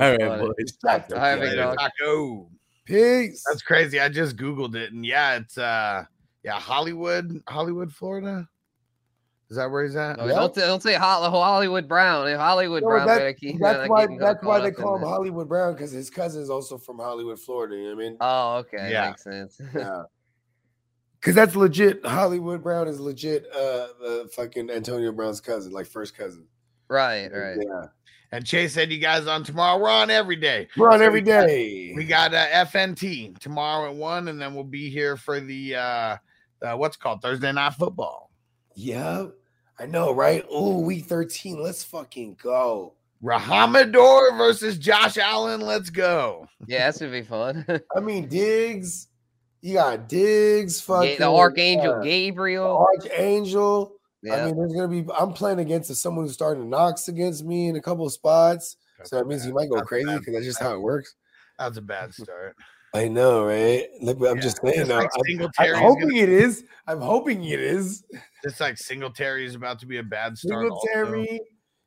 right, 0.00 0.20
funny. 0.20 0.42
boys. 0.42 0.78
All 0.84 1.18
right, 1.18 1.40
big 1.40 1.56
dog. 1.56 1.78
Taco. 1.78 2.50
Peace. 2.84 3.44
That's 3.48 3.62
crazy. 3.62 4.00
I 4.00 4.08
just 4.08 4.36
googled 4.36 4.74
it, 4.74 4.92
and 4.92 5.06
yeah, 5.06 5.36
it's 5.36 5.56
uh, 5.56 6.04
yeah, 6.42 6.58
Hollywood, 6.58 7.42
Hollywood, 7.48 7.92
Florida. 7.92 8.48
Is 9.50 9.56
that 9.56 9.68
where 9.70 9.82
he's 9.84 9.96
at? 9.96 10.16
No, 10.18 10.28
don't, 10.28 10.54
say- 10.54 10.60
don't 10.60 10.82
say 10.82 10.94
Hollywood 10.94 11.88
Brown. 11.88 12.28
If 12.28 12.38
Hollywood 12.38 12.82
No, 12.84 12.88
Brown, 12.90 13.06
that- 13.08 13.36
keep 13.36 13.58
that's 13.58 13.78
uh, 13.80 13.86
why 13.88 14.02
getting 14.02 14.18
that's 14.18 14.44
why 14.44 14.60
they 14.60 14.70
call 14.70 14.94
him 14.94 15.02
that. 15.02 15.08
Hollywood 15.08 15.48
Brown 15.48 15.72
because 15.72 15.90
his 15.90 16.08
cousin 16.08 16.40
is 16.42 16.50
also 16.50 16.78
from 16.78 16.98
Hollywood, 16.98 17.38
Florida. 17.40 17.74
You 17.74 17.82
know 17.90 17.96
what 17.96 18.04
I 18.04 18.08
mean? 18.08 18.16
Oh, 18.20 18.56
okay, 18.58 18.90
Yeah. 18.92 19.08
makes 19.08 19.24
sense. 19.24 19.60
Yeah. 19.74 20.02
Because 21.20 21.34
that's 21.34 21.54
legit. 21.54 22.04
Hollywood 22.06 22.62
Brown 22.62 22.88
is 22.88 22.98
legit. 22.98 23.44
Uh, 23.52 23.88
the 24.00 24.30
fucking 24.34 24.70
Antonio 24.70 25.12
Brown's 25.12 25.40
cousin, 25.40 25.70
like 25.72 25.86
first 25.86 26.16
cousin. 26.16 26.46
Right, 26.88 27.28
right. 27.30 27.58
Yeah. 27.60 27.86
And 28.32 28.46
Chase 28.46 28.72
said, 28.72 28.90
"You 28.92 28.98
guys 28.98 29.26
on 29.26 29.42
tomorrow? 29.44 29.78
We're 29.78 29.90
on 29.90 30.08
every 30.08 30.36
day. 30.36 30.68
We're 30.76 30.90
on 30.92 31.00
So 31.00 31.04
every 31.04 31.20
we 31.20 31.26
got- 31.26 31.46
day. 31.48 31.92
We 31.94 32.04
got 32.04 32.32
uh, 32.32 32.46
FNT 32.64 33.36
tomorrow 33.38 33.90
at 33.90 33.96
one, 33.96 34.28
and 34.28 34.40
then 34.40 34.54
we'll 34.54 34.64
be 34.64 34.88
here 34.88 35.16
for 35.16 35.40
the 35.40 35.74
uh, 35.74 36.16
uh 36.62 36.76
what's 36.76 36.96
called 36.96 37.20
Thursday 37.20 37.52
night 37.52 37.74
football. 37.74 38.30
Yeah, 38.76 39.26
I 39.80 39.86
know, 39.86 40.12
right? 40.12 40.44
Oh, 40.50 40.78
week 40.78 41.06
thirteen. 41.06 41.62
Let's 41.62 41.82
fucking 41.82 42.36
go. 42.42 42.92
Rhamondre 43.22 44.36
versus 44.36 44.78
Josh 44.78 45.16
Allen. 45.16 45.60
Let's 45.60 45.90
go. 45.90 46.46
Yeah, 46.66 46.90
that 46.90 46.98
should 46.98 47.12
be 47.12 47.22
fun. 47.22 47.64
I 47.96 48.00
mean, 48.00 48.28
Diggs. 48.28 49.08
You 49.62 49.74
got 49.74 50.08
Diggs. 50.08 50.80
Fucking 50.80 51.12
Yeah, 51.12 51.18
the 51.18 51.30
Archangel 51.32 51.94
uh, 51.94 52.02
Gabriel. 52.02 52.78
Archangel. 52.78 53.96
I 54.30 54.44
mean, 54.44 54.56
there's 54.56 54.74
gonna 54.74 54.88
be. 54.88 55.04
I'm 55.18 55.32
playing 55.32 55.60
against 55.60 55.94
someone 55.96 56.26
who's 56.26 56.34
starting 56.34 56.62
to 56.64 56.68
knocks 56.68 57.08
against 57.08 57.44
me 57.44 57.68
in 57.68 57.76
a 57.76 57.80
couple 57.80 58.04
of 58.06 58.12
spots. 58.12 58.76
so 59.04 59.16
that 59.16 59.26
means 59.26 59.44
he 59.44 59.52
might 59.52 59.70
go 59.70 59.80
crazy 59.80 60.12
because 60.18 60.34
that's 60.34 60.44
just 60.44 60.60
how 60.60 60.74
it 60.74 60.80
works. 60.80 61.14
That's 61.58 61.78
a 61.78 61.82
bad 61.82 62.12
start. 62.14 62.54
I 62.94 63.08
know, 63.08 63.44
right? 63.44 63.86
Look, 64.00 64.18
I'm 64.26 64.40
just 64.40 64.60
saying. 64.64 64.88
Like 64.88 65.08
I'm, 65.14 65.50
I'm 65.58 65.74
hoping 65.76 66.08
gonna- 66.08 66.22
it 66.22 66.28
is. 66.28 66.64
I'm 66.86 67.00
hoping 67.00 67.44
it 67.44 67.60
is. 67.60 68.02
Just 68.42 68.60
like 68.60 68.78
Singletary 68.78 69.46
is 69.46 69.54
about 69.54 69.78
to 69.80 69.86
be 69.86 69.98
a 69.98 70.02
bad 70.02 70.36
start. 70.36 70.70
also. 70.70 70.86
Singletary. 70.92 71.40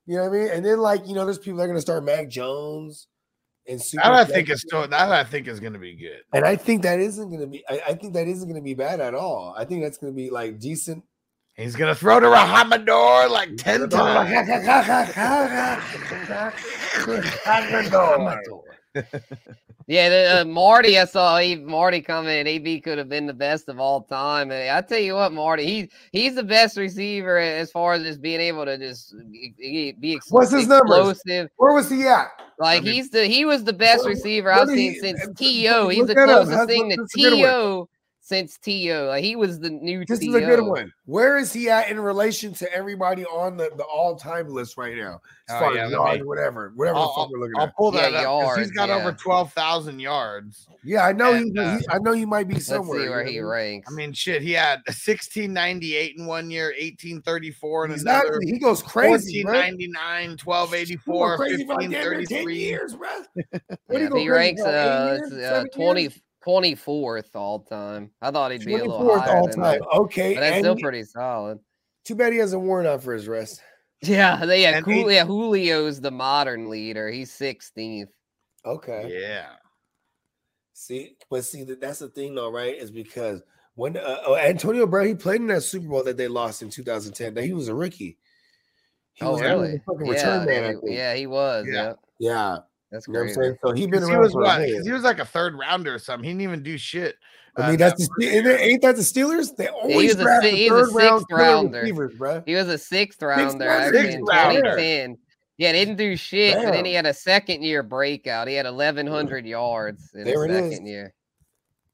You 0.06 0.18
know 0.18 0.30
what 0.30 0.36
I 0.36 0.40
mean? 0.40 0.50
And 0.52 0.66
then 0.66 0.80
like 0.80 1.08
you 1.08 1.14
know, 1.14 1.26
there's 1.26 1.40
people 1.40 1.58
that 1.58 1.66
are 1.66 1.68
gonna 1.68 1.82
start 1.82 2.04
Mac 2.06 2.30
Jones 2.30 3.08
and 3.68 3.82
super. 3.82 4.04
That 4.04 4.14
I 4.14 4.26
think 4.26 4.50
is 4.50 4.62
still 4.62 4.88
that 4.88 5.12
I 5.12 5.24
think 5.24 5.48
is 5.48 5.60
going 5.60 5.74
to 5.74 5.80
be 5.80 5.96
good. 5.96 6.22
And 6.34 6.46
I 6.46 6.56
think 6.56 6.84
that 6.84 7.00
isn't 7.00 7.32
gonna 7.32 7.48
be. 7.48 7.64
I, 7.70 7.82
I 7.90 7.94
think 7.96 8.14
that 8.14 8.28
isn't 8.28 8.48
gonna 8.48 8.62
be 8.62 8.74
bad 8.74 9.02
at 9.02 9.14
all. 9.14 9.54
I 9.58 9.66
think 9.66 9.84
that's 9.84 9.98
gonna 9.98 10.14
be 10.14 10.30
like 10.30 10.60
decent. 10.60 11.04
He's 11.56 11.76
going 11.76 11.94
to 11.94 12.00
throw 12.00 12.20
to 12.20 12.26
Rhamondre 12.26 13.30
like 13.30 13.58
ten 13.58 13.88
times. 13.88 14.32
Yeah, 19.86 20.08
the, 20.10 20.42
uh, 20.42 20.46
Marty, 20.46 20.98
I 20.98 21.04
saw 21.04 21.38
he, 21.40 21.58
Marty 21.58 22.00
comment. 22.02 22.48
AB 22.48 22.80
could 22.80 22.98
have 22.98 23.10
been 23.10 23.26
the 23.26 23.34
best 23.34 23.68
of 23.68 23.80
all 23.82 24.02
time. 24.04 24.50
And 24.50 24.70
I 24.70 24.80
tell 24.82 24.98
you 25.00 25.16
what, 25.16 25.34
Marty, 25.34 25.66
he 25.66 25.90
he's 26.14 26.36
the 26.36 26.44
best 26.44 26.78
receiver 26.78 27.38
as 27.38 27.70
far 27.70 27.94
as 27.94 28.04
just 28.04 28.22
being 28.22 28.40
able 28.40 28.64
to 28.64 28.78
just 28.78 29.14
be 29.30 30.14
ex- 30.16 30.32
What's 30.32 30.52
his 30.52 30.68
numbers? 30.68 31.22
Where 31.58 31.74
was 31.74 31.90
he 31.90 32.04
at? 32.08 32.28
Like 32.60 32.84
he's 32.84 33.10
the 33.10 33.26
he 33.26 33.44
was 33.44 33.66
the 33.66 33.74
best 33.74 34.06
receiver 34.06 34.52
what 34.52 34.62
I've 34.62 34.68
seen 34.70 34.94
he- 34.94 35.00
since 35.00 35.20
To. 35.22 35.34
He's 35.90 36.08
the 36.08 36.14
that 36.14 36.30
up. 36.30 36.46
closest 36.48 36.68
thing 36.68 36.90
to 36.92 36.96
this 36.96 37.16
is 37.16 37.26
a 37.26 37.30
good 37.30 37.40
one. 37.42 37.50
To 37.50 37.90
since 38.26 38.58
To. 38.60 39.02
Like 39.08 39.24
he 39.24 39.36
was 39.36 39.60
the 39.60 39.70
new 39.70 40.06
This 40.06 40.20
To. 40.20 40.26
is 40.28 40.36
a 40.36 40.40
good 40.40 40.62
one. 40.62 40.92
Where 41.06 41.38
is 41.38 41.52
he 41.52 41.70
at 41.70 41.90
in 41.90 42.00
relation 42.00 42.54
to 42.56 42.74
everybody 42.74 43.26
on 43.26 43.58
the, 43.58 43.70
the 43.76 43.84
all 43.84 44.16
time 44.16 44.48
list 44.48 44.78
right 44.78 44.96
now? 44.96 45.20
As 45.50 45.56
Oh, 45.56 45.60
far 45.60 45.76
yeah, 45.76 45.86
as 45.86 45.92
let 45.92 45.98
yards, 45.98 46.20
me- 46.22 46.26
whatever, 46.28 46.72
whatever 46.76 46.98
I'll, 47.00 47.10
fuck 47.10 47.18
I'll- 47.18 47.30
we're 47.34 47.40
looking 47.40 47.56
I'll 47.58 47.68
at. 47.68 47.76
pull 47.76 47.92
that 47.92 48.14
Yeah, 48.14 48.20
up 48.20 48.24
'cause 48.26 48.44
yards, 48.46 48.60
he's 48.62 48.72
got 48.72 48.88
yeah. 48.88 48.96
over 48.96 49.12
twelve 49.12 49.52
thousand 49.52 50.00
yards. 50.00 50.68
Yeah, 50.86 51.06
I 51.06 51.12
know. 51.12 51.34
And, 51.34 51.52
he, 51.54 51.60
uh, 51.60 51.78
he- 51.80 51.86
I 51.90 51.98
know 52.00 52.14
he 52.14 52.26
might 52.26 52.48
be 52.48 52.60
somewhere. 52.60 52.62
Let's 52.62 52.88
somewhere. 52.88 53.00
see 53.00 53.04
you 53.04 53.10
where 53.12 53.24
he 53.26 53.32
I 53.40 53.42
mean? 53.42 53.74
ranks. 53.74 53.92
I 53.92 53.96
mean, 53.96 54.14
shit, 54.14 54.42
he 54.42 54.54
had 54.54 54.82
sixteen 54.90 55.52
ninety 55.52 55.98
eight 55.98 56.16
in 56.18 56.26
one 56.26 56.50
year, 56.50 56.74
eighteen 56.78 57.22
thirty 57.22 57.52
four 57.52 57.84
in 57.86 57.92
another. 57.92 58.22
Exactly. 58.28 58.52
He 58.54 58.58
goes 58.60 58.82
crazy, 58.82 59.44
bro. 59.44 59.52
1499, 59.54 60.38
1284, 60.46 61.30
go 61.30 61.44
crazy 61.44 61.66
for 61.66 61.74
like 61.74 61.82
damn 61.82 61.90
near 61.92 62.02
10 62.24 62.46
1533. 62.46 62.58
years, 62.58 62.96
bro. 62.96 63.10
Yeah, 63.92 64.00
he 64.00 64.08
go 64.08 64.16
he 64.18 64.28
crazy 64.28 64.30
ranks 64.30 64.62
for, 64.62 64.68
like, 64.68 64.76
eight 64.76 64.88
uh, 64.88 65.14
years, 65.36 65.52
uh 65.52 65.64
20, 65.76 66.02
years? 66.04 66.22
24th 66.46 67.36
all 67.36 67.60
time. 67.60 68.12
I 68.22 68.32
thought 68.32 68.52
he'd 68.52 68.66
be 68.66 68.74
a 68.76 68.78
little 68.78 69.00
24th 69.00 69.20
higher 69.20 69.38
all 69.38 69.48
than 69.48 69.56
time. 69.62 69.80
that. 69.80 69.98
Okay, 69.98 70.34
But 70.34 70.40
that's 70.42 70.56
and 70.56 70.64
still 70.64 70.78
pretty 70.78 71.04
solid. 71.04 71.60
Too 72.04 72.16
bad 72.16 72.34
he 72.34 72.40
hasn't 72.40 72.62
worn 72.62 72.86
out 72.86 73.02
for 73.04 73.14
his 73.14 73.28
rest. 73.28 73.62
Yeah, 74.02 74.46
they, 74.46 74.64
yeah, 74.64 74.78
And 74.78 74.86
Jul- 74.86 75.08
he- 75.08 75.16
yeah, 75.16 75.24
Julio's 75.24 76.02
the 76.02 76.12
modern 76.12 76.70
leader. 76.70 77.10
He's 77.10 77.32
16th. 77.32 78.10
Okay. 78.66 79.10
Yeah. 79.22 79.48
See, 80.74 81.16
but 81.30 81.46
see 81.46 81.64
that 81.64 81.80
that's 81.80 82.00
the 82.00 82.10
thing 82.10 82.36
though, 82.36 82.52
right? 82.52 82.76
Is 82.76 82.92
because 82.92 83.42
when 83.76 83.96
uh, 83.96 84.18
oh, 84.26 84.36
Antonio 84.36 84.86
Brown 84.86 85.08
he 85.08 85.16
played 85.16 85.40
in 85.42 85.48
that 85.48 85.62
Super 85.62 85.88
Bowl 85.88 86.04
that 86.04 86.18
they 86.18 86.28
lost 86.28 86.62
in 86.62 86.70
2010. 86.70 87.34
That 87.34 87.44
he 87.44 87.54
was 87.54 87.70
a 87.70 87.76
rookie. 87.76 88.18
He 89.14 89.24
oh, 89.26 89.34
was, 89.34 89.42
really? 89.42 89.76
a 89.76 89.80
fucking 89.80 90.06
Yeah, 90.08 90.12
return 90.12 90.46
man. 90.46 90.82
He- 90.86 90.96
yeah, 90.96 91.14
he 91.16 91.28
was. 91.28 91.66
Yeah. 91.70 91.74
Yeah, 91.74 91.94
yeah. 92.20 92.58
That's 92.94 93.08
You 93.08 93.14
know 93.14 93.20
what 93.22 93.30
I'm 93.30 93.34
saying? 93.34 93.56
So 93.66 93.72
he 93.74 93.88
been 93.88 94.02
'Cause 94.02 94.10
he 94.10 94.16
was 94.16 94.34
what? 94.36 94.60
minute. 94.60 94.78
'Cause 94.78 94.86
He 94.86 94.92
was 94.92 95.04
like 95.04 95.20
a 95.20 95.26
third 95.26 95.56
rounder 95.56 95.96
or 95.96 96.00
something. 96.00 96.24
He 96.24 96.30
didn't 96.30 96.42
even 96.44 96.64
do 96.64 96.78
shit. 96.78 97.16
I 97.56 97.62
uh, 97.64 97.70
mean, 97.70 97.78
that 97.80 97.98
that's 97.98 98.08
the 98.18 98.26
ain't, 98.28 98.46
that- 98.46 98.60
ain't 98.62 98.82
that 98.84 98.96
the 98.96 99.02
Steelers? 99.02 99.56
They 99.56 99.68
always 99.68 100.00
he 100.00 100.08
was 100.08 100.20
a, 100.20 100.24
draft 100.24 100.44
si- 100.44 100.52
the 100.52 100.58
he 100.58 100.72
was 100.72 100.90
a 100.90 100.92
third 100.92 100.96
round 100.96 101.20
sixth 101.22 101.32
rounder. 101.32 101.82
receivers, 101.82 102.14
bro. 102.16 102.44
He 102.46 102.56
was 102.56 102.68
a 102.68 102.78
sixth 102.78 103.22
rounder 103.22 103.66
rounder. 103.68 103.70
actually 103.70 104.02
Sixth 104.02 104.16
in 104.18 104.24
rounder. 104.26 104.62
2010. 104.62 105.18
Yeah, 105.58 105.72
didn't 105.72 105.96
do 105.98 106.16
shit, 106.16 106.56
but 106.56 106.72
then 106.72 106.86
he 106.86 106.94
had 106.94 107.06
a 107.06 107.14
second 107.14 107.62
year 107.64 107.84
breakout. 107.84 108.48
He 108.48 108.56
had 108.56 108.66
1,100 108.66 109.46
yards 109.46 110.12
in 110.16 110.24
There 110.24 110.46
it 110.46 110.50
his 110.52 110.66
is. 110.66 110.72
second 110.72 110.88
year. 110.88 111.14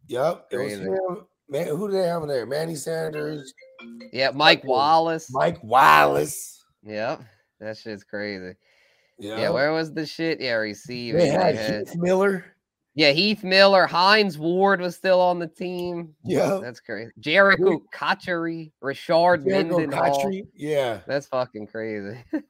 Yep, 0.07 0.47
it 0.51 0.57
was 0.57 0.75
Crazy. 0.77 0.89
Man, 1.49 1.67
who 1.67 1.87
do 1.89 1.93
they 1.97 2.07
have 2.07 2.21
in 2.23 2.29
there? 2.29 2.45
Manny 2.45 2.75
Sanders, 2.75 3.53
Yeah, 4.13 4.31
Mike 4.33 4.63
Wallace. 4.63 5.29
Mike 5.31 5.61
Wallace. 5.63 6.63
Yep, 6.83 7.21
that 7.59 7.77
shit's 7.77 8.03
crazy. 8.03 8.53
Yeah, 9.19 9.37
Yeah, 9.39 9.49
where 9.49 9.71
was 9.73 9.93
the 9.93 10.05
shit? 10.05 10.39
Yeah, 10.41 10.53
receiving. 10.53 11.19
they 11.19 11.25
They 11.27 11.31
had 11.31 11.55
had- 11.55 11.87
Heath 11.89 11.95
Miller. 11.97 12.45
Yeah, 12.95 13.11
Heath 13.11 13.43
Miller, 13.43 13.85
Hines 13.85 14.37
Ward 14.37 14.81
was 14.81 14.95
still 14.95 15.21
on 15.21 15.39
the 15.39 15.47
team. 15.47 16.15
Yeah. 16.23 16.59
that's 16.61 16.79
crazy. 16.79 17.11
Jerricho 17.21 17.81
Cotchery, 17.93 18.73
Rashard 18.83 19.43
Jerricho 19.43 19.45
Mendenhall. 19.45 20.01
Cotchery, 20.23 20.47
Yeah. 20.55 20.99
That's 21.07 21.27
fucking 21.27 21.67
crazy. 21.67 22.17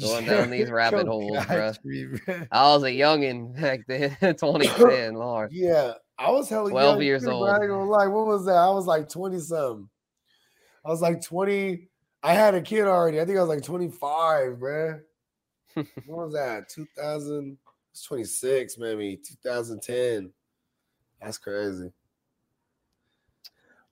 Going 0.00 0.26
down 0.26 0.50
these 0.50 0.70
rabbit 0.70 1.06
Jerricho 1.06 1.08
holes, 1.08 1.46
bro. 1.46 1.56
Cotchery. 1.72 2.20
I 2.52 2.74
was 2.74 2.82
a 2.82 2.86
youngin' 2.90 3.58
back 3.60 3.80
then, 3.88 4.10
2010, 4.20 5.14
Lord. 5.18 5.52
Yeah, 5.52 5.94
I 6.18 6.30
was 6.30 6.48
hella 6.48 6.70
12 6.70 6.96
young 6.96 7.02
years 7.02 7.22
too, 7.24 7.30
old. 7.30 7.48
I 7.48 7.54
ain't 7.54 7.68
gonna 7.68 7.84
lie. 7.90 8.06
What 8.08 8.26
was 8.26 8.44
that? 8.46 8.56
I 8.56 8.68
was 8.70 8.86
like 8.86 9.08
20 9.08 9.38
something. 9.40 9.88
I 10.84 10.88
was 10.90 11.00
like 11.00 11.22
20. 11.22 11.88
I 12.22 12.34
had 12.34 12.54
a 12.54 12.60
kid 12.62 12.84
already. 12.86 13.20
I 13.20 13.24
think 13.24 13.38
I 13.38 13.40
was 13.42 13.48
like 13.48 13.62
25, 13.62 14.58
bro. 14.58 15.00
What 16.06 16.26
was 16.26 16.32
that? 16.34 16.68
2000, 16.68 17.58
26, 18.06 18.78
maybe 18.78 19.16
2010. 19.16 20.32
That's 21.20 21.38
crazy. 21.38 21.92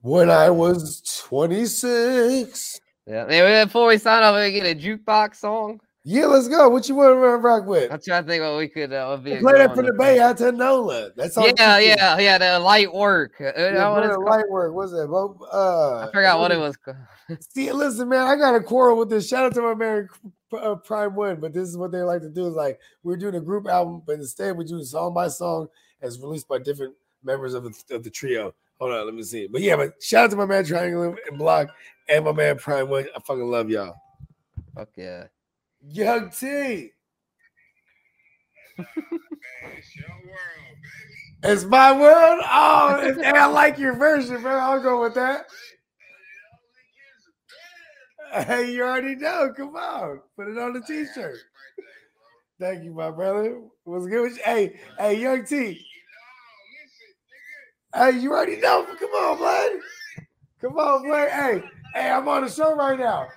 When 0.00 0.30
I 0.30 0.50
was 0.50 1.00
26. 1.28 2.80
Yeah, 3.06 3.24
maybe 3.26 3.64
before 3.64 3.88
we 3.88 3.98
sign 3.98 4.22
off, 4.22 4.36
we 4.36 4.52
get 4.52 4.66
a 4.66 4.78
jukebox 4.78 5.36
song. 5.36 5.80
Yeah, 6.06 6.26
let's 6.26 6.48
go. 6.48 6.68
What 6.68 6.86
you 6.86 6.94
want 6.96 7.14
to 7.14 7.16
rock 7.16 7.64
with? 7.64 7.90
I'm 7.90 7.98
trying 7.98 8.24
to 8.24 8.28
think 8.28 8.42
what 8.42 8.58
we 8.58 8.68
could 8.68 8.92
uh, 8.92 9.16
be 9.16 9.36
Play 9.36 9.54
that 9.54 9.74
from 9.74 9.86
the 9.86 9.94
Bay 9.94 10.20
out 10.20 10.36
to 10.36 10.52
Nola. 10.52 11.10
That's 11.16 11.34
all. 11.38 11.46
Yeah, 11.46 11.78
yeah, 11.78 12.18
yeah. 12.18 12.36
The 12.36 12.58
light 12.58 12.92
work. 12.92 13.40
Uh, 13.40 13.44
Yeah, 13.56 13.70
that 13.72 13.88
one 13.88 14.02
play 14.02 14.10
the 14.10 14.18
light 14.18 14.50
work. 14.50 14.74
What's 14.74 14.92
that? 14.92 15.08
Well, 15.08 15.38
Uh, 15.50 16.06
I 16.06 16.12
forgot 16.12 16.38
what 16.38 16.52
it 16.52 16.58
was. 16.58 16.76
called. 16.76 16.98
See, 17.54 17.72
listen, 17.72 18.10
man, 18.10 18.26
I 18.26 18.36
got 18.36 18.54
a 18.54 18.60
quarrel 18.60 18.98
with 18.98 19.08
this. 19.08 19.26
Shout 19.26 19.46
out 19.46 19.54
to 19.54 19.62
my 19.62 19.74
man 19.74 20.10
uh, 20.52 20.74
Prime 20.74 21.14
One, 21.14 21.40
but 21.40 21.54
this 21.54 21.66
is 21.70 21.78
what 21.78 21.90
they 21.90 22.02
like 22.02 22.20
to 22.20 22.28
do: 22.28 22.48
is 22.48 22.54
like 22.54 22.78
we're 23.02 23.16
doing 23.16 23.36
a 23.36 23.40
group 23.40 23.66
album, 23.66 24.02
but 24.06 24.16
instead 24.16 24.58
we 24.58 24.66
do 24.66 24.84
song 24.84 25.14
by 25.14 25.28
song 25.28 25.68
as 26.02 26.20
released 26.20 26.48
by 26.48 26.58
different 26.58 26.94
members 27.22 27.54
of 27.54 27.64
the, 27.64 27.94
of 27.94 28.04
the 28.04 28.10
trio. 28.10 28.54
Hold 28.78 28.92
on, 28.92 29.06
let 29.06 29.14
me 29.14 29.22
see. 29.22 29.46
But 29.46 29.62
yeah, 29.62 29.76
but 29.76 30.02
shout 30.02 30.24
out 30.24 30.30
to 30.32 30.36
my 30.36 30.44
man 30.44 30.66
Triangle 30.66 31.16
and 31.28 31.38
Block 31.38 31.68
and 32.10 32.26
my 32.26 32.32
man 32.32 32.58
Prime 32.58 32.90
One. 32.90 33.06
I 33.16 33.20
fucking 33.20 33.50
love 33.50 33.70
y'all. 33.70 33.94
Fuck 34.74 34.90
yeah. 34.96 35.24
Young 35.88 36.30
T. 36.30 36.90
It's 41.42 41.64
my 41.64 41.92
world. 41.98 42.42
Oh, 42.50 42.98
it's- 43.02 43.18
and 43.24 43.36
I 43.36 43.46
like 43.46 43.78
your 43.78 43.94
version, 43.96 44.42
bro. 44.42 44.56
I'll 44.58 44.82
go 44.82 45.02
with 45.02 45.14
that. 45.14 45.46
Hey, 48.32 48.72
you 48.72 48.82
already 48.82 49.14
know. 49.16 49.52
Come 49.56 49.76
on, 49.76 50.20
put 50.36 50.48
it 50.48 50.58
on 50.58 50.72
the 50.72 50.80
t-shirt. 50.80 51.38
Thank 52.60 52.84
you, 52.84 52.92
my 52.94 53.10
brother. 53.10 53.60
What's 53.84 54.06
good? 54.06 54.22
With 54.22 54.36
you? 54.38 54.42
Hey, 54.44 54.80
hey, 54.98 55.20
Young 55.20 55.44
T. 55.44 55.84
Hey, 57.94 58.18
you 58.18 58.32
already 58.32 58.56
know. 58.56 58.84
Come 58.98 59.10
on, 59.10 59.38
blood. 59.38 59.70
Come 60.60 60.78
on, 60.78 61.04
blood. 61.04 61.30
Hey, 61.30 61.62
hey, 61.94 62.10
I'm 62.10 62.28
on 62.28 62.42
the 62.44 62.50
show 62.50 62.74
right 62.76 62.98
now. 62.98 63.28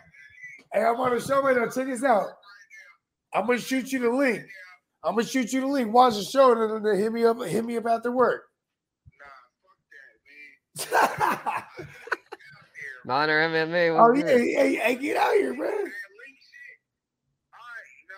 Hey, 0.73 0.83
I'm 0.83 0.99
on 0.99 1.15
the 1.15 1.21
show 1.21 1.41
right 1.41 1.57
now. 1.57 1.67
Check 1.69 1.87
this 1.87 2.03
out. 2.03 2.29
I'm 3.37 3.45
gonna 3.45 3.59
shoot 3.59 3.91
you 3.91 3.99
the 3.99 4.09
link. 4.09 4.41
I'm 5.03 5.13
gonna 5.13 5.27
shoot 5.27 5.53
you 5.53 5.61
the 5.61 5.67
link. 5.67 5.93
Watch 5.93 6.15
the 6.15 6.23
show 6.23 6.59
and 6.59 6.83
then, 6.83 6.97
hit 6.97 7.13
me 7.13 7.23
up. 7.23 7.39
Hit 7.45 7.63
me 7.63 7.77
up 7.77 7.85
after 7.85 8.11
work. 8.11 8.45
Nah, 10.79 10.89
fuck 10.89 10.89
that, 10.89 11.67
man. 11.77 11.87
Minor 13.05 13.47
MMA. 13.47 13.95
Oh 13.95 14.11
yeah, 14.15 14.23
good? 14.23 14.41
hey, 14.41 14.75
hey, 14.75 14.95
get 14.95 15.17
out 15.17 15.33
here, 15.35 15.53
bro. 15.53 15.67
Alright, 15.67 15.85
nah, 18.09 18.15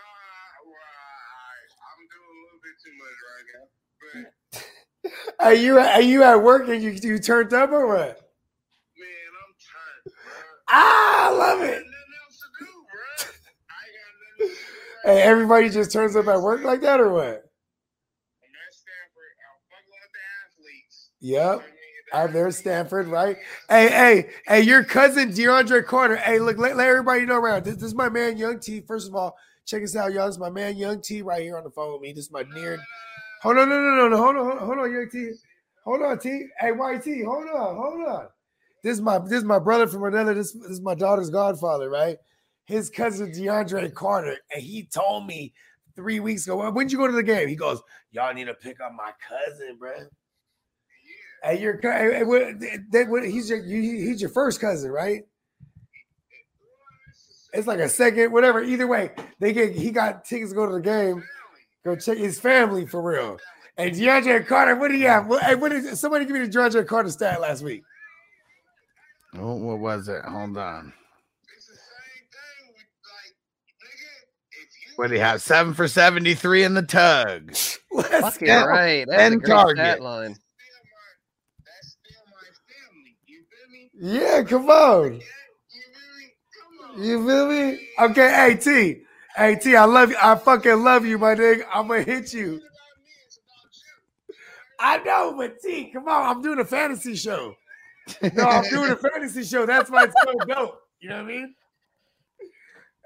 wow. 0.65 1.67
I'm 1.83 2.07
doing 2.15 2.31
a 2.31 2.39
little 2.45 2.61
bit 2.63 2.75
too 2.81 2.95
much 2.95 3.17
right 3.27 3.47
now. 3.53 3.67
But 4.13 4.63
Are 5.45 5.53
you 5.53 5.79
are 5.79 6.01
you 6.01 6.23
at 6.23 6.41
work 6.41 6.69
and 6.69 6.81
you 6.81 6.91
you 6.91 7.19
turned 7.19 7.53
up 7.53 7.71
or 7.71 7.87
what? 7.87 8.31
Man, 8.97 9.31
I'm 9.35 9.53
tired. 9.59 10.03
Bro. 10.05 10.13
Ah, 10.69 11.27
I 11.27 11.31
love 11.31 11.61
it. 11.61 11.83
Hey, 15.05 15.21
everybody 15.21 15.69
just 15.69 15.91
turns 15.91 16.15
up 16.15 16.27
at 16.27 16.41
work 16.41 16.63
like 16.63 16.81
that 16.81 16.99
or 16.99 17.11
what? 17.11 17.43
Yep. 21.21 21.63
I'm 22.13 22.34
there, 22.34 22.49
Stanford, 22.51 23.07
right? 23.07 23.38
Hey, 23.69 23.89
hey, 23.89 24.30
hey, 24.47 24.61
your 24.61 24.84
cousin 24.84 25.30
DeAndre 25.30 25.85
Carter. 25.85 26.15
Hey, 26.15 26.39
look, 26.39 26.57
let, 26.57 26.76
let 26.76 26.88
everybody 26.88 27.26
know 27.26 27.35
around. 27.35 27.65
This, 27.65 27.76
this 27.76 27.84
is 27.84 27.95
my 27.95 28.09
man, 28.09 28.38
Young 28.38 28.59
T. 28.59 28.81
First 28.81 29.07
of 29.07 29.15
all, 29.15 29.38
check 29.65 29.84
us 29.84 29.95
out, 29.95 30.11
y'all. 30.13 30.26
This 30.26 30.35
is 30.35 30.39
my 30.39 30.49
man, 30.49 30.76
Young 30.77 31.01
T, 31.01 31.21
right 31.21 31.41
here 31.43 31.57
on 31.57 31.63
the 31.63 31.69
phone 31.69 31.93
with 31.93 32.01
me. 32.01 32.13
This 32.13 32.26
is 32.26 32.31
my 32.31 32.43
near. 32.55 32.80
Hold 33.43 33.57
on, 33.57 33.69
no, 33.69 33.80
no, 33.80 33.95
no, 33.95 34.09
no. 34.09 34.17
Hold 34.17 34.35
on, 34.38 34.45
hold 34.45 34.57
on, 34.59 34.65
hold 34.65 34.80
on, 34.80 34.91
Young 34.91 35.09
T. 35.11 35.31
Hold 35.85 36.01
on, 36.01 36.19
T. 36.19 36.47
Hey, 36.59 36.71
YT, 36.71 37.26
hold 37.26 37.47
on, 37.47 37.76
hold 37.76 38.07
on. 38.07 38.27
This 38.84 38.93
is 38.93 39.01
my 39.01 39.19
this 39.19 39.39
is 39.39 39.43
my 39.43 39.59
brother 39.59 39.88
from 39.88 40.03
another. 40.05 40.34
This, 40.34 40.53
this 40.53 40.71
is 40.71 40.81
my 40.81 40.95
daughter's 40.95 41.30
godfather, 41.30 41.89
right? 41.89 42.17
His 42.69 42.91
cousin 42.91 43.31
DeAndre 43.31 43.91
Carter, 43.95 44.37
and 44.53 44.61
he 44.61 44.83
told 44.83 45.25
me 45.25 45.55
three 45.95 46.19
weeks 46.19 46.45
ago. 46.45 46.57
"Well, 46.57 46.71
When'd 46.71 46.91
you 46.91 46.99
go 46.99 47.07
to 47.07 47.13
the 47.13 47.23
game? 47.23 47.47
He 47.47 47.55
goes, 47.55 47.81
"Y'all 48.11 48.31
need 48.31 48.45
to 48.45 48.53
pick 48.53 48.79
up 48.79 48.93
my 48.95 49.11
cousin, 49.27 49.75
bro." 49.79 49.91
And 51.43 51.59
your 51.59 51.77
cou- 51.79 51.89
hey, 51.91 52.13
hey, 52.17 52.23
what- 52.23 52.59
that- 52.91 53.07
what- 53.09 53.25
he's 53.25 53.49
your 53.49 53.63
he's 53.63 54.21
your 54.21 54.29
first 54.29 54.61
cousin, 54.61 54.91
right? 54.91 55.23
It's 57.53 57.65
like 57.65 57.79
a 57.79 57.89
second, 57.89 58.31
whatever. 58.31 58.61
Either 58.61 58.85
way, 58.85 59.15
they 59.39 59.51
get 59.51 59.71
he 59.73 59.89
got 59.89 60.23
tickets 60.23 60.51
to 60.51 60.55
go 60.55 60.67
to 60.67 60.73
the 60.73 60.79
game. 60.79 61.23
Go 61.83 61.95
check 61.95 62.19
his 62.19 62.39
family 62.39 62.85
for 62.85 63.01
real. 63.01 63.39
And 63.77 63.95
DeAndre 63.95 64.45
Carter, 64.45 64.75
what 64.75 64.89
do 64.89 64.97
you 64.97 65.07
have? 65.07 65.25
What, 65.25 65.41
hey, 65.41 65.55
what 65.55 65.71
is 65.71 65.99
somebody 65.99 66.25
give 66.25 66.35
me 66.35 66.45
the 66.45 66.49
DeAndre 66.49 66.85
Carter 66.85 67.09
stat 67.09 67.41
last 67.41 67.63
week? 67.63 67.81
Oh, 69.33 69.55
what 69.55 69.79
was 69.79 70.07
it? 70.07 70.23
Hold 70.23 70.55
on. 70.55 70.93
What 74.99 75.11
do 75.11 75.15
you 75.15 75.21
have? 75.21 75.41
Seven 75.41 75.73
for 75.73 75.88
73 75.88 76.65
in 76.65 76.73
the 76.73 76.81
tug. 76.81 77.55
Fucking 77.95 78.47
go. 78.47 78.65
right. 78.67 79.05
That's 79.07 79.17
a 79.17 79.23
And 79.27 79.39
great 79.41 79.47
target. 79.49 79.77
stat 79.77 80.01
line. 80.01 80.35
Yeah, 83.93 84.43
come 84.43 84.69
on. 84.69 85.21
You 86.97 87.26
feel 87.26 87.47
me? 87.47 87.80
Okay, 87.97 88.30
hey 88.30 88.57
T. 88.57 89.01
Hey 89.38 89.55
T, 89.55 89.77
I 89.77 89.85
love 89.85 90.09
you. 90.09 90.17
I 90.21 90.35
fucking 90.35 90.84
love 90.84 91.05
you, 91.05 91.17
my 91.17 91.34
nigga. 91.34 91.63
I'm 91.73 91.88
gonna 91.88 92.01
hit 92.03 92.34
you. 92.34 92.59
I 94.81 94.97
know, 94.97 95.34
but 95.38 95.61
T, 95.61 95.91
come 95.93 96.09
on. 96.09 96.26
I'm 96.35 96.41
doing 96.41 96.59
a 96.59 96.65
fantasy 96.65 97.15
show. 97.15 97.55
No, 98.34 98.43
I'm 98.43 98.69
doing 98.69 98.91
a 98.91 98.95
fantasy 99.11 99.45
show. 99.45 99.65
That's 99.65 99.89
why 99.89 100.03
it's 100.05 100.15
so 100.26 100.34
dope. 100.45 100.81
You 100.99 101.07
know 101.07 101.15
what 101.23 101.23
I 101.23 101.27
mean? 101.27 101.55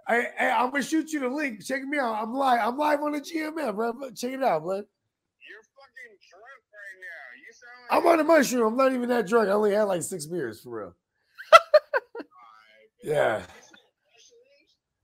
Hey, 0.08 0.28
hey, 0.38 0.50
I'm 0.50 0.70
gonna 0.70 0.84
shoot 0.84 1.12
you 1.14 1.22
the 1.22 1.30
link. 1.30 1.64
Check 1.64 1.84
me 1.84 1.98
out. 1.98 2.16
I'm 2.16 2.34
live. 2.34 2.60
I'm 2.62 2.78
live 2.78 3.02
on 3.02 3.14
the 3.14 3.22
GMM, 3.22 3.76
bro. 3.76 3.94
Check 4.12 4.34
it 4.34 4.44
out, 4.44 4.64
bro. 4.64 4.84
I'm 7.90 8.06
on 8.08 8.20
a 8.20 8.24
mushroom. 8.24 8.68
I'm 8.68 8.78
not 8.78 8.92
even 8.94 9.08
that 9.10 9.28
drunk. 9.28 9.50
I 9.50 9.54
only 9.54 9.74
had 9.74 9.84
like 9.84 10.04
six 10.04 10.26
beers 10.26 10.62
for 10.62 10.78
real. 10.78 10.96
yeah. 13.04 13.44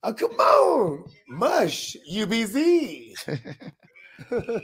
Oh, 0.04 0.14
come 0.14 0.32
on. 0.32 1.06
Mush. 1.30 1.96
UBZ. 2.12 3.14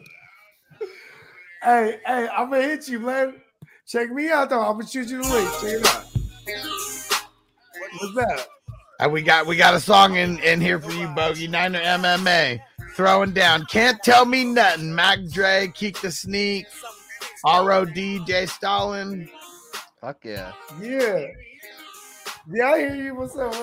hey, 1.64 2.00
hey, 2.06 2.28
I'm 2.28 2.50
gonna 2.50 2.62
hit 2.62 2.90
you, 2.90 3.00
man. 3.00 3.42
Check 3.88 4.12
me 4.12 4.30
out 4.32 4.50
though. 4.50 4.62
I'm 4.62 4.74
gonna 4.74 4.88
shoot 4.88 5.08
you 5.10 5.22
the 5.22 5.30
link. 5.30 5.50
Check 5.62 5.80
it 5.80 5.88
out. 5.88 6.06
What's 8.00 8.16
that? 8.16 8.48
And 9.00 9.12
we 9.12 9.22
got 9.22 9.46
we 9.46 9.58
got 9.58 9.74
a 9.74 9.80
song 9.80 10.16
in, 10.16 10.40
in 10.40 10.62
here 10.62 10.80
for 10.80 10.92
you, 10.92 11.08
Bogey. 11.10 11.48
Niner 11.48 11.82
MMA. 11.82 12.62
Throwing 12.96 13.34
down. 13.34 13.66
Can't 13.66 14.02
tell 14.04 14.26
me 14.26 14.46
nothing. 14.46 14.96
Mac 14.96 15.20
Dre, 15.26 15.68
Keak 15.68 16.02
da 16.02 16.10
Sneak, 16.10 16.66
ROD, 17.46 17.94
J. 17.94 18.46
Stalin. 18.46 19.30
Fuck 20.00 20.24
yeah. 20.24 20.54
Yeah. 20.82 21.26
Yeah, 22.54 22.70
I 22.70 22.80
hear 22.80 22.96
you. 22.96 23.16
What's 23.16 23.36
up, 23.36 23.54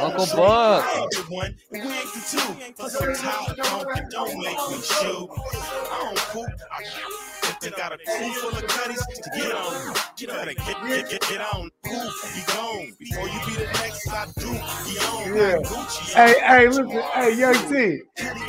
Uncle 0.00 0.26
Buck. 0.36 1.12
One, 1.30 1.56
we 1.70 1.80
ain't 1.80 2.12
the 2.12 2.20
two. 2.30 2.72
For 2.74 2.90
some 2.90 3.56
don't, 3.56 4.10
don't 4.10 4.38
make 4.38 4.58
me 4.70 4.80
shoot. 4.82 5.28
I 5.90 6.00
don't 6.02 6.18
poop. 6.32 6.48
I 6.70 6.82
they 7.60 7.70
got 7.70 7.92
a 7.92 7.98
crew 7.98 8.32
full 8.34 8.50
of 8.50 8.66
cutties 8.66 9.06
to 9.06 9.30
get 9.34 9.52
on. 9.54 9.94
You 10.18 10.26
better 10.26 10.54
get, 10.54 10.86
get, 10.86 11.10
get, 11.10 11.20
get 11.22 11.40
on. 11.54 11.64
Ooh, 11.64 12.10
be 12.34 12.42
gone. 12.46 12.96
Before 12.98 13.28
you 13.28 13.40
be 13.46 13.52
the 13.54 13.64
next 13.64 14.08
I 14.08 14.26
do, 14.36 14.52
be 14.52 14.56
on. 14.56 15.62
Gucci. 15.64 16.14
Hey, 16.14 16.40
hey, 16.40 16.68
listen, 16.68 16.90
hey, 16.90 17.36
young 17.36 17.54
T. 17.72 18.02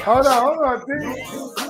Hold 0.04 0.28
on, 0.28 0.44
hold 0.44 0.66
on, 0.66 0.80
T. 0.80 0.92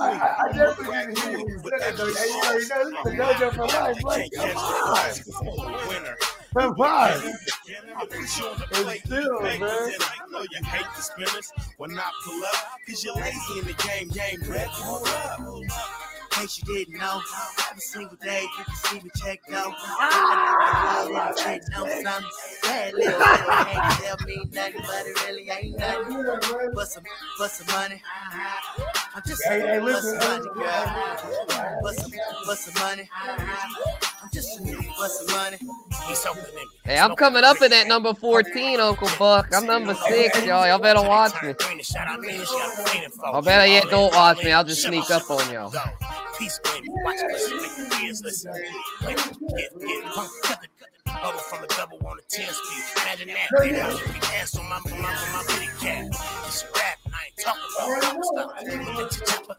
I, 0.00 0.36
I, 0.44 0.52
definitely 0.52 0.96
didn't 0.96 1.18
hear 1.18 1.38
you. 1.38 1.46
Hey, 1.46 1.96
know, 1.96 2.06
you 2.06 2.14
know, 2.14 2.52
this 2.52 2.62
is 2.62 2.68
the 2.68 3.10
dojo 3.16 3.54
for 3.54 3.66
life, 3.66 4.02
like, 4.04 4.30
come 4.32 4.56
on. 4.56 6.37
Come 6.58 6.80
on. 6.80 7.10
It's 8.10 8.32
still, 9.04 9.40
man. 9.42 9.62
I 9.62 10.26
know 10.32 10.40
you 10.40 10.64
hate 10.64 10.86
the 10.96 11.02
spinners 11.02 11.52
when 11.76 11.96
I 11.96 12.10
pull 12.24 12.42
up, 12.44 12.80
cause 12.84 13.04
you're 13.04 13.14
lazy 13.14 13.60
in 13.60 13.66
the 13.66 13.74
game, 13.74 14.08
game 14.08 14.50
red. 14.50 14.66
Hold 14.66 15.06
up. 15.06 15.68
In 16.30 16.42
case 16.42 16.58
you 16.58 16.74
didn't 16.74 16.98
know, 16.98 17.20
every 17.70 17.80
single 17.80 18.16
day 18.22 18.42
you 18.42 18.64
can 18.64 18.74
see 18.76 19.00
me 19.00 19.10
check 19.16 19.40
out. 19.52 19.72
Ah, 19.78 21.32
Take 21.36 21.62
no 21.72 21.86
something. 22.02 22.30
Bad 22.62 22.94
little 22.94 23.18
girl 23.18 23.64
can't 23.64 23.92
tell 23.94 24.16
me 24.26 24.44
nothing, 24.52 24.82
but 24.86 25.06
it 25.06 25.24
really 25.26 25.50
ain't 25.50 25.78
nothing. 25.78 26.72
But 26.74 26.88
some, 26.88 27.02
but 27.38 27.50
some 27.50 27.66
money. 27.74 28.02
I'm 29.14 29.22
just 29.26 29.42
Hey, 29.44 29.60
hey, 29.60 29.80
listen, 29.80 30.20
some 30.20 30.30
money, 30.30 30.48
girl. 30.54 31.78
But 31.82 31.94
some, 31.96 32.12
but 32.46 32.58
some 32.58 32.82
money. 32.82 33.08
I'm 34.22 34.30
just 34.32 34.58
a 34.58 34.62
nigga, 34.62 34.86
but 34.98 35.08
some 35.10 35.36
money. 35.36 35.58
He's 36.06 36.18
something 36.18 36.44
in 36.48 36.54
me. 36.54 36.62
Hey, 36.84 36.98
I'm 36.98 37.16
coming 37.16 37.44
up 37.44 37.60
in 37.62 37.70
that 37.70 37.86
number 37.86 38.14
14, 38.14 38.80
Uncle 38.80 39.08
Buck. 39.18 39.48
I'm 39.54 39.66
number 39.66 39.94
six, 39.94 40.44
y'all. 40.44 40.66
Y'all 40.66 40.78
better 40.78 41.02
watch 41.02 41.32
me. 41.42 41.54
I 43.24 43.40
better 43.40 43.66
yet 43.66 43.88
don't 43.90 44.12
watch 44.14 44.44
me. 44.44 44.52
I'll 44.52 44.64
just 44.64 44.82
sneak 44.82 45.10
up 45.10 45.30
on 45.30 45.52
y'all. 45.52 45.72
Peace, 46.38 46.60
baby. 46.64 46.88
Watch 46.90 47.16
this. 47.20 47.50
Make 47.50 47.90
the 47.90 47.96
ears 48.04 48.22
listen. 48.24 48.52
Get, 49.02 49.16
get, 49.80 50.04
punk, 50.04 50.30
cut 50.42 50.60
the- 50.62 50.68
Bubble 51.22 51.38
from 51.38 51.64
a 51.64 51.66
double 51.68 51.98
on 52.06 52.18
a 52.18 52.22
10 52.28 52.46
speed. 52.52 52.84
Imagine 53.02 53.28
that, 53.28 53.48
baby. 53.58 53.80
I 53.80 53.90
should 53.96 54.12
be 54.12 54.20
ass 54.36 54.56
on 54.56 54.68
my, 54.68 54.78
my, 54.90 54.98
on 54.98 55.32
my 55.32 55.44
bitty 55.48 55.66
cat. 55.80 56.06
It's 56.46 56.62
a 56.62 56.66
rap, 56.66 56.98
and 57.06 57.14
I 57.14 57.16
ain't 57.24 57.36
talking 57.38 57.62
about 57.74 58.02
pop 58.02 58.24
stop. 58.24 58.56
At 58.58 58.66
your 58.66 59.08
chopper. 59.26 59.56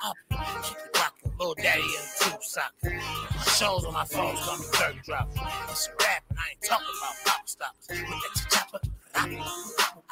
Up, 0.00 0.16
up. 0.32 0.62
Keep 0.64 0.76
it 0.78 0.96
rockin'. 0.96 1.32
Little 1.38 1.54
daddy 1.56 1.82
in 1.82 2.04
two 2.20 2.38
sock. 2.40 2.72
My 2.84 3.42
shows 3.42 3.84
on 3.84 3.92
my 3.92 4.04
phone 4.04 4.36
call 4.36 4.56
me 4.58 4.64
Dirk 4.78 5.04
Drop. 5.04 5.28
It's 5.70 5.88
a 5.88 5.90
rap, 6.00 6.22
and 6.30 6.38
I 6.38 6.42
ain't 6.50 6.62
talking 6.62 6.86
about 6.98 7.14
pop 7.26 7.48
stop. 7.48 7.74
Look 7.90 7.98
at 7.98 8.06
your 8.38 8.48
chopper. 8.48 8.80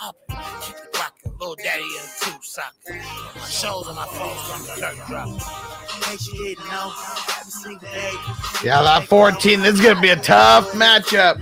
Up, 0.03 0.17
up. 0.29 0.63
Keep 0.63 0.77
it 0.77 0.99
rockin'. 0.99 1.30
Little 1.41 1.57
daddy 1.57 1.83
in 1.83 2.03
two 2.21 2.39
sock. 2.43 2.75
My 2.87 3.41
shows 3.49 3.89
on 3.89 3.97
my 3.97 4.07
phone 4.09 4.37
call 4.37 4.59
me 4.59 4.67
Dirk 4.79 5.07
Drop. 5.07 5.29
In 5.29 6.03
case 6.03 6.29
you 6.33 6.45
didn't 6.45 6.67
know, 6.67 6.93
every 7.39 7.51
single 7.51 7.89
day. 7.89 8.12
Yeah, 8.62 8.83
that 8.83 9.07
14. 9.09 9.61
This 9.61 9.75
is 9.77 9.81
gonna 9.81 10.01
be 10.03 10.11
a 10.11 10.17
tough 10.17 10.71
matchup. 10.73 11.41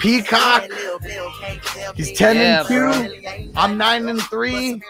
Peacock, 0.00 0.64
he's 1.94 2.12
10 2.18 2.36
Yeah, 2.36 2.64
and 2.68 3.46
2. 3.46 3.52
I'm 3.56 3.78
9 3.78 4.08
and 4.08 4.20
3. 4.22 4.82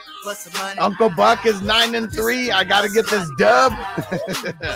Uncle 0.79 1.11
Buck 1.11 1.47
is 1.47 1.61
9 1.63 1.95
and 1.95 2.11
3. 2.11 2.51
I 2.51 2.65
gotta 2.65 2.89
get 2.89 3.07
this 3.09 3.29
dub. 3.39 3.73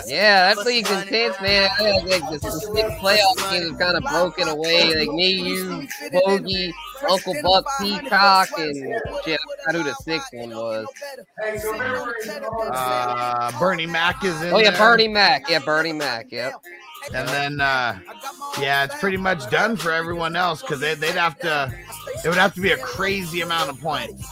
Yeah, 0.07 0.53
that 0.53 0.65
league's 0.65 0.91
intense, 0.91 1.35
man. 1.41 1.69
Yeah, 1.79 1.91
like 2.05 2.29
the, 2.29 2.39
the 2.41 2.51
six 2.51 2.89
playoff 2.99 3.51
games 3.51 3.69
have 3.71 3.79
kind 3.79 3.97
of 3.97 4.03
broken 4.03 4.47
away. 4.47 4.95
Like 4.95 5.09
me, 5.09 5.31
you, 5.31 5.87
Bogey, 6.25 6.73
Uncle 7.09 7.35
Buck, 7.43 7.65
Peacock, 7.79 8.49
and 8.57 8.75
shit, 9.25 9.39
I 9.67 9.70
forgot 9.71 9.75
who 9.75 9.83
the 9.83 9.95
sixth 9.95 10.29
one 10.33 10.49
was. 10.51 10.87
Uh, 12.73 13.51
Bernie 13.59 13.85
Mac 13.85 14.23
is 14.23 14.41
in 14.41 14.53
Oh 14.53 14.57
yeah, 14.59 14.71
there. 14.71 14.79
Bernie 14.79 15.07
Mac. 15.07 15.49
Yeah, 15.49 15.59
Bernie 15.59 15.93
Mac. 15.93 16.31
Yep. 16.31 16.53
And 17.13 17.27
then, 17.29 17.61
uh, 17.61 17.97
yeah, 18.59 18.83
it's 18.83 18.95
pretty 18.99 19.17
much 19.17 19.49
done 19.49 19.75
for 19.75 19.91
everyone 19.91 20.35
else 20.35 20.61
because 20.61 20.79
they, 20.79 20.93
they'd 20.93 21.15
have 21.15 21.37
to, 21.39 21.73
it 22.23 22.27
would 22.27 22.37
have 22.37 22.53
to 22.53 22.61
be 22.61 22.71
a 22.73 22.77
crazy 22.77 23.41
amount 23.41 23.69
of 23.71 23.79
points 23.81 24.29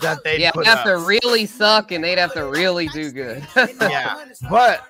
that 0.00 0.24
they'd 0.24 0.40
Yeah, 0.40 0.50
put 0.50 0.64
they'd 0.64 0.70
have 0.70 0.78
up. 0.80 0.84
to 0.86 0.98
really 0.98 1.46
suck, 1.46 1.92
and 1.92 2.02
they'd 2.02 2.18
have 2.18 2.32
to 2.34 2.44
really 2.46 2.88
do 2.88 3.12
good. 3.12 3.46
yeah, 3.80 4.24
but 4.50 4.84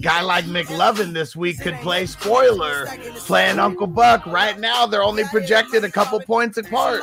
guy 0.00 0.20
like 0.22 0.44
McLovin 0.46 1.12
this 1.12 1.34
week 1.36 1.60
could 1.60 1.74
play 1.76 2.06
spoiler, 2.06 2.86
playing 3.16 3.58
Uncle 3.58 3.86
Buck. 3.86 4.24
Right 4.26 4.58
now, 4.58 4.86
they're 4.86 5.02
only 5.02 5.24
projected 5.24 5.84
a 5.84 5.90
couple 5.90 6.20
points 6.20 6.58
apart. 6.58 7.02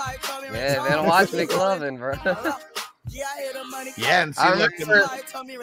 Yeah, 0.54 0.86
man, 0.90 1.06
watch 1.06 1.30
McLovin, 1.30 1.98
bro. 1.98 2.54
Yeah, 3.96 4.24
and 4.24 4.36
see, 4.36 4.42
I 4.42 4.54
look, 4.56 4.72
remember, 4.80 5.10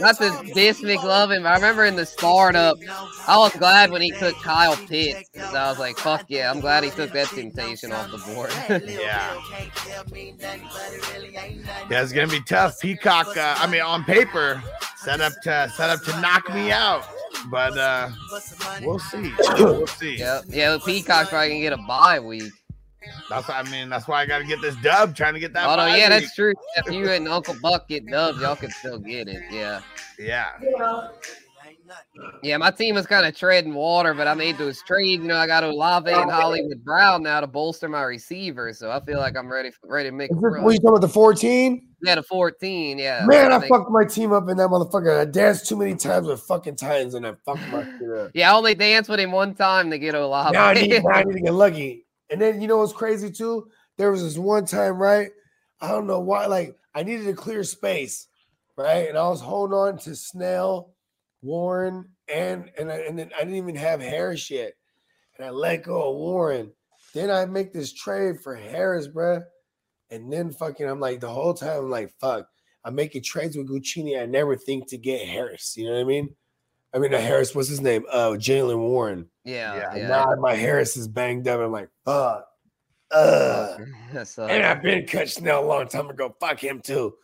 not 0.01 0.17
to 0.17 0.51
diss 0.55 0.81
McLovin, 0.81 1.43
but 1.43 1.49
I 1.53 1.55
remember 1.57 1.85
in 1.85 1.95
the 1.95 2.07
startup, 2.07 2.79
I 3.29 3.37
was 3.37 3.53
glad 3.53 3.91
when 3.91 4.01
he 4.01 4.13
took 4.13 4.35
Kyle 4.37 4.77
Pitts. 4.77 5.29
'cause 5.35 5.55
I 5.55 5.69
was 5.69 5.79
like, 5.79 5.99
fuck 5.99 6.25
yeah, 6.29 6.51
I'm 6.51 6.61
glad 6.61 6.85
he 6.85 6.91
took 6.91 7.13
that 7.13 7.29
temptation 7.29 7.93
off 7.93 8.11
the 8.11 8.19
board. 8.33 8.51
yeah. 8.89 9.37
Yeah, 11.91 12.03
it's 12.03 12.13
gonna 12.13 12.29
be 12.29 12.41
tough. 12.41 12.81
Peacock, 12.81 13.37
uh, 13.37 13.57
I 13.59 13.67
mean, 13.67 13.83
on 13.83 14.05
paper, 14.05 14.63
set 15.05 15.21
up 15.21 15.33
to 15.43 15.71
set 15.75 15.91
up 15.91 16.03
to 16.03 16.21
knock 16.21 16.53
me 16.55 16.71
out, 16.71 17.05
but 17.51 17.77
uh, 17.77 18.11
we'll 18.83 18.99
see. 18.99 19.33
We'll 19.59 19.87
see. 19.87 20.17
yeah, 20.17 20.41
yeah, 20.49 20.79
Peacock's 20.85 21.29
probably 21.29 21.49
gonna 21.49 21.61
get 21.61 21.73
a 21.73 21.83
bye 21.87 22.19
week. 22.21 22.53
That's 23.29 23.49
I 23.51 23.63
mean, 23.65 23.89
that's 23.89 24.09
why 24.09 24.23
I 24.23 24.27
got 24.27 24.39
to 24.39 24.45
get 24.45 24.61
this 24.61 24.77
dub, 24.77 25.15
trying 25.15 25.35
to 25.35 25.41
get 25.41 25.53
that. 25.53 25.69
Oh 25.69 25.77
no, 25.77 25.87
yeah, 25.87 25.95
week. 25.95 26.09
that's 26.09 26.35
true. 26.35 26.55
If 26.77 26.93
you 26.93 27.11
and 27.11 27.29
Uncle 27.29 27.57
Buck 27.61 27.89
get 27.89 28.07
dubs, 28.07 28.41
y'all 28.41 28.57
can 28.57 28.71
still 28.71 28.99
get 28.99 29.29
it. 29.29 29.43
Yeah. 29.51 29.83
Yeah. 30.19 30.53
Yeah, 30.63 31.09
my 32.59 32.71
team 32.71 32.95
was 32.95 33.07
kind 33.07 33.27
of 33.27 33.37
treading 33.37 33.75
water, 33.75 34.15
but 34.15 34.27
I 34.27 34.35
made 34.35 34.59
those 34.59 34.83
trades. 34.83 35.23
You 35.23 35.29
know, 35.29 35.37
I 35.37 35.47
got 35.47 35.65
Olave 35.65 36.11
and 36.11 36.31
Hollywood 36.31 36.85
Brown 36.85 37.23
now 37.23 37.41
to 37.41 37.47
bolster 37.47 37.89
my 37.89 38.03
receivers, 38.03 38.79
so 38.79 38.91
I 38.91 39.01
feel 39.05 39.19
like 39.19 39.37
I'm 39.37 39.51
ready 39.51 39.71
ready 39.85 40.11
to 40.11 40.15
make 40.15 40.31
a 40.31 40.35
Is 40.35 40.41
this, 40.41 40.62
what 40.62 40.73
you 40.73 40.79
talking 40.79 40.89
about 40.91 41.01
the 41.01 41.09
14? 41.09 41.89
Yeah, 42.03 42.16
the 42.16 42.23
14. 42.23 42.99
Yeah. 42.99 43.25
Man, 43.27 43.53
I 43.53 43.59
think- 43.59 43.73
fucked 43.73 43.91
my 43.91 44.05
team 44.05 44.33
up 44.33 44.49
in 44.49 44.57
that 44.59 44.69
motherfucker. 44.69 45.21
I 45.21 45.25
danced 45.25 45.69
too 45.69 45.77
many 45.77 45.95
times 45.95 46.27
with 46.27 46.41
fucking 46.41 46.77
Titans 46.77 47.15
and 47.15 47.27
I 47.27 47.33
fucked 47.45 47.66
my 47.73 47.83
shit 47.85 48.11
up. 48.19 48.31
Yeah, 48.35 48.53
I 48.53 48.57
only 48.57 48.75
danced 48.75 49.09
with 49.09 49.21
him 49.21 49.33
one 49.33 49.55
time 49.55 49.91
to 49.91 49.99
get 49.99 50.15
Olave. 50.15 50.53
Now 50.53 50.66
I, 50.66 50.75
need, 50.75 50.91
now 51.05 51.11
I 51.11 51.25
need 51.25 51.35
to 51.35 51.41
get 51.41 51.55
lucky. 51.55 52.07
And 52.31 52.41
then 52.41 52.61
you 52.61 52.69
know 52.69 52.79
what's 52.79 52.93
crazy 52.93 53.31
too? 53.31 53.69
There 53.97 54.11
was 54.11 54.23
this 54.23 54.37
one 54.37 54.66
time, 54.66 54.99
right? 54.99 55.31
I 55.81 55.89
don't 55.89 56.07
know 56.07 56.21
why, 56.21 56.47
like 56.47 56.77
I 56.95 57.03
needed 57.03 57.27
a 57.29 57.35
clear 57.35 57.65
space, 57.65 58.29
right? 58.77 59.09
And 59.09 59.19
I 59.19 59.29
was 59.29 59.41
holding 59.41 59.77
on 59.77 59.99
to 59.99 60.15
Snell, 60.15 60.94
Warren, 61.45 62.09
and 62.33 62.71
and 62.79 62.91
I, 62.91 62.97
and 63.01 63.19
then 63.19 63.31
I 63.37 63.41
didn't 63.41 63.57
even 63.57 63.77
have 63.77 64.01
Harris 64.01 64.51
yet. 64.51 64.73
And 65.37 65.47
I 65.47 65.51
let 65.51 65.83
go 65.85 66.11
of 66.11 66.16
Warren. 66.16 66.73
Then 67.12 67.31
I 67.31 67.45
make 67.47 67.73
this 67.73 67.93
trade 67.93 68.41
for 68.41 68.55
Harris, 68.55 69.07
bruh. 69.09 69.43
And 70.11 70.33
then 70.33 70.51
fucking, 70.53 70.89
I'm 70.89 71.01
like 71.01 71.21
the 71.21 71.29
whole 71.29 71.55
time, 71.55 71.85
I'm 71.85 71.91
like, 71.91 72.12
fuck. 72.21 72.47
I'm 72.85 72.95
making 72.95 73.23
trades 73.23 73.57
with 73.57 73.69
Guccini. 73.69 74.21
I 74.21 74.27
never 74.27 74.57
think 74.57 74.89
to 74.89 74.99
get 74.99 75.27
Harris. 75.27 75.75
You 75.77 75.87
know 75.87 75.93
what 75.95 76.01
I 76.01 76.05
mean? 76.05 76.35
I 76.95 76.99
mean, 76.99 77.11
not 77.11 77.21
Harris. 77.23 77.55
What's 77.55 77.69
his 77.69 77.81
name? 77.81 78.05
Uh, 78.11 78.31
Jaylen 78.31 78.79
Warren. 78.79 79.29
Yeah, 79.45 79.91
And 79.91 79.99
yeah. 80.03 80.09
Now 80.09 80.35
my 80.39 80.55
Harris 80.55 80.97
is 80.97 81.09
banged 81.09 81.49
up. 81.49 81.61
I'm 81.61 81.73
like, 81.73 81.89
fuck. 82.05 82.47
Uh, 83.11 83.77
That 84.12 84.29
sucks. 84.29 84.53
and 84.53 84.62
I've 84.65 84.83
been 84.83 85.07
cut 85.07 85.29
Snell 85.29 85.65
a 85.65 85.66
long 85.66 85.89
time 85.89 86.09
ago. 86.11 86.35
Fuck 86.41 86.62
him 86.62 86.81
too. 86.81 87.15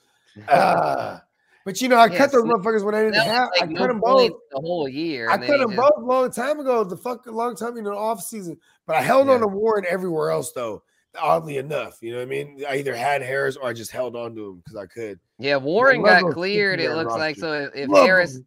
Uh, 0.49 1.19
but 1.65 1.81
you 1.81 1.89
know, 1.89 1.97
I 1.97 2.07
Yeah, 2.07 2.19
cut 2.19 2.33
those 2.33 2.45
motherfuckers 2.45 2.85
when 2.85 2.95
I 2.95 3.03
didn't 3.03 3.23
have. 3.23 3.51
I 3.61 3.65
like 3.65 3.77
cut 3.77 3.89
them 3.89 4.01
both. 4.01 4.33
the 4.51 4.61
whole 4.61 4.89
year. 4.89 5.29
I 5.31 5.37
cut 5.39 5.59
them 5.59 5.71
just- 5.71 5.77
both 5.77 5.93
a 6.03 6.07
long 6.07 6.31
time 6.31 6.61
ago. 6.61 6.85
The 6.85 6.97
fuck 6.97 7.27
a 7.27 7.31
long 7.31 7.55
time 7.57 7.77
in 7.77 7.85
the 7.85 7.93
off 7.93 8.23
season. 8.23 8.59
But 8.87 8.97
I 8.97 9.03
held 9.03 9.29
on 9.29 9.41
to 9.41 9.47
Warren 9.47 9.85
everywhere 9.89 10.31
else 10.31 10.53
though. 10.53 10.83
Oddly 11.21 11.57
enough, 11.59 11.99
you 12.01 12.13
know 12.13 12.19
what 12.19 12.23
I 12.23 12.27
mean. 12.27 12.63
I 12.69 12.77
either 12.77 12.95
had 12.95 13.21
Harris 13.21 13.57
or 13.57 13.69
I 13.69 13.73
just 13.73 13.91
held 13.91 14.15
on 14.15 14.35
to 14.37 14.47
him 14.51 14.57
because 14.59 14.77
I 14.77 14.87
could. 14.87 15.19
Yeah, 15.39 15.57
Warren 15.57 16.03
got 16.03 16.33
cleared. 16.33 16.79
It 16.81 16.93
looks 16.95 17.13
like 17.15 17.37
rosters. 17.37 17.41
so. 17.41 17.71
If, 17.75 17.89
Love 17.89 18.07
Harris, 18.07 18.35
them. 18.35 18.47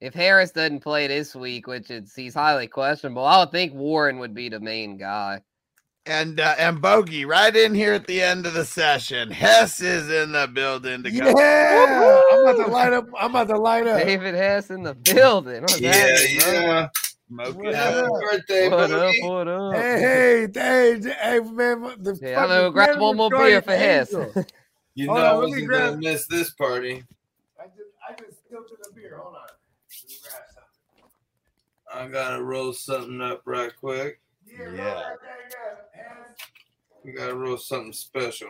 if 0.00 0.14
Harris 0.14 0.52
doesn't 0.52 0.80
play 0.80 1.06
this 1.06 1.34
week, 1.36 1.66
which 1.66 1.90
is 1.90 2.14
he's 2.14 2.32
highly 2.32 2.66
questionable, 2.66 3.24
I 3.26 3.40
would 3.40 3.50
think 3.52 3.74
Warren 3.74 4.18
would 4.20 4.32
be 4.34 4.48
the 4.48 4.58
main 4.58 4.96
guy. 4.96 5.42
And 6.04 6.40
uh, 6.40 6.56
and 6.58 6.80
Bogey 6.82 7.24
right 7.24 7.54
in 7.54 7.74
here 7.74 7.92
at 7.92 8.08
the 8.08 8.20
end 8.22 8.44
of 8.44 8.54
the 8.54 8.64
session. 8.64 9.30
Hess 9.30 9.80
is 9.80 10.10
in 10.10 10.32
the 10.32 10.48
building 10.48 11.04
to 11.04 11.10
go. 11.12 11.16
Yeah, 11.28 12.22
I'm 12.32 12.40
about 12.40 12.56
to 12.64 12.66
light 12.72 12.92
up. 12.92 13.06
I'm 13.20 13.30
about 13.30 13.48
to 13.48 13.56
light 13.58 13.86
up. 13.86 13.98
David 14.04 14.34
Hess 14.34 14.70
in 14.70 14.82
the 14.82 14.94
building. 14.94 15.62
What's 15.62 15.78
Yeah, 15.80 15.92
happening, 15.92 16.38
bro? 16.40 16.52
yeah. 16.52 16.88
Smoking 17.28 17.72
Happy 17.72 17.98
up. 17.98 18.10
birthday, 18.20 18.68
What 18.68 18.76
buddy. 18.90 18.94
up? 18.94 19.14
What 19.20 19.48
up? 19.48 19.74
Hey, 19.74 20.00
hey, 20.00 20.48
hey, 20.52 21.00
hey, 21.22 21.38
man. 21.40 21.82
The 22.02 22.18
Yeah, 22.20 22.42
I'm 22.42 22.48
gonna 22.48 22.70
grab 22.72 22.98
one 23.00 23.16
more 23.16 23.30
beer 23.30 23.62
for 23.62 23.76
Hess. 23.76 24.12
You 24.94 25.06
know 25.06 25.14
on, 25.14 25.22
I 25.24 25.32
wasn't 25.34 25.68
grab- 25.68 25.90
gonna 25.92 26.00
miss 26.02 26.26
this 26.26 26.50
party. 26.50 27.02
I 27.58 27.64
just, 27.68 27.78
I 28.06 28.12
just 28.12 28.40
spilled 28.44 28.64
the 28.68 28.92
beer. 28.94 29.16
Hold 29.22 29.36
on. 29.36 29.40
Let 29.40 30.10
me 30.10 30.16
grab 30.22 30.42
some. 30.52 32.00
I 32.00 32.08
gotta 32.12 32.42
roll 32.42 32.72
something 32.74 33.20
up 33.22 33.40
right 33.46 33.72
quick. 33.74 34.20
Yeah. 34.46 35.14
We 37.04 37.12
got 37.12 37.30
a 37.30 37.34
roll 37.34 37.56
something 37.56 37.92
special. 37.92 38.48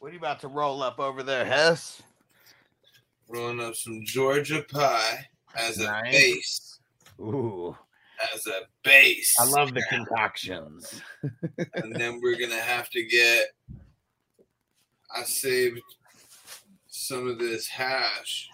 What 0.00 0.10
are 0.10 0.12
you 0.12 0.18
about 0.18 0.40
to 0.40 0.48
roll 0.48 0.82
up 0.82 0.98
over 0.98 1.22
there, 1.22 1.44
Hess? 1.44 2.02
Rolling 3.28 3.60
up 3.60 3.74
some 3.74 4.04
Georgia 4.04 4.62
pie 4.70 5.26
as 5.56 5.80
a 5.80 6.00
base. 6.02 6.78
Ooh, 7.20 7.74
As 8.34 8.46
a 8.46 8.62
base. 8.82 9.34
I 9.40 9.44
love 9.44 9.72
the 9.72 9.82
concoctions. 9.88 11.00
and 11.74 11.94
then 11.94 12.20
we're 12.20 12.38
gonna 12.38 12.60
have 12.60 12.90
to 12.90 13.02
get. 13.04 13.46
I 15.14 15.22
saved 15.22 15.80
some 16.88 17.28
of 17.28 17.38
this 17.38 17.68
hash. 17.68 18.50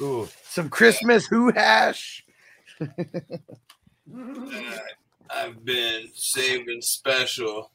Ooh, 0.00 0.28
some 0.44 0.68
Christmas 0.68 1.26
who 1.26 1.52
hash. 1.52 2.24
I've 5.30 5.64
been 5.64 6.08
saving 6.12 6.80
special 6.80 7.70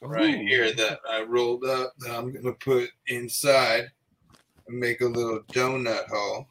right 0.00 0.34
Ooh. 0.34 0.46
here 0.46 0.72
that 0.72 1.00
I 1.08 1.22
rolled 1.22 1.64
up 1.64 1.94
that 1.98 2.16
I'm 2.16 2.32
gonna 2.32 2.52
put 2.52 2.90
inside 3.08 3.90
and 4.66 4.78
make 4.78 5.00
a 5.00 5.06
little 5.06 5.40
donut 5.52 6.06
hole. 6.06 6.46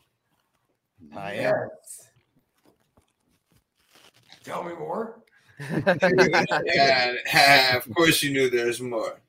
I 1.16 1.36
Yes. 1.36 2.10
Tell 4.44 4.64
me 4.64 4.74
more. 4.76 5.22
and 5.60 5.98
of 7.76 7.94
course 7.96 8.22
you 8.24 8.32
knew 8.32 8.50
there's 8.50 8.80
more. 8.80 9.20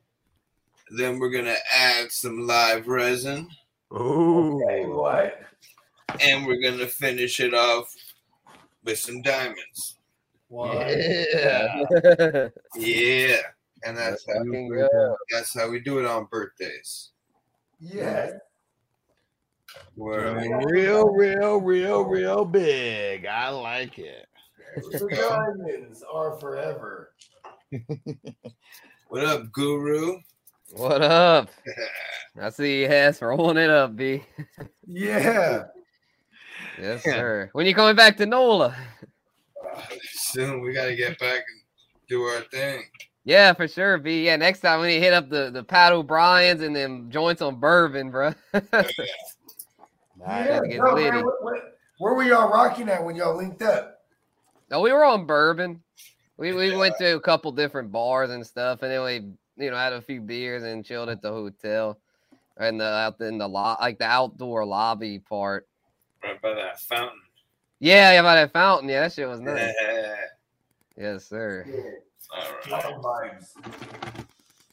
Then 0.90 1.18
we're 1.18 1.30
gonna 1.30 1.56
add 1.74 2.12
some 2.12 2.46
live 2.46 2.86
resin. 2.86 3.48
Ooh. 3.92 4.60
Hey, 4.68 4.86
what? 4.86 5.40
And 6.20 6.46
we're 6.46 6.62
gonna 6.62 6.86
finish 6.86 7.40
it 7.40 7.54
off 7.54 7.94
with 8.84 8.98
some 8.98 9.22
diamonds. 9.22 9.98
Yeah. 10.50 12.48
Yeah. 12.76 13.36
and 13.84 13.96
that's 13.96 14.26
how, 14.26 14.38
fucking 14.38 14.68
go. 14.70 15.16
that's 15.30 15.54
how 15.58 15.68
we 15.68 15.80
do 15.80 15.98
it 15.98 16.06
on 16.06 16.26
birthdays. 16.30 17.10
Yes. 17.80 18.32
Where 19.94 20.34
real, 20.66 21.08
real, 21.10 21.60
real, 21.60 22.04
real 22.04 22.44
big. 22.44 23.26
I 23.26 23.50
like 23.50 23.98
it. 23.98 24.26
The 24.76 25.54
diamonds 25.66 26.02
are 26.10 26.38
forever. 26.38 27.12
What 29.10 29.24
up, 29.24 29.50
Guru? 29.52 30.18
What 30.72 31.02
up? 31.02 31.48
I 32.40 32.50
see 32.50 32.82
you 32.82 32.88
has 32.88 33.20
rolling 33.22 33.56
it 33.56 33.70
up, 33.70 33.96
B. 33.96 34.22
Yeah. 34.86 35.64
Yes, 36.80 37.02
sir. 37.02 37.50
When 37.52 37.66
you 37.66 37.74
coming 37.74 37.96
back 37.96 38.16
to 38.18 38.26
NOLA? 38.26 38.76
Soon 40.12 40.60
we 40.60 40.72
gotta 40.72 40.94
get 40.94 41.18
back 41.18 41.38
and 41.38 41.60
do 42.08 42.22
our 42.22 42.40
thing. 42.52 42.82
Yeah, 43.24 43.52
for 43.52 43.66
sure, 43.68 43.98
B. 43.98 44.24
Yeah, 44.26 44.36
next 44.36 44.60
time 44.60 44.80
we 44.80 44.88
need 44.88 44.94
to 44.96 45.00
hit 45.00 45.12
up 45.12 45.28
the 45.28 45.50
the 45.50 45.64
Pat 45.64 45.92
O'Brien's 45.92 46.62
and 46.62 46.74
them 46.76 47.10
joints 47.10 47.42
on 47.42 47.56
bourbon, 47.60 48.10
bro. 48.10 48.32
Yeah, 50.20 50.60
get 50.68 50.78
no, 50.78 50.94
man, 50.96 51.24
what- 51.24 51.42
what- 51.44 51.74
where 52.00 52.14
were 52.14 52.22
y'all 52.24 52.50
rocking 52.50 52.88
at 52.88 53.02
when 53.04 53.16
y'all 53.16 53.36
linked 53.36 53.62
up? 53.62 54.02
No, 54.70 54.80
we 54.80 54.92
were 54.92 55.04
on 55.04 55.26
bourbon. 55.26 55.82
We 56.36 56.52
we 56.52 56.76
went 56.76 56.94
to 56.98 57.16
a 57.16 57.20
couple 57.20 57.50
different 57.52 57.90
bars 57.90 58.30
and 58.30 58.46
stuff, 58.46 58.82
and 58.82 58.90
then 58.92 59.02
we 59.04 59.32
you 59.58 59.70
know 59.70 59.76
had 59.76 59.92
a 59.92 60.00
few 60.00 60.20
beers 60.20 60.62
and 60.62 60.84
chilled 60.84 61.08
at 61.08 61.22
the 61.22 61.30
hotel, 61.30 61.98
and 62.56 62.80
the 62.80 62.84
out 62.84 63.20
in 63.20 63.38
the 63.38 63.48
lot 63.48 63.80
like 63.80 63.98
the 63.98 64.04
outdoor 64.04 64.64
lobby 64.64 65.18
part. 65.18 65.66
Right 66.22 66.40
by 66.40 66.54
that 66.54 66.80
fountain. 66.80 67.20
Yeah, 67.80 68.12
yeah, 68.12 68.22
by 68.22 68.34
that 68.36 68.52
fountain. 68.52 68.88
Yeah, 68.88 69.02
that 69.02 69.12
shit 69.12 69.28
was 69.28 69.40
nice. 69.40 69.72
Yeah. 69.80 70.14
Yes, 70.96 71.28
sir. 71.28 71.64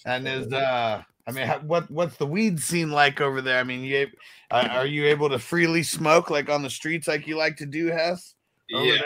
And 0.06 0.28
is 0.28 0.52
uh, 0.52 1.04
I 1.28 1.32
mean, 1.32 1.48
what 1.68 1.90
what's 1.90 2.18
the 2.18 2.26
weed 2.26 2.60
scene 2.60 2.92
like 2.92 3.22
over 3.22 3.42
there? 3.42 3.60
I 3.60 3.64
mean, 3.64 3.84
you 3.84 4.08
uh, 4.52 4.68
are 4.72 4.86
you 4.86 5.06
able 5.06 5.30
to 5.30 5.40
freely 5.40 5.84
smoke 5.84 6.30
like 6.30 6.50
on 6.50 6.62
the 6.62 6.70
streets 6.70 7.08
like 7.08 7.28
you 7.28 7.38
like 7.38 7.58
to 7.58 7.66
do, 7.66 7.88
Hess? 7.88 8.36
over 8.74 8.86
Yeah, 8.86 9.02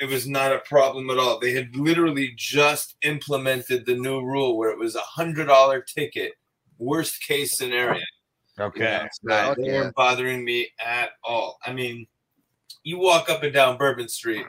it 0.00 0.08
was 0.08 0.26
not 0.26 0.52
a 0.52 0.60
problem 0.60 1.10
at 1.10 1.18
all. 1.18 1.38
They 1.38 1.52
had 1.52 1.76
literally 1.76 2.32
just 2.34 2.96
implemented 3.02 3.84
the 3.84 3.94
new 3.94 4.22
rule 4.22 4.56
where 4.56 4.70
it 4.70 4.78
was 4.78 4.96
a 4.96 5.00
hundred 5.00 5.46
dollar 5.46 5.82
ticket, 5.82 6.32
worst 6.78 7.22
case 7.26 7.58
scenario. 7.58 8.00
Okay. 8.58 9.06
So 9.12 9.54
they 9.56 9.72
weren't 9.72 9.94
bothering 9.94 10.44
me 10.44 10.68
at 10.84 11.10
all. 11.22 11.58
I 11.64 11.72
mean, 11.72 12.06
you 12.82 12.98
walk 12.98 13.28
up 13.28 13.42
and 13.42 13.52
down 13.52 13.76
Bourbon 13.76 14.08
Street, 14.08 14.46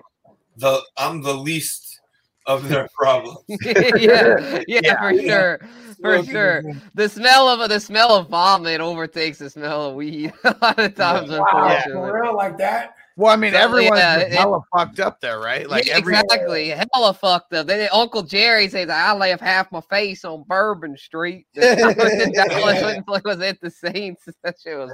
the 0.55 0.81
I'm 0.97 1.21
the 1.21 1.33
least 1.33 1.99
of 2.47 2.69
their 2.69 2.87
problems. 2.97 3.39
yeah, 3.49 4.63
yeah, 4.67 4.99
for 5.01 5.21
sure, 5.21 5.59
for 6.01 6.15
Smoking 6.15 6.31
sure. 6.31 6.63
The 6.95 7.09
smell 7.09 7.49
of 7.49 7.67
the 7.69 7.79
smell 7.79 8.15
of 8.15 8.29
vomit 8.29 8.79
overtakes 8.79 9.39
the 9.39 9.49
smell 9.49 9.89
of 9.89 9.95
weed 9.95 10.31
a 10.45 10.55
lot 10.61 10.79
of 10.79 10.95
times. 10.95 11.29
Wow, 11.29 11.45
unfortunately. 11.45 11.93
for 11.93 12.21
real, 12.21 12.35
like 12.35 12.57
that? 12.57 12.95
Well, 13.17 13.31
I 13.31 13.35
mean, 13.35 13.51
So, 13.53 13.59
everyone's 13.59 13.99
yeah, 13.99 14.19
just 14.19 14.31
it- 14.31 14.37
hella 14.37 14.59
fucked 14.75 14.99
up 14.99 15.19
there, 15.19 15.39
right? 15.39 15.69
Like 15.69 15.85
yeah, 15.85 15.97
every 15.97 16.15
exactly, 16.17 16.69
hella 16.69 17.13
fucked 17.13 17.53
up. 17.53 17.67
Then 17.67 17.89
Uncle 17.91 18.23
Jerry 18.23 18.67
says, 18.69 18.89
"I 18.89 19.13
left 19.13 19.41
half 19.41 19.71
my 19.71 19.81
face 19.89 20.23
on 20.23 20.43
Bourbon 20.47 20.95
Street." 20.97 21.45
Dallas 21.53 21.95
was- 23.07 23.21
was 23.25 23.41
at 23.41 23.59
the 23.61 23.69
Saints. 23.69 24.23
That 24.43 24.55
shit 24.63 24.77
was 24.77 24.91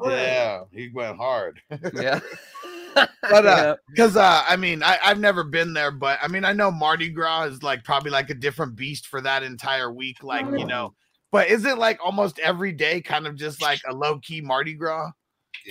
funny. 0.00 0.14
Yeah, 0.14 0.60
he 0.70 0.90
went 0.94 1.16
hard. 1.16 1.60
Yeah. 1.94 2.20
but 2.94 3.44
uh 3.44 3.76
because 3.90 4.16
uh 4.16 4.42
i 4.48 4.56
mean 4.56 4.82
I, 4.82 4.98
i've 5.04 5.18
never 5.20 5.44
been 5.44 5.74
there 5.74 5.90
but 5.90 6.18
i 6.22 6.28
mean 6.28 6.46
i 6.46 6.54
know 6.54 6.70
mardi 6.70 7.10
gras 7.10 7.42
is 7.44 7.62
like 7.62 7.84
probably 7.84 8.10
like 8.10 8.30
a 8.30 8.34
different 8.34 8.74
beast 8.74 9.06
for 9.08 9.20
that 9.20 9.42
entire 9.42 9.92
week 9.92 10.22
like 10.22 10.46
you 10.46 10.64
know 10.64 10.94
but 11.30 11.48
is 11.48 11.66
it 11.66 11.76
like 11.76 11.98
almost 12.02 12.38
every 12.38 12.72
day 12.72 13.02
kind 13.02 13.26
of 13.26 13.36
just 13.36 13.60
like 13.60 13.82
a 13.86 13.94
low-key 13.94 14.40
mardi 14.40 14.72
gras 14.72 15.10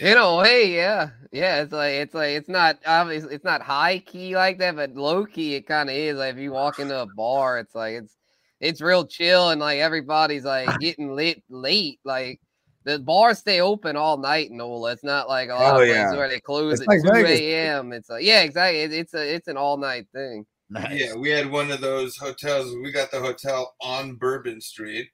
In 0.02 0.18
a 0.18 0.36
way, 0.38 0.76
yeah, 0.76 1.10
yeah. 1.32 1.62
It's 1.62 1.72
like 1.72 1.94
it's 1.94 2.14
like 2.14 2.30
it's 2.32 2.50
not 2.50 2.80
obviously 2.86 3.34
it's 3.34 3.46
not 3.46 3.62
high 3.62 4.00
key 4.00 4.36
like 4.36 4.60
that, 4.60 4.76
but 4.76 4.94
low 4.96 5.26
key 5.26 5.56
it 5.56 5.68
kind 5.68 5.90
of 5.90 5.96
is. 5.96 6.18
Like 6.18 6.34
if 6.36 6.40
you 6.40 6.52
walk 6.52 6.80
into 6.80 7.00
a 7.00 7.08
bar, 7.16 7.60
it's 7.60 7.74
like 7.76 7.94
it's 7.96 8.16
it's 8.60 8.82
real 8.82 9.06
chill 9.06 9.50
and 9.52 9.62
like 9.62 9.80
everybody's 9.80 10.44
like 10.44 10.80
getting 10.80 11.14
lit 11.14 11.42
late. 11.50 12.00
Like 12.04 12.42
the 12.84 13.00
bars 13.00 13.40
stay 13.40 13.62
open 13.62 13.96
all 13.96 14.18
night, 14.18 14.52
Nola. 14.52 14.92
It's 14.92 15.04
not 15.04 15.30
like 15.30 15.50
a 15.50 15.54
lot 15.54 15.76
Oh, 15.76 15.82
of 15.82 15.88
places 15.88 15.96
yeah. 15.96 16.16
where 16.16 16.30
they 16.30 16.40
close 16.40 16.74
It's 16.74 16.82
at 16.82 16.88
like 16.88 17.02
two 17.04 17.26
a.m. 17.26 17.94
It's 17.94 18.10
like 18.10 18.24
yeah, 18.24 18.42
exactly. 18.42 18.82
It, 18.82 18.94
it's 18.94 19.14
a 19.14 19.36
it's 19.36 19.48
an 19.48 19.58
all 19.58 19.78
night 19.78 20.08
thing. 20.14 20.46
Yeah, 20.92 21.14
we 21.16 21.30
had 21.30 21.50
one 21.50 21.72
of 21.72 21.80
those 21.80 22.18
hotels. 22.18 22.76
We 22.84 22.92
got 22.92 23.12
the 23.12 23.20
hotel 23.20 23.76
on 23.82 24.16
Bourbon 24.16 24.60
Street. 24.60 25.10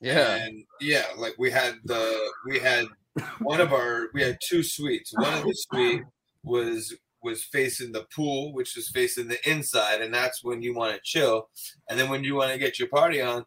Yeah. 0.00 0.36
And 0.36 0.64
yeah, 0.80 1.04
like 1.16 1.34
we 1.38 1.50
had 1.50 1.76
the 1.84 2.30
we 2.46 2.58
had 2.58 2.86
one 3.40 3.60
of 3.60 3.72
our 3.72 4.08
we 4.14 4.22
had 4.22 4.38
two 4.46 4.62
suites. 4.62 5.12
One 5.14 5.34
of 5.34 5.42
the 5.42 5.50
oh, 5.50 5.74
suite 5.74 6.02
was 6.42 6.94
was 7.22 7.44
facing 7.44 7.92
the 7.92 8.06
pool, 8.14 8.52
which 8.52 8.76
was 8.76 8.88
facing 8.88 9.28
the 9.28 9.50
inside, 9.50 10.00
and 10.00 10.12
that's 10.12 10.44
when 10.44 10.62
you 10.62 10.74
want 10.74 10.94
to 10.94 11.00
chill. 11.02 11.48
And 11.88 11.98
then 11.98 12.08
when 12.08 12.24
you 12.24 12.34
want 12.34 12.52
to 12.52 12.58
get 12.58 12.78
your 12.78 12.88
party 12.88 13.20
on, 13.20 13.44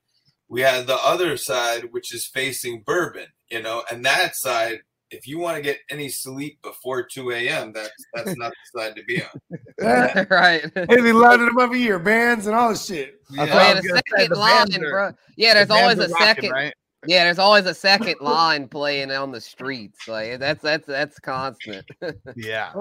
we 0.49 0.61
had 0.61 0.87
the 0.87 0.97
other 0.97 1.37
side, 1.37 1.89
which 1.91 2.13
is 2.13 2.27
facing 2.27 2.83
bourbon, 2.85 3.27
you 3.49 3.61
know, 3.61 3.83
and 3.89 4.03
that 4.05 4.35
side, 4.35 4.79
if 5.09 5.27
you 5.27 5.39
want 5.39 5.57
to 5.57 5.61
get 5.61 5.79
any 5.89 6.09
sleep 6.09 6.61
before 6.61 7.03
2 7.03 7.31
a.m., 7.31 7.71
that's 7.73 7.91
that's 8.13 8.37
not 8.37 8.51
the 8.51 8.79
side 8.79 8.95
to 8.95 9.03
be 9.03 9.21
on. 9.21 10.27
right. 10.29 10.69
And 10.75 11.05
they 11.05 11.13
loaded 11.13 11.47
them 11.47 11.57
up 11.57 11.73
here, 11.73 11.99
bands 11.99 12.47
and 12.47 12.55
all 12.55 12.69
this 12.69 12.85
shit. 12.85 13.15
Oh, 13.37 13.45
yeah, 13.45 13.73
the 13.75 14.01
second 14.09 14.37
line, 14.37 14.67
bro. 14.79 15.13
Yeah, 15.37 15.53
there's 15.53 15.69
always 15.69 15.99
a 15.99 16.09
second. 16.09 16.73
Yeah, 17.07 17.23
there's 17.23 17.39
always 17.39 17.65
a 17.65 17.73
second 17.73 18.17
line 18.21 18.67
playing 18.67 19.11
on 19.11 19.31
the 19.31 19.41
streets. 19.41 20.07
Like 20.07 20.39
that's 20.39 20.61
that's 20.61 20.85
that's 20.85 21.19
constant. 21.19 21.85
yeah 22.35 22.71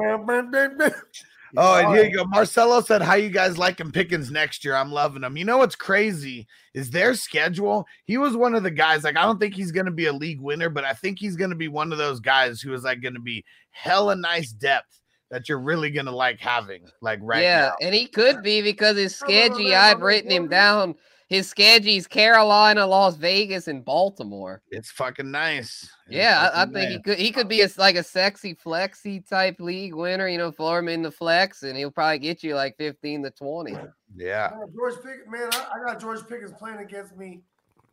Oh, 1.57 1.75
and 1.75 1.95
here 1.95 2.05
you 2.05 2.17
go. 2.17 2.25
Marcelo 2.25 2.81
said, 2.81 3.03
"How 3.03 3.15
you 3.15 3.29
guys 3.29 3.59
liking 3.59 3.91
Pickens 3.91 4.31
next 4.31 4.65
year? 4.65 4.77
I'm 4.77 4.93
loving 4.93 5.25
him." 5.25 5.37
You 5.37 5.45
know 5.45 5.59
what's 5.59 5.75
crazy 5.75 6.47
is 6.75 6.91
their 6.91 7.15
schedule. 7.15 7.87
He 8.05 8.19
was 8.19 8.37
one 8.37 8.55
of 8.55 8.63
the 8.63 8.71
guys. 8.71 9.03
Like, 9.03 9.17
I 9.17 9.23
don't 9.23 9.41
think 9.41 9.55
he's 9.55 9.73
going 9.73 9.87
to 9.87 9.93
be 9.93 10.07
a 10.07 10.13
league 10.13 10.41
winner, 10.41 10.69
but 10.69 10.85
I 10.85 10.93
think 10.93 11.19
he's 11.19 11.37
going 11.37 11.51
to 11.51 11.57
be 11.57 11.69
one 11.69 11.91
of 11.93 11.99
those 11.99 12.21
guys 12.21 12.61
who 12.61 12.73
is 12.73 12.85
like 12.85 13.03
going 13.03 13.15
to 13.15 13.21
be 13.21 13.45
hella 13.73 14.15
nice 14.15 14.53
depth 14.53 15.01
that 15.31 15.49
you're 15.49 15.61
really 15.61 15.91
going 15.91 16.07
to 16.07 16.13
like 16.15 16.39
having. 16.39 16.85
Like 17.01 17.19
right 17.23 17.43
yeah, 17.43 17.71
now. 17.81 17.87
and 17.87 17.95
he 17.95 18.07
could 18.07 18.43
be 18.43 18.63
because 18.63 18.97
his 18.97 19.17
schedule. 19.17 19.75
I'd 19.75 20.01
written 20.01 20.31
him 20.31 20.49
down. 20.49 20.95
His 21.31 21.49
schedule's 21.49 22.09
Carolina, 22.09 22.85
Las 22.85 23.15
Vegas, 23.15 23.69
and 23.69 23.85
Baltimore. 23.85 24.63
It's 24.73 24.91
fucking 24.91 25.31
nice. 25.31 25.89
It's 26.09 26.17
Yeah, 26.17 26.51
I, 26.53 26.63
I 26.63 26.65
fucking 26.65 26.75
think 26.75 26.91
he 26.91 26.99
could. 27.03 27.19
He 27.19 27.31
could 27.31 27.49
be 27.49 27.63
a, 27.63 27.69
like 27.79 27.95
a 27.95 28.03
sexy 28.03 28.55
flexy 28.55 29.21
type 29.21 29.61
league 29.61 29.95
winner. 29.95 30.27
You 30.27 30.39
know, 30.39 30.51
throw 30.51 30.75
him 30.75 30.89
in 30.89 31.03
the 31.03 31.11
flex, 31.13 31.63
and 31.63 31.79
he'll 31.79 31.93
probably 31.93 32.19
get 32.19 32.43
you 32.43 32.57
like 32.57 32.77
fifteen 32.77 33.23
to 33.23 33.31
twenty. 33.31 33.77
Yeah. 34.17 34.51
Man, 34.59 34.73
George 34.75 34.97
Pickens, 34.97 35.29
man, 35.31 35.49
I, 35.53 35.69
I 35.77 35.87
got 35.87 36.01
George 36.01 36.27
Pickens 36.29 36.53
playing 36.59 36.79
against 36.79 37.17
me 37.17 37.43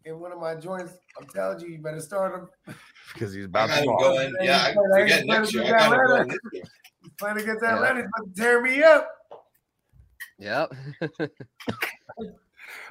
in 0.05 0.19
one 0.19 0.31
of 0.31 0.39
my 0.39 0.55
joints. 0.55 0.93
I'm 1.19 1.27
telling 1.27 1.59
you, 1.59 1.67
you 1.67 1.77
better 1.77 2.01
start 2.01 2.33
him. 2.33 2.75
because 3.13 3.35
he's 3.35 3.45
about 3.45 3.69
to 3.69 3.85
go 3.85 4.19
in. 4.19 4.33
Yeah, 4.41 4.63
I 4.63 4.73
forget 4.73 5.27
next 5.27 5.53
year. 5.53 5.63
I 5.63 5.69
got 5.69 5.93
him 5.93 6.07
going 6.07 6.27
this 6.29 6.39
year. 6.53 6.63
He's 7.03 7.11
playing 7.19 7.37
against 7.37 7.61
Yeah. 7.61 7.93
He's 7.93 8.05
about 8.05 8.35
to 8.35 8.41
tear 8.41 8.63
me 8.63 8.81
up. 8.81 9.11
Yep. 10.39 10.73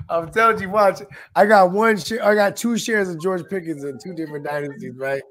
I'm 0.08 0.30
telling 0.30 0.60
you, 0.60 0.70
watch. 0.70 1.02
I 1.34 1.46
got 1.46 1.72
one 1.72 1.98
share. 1.98 2.24
I 2.24 2.34
got 2.34 2.56
two 2.56 2.78
shares 2.78 3.08
of 3.08 3.20
George 3.20 3.42
Pickens 3.48 3.84
in 3.84 3.98
two 3.98 4.14
different 4.14 4.44
dynasties, 4.44 4.96
right? 4.96 5.22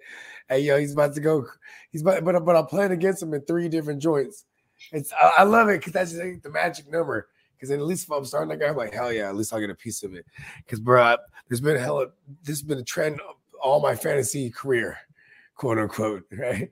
Hey, 0.49 0.59
yo, 0.59 0.79
he's 0.79 0.93
about 0.93 1.13
to 1.15 1.21
go. 1.21 1.45
He's 1.91 2.01
about, 2.01 2.23
but 2.23 2.43
but 2.45 2.55
I'm 2.55 2.67
playing 2.67 2.91
against 2.91 3.23
him 3.23 3.33
in 3.33 3.41
three 3.41 3.69
different 3.69 4.01
joints. 4.01 4.45
It's 4.91 5.11
I, 5.13 5.31
I 5.39 5.43
love 5.43 5.69
it 5.69 5.79
because 5.79 5.93
that's 5.93 6.11
just 6.11 6.23
like 6.23 6.41
the 6.43 6.49
magic 6.49 6.91
number. 6.91 7.29
Because 7.55 7.71
at 7.71 7.81
least 7.81 8.03
if 8.03 8.11
I'm 8.11 8.25
starting 8.25 8.49
that 8.49 8.59
guy, 8.59 8.69
I'm 8.69 8.75
like, 8.75 8.93
hell 8.93 9.13
yeah, 9.13 9.29
at 9.29 9.35
least 9.35 9.53
I'll 9.53 9.59
get 9.59 9.69
a 9.69 9.75
piece 9.75 10.03
of 10.03 10.13
it. 10.13 10.25
Because 10.57 10.79
bro, 10.79 11.15
there's 11.47 11.61
been 11.61 11.77
a 11.77 11.79
hella. 11.79 12.07
This 12.43 12.57
has 12.57 12.63
been 12.63 12.79
a 12.79 12.83
trend 12.83 13.19
all 13.61 13.81
my 13.81 13.95
fantasy 13.95 14.49
career, 14.51 14.97
quote 15.55 15.79
unquote, 15.79 16.23
right? 16.31 16.71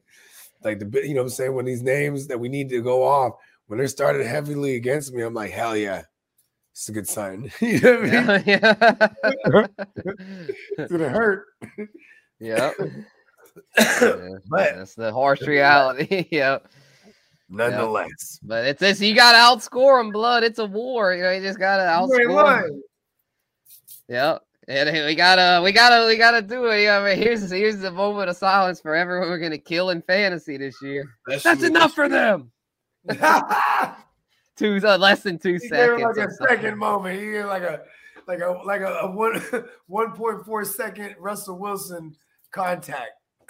Like 0.64 0.80
the 0.80 1.08
you 1.08 1.14
know 1.14 1.22
what 1.22 1.28
I'm 1.28 1.30
saying 1.30 1.56
when 1.56 1.66
these 1.66 1.82
names 1.82 2.28
that 2.28 2.40
we 2.40 2.50
need 2.50 2.70
to 2.70 2.82
go 2.82 3.04
off 3.04 3.34
when 3.68 3.80
they're 3.80 3.88
started 3.88 4.26
heavily 4.26 4.76
against 4.76 5.14
me, 5.14 5.24
I'm 5.24 5.34
like, 5.34 5.52
hell 5.52 5.76
yeah, 5.76 6.04
it's 6.74 6.90
a 6.90 6.92
good 6.92 7.08
sign. 7.08 7.52
you 7.62 7.80
know 7.80 8.02
what 8.02 8.14
I 8.14 8.38
mean? 8.38 8.44
Yeah. 8.48 9.08
it's 10.80 10.92
gonna 10.92 11.10
hurt. 11.10 11.46
Yep. 12.40 12.74
but 13.78 14.50
that's 14.50 14.96
the 14.96 15.14
harsh 15.14 15.42
reality. 15.44 16.28
yep. 16.32 16.68
Nonetheless. 17.48 18.40
Yep. 18.42 18.50
But 18.50 18.66
it's 18.66 18.80
this 18.80 19.00
you 19.00 19.14
gotta 19.14 19.38
outscore 19.38 20.00
them, 20.00 20.12
blood. 20.12 20.44
It's 20.44 20.58
a 20.58 20.66
war. 20.66 21.14
You 21.14 21.22
know, 21.22 21.32
you 21.32 21.42
just 21.42 21.60
gotta 21.60 21.84
outscore. 21.84 22.70
Yep. 24.10 24.42
And 24.68 25.06
we 25.06 25.14
gotta, 25.14 25.62
we 25.62 25.72
gotta, 25.74 26.08
we 26.08 26.18
gotta 26.18 26.42
do 26.42 26.66
it. 26.68 26.84
Yeah, 26.84 27.00
I 27.00 27.10
mean, 27.10 27.22
here's 27.22 27.52
here's 27.52 27.80
the 27.80 27.92
moment 27.92 28.30
of 28.30 28.38
silence 28.38 28.80
for 28.82 28.96
everyone 28.96 29.30
we're 29.30 29.38
gonna 29.38 29.60
kill 29.60 29.92
in 29.92 30.02
fantasy 30.02 30.58
this 30.58 30.82
year. 30.82 31.06
That's 31.28 31.44
That's 31.44 31.64
enough 31.64 31.94
for 31.94 32.10
them. 32.10 32.52
Two 34.56 34.80
uh, 34.84 34.98
less 34.98 35.24
than 35.24 35.38
two 35.40 35.54
He 35.54 35.60
gave 35.60 35.70
seconds. 35.70 36.02
like 36.04 36.18
a 36.18 36.32
something. 36.32 36.48
second 36.48 36.78
moment. 36.78 37.20
He 37.20 37.32
gave 37.32 37.46
like 37.46 37.64
a 37.64 37.82
like 38.28 38.40
a 38.40 38.60
like 38.66 38.82
a, 38.82 38.94
a 39.02 39.12
one 39.12 39.42
one 39.88 40.12
point 40.14 40.46
four 40.46 40.64
second 40.66 41.16
Russell 41.20 41.58
Wilson 41.58 42.16
contact. 42.52 43.12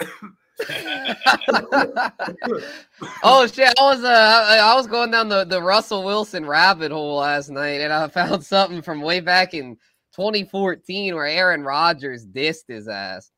oh 3.22 3.46
shit! 3.46 3.72
I 3.78 3.82
was 3.82 4.04
uh, 4.04 4.44
I 4.48 4.58
I 4.58 4.74
was 4.74 4.86
going 4.86 5.10
down 5.10 5.28
the, 5.28 5.44
the 5.44 5.60
Russell 5.62 6.04
Wilson 6.04 6.46
rabbit 6.46 6.92
hole 6.92 7.16
last 7.18 7.50
night, 7.50 7.80
and 7.80 7.92
I 7.92 8.08
found 8.08 8.44
something 8.44 8.82
from 8.82 9.02
way 9.02 9.20
back 9.20 9.54
in 9.54 9.76
2014 10.14 11.14
where 11.14 11.26
Aaron 11.26 11.62
Rodgers 11.64 12.26
dissed 12.26 12.68
his 12.68 12.88
ass 12.88 13.30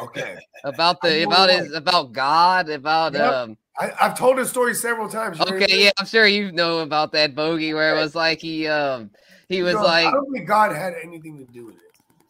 Okay. 0.00 0.36
about 0.64 1.00
the 1.02 1.22
about 1.22 1.50
his 1.50 1.72
about 1.72 2.12
God 2.12 2.68
about 2.68 3.14
Yep. 3.14 3.32
um. 3.32 3.56
I, 3.78 3.90
I've 4.00 4.18
told 4.18 4.38
this 4.38 4.50
story 4.50 4.74
several 4.74 5.08
times. 5.08 5.38
You 5.38 5.56
Okay, 5.56 5.84
yeah. 5.84 5.90
I'm 5.98 6.06
sure 6.06 6.26
you 6.26 6.52
know 6.52 6.80
about 6.80 7.12
that 7.12 7.34
bogey 7.34 7.72
where 7.74 7.96
it 7.96 8.00
was 8.00 8.14
like 8.14 8.40
he 8.40 8.66
um 8.66 9.10
he 9.48 9.62
was 9.62 9.74
No, 9.74 9.82
like 9.82 10.06
I 10.06 10.10
don't 10.10 10.30
think 10.32 10.46
God 10.46 10.74
had 10.74 10.94
anything 11.02 11.38
to 11.38 11.44
do 11.52 11.66
with 11.66 11.76
it. 11.76 11.82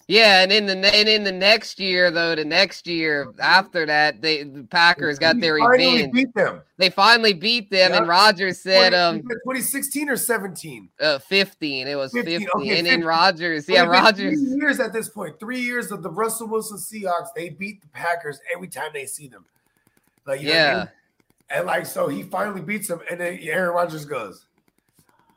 Yeah, 0.09 0.43
and 0.43 0.53
in 0.53 0.67
the 0.67 0.73
and 0.95 1.09
in 1.09 1.25
the 1.25 1.33
next 1.33 1.81
year 1.81 2.11
though, 2.11 2.35
the 2.35 2.45
next 2.45 2.87
year 2.87 3.33
after 3.41 3.87
that, 3.87 4.21
they 4.21 4.43
the 4.43 4.65
Packers 4.65 5.19
got 5.19 5.41
their 5.41 5.55
revenge. 5.55 6.13
beat 6.13 6.35
them. 6.35 6.61
They 6.77 6.91
finally 6.91 7.33
beat 7.33 7.71
them, 7.71 7.93
and 7.93 8.07
Rodgers 8.09 8.61
said, 8.61 8.91
20 8.91 8.97
"Um, 8.97 9.23
2016 9.23 10.09
or 10.09 10.17
17. 10.17 10.89
uh, 11.01 11.19
15. 11.19 11.87
It 11.89 11.95
was 11.95 12.13
15, 12.13 12.41
15, 12.41 12.49
okay, 12.57 12.79
and 12.79 12.87
then 12.87 12.95
15. 12.95 13.05
Rodgers, 13.07 13.69
yeah, 13.69 13.83
Rodgers. 13.85 14.39
Three 14.39 14.61
years 14.61 14.81
at 14.81 14.93
this. 14.93 15.11
Three 15.39 15.61
years 15.61 15.93
of 15.93 16.03
the 16.03 16.11
Russell 16.11 16.49
Wilson 16.49 16.79
Seahawks. 16.79 17.29
They 17.35 17.51
beat 17.51 17.81
the 17.81 17.89
Packers 17.89 18.41
every 18.55 18.69
time 18.69 18.91
they 18.93 19.07
see 19.07 19.29
them. 19.29 19.45
Like 20.27 20.41
you 20.41 20.49
know 20.49 20.89
And 21.53 21.67
like 21.67 21.87
so, 21.87 22.09
he 22.09 22.23
finally 22.23 22.63
beats 22.63 22.89
him, 22.89 23.01
and 23.11 23.21
then 23.21 23.39
Aaron 23.43 23.75
Rodgers 23.75 24.05
goes. 24.05 24.47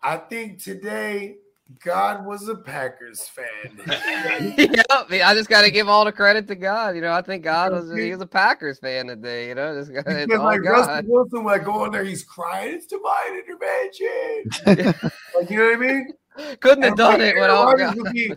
I 0.01 0.17
think 0.17 0.63
today 0.63 1.37
God 1.83 2.25
was 2.25 2.47
a 2.47 2.55
Packers 2.55 3.27
fan. 3.27 3.81
yep, 4.57 4.85
I 5.11 5.33
just 5.33 5.49
got 5.49 5.63
to 5.63 5.71
give 5.71 5.89
all 5.89 6.05
the 6.05 6.11
credit 6.11 6.47
to 6.47 6.55
God. 6.55 6.95
You 6.95 7.01
know, 7.01 7.11
I 7.11 7.21
think 7.21 7.43
God 7.43 7.71
was 7.71 7.91
he 7.93 8.11
was 8.11 8.21
a 8.21 8.27
Packers 8.27 8.79
fan 8.79 9.07
today. 9.07 9.47
You 9.49 9.55
know, 9.55 9.75
just 9.77 9.91
it's 9.91 10.03
Because 10.03 10.39
all 10.39 10.45
like 10.45 10.61
Russell 10.63 10.85
God. 10.95 11.05
Wilson, 11.07 11.43
would 11.43 11.65
go 11.65 11.85
in 11.85 11.91
there, 11.91 12.03
he's 12.03 12.23
crying. 12.23 12.75
It's 12.75 12.85
divine 12.85 13.37
intervention. 13.37 15.01
like 15.35 15.49
you 15.49 15.57
know 15.57 15.65
what 15.65 15.73
I 15.73 15.77
mean? 15.77 16.13
Couldn't 16.59 16.83
have 16.83 16.91
And, 16.91 16.97
done 16.97 17.13
like, 17.13 17.21
it 17.21 17.35
Aaron 17.35 17.41
without 17.41 17.65
Rodgers 17.65 17.87
God. 17.87 17.97
would 17.97 18.13
be- 18.13 18.33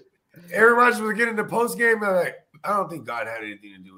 Aaron 0.52 0.76
Rodgers 0.76 1.00
would 1.02 1.16
get 1.16 1.28
in 1.28 1.36
the 1.36 1.44
post 1.44 1.76
game 1.76 2.02
and 2.02 2.16
like, 2.16 2.36
I 2.64 2.70
don't 2.76 2.88
think 2.88 3.04
God 3.06 3.26
had 3.26 3.42
anything 3.44 3.72
to 3.72 3.78
do 3.78 3.94
with 3.94 3.97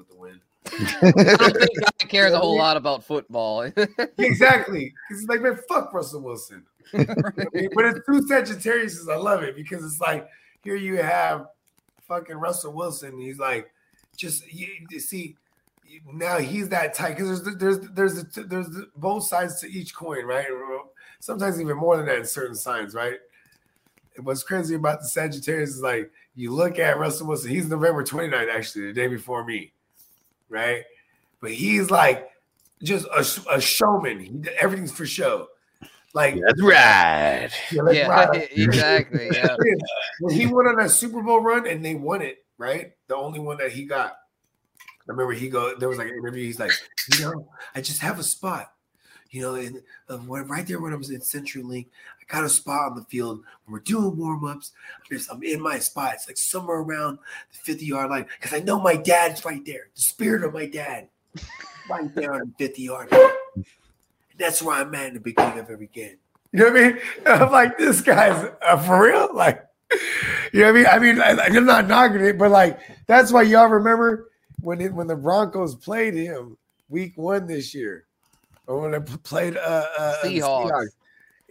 I 0.67 1.35
don't 1.39 1.57
think 1.57 1.79
God 1.81 2.09
cares 2.09 2.33
a 2.33 2.39
whole 2.39 2.57
lot 2.57 2.77
about 2.77 3.03
football. 3.03 3.63
exactly. 4.17 4.93
Because 5.09 5.21
he's 5.21 5.27
like, 5.27 5.41
man, 5.41 5.57
fuck 5.67 5.93
Russell 5.93 6.21
Wilson. 6.21 6.65
but 6.93 7.05
it's 7.85 7.99
two 8.05 8.27
Sagittarius. 8.27 9.07
I 9.07 9.15
love 9.15 9.43
it 9.43 9.55
because 9.55 9.83
it's 9.83 10.01
like 10.01 10.27
here 10.63 10.75
you 10.75 10.97
have 10.97 11.47
fucking 12.07 12.35
Russell 12.35 12.73
Wilson. 12.73 13.17
He's 13.19 13.39
like, 13.39 13.71
just 14.17 14.51
you, 14.51 14.67
you 14.89 14.99
see, 14.99 15.35
now 16.11 16.37
he's 16.37 16.69
that 16.69 16.93
tight 16.93 17.15
because 17.15 17.43
there's 17.43 17.57
there's 17.57 17.79
there's 17.91 18.23
there's, 18.23 18.47
there's 18.47 18.85
both 18.95 19.23
sides 19.25 19.59
to 19.61 19.71
each 19.71 19.95
coin, 19.95 20.25
right? 20.25 20.47
Sometimes 21.19 21.61
even 21.61 21.77
more 21.77 21.97
than 21.97 22.07
that 22.07 22.17
in 22.17 22.25
certain 22.25 22.55
signs, 22.55 22.93
right? 22.93 23.17
And 24.17 24.25
what's 24.25 24.43
crazy 24.43 24.75
about 24.75 25.01
the 25.01 25.07
Sagittarius 25.07 25.69
is 25.71 25.81
like 25.81 26.11
you 26.35 26.51
look 26.51 26.79
at 26.79 26.97
Russell 26.97 27.27
Wilson. 27.27 27.51
He's 27.51 27.67
November 27.67 28.03
29th, 28.03 28.53
actually, 28.53 28.87
the 28.87 28.93
day 28.93 29.07
before 29.07 29.45
me, 29.45 29.71
right? 30.51 30.83
But 31.39 31.51
he's 31.51 31.89
like 31.89 32.29
just 32.83 33.07
a, 33.07 33.55
a 33.55 33.61
showman. 33.61 34.19
He, 34.19 34.49
everything's 34.59 34.91
for 34.91 35.05
show. 35.05 35.47
Like 36.13 36.35
That's 36.45 36.61
right. 36.61 37.49
Yeah, 37.71 37.81
that's 37.85 37.97
Yeah, 37.97 38.07
right. 38.07 38.49
exactly, 38.55 39.29
yeah. 39.31 39.55
when 40.19 40.35
he 40.35 40.45
went 40.45 40.67
on 40.67 40.75
that 40.75 40.91
Super 40.91 41.21
Bowl 41.21 41.41
run 41.41 41.65
and 41.65 41.83
they 41.83 41.95
won 41.95 42.21
it, 42.21 42.45
right? 42.57 42.91
The 43.07 43.15
only 43.15 43.39
one 43.39 43.57
that 43.57 43.71
he 43.71 43.85
got. 43.85 44.17
I 45.07 45.13
remember 45.13 45.33
he 45.33 45.49
go. 45.49 45.75
There 45.75 45.89
was 45.89 45.97
like 45.97 46.09
an 46.09 46.15
interview. 46.15 46.45
He's 46.45 46.59
like, 46.59 46.71
you 47.13 47.25
know, 47.25 47.47
I 47.73 47.81
just 47.81 48.01
have 48.01 48.19
a 48.19 48.23
spot. 48.23 48.71
You 49.31 49.41
know, 49.41 49.55
and 49.55 49.81
uh, 50.09 50.17
when, 50.17 50.47
right 50.47 50.67
there 50.67 50.79
when 50.81 50.91
I 50.91 50.97
was 50.97 51.09
in 51.09 51.21
CenturyLink, 51.21 51.87
I 51.87 52.20
got 52.31 52.43
a 52.45 52.49
spot 52.49 52.91
on 52.91 52.95
the 52.95 53.03
field 53.03 53.43
when 53.65 53.73
we're 53.73 53.79
doing 53.79 54.15
warm 54.17 54.45
ups. 54.45 54.71
I'm 55.29 55.43
in 55.43 55.61
my 55.61 55.79
spot. 55.79 56.13
It's 56.15 56.27
like 56.27 56.37
somewhere 56.37 56.77
around 56.77 57.19
the 57.51 57.57
50 57.59 57.85
yard 57.85 58.09
line 58.09 58.25
because 58.39 58.57
I 58.57 58.63
know 58.63 58.79
my 58.79 58.95
dad's 58.95 59.43
right 59.43 59.63
there. 59.65 59.89
The 59.95 60.01
spirit 60.01 60.43
of 60.43 60.53
my 60.53 60.65
dad, 60.65 61.09
right 61.89 62.13
there 62.15 62.33
on 62.33 62.53
the 62.57 62.65
50 62.67 62.81
yard 62.81 63.11
line. 63.11 63.21
And 63.55 63.65
that's 64.37 64.61
where 64.61 64.77
I'm 64.77 64.95
at 64.95 65.09
in 65.09 65.13
the 65.15 65.19
beginning 65.19 65.59
of 65.59 65.69
every 65.69 65.87
game. 65.87 66.17
You 66.53 66.59
know 66.59 66.71
what 66.71 66.77
I 66.77 66.87
mean? 66.87 66.99
I'm 67.25 67.51
like, 67.51 67.77
this 67.77 68.01
guy's 68.01 68.51
uh, 68.61 68.77
for 68.77 69.05
real. 69.05 69.29
Like, 69.33 69.65
you 70.53 70.61
know 70.61 70.73
what 70.73 70.87
I 70.87 70.99
mean? 70.99 71.21
I 71.21 71.33
mean, 71.33 71.39
I, 71.39 71.43
I'm 71.45 71.65
not 71.65 71.87
knocking 71.87 72.21
it, 72.21 72.37
but 72.37 72.51
like, 72.51 72.79
that's 73.07 73.31
why 73.31 73.43
y'all 73.43 73.67
remember 73.67 74.29
when 74.61 74.79
it, 74.79 74.93
when 74.93 75.07
the 75.07 75.15
Broncos 75.15 75.75
played 75.75 76.13
him 76.13 76.57
week 76.89 77.13
one 77.17 77.47
this 77.47 77.73
year, 77.73 78.05
or 78.67 78.81
when 78.81 78.91
they 78.91 78.99
played 78.99 79.57
uh, 79.57 79.85
uh 79.97 80.15
the 80.23 80.39
Seahawks. 80.39 80.89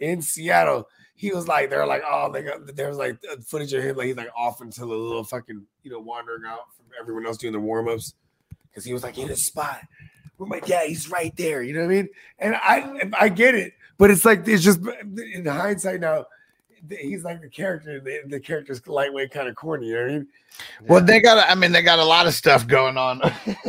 In 0.01 0.21
Seattle. 0.21 0.87
He 1.15 1.31
was 1.31 1.47
like, 1.47 1.69
they're 1.69 1.85
like, 1.85 2.01
oh, 2.05 2.31
they 2.31 2.41
got 2.41 2.75
there 2.75 2.89
was 2.89 2.97
like 2.97 3.17
uh, 3.31 3.37
footage 3.45 3.73
of 3.73 3.83
him 3.83 3.95
like 3.95 4.07
he's 4.07 4.17
like 4.17 4.31
off 4.35 4.61
into 4.61 4.81
the 4.81 4.87
little 4.87 5.23
fucking 5.23 5.65
you 5.83 5.91
know 5.91 5.99
wandering 5.99 6.43
out 6.45 6.73
from 6.75 6.85
everyone 6.99 7.25
else 7.25 7.37
doing 7.37 7.53
the 7.53 7.59
warm 7.59 7.87
ups 7.87 8.15
because 8.67 8.83
he 8.83 8.91
was 8.91 9.03
like 9.03 9.17
in 9.17 9.27
his 9.27 9.45
spot 9.45 9.81
where 10.37 10.49
my 10.49 10.59
dad 10.59 10.87
he's 10.87 11.09
right 11.09 11.35
there. 11.37 11.61
You 11.61 11.73
know 11.73 11.81
what 11.81 11.91
I 11.91 11.95
mean? 11.95 12.09
And 12.39 12.55
I 12.55 13.11
I 13.19 13.29
get 13.29 13.53
it, 13.55 13.73
but 13.97 14.09
it's 14.09 14.25
like 14.25 14.47
it's 14.47 14.63
just 14.63 14.79
in 15.15 15.45
hindsight 15.45 16.01
now. 16.01 16.25
He's 16.89 17.23
like 17.23 17.41
the 17.41 17.49
character. 17.49 17.99
The, 17.99 18.21
the 18.27 18.39
character's 18.39 18.85
lightweight, 18.87 19.31
kind 19.31 19.47
of 19.47 19.55
corny. 19.55 19.87
You 19.87 19.93
know 19.93 20.01
what 20.01 20.09
I 20.09 20.13
mean? 20.13 20.27
Well, 20.87 21.01
they 21.01 21.19
got. 21.19 21.49
I 21.49 21.55
mean, 21.55 21.71
they 21.71 21.81
got 21.81 21.99
a 21.99 22.03
lot 22.03 22.25
of 22.25 22.33
stuff 22.33 22.67
going 22.67 22.97
on 22.97 23.21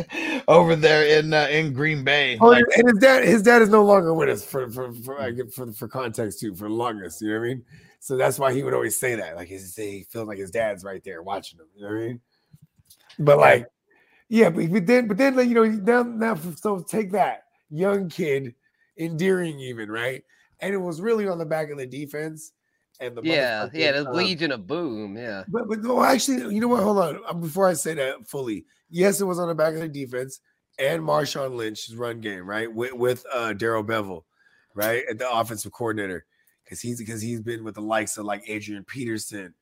over 0.49 0.77
there 0.77 1.19
in 1.19 1.35
uh, 1.35 1.47
in 1.51 1.73
Green 1.73 2.05
Bay. 2.05 2.39
Oh, 2.41 2.49
Like, 2.49 2.65
and 2.77 2.89
his 2.89 2.99
dad, 2.99 3.25
his 3.25 3.43
dad 3.43 3.61
is 3.63 3.69
no 3.69 3.85
longer 3.85 4.15
with 4.15 4.31
us 4.31 4.45
for 4.45 4.71
for 4.71 4.93
for 4.93 5.19
like, 5.19 5.51
for, 5.51 5.71
for 5.73 5.89
context 5.89 6.41
too, 6.41 6.55
for 6.55 6.71
longest. 6.71 7.21
You 7.21 7.29
know 7.29 7.41
what 7.41 7.45
I 7.45 7.49
mean? 7.49 7.65
So 8.01 8.17
that's 8.17 8.39
why 8.39 8.53
he 8.53 8.63
would 8.63 8.75
always 8.75 8.99
say 8.99 9.15
that, 9.15 9.37
like 9.37 9.49
his 9.49 9.77
he 9.77 10.07
feels 10.09 10.27
like 10.27 10.39
his 10.39 10.51
dad's 10.51 10.83
right 10.83 11.05
there 11.05 11.23
watching 11.23 11.61
him. 11.61 11.67
You 11.77 11.83
know 11.83 11.89
what 11.89 11.97
I 11.97 12.07
mean? 12.07 12.21
But 13.19 13.39
like, 13.39 13.67
yeah, 14.29 14.49
but, 14.49 14.73
but 14.73 14.87
then 14.87 15.07
but 15.07 15.19
then 15.19 15.37
like, 15.37 15.49
you 15.49 15.55
know 15.55 15.65
now 15.65 16.03
now 16.03 16.35
so 16.35 16.81
take 16.81 17.13
that 17.13 17.45
young 17.71 18.09
kid, 18.09 18.55
endearing 18.97 19.61
even 19.61 19.91
right, 19.91 20.25
and 20.61 20.73
it 20.73 20.79
was 20.79 21.01
really 21.01 21.29
on 21.29 21.39
the 21.39 21.45
back 21.45 21.71
of 21.71 21.77
the 21.77 21.87
defense 21.87 22.53
and 23.03 23.17
the 23.17 23.23
yeah, 23.25 23.69
yeah, 23.75 23.93
the 23.93 24.09
um, 24.09 24.17
Legion 24.17 24.53
of 24.53 24.67
Boom. 24.67 25.17
Yeah. 25.17 25.45
but, 25.49 25.69
but 25.69 25.83
no, 25.83 26.03
actually, 26.03 26.55
you 26.55 26.61
know 26.61 26.69
what? 26.69 26.83
Hold 26.83 26.99
on. 26.99 27.21
Um, 27.29 27.41
Before 27.41 27.69
I 27.69 27.73
say 27.73 27.95
that 27.95 28.29
fully, 28.29 28.65
yes, 28.91 29.21
it 29.21 29.25
was 29.25 29.39
on 29.39 29.49
the 29.49 29.55
back 29.55 29.75
of 29.75 29.81
the 29.81 29.89
defense 29.89 30.41
and 30.79 31.03
Marshawn 31.03 31.57
Lynch's 31.57 31.97
run 31.97 32.21
game, 32.21 32.47
right? 32.47 32.73
With 32.73 32.93
with 32.93 33.27
uh 33.33 33.53
Darrell 33.53 33.85
Bevell, 33.85 34.23
right? 34.75 35.03
At 35.11 35.19
the 35.19 35.31
offensive 35.31 35.73
coordinator. 35.73 36.25
Because 36.65 36.81
he's 36.81 36.99
because 36.99 37.21
he's 37.21 37.41
been 37.41 37.65
with 37.65 37.75
the 37.75 37.83
likes 37.83 38.17
of 38.17 38.25
like 38.25 38.45
Adrian 38.47 38.85
Peterson 38.85 39.53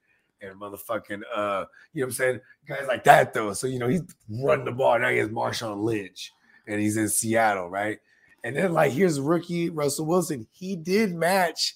and 0.42 0.60
motherfucking 0.60 1.22
uh, 1.34 1.64
you 1.92 2.02
know 2.02 2.06
what 2.06 2.06
I'm 2.06 2.12
saying? 2.12 2.40
Guys 2.68 2.86
like 2.86 3.04
that 3.04 3.32
though. 3.32 3.52
So 3.54 3.66
you 3.66 3.78
know, 3.78 3.88
he's 3.88 4.02
running 4.28 4.66
the 4.66 4.72
ball. 4.72 4.98
Now 4.98 5.08
he 5.08 5.18
has 5.18 5.28
Marshawn 5.28 5.82
Lynch 5.82 6.30
and 6.68 6.80
he's 6.80 6.96
in 6.96 7.08
Seattle, 7.08 7.68
right? 7.68 7.98
And 8.44 8.54
then 8.54 8.72
like 8.72 8.92
here's 8.92 9.18
rookie 9.18 9.70
Russell 9.70 10.06
Wilson. 10.06 10.46
He 10.52 10.76
did 10.76 11.14
match 11.14 11.74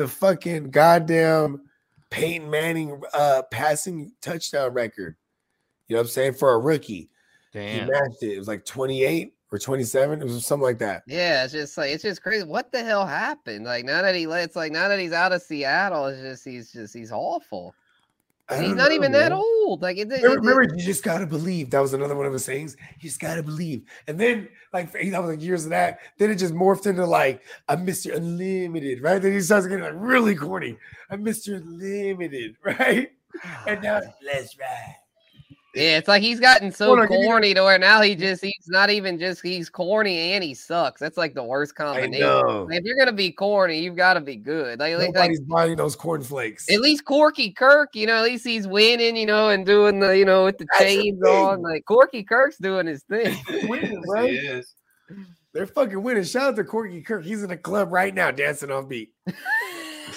the 0.00 0.08
fucking 0.08 0.70
goddamn 0.70 1.60
Peyton 2.08 2.48
Manning 2.48 3.02
uh 3.12 3.42
passing 3.50 4.12
touchdown 4.22 4.72
record. 4.72 5.14
You 5.88 5.94
know 5.94 6.00
what 6.00 6.06
I'm 6.06 6.10
saying? 6.10 6.34
For 6.34 6.54
a 6.54 6.58
rookie. 6.58 7.10
Damn. 7.52 7.84
He 7.84 7.90
matched 7.90 8.22
it. 8.22 8.32
It 8.32 8.38
was 8.38 8.48
like 8.48 8.64
28 8.64 9.34
or 9.52 9.58
27. 9.58 10.22
It 10.22 10.24
was 10.24 10.46
something 10.46 10.62
like 10.62 10.78
that. 10.78 11.02
Yeah, 11.06 11.44
it's 11.44 11.52
just 11.52 11.76
like 11.76 11.90
it's 11.90 12.02
just 12.02 12.22
crazy. 12.22 12.44
What 12.44 12.72
the 12.72 12.82
hell 12.82 13.04
happened? 13.04 13.66
Like 13.66 13.84
now 13.84 14.00
that 14.00 14.14
he 14.14 14.24
it's 14.24 14.56
like 14.56 14.72
now 14.72 14.88
that 14.88 14.98
he's 14.98 15.12
out 15.12 15.32
of 15.32 15.42
Seattle, 15.42 16.06
it's 16.06 16.22
just 16.22 16.44
he's 16.46 16.72
just 16.72 16.94
he's 16.94 17.12
awful. 17.12 17.74
He's 18.58 18.68
don't 18.68 18.76
know, 18.76 18.90
even 18.90 19.12
that 19.12 19.32
old. 19.32 19.82
Like 19.82 19.96
it, 19.98 20.10
it, 20.10 20.22
Remember, 20.22 20.34
it- 20.34 20.54
remember, 20.56 20.74
you 20.76 20.84
just 20.84 21.02
gotta 21.04 21.26
believe. 21.26 21.70
That 21.70 21.80
was 21.80 21.94
another 21.94 22.16
one 22.16 22.26
of 22.26 22.32
his 22.32 22.44
sayings. 22.44 22.76
You 22.98 23.08
just 23.08 23.20
gotta 23.20 23.42
believe. 23.42 23.82
And 24.06 24.18
then, 24.18 24.48
like, 24.72 24.90
that 24.92 25.22
was 25.22 25.30
like 25.30 25.42
years 25.42 25.64
of 25.64 25.70
that. 25.70 26.00
Then 26.18 26.30
it 26.30 26.36
just 26.36 26.54
morphed 26.54 26.86
into 26.86 27.04
like 27.06 27.42
I'm 27.68 27.86
Mr. 27.86 28.14
Unlimited, 28.14 29.02
right? 29.02 29.20
Then 29.20 29.32
he 29.32 29.40
starts 29.40 29.66
getting 29.66 29.84
like 29.84 29.94
really 29.96 30.34
corny. 30.34 30.76
I'm 31.10 31.24
Mr. 31.24 31.56
Unlimited, 31.56 32.56
right? 32.64 33.10
Ah, 33.44 33.64
and 33.68 33.82
now 33.82 34.00
let's 34.24 34.58
ride. 34.58 34.96
Yeah, 35.74 35.98
it's 35.98 36.08
like 36.08 36.20
he's 36.20 36.40
gotten 36.40 36.72
so 36.72 36.92
on, 36.92 37.00
give 37.06 37.10
me 37.10 37.24
corny 37.26 37.54
to 37.54 37.62
where 37.62 37.78
now 37.78 38.00
he 38.00 38.16
just 38.16 38.42
he's 38.42 38.66
not 38.68 38.90
even 38.90 39.20
just 39.20 39.40
he's 39.40 39.68
corny 39.70 40.32
and 40.32 40.42
he 40.42 40.52
sucks. 40.52 41.00
That's 41.00 41.16
like 41.16 41.32
the 41.34 41.44
worst 41.44 41.76
combination. 41.76 42.26
Like, 42.66 42.78
if 42.78 42.84
you're 42.84 42.96
gonna 42.96 43.12
be 43.12 43.30
corny, 43.30 43.78
you've 43.80 43.94
got 43.94 44.14
to 44.14 44.20
be 44.20 44.34
good. 44.34 44.80
Like, 44.80 44.96
like, 44.96 45.08
like, 45.08 45.14
Nobody's 45.14 45.40
buying 45.40 45.76
those 45.76 45.94
cornflakes. 45.94 46.68
at 46.72 46.80
least 46.80 47.04
Corky 47.04 47.52
Kirk, 47.52 47.90
you 47.94 48.06
know, 48.06 48.16
at 48.16 48.24
least 48.24 48.44
he's 48.44 48.66
winning, 48.66 49.14
you 49.16 49.26
know, 49.26 49.50
and 49.50 49.64
doing 49.64 50.00
the 50.00 50.18
you 50.18 50.24
know 50.24 50.44
with 50.46 50.58
the 50.58 50.66
That's 50.72 50.84
chains 50.92 51.20
thing. 51.22 51.32
on. 51.32 51.62
Like 51.62 51.84
Corky 51.84 52.24
Kirk's 52.24 52.58
doing 52.58 52.86
his 52.88 53.02
thing. 53.08 53.36
winning, 53.68 54.02
right? 54.08 54.64
They're 55.52 55.66
fucking 55.68 56.02
winning. 56.02 56.24
Shout 56.24 56.48
out 56.50 56.56
to 56.56 56.64
Corky 56.64 57.00
Kirk. 57.02 57.24
He's 57.24 57.42
in 57.44 57.50
a 57.50 57.56
club 57.56 57.92
right 57.92 58.14
now 58.14 58.30
dancing 58.32 58.70
on 58.70 58.88
beat. 58.88 59.12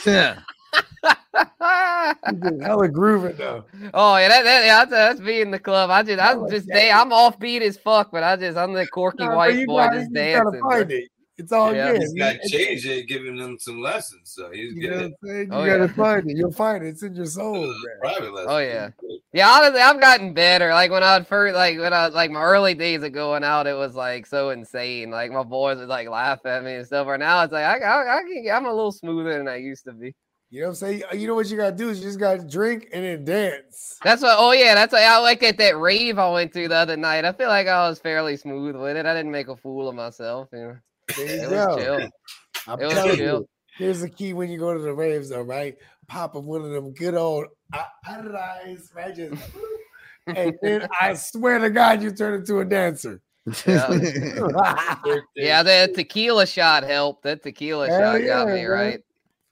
Yeah. 0.07 0.39
Hella 2.61 2.87
grooving 2.89 3.35
though. 3.37 3.65
Oh 3.93 4.17
yeah, 4.17 4.29
that, 4.29 4.43
that 4.43 4.65
yeah, 4.65 4.77
that's, 4.85 4.91
that's 4.91 5.19
me 5.19 5.41
in 5.41 5.51
the 5.51 5.59
club. 5.59 5.89
I 5.89 6.03
just 6.03 6.21
I'm 6.21 6.49
just 6.49 6.67
day 6.67 6.91
I'm 6.91 7.09
offbeat 7.11 7.61
as 7.61 7.77
fuck, 7.77 8.11
but 8.11 8.23
I 8.23 8.35
just 8.35 8.57
I'm 8.57 8.73
the 8.73 8.87
quirky 8.87 9.23
Nah, 9.25 9.35
white 9.35 9.65
boy 9.65 9.77
gotta- 9.85 9.99
just 9.99 10.11
you 10.11 10.15
gotta 10.15 10.43
dancing. 10.51 10.61
find 10.61 10.91
it. 10.91 11.09
It's 11.35 11.51
all 11.51 11.73
Yeah. 11.73 11.93
good. 11.93 12.01
He's 12.01 12.13
got 12.13 12.35
You- 12.43 12.59
JJ 12.77 13.07
giving 13.07 13.35
them 13.37 13.57
some 13.59 13.81
lessons, 13.81 14.31
so 14.35 14.51
he's 14.51 14.73
You 14.75 14.89
know 14.91 14.95
what 14.97 15.11
good. 15.23 15.31
I'm? 15.31 15.37
You 15.37 15.47
Oh, 15.51 15.65
gotta 15.65 15.79
yeah. 15.85 15.87
find 15.93 16.29
it. 16.29 16.37
You'll 16.37 16.51
find 16.51 16.83
it. 16.85 16.89
It's 16.89 17.01
in 17.03 17.15
your 17.15 17.25
soul, 17.39 17.61
man. 17.65 17.75
Private 18.01 18.33
lessons. 18.33 18.47
Oh 18.51 18.59
yeah, 18.59 18.89
yeah. 19.33 19.49
Honestly, 19.49 19.81
I've 19.81 19.99
gotten 19.99 20.33
better. 20.35 20.69
Like 20.69 20.91
when 20.91 21.01
I 21.03 21.21
first, 21.23 21.55
like 21.55 21.79
when 21.79 21.91
I 21.93 22.05
was 22.05 22.13
like 22.13 22.29
my 22.29 22.43
early 22.43 22.75
days 22.75 23.01
of 23.01 23.13
going 23.13 23.43
out, 23.43 23.65
it 23.65 23.75
was 23.75 23.95
like 23.95 24.27
so 24.27 24.51
insane. 24.51 25.09
Like 25.09 25.31
my 25.31 25.43
boys 25.43 25.79
would 25.79 25.87
like 25.89 26.07
laugh 26.07 26.45
at 26.45 26.63
me 26.63 26.75
and 26.75 26.85
stuff. 26.85 27.07
Or 27.07 27.17
now 27.17 27.41
it's 27.43 27.51
like 27.53 27.65
I, 27.65 27.77
I, 27.79 28.17
I 28.17 28.21
can, 28.21 28.45
I'm 28.53 28.65
a 28.65 28.73
little 28.73 28.91
smoother 28.91 29.35
than 29.37 29.47
I 29.47 29.55
used 29.55 29.85
to 29.85 29.93
be. 29.93 30.13
You 30.53 30.59
know 30.59 30.67
what 30.67 30.69
I'm 30.73 30.75
saying? 30.75 31.03
You 31.15 31.25
know 31.27 31.33
what 31.33 31.49
you 31.49 31.57
gotta 31.57 31.75
do 31.75 31.89
is 31.89 31.97
you 31.97 32.05
just 32.05 32.19
gotta 32.19 32.43
drink 32.47 32.87
and 32.93 33.03
then 33.03 33.25
dance. 33.25 33.97
That's 34.03 34.21
what. 34.21 34.35
Oh 34.37 34.51
yeah, 34.51 34.75
that's 34.75 34.93
what 34.93 35.01
I 35.01 35.17
like 35.17 35.41
at 35.41 35.57
that 35.57 35.79
rave 35.79 36.19
I 36.19 36.31
went 36.31 36.53
to 36.53 36.67
the 36.67 36.75
other 36.75 36.95
night. 36.95 37.25
I 37.25 37.31
feel 37.31 37.47
like 37.47 37.65
I 37.65 37.89
was 37.89 37.97
fairly 37.97 38.37
smooth 38.37 38.75
with 38.75 38.95
it. 38.95 39.03
I 39.07 39.15
didn't 39.15 39.31
make 39.31 39.47
a 39.47 39.55
fool 39.55 39.89
of 39.89 39.95
myself. 39.95 40.49
You 40.53 40.59
know, 40.59 40.75
There 41.17 41.25
you 41.25 41.41
it 41.41 41.49
go. 41.49 41.67
was 41.69 41.83
chill. 41.83 42.09
I'm 42.67 42.79
It 42.79 42.85
was 42.85 42.93
telling 42.93 43.17
chill. 43.17 43.37
you, 43.39 43.47
here's 43.79 44.01
the 44.01 44.09
key 44.09 44.33
when 44.33 44.51
you 44.51 44.59
go 44.59 44.75
to 44.75 44.79
the 44.79 44.93
raves, 44.93 45.29
though, 45.29 45.41
right? 45.41 45.75
Pop 46.07 46.35
up 46.35 46.43
one 46.43 46.61
of 46.61 46.69
them 46.69 46.93
good 46.93 47.15
old 47.15 47.47
uh, 47.73 47.83
eyes, 48.07 48.91
right? 48.95 49.15
Just, 49.15 49.41
and 50.27 50.53
then 50.61 50.87
I 51.01 51.15
swear 51.15 51.57
to 51.57 51.71
God, 51.71 52.03
you 52.03 52.11
turn 52.11 52.35
into 52.41 52.59
a 52.59 52.65
dancer. 52.65 53.19
Yeah. 53.65 53.89
yeah, 55.35 55.63
that 55.63 55.95
tequila 55.95 56.45
shot 56.45 56.83
helped. 56.83 57.23
That 57.23 57.41
tequila 57.41 57.87
Hell 57.87 58.19
shot 58.19 58.23
got 58.23 58.49
me 58.49 58.65
bro. 58.67 58.75
right. 58.75 59.01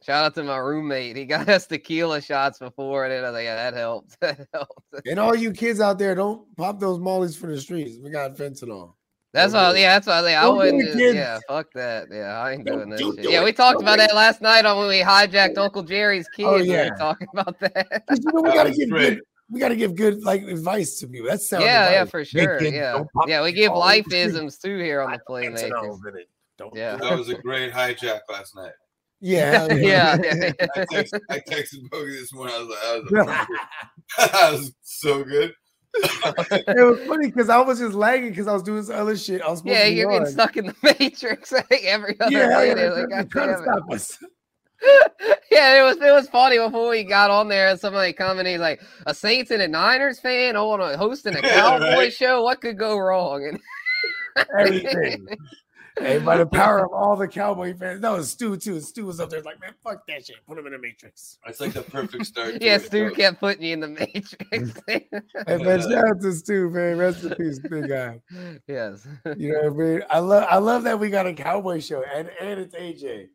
Shout 0.04 0.26
out 0.26 0.34
to 0.36 0.44
my 0.44 0.58
roommate. 0.58 1.16
He 1.16 1.26
got 1.26 1.48
us 1.50 1.68
tequila 1.68 2.22
shots 2.22 2.58
before, 2.60 3.06
and 3.06 3.14
then 3.14 3.24
I 3.24 3.28
was 3.28 3.34
like, 3.36 3.44
yeah, 3.46 3.56
that 3.56 3.74
helped. 3.76 4.18
That 4.22 4.48
helped. 4.54 5.08
and 5.08 5.20
all 5.20 5.36
you 5.36 5.52
kids 5.52 5.80
out 5.80 6.00
there, 6.00 6.16
don't 6.16 6.54
pop 6.58 6.80
those 6.80 7.00
mollies 7.00 7.36
for 7.36 7.48
the 7.48 7.60
streets. 7.60 7.98
We 8.02 8.10
got 8.10 8.36
fentanyl. 8.36 8.94
That's 9.34 9.54
Don't 9.54 9.64
all. 9.64 9.78
Yeah, 9.78 9.94
that's 9.94 10.08
all. 10.10 10.28
Yeah, 10.30 10.40
I 10.42 10.44
Don't 10.44 10.58
wouldn't. 10.58 10.84
just- 10.88 11.16
yeah, 11.16 11.40
fuck 11.48 11.72
that. 11.74 12.08
Yeah, 12.12 12.38
I 12.40 12.52
ain't 12.54 12.66
doing 12.66 12.90
that 12.90 13.00
don't 13.00 13.16
shit. 13.16 13.24
do 13.26 13.32
Yeah, 13.32 13.42
it. 13.42 13.46
we 13.46 13.54
talked 13.54 13.80
Don't 13.80 13.84
about 13.88 14.00
do 14.00 14.08
that 14.08 14.16
last 14.16 14.42
night 14.42 14.66
on 14.66 14.78
when 14.78 14.88
we 14.90 15.00
hijacked 15.00 15.58
Uncle 15.58 15.84
Jerry's 15.84 16.28
oh, 16.34 16.36
kids. 16.36 16.48
Oh, 16.50 16.56
We 16.58 16.64
yeah. 16.70 16.90
were 16.90 16.96
talking 16.98 17.28
about 17.34 17.58
that. 17.60 18.04
'Cause, 18.08 18.20
you 18.24 18.32
know, 18.34 18.42
we 18.42 18.50
That 18.50 18.56
gotta 18.56 18.72
give 18.72 18.90
good. 18.90 19.22
We 19.50 19.60
gotta 19.60 19.76
give 19.76 19.96
good 19.96 20.24
like 20.24 20.42
advice 20.44 21.00
to 21.00 21.08
people. 21.08 21.28
That's 21.30 21.48
sound 21.48 21.64
yeah, 21.64 21.92
yeah, 21.92 22.06
for 22.06 22.26
sure. 22.26 22.58
kids, 22.60 22.74
yeah, 22.76 23.04
yeah, 23.28 23.42
we 23.44 23.52
the 23.52 23.58
give 23.58 23.70
ball 23.72 23.80
life 23.80 24.12
isms 24.12 24.58
too 24.58 24.78
here 24.80 25.02
on 25.02 25.12
the 25.12 25.20
playmakers. 25.30 25.70
Fentanyl 25.70 26.08
in 26.10 26.18
it. 26.20 26.30
Don't 26.58 26.76
Yeah. 26.76 26.96
That 26.98 27.18
was 27.18 27.30
a 27.30 27.36
great 27.36 27.72
hijack 27.72 28.22
last 28.30 28.56
night. 28.56 28.72
Yeah, 29.22 29.52
hell 29.52 29.72
yeah. 29.78 30.18
I 30.76 30.80
texted, 30.92 31.22
I 31.30 31.40
texted 31.40 31.90
Bogey 31.90 32.12
this 32.14 32.34
morning. 32.34 32.56
I 32.56 32.60
was 32.60 32.68
like, 32.70 32.80
that 32.82 33.28
was, 33.28 33.48
a 34.18 34.32
that 34.32 34.52
was 34.52 34.74
so 34.82 35.24
good. 35.24 35.54
it 35.94 36.86
was 36.86 37.00
funny 37.08 37.28
because 37.28 37.50
I 37.50 37.60
was 37.60 37.80
just 37.80 37.94
lagging 37.94 38.30
because 38.30 38.48
I 38.48 38.54
was 38.54 38.64
doing 38.64 38.84
some 38.84 38.96
other 38.96 39.16
shit. 39.16 39.42
I 39.42 39.50
was 39.50 39.60
supposed 39.60 39.78
Yeah, 39.78 39.86
to 39.86 39.90
be 39.92 39.96
you're 39.98 40.10
getting 40.10 40.26
stuck 40.26 40.58
in 40.58 40.66
the 40.68 40.76
matrix 41.00 41.52
like 41.52 41.84
every 41.84 42.20
other 42.20 42.32
Yeah, 42.32 42.50
hell 42.50 42.66
yeah, 42.66 42.74
minute. 42.76 42.94
Like, 42.96 43.10
God 43.10 43.30
trying 43.32 43.48
to 43.48 43.54
damn 43.54 43.64
it. 43.64 43.68
stop 43.68 43.92
us. 43.92 44.18
yeah, 45.52 45.80
it 45.80 45.84
was 45.84 45.98
it 45.98 46.12
was 46.12 46.28
funny 46.30 46.58
before 46.58 46.90
we 46.90 47.04
got 47.04 47.30
on 47.30 47.48
there 47.48 47.68
and 47.68 47.80
somebody 47.80 48.14
commented 48.14 48.60
like 48.60 48.82
a 49.06 49.14
Saints 49.14 49.52
and 49.52 49.62
a 49.62 49.68
Niners 49.68 50.20
fan 50.20 50.56
oh, 50.56 50.72
on 50.72 50.82
a 50.82 50.98
hosting 50.98 51.36
a 51.36 51.42
Cowboy 51.42 51.84
Right. 51.96 52.14
show. 52.14 52.42
What 52.42 52.62
could 52.62 52.80
go 52.80 52.98
wrong? 52.98 53.46
And 53.48 53.60
Everything. 54.60 55.28
Hey, 56.00 56.20
by 56.20 56.38
the 56.38 56.46
power 56.46 56.86
of 56.86 56.92
all 56.94 57.16
the 57.16 57.28
Cowboy 57.28 57.76
fans. 57.76 58.02
That 58.02 58.12
was 58.12 58.32
Stu 58.32 58.56
too. 58.58 58.80
Stu 58.80 59.06
was 59.06 59.20
up 59.20 59.30
there 59.30 59.42
like, 59.42 59.60
man, 59.60 59.74
fuck 59.84 60.06
that 60.08 60.26
shit. 60.26 60.38
Put 60.48 60.58
him 60.58 60.66
in 60.66 60.72
the 60.72 60.80
Matrix. 60.80 61.38
It's 61.46 61.60
like 61.60 61.74
the 61.74 61.82
perfect 61.82 62.26
start. 62.26 62.62
yeah, 62.62 62.78
Stu 62.78 63.10
show. 63.10 63.16
kept 63.16 63.40
putting 63.40 63.64
you 63.64 63.74
in 63.74 63.80
the 63.82 63.88
matrix. 63.90 64.36
Hey 64.88 65.58
man, 65.58 65.82
shout 65.82 66.08
out 66.08 66.22
to 66.22 66.32
Stu, 66.34 66.70
man. 66.70 66.98
Rest 66.98 67.24
in 67.24 67.36
peace, 67.36 67.60
big 67.60 67.90
guy. 67.90 68.22
yes. 68.68 69.06
You 69.38 69.54
know 69.54 69.70
what 69.70 69.84
I 69.86 69.90
mean? 69.90 70.02
I 70.10 70.20
love 70.20 70.48
I 70.50 70.58
love 70.58 70.84
that 70.84 71.00
we 71.00 71.10
got 71.10 71.28
a 71.28 71.34
cowboy 71.34 71.80
show 71.80 72.04
and 72.04 72.30
and 72.40 72.60
it's 72.60 72.76
AJ. 72.76 73.28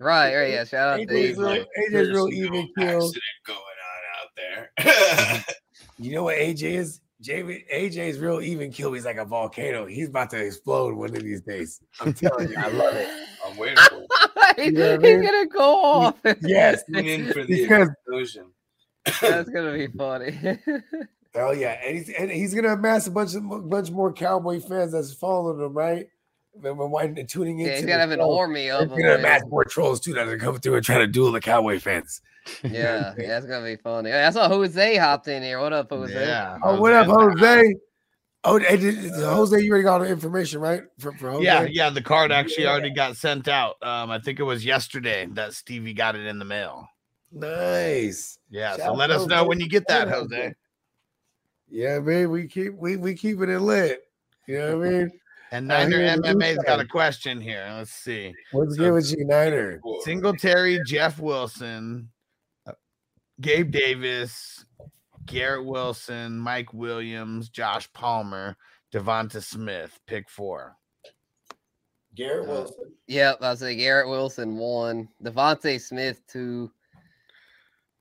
Right, 0.00 0.34
right, 0.34 0.50
yeah. 0.52 0.64
Shout 0.64 1.00
out 1.00 1.06
to 1.08 1.14
AJ's 1.14 1.38
real, 1.38 1.48
AJ. 1.48 1.66
AJ's 1.90 2.10
real 2.10 2.26
There's 2.26 2.36
even 2.36 2.52
no 2.76 2.84
kill. 2.84 2.96
accident 3.06 3.24
going 3.46 3.58
on 3.58 4.02
out 4.20 4.30
there. 4.36 5.44
You 5.96 6.12
know 6.12 6.24
what 6.24 6.36
AJ 6.38 6.62
is? 6.72 7.00
J- 7.24 7.64
AJ 7.72 7.96
is 8.10 8.18
real 8.18 8.40
even 8.42 8.70
kill. 8.70 8.92
He's 8.92 9.06
like 9.06 9.16
a 9.16 9.24
volcano. 9.24 9.86
He's 9.86 10.08
about 10.08 10.28
to 10.30 10.44
explode 10.44 10.94
one 10.94 11.16
of 11.16 11.22
these 11.22 11.40
days. 11.40 11.80
I'm 12.00 12.12
telling 12.12 12.50
you, 12.50 12.56
I 12.58 12.68
love 12.68 12.94
it. 12.94 13.08
I'm 13.46 13.56
waiting 13.56 13.76
for 13.88 14.02
it. 14.02 14.56
He's 14.56 14.66
You 14.66 14.72
know 14.72 14.90
what 14.90 14.94
I 14.94 14.98
mean? 15.02 15.22
gonna 15.24 15.46
go 15.46 15.82
off. 15.82 16.14
Yes, 16.42 16.84
Tune 16.92 17.06
in 17.06 17.32
for 17.32 17.44
the 17.44 17.62
because 17.62 17.88
explosion. 17.88 18.46
That's 19.22 19.48
gonna 19.48 19.72
be 19.72 19.86
funny. 19.88 20.38
Oh 21.34 21.50
yeah, 21.52 21.80
and 21.84 21.96
he's 21.96 22.08
and 22.10 22.30
he's 22.30 22.54
gonna 22.54 22.74
amass 22.74 23.06
a 23.06 23.10
bunch 23.10 23.34
of 23.34 23.68
bunch 23.68 23.90
more 23.90 24.12
cowboy 24.12 24.60
fans 24.60 24.92
that's 24.92 25.12
following 25.12 25.64
him, 25.64 25.72
right? 25.72 26.06
Then 26.62 26.76
we're 26.76 26.86
winding 26.86 27.18
and 27.18 27.28
tuning 27.28 27.58
in. 27.58 27.66
Yeah, 27.66 27.76
he's 27.76 27.86
gotta 27.86 28.00
have 28.02 28.12
an 28.12 28.20
army 28.20 28.70
of 28.70 28.82
He's 28.82 28.88
them. 28.90 28.98
gonna 28.98 29.10
man. 29.16 29.18
amass 29.20 29.42
more 29.48 29.64
trolls 29.64 29.98
too 29.98 30.14
that 30.14 30.28
are 30.28 30.38
coming 30.38 30.60
through 30.60 30.76
and 30.76 30.84
trying 30.84 31.00
to 31.00 31.06
duel 31.08 31.32
the 31.32 31.40
cowboy 31.40 31.80
fans. 31.80 32.20
Yeah, 32.62 33.14
yeah, 33.18 33.38
it's 33.38 33.46
gonna 33.46 33.64
be 33.64 33.76
funny. 33.76 34.12
I 34.12 34.28
saw 34.30 34.48
Jose 34.48 34.96
hopped 34.96 35.28
in 35.28 35.42
here. 35.42 35.60
What 35.60 35.72
up, 35.72 35.90
Jose? 35.90 36.12
Yeah. 36.12 36.58
Oh, 36.62 36.80
what 36.80 36.92
up, 36.92 37.06
Jose? 37.06 37.74
Oh, 38.46 38.58
hey, 38.58 38.76
did, 38.76 39.00
did- 39.00 39.12
Jose, 39.12 39.58
you 39.58 39.70
already 39.70 39.84
got 39.84 39.94
all 39.94 40.00
the 40.00 40.08
information, 40.08 40.60
right? 40.60 40.82
For, 40.98 41.12
for 41.12 41.30
Jose? 41.30 41.44
Yeah, 41.44 41.62
yeah. 41.62 41.90
The 41.90 42.02
card 42.02 42.30
actually 42.32 42.66
already 42.66 42.90
got 42.90 43.16
sent 43.16 43.48
out. 43.48 43.76
Um, 43.82 44.10
I 44.10 44.18
think 44.18 44.38
it 44.38 44.42
was 44.42 44.64
yesterday 44.64 45.26
that 45.32 45.54
Stevie 45.54 45.94
got 45.94 46.16
it 46.16 46.26
in 46.26 46.38
the 46.38 46.44
mail. 46.44 46.86
Nice. 47.32 48.38
Yeah. 48.50 48.76
So 48.76 48.92
let 48.92 49.10
us 49.10 49.22
out 49.22 49.28
know 49.28 49.44
when 49.44 49.60
you 49.60 49.68
get 49.68 49.88
that, 49.88 50.08
Jose. 50.08 50.36
Jose. 50.36 50.54
Yeah, 51.70 51.98
man, 51.98 52.30
we 52.30 52.46
keep 52.46 52.74
we 52.74 52.96
we 52.96 53.14
keeping 53.14 53.48
it 53.50 53.60
lit. 53.60 54.02
You 54.46 54.58
know 54.58 54.78
what 54.78 54.86
I 54.86 54.90
mean? 54.90 55.10
And 55.50 55.72
Out 55.72 55.88
Niner 55.88 55.98
here 55.98 56.06
in 56.14 56.20
the 56.20 56.28
MMA's 56.28 56.62
got 56.64 56.80
a 56.80 56.86
question 56.86 57.40
here. 57.40 57.66
Let's 57.76 57.92
see. 57.92 58.34
What's 58.52 58.76
good 58.76 58.92
with 58.92 59.10
you, 59.16 59.24
Niner? 59.24 59.80
Singletary, 60.02 60.80
Jeff 60.86 61.18
Wilson, 61.18 62.10
Gabe 63.40 63.70
Davis, 63.70 64.64
Garrett 65.26 65.64
Wilson, 65.64 66.38
Mike 66.38 66.72
Williams, 66.72 67.48
Josh 67.48 67.92
Palmer, 67.92 68.56
DeVonta 68.92 69.42
Smith. 69.42 69.98
Pick 70.06 70.28
four. 70.30 70.76
Garrett 72.14 72.48
uh, 72.48 72.52
Wilson. 72.52 72.92
Yep, 73.08 73.38
I 73.42 73.50
was 73.50 73.58
say 73.58 73.74
Garrett 73.76 74.08
Wilson 74.08 74.56
one, 74.56 75.08
DeVonta 75.22 75.80
Smith 75.80 76.20
two. 76.28 76.70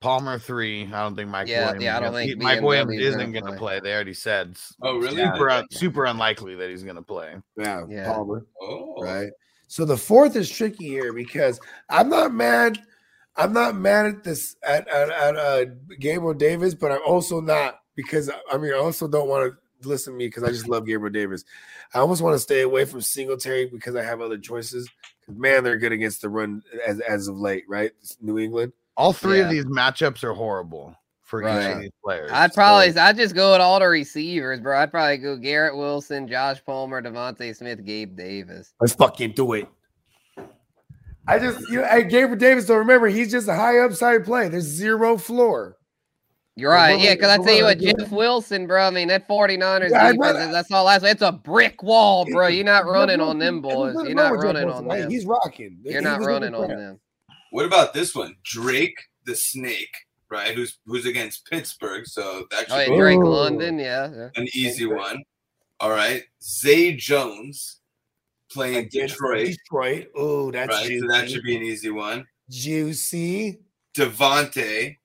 Palmer 0.02 0.38
three. 0.38 0.84
I 0.94 1.02
don't 1.02 1.16
think 1.16 1.30
Mike. 1.30 1.48
Yeah, 1.48 1.66
Williams 1.68 1.84
yeah, 1.84 1.98
I 1.98 2.00
don't 2.02 2.14
think 2.14 2.30
he- 2.30 2.36
Mike 2.36 2.62
Williams 2.62 2.94
isn't 2.94 3.20
gonna 3.20 3.32
going 3.32 3.54
to 3.54 3.58
play. 3.60 3.80
play. 3.80 3.90
They 3.90 3.96
already 3.96 4.14
said. 4.14 4.58
Oh, 4.82 4.98
really? 4.98 5.16
Super, 5.24 5.50
Yeah. 5.50 5.58
un- 5.60 5.68
super 5.72 6.06
unlikely 6.06 6.56
that 6.56 6.70
he's 6.70 6.84
going 6.84 6.98
to 6.98 7.02
play. 7.02 7.36
Yeah, 7.58 7.86
Yeah. 7.90 8.14
Palmer. 8.14 8.46
Oh, 8.62 9.02
Right. 9.02 9.30
So 9.70 9.86
the 9.86 9.98
fourth 9.98 10.36
is 10.36 10.50
tricky 10.52 10.88
here 10.90 11.14
because 11.14 11.60
I'm 11.90 12.10
not 12.10 12.34
mad. 12.34 12.80
I'm 13.36 13.54
not 13.54 13.76
mad 13.76 14.06
at 14.06 14.24
this 14.24 14.56
at 14.64 14.88
at, 14.88 15.10
at 15.10 15.36
uh 15.36 15.66
Gabriel 16.00 16.34
Davis, 16.34 16.74
but 16.76 16.92
I'm 16.92 17.02
also 17.06 17.42
not 17.42 17.82
because 17.96 18.30
I 18.52 18.58
mean 18.58 18.74
I 18.74 18.78
also 18.78 19.08
don't 19.08 19.28
want 19.28 19.54
to 19.82 19.88
listen 19.88 20.14
to 20.14 20.18
me 20.18 20.28
because 20.28 20.44
I 20.44 20.50
just 20.50 20.68
love 20.70 20.86
Gabriel 20.86 21.12
Davis. 21.12 21.44
I 21.94 22.00
almost 22.00 22.22
want 22.22 22.36
to 22.36 22.40
stay 22.40 22.62
away 22.62 22.86
from 22.86 23.02
Singletary 23.02 23.66
because 23.66 23.96
I 23.96 24.04
have 24.04 24.22
other 24.22 24.38
choices. 24.38 24.88
'Cause, 25.26 25.36
Man, 25.36 25.64
they're 25.64 25.78
good 25.78 25.92
against 25.94 26.22
the 26.22 26.30
run 26.30 26.62
as 26.86 27.00
as 27.02 27.28
of 27.28 27.38
late, 27.38 27.64
right? 27.68 27.92
New 28.22 28.38
England. 28.40 28.74
All 28.98 29.14
three 29.14 29.40
Yeah. 29.40 29.46
of 29.46 29.50
these 29.52 29.66
matchups 29.66 30.24
are 30.24 30.34
horrible 30.34 30.96
for 31.22 31.42
each 31.42 31.46
Right. 31.46 31.64
of 31.72 31.80
these 31.82 31.92
players. 32.04 32.30
I'd 32.32 32.54
probably 32.54 32.96
I'd 32.98 33.16
just 33.18 33.34
go 33.34 33.54
with 33.54 33.62
all 33.62 33.80
the 33.80 33.88
receivers, 33.88 34.60
bro. 34.60 34.78
I'd 34.78 34.92
probably 34.92 35.18
go 35.18 35.38
Garrett 35.38 35.76
Wilson, 35.76 36.28
Josh 36.28 36.64
Palmer, 36.66 37.02
DeVonta 37.02 37.56
Smith, 37.56 37.84
Gabe 37.84 38.16
Davis. 38.16 38.74
Let's 38.80 38.94
fucking 38.94 39.32
do 39.32 39.54
it. 39.54 39.68
I 41.28 41.40
just 41.40 41.70
you 41.70 41.82
know, 41.82 41.88
hey, 41.88 42.04
Gabriel 42.04 42.36
Davis. 42.36 42.66
Don't 42.66 42.80
remember 42.80 43.08
he's 43.08 43.32
just 43.32 43.48
a 43.48 43.56
high 43.56 43.80
upside 43.80 44.26
play. 44.26 44.50
There's 44.50 44.64
zero 44.66 45.18
floor. 45.18 45.78
You're 46.56 46.72
right. 46.72 47.00
Yeah, 47.00 47.16
because 47.16 47.30
I 47.30 47.44
tell 47.44 47.56
you 47.56 47.64
what, 47.64 47.80
Jeff 47.80 48.12
Wilson, 48.12 48.68
bro. 48.68 48.86
I 48.86 48.92
mean, 48.92 49.08
that 49.08 49.28
49ers 49.28 49.90
Yeah, 49.90 50.04
defense, 50.12 50.18
rather- 50.20 50.52
that's 50.52 50.72
all 50.72 50.84
last. 50.84 51.04
It's 51.04 51.24
a 51.24 51.32
brick 51.32 51.82
wall, 51.82 52.26
bro. 52.26 52.46
You're 52.48 52.64
not 52.64 52.86
running 52.86 53.20
on 53.20 53.40
them 53.40 53.60
boys. 53.60 53.96
You're 53.96 54.14
not 54.14 54.34
running 54.34 54.70
on 54.70 54.86
right? 54.86 55.00
them. 55.02 55.10
He's 55.10 55.26
rocking. 55.26 55.80
You're 55.84 56.02
not 56.02 56.22
running 56.22 56.54
on 56.54 56.68
them. 56.68 57.00
What 57.52 57.66
about 57.66 57.94
this 57.94 58.14
one? 58.14 58.36
Drake 58.44 58.98
the 59.26 59.36
Snake, 59.36 59.96
right? 60.30 60.54
Who's 60.54 60.78
who's 60.86 61.06
against 61.08 61.46
Pittsburgh, 61.50 62.06
so 62.06 62.46
that 62.52 62.68
should 62.68 62.72
Oh, 62.72 62.80
yeah, 62.82 62.98
Drake 62.98 63.20
Ooh. 63.20 63.30
London, 63.30 63.80
yeah. 63.80 64.10
yeah. 64.16 64.30
an 64.36 64.48
easy 64.54 64.86
one. 64.86 65.24
All 65.80 65.90
right, 65.90 66.24
Zay 66.44 66.94
Jones 66.96 67.80
playing 68.54 68.90
Detroit, 68.92 69.48
Detroit. 69.48 70.08
Oh, 70.16 70.52
that's 70.52 70.70
right? 70.70 70.88
juicy. 70.88 71.00
So 71.00 71.08
that 71.08 71.30
should 71.30 71.44
be 71.44 71.56
an 71.58 71.64
easy 71.64 71.90
one. 71.90 72.26
juicy. 72.50 73.60
DeVonta, 73.96 74.96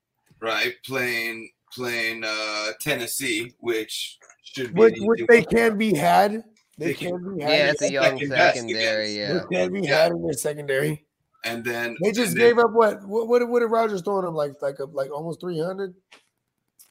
right, 0.40 0.74
playing 0.86 1.50
playing 1.74 2.24
uh 2.24 2.68
Tennessee, 2.80 3.52
which 3.60 4.18
should 4.42 4.72
be 4.74 4.80
Which, 4.80 4.96
an 4.98 5.06
which 5.06 5.20
easy 5.20 5.26
they 5.28 5.40
one. 5.40 5.46
can 5.54 5.78
be 5.78 5.94
had. 5.94 6.44
They 6.78 6.86
They 6.86 6.94
can 6.94 7.10
can- 7.18 7.36
be 7.36 7.42
had. 7.42 7.50
Yeah, 7.50 7.64
in 7.64 7.70
it's 7.70 7.82
a 7.82 7.92
young 7.92 8.18
second 8.18 8.28
secondary, 8.30 9.12
yeah. 9.18 9.32
They 9.50 9.56
can 9.66 9.72
be 9.72 9.80
Yeah. 9.80 10.02
had 10.04 10.12
in 10.12 10.22
their 10.22 10.32
secondary. 10.32 11.04
and 11.44 11.62
then 11.64 11.96
They 12.02 12.12
just 12.12 12.30
and 12.32 12.38
gave 12.38 12.56
then 12.56 12.64
up 12.64 12.72
what? 12.72 13.06
What, 13.06 13.28
what, 13.28 13.48
what 13.48 13.60
did 13.60 13.66
Rodgers 13.66 14.00
throw 14.02 14.26
him 14.26 14.34
like 14.34 14.60
like 14.62 14.78
a, 14.78 14.84
like 14.84 15.10
almost 15.10 15.40
three 15.40 15.60
hundred? 15.60 15.94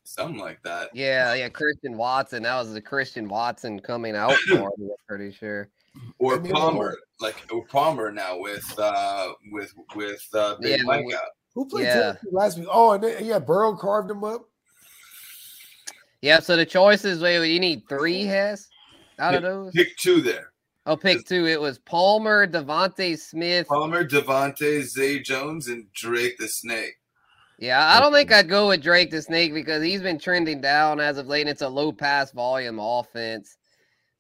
something 0.04 0.38
like 0.40 0.62
that. 0.64 0.90
Yeah, 0.94 1.34
yeah, 1.34 1.50
Christian 1.50 1.98
Watson. 1.98 2.44
That 2.44 2.58
was 2.60 2.74
the 2.74 2.82
Christian 2.82 3.28
Watson 3.28 3.80
coming 3.80 4.16
out 4.16 4.30
party. 4.50 4.64
I'm 4.84 4.90
pretty 5.08 5.32
sure. 5.34 5.68
Or 6.20 6.36
I 6.36 6.40
mean, 6.40 6.52
Palmer, 6.52 6.98
like 7.20 7.36
or 7.52 7.66
Palmer 7.68 8.12
now 8.12 8.40
with 8.40 8.66
uh 8.80 9.30
with 9.52 9.74
with 9.96 10.26
uh 10.34 10.56
Big 10.60 10.80
Yeah, 10.80 10.84
Mike 10.86 11.06
we- 11.06 11.16
Who 11.56 11.68
played 11.68 11.86
Yeah. 11.86 12.16
Last 12.32 12.58
week? 12.58 12.68
Oh, 12.72 12.92
and 12.92 13.04
then, 13.04 13.24
yeah, 13.26 13.40
Burrow 13.40 13.76
carved 13.76 14.10
him 14.12 14.24
up. 14.24 14.48
Yeah, 16.22 16.40
so 16.40 16.56
the 16.56 16.66
choices. 16.66 17.22
Wait, 17.22 17.40
wait, 17.40 17.52
you 17.54 17.60
need 17.60 17.84
three 17.88 18.24
has 18.26 18.68
out 19.20 19.36
of 19.36 19.44
those. 19.44 19.74
Pick 19.74 19.96
two 19.98 20.22
there. 20.22 20.52
Oh, 20.86 20.96
pick 20.98 21.26
two. 21.26 21.46
It 21.48 21.60
was 21.60 21.80
Palmer, 21.80 22.48
DeVonta 22.48 23.18
Smith. 23.20 23.68
Palmer, 23.68 24.08
DeVonta, 24.08 24.82
Zay 24.84 25.20
Jones, 25.20 25.68
and 25.68 25.86
Drake 25.94 26.38
the 26.38 26.48
Snake. 26.48 26.96
Yeah, 27.60 27.86
I 27.86 28.00
don't 28.00 28.14
think 28.14 28.32
I'd 28.32 28.48
go 28.48 28.70
with 28.70 28.82
Drake 28.82 29.12
the 29.12 29.22
Snake 29.22 29.54
because 29.54 29.84
he's 29.84 30.02
been 30.02 30.18
trending 30.20 30.62
down 30.62 31.00
as 31.00 31.18
of 31.18 31.28
late. 31.28 31.42
And 31.42 31.50
it's 31.50 31.62
a 31.62 31.68
low 31.68 31.92
pass 31.92 32.32
volume 32.32 32.80
offense, 32.80 33.58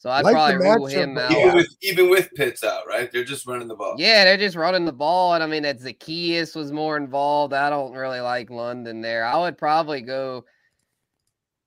so 0.08 0.12
I'd 0.12 0.24
Like 0.24 0.36
probably 0.36 0.56
rule 0.56 0.88
matchup, 0.88 0.92
him 0.94 1.16
but 1.16 1.24
out. 1.26 1.32
Even 1.34 1.56
with 1.56 1.68
even 1.82 2.10
with 2.10 2.30
Pitts 2.34 2.64
out, 2.64 2.88
right? 2.88 3.12
They're 3.12 3.26
just 3.26 3.46
running 3.46 3.68
the 3.68 3.76
ball. 3.76 3.96
Yeah, 3.98 4.24
they're 4.24 4.38
just 4.38 4.56
running 4.56 4.86
the 4.86 4.94
ball, 4.94 5.34
and 5.34 5.44
I 5.44 5.48
mean 5.48 5.64
that 5.64 5.82
Zaccheaus 5.82 6.56
was 6.56 6.72
more 6.72 6.96
involved. 6.96 7.54
I 7.54 7.70
don't 7.70 7.92
really 7.92 8.22
like 8.22 8.50
London 8.50 9.02
there. 9.02 9.26
I 9.26 9.38
would 9.38 9.58
probably 9.58 10.00
go 10.00 10.46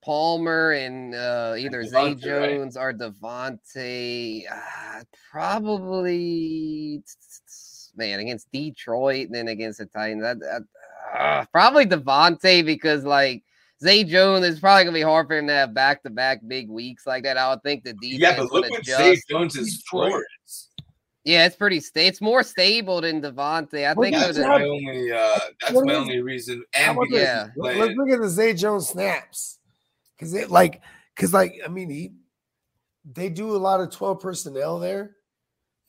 Palmer 0.03 0.73
and 0.73 1.15
uh, 1.15 1.55
either 1.59 1.85
Zay 1.85 2.15
DeVonta, 2.15 2.41
right? 2.41 2.49
Jones 2.49 2.77
or 2.79 2.95
DeVonta. 2.95 4.45
Uh, 4.51 5.05
probably 5.31 7.03
man 7.95 8.21
against 8.21 8.51
Detroit, 8.53 9.27
and 9.27 9.35
then 9.35 9.49
against 9.49 9.81
the 9.81 9.85
Titans. 9.85 10.25
I, 10.25 10.35
I, 11.15 11.41
uh, 11.41 11.45
probably 11.53 11.85
DeVonta 11.85 12.65
because 12.65 13.05
like. 13.05 13.43
Zay 13.83 14.05
Jones 14.05 14.45
is 14.47 14.61
probably 14.61 14.85
gonna 14.85 14.95
be 14.95 15.01
hard 15.03 15.27
for 15.27 15.37
him 15.39 15.47
to 15.47 15.53
have 15.53 15.73
back 15.75 16.03
to 16.03 16.11
back 16.11 16.41
big 16.47 16.69
weeks 16.69 17.07
like 17.07 17.23
that. 17.25 17.37
I 17.37 17.51
would 17.51 17.63
think 17.63 17.85
the 17.85 17.95
defense 17.95 18.21
Yeah, 18.21 18.37
but 18.37 18.53
look 18.53 18.69
what 18.71 18.81
adjust. 18.81 18.99
Zay 19.01 19.17
Jones's 19.29 19.83
floor 19.89 20.25
is. 20.47 20.69
Yeah, 21.25 21.47
it's 21.47 21.57
pretty. 21.57 21.81
Sta- 21.81 22.07
it's 22.07 22.21
more 22.21 22.43
stable 22.43 23.01
than 23.01 23.21
DeVonta. 23.23 23.87
I 23.87 23.93
Well, 23.93 24.05
think. 24.05 24.17
That's 24.17 24.37
that- 24.39 24.49
my 24.49 24.63
only. 24.65 25.13
Uh, 25.13 25.39
that's 25.61 25.73
What 25.73 25.87
my 25.87 25.93
is- 25.93 25.99
only 25.99 26.21
reason. 26.23 26.65
And 26.75 26.93
about 26.93 27.03
because 27.09 27.19
this? 27.19 27.23
Yeah. 27.29 27.43
Let- 27.43 27.55
playing- 27.57 27.79
Let's 27.81 27.95
look 27.97 28.11
at 28.11 28.21
the 28.21 28.29
Zay 28.29 28.55
Jones 28.55 28.89
snaps, 28.89 29.59
because 30.17 30.35
it 30.35 30.51
like, 30.51 30.83
because 31.15 31.33
like, 31.33 31.55
I 31.65 31.69
mean, 31.69 31.91
he, 31.91 32.13
they 33.11 33.29
do 33.29 33.55
a 33.55 33.59
lot 33.59 33.81
of 33.81 33.91
twelve 33.91 34.21
personnel 34.21 34.79
there. 34.79 35.17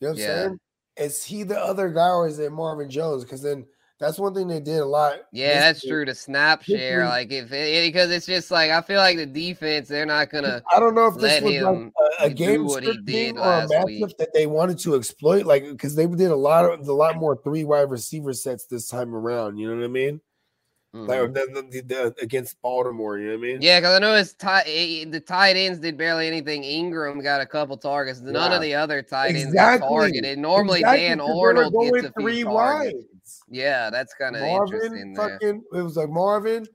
You 0.00 0.08
know 0.08 0.12
what 0.12 0.18
I'm 0.18 0.18
Yeah. 0.18 0.42
saying? 0.42 0.60
Is 0.98 1.24
he 1.24 1.42
the 1.42 1.58
other 1.58 1.88
guy 1.90 2.08
or 2.08 2.26
is 2.26 2.38
it 2.38 2.52
Marvin 2.52 2.90
Jones? 2.90 3.24
Because 3.24 3.40
then 3.42 3.66
that's 4.02 4.18
one 4.18 4.34
thing 4.34 4.48
they 4.48 4.58
did 4.58 4.80
a 4.80 4.84
lot. 4.84 5.20
Yeah, 5.30 5.60
that's 5.60 5.86
true. 5.86 6.04
The 6.04 6.14
snap 6.14 6.64
share, 6.64 7.06
like 7.06 7.30
if 7.30 7.52
it, 7.52 7.86
because 7.86 8.10
it's 8.10 8.26
just 8.26 8.50
like 8.50 8.72
I 8.72 8.80
feel 8.80 8.98
like 8.98 9.16
the 9.16 9.26
defense, 9.26 9.86
they're 9.86 10.04
not 10.04 10.28
gonna. 10.28 10.60
I 10.74 10.80
don't 10.80 10.96
know 10.96 11.06
if 11.06 11.14
this 11.18 11.40
was 11.40 11.62
like 11.62 11.92
a, 12.20 12.24
a 12.24 12.30
game 12.30 12.66
what 12.66 12.82
he 12.82 12.96
did 12.98 13.38
or 13.38 13.42
a 13.42 13.68
matchup 13.68 13.84
week. 13.84 14.18
that 14.18 14.34
they 14.34 14.46
wanted 14.46 14.80
to 14.80 14.96
exploit, 14.96 15.46
like 15.46 15.62
because 15.68 15.94
they 15.94 16.06
did 16.06 16.32
a 16.32 16.36
lot 16.36 16.64
of 16.64 16.86
a 16.86 16.92
lot 16.92 17.16
more 17.16 17.40
three 17.44 17.62
wide 17.62 17.90
receiver 17.90 18.32
sets 18.32 18.66
this 18.66 18.88
time 18.88 19.14
around. 19.14 19.56
You 19.58 19.68
know 19.68 19.76
what 19.76 19.84
I 19.84 19.88
mean? 19.88 20.20
Like 20.94 21.20
Mhm. 21.20 21.34
the, 21.34 21.62
the, 21.70 21.80
the, 21.82 22.14
against 22.22 22.60
Baltimore. 22.60 23.16
You 23.18 23.28
know 23.32 23.38
what 23.38 23.44
I 23.48 23.52
mean? 23.52 23.62
Yeah, 23.62 23.80
because 23.80 23.96
I 23.96 23.98
know 23.98 24.14
his 24.14 24.34
tight 24.34 25.06
the 25.10 25.20
tight 25.20 25.56
ends 25.56 25.78
did 25.78 25.96
barely 25.96 26.26
anything. 26.26 26.62
Engram 26.62 27.22
got 27.22 27.40
a 27.40 27.46
couple 27.46 27.78
targets. 27.78 28.20
None 28.20 28.34
Yeah. 28.50 28.56
of 28.56 28.62
the 28.62 28.74
other 28.74 29.00
tight 29.00 29.34
ends 29.34 29.54
got 29.54 29.78
targeted. 29.80 30.38
Normally, 30.38 30.80
Exactly, 30.80 31.08
Dan 31.08 31.18
'cause 31.18 31.28
they 31.28 31.34
were 31.34 31.48
Arnold 31.48 31.72
gets 31.72 31.96
a 31.96 32.00
few 32.12 32.22
three 32.22 32.42
targets. 32.44 33.42
Yeah, 33.48 33.88
that's 33.88 34.12
kind 34.14 34.36
of 34.36 34.42
interesting 34.42 35.14
Marvin, 35.14 35.14
there. 35.14 35.28
fucking, 35.30 35.64
it 35.72 35.82
was 35.82 35.96
like 35.96 36.10
Marvin 36.10 36.66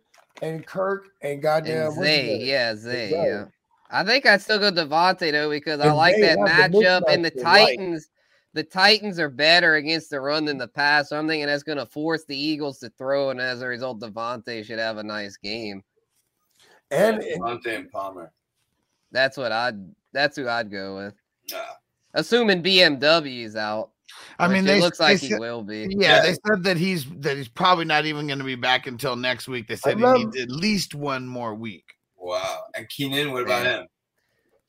and 0.42 0.66
Kirk 0.66 1.10
and 1.22 1.40
goddamn 1.40 1.88
And 1.88 1.96
Zay, 1.96 2.38
yeah, 2.38 2.76
Zay, 2.76 3.10
Zay. 3.12 3.24
yeah. 3.28 3.46
I 3.92 4.04
think 4.04 4.26
I'd 4.26 4.42
still 4.42 4.58
go 4.58 4.72
DeVonta 4.72 5.32
though 5.32 5.50
because 5.52 5.80
I 5.80 5.92
like 5.92 6.16
that 6.22 6.40
matchup. 6.40 7.04
And 7.08 7.24
the 7.24 7.32
like. 7.36 7.44
Titans, 7.44 8.10
the 8.54 8.64
Titans 8.64 9.20
are 9.20 9.30
better 9.30 9.76
against 9.76 10.10
the 10.10 10.20
run 10.20 10.46
than 10.46 10.58
the 10.58 10.68
pass. 10.68 11.10
So 11.10 11.18
I'm 11.18 11.28
thinking 11.28 11.48
that's 11.48 11.64
going 11.64 11.78
to 11.78 11.86
force 11.86 12.26
the 12.26 12.38
Eagles 12.38 12.80
to 12.80 12.90
throw, 12.98 13.30
and 13.30 13.40
as 13.40 13.62
a 13.62 13.68
result, 13.68 14.00
DeVonta 14.00 14.64
should 14.66 14.80
have 14.80 14.98
a 14.98 15.04
nice 15.04 15.38
game. 15.38 15.84
And 16.92 17.22
DeVonta 17.22 17.76
and 17.76 17.92
Palmer. 17.92 18.32
That's 19.12 19.38
what 19.38 19.52
I'd. 19.52 19.76
That's 20.14 20.36
who 20.36 20.48
I'd 20.48 20.72
go 20.72 20.98
with. 20.98 21.14
Yeah. 21.52 21.64
Assuming 22.14 22.64
BMW 22.64 23.44
is 23.44 23.56
out. 23.56 23.92
I 24.40 24.48
mean, 24.48 24.64
which 24.64 24.72
it 24.72 24.74
they 24.74 24.82
looks 24.82 24.98
they 24.98 25.04
like 25.04 25.20
he 25.20 25.36
will 25.36 25.64
be. 25.64 25.88
Yeah, 25.90 26.22
they 26.22 26.36
said 26.48 26.64
that 26.64 26.78
he's 26.78 27.06
that 27.20 27.38
he's 27.38 27.48
probably 27.48 27.86
not 27.86 28.06
even 28.06 28.28
going 28.28 28.40
to 28.40 28.46
be 28.46 28.56
back 28.56 28.88
until 28.88 29.16
next 29.16 29.48
week. 29.48 29.68
They 29.68 29.76
said 29.76 29.98
he 29.98 30.06
needs 30.06 30.38
at 30.38 30.50
least 30.50 30.96
one 30.96 31.28
more 31.28 31.54
week. 31.54 31.86
Wow. 32.18 32.64
And 32.76 32.88
Keenan, 32.90 33.32
what 33.32 33.44
about 33.44 33.66
him? 33.66 33.88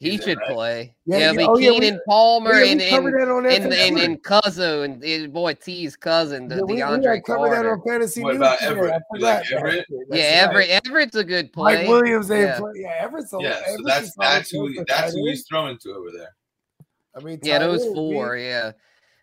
He 0.00 0.10
He's 0.12 0.22
should 0.22 0.38
right? 0.38 0.48
play. 0.48 0.94
Yeah, 1.06 1.16
Yeah, 1.16 1.18
yeah, 1.18 1.30
it'll 1.32 1.36
be 1.38 1.44
oh, 1.44 1.58
yeah, 1.58 1.70
we- 1.70 1.80
Keenan 1.80 2.00
Palmer 2.06 2.52
yeah, 2.60 2.70
and 2.70 2.80
and 2.80 2.90
covered 2.90 3.20
that 3.20 3.28
on 3.28 3.46
and, 3.46 3.64
and, 3.72 3.96
FNC. 3.96 4.04
and 4.04 4.22
Cuzzo 4.22 4.84
and 4.84 5.02
his 5.02 5.26
boy 5.26 5.54
T's 5.54 5.96
cousin, 5.96 6.46
the 6.46 6.54
Yeah, 6.56 6.60
we, 6.62 6.74
we 6.74 6.80
DeAndre 6.80 7.14
had 7.16 7.24
covered 7.24 7.50
that 7.50 7.54
Carter. 7.56 7.72
on 7.72 7.82
fantasy 7.84 8.22
What 8.22 8.28
news. 8.34 8.36
about. 8.36 8.62
Everett? 8.62 9.02
Forgot 9.12 9.22
like 9.42 9.52
Everett? 9.52 9.74
shit. 9.74 9.86
Yeah, 9.90 10.04
That's 10.46 10.54
right. 10.54 10.68
Everett, 10.68 10.86
Everett's 10.86 11.16
a 11.16 11.24
good 11.24 11.52
play. 11.52 11.74
Mike 11.78 11.88
Williams 11.88 12.30
ain't 12.30 12.46
Yeah. 12.46 12.58
play. 12.60 12.72
Yeah, 12.76 12.94
Everett's 13.00 13.32
a 13.32 13.38
Yeah, 13.40 13.60
so 13.66 13.76
that's 13.84 14.14
that's 14.16 14.50
who 14.50 14.68
he, 14.68 14.80
that's 14.86 15.14
who 15.14 15.26
he's 15.26 15.44
throwing 15.48 15.76
to 15.78 15.90
over 15.94 16.10
there. 16.12 16.36
I 17.16 17.20
mean, 17.20 17.40
Yeah, 17.42 17.58
tight 17.58 17.66
those 17.66 17.84
four, 17.86 18.36
me- 18.36 18.44
yeah. 18.46 18.72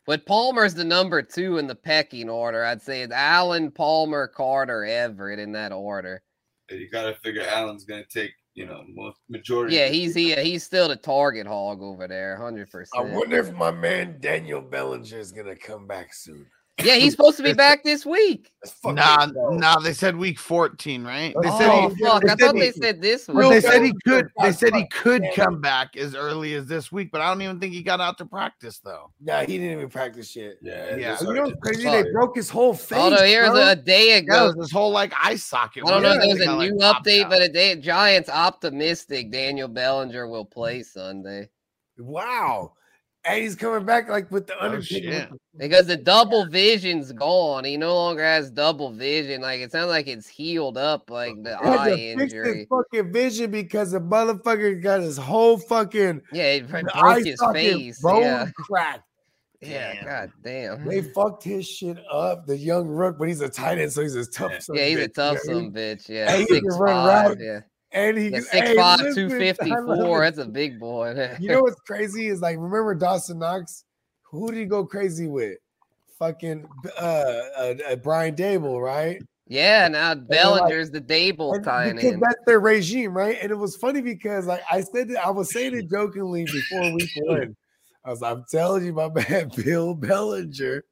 But 0.06 0.26
Palmer's 0.26 0.74
the 0.76 0.84
number 0.84 1.22
two 1.22 1.58
in 1.58 1.68
the 1.68 1.74
pecking 1.76 2.30
order. 2.30 2.66
I'd 2.66 2.82
say 2.82 3.02
it's 3.02 3.14
Allen, 3.14 3.72
Palmer, 3.72 4.28
Carter, 4.28 4.84
Everett 4.84 5.40
in 5.40 5.54
that 5.54 5.72
order. 5.72 6.22
And 6.70 6.82
you 6.82 6.90
got 6.90 7.04
to 7.04 7.16
figure 7.24 7.44
Allen's 7.44 7.86
going 7.86 8.04
to 8.04 8.10
take 8.10 8.32
you 8.56 8.66
know 8.66 8.84
most 8.94 9.20
majority. 9.30 9.76
Yeah, 9.76 9.90
he's 9.90 10.16
he, 10.16 10.34
uh, 10.34 10.40
he's 10.40 10.64
still 10.64 10.88
the 10.88 10.96
target 10.96 11.46
hog 11.46 11.82
over 11.82 12.08
there, 12.08 12.38
hundred 12.38 12.72
percent. 12.72 13.06
I 13.06 13.16
wonder 13.16 13.38
if 13.38 13.54
my 13.54 13.72
man 13.72 14.18
Daniel 14.20 14.62
Bellinger 14.62 15.20
is 15.20 15.32
gonna 15.32 15.56
come 15.56 15.86
back 15.86 16.14
soon. 16.14 16.48
Yeah, 16.84 16.96
he's 16.96 17.14
supposed 17.14 17.38
to 17.38 17.44
be 17.44 17.54
back 17.54 17.84
this 17.86 18.06
week. 18.06 18.52
Nah, 18.84 19.28
nah, 19.34 19.80
they 19.80 19.94
said 19.94 20.18
week 20.18 20.38
14, 20.38 21.06
right? 21.06 21.34
They 21.42 21.50
Oh 21.50 21.58
said 21.58 21.72
he, 21.96 22.04
fuck! 22.04 22.24
I 22.26 22.28
said 22.28 22.40
thought 22.40 22.56
he- 22.56 22.62
they 22.62 22.72
said 22.74 23.02
this 23.02 23.28
week. 23.30 23.50
they 23.50 23.62
said 23.62 23.82
he 23.84 23.94
could. 24.06 24.28
They 24.42 24.52
said 24.52 24.76
he 24.76 24.86
could 24.88 25.24
come 25.36 25.62
back 25.62 25.96
as 25.96 26.16
early 26.16 26.54
as 26.56 26.66
this 26.68 26.92
week, 26.92 27.12
but 27.14 27.22
I 27.22 27.30
don't 27.30 27.42
even 27.42 27.62
think 27.62 27.72
he 27.74 27.82
got 27.82 28.02
out 28.02 28.18
to 28.18 28.26
practice 28.26 28.80
though. 28.80 29.12
Yeah, 29.24 29.46
he 29.46 29.58
didn't 29.58 29.72
even 29.78 29.90
practice 29.90 30.36
yet. 30.36 30.56
Yeah, 30.62 30.98
Yeah. 30.98 31.18
You 31.22 31.34
know 31.34 31.52
crazy? 31.62 31.84
Fuck. 31.84 32.04
They 32.06 32.12
broke 32.12 32.36
his 32.36 32.50
whole 32.50 32.74
face. 32.74 33.00
Oh 33.00 33.08
no, 33.10 33.24
here's 33.24 33.52
bro. 33.52 33.70
a 33.70 33.76
day 33.78 34.18
ago. 34.18 34.44
it 34.44 34.48
was 34.48 34.56
this 34.56 34.72
whole 34.72 34.92
like 34.92 35.14
eye 35.18 35.38
socket. 35.38 35.84
I 35.88 35.92
don't 35.92 36.04
know 36.04 36.12
if 36.12 36.18
where 36.20 36.36
there's 36.36 36.48
a 36.48 36.58
new 36.58 36.78
like, 36.78 36.98
update, 37.04 37.30
but 37.30 37.42
a 37.42 37.48
day, 37.48 37.74
Giants 37.78 38.30
optimistic 38.30 39.32
Daniel 39.32 39.70
Bellinger 39.70 40.28
will 40.28 40.46
play 40.46 40.84
Sunday 40.84 41.48
Wow. 41.98 42.74
And 43.28 43.42
he's 43.42 43.56
coming 43.56 43.86
back 43.86 44.08
like 44.08 44.30
with 44.32 44.46
the 44.48 44.56
Oh, 44.56 44.66
Undertaker. 44.68 45.12
shit. 45.12 45.30
because 45.58 45.88
the 45.88 45.98
double 45.98 46.46
vision's 46.46 47.12
gone. 47.12 47.64
He 47.64 47.76
no 47.76 47.96
longer 47.96 48.24
has 48.24 48.52
double 48.52 48.92
vision. 48.92 49.42
Like 49.42 49.62
it 49.62 49.72
sounds 49.72 49.90
like 49.90 50.08
it's 50.08 50.28
healed 50.28 50.78
up, 50.78 51.10
like 51.10 51.42
the 51.42 51.58
He 51.62 51.66
had 51.66 51.80
eye 51.80 51.90
to 51.90 51.96
fix 51.96 52.22
his 52.22 52.34
injury. 52.34 52.68
fucking 52.70 53.12
vision 53.12 53.50
because 53.52 53.92
the 53.92 54.00
motherfucker 54.00 54.82
got 54.82 55.02
his 55.02 55.18
whole 55.18 55.58
fucking 55.58 56.22
Yeah, 56.32 56.44
it 56.44 56.68
broke 56.70 56.86
eye 56.94 57.22
his 57.24 57.42
face. 57.52 58.00
bone 58.00 58.22
Yeah, 58.22 58.48
cracked. 58.56 59.04
yeah. 59.60 60.06
God 60.06 60.32
damn. 60.44 60.86
They 60.86 61.02
fucked 61.02 61.44
his 61.44 61.68
shit 61.68 61.98
up. 62.12 62.46
The 62.46 62.56
young 62.58 62.88
rook, 62.88 63.18
but 63.18 63.28
he's 63.28 63.42
a 63.42 63.50
tight 63.50 63.80
end, 63.80 63.92
so 63.92 64.02
he's 64.04 64.14
a 64.16 64.26
tough. 64.28 64.62
son 64.62 64.76
of 64.76 64.82
Yeah, 64.84 64.88
he's 64.90 65.00
a 65.00 65.08
bitch, 65.10 65.14
tough 65.16 65.40
you 65.46 65.52
know 65.54 65.56
what 65.56 65.64
I 65.64 65.66
son 65.66 65.72
bitch. 65.74 66.10
Yeah, 66.10 66.36
And 66.36 66.42
he 66.48 66.48
can 66.48 66.66
run 66.68 66.78
five. 66.96 67.28
routes. 67.30 67.42
Yeah, 67.42 67.60
And 67.96 68.18
he 68.18 68.28
yeah 68.28 68.40
six 68.42 68.52
hey, 68.52 68.76
five, 68.76 69.00
listen, 69.00 69.30
two 69.30 69.40
fifty 69.40 69.72
I 69.72 69.80
love 69.80 70.00
four. 70.00 70.24
it. 70.24 70.36
That's 70.36 70.46
a 70.46 70.50
big 70.50 70.80
boy. 70.80 71.36
You 71.40 71.50
know 71.50 71.62
what's 71.62 71.80
crazy 71.82 72.28
is 72.28 72.42
like 72.42 72.58
remember 72.58 72.94
Dawson 72.94 73.40
Knox? 73.40 73.86
Who 74.24 74.52
did 74.52 74.60
he 74.60 74.66
go 74.66 74.86
crazy 74.86 75.28
with? 75.28 75.58
Fucking 76.20 76.68
uh, 77.00 77.02
uh, 77.02 77.74
uh 77.90 77.96
Brian 77.98 78.36
Daboll, 78.36 78.84
right? 78.84 79.22
yeah, 79.48 79.88
now 79.88 80.14
they're 80.14 80.24
like- 80.24 80.30
Bellinger's 80.30 80.92
the 80.92 81.02
Daboll 81.02 81.64
tying 81.64 81.98
in. 82.00 82.20
that's 82.20 82.36
their 82.46 82.60
regime, 82.60 83.16
right? 83.16 83.38
And 83.42 83.52
it 83.52 83.56
was 83.56 83.76
funny 83.76 84.02
because 84.02 84.46
like 84.46 84.64
I 84.70 84.82
said, 84.82 85.16
I 85.16 85.30
was 85.30 85.52
saying 85.54 85.76
it 85.76 85.90
jokingly 85.90 86.46
before 86.46 86.94
week 86.94 87.10
one. 87.16 87.56
I 88.04 88.10
was, 88.10 88.22
I'm 88.24 88.44
telling 88.52 88.86
you, 88.86 88.94
my 88.94 89.10
man 89.30 89.52
Bill 89.56 89.94
Bellinger. 89.96 90.84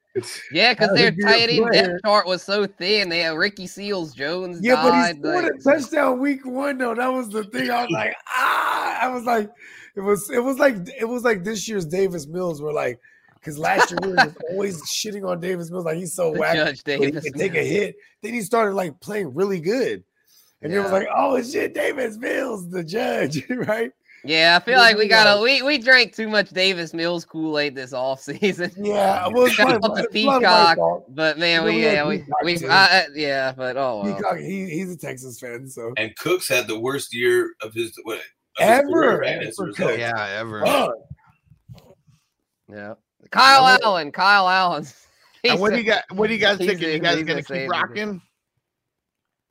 Yeah, 0.52 0.74
because 0.74 0.96
their 0.96 1.12
tight 1.12 1.50
end 1.50 1.72
depth 1.72 2.02
chart 2.06 2.28
was 2.28 2.44
so 2.44 2.66
thin. 2.68 3.10
They 3.10 3.20
had 3.20 3.36
Ricky 3.38 3.66
Seals 3.68 4.14
Jones 4.14 4.60
Yeah, 4.62 4.76
but 4.76 4.86
he 4.86 4.90
died. 4.92 5.20
scored 5.20 5.44
like- 5.44 5.54
a 5.54 5.58
touchdown 5.82 6.20
week 6.20 6.46
one 6.46 6.78
though. 6.78 6.94
That 6.96 7.12
was 7.12 7.30
the 7.30 7.44
thing. 7.46 7.70
I 7.72 7.82
was 7.84 7.92
like, 7.92 8.16
ah, 8.28 9.00
I 9.02 9.10
was 9.10 9.24
like, 9.24 9.50
it 9.96 10.02
was 10.02 10.30
it 10.30 10.44
was 10.44 10.60
like 10.60 10.76
it 11.00 11.06
was 11.06 11.24
like 11.24 11.44
this 11.44 11.68
year's 11.68 11.86
Davis 11.86 12.28
Mills 12.28 12.62
were 12.62 12.74
like 12.74 13.00
because 13.36 13.58
last 13.58 13.92
year 13.92 14.00
we 14.04 14.10
were 14.10 14.34
always 14.52 14.82
shitting 14.84 15.28
on 15.28 15.40
Davis 15.40 15.70
Mills 15.72 15.86
like 15.86 15.98
he's 15.98 16.14
so 16.14 16.32
whack. 16.32 16.56
Judge 16.56 16.82
he 16.86 16.98
Davis 16.98 17.24
could 17.24 17.36
take 17.36 17.56
a 17.56 17.64
hit. 17.64 17.96
Then 18.22 18.34
he 18.34 18.42
started 18.42 18.74
like 18.76 19.00
playing 19.00 19.34
really 19.34 19.60
good. 19.60 20.04
And 20.62 20.72
it 20.72 20.80
was 20.80 20.94
like, 20.94 21.10
oh 21.14 21.42
shit, 21.44 21.74
Davis 21.74 22.18
Mills, 22.18 22.70
the 22.70 22.86
judge, 22.86 23.44
right? 23.50 23.92
Yeah, 24.26 24.58
I 24.60 24.64
feel 24.64 24.78
like 24.78 24.96
we 24.98 25.08
gotta 25.10 25.42
we 25.42 25.62
we 25.62 25.78
drank 25.78 26.16
too 26.16 26.30
much 26.30 26.50
Davis 26.52 26.94
Mills 26.94 27.26
Kool 27.26 27.60
Aid 27.60 27.76
this 27.76 27.92
off 27.92 28.22
season. 28.22 28.72
Yeah, 28.78 29.28
well, 29.28 29.46
it's 29.46 29.56
Shout 29.56 29.68
probably- 29.82 29.90
out 29.90 29.96
to 29.98 30.04
it's 30.04 30.14
Peacock, 30.14 30.78
but 31.10 31.38
man, 31.38 31.66
we 31.66 31.72
we 31.76 31.84
yeah 31.84 32.08
we 32.08 32.24
we. 32.44 32.58
I, 32.70 33.08
yeah, 33.14 33.52
but 33.52 33.76
oh 33.76 34.02
well. 34.04 34.16
Peacock, 34.16 34.38
he, 34.38 34.70
he's 34.70 34.92
a 34.92 34.98
Texas 34.98 35.40
fan, 35.40 35.68
so 35.68 35.92
And 35.98 36.16
Cooks 36.16 36.48
had 36.48 36.68
the 36.68 36.80
worst 36.80 37.14
year 37.14 37.52
of 37.62 37.74
his 37.74 37.92
what 38.04 38.20
of 38.20 38.24
his 38.60 38.68
Ever. 38.70 38.84
career, 38.90 39.20
right, 39.20 39.44
as 39.44 39.50
a 39.50 39.52
For 39.56 39.66
result. 39.66 39.90
Cooks. 39.90 40.00
Yeah, 40.00 40.38
ever. 40.40 40.64
Oh, 40.66 40.94
Yeah, 42.70 42.94
Kyle 43.32 43.78
Allen, 43.84 44.12
Kyle 44.12 44.48
Allen. 44.48 44.86
And 45.46 45.60
what 45.60 45.72
do 45.72 45.78
you 45.78 45.84
got? 45.84 46.06
What 46.14 46.28
do 46.28 46.34
you 46.34 46.40
guys 46.40 46.58
He's 46.58 46.70
thinking? 46.70 46.88
a- 46.88 46.94
You 46.94 47.00
guys 47.00 47.22
gonna 47.24 47.44
keep 47.44 47.70
rocking? 47.70 48.22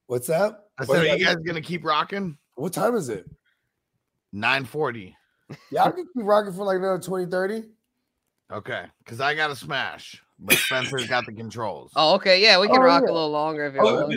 what's 0.07 0.27
that? 0.29 0.61
I 0.79 0.85
What 0.87 0.97
said, 0.97 1.05
are 1.07 1.17
you 1.19 1.23
guys 1.27 1.37
gonna 1.47 1.61
keep 1.61 1.85
rocking? 1.85 2.39
What 2.55 2.73
time 2.73 2.95
is 2.97 3.11
it? 3.11 3.27
Nine 4.33 4.65
forty. 4.65 5.17
Yeah, 5.71 5.85
I 5.85 5.91
can 5.91 6.07
keep 6.15 6.25
rocking 6.25 6.53
for 6.53 6.65
like 6.65 6.79
another 6.79 6.99
20, 6.99 7.31
30. 7.31 7.65
Okay, 8.51 8.85
because 9.05 9.21
I 9.21 9.35
got 9.35 9.51
a 9.51 9.57
smash, 9.57 10.23
but 10.39 10.57
Spencer's 10.57 11.07
got 11.07 11.27
the 11.27 11.33
controls. 11.33 11.93
Oh, 11.97 12.15
okay, 12.15 12.41
yeah, 12.41 12.59
we 12.61 12.69
can 12.69 12.81
Oh, 12.81 12.85
rock 12.85 13.03
yeah. 13.05 13.11
a 13.11 13.15
little 13.15 13.31
longer 13.31 13.67
if 13.67 13.75
you 13.75 13.81
Oh, 13.81 14.07
want. 14.07 14.09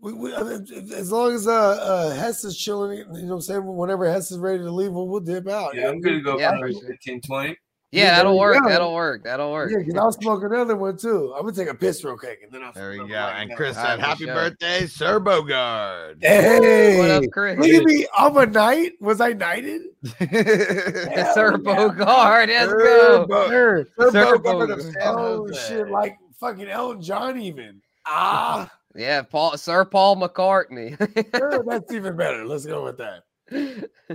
we, 0.00 0.12
we, 0.12 0.34
as 0.34 1.10
long 1.10 1.32
as 1.32 1.46
uh, 1.46 1.52
uh 1.52 2.14
Hess 2.14 2.44
is 2.44 2.56
chilling, 2.56 2.98
you 2.98 3.04
know 3.04 3.28
what 3.28 3.34
I'm 3.36 3.40
saying? 3.40 3.76
Whenever 3.76 4.10
Hess 4.10 4.30
is 4.30 4.38
ready 4.38 4.58
to 4.58 4.70
leave, 4.70 4.92
we'll, 4.92 5.08
we'll 5.08 5.20
dip 5.20 5.48
out. 5.48 5.74
Yeah, 5.74 5.88
I'm 5.88 6.00
gonna 6.00 6.20
go 6.20 6.38
Yeah, 6.38 6.58
for 6.58 6.72
for 6.72 6.86
15, 6.88 7.22
20. 7.22 7.56
Yeah, 7.94 8.16
that'll 8.16 8.34
you 8.34 8.38
work. 8.40 8.62
go. 8.62 8.68
That'll 8.68 8.94
work. 8.94 9.24
That'll 9.24 9.52
work. 9.52 9.70
Yeah, 9.70 9.78
because 9.78 9.94
I'll 9.94 10.12
smoke 10.12 10.42
another 10.42 10.76
one 10.76 10.96
too. 10.96 11.32
I'm 11.36 11.42
gonna 11.42 11.52
take 11.54 11.68
a 11.68 11.74
piss 11.74 12.02
real 12.04 12.16
quick 12.16 12.40
and 12.42 12.50
then 12.52 12.62
I'll 12.62 12.72
There 12.72 12.90
we 12.90 12.98
go. 12.98 13.04
right 13.14 13.40
And 13.40 13.50
now. 13.50 13.56
Chris 13.56 13.76
All 13.76 13.84
right, 13.84 13.90
said, 13.90 14.00
for 14.00 14.06
"Happy 14.06 14.24
sure. 14.24 14.34
birthday, 14.34 14.86
Sir 14.86 15.20
Bogard." 15.20 16.16
Hey, 16.22 16.98
What 16.98 17.10
up, 17.10 17.24
Chris? 17.32 17.58
Look 17.58 17.68
at 17.70 17.84
me. 17.84 18.06
I'm 18.16 18.36
a 18.36 18.46
knight. 18.46 18.92
Was 19.00 19.20
I 19.20 19.32
knighted? 19.32 19.82
Sir 20.04 20.24
yeah. 20.28 21.58
Bogard, 21.58 22.48
let's 22.48 22.70
Sir 22.70 22.78
go. 22.78 23.26
Bo- 23.26 23.48
Sir. 23.48 23.86
Sir 23.98 24.10
Sir 24.10 24.36
Bogard 24.38 24.68
Bogard. 24.68 24.94
Oh 25.02 25.52
shit, 25.52 25.88
like 25.90 26.16
fucking 26.40 26.68
Elton 26.68 27.02
John 27.02 27.40
even. 27.40 27.80
Ah, 28.06 28.70
Yeah, 28.96 29.22
Paul, 29.22 29.56
Sir 29.56 29.84
Paul 29.84 30.16
McCartney. 30.16 30.96
sure, 31.36 31.64
that's 31.68 31.92
even 31.92 32.16
better. 32.16 32.44
Let's 32.46 32.64
go 32.64 32.84
with 32.84 32.98
that. 32.98 33.24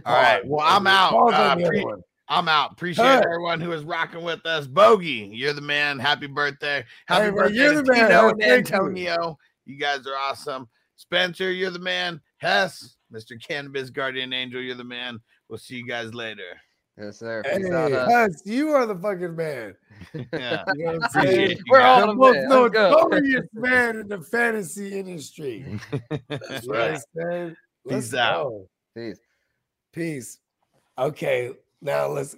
All 0.05 0.13
right. 0.15 0.41
Well, 0.45 0.65
I'm 0.65 0.87
out. 0.87 1.13
Uh, 1.13 1.17
on 1.17 1.31
the 1.31 1.37
other 1.65 1.67
pre- 1.67 1.83
one. 1.83 2.01
I'm 2.29 2.47
out. 2.47 2.71
Appreciate 2.73 3.05
Hey. 3.05 3.21
everyone 3.25 3.59
who 3.59 3.71
is 3.71 3.83
rocking 3.83 4.21
with 4.23 4.45
us. 4.45 4.67
Bogey, 4.67 5.29
you're 5.33 5.53
the 5.53 5.61
man. 5.61 5.97
Happy 5.99 6.27
birthday. 6.27 6.85
Happy 7.07 7.25
Hey, 7.25 7.31
birthday 7.31 7.55
you're 7.55 7.81
the 7.81 7.91
man. 7.91 8.07
Tino 8.09 8.21
Hey, 8.21 8.29
and 8.29 8.39
thank 8.41 8.69
you. 8.69 8.75
Antonio. 8.75 9.37
You. 9.65 9.77
guys 9.79 10.05
are 10.07 10.15
awesome. 10.15 10.69
Spencer, 10.95 11.51
you're 11.51 11.71
the 11.71 11.79
man. 11.79 12.21
Hess, 12.37 12.97
Mr. 13.11 13.41
Cannabis 13.41 13.89
Guardian 13.89 14.31
Angel, 14.33 14.61
you're 14.61 14.75
the 14.75 14.83
man. 14.83 15.19
We'll 15.49 15.57
see 15.57 15.75
you 15.77 15.87
guys 15.87 16.13
later. 16.13 16.59
yes, 16.99 17.17
sir. 17.19 17.41
Hey, 17.45 17.63
out, 17.71 17.91
Hus. 17.91 18.11
Hess, 18.11 18.41
you 18.45 18.69
are 18.71 18.85
the 18.85 18.95
fucking 18.95 19.35
man. 19.35 19.75
Yeah. 20.13 20.63
you 20.75 20.85
know 20.85 20.97
what 20.97 21.15
I'm 21.15 21.25
saying? 21.25 21.57
We're 21.69 21.79
guys. 21.79 22.01
all 22.01 22.07
the 22.07 22.07
the 22.07 22.13
most 22.15 22.35
man. 22.35 22.49
Notorious 22.49 23.47
man 23.53 23.95
in 24.01 24.07
the 24.07 24.21
fantasy 24.21 24.99
industry. 24.99 25.79
That's 26.29 26.65
You 26.65 26.73
know 26.73 26.77
what 26.77 26.77
right. 26.77 26.91
I'm 26.91 27.01
saying? 27.31 27.55
Let's 27.85 28.07
Peace 28.09 28.13
out. 28.13 28.43
go. 28.43 28.69
Peace. 28.95 29.19
Peace. 29.93 30.39
Okay, 30.97 31.51
now 31.81 32.07
let's. 32.07 32.35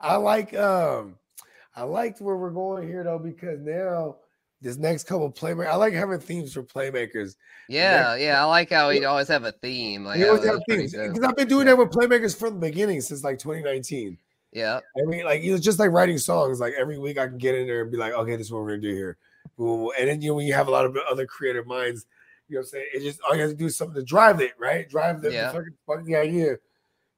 I 0.00 0.16
like 0.16 0.54
um, 0.54 1.16
I 1.76 1.82
liked 1.82 2.20
where 2.20 2.36
we're 2.36 2.50
going 2.50 2.86
here 2.86 3.04
though 3.04 3.18
because 3.18 3.60
now 3.60 4.16
this 4.60 4.76
next 4.76 5.04
couple 5.04 5.30
playmakers. 5.30 5.68
I 5.68 5.76
like 5.76 5.92
having 5.92 6.18
themes 6.18 6.52
for 6.52 6.62
playmakers. 6.62 7.36
Yeah, 7.68 8.16
yeah. 8.16 8.42
I 8.42 8.44
like 8.46 8.70
how 8.70 8.88
we 8.88 9.04
always 9.04 9.28
have 9.28 9.44
a 9.44 9.52
theme. 9.52 10.04
Like, 10.04 10.18
You 10.18 10.26
I 10.26 10.28
always 10.30 10.46
have 10.46 10.60
themes 10.68 10.92
because 10.92 11.20
I've 11.20 11.36
been 11.36 11.48
doing 11.48 11.66
that 11.66 11.76
with 11.76 11.90
playmakers 11.90 12.36
from 12.36 12.54
the 12.54 12.66
beginning 12.66 13.00
since 13.00 13.22
like 13.22 13.38
2019. 13.38 14.18
Yeah. 14.52 14.80
I 14.96 15.04
mean, 15.06 15.24
like 15.24 15.42
it's 15.42 15.64
just 15.64 15.78
like 15.78 15.90
writing 15.90 16.18
songs. 16.18 16.60
Like 16.60 16.74
every 16.78 16.98
week, 16.98 17.18
I 17.18 17.26
can 17.26 17.38
get 17.38 17.54
in 17.54 17.66
there 17.66 17.82
and 17.82 17.90
be 17.90 17.98
like, 17.98 18.14
okay, 18.14 18.36
this 18.36 18.46
is 18.46 18.52
what 18.52 18.62
we're 18.62 18.70
gonna 18.70 18.82
do 18.82 18.94
here. 18.94 19.18
And 19.58 20.08
then 20.08 20.22
you 20.22 20.30
know 20.30 20.34
when 20.34 20.46
you 20.46 20.54
have 20.54 20.68
a 20.68 20.70
lot 20.70 20.86
of 20.86 20.96
other 21.10 21.26
creative 21.26 21.66
minds, 21.66 22.06
you 22.48 22.54
know 22.54 22.60
what 22.60 22.64
I'm 22.64 22.70
saying? 22.70 22.86
It 22.94 23.00
just 23.00 23.20
all 23.22 23.34
you 23.34 23.42
have 23.42 23.50
to 23.50 23.56
do 23.56 23.66
is 23.66 23.76
something 23.76 23.96
to 23.96 24.02
drive 24.02 24.40
it, 24.40 24.52
right? 24.58 24.88
Drive 24.88 25.20
the, 25.20 25.30
the 25.30 25.50
fucking, 25.52 25.74
fucking 25.86 26.16
idea. 26.16 26.56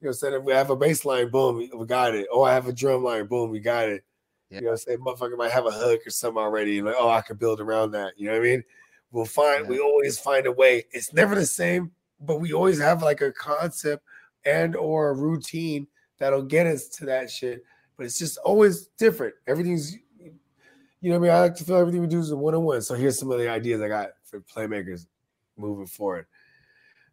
You 0.06 0.10
know 0.10 0.14
what 0.20 0.28
I'm 0.28 0.30
saying? 0.30 0.40
If 0.40 0.46
we 0.46 0.52
have 0.52 0.70
a 0.70 0.76
bass 0.76 1.04
line, 1.04 1.30
boom, 1.30 1.56
we, 1.56 1.84
got 1.84 2.14
it. 2.14 2.28
Oh, 2.30 2.44
I 2.44 2.52
have 2.52 2.68
a 2.68 2.72
drum 2.72 3.02
line, 3.02 3.26
boom, 3.26 3.50
we 3.50 3.58
got 3.58 3.88
it. 3.88 4.04
Yeah. 4.50 4.58
You 4.58 4.60
know 4.60 4.70
what 4.70 4.72
I'm 4.74 4.78
saying? 4.78 4.98
Motherfucker 5.00 5.36
might 5.36 5.50
have 5.50 5.66
a 5.66 5.72
hook 5.72 6.02
or 6.06 6.10
something 6.10 6.40
already. 6.40 6.80
Like, 6.80 6.94
oh, 6.96 7.08
I 7.08 7.22
could 7.22 7.40
build 7.40 7.60
around 7.60 7.90
that. 7.90 8.12
You 8.16 8.26
know 8.26 8.34
what 8.34 8.42
I 8.42 8.44
mean? 8.44 8.64
We'll 9.10 9.24
find 9.24 9.66
we 9.66 9.80
always 9.80 10.16
find 10.16 10.46
a 10.46 10.52
way. 10.52 10.84
It's 10.92 11.12
never 11.12 11.34
the 11.34 11.44
same, 11.44 11.90
but 12.20 12.36
we 12.36 12.52
always 12.52 12.78
have 12.78 13.02
like 13.02 13.20
a 13.20 13.32
concept 13.32 14.04
and 14.44 14.76
or 14.76 15.10
a 15.10 15.14
routine 15.14 15.88
that'll 16.18 16.42
get 16.42 16.68
us 16.68 16.86
to 16.90 17.06
that 17.06 17.28
shit. 17.28 17.64
But 17.96 18.06
it's 18.06 18.20
just 18.20 18.38
always 18.38 18.86
different. 18.98 19.34
Everything's 19.48 19.96
you 21.00 21.10
know 21.10 21.18
what 21.18 21.26
I 21.26 21.28
mean? 21.30 21.36
I 21.36 21.40
like 21.40 21.56
to 21.56 21.64
feel 21.64 21.76
everything 21.78 22.00
we 22.00 22.06
do 22.06 22.20
is 22.20 22.30
a 22.30 22.36
one-on-one. 22.36 22.82
So 22.82 22.94
here's 22.94 23.18
some 23.18 23.32
of 23.32 23.38
the 23.38 23.50
ideas 23.50 23.80
I 23.82 23.88
got 23.88 24.10
for 24.22 24.40
playmakers 24.40 25.06
moving 25.56 25.86
forward. 25.86 26.26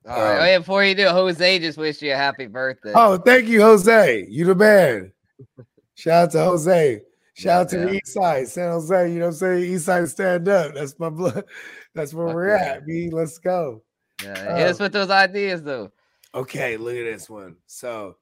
All 0.07 0.19
right. 0.21 0.35
Um, 0.35 0.41
oh, 0.41 0.45
yeah, 0.45 0.57
before 0.59 0.83
you 0.83 0.95
do, 0.95 1.07
Jose 1.07 1.59
just 1.59 1.77
wished 1.77 2.01
you 2.01 2.11
a 2.13 2.15
happy 2.17 2.47
birthday. 2.47 2.91
Oh, 2.95 3.17
thank 3.17 3.47
you, 3.47 3.61
Jose. 3.61 4.25
You 4.29 4.45
the 4.45 4.55
man. 4.55 5.11
Shout 5.95 6.23
out 6.23 6.31
to 6.31 6.43
Jose. 6.43 7.01
Shout 7.35 7.61
out 7.61 7.69
to 7.69 7.79
Yeah. 7.79 7.91
East 7.93 8.07
Side, 8.13 8.47
San 8.47 8.69
Jose. 8.71 9.11
You 9.11 9.19
know 9.19 9.25
what 9.25 9.31
I'm 9.31 9.33
saying? 9.37 9.63
East 9.63 9.85
Side 9.85 10.09
stand 10.09 10.47
up. 10.47 10.75
That's 10.75 10.99
my 10.99 11.09
blood. 11.09 11.45
That's 11.95 12.13
where 12.13 12.27
Fuck 12.27 12.35
we're 12.35 12.55
yeah. 12.57 12.63
at. 12.63 12.85
B, 12.85 13.09
let's 13.11 13.37
go. 13.37 13.81
Yeah, 14.23 14.57
hit 14.57 14.67
us 14.67 14.79
Um, 14.79 14.85
with 14.85 14.93
those 14.93 15.09
ideas 15.09 15.63
though. 15.63 15.91
Okay, 16.35 16.77
look 16.77 16.95
at 16.95 17.03
this 17.05 17.29
one. 17.29 17.55
So 17.67 18.17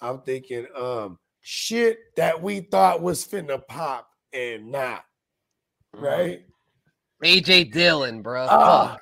I'm 0.00 0.20
thinking, 0.22 0.66
um, 0.76 1.18
shit 1.40 1.98
that 2.16 2.40
we 2.42 2.60
thought 2.60 3.02
was 3.02 3.26
finna 3.26 3.66
pop 3.66 4.08
and 4.32 4.70
not. 4.70 5.04
Right? 5.94 6.42
AJ 7.24 7.72
Dillon, 7.72 8.22
bro. 8.22 8.46
Ah. 8.48 8.92
Fuck. 8.92 9.00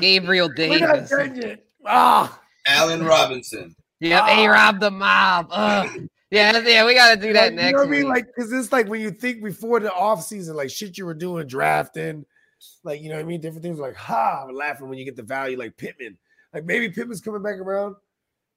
Gabriel 0.00 0.48
We're 0.56 0.78
not 0.78 0.94
Davis. 0.94 1.10
done 1.10 1.36
yet. 1.36 1.64
Ah, 1.84 2.40
Allen 2.66 3.04
Robinson. 3.04 3.74
Yep, 4.00 4.24
A 4.28 4.48
Rob 4.48 4.80
the 4.80 4.90
mob. 4.90 5.48
Ugh. 5.50 6.08
Yeah, 6.30 6.58
yeah, 6.58 6.84
we 6.84 6.94
gotta 6.94 7.20
do 7.20 7.32
that 7.32 7.46
Like, 7.46 7.54
next 7.54 7.66
You 7.66 7.72
know 7.72 7.78
what 7.78 7.86
I 7.88 7.90
mean? 7.90 8.08
Like, 8.08 8.26
because 8.26 8.52
it's 8.52 8.72
like 8.72 8.88
when 8.88 9.00
you 9.00 9.10
think 9.12 9.42
before 9.44 9.78
the 9.78 9.92
off 9.94 10.22
season, 10.24 10.56
like 10.56 10.70
shit 10.70 10.98
you 10.98 11.06
were 11.06 11.14
doing, 11.14 11.46
drafting, 11.46 12.26
like 12.82 13.00
you 13.00 13.08
know 13.08 13.14
what 13.14 13.22
I 13.22 13.26
mean, 13.26 13.40
different 13.40 13.62
things. 13.62 13.78
Like, 13.78 13.94
ha, 13.94 14.44
I'm 14.48 14.54
laughing 14.54 14.88
when 14.88 14.98
you 14.98 15.04
get 15.04 15.16
the 15.16 15.22
value, 15.22 15.56
like 15.56 15.76
Pittman. 15.76 16.18
Like 16.52 16.64
maybe 16.64 16.88
Pittman's 16.90 17.20
coming 17.20 17.42
back 17.42 17.56
around. 17.56 17.96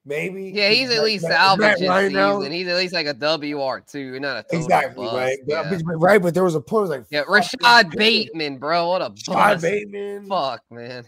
Maybe. 0.10 0.52
yeah, 0.56 0.70
he's 0.70 0.90
at 0.90 0.96
Matt- 0.96 1.04
least 1.06 1.24
Matt- 1.24 1.32
salvaged 1.32 1.62
Matt 1.62 1.80
this 1.80 1.88
Ryan 1.90 2.10
season. 2.10 2.14
now. 2.22 2.42
He's 2.42 2.68
at 2.68 2.76
least 2.78 2.94
like 2.94 3.06
a 3.06 3.14
WR 3.14 3.80
two, 3.88 4.20
not 4.20 4.38
a 4.40 4.44
total 4.44 4.60
Exactly 4.66 5.06
bust. 5.06 5.16
right, 5.16 5.38
but, 5.46 5.54
Yeah. 5.54 5.70
but- 5.70 5.84
but- 5.86 5.96
right. 6.00 6.22
But 6.22 6.34
there 6.34 6.44
was 6.44 6.56
a 6.56 6.62
point 6.62 6.90
like 6.90 7.04
Yeah, 7.12 7.22
Rashod 7.28 7.92
Pittman. 7.92 7.98
Bateman, 8.00 8.58
bro. 8.58 8.88
What 8.90 9.02
a 9.04 9.10
Rashod 9.12 9.36
bust. 9.36 9.62
Bateman. 9.62 10.28
Fuck, 10.28 10.64
man. 10.72 11.06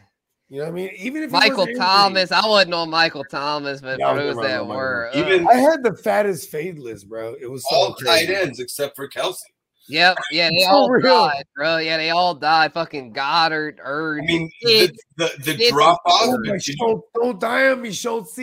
You 0.50 0.58
know 0.60 0.64
what 0.66 0.70
I 0.70 0.74
mean? 0.74 0.92
Even 0.98 1.24
if 1.24 1.32
Michael. 1.32 1.66
Thomas. 1.78 2.32
I 2.32 2.46
wasn't 2.48 2.74
on 2.76 2.90
Michael 2.92 3.24
Thomas, 3.24 3.82
but 3.82 3.98
Yeah, 4.00 4.10
I 4.10 4.14
was 4.14 4.36
those 4.36 4.46
that 4.46 4.60
on 4.62 4.68
were, 4.68 5.10
Even 5.16 5.48
I 5.48 5.56
had 5.56 5.82
the 5.82 5.96
fattest 5.96 6.50
fade 6.52 6.78
list, 6.78 7.10
bro. 7.10 7.36
It 7.42 7.50
was 7.50 7.64
so 7.70 7.76
all 7.76 7.94
tight 7.96 8.30
ends 8.30 8.60
except 8.60 8.96
for 8.96 9.08
Kelce. 9.10 9.38
Yep, 9.88 10.18
yeah, 10.32 10.50
they 10.50 10.64
For 10.66 10.70
all 10.72 10.90
real. 10.90 11.02
died, 11.28 11.44
bro. 11.56 11.78
Yeah, 11.78 11.98
they 11.98 12.12
all 12.12 12.36
died. 12.36 12.72
Fucking 12.74 13.14
Goddard, 13.14 13.80
Erd. 13.84 14.22
I 14.22 14.26
mean, 14.26 14.52
the, 14.62 14.92
the, 15.18 15.32
the 15.44 15.52
it's- 15.54 15.72
drop 15.72 16.00
off. 16.06 16.22
Oh 16.26 16.38
my 16.44 16.58
Schultz, 16.60 17.08
don't 17.16 17.40
die 17.40 17.70
on 17.70 17.82
me, 17.82 17.92
Schultz. 17.92 18.38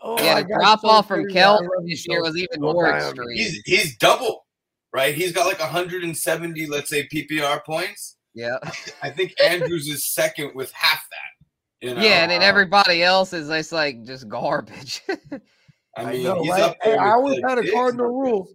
Oh, 0.00 0.22
yeah, 0.22 0.34
I 0.34 0.42
the 0.42 0.48
drop 0.54 0.84
off 0.84 1.08
from 1.08 1.20
every 1.20 1.32
Kelvin 1.32 1.64
time. 1.64 1.70
I 1.72 1.76
love 1.76 1.88
you, 1.88 1.96
this 1.96 2.06
year 2.08 2.22
was 2.22 2.36
even 2.36 2.60
Don't 2.60 2.74
more 2.74 2.86
die 2.86 3.00
on 3.00 3.02
me. 3.02 3.08
extreme. 3.08 3.36
He's 3.36 3.62
he's 3.64 3.96
double, 3.98 4.46
right? 4.92 5.14
He's 5.14 5.32
got 5.32 5.46
like 5.46 5.58
170, 5.58 6.66
let's 6.66 6.90
say 6.90 7.08
PPR 7.08 7.64
points. 7.64 8.16
Yeah, 8.34 8.58
I 9.02 9.10
think 9.10 9.34
Andrews 9.42 9.88
is 9.88 10.04
second 10.04 10.52
with 10.54 10.70
half 10.72 11.04
that. 11.10 11.86
You 11.88 11.94
know? 11.94 12.00
yeah, 12.00 12.22
and 12.22 12.30
then 12.30 12.42
everybody 12.42 13.02
else 13.02 13.32
is 13.32 13.48
just 13.48 13.72
like 13.72 14.04
just 14.04 14.28
garbage. 14.28 15.02
I 15.96 16.02
I 16.02 16.16
know, 16.22 16.42
he's 16.42 16.50
right? 16.50 16.62
up 16.62 16.76
there. 16.84 16.94
Hey, 16.94 16.98
I 16.98 17.10
always 17.10 17.40
the 17.40 17.48
had 17.48 17.58
a 17.58 17.70
cardinal 17.70 18.06
rule. 18.06 18.48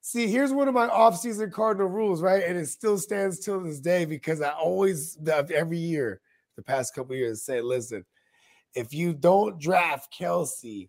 See, 0.00 0.28
here's 0.28 0.52
one 0.52 0.68
of 0.68 0.74
my 0.74 0.86
off-season 0.86 1.50
cardinal 1.50 1.88
rules, 1.88 2.22
right? 2.22 2.44
And 2.44 2.56
it 2.56 2.66
still 2.68 2.96
stands 2.96 3.40
till 3.40 3.60
this 3.60 3.80
day 3.80 4.04
because 4.04 4.40
I 4.40 4.50
always 4.50 5.18
every 5.26 5.78
year, 5.78 6.20
the 6.54 6.62
past 6.62 6.94
couple 6.94 7.12
of 7.12 7.18
years, 7.18 7.42
say, 7.42 7.60
listen, 7.60 8.04
if 8.76 8.92
you 8.92 9.14
don't 9.14 9.58
draft 9.58 10.14
Kelce 10.16 10.88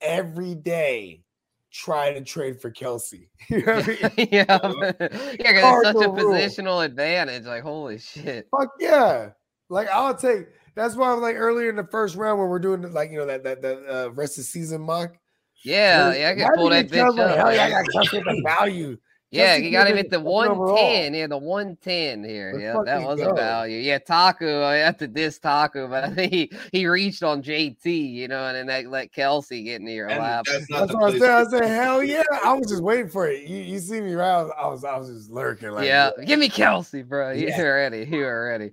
every 0.00 0.54
day, 0.54 1.22
try 1.70 2.12
to 2.12 2.22
trade 2.22 2.60
for 2.60 2.70
Kelce. 2.70 3.28
You 3.48 3.64
know 3.64 3.76
what 3.76 3.84
I 3.84 4.12
mean? 4.16 4.28
yeah, 4.32 4.46
yeah, 4.58 4.96
because 4.98 5.38
it's 5.38 5.82
such 5.84 6.06
a 6.06 6.08
rule. 6.08 6.32
positional 6.32 6.84
advantage. 6.84 7.44
Like, 7.44 7.62
holy 7.62 7.98
shit. 7.98 8.48
Fuck 8.50 8.70
yeah. 8.80 9.30
Like 9.68 9.88
I'll 9.88 10.14
take 10.14 10.46
that's 10.74 10.94
why 10.94 11.12
I'm 11.12 11.20
like 11.20 11.36
earlier 11.36 11.70
in 11.70 11.76
the 11.76 11.86
first 11.86 12.16
round 12.16 12.38
when 12.38 12.48
we're 12.48 12.58
doing 12.58 12.82
like 12.92 13.10
you 13.10 13.18
know 13.18 13.26
that 13.26 13.42
that 13.44 13.62
that 13.62 13.78
uh, 13.88 14.10
rest 14.12 14.38
of 14.38 14.44
season 14.44 14.82
mock. 14.82 15.16
Yeah, 15.64 16.14
yeah, 16.14 16.30
I 16.30 16.34
can 16.34 16.54
pull 16.54 16.70
that 16.70 16.88
bitch 16.88 17.18
up. 17.18 17.36
Hell 17.36 17.52
yeah, 17.52 17.64
I 17.64 17.70
got 17.70 17.84
Kelce 17.86 18.22
the 18.22 18.42
value. 18.44 18.96
Yeah, 19.36 19.58
Kelce 19.58 19.62
you 19.64 19.70
got 19.70 19.86
him 19.86 19.98
at 19.98 20.10
the 20.10 20.16
second 20.16 20.26
overall. 20.26 20.74
110. 20.74 21.14
Yeah, 21.14 21.26
the 21.26 21.38
110 21.38 22.24
here. 22.24 22.52
Let's 22.54 22.62
yeah, 22.62 22.82
that 22.84 23.06
was 23.06 23.20
go. 23.20 23.30
a 23.30 23.34
value. 23.34 23.78
Yeah, 23.78 23.98
Taco, 23.98 24.62
uh, 24.62 24.66
I 24.66 24.74
have 24.76 24.96
to 24.98 25.06
diss 25.08 25.38
Taco, 25.38 25.88
but 25.88 26.04
I 26.10 26.14
think 26.14 26.32
he, 26.32 26.50
he 26.72 26.86
reached 26.86 27.22
on 27.22 27.42
JT, 27.42 27.84
you 28.12 28.28
know, 28.28 28.46
and 28.46 28.56
then 28.56 28.66
that 28.66 28.90
let 28.90 29.12
Kelce 29.12 29.64
get 29.64 29.80
into 29.80 29.92
your 29.92 30.08
And 30.08 30.20
lap. 30.20 30.46
that's 30.50 30.70
not 30.70 30.80
That's 30.88 30.94
what 30.94 31.02
I 31.04 31.08
place 31.10 31.20
said. 31.20 31.30
I 31.30 31.44
said, 31.44 31.82
hell 31.82 32.02
yeah. 32.02 32.22
I 32.44 32.52
was 32.54 32.68
just 32.70 32.82
waiting 32.82 33.08
for 33.08 33.28
it. 33.28 33.46
You, 33.46 33.58
you 33.58 33.78
see 33.78 34.00
me 34.00 34.14
right? 34.14 34.48
I 34.58 34.66
was, 34.66 34.84
I 34.84 34.96
was 34.96 35.08
just 35.08 35.30
lurking 35.30 35.70
like 35.70 35.86
yeah, 35.86 36.10
give 36.24 36.38
me 36.38 36.48
Kelce, 36.48 37.06
bro. 37.06 37.30
You 37.32 37.48
Yeah. 37.48 37.62
ready. 37.62 38.04
You 38.10 38.18
were 38.24 38.46
ready. 38.46 38.70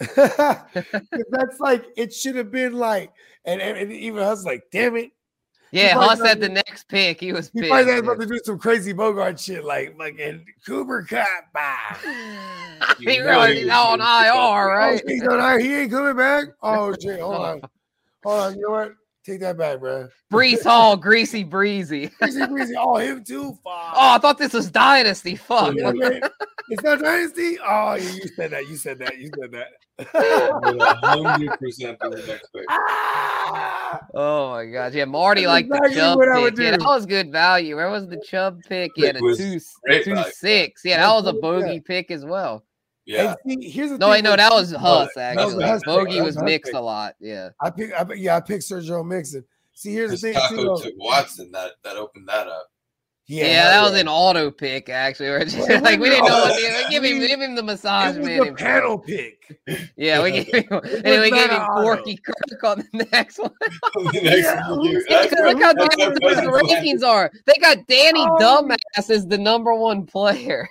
'Cause 0.14 1.24
that's 1.30 1.58
like 1.58 1.84
it 1.96 2.12
should 2.12 2.36
have 2.36 2.50
been 2.52 2.74
like, 2.74 3.12
and, 3.44 3.60
and, 3.60 3.76
and 3.78 3.92
even 3.92 4.22
us 4.22 4.44
like, 4.44 4.62
damn 4.70 4.96
it. 4.96 5.10
Yeah, 5.70 5.92
probably 5.92 6.08
Huss 6.08 6.18
thought 6.18 6.28
had 6.28 6.40
the 6.40 6.48
next 6.48 6.88
pick. 6.88 7.20
He 7.20 7.32
was 7.32 7.50
He 7.52 7.60
pissed. 7.60 7.70
probably 7.70 7.92
was 7.92 8.00
about 8.00 8.20
to 8.20 8.26
do 8.26 8.40
some 8.44 8.58
crazy 8.58 8.92
Bogart 8.92 9.38
shit 9.38 9.64
like 9.64 9.96
fucking 9.98 10.46
Cooper 10.66 11.02
Kupp. 11.02 11.26
Bah. 11.52 11.96
He 12.98 13.20
already 13.20 13.68
on 13.70 14.00
IR, 14.00 14.32
oh, 14.32 14.66
right? 14.66 15.02
Oh, 15.04 15.08
he's 15.08 15.22
on 15.24 15.40
IR. 15.40 15.58
He 15.58 15.74
ain't 15.74 15.90
coming 15.90 16.16
back. 16.16 16.46
Oh 16.62 16.94
shit! 17.00 17.20
Hold 17.20 17.34
on, 17.36 17.60
hold 18.24 18.40
on. 18.40 18.54
You 18.54 18.62
know 18.62 18.70
what? 18.70 18.92
Take 19.24 19.40
that 19.40 19.58
back, 19.58 19.80
bro. 19.80 20.08
Breece 20.32 20.62
Hall, 20.62 20.96
greasy 20.96 21.44
breezy. 21.44 22.10
Breezy, 22.20 22.46
breezy. 22.46 22.74
Oh, 22.78 22.96
him 22.96 23.22
too. 23.24 23.50
Fuck. 23.62 23.92
Oh, 23.94 24.14
I 24.14 24.18
thought 24.18 24.38
this 24.38 24.54
was 24.54 24.70
Dynasty. 24.70 25.36
Fuck. 25.36 25.76
Okay. 25.78 26.20
It's 26.70 26.82
not 26.82 27.00
dynasty. 27.00 27.58
Oh, 27.66 27.94
yeah, 27.94 28.10
you 28.12 28.28
said 28.36 28.50
that. 28.50 28.68
You 28.68 28.76
said 28.76 28.98
that. 28.98 29.16
You 29.18 29.30
said 29.38 29.50
that. 29.52 29.68
Hundred 31.02 31.58
percent 31.58 31.98
for 31.98 32.10
the 32.10 32.18
next 32.26 32.50
pick. 32.54 32.64
Ah! 32.68 34.00
Oh 34.14 34.50
my 34.50 34.66
god, 34.66 34.92
yeah, 34.94 35.04
Marty 35.06 35.42
That's 35.42 35.48
liked 35.48 35.68
the 35.70 35.74
exactly 35.76 35.96
Chubb 35.96 36.18
what 36.18 36.28
I 36.28 36.38
would 36.40 36.56
pick. 36.56 36.64
Yeah, 36.64 36.70
that 36.72 36.80
was 36.84 37.06
good 37.06 37.32
value. 37.32 37.74
Where 37.76 37.90
was 37.90 38.06
the 38.06 38.20
Chubb 38.20 38.60
pick? 38.68 38.90
Yeah, 38.96 39.08
It 39.08 39.16
the 39.16 39.22
was 39.24 39.38
two 39.38 39.58
great 39.86 40.04
two 40.04 40.14
value. 40.14 40.30
six. 40.32 40.82
Yeah, 40.84 40.98
that 40.98 41.12
was 41.14 41.24
a 41.26 41.34
Yeah. 41.34 41.40
bogey 41.40 41.80
pick 41.80 42.10
as 42.10 42.24
well. 42.24 42.64
Yeah. 43.08 43.34
And 43.44 43.62
see, 43.62 43.70
here's 43.70 43.90
the 43.90 43.98
No, 43.98 44.06
thing 44.06 44.10
wait, 44.12 44.24
no, 44.24 44.36
that 44.36 44.52
was 44.52 44.70
What? 44.72 44.80
Huss 44.80 45.08
That 45.16 45.36
was 45.36 45.44
actually. 45.54 45.64
Huss. 45.64 45.82
Bogey 45.84 46.18
That 46.18 46.24
was 46.24 46.42
mixed 46.42 46.74
a 46.74 46.80
lot. 46.80 47.14
Yeah. 47.18 47.48
I 47.60 47.70
pick. 47.70 47.92
I, 47.98 48.04
pick- 48.04 48.18
yeah, 48.18 48.36
I 48.36 48.40
picked 48.40 48.64
Sergio 48.64 49.04
Mixon. 49.06 49.44
See, 49.72 49.92
here's 49.94 50.10
the 50.10 50.16
thing 50.18 50.34
too. 50.34 50.40
Taco 50.56 50.62
though. 50.76 50.82
took 50.82 50.94
Watson. 50.98 51.50
That 51.52 51.72
that 51.84 51.96
opened 51.96 52.28
that 52.28 52.46
up. 52.48 52.66
Yeah, 53.30 53.44
hell 53.72 53.84
that 53.84 53.90
was 53.92 54.00
an 54.00 54.08
auto 54.08 54.50
pick 54.50 54.88
actually. 54.88 55.28
We're 55.30 55.44
just, 55.44 55.56
Well, 55.58 55.82
like 55.82 56.00
we 56.00 56.08
didn't 56.08 56.26
know 56.28 56.38
what 56.38 56.54
to 56.56 56.90
give 56.90 57.04
him. 57.04 57.18
Give 57.20 57.40
him 57.40 57.54
the 57.56 57.62
massage 57.62 58.16
It 58.16 58.20
was 58.20 58.26
man. 58.28 58.38
the 58.40 58.44
himself. 58.46 58.58
panel 58.58 58.98
pick. 58.98 59.34
Yeah, 59.96 60.22
we 60.22 60.30
gave 60.32 60.46
him, 60.46 60.66
and 60.70 60.82
then 61.04 61.20
we 61.22 61.30
gave 61.30 61.50
him 61.50 61.56
an 61.56 61.62
auto. 61.62 61.82
Corky 61.82 62.18
Kirk 62.18 62.64
on 62.64 62.84
the 62.92 63.06
next 63.12 63.38
one. 63.38 63.50
The 63.60 64.20
next 64.22 64.42
Yeah, 64.42 64.70
one 64.70 64.82
you 64.82 64.90
who's- 64.92 65.04
give- 65.04 65.10
Yeah, 65.16 65.22
because 65.22 65.38
look 65.54 65.62
how 65.62 65.72
that's 65.72 65.96
good 65.96 66.14
the 66.14 66.20
Cousins 66.20 66.48
rankings 66.48 67.02
are. 67.06 67.30
They 67.46 67.54
got 67.60 67.86
Danny 67.86 68.20
Oh. 68.20 68.36
Dumbass 68.40 69.10
as 69.10 69.26
the 69.26 69.38
number 69.38 69.74
one 69.74 70.04
player. 70.06 70.68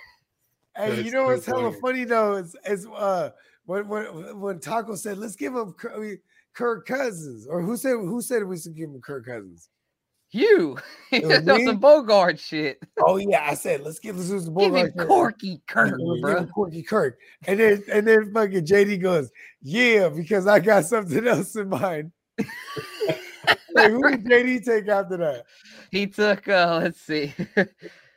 Hey, 0.78 1.02
you 1.02 1.10
know 1.10 1.24
what's 1.24 1.44
hella 1.44 1.72
funny. 1.72 1.80
funny 1.80 2.04
though 2.04 2.36
is, 2.36 2.56
is 2.64 2.86
uh 2.86 3.30
when 3.66 3.88
when 3.88 4.40
when 4.40 4.60
Taco 4.60 4.94
said 4.94 5.18
let's 5.18 5.34
give 5.34 5.54
him 5.54 5.72
Kirk, 5.72 6.20
Kirk 6.54 6.86
Cousins 6.86 7.46
or 7.48 7.60
who 7.60 7.76
said 7.76 7.92
who 7.92 8.22
said 8.22 8.44
we 8.44 8.58
should 8.58 8.76
give 8.76 8.90
him 8.90 9.00
Kirk 9.00 9.26
Cousins? 9.26 9.68
You, 10.30 10.76
It 11.10 11.26
was 11.26 11.42
that's 11.44 11.58
me? 11.58 11.64
some 11.66 11.78
Bogart 11.78 12.38
shit. 12.38 12.80
Oh 13.00 13.16
yeah, 13.16 13.44
I 13.48 13.54
said 13.54 13.80
let's 13.80 13.98
give 13.98 14.16
let's 14.16 14.28
do 14.28 14.40
some 14.40 14.54
Give 14.54 14.74
him 14.74 14.92
shit. 14.96 15.08
Corky 15.08 15.60
Kirk, 15.66 15.90
Let's 15.98 16.12
give 16.14 16.20
bro. 16.20 16.36
him 16.38 16.48
Corky 16.48 16.82
Kirk, 16.82 17.18
and 17.46 17.58
then 17.58 17.82
and 17.90 18.06
then 18.06 18.32
fucking 18.32 18.66
JD 18.66 19.02
goes 19.02 19.30
yeah 19.62 20.08
because 20.08 20.46
I 20.46 20.60
got 20.60 20.84
something 20.84 21.26
else 21.26 21.56
in 21.56 21.70
mind. 21.70 22.12
like, 23.74 23.90
who 23.90 24.10
did 24.10 24.24
JD 24.24 24.64
take 24.64 24.88
after 24.88 25.16
that? 25.16 25.44
He 25.90 26.06
took 26.06 26.46
uh 26.46 26.80
let's 26.82 27.00
see. 27.00 27.34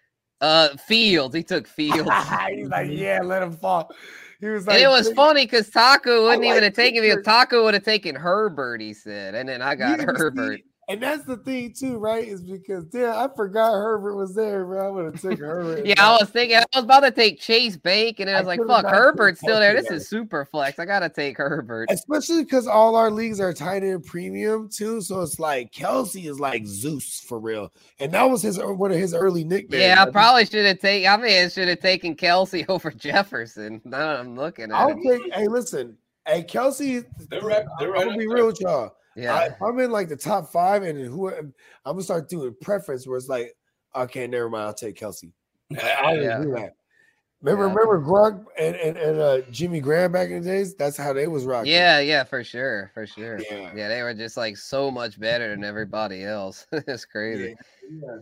uh 0.41 0.75
Fields. 0.77 1.35
He 1.35 1.43
took 1.43 1.67
Fields. 1.67 2.09
He's 2.49 2.67
like 2.67 2.89
yeah, 2.89 3.21
let 3.23 3.41
him 3.43 3.51
fall. 3.53 3.91
He 4.39 4.47
was 4.47 4.65
like 4.65 4.77
and 4.77 4.83
it 4.83 4.87
was 4.89 5.07
"Take- 5.07 5.15
funny 5.15 5.45
because 5.45 5.69
Taco 5.69 6.23
wouldn't 6.23 6.43
even 6.43 6.63
have 6.63 6.73
taken 6.73 7.01
me. 7.03 7.13
Taco 7.23 7.63
would 7.63 7.75
have 7.75 7.83
taken 7.83 8.15
Herbert, 8.15 8.81
he 8.81 8.93
said. 8.93 9.35
And 9.35 9.47
then 9.47 9.61
I 9.61 9.75
got 9.75 9.99
but 9.99 10.07
see, 10.07 10.13
Herbert. 10.17 10.61
And 10.89 11.01
that's 11.01 11.23
the 11.23 11.37
thing 11.37 11.73
too, 11.73 11.97
right? 11.97 12.27
Is 12.27 12.41
because 12.41 12.85
damn, 12.85 13.15
I 13.15 13.29
forgot 13.33 13.71
Herbert 13.71 14.15
was 14.15 14.33
there, 14.33 14.65
bro. 14.65 14.87
I 14.87 14.89
would 14.89 15.05
have 15.05 15.21
taken 15.21 15.37
Herbert. 15.45 15.85
Yeah, 15.85 15.93
I 15.99 16.17
was 16.19 16.29
thinking 16.29 16.57
I 16.57 16.65
was 16.75 16.83
about 16.83 17.01
to 17.01 17.11
take 17.11 17.39
Chase 17.39 17.77
Bank, 17.77 18.19
and 18.19 18.27
then 18.27 18.35
I 18.35 18.39
I 18.39 18.41
was 18.41 18.47
like, 18.47 18.59
"Fuck, 18.59 18.83
not 18.83 18.91
Herbert's 18.91 19.39
still 19.39 19.59
there. 19.59 19.73
This 19.73 19.91
is 19.91 20.09
super 20.09 20.43
flex. 20.43 20.79
I 20.79 20.85
gotta 20.85 21.07
take 21.07 21.37
Herbert." 21.37 21.89
especially 21.91 22.43
because 22.43 22.67
all 22.67 22.95
our 22.95 23.11
leagues 23.11 23.39
are 23.39 23.53
tight 23.53 23.83
end 23.83 24.05
premium 24.05 24.69
too. 24.69 25.01
So 25.01 25.21
it's 25.21 25.39
like 25.39 25.71
Kelce 25.71 26.25
is 26.29 26.39
like 26.39 26.65
Zeus 26.65 27.19
for 27.21 27.39
real, 27.39 27.71
and 27.99 28.11
that 28.13 28.23
was 28.23 28.41
his 28.41 28.59
one 28.59 28.91
of 28.91 28.97
his 28.97 29.13
early 29.13 29.43
nicknames. 29.43 29.83
Yeah, 29.83 30.03
I 30.05 30.09
probably 30.09 30.45
should 30.45 30.65
have 30.65 30.79
taken. 30.79 31.09
I 31.09 31.17
mean, 31.17 31.45
I 31.45 31.47
should 31.47 31.67
have 31.67 31.79
taken 31.79 32.15
Kelce 32.15 32.65
over 32.69 32.91
Jefferson. 32.91 33.81
Now 33.85 34.17
I'm 34.17 34.35
looking 34.35 34.65
at 34.65 34.73
I'll 34.73 34.89
it. 34.89 34.97
take. 35.03 35.33
Hey, 35.33 35.47
listen, 35.47 35.97
hey 36.27 36.43
Kelce. 36.43 37.05
They're 37.29 37.41
right. 37.41 37.65
They're 37.79 37.95
I'm 37.95 38.07
gonna 38.07 38.17
be 38.17 38.27
real 38.27 38.47
with 38.47 38.59
y'all. 38.59 38.95
Yeah. 39.15 39.35
I, 39.35 39.45
if 39.47 39.61
I'm 39.61 39.79
in 39.79 39.91
like 39.91 40.09
the 40.09 40.15
top 40.15 40.51
five, 40.51 40.83
and 40.83 40.99
who 40.99 41.29
I'm 41.29 41.53
gonna 41.85 42.01
start 42.01 42.29
doing 42.29 42.55
preference 42.61 43.05
where 43.05 43.17
it's 43.17 43.29
like, 43.29 43.55
okay, 43.95 44.27
never 44.27 44.49
mind, 44.49 44.63
I'll 44.63 44.73
take 44.73 44.97
Kelce. 44.97 45.31
I 45.81 46.13
will 46.13 46.23
Yeah. 46.23 46.41
do 46.41 46.51
that. 46.55 46.75
Remember, 47.41 47.65
Yeah. 47.65 47.73
remember 47.73 48.01
Gronk 48.01 48.45
and, 48.59 48.75
and, 48.75 48.97
and 48.97 49.19
uh, 49.19 49.41
Jimmy 49.49 49.79
Graham 49.79 50.11
back 50.11 50.29
in 50.29 50.43
the 50.43 50.47
days? 50.47 50.75
That's 50.75 50.95
how 50.95 51.11
they 51.11 51.27
was 51.27 51.45
rocking. 51.45 51.71
Yeah, 51.71 51.99
yeah, 51.99 52.23
for 52.23 52.43
sure, 52.43 52.91
for 52.93 53.07
sure. 53.07 53.39
Yeah. 53.39 53.73
Yeah, 53.75 53.87
they 53.87 54.03
were 54.03 54.13
just 54.13 54.37
like 54.37 54.57
so 54.57 54.91
much 54.91 55.19
better 55.19 55.49
than 55.49 55.63
everybody 55.63 56.23
else. 56.23 56.67
it's 56.71 57.05
crazy. 57.05 57.55
Yeah. 57.89 58.17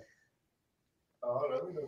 Oh, 1.22 1.82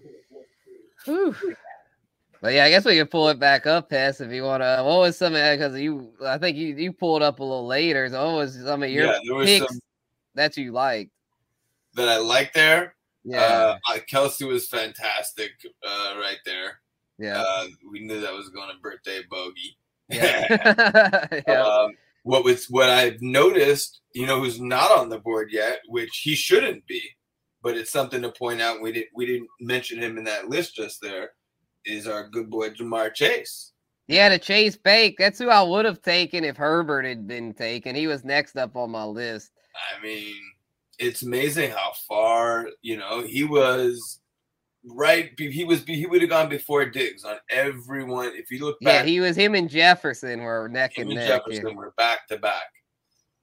But 2.41 2.53
yeah, 2.53 2.65
I 2.65 2.69
guess 2.71 2.85
we 2.85 2.97
can 2.97 3.07
pull 3.07 3.29
it 3.29 3.39
back 3.39 3.67
up, 3.67 3.91
Hess, 3.91 4.19
if 4.19 4.31
you 4.31 4.43
want 4.43 4.63
to. 4.63 4.81
What 4.83 4.99
was 4.99 5.17
some 5.17 5.35
of 5.35 5.57
because 5.57 5.79
you? 5.79 6.11
I 6.25 6.37
think 6.39 6.57
you 6.57 6.75
you 6.75 6.91
pulled 6.91 7.21
up 7.21 7.39
a 7.39 7.43
little 7.43 7.67
later. 7.67 8.09
So 8.09 8.25
what 8.25 8.35
was 8.37 8.55
some 8.59 8.81
of 8.81 8.89
your 8.89 9.05
Yeah, 9.05 9.19
picks 9.45 9.67
some- 9.67 9.79
that 10.35 10.57
you 10.57 10.71
liked? 10.71 11.11
that 11.93 12.07
I 12.09 12.17
like 12.17 12.53
there. 12.53 12.95
Yeah, 13.23 13.41
Uh, 13.41 13.77
uh, 13.93 13.99
Kelce 14.09 14.47
was 14.47 14.67
fantastic 14.69 15.51
uh, 15.85 16.15
right 16.19 16.39
there. 16.45 16.79
yeah, 17.19 17.41
Uh, 17.41 17.67
we 17.91 17.99
knew 17.99 18.19
that 18.21 18.33
was 18.33 18.49
going 18.49 18.69
to 18.73 18.81
birthday 18.81 19.19
bogey. 19.29 19.77
yeah. 20.09 21.27
yeah. 21.47 21.61
Um, 21.63 21.91
what 22.23 22.43
was 22.43 22.65
what 22.69 22.89
I've 22.89 23.21
noticed, 23.21 24.01
you 24.13 24.25
know, 24.25 24.39
who's 24.39 24.59
not 24.59 24.89
on 24.97 25.09
the 25.09 25.19
board 25.19 25.49
yet, 25.51 25.81
which 25.87 26.21
he 26.23 26.33
shouldn't 26.33 26.87
be, 26.87 27.01
but 27.61 27.75
it's 27.77 27.91
something 27.91 28.21
to 28.23 28.31
point 28.31 28.61
out. 28.61 28.81
We 28.81 28.91
didn't 28.93 29.09
we 29.13 29.25
didn't 29.27 29.49
mention 29.59 29.99
him 30.01 30.17
in 30.17 30.23
that 30.23 30.49
list 30.49 30.75
just 30.75 31.01
there. 31.01 31.31
Is 31.85 32.07
our 32.07 32.27
good 32.29 32.49
boy 32.49 32.69
Ja'Marr 32.69 33.13
Chase? 33.13 33.71
Yeah, 34.07 34.29
the 34.29 34.39
Chase 34.39 34.75
Bank. 34.75 35.15
That's 35.17 35.39
who 35.39 35.49
I 35.49 35.61
would 35.63 35.85
have 35.85 36.01
taken 36.01 36.43
if 36.43 36.57
Herbert 36.57 37.05
had 37.05 37.27
been 37.27 37.53
taken. 37.53 37.95
He 37.95 38.07
was 38.07 38.23
next 38.23 38.55
up 38.57 38.75
on 38.75 38.91
my 38.91 39.03
list. 39.05 39.51
I 39.75 40.03
mean, 40.03 40.35
it's 40.99 41.21
amazing 41.21 41.71
how 41.71 41.91
far 42.07 42.67
you 42.81 42.97
know 42.97 43.21
he 43.23 43.43
was. 43.43 44.19
Right, 44.83 45.31
he 45.37 45.63
was 45.63 45.83
he 45.83 46.07
would 46.07 46.21
have 46.21 46.29
gone 46.31 46.49
before 46.49 46.85
Diggs 46.89 47.23
on 47.23 47.35
everyone. 47.51 48.31
If 48.33 48.49
you 48.49 48.65
look 48.65 48.77
Yeah, 48.81 49.03
he 49.03 49.19
was 49.19 49.35
him 49.35 49.53
and 49.53 49.69
Jefferson 49.69 50.41
were 50.41 50.67
neck 50.69 50.97
and 50.97 51.09
neck. 51.11 51.27
Jefferson 51.27 51.67
Yeah. 51.67 51.73
were 51.75 51.93
back 51.97 52.27
to 52.29 52.37
back. 52.37 52.63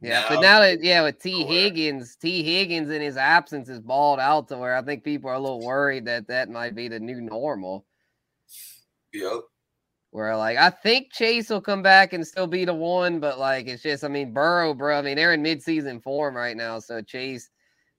Yeah, 0.00 0.20
Now- 0.22 0.28
but 0.28 0.40
now 0.40 0.60
that 0.60 0.82
yeah, 0.82 1.02
with 1.04 1.20
Tee 1.22 1.44
Higgins, 1.44 2.16
Tee 2.16 2.42
Higgins 2.42 2.90
in 2.90 3.00
his 3.00 3.16
absence 3.16 3.68
is 3.68 3.78
balled 3.78 4.18
out 4.18 4.48
to 4.48 4.58
where 4.58 4.74
I 4.76 4.82
think 4.82 5.04
people 5.04 5.30
are 5.30 5.34
a 5.34 5.38
little 5.38 5.60
worried 5.64 6.06
that 6.06 6.26
that 6.26 6.50
might 6.50 6.74
be 6.74 6.88
the 6.88 6.98
new 6.98 7.20
normal. 7.20 7.86
Yep. 9.18 9.40
Where 10.10 10.36
like 10.36 10.56
I 10.56 10.70
think 10.70 11.12
Chase 11.12 11.50
will 11.50 11.60
come 11.60 11.82
back 11.82 12.12
and 12.12 12.26
still 12.26 12.46
be 12.46 12.64
the 12.64 12.74
one, 12.74 13.20
but 13.20 13.38
like 13.38 13.66
it's 13.66 13.82
just 13.82 14.04
I 14.04 14.08
mean 14.08 14.32
Burrow, 14.32 14.72
bro. 14.72 14.98
I 14.98 15.02
mean 15.02 15.16
they're 15.16 15.34
in 15.34 15.42
midseason 15.42 16.02
form 16.02 16.34
right 16.34 16.56
now, 16.56 16.78
so 16.78 17.02
Chase 17.02 17.50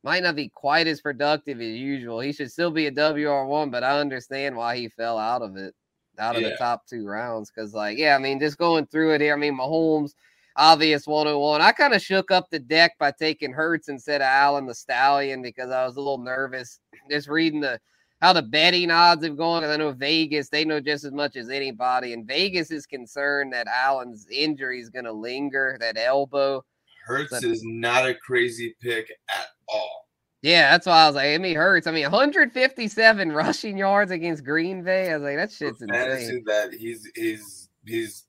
might 0.03 0.23
not 0.23 0.35
be 0.35 0.49
quite 0.49 0.87
as 0.87 1.01
productive 1.01 1.59
as 1.59 1.75
usual. 1.75 2.19
He 2.19 2.31
should 2.31 2.51
still 2.51 2.71
be 2.71 2.87
a 2.87 2.91
WR 2.91 3.45
one, 3.45 3.69
but 3.69 3.83
I 3.83 3.99
understand 3.99 4.55
why 4.55 4.77
he 4.77 4.87
fell 4.87 5.17
out 5.17 5.41
of 5.41 5.55
it, 5.57 5.75
out 6.17 6.35
of 6.35 6.43
the 6.43 6.55
top 6.57 6.87
two 6.87 7.05
rounds. 7.05 7.51
Because 7.53 7.73
like 7.73 7.97
yeah, 7.97 8.15
I 8.15 8.17
mean 8.17 8.39
just 8.39 8.57
going 8.57 8.87
through 8.87 9.13
it 9.13 9.21
here. 9.21 9.33
I 9.35 9.37
mean 9.37 9.57
Mahomes, 9.57 10.13
obvious 10.55 11.05
101. 11.05 11.61
I 11.61 11.71
kind 11.73 11.93
of 11.93 12.01
shook 12.01 12.31
up 12.31 12.49
the 12.49 12.59
deck 12.59 12.97
by 12.97 13.11
taking 13.11 13.53
Hurts 13.53 13.87
instead 13.87 14.21
of 14.21 14.25
Allen 14.25 14.65
the 14.65 14.73
Stallion 14.73 15.43
because 15.43 15.69
I 15.69 15.85
was 15.85 15.95
a 15.95 16.01
little 16.01 16.17
nervous 16.17 16.79
just 17.11 17.27
reading 17.27 17.61
the 17.61 17.79
how 18.21 18.33
the 18.33 18.41
betting 18.41 18.91
odds 18.91 19.23
have 19.23 19.37
gone. 19.37 19.61
'cause 19.61 19.71
I 19.71 19.77
know 19.77 19.91
Vegas, 19.91 20.49
they 20.49 20.65
know 20.65 20.79
just 20.79 21.03
as 21.03 21.11
much 21.11 21.35
as 21.35 21.49
anybody. 21.49 22.13
And 22.13 22.27
Vegas 22.27 22.71
is 22.71 22.85
concerned 22.85 23.53
that 23.53 23.67
Allen's 23.67 24.27
injury 24.29 24.79
is 24.79 24.89
going 24.89 25.05
to 25.05 25.11
linger, 25.13 25.77
that 25.79 25.97
elbow. 25.97 26.63
Hurts 27.05 27.43
is 27.43 27.63
not 27.63 28.07
a 28.07 28.13
crazy 28.13 28.75
pick 28.81 29.09
at 29.35 29.47
all. 29.67 30.07
Yeah, 30.41 30.71
that's 30.71 30.85
why 30.85 31.03
I 31.03 31.07
was 31.07 31.15
like, 31.15 31.27
it 31.27 31.41
me 31.41 31.53
hurts. 31.53 31.87
I 31.87 31.91
mean, 31.91 32.03
157 32.03 33.31
rushing 33.31 33.77
yards 33.77 34.11
against 34.11 34.45
Green 34.45 34.83
Bay. 34.83 35.11
I 35.11 35.17
was 35.17 35.23
like, 35.23 35.35
that 35.35 35.51
shit's 35.51 35.81
insane. 35.81 36.43
that 36.45 36.73
he's 36.73 37.09
he's 37.15 37.69
he's 37.85 38.25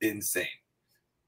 insane. 0.00 0.46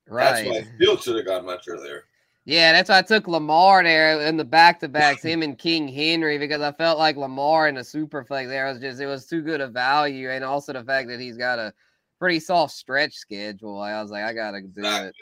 Right. 0.06 0.44
That's 0.44 0.48
why 0.48 0.78
Field 0.78 1.02
should 1.02 1.16
have 1.16 1.26
gone 1.26 1.44
much 1.46 1.66
earlier. 1.68 2.04
Yeah, 2.46 2.72
that's 2.72 2.88
why 2.88 2.98
I 2.98 3.02
took 3.02 3.28
Lamar 3.28 3.82
there 3.82 4.20
in 4.22 4.36
the 4.36 4.44
back 4.44 4.80
to 4.80 4.88
backs, 4.88 5.22
him 5.22 5.42
and 5.42 5.58
King 5.58 5.86
Henry, 5.86 6.38
because 6.38 6.62
I 6.62 6.72
felt 6.72 6.98
like 6.98 7.16
Lamar 7.16 7.68
in 7.68 7.74
the 7.74 7.84
super 7.84 8.24
flex 8.24 8.48
there 8.48 8.66
was 8.66 8.78
just 8.80 9.00
it 9.00 9.06
was 9.06 9.26
too 9.26 9.42
good 9.42 9.60
a 9.60 9.68
value, 9.68 10.30
and 10.30 10.42
also 10.42 10.72
the 10.72 10.82
fact 10.82 11.08
that 11.08 11.20
he's 11.20 11.36
got 11.36 11.58
a 11.58 11.72
pretty 12.18 12.40
soft 12.40 12.72
stretch 12.74 13.14
schedule. 13.14 13.80
I 13.80 14.00
was 14.00 14.10
like, 14.10 14.24
I 14.24 14.32
gotta 14.32 14.62
do 14.62 14.82
it. 14.84 15.14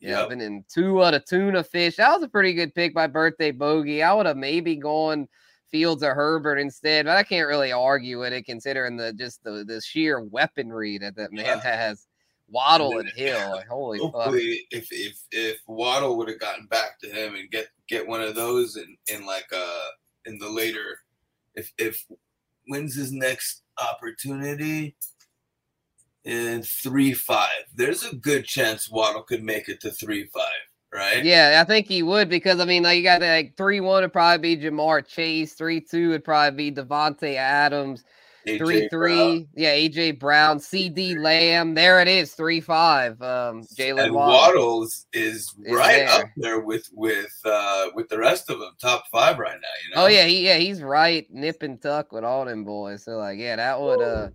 Yeah, 0.00 0.20
Yep. 0.22 0.30
and 0.30 0.40
then 0.40 0.64
two 0.72 1.02
of 1.02 1.12
the 1.12 1.20
tuna 1.20 1.62
fish. 1.64 1.96
That 1.96 2.12
was 2.14 2.22
a 2.22 2.28
pretty 2.28 2.54
good 2.54 2.74
pick 2.74 2.94
by 2.94 3.06
birthday 3.06 3.50
bogey. 3.50 4.02
I 4.02 4.12
would 4.14 4.26
have 4.26 4.36
maybe 4.36 4.76
gone 4.76 5.26
Fields 5.70 6.02
or 6.02 6.14
Herbert 6.14 6.56
instead, 6.58 7.06
but 7.06 7.16
I 7.16 7.22
can't 7.22 7.46
really 7.48 7.70
argue 7.72 8.18
with 8.20 8.32
it 8.32 8.44
considering 8.44 8.96
the 8.96 9.12
just 9.12 9.42
the, 9.44 9.64
the 9.66 9.80
sheer 9.80 10.20
weaponry 10.24 10.98
that 10.98 11.16
that 11.16 11.32
man 11.32 11.44
Yeah. 11.46 11.76
has. 11.76 12.06
Waddle 12.50 12.98
and 12.98 13.08
Hill, 13.10 13.52
like, 13.52 13.68
holy 13.68 13.98
fuck. 13.98 14.12
Hopefully, 14.12 14.66
if 14.70 14.88
if 14.90 15.20
if 15.30 15.58
Waddle 15.66 16.16
would 16.18 16.28
have 16.28 16.40
gotten 16.40 16.66
back 16.66 16.98
to 17.00 17.08
him 17.08 17.34
and 17.34 17.50
get 17.50 17.68
get 17.88 18.06
one 18.06 18.20
of 18.20 18.34
those 18.34 18.76
in 18.76 18.96
in 19.12 19.24
like 19.24 19.46
uh 19.54 19.86
in 20.26 20.38
the 20.38 20.48
later, 20.48 20.98
if 21.54 21.72
if 21.78 22.04
wins 22.68 22.94
his 22.94 23.12
next 23.12 23.62
opportunity 23.78 24.96
in 26.24 26.62
three 26.62 27.14
five, 27.14 27.64
there's 27.74 28.04
a 28.04 28.16
good 28.16 28.44
chance 28.44 28.90
Waddle 28.90 29.22
could 29.22 29.42
make 29.42 29.68
it 29.68 29.80
to 29.82 29.90
three 29.90 30.24
five, 30.26 30.42
right? 30.92 31.24
Yeah, 31.24 31.60
I 31.62 31.64
think 31.64 31.86
he 31.86 32.02
would 32.02 32.28
because 32.28 32.60
I 32.60 32.64
mean, 32.64 32.82
like 32.82 32.96
you 32.96 33.02
got 33.02 33.22
like 33.22 33.56
three 33.56 33.80
one 33.80 34.02
would 34.02 34.12
probably 34.12 34.56
be 34.56 34.62
Ja'Marr 34.62 35.06
Chase, 35.06 35.54
three 35.54 35.80
two 35.80 36.10
would 36.10 36.24
probably 36.24 36.70
be 36.70 36.82
Davante 36.82 37.36
Adams, 37.36 38.04
three 38.46 38.88
three, 38.88 39.48
yeah, 39.54 39.74
AJ 39.74 40.18
Brown, 40.18 40.58
CeeDee 40.58 41.18
Lamb. 41.18 41.74
There 41.74 42.00
it 42.00 42.08
is, 42.08 42.34
three 42.34 42.60
five. 42.60 43.20
Um, 43.22 43.62
Jalen 43.76 44.04
and 44.06 44.14
Waddle. 44.14 44.34
Waddle 44.34 44.82
is, 44.84 45.06
is 45.12 45.54
Is 45.64 45.76
right 45.76 46.06
up 46.08 46.20
there. 46.20 46.32
there 46.36 46.60
with 46.60 46.88
with 46.92 47.32
uh 47.44 47.86
with 47.94 48.08
the 48.08 48.18
rest 48.18 48.50
of 48.50 48.58
them, 48.60 48.72
top 48.80 49.04
five 49.10 49.38
right 49.38 49.58
now. 49.60 49.68
You 49.84 49.94
know? 49.94 50.02
Oh 50.04 50.06
yeah, 50.06 50.24
he 50.24 50.46
yeah 50.46 50.56
he's 50.56 50.82
right, 50.82 51.26
nip 51.30 51.62
and 51.62 51.80
tuck 51.80 52.12
with 52.12 52.24
all 52.24 52.44
them 52.44 52.64
boys. 52.64 53.04
So 53.04 53.12
like, 53.12 53.38
yeah, 53.38 53.56
that 53.56 53.80
would 53.80 54.02
uh, 54.02 54.28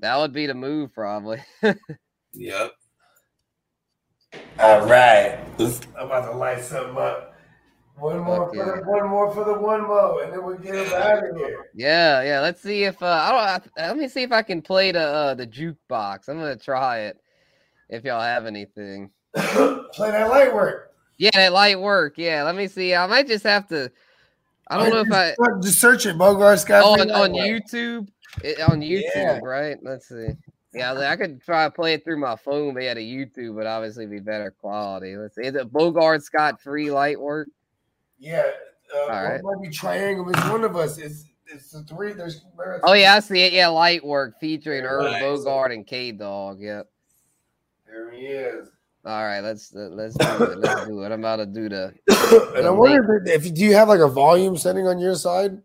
that 0.00 0.16
would 0.16 0.32
be 0.32 0.46
the 0.46 0.54
move 0.54 0.94
probably. 0.94 1.42
Yep. 2.32 2.72
All 4.58 4.86
right. 4.86 5.38
I'm 5.58 6.06
about 6.06 6.30
to 6.30 6.36
light 6.36 6.62
something 6.62 6.96
up. 6.96 7.29
One 8.00 8.20
more 8.20 8.46
Fuck 8.46 8.50
for 8.50 8.56
yeah. 8.56 8.80
the 8.82 8.90
one 8.90 9.08
more 9.08 9.34
for 9.34 9.44
the 9.44 9.58
one 9.58 9.82
mo, 9.82 10.20
and 10.22 10.32
then 10.32 10.44
we'll 10.44 10.56
get 10.56 10.74
him 10.74 10.92
out 10.94 11.28
of 11.28 11.36
here. 11.36 11.66
Yeah, 11.74 12.22
yeah. 12.22 12.40
Let's 12.40 12.62
see 12.62 12.84
if 12.84 13.02
uh, 13.02 13.06
I 13.06 13.30
don't. 13.30 13.72
I, 13.78 13.88
let 13.88 13.96
me 13.98 14.08
see 14.08 14.22
if 14.22 14.32
I 14.32 14.42
can 14.42 14.62
play 14.62 14.92
the 14.92 15.00
uh, 15.00 15.34
the 15.34 15.46
jukebox. 15.46 16.28
I'm 16.28 16.38
gonna 16.38 16.56
try 16.56 17.00
it. 17.00 17.20
If 17.88 18.04
y'all 18.04 18.20
have 18.20 18.46
anything. 18.46 19.10
Play 19.34 20.10
that 20.12 20.28
light 20.28 20.54
work. 20.54 20.92
Yeah, 21.18 21.30
that 21.34 21.52
light 21.52 21.78
work. 21.78 22.14
Yeah, 22.16 22.44
let 22.44 22.54
me 22.54 22.68
see. 22.68 22.94
I 22.94 23.06
might 23.06 23.26
just 23.26 23.44
have 23.44 23.68
to. 23.68 23.90
I 24.68 24.78
don't 24.78 24.90
know 24.90 25.00
if 25.00 25.12
I 25.12 25.34
just, 25.60 25.80
search 25.80 26.06
it. 26.06 26.16
Bogart 26.16 26.60
Scott 26.60 26.82
oh, 26.84 27.00
on, 27.00 27.10
on 27.10 27.32
YouTube. 27.32 28.08
It, 28.44 28.60
on 28.60 28.80
YouTube, 28.80 29.02
Yeah. 29.14 29.40
right? 29.42 29.76
Let's 29.82 30.08
see. 30.08 30.28
Yeah, 30.72 30.92
I 30.92 31.16
could 31.16 31.42
try 31.42 31.64
to 31.64 31.70
play 31.70 31.94
it 31.94 32.04
through 32.04 32.20
my 32.20 32.36
phone, 32.36 32.74
but 32.74 32.84
yeah, 32.84 32.94
the 32.94 33.00
YouTube 33.00 33.54
would 33.56 33.66
obviously 33.66 34.06
be 34.06 34.20
better 34.20 34.52
quality. 34.52 35.16
Let's 35.16 35.34
see. 35.34 35.42
Is 35.42 35.56
it 35.56 35.72
Bogart 35.72 36.22
Scott 36.22 36.60
free 36.62 36.92
light 36.92 37.20
work? 37.20 37.48
Yeah. 38.20 38.44
Uh, 38.94 39.12
All 39.12 39.24
right. 39.24 39.42
Might 39.42 39.62
be 39.62 39.70
triangle. 39.70 40.28
It's 40.28 40.48
one 40.48 40.62
of 40.62 40.76
us. 40.76 40.98
It's 40.98 41.24
it's 41.46 41.72
the 41.72 41.82
three. 41.82 42.12
There's 42.12 42.44
Oh 42.84 42.92
yeah, 42.92 43.14
I 43.16 43.20
see 43.20 43.40
it. 43.40 43.52
Yeah, 43.52 43.68
light 43.68 44.04
work 44.04 44.38
featuring 44.38 44.84
Herb 44.84 45.10
Nice. 45.10 45.22
Bogart 45.22 45.72
and 45.72 45.86
K 45.86 46.12
Dog. 46.12 46.60
Yep. 46.60 46.88
There 47.86 48.12
he 48.12 48.26
is. 48.26 48.68
All 49.04 49.24
right, 49.24 49.40
let's 49.40 49.74
uh, 49.74 49.88
let's 49.90 50.14
do 50.14 50.44
it. 50.44 50.58
Let's 50.58 50.86
do 50.86 51.02
it. 51.02 51.06
I'm 51.10 51.20
about 51.20 51.36
to 51.36 51.46
do 51.46 51.68
the. 51.68 51.94
And 52.56 52.66
I 52.66 52.70
wonder 52.70 53.22
if, 53.26 53.46
if 53.46 53.54
do 53.54 53.64
you 53.64 53.74
have 53.74 53.88
like 53.88 54.00
a 54.00 54.06
volume 54.06 54.56
setting 54.56 54.86
on 54.86 55.00
your 55.00 55.16
side? 55.16 55.58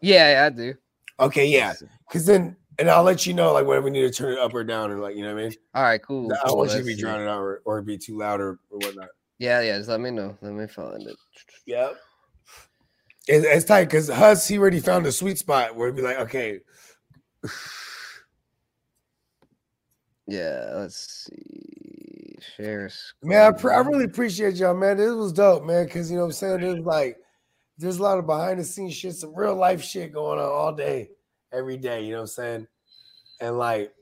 Yeah, 0.00 0.32
yeah, 0.32 0.46
I 0.46 0.50
do. 0.50 0.74
Okay, 1.18 1.46
yeah. 1.46 1.74
Because 2.08 2.24
then, 2.24 2.56
and 2.78 2.88
I'll 2.88 3.02
let 3.02 3.26
you 3.26 3.34
know 3.34 3.52
like 3.52 3.66
when 3.66 3.82
we 3.82 3.90
need 3.90 4.02
to 4.02 4.10
turn 4.10 4.32
it 4.32 4.38
up 4.38 4.54
or 4.54 4.64
down, 4.64 4.92
and 4.92 5.00
like 5.00 5.16
you 5.16 5.22
know 5.22 5.34
what 5.34 5.40
I 5.40 5.48
mean. 5.48 5.56
All 5.74 5.82
right, 5.82 6.00
cool. 6.02 6.32
I 6.32 6.36
don't 6.36 6.46
cool, 6.46 6.56
want 6.58 6.70
you 6.72 6.78
to 6.78 6.84
be 6.84 6.94
see. 6.94 7.00
drowning 7.00 7.26
out 7.26 7.40
or, 7.40 7.62
or 7.64 7.82
be 7.82 7.98
too 7.98 8.16
loud 8.16 8.40
or, 8.40 8.58
or 8.70 8.78
whatnot. 8.78 9.08
Yeah, 9.38 9.60
yeah. 9.60 9.76
Just 9.78 9.88
let 9.88 10.00
me 10.00 10.10
know. 10.10 10.36
Let 10.40 10.52
me 10.52 10.66
find 10.66 11.02
it. 11.02 11.16
Yep. 11.66 11.96
It's, 13.28 13.44
it's 13.44 13.64
tight 13.64 13.84
because 13.84 14.08
Hus 14.08 14.46
he 14.46 14.58
already 14.58 14.80
found 14.80 15.06
a 15.06 15.12
sweet 15.12 15.38
spot 15.38 15.74
where 15.74 15.88
it'd 15.88 15.96
be 15.96 16.02
like, 16.02 16.18
okay, 16.20 16.60
Yeah, 20.26 20.72
let's 20.74 21.24
see. 21.24 22.36
Share. 22.56 22.90
man, 23.22 23.54
I, 23.54 23.56
screen. 23.56 23.74
I 23.74 23.78
really 23.78 24.04
appreciate 24.04 24.56
y'all, 24.56 24.74
man. 24.74 24.96
This 24.96 25.12
was 25.12 25.32
dope, 25.32 25.64
man. 25.64 25.84
Because 25.86 26.10
you 26.10 26.16
know 26.16 26.24
what 26.24 26.28
I'm 26.28 26.32
saying. 26.32 26.60
There's 26.60 26.84
like, 26.84 27.16
there's 27.78 27.98
a 27.98 28.02
lot 28.02 28.18
of 28.18 28.26
behind 28.26 28.58
the 28.58 28.64
scenes 28.64 28.94
shit, 28.94 29.14
some 29.14 29.34
real 29.34 29.54
life 29.54 29.82
shit 29.82 30.12
going 30.12 30.38
on 30.38 30.44
all 30.44 30.74
day, 30.74 31.10
every 31.52 31.76
day. 31.76 32.04
You 32.04 32.10
know 32.10 32.16
what 32.18 32.22
I'm 32.22 32.26
saying? 32.28 32.66
And 33.40 33.58
like, 33.58 33.92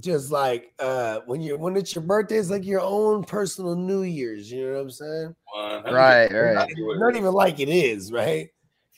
just 0.00 0.30
like 0.30 0.72
uh 0.78 1.20
when 1.26 1.40
you 1.40 1.56
when 1.56 1.76
it's 1.76 1.94
your 1.94 2.04
birthday, 2.04 2.36
it's 2.36 2.50
like 2.50 2.64
your 2.64 2.80
own 2.80 3.24
personal 3.24 3.74
New 3.74 4.02
Year's. 4.02 4.50
You 4.50 4.66
know 4.66 4.72
what 4.74 4.80
I'm 4.80 4.90
saying? 4.90 5.34
Right, 5.92 6.32
right. 6.32 6.54
Not, 6.54 6.68
not 6.76 7.16
even 7.16 7.32
like 7.32 7.60
it 7.60 7.68
is, 7.68 8.12
right? 8.12 8.48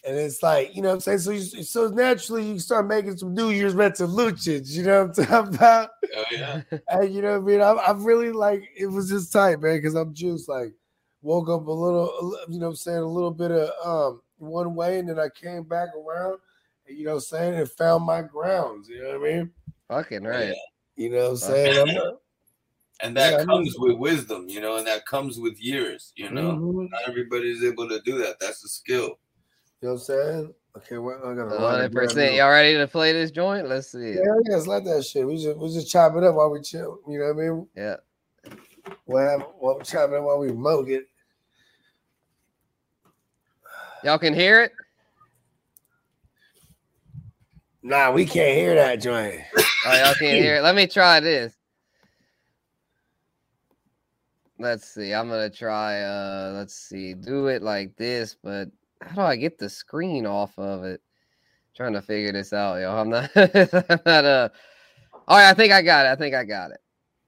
And 0.07 0.17
it's 0.17 0.43
like, 0.43 0.75
you 0.75 0.81
know 0.81 0.89
what 0.89 0.95
I'm 0.95 1.01
saying? 1.01 1.19
So 1.19 1.31
you, 1.33 1.63
so 1.63 1.89
naturally 1.89 2.45
you 2.51 2.59
start 2.59 2.87
making 2.87 3.19
some 3.19 3.35
New 3.35 3.51
Year's 3.51 3.75
resolutions, 3.75 4.75
you 4.75 4.83
know 4.85 5.05
what 5.05 5.19
I'm 5.19 5.25
talking 5.27 5.55
about? 5.55 5.91
Oh 6.17 6.25
yeah. 6.31 6.63
And 6.89 7.15
you 7.15 7.21
know 7.21 7.39
what 7.39 7.51
I 7.51 7.53
mean? 7.53 7.61
I'm, 7.61 7.79
I'm 7.81 8.05
really 8.05 8.33
like, 8.33 8.63
it 8.77 8.87
was 8.87 9.11
just 9.11 9.33
tight, 9.33 9.61
man, 9.61 9.77
because 9.77 9.95
I'm 9.95 10.15
just 10.15 10.49
like, 10.49 10.73
woke 11.23 11.51
up 11.51 11.67
a 11.67 11.71
little, 11.71 12.35
you 12.49 12.59
know 12.59 12.67
what 12.67 12.71
I'm 12.71 12.77
saying, 12.77 12.99
a 12.99 13.07
little 13.07 13.31
bit 13.31 13.51
of 13.51 13.71
um 13.85 14.23
one 14.39 14.75
way, 14.75 14.99
and 14.99 15.09
then 15.09 15.19
I 15.19 15.29
came 15.29 15.65
back 15.65 15.89
around, 15.95 16.39
and 16.87 16.97
you 16.97 17.05
know 17.05 17.11
what 17.11 17.17
I'm 17.17 17.21
saying, 17.21 17.55
and 17.55 17.71
found 17.71 18.05
my 18.05 18.23
grounds, 18.23 18.89
you 18.89 19.03
know 19.03 19.19
what 19.19 19.29
I 19.29 19.35
mean? 19.35 19.51
Fucking 19.89 20.25
right. 20.25 20.55
You 21.01 21.09
know 21.09 21.23
what 21.23 21.31
I'm 21.31 21.37
saying? 21.39 21.99
I'm 21.99 22.17
And 23.03 23.17
that 23.17 23.31
Yeah, 23.31 23.39
I 23.41 23.45
comes 23.47 23.75
with 23.79 23.97
wisdom, 23.97 24.51
you 24.51 24.61
know, 24.61 24.77
and 24.77 24.87
that 24.87 25.07
comes 25.07 25.39
with 25.39 25.59
years, 25.59 26.13
you 26.15 26.29
know. 26.31 26.53
Mhm. 26.57 26.91
Not 26.91 27.09
everybody's 27.09 27.65
able 27.65 27.89
to 27.89 28.03
do 28.03 28.19
that. 28.19 28.39
That's 28.39 28.63
a 28.63 28.69
skill. 28.69 29.19
you 29.81 29.89
know 29.89 29.93
what 29.93 29.93
I'm 29.93 29.99
saying? 29.99 30.55
Okay, 30.77 30.99
well, 30.99 31.17
I 31.25 31.35
gotta 31.35 31.59
hundred 31.59 31.93
percent. 31.95 32.35
Y'all 32.35 32.51
ready 32.51 32.77
to 32.77 32.87
play 32.87 33.15
this 33.15 33.31
joint? 33.31 33.67
Let's 33.67 33.91
see. 33.91 34.13
Yeah, 34.13 34.21
yeah, 34.45 34.59
it's 34.59 34.67
like 34.67 34.85
that 34.85 35.07
shit. 35.07 35.27
We 35.27 35.43
just 35.43 35.57
we 35.57 35.73
just 35.73 35.91
chop 35.91 36.17
it 36.17 36.23
up 36.23 36.35
while 36.35 36.51
we 36.51 36.61
chill. 36.61 37.01
You 37.09 37.19
know 37.19 37.33
what 37.33 37.43
I 37.43 37.49
mean? 37.49 37.69
Yeah. 37.75 37.97
We'll 39.07 39.27
have 39.27 39.47
we'll 39.59 39.81
chop 39.81 40.11
it 40.11 40.17
up 40.17 40.25
while 40.25 40.39
we 40.39 40.51
smoke 40.51 40.89
it. 40.89 41.09
Y'all 44.05 44.19
can 44.19 44.35
hear 44.35 44.65
it. 44.65 44.73
Nah, 47.83 48.11
we 48.11 48.27
can't 48.27 48.57
hear 48.57 48.75
that 48.75 48.97
joint. 48.97 49.41
Oh, 49.87 49.95
y'all 49.95 50.13
can't 50.13 50.37
hear 50.37 50.57
it. 50.57 50.63
Let 50.63 50.75
me 50.75 50.87
try 50.87 51.21
this. 51.21 51.55
Let's 54.59 54.87
see. 54.87 55.15
I'm 55.15 55.31
gonna 55.31 55.49
try. 55.49 56.03
Uh, 56.03 56.53
let's 56.55 56.75
see. 56.75 57.15
Do 57.15 57.47
it 57.47 57.63
like 57.63 57.97
this, 57.97 58.37
but 58.43 58.69
how 59.01 59.15
do 59.15 59.21
I 59.23 59.37
get 59.37 59.57
the 59.57 59.71
screen 59.71 60.27
off 60.27 60.59
of 60.59 60.85
it? 60.85 61.01
trying 61.75 61.95
to 61.95 62.03
figure 62.03 62.31
this 62.31 62.53
out, 62.53 62.77
yo. 62.77 62.95
I'm 62.95 63.09
not. 63.09 63.31
I'm 63.37 64.01
not. 64.05 64.25
Uh. 64.27 64.49
All 65.27 65.39
right. 65.39 65.49
I 65.49 65.55
think 65.55 65.73
I 65.73 65.81
got 65.81 66.05
it. 66.05 66.11
I 66.11 66.17
think 66.17 66.35
I 66.35 66.45
got 66.45 66.73
it. 66.73 66.81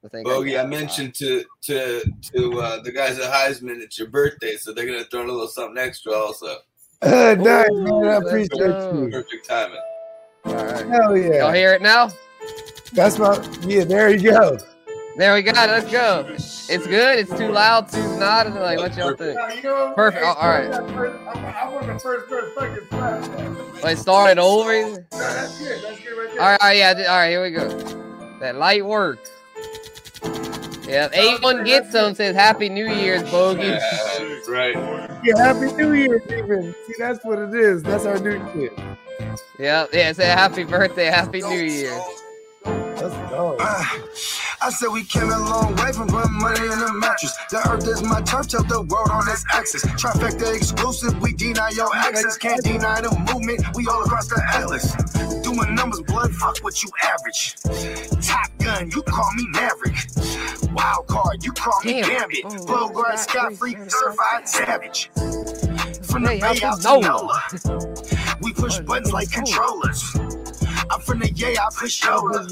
I 0.04 0.08
think. 0.08 0.26
Bogey, 0.26 0.52
got 0.52 0.66
I 0.66 0.68
mentioned 0.68 1.14
to 1.14 1.42
to 1.62 2.04
to 2.34 2.60
uh, 2.60 2.82
the 2.82 2.92
guys 2.92 3.18
at 3.18 3.32
Highsman 3.32 3.80
it's 3.80 3.98
your 3.98 4.08
birthday, 4.08 4.56
so 4.56 4.74
they're 4.74 4.84
gonna 4.84 5.04
throw 5.04 5.22
in 5.22 5.30
a 5.30 5.32
little 5.32 5.48
something 5.48 5.78
extra 5.78 6.12
also. 6.12 6.58
Uh, 7.00 7.34
nice, 7.38 7.66
man. 7.70 8.04
I 8.04 8.16
appreciate 8.16 8.50
you. 8.58 9.08
Perfect 9.10 9.48
timing. 9.48 9.80
All 10.44 10.54
right. 10.54 10.86
Hell 10.86 11.16
yeah. 11.16 11.38
Y'all 11.38 11.52
hear 11.52 11.72
it 11.74 11.82
now? 11.82 12.10
That's 12.92 13.18
my 13.18 13.42
yeah. 13.66 13.84
There 13.84 14.10
you 14.10 14.30
go. 14.30 14.58
There 15.16 15.34
we 15.34 15.42
go. 15.42 15.52
Let's 15.52 15.90
go. 15.90 16.24
It's 16.28 16.86
good. 16.86 17.18
It's 17.18 17.36
too 17.36 17.52
loud. 17.52 17.88
Too 17.88 18.18
not. 18.18 18.52
Like 18.54 18.78
what 18.78 18.96
y'all 18.96 19.14
think? 19.14 19.38
You 19.56 19.62
know? 19.62 19.92
Perfect. 19.94 20.24
All 20.24 20.48
right. 20.48 20.72
I 20.72 21.68
want 21.68 21.86
the 21.86 21.98
first 21.98 22.28
first 22.28 22.54
fucking 22.54 22.86
slap. 22.88 23.84
Wait, 23.84 23.98
start 23.98 24.30
it 24.30 24.38
over. 24.38 25.04
That's 25.10 25.58
good. 25.58 25.82
That's 25.82 26.00
good 26.00 26.12
right. 26.16 26.38
All 26.38 26.46
right, 26.46 26.60
all 26.60 26.68
right, 26.68 26.76
yeah, 26.76 27.10
all 27.10 27.18
right, 27.18 27.30
here 27.30 27.42
we 27.42 27.50
go. 27.50 27.68
That 28.40 28.56
light 28.56 28.84
work. 28.84 29.18
Yeah, 30.92 31.08
eight 31.14 31.42
one 31.42 31.64
gets 31.64 31.90
some 31.90 32.14
says 32.14 32.36
Happy 32.36 32.68
New 32.68 32.86
Year's, 32.86 33.22
bogey. 33.30 33.62
That's 33.62 34.46
right. 34.46 34.74
Yeah, 35.24 35.38
happy 35.38 35.72
New 35.72 35.94
Year, 35.94 36.20
even. 36.28 36.74
See, 36.86 36.94
that's 36.98 37.24
what 37.24 37.38
it 37.38 37.54
is. 37.54 37.82
That's 37.82 38.04
our 38.04 38.18
new 38.18 38.38
shit. 38.52 38.78
Yeah, 39.58 39.86
yeah, 39.90 40.12
say 40.12 40.26
Happy 40.26 40.64
Birthday, 40.64 41.06
Happy 41.06 41.40
New 41.40 41.62
Year. 41.62 41.98
Let's 43.02 43.30
go. 43.30 43.56
Ah, 43.58 43.98
I 44.62 44.70
said 44.70 44.88
we 44.92 45.02
came 45.02 45.24
a 45.24 45.38
long 45.38 45.74
way 45.74 45.90
from 45.90 46.06
putting 46.06 46.38
money 46.38 46.60
in 46.60 46.78
the 46.78 46.92
mattress. 46.94 47.36
The 47.50 47.58
earth 47.68 47.88
is 47.88 48.00
my 48.04 48.20
turf, 48.20 48.46
tell 48.46 48.62
the 48.62 48.82
world 48.82 49.10
on 49.10 49.28
its 49.28 49.44
axis. 49.52 49.84
Trifecta 49.98 50.54
exclusive, 50.54 51.20
we 51.20 51.32
deny 51.32 51.70
your 51.70 51.88
access. 51.96 52.36
Can't 52.38 52.62
deny 52.62 53.00
the 53.00 53.10
movement, 53.32 53.64
we 53.74 53.88
all 53.88 54.04
across 54.04 54.28
the 54.28 54.40
atlas. 54.54 54.92
Doing 55.42 55.74
numbers, 55.74 56.02
blood, 56.02 56.32
fuck 56.32 56.58
what 56.62 56.80
you 56.84 56.90
average. 57.02 57.56
Top 58.24 58.56
gun, 58.58 58.88
you 58.94 59.02
call 59.02 59.32
me 59.34 59.48
Maverick. 59.48 59.96
wild 60.72 61.08
card. 61.08 61.44
You 61.44 61.52
call 61.54 61.80
me 61.84 62.02
Gambit. 62.02 62.44
Bogart, 62.68 63.18
Scott 63.18 63.54
Free, 63.54 63.74
certified 63.88 64.48
savage. 64.48 65.10
From 66.04 66.22
the 66.22 66.38
Bay 66.40 66.60
out 66.62 66.80
to 66.82 67.00
NOLA. 67.00 67.98
We 68.42 68.52
push 68.52 68.80
buttons 68.80 69.12
like 69.12 69.30
controllers. 69.30 70.16
I'm 70.92 71.00
from 71.00 71.20
the 71.20 71.30
yay, 71.32 71.56
I 71.56 71.68
push 71.74 72.04
Yola. 72.04 72.46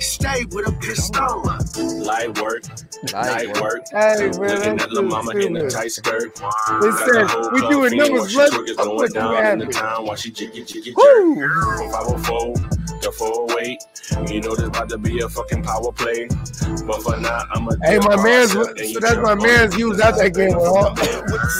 Stay 0.00 0.44
with 0.46 0.68
a 0.68 0.72
pistola. 0.72 2.06
Light 2.06 2.38
work, 2.42 2.64
Light 3.14 3.48
night 3.48 3.60
work. 3.62 3.82
Hey, 3.92 4.30
man, 4.38 4.40
Looking 4.40 4.80
at 4.80 4.90
little 4.90 5.08
mama 5.10 5.32
in 5.32 5.56
a 5.56 5.70
tight 5.70 5.92
skirt. 5.92 6.34
They 6.36 6.42
Got 6.42 6.98
said, 6.98 7.24
the 7.24 7.28
whole 7.28 7.50
we 7.52 7.60
doing 7.62 7.90
feeling 7.90 8.12
numbers, 8.12 8.20
while 8.20 8.28
she 8.28 8.36
blood. 8.36 8.52
twerk 8.52 8.76
going 8.76 9.12
down 9.12 9.46
in 9.52 9.58
the 9.60 9.66
town 9.72 10.06
while 10.06 10.16
she 10.16 10.30
jiggy 10.32 10.64
jiggy 10.64 10.92
jerk. 10.92 10.96
From 11.78 11.90
504 11.92 12.54
to 13.02 13.12
408. 13.12 14.30
You 14.30 14.40
know 14.40 14.54
there's 14.54 14.68
about 14.68 14.88
to 14.90 14.98
be 14.98 15.20
a 15.20 15.28
fucking 15.28 15.62
power 15.62 15.92
play. 15.92 16.28
But 16.86 17.02
for 17.02 17.16
now, 17.20 17.44
I'm 17.52 17.68
a 17.68 17.76
Hey, 17.82 17.98
my 17.98 18.16
man's, 18.22 18.52
so 18.52 19.00
that's 19.00 19.18
my 19.18 19.34
man's. 19.34 19.74
He 19.74 19.84
was 19.84 20.00
out 20.00 20.16
that 20.18 20.34
game 20.34 20.54
with 20.54 20.66
all. 20.66 20.94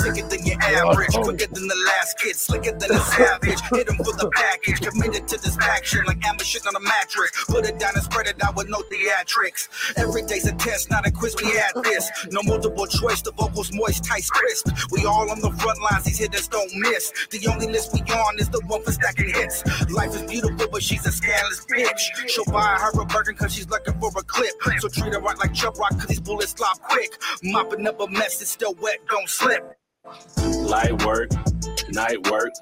Sicker 0.03 0.27
than 0.29 0.45
your 0.47 0.61
average, 0.63 1.15
quicker 1.15 1.47
than 1.47 1.67
the 1.67 1.81
last 1.87 2.19
kid, 2.19 2.37
slicker 2.37 2.73
than 2.73 2.91
a 2.91 2.99
savage. 2.99 3.61
Hit 3.73 3.89
him 3.89 3.97
for 3.97 4.15
the 4.15 4.31
package, 4.35 4.81
committed 4.81 5.27
to 5.29 5.37
this 5.41 5.57
action 5.61 6.03
like 6.07 6.25
amber 6.27 6.45
shit 6.45 6.67
on 6.67 6.75
a 6.77 6.81
mattress. 6.81 7.31
Put 7.49 7.67
it 7.67 7.79
down 7.79 7.93
and 7.95 8.05
spread 8.05 8.27
it 8.27 8.43
out 8.43 8.57
with 8.57 8.69
no 8.69 8.79
theatrics. 8.91 9.69
Every 9.97 10.23
day's 10.23 10.47
a 10.47 10.55
test, 10.55 10.91
not 10.91 11.07
a 11.07 11.11
quiz. 11.11 11.37
We 11.43 11.51
had 11.51 11.73
this. 11.83 12.11
No 12.31 12.43
multiple 12.45 12.87
choice, 12.87 13.23
the 13.23 13.33
vocals 13.33 13.71
moist, 13.73 14.05
tight, 14.05 14.27
crisp. 14.31 14.69
We 14.91 15.05
all 15.05 15.31
on 15.31 15.41
the 15.41 15.51
front 15.51 15.81
lines, 15.83 16.05
these 16.05 16.19
hitters 16.19 16.49
don't 16.49 16.71
miss. 16.77 17.13
The 17.31 17.47
only 17.49 17.67
list 17.67 17.93
we 17.93 18.01
on 18.13 18.39
is 18.39 18.49
the 18.49 18.61
one 18.67 18.83
for 18.83 18.93
stacking 18.93 19.29
hits. 19.35 19.65
Life 19.91 20.15
is 20.15 20.23
beautiful, 20.23 20.67
but 20.71 20.83
she's 20.83 21.05
a 21.07 21.13
scandalous 21.27 21.67
bitch. 21.67 22.29
She'll 22.29 22.45
buy 22.47 22.77
her 22.81 23.01
a 23.01 23.05
burger 23.05 23.33
cause 23.33 23.55
she's 23.55 23.69
looking 23.69 23.95
for 24.01 24.11
a 24.17 24.23
clip. 24.23 24.53
So 24.79 24.89
treat 24.89 25.13
her 25.13 25.21
right 25.21 25.39
like 25.39 25.53
Chubb 25.55 25.79
Rock 25.79 25.93
cause 25.93 26.07
these 26.07 26.21
bullets 26.21 26.53
flop 26.53 26.81
quick. 26.83 27.17
Mopping 27.43 27.87
up 27.87 28.01
a 28.01 28.09
mess, 28.09 28.41
it's 28.41 28.51
still 28.51 28.75
wet, 28.81 28.99
don't 29.09 29.29
slip. 29.29 29.77
Light 30.69 31.03
work, 31.05 31.31
night 31.91 32.31
work. 32.31 32.53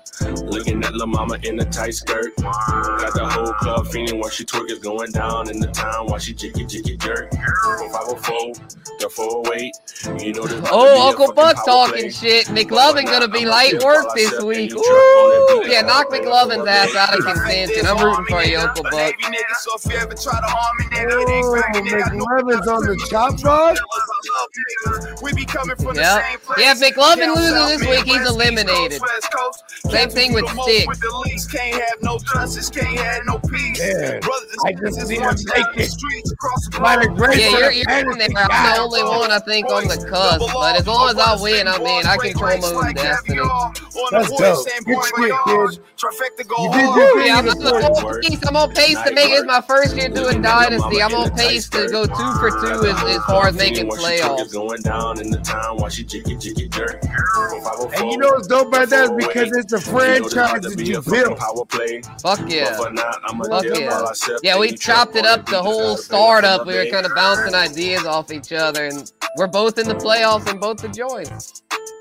Looking 0.43 0.83
at 0.85 0.95
La 0.95 1.07
Mama 1.07 1.39
in 1.43 1.59
a 1.61 1.65
tight 1.65 1.95
skirt. 1.95 2.37
Got 2.37 3.15
the 3.15 3.27
whole 3.29 3.53
club 3.55 3.87
feeling 3.89 4.21
while 4.21 4.31
she 4.31 4.45
twerk 4.45 4.71
is 4.71 4.79
going 4.79 5.11
down 5.13 5.51
in 5.51 5.59
the 5.61 5.69
town 5.69 6.07
while 6.07 6.19
she 6.19 6.33
jiggy 6.35 6.65
jiggy 6.67 6.97
jerk. 6.97 7.31
From 7.33 7.91
504 7.91 8.55
to 9.01 9.09
408. 9.09 10.23
You 10.23 10.33
know 10.35 10.47
this. 10.47 10.69
Oh, 10.71 11.09
Uncle 11.09 11.33
Buck 11.33 11.57
talking 11.65 12.11
shit. 12.11 12.47
McLovin 12.47 13.05
gonna 13.05 13.29
be 13.29 13.45
light 13.45 13.75
work 13.83 14.07
this 14.15 14.41
week. 14.43 14.75
Woo! 14.75 15.67
Yeah, 15.67 15.83
knock 15.83 16.11
McLovin's 16.11 16.67
ass 16.67 16.95
out 16.95 17.19
of 17.19 17.25
contention. 17.25 17.87
I'm 17.87 17.99
rooting 18.05 18.25
for 18.27 18.43
you, 18.43 18.59
Uncle 18.59 18.85
Buck. 18.85 19.15
So 19.61 19.73
if 19.77 19.93
you 19.93 19.99
ever 19.99 20.15
try 20.15 20.39
to 20.41 20.47
harm 20.47 20.77
me, 20.79 20.85
nigga, 20.97 21.23
it 21.23 21.29
Oh, 21.29 21.33
ain't 21.33 21.47
cracking, 21.63 21.87
nigga. 21.87 22.19
McLovin's 22.19 22.69
on 22.69 22.83
the 22.83 23.07
chop 23.11 23.41
block. 23.41 23.79
We 25.23 25.33
be 25.33 25.45
coming 25.45 25.77
from 25.77 25.95
the 25.95 26.03
Yep. 26.05 26.41
Yeah, 26.59 26.75
McLovin 26.75 27.34
loses 27.35 27.51
south, 27.51 27.69
this 27.69 27.81
week. 27.89 28.05
He's 28.05 28.29
eliminated. 28.29 29.01
Coast, 29.01 29.31
Coast. 29.33 29.65
Same 29.91 29.93
Can't 29.93 30.13
thing 30.13 30.33
with 30.35 30.47
the 30.49 30.55
most 30.55 30.69
Sticks. 30.69 30.89
With 30.89 31.01
the 31.01 31.23
least, 31.27 31.53
can't 31.53 31.75
have 31.75 32.03
no 32.03 32.19
justice, 32.19 32.71
can't 32.71 32.87
have 32.99 33.25
no 33.27 33.39
peace. 33.39 33.79
Yeah. 33.81 34.19
Brothers 34.21 34.57
I 34.67 34.71
and 34.71 34.79
just 34.81 34.95
sisters 34.95 35.09
need 35.11 35.17
to 35.17 35.23
marching 35.23 35.47
make 35.55 35.67
the 35.77 35.83
it. 35.83 35.91
streets 35.91 36.33
across 36.33 36.69
the 36.69 36.81
By 36.81 36.97
the 36.97 37.07
globe. 37.09 37.19
grace 37.19 37.39
Yeah, 37.41 37.51
you're, 37.59 37.73
you're 37.73 38.13
in 38.13 38.19
there. 38.19 38.29
I'm 38.37 38.75
the 38.75 38.81
only 38.83 39.03
one, 39.05 39.31
I 39.31 39.39
think, 39.41 39.71
on 39.71 39.89
the 39.89 39.97
cusp, 40.09 40.53
but 40.55 40.77
as 40.77 40.87
long 40.87 41.11
as 41.11 41.19
I 41.19 41.37
win, 41.41 41.69
I 41.69 41.79
mean, 41.79 42.07
I 42.07 42.17
control 42.17 42.59
my 42.59 42.69
own 42.89 42.95
destiny. 42.95 43.41
That's 44.11 44.31
dope. 44.31 44.67
Good 44.87 45.05
shit, 45.05 45.37
kid. 45.47 45.81
Trifecta 45.97 46.47
go 46.49 46.65
You 46.65 46.73
did 46.73 46.85
hard. 46.85 46.97
your 46.99 47.09
thing 47.15 47.27
Yeah, 47.27 47.39
in 47.41 47.49
I'm, 47.49 47.59
the 47.59 47.75
I'm 47.75 47.95
fourth. 47.95 48.17
on 48.17 48.21
pace. 48.23 48.41
I'm 48.49 48.57
on 48.57 48.73
pace 48.75 49.01
to 49.03 49.13
make 49.15 49.31
it 49.31 49.47
my 49.47 49.61
first 49.61 49.97
year 49.97 50.09
doing 50.09 50.43
Dynasty. 50.43 51.03
I'm 51.03 51.15
on 51.15 51.31
pace 51.33 51.69
to 51.71 51.89
go 51.89 52.05
two 52.07 52.33
for 52.41 52.51
two 52.51 52.87
as, 52.89 53.03
as 53.05 53.25
far 53.25 53.49
as 53.49 53.57
making 53.57 53.89
playoffs. 53.89 54.53
Going 54.53 54.83
down 54.83 55.21
in 55.21 55.31
the 55.31 55.39
town 55.39 55.77
while 55.79 55.89
she 55.91 56.05
jiggy 56.05 56.37
jiggy 56.37 56.69
jerk. 56.69 57.03
From 57.33 57.61
504 57.63 57.95
And 58.03 58.11
you 58.13 58.19
know 58.19 58.29
what's 58.31 58.47
dope 58.47 58.69
about 58.69 58.89
that 58.91 59.05
is 59.05 59.11
oh 59.11 59.17
because 59.17 59.57
it's 59.57 59.73
a 59.73 59.81
franchise 59.81 60.63
that 60.63 60.75
be 60.77 60.85
you 60.85 60.99
a 60.99 61.03
built. 61.03 61.39
power 61.39 61.65
play. 61.65 62.03
Fuck 62.21 62.41
yeah. 62.49 62.77
for 62.77 62.91
now, 62.91 63.11
I'm 63.25 63.41
a 63.41 63.45
Fuck 63.45 63.65
yeah. 63.65 63.89
while 63.89 64.09
I 64.09 64.13
sip 64.13 64.41
Yeah, 64.43 64.59
we 64.59 64.73
chopped 64.73 65.17
it 65.17 65.25
up 65.25 65.47
the 65.47 65.63
whole 65.63 65.97
startup. 65.97 66.67
We 66.67 66.75
were 66.75 66.87
kind 66.87 67.07
of 67.07 67.15
bouncing 67.15 67.55
ideas 67.55 68.05
off 68.05 68.31
each 68.33 68.53
other, 68.53 68.87
and 68.87 69.11
we're 69.37 69.47
both 69.47 69.79
in 69.79 69.89
the 69.89 69.95
playoffs 69.95 70.47
and 70.51 70.61
both 70.61 70.85
enjoying. 70.85 71.29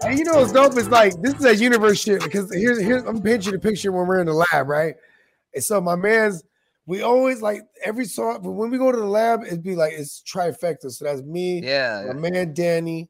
And 0.04 0.20
you 0.20 0.26
know 0.26 0.36
what's 0.36 0.52
dope 0.52 0.78
is 0.78 0.90
like 0.90 1.14
this 1.22 1.34
is 1.36 1.46
a 1.46 1.56
universe 1.56 2.02
shit 2.02 2.22
because 2.22 2.54
here's 2.54 2.80
here's 2.82 3.04
I'm 3.04 3.22
painting 3.22 3.56
a 3.56 3.60
picture 3.60 3.92
when 3.92 4.08
we're 4.08 4.20
in 4.20 4.28
the 4.28 4.34
lab, 4.34 4.68
right? 4.68 4.96
And 5.56 5.64
so 5.64 5.80
my 5.80 5.96
man's 5.96 6.44
we 6.86 7.02
always 7.02 7.42
like 7.42 7.62
every 7.86 8.06
song 8.06 8.40
when 8.44 8.70
we 8.70 8.78
go 8.78 8.92
to 8.92 8.98
the 8.98 9.06
lab, 9.06 9.44
it'd 9.46 9.64
be 9.64 9.76
like 9.76 9.94
it's 9.94 10.22
trifecta. 10.24 10.92
So 10.92 11.06
that's 11.06 11.22
me, 11.22 11.62
Yeah. 11.64 12.04
my 12.08 12.30
man 12.30 12.54
Danny, 12.54 13.08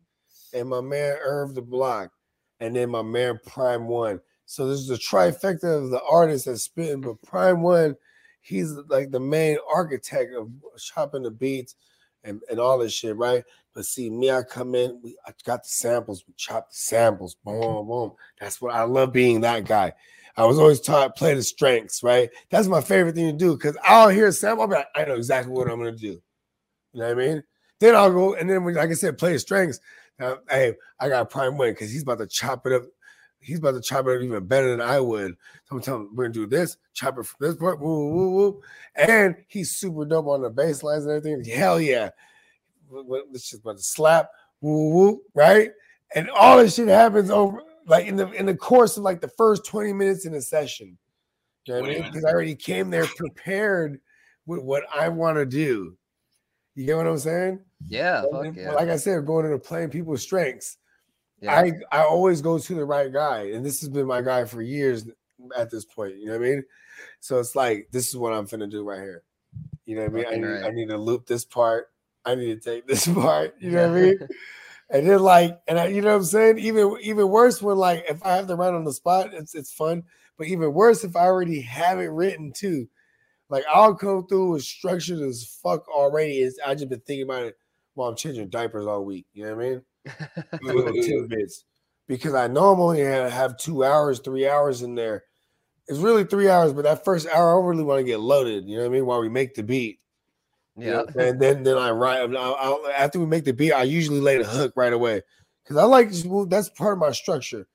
and 0.54 0.70
my 0.70 0.82
man 0.82 1.18
Irv 1.24 1.56
the 1.56 1.62
Block, 1.62 2.12
and 2.60 2.76
then 2.76 2.90
my 2.90 3.02
man 3.02 3.40
Prime 3.46 3.88
One. 3.88 4.20
So 4.46 4.68
this 4.68 4.80
is 4.80 4.88
the 4.88 4.96
trifecta 4.96 5.84
of 5.84 5.90
the 5.90 6.02
artist 6.10 6.46
that's 6.46 6.64
spitting, 6.64 7.02
but 7.02 7.22
Prime 7.22 7.62
One, 7.62 7.96
he's 8.42 8.72
like 8.88 9.12
the 9.12 9.20
main 9.20 9.58
architect 9.74 10.34
of 10.34 10.50
chopping 10.78 11.24
the 11.24 11.32
beats 11.32 11.76
and, 12.24 12.42
and 12.50 12.60
all 12.60 12.78
this 12.78 12.94
shit, 12.94 13.16
right? 13.16 13.44
But 13.74 13.86
see, 13.86 14.10
me, 14.10 14.30
I 14.32 14.44
come 14.44 14.76
in, 14.76 15.00
we 15.02 15.18
I 15.26 15.32
got 15.46 15.64
the 15.64 15.70
samples, 15.70 16.24
we 16.28 16.34
chop 16.38 16.70
the 16.70 16.76
samples, 16.76 17.36
boom, 17.44 17.88
boom. 17.88 18.14
That's 18.40 18.62
what 18.62 18.76
I 18.76 18.84
love 18.84 19.12
being 19.12 19.42
that 19.42 19.66
guy. 19.66 19.94
I 20.36 20.46
was 20.46 20.58
always 20.58 20.80
taught 20.80 21.16
play 21.16 21.34
the 21.36 21.44
strengths, 21.44 22.04
right? 22.04 22.30
That's 22.50 22.68
my 22.68 22.82
favorite 22.82 23.16
thing 23.16 23.32
to 23.32 23.38
do 23.38 23.56
because 23.56 23.78
I'll 23.84 24.10
hear 24.10 24.28
a 24.28 24.32
sample, 24.32 24.72
I 24.96 25.06
know 25.06 25.16
exactly 25.16 25.54
what 25.54 25.70
I'm 25.70 25.80
gonna 25.80 25.92
do. 25.92 26.22
You 26.94 27.02
know 27.02 27.08
what 27.08 27.24
I 27.24 27.28
mean? 27.28 27.44
Then 27.80 27.96
I'll 27.96 28.12
go 28.12 28.36
and 28.36 28.50
then, 28.50 28.64
when, 28.64 28.76
like 28.76 28.90
I 28.90 28.94
said, 28.94 29.18
play 29.18 29.34
the 29.34 29.40
strengths. 29.40 29.80
Now, 30.20 30.38
hey, 30.50 30.76
I 31.00 31.10
got 31.10 31.30
prime 31.30 31.58
win 31.58 31.74
because 31.74 31.92
he's 31.92 32.04
about 32.04 32.20
to 32.20 32.28
chop 32.28 32.66
it 32.68 32.74
up. 32.74 32.84
He's 33.40 33.60
about 33.60 33.72
to 33.72 33.82
chop 33.82 34.08
it 34.08 34.16
up 34.16 34.22
even 34.22 34.46
better 34.46 34.70
than 34.72 34.82
I 34.82 35.00
would. 35.00 35.36
So 35.66 35.76
I'm 35.76 35.82
telling 35.82 36.02
him, 36.04 36.16
we're 36.16 36.26
gonna 36.26 36.34
do 36.34 36.48
this, 36.48 36.78
chop 36.94 37.18
it 37.18 37.26
from 37.26 37.38
this 37.42 37.56
part, 37.56 37.80
woo, 37.82 38.10
woo, 38.14 38.32
woo. 38.32 38.62
And 38.96 39.36
he's 39.48 39.72
super 39.72 40.06
dope 40.06 40.28
on 40.28 40.42
the 40.42 40.50
bass 40.50 40.82
lines 40.84 41.06
and 41.06 41.14
everything. 41.14 41.44
Hell 41.54 41.82
yeah. 41.82 42.10
What- 42.88 43.06
what- 43.06 43.34
This 43.34 43.46
shit's 43.46 43.62
about 43.62 43.78
to 43.78 43.84
slap, 43.84 44.30
woo, 44.62 44.90
woo, 44.94 45.22
right? 45.34 45.72
And 46.16 46.30
all 46.30 46.58
this 46.58 46.76
shit 46.76 46.88
happens 46.88 47.30
over 47.32 47.62
like 47.86 48.06
in 48.06 48.16
the 48.16 48.32
in 48.32 48.46
the 48.46 48.56
course 48.56 48.96
of 48.96 49.04
like 49.04 49.20
the 49.20 49.28
first 49.28 49.66
20 49.66 49.92
minutes 49.92 50.26
in 50.26 50.34
a 50.36 50.42
session. 50.42 50.98
You 51.66 51.74
know 51.74 51.82
what 51.82 51.90
I 51.90 51.94
mean? 51.96 52.04
Because 52.04 52.24
I 52.26 52.30
already 52.32 52.56
came 52.56 52.90
there 52.90 53.08
prepared 53.08 54.00
with 54.46 54.60
what 54.62 54.84
I 54.94 55.10
want 55.10 55.38
to 55.38 55.46
do. 55.46 55.98
You 56.76 56.86
get 56.86 56.96
what 56.98 57.08
I'm 57.08 57.18
saying? 57.18 57.60
Yeah, 57.88 58.24
And 58.32 58.56
yeah. 58.56 58.72
Like 58.72 58.90
I 58.90 58.98
said, 58.98 59.26
going 59.26 59.46
into 59.46 59.60
playing 59.60 59.90
people's 59.90 60.22
strengths. 60.22 60.78
Yeah. 61.42 61.56
I 61.56 61.72
I 61.92 62.04
always 62.04 62.42
go 62.42 62.58
to 62.58 62.76
the 62.76 62.86
right 62.86 63.12
guy, 63.12 63.52
and 63.52 63.66
this 63.66 63.82
has 63.82 63.90
been 63.90 64.08
my 64.08 64.22
guy 64.22 64.46
for 64.46 64.62
years 64.62 65.06
at 65.58 65.70
this 65.70 65.86
point. 65.86 66.16
You 66.16 66.28
know 66.28 66.40
what 66.40 66.46
I 66.46 66.50
mean? 66.50 66.64
So 67.20 67.40
it's 67.40 67.56
like 67.56 67.90
this 67.92 68.08
is 68.08 68.16
what 68.16 68.34
I'm 68.34 68.48
finna 68.48 68.70
do 68.70 68.84
right 68.84 69.02
here. 69.02 69.24
You 69.86 69.98
know 69.98 70.04
what 70.04 70.12
I 70.12 70.14
mean? 70.14 70.26
I 70.28 70.36
need, 70.36 70.44
right. 70.44 70.64
I 70.66 70.70
need 70.70 70.90
to 70.90 70.98
loop 70.98 71.28
this 71.28 71.46
part. 71.46 71.92
I 72.26 72.36
need 72.36 72.62
to 72.62 72.70
take 72.72 72.88
this 72.88 73.08
part. 73.08 73.56
You 73.60 73.72
know 73.72 73.90
what 73.90 73.98
I 73.98 74.02
mean? 74.02 74.20
And 74.90 75.10
then 75.10 75.22
like, 75.22 75.60
and 75.68 75.80
I, 75.80 75.88
you 75.88 76.02
know 76.02 76.10
what 76.10 76.18
I'm 76.18 76.24
saying? 76.24 76.60
Even 76.60 76.98
even 77.02 77.30
worse 77.30 77.62
when 77.64 77.78
like 77.78 78.06
if 78.08 78.24
I 78.24 78.36
have 78.36 78.48
to 78.48 78.56
write 78.56 78.76
on 78.76 78.84
the 78.84 78.94
spot, 78.94 79.34
it's 79.34 79.56
it's 79.56 79.72
fun. 79.72 80.04
But 80.38 80.48
even 80.48 80.72
worse 80.74 81.04
if 81.04 81.16
I 81.16 81.22
already 81.22 81.62
have 81.62 82.00
it 82.00 82.10
written 82.10 82.52
too. 82.52 82.88
Like 83.50 83.64
I'll 83.74 83.96
come 83.96 84.28
through 84.28 84.52
with 84.52 84.64
structured 84.64 85.20
as 85.22 85.46
fuck 85.64 85.88
already. 85.88 86.40
Is 86.42 86.60
I 86.64 86.76
just 86.76 86.90
been 86.90 87.00
thinking 87.00 87.24
about 87.24 87.44
it 87.44 87.58
while 87.94 88.10
I'm 88.10 88.16
changing 88.16 88.50
diapers 88.50 88.86
all 88.86 89.04
week. 89.06 89.26
You 89.34 89.46
know 89.46 89.56
what 89.56 89.66
I 89.66 89.70
mean? 89.70 89.82
Little 90.62 90.94
tidbits. 90.94 91.66
Because 92.08 92.34
I 92.34 92.48
normally 92.48 93.04
ha- 93.04 93.30
have 93.30 93.58
two 93.58 93.84
hours, 93.84 94.20
three 94.20 94.48
hours 94.48 94.82
in 94.82 94.96
there. 94.96 95.24
It's 95.88 96.00
really 96.00 96.24
three 96.24 96.50
hours, 96.50 96.74
but 96.74 96.84
that 96.84 97.04
first 97.06 97.28
hour 97.28 97.62
I 97.62 97.66
really 97.68 97.84
want 97.84 98.00
to 98.00 98.04
get 98.04 98.20
loaded. 98.20 98.68
You 98.68 98.78
know 98.78 98.84
what 98.84 98.90
I 98.90 98.94
mean? 98.94 99.06
While 99.06 99.22
we 99.22 99.30
make 99.30 99.54
the 99.56 99.64
beat. 99.64 100.00
You 100.78 100.88
know, 100.90 101.06
Yeah. 101.16 101.24
and 101.24 101.40
then 101.40 101.62
then 101.64 101.78
I 101.78 101.92
write 101.92 102.22
I'll, 102.22 102.56
I'll- 102.56 102.88
after 102.96 103.20
we 103.20 103.26
make 103.28 103.44
the 103.46 103.54
beat, 103.54 103.74
I 103.74 103.84
usually 103.84 104.20
lay 104.20 104.38
the 104.38 104.44
hook 104.44 104.74
right 104.76 104.92
away 104.94 105.22
because 105.64 105.78
I 105.78 105.84
like 105.84 106.10
well, 106.26 106.46
that's 106.46 106.70
part 106.70 106.94
of 106.94 107.00
my 107.00 107.12
structure. 107.12 107.68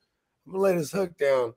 I'm 0.45 0.51
gonna 0.51 0.63
lay 0.63 0.75
this 0.75 0.91
hook 0.91 1.17
down, 1.17 1.53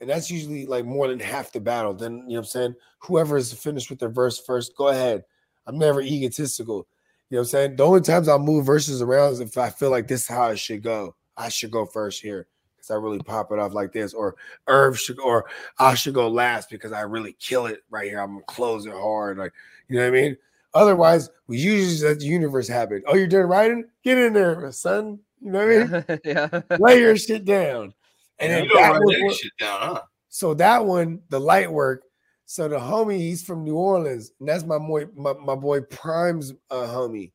and 0.00 0.08
that's 0.08 0.30
usually 0.30 0.66
like 0.66 0.84
more 0.84 1.08
than 1.08 1.18
half 1.18 1.50
the 1.52 1.58
battle. 1.60 1.94
Then 1.94 2.12
you 2.12 2.18
know 2.18 2.24
what 2.34 2.38
I'm 2.38 2.44
saying. 2.44 2.74
Whoever 3.00 3.36
is 3.36 3.52
finished 3.52 3.90
with 3.90 3.98
their 3.98 4.08
verse 4.08 4.38
first, 4.38 4.76
go 4.76 4.88
ahead. 4.88 5.24
I'm 5.66 5.78
never 5.78 6.00
egotistical. 6.00 6.86
You 7.30 7.36
know 7.36 7.40
what 7.40 7.46
I'm 7.46 7.48
saying. 7.48 7.76
The 7.76 7.86
only 7.86 8.00
times 8.00 8.28
I'll 8.28 8.38
move 8.38 8.66
verses 8.66 9.02
around 9.02 9.32
is 9.32 9.40
if 9.40 9.58
I 9.58 9.70
feel 9.70 9.90
like 9.90 10.06
this 10.06 10.22
is 10.22 10.28
how 10.28 10.50
it 10.50 10.58
should 10.58 10.82
go. 10.82 11.14
I 11.36 11.48
should 11.48 11.70
go 11.70 11.84
first 11.84 12.22
here 12.22 12.46
because 12.76 12.90
I 12.90 12.94
really 12.94 13.18
pop 13.18 13.50
it 13.50 13.58
off 13.58 13.72
like 13.72 13.92
this, 13.92 14.14
or 14.14 14.36
Irv 14.66 14.98
should, 14.98 15.18
or 15.18 15.46
I 15.78 15.94
should 15.94 16.14
go 16.14 16.28
last 16.28 16.70
because 16.70 16.92
I 16.92 17.00
really 17.00 17.34
kill 17.40 17.66
it 17.66 17.82
right 17.90 18.08
here. 18.08 18.20
I'm 18.20 18.34
gonna 18.34 18.44
close 18.46 18.86
it 18.86 18.92
hard, 18.92 19.38
like 19.38 19.52
you 19.88 19.96
know 19.96 20.02
what 20.02 20.16
I 20.16 20.22
mean. 20.22 20.36
Otherwise, 20.74 21.30
we 21.46 21.58
usually 21.58 22.08
let 22.08 22.18
the 22.18 22.26
universe 22.26 22.68
happen. 22.68 23.02
Oh, 23.06 23.14
you're 23.14 23.26
done 23.26 23.46
writing? 23.46 23.84
Get 24.02 24.18
in 24.18 24.32
there, 24.32 24.70
son. 24.72 25.20
You 25.40 25.52
know 25.52 25.66
what 25.66 26.08
I 26.10 26.14
mean? 26.14 26.20
yeah. 26.24 26.60
Lay 26.78 27.00
your 27.00 27.16
shit 27.16 27.44
down. 27.44 27.94
And 28.38 28.52
then 28.52 28.64
you 28.64 28.70
don't 28.70 28.82
that 28.82 28.92
write 28.92 29.00
was 29.00 29.16
that 29.16 29.38
shit 29.40 29.52
down, 29.58 29.80
huh? 29.80 30.02
so 30.28 30.54
that 30.54 30.84
one, 30.84 31.20
the 31.28 31.38
light 31.38 31.70
work. 31.70 32.02
So 32.54 32.68
the 32.68 32.76
homie, 32.78 33.18
he's 33.18 33.42
from 33.42 33.64
New 33.64 33.74
Orleans, 33.74 34.30
and 34.38 34.48
that's 34.48 34.62
my 34.64 34.78
boy, 34.78 35.06
my, 35.16 35.32
my 35.32 35.56
boy 35.56 35.80
Prime's 35.80 36.52
uh, 36.70 36.86
homie. 36.86 37.32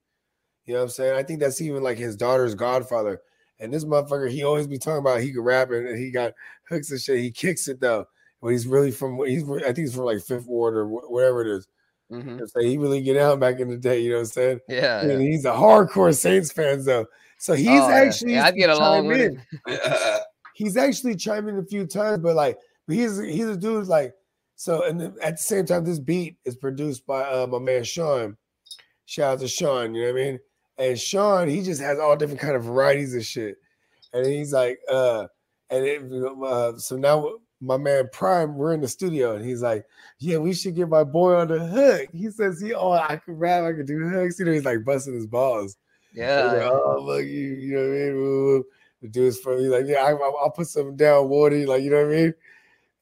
You 0.66 0.76
know 0.76 0.80
what 0.80 0.84
I'm 0.84 0.90
saying? 0.92 1.14
I 1.18 1.24
think 1.24 1.42
that's 1.42 1.60
even 1.60 1.84
like 1.84 1.98
his 1.98 2.16
daughter's 2.16 2.56
godfather. 2.56 3.20
And 3.60 3.74
this 3.74 3.84
motherfucker, 3.84 4.32
he 4.32 4.44
always 4.46 4.66
be 4.66 4.78
talking 4.78 5.00
about 5.00 5.20
he 5.20 5.34
could 5.34 5.44
rap 5.44 5.72
and 5.72 6.00
he 6.00 6.10
got 6.10 6.32
hooks 6.70 6.92
and 6.92 7.02
shit. 7.02 7.20
He 7.20 7.32
kicks 7.32 7.68
it 7.68 7.82
though. 7.82 8.06
But 8.42 8.48
he's 8.52 8.66
really 8.66 8.92
from 8.92 9.18
he's 9.26 9.44
I 9.44 9.64
think 9.74 9.80
he's 9.80 9.94
from 9.94 10.06
like 10.06 10.22
Fifth 10.22 10.46
Ward 10.48 10.78
or 10.78 10.86
wh- 10.86 11.12
whatever 11.12 11.42
it 11.42 11.50
is. 11.58 11.68
Mhm. 12.10 12.50
So 12.50 12.62
he 12.62 12.78
really 12.78 13.02
get 13.02 13.18
out 13.18 13.42
back 13.42 13.60
in 13.60 13.68
the 13.68 13.76
day. 13.76 14.00
You 14.00 14.12
know 14.12 14.16
what 14.16 14.22
I'm 14.22 14.26
saying? 14.28 14.60
Yeah, 14.70 15.02
And 15.02 15.12
yeah. 15.12 15.20
he's 15.20 15.44
a 15.44 15.52
hardcore 15.52 16.16
Saints 16.18 16.50
fan 16.54 16.82
though. 16.86 17.08
So 17.40 17.56
he's 17.56 17.68
Oh, 17.68 17.90
actually 17.90 18.36
Yeah, 18.36 18.46
I'd 18.46 18.56
get 18.56 18.70
along 18.70 19.12
in. 19.12 19.36
him. 19.36 19.42
he's 20.54 20.78
actually 20.78 21.18
chiming 21.18 21.58
a 21.58 21.64
few 21.66 21.86
times, 21.86 22.20
but 22.20 22.36
like, 22.38 22.58
but 22.88 22.96
he's 22.96 23.18
he's 23.20 23.48
a 23.48 23.58
dude 23.58 23.88
like 23.88 24.14
so. 24.60 24.84
And 24.84 25.02
at 25.24 25.38
the 25.38 25.44
same 25.44 25.66
time, 25.66 25.86
this 25.86 26.00
beat 26.00 26.36
is 26.44 26.58
produced 26.58 27.08
by 27.08 27.22
uh, 27.22 27.48
my 27.48 27.60
man 27.60 27.84
Sean. 27.86 28.36
Shout 29.06 29.34
out 29.34 29.40
to 29.40 29.48
Sean, 29.48 29.96
you 29.96 30.04
know 30.04 30.14
what 30.14 30.22
I 30.22 30.24
mean? 30.24 30.40
And 30.78 31.00
Sean, 31.00 31.48
he 31.50 31.64
just 31.64 31.82
has 31.82 31.98
all 31.98 32.16
different 32.16 32.42
kind 32.42 32.56
of 32.56 32.66
varieties 32.66 33.16
of 33.16 33.26
shit. 33.26 33.58
And 34.14 34.26
he's 34.26 34.54
like, 34.54 34.80
uh, 34.88 35.26
and 35.72 35.84
it, 35.84 36.04
uh, 36.44 36.78
so 36.78 36.96
now 36.96 37.38
my 37.60 37.78
man 37.78 38.08
Prime, 38.14 38.56
we're 38.56 38.74
in 38.74 38.82
the 38.82 38.88
studio, 38.88 39.36
and 39.36 39.44
he's 39.44 39.62
like, 39.64 39.84
yeah, 40.20 40.38
we 40.38 40.54
should 40.54 40.76
get 40.76 40.88
my 40.88 41.04
boy 41.04 41.36
on 41.36 41.48
the 41.48 41.60
hook. 41.60 42.10
He 42.14 42.30
says 42.30 42.62
he, 42.62 42.74
oh, 42.74 42.92
I 42.92 43.18
can 43.18 43.36
rap, 43.36 43.64
I 43.64 43.74
can 43.74 43.86
do 43.86 44.08
hooks. 44.08 44.40
You 44.40 44.46
know, 44.46 44.52
he's 44.52 44.66
like 44.66 44.86
busting 44.86 45.16
his 45.16 45.28
balls. 45.28 45.76
Yeah. 46.14 46.44
Like, 46.44 46.62
oh, 46.62 47.00
look, 47.02 47.26
you, 47.26 47.56
you 47.56 47.76
know 47.76 47.82
what 47.82 47.98
I 47.98 48.54
mean? 48.54 48.64
The 49.02 49.08
dude's 49.08 49.40
from, 49.40 49.60
he's 49.60 49.70
like, 49.70 49.86
yeah, 49.88 50.04
I, 50.04 50.12
I'll 50.12 50.38
I'll 50.40 50.52
put 50.52 50.68
something 50.68 50.96
down, 50.98 51.30
Wardy, 51.30 51.66
like, 51.66 51.82
you 51.82 51.90
know 51.90 52.06
what 52.06 52.14
I 52.14 52.16
mean? 52.16 52.34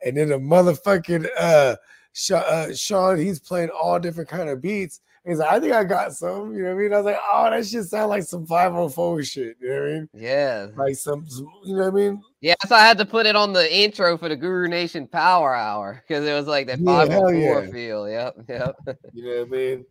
And 0.06 0.16
then 0.18 0.30
the 0.30 0.38
motherfucking 0.38 1.28
uh, 1.40 1.76
Sha- 2.14 2.38
uh 2.38 2.74
Sean, 2.74 3.18
he's 3.18 3.40
playing 3.40 3.70
all 3.70 4.00
different 4.00 4.30
kind 4.30 4.50
of 4.50 4.62
beats. 4.62 5.02
He's 5.26 5.40
like, 5.40 5.52
I 5.52 5.60
think 5.60 5.74
I 5.74 5.84
got 5.84 6.14
some, 6.14 6.54
you 6.54 6.64
know 6.64 6.70
what 6.74 6.80
I 6.80 6.84
mean? 6.84 6.94
I 6.94 6.98
was 6.98 7.06
like, 7.06 7.20
oh, 7.34 7.50
that 7.50 7.66
shit 7.66 7.84
sound 7.84 8.10
like 8.10 8.24
some 8.24 8.46
504 8.46 9.24
shit, 9.24 9.58
you 9.60 9.68
know 9.68 9.76
what 9.82 9.90
I 9.90 9.94
mean? 9.94 10.10
Yeah. 10.14 10.68
Like 10.78 10.96
some, 10.96 11.28
some 11.28 11.50
you 11.66 11.76
know 11.76 11.90
what 11.90 12.02
I 12.02 12.10
mean? 12.10 12.22
Yeah, 12.40 12.56
so 12.66 12.76
I 12.76 12.80
had 12.80 12.98
to 13.00 13.06
put 13.06 13.26
it 13.26 13.36
on 13.36 13.52
the 13.52 13.76
intro 13.76 14.18
for 14.18 14.30
the 14.30 14.38
Guru 14.38 14.70
Nation 14.70 15.06
Power 15.06 15.54
Hour 15.54 16.02
because 16.08 16.26
it 16.26 16.32
was 16.32 16.48
like 16.48 16.68
that 16.68 16.80
Yeah, 16.80 17.06
hell 17.08 17.24
504 17.28 17.64
yeah. 17.66 17.72
feel. 17.72 18.10
Yep, 18.10 18.36
yep. 18.48 18.76
You 19.14 19.24
know 19.26 19.40
what 19.40 19.48
I 19.48 19.52
mean? 19.52 19.86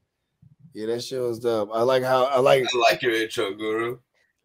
Yeah, 0.73 0.87
that 0.87 1.05
shit 1.05 1.21
was 1.21 1.39
dope. 1.39 1.71
I 1.73 1.83
like 1.83 2.03
how 2.03 2.25
I 2.25 2.39
like 2.39 2.65
I 2.75 2.79
like 2.91 3.03
your 3.03 3.13
intro, 3.15 3.53
Guru. 3.55 3.99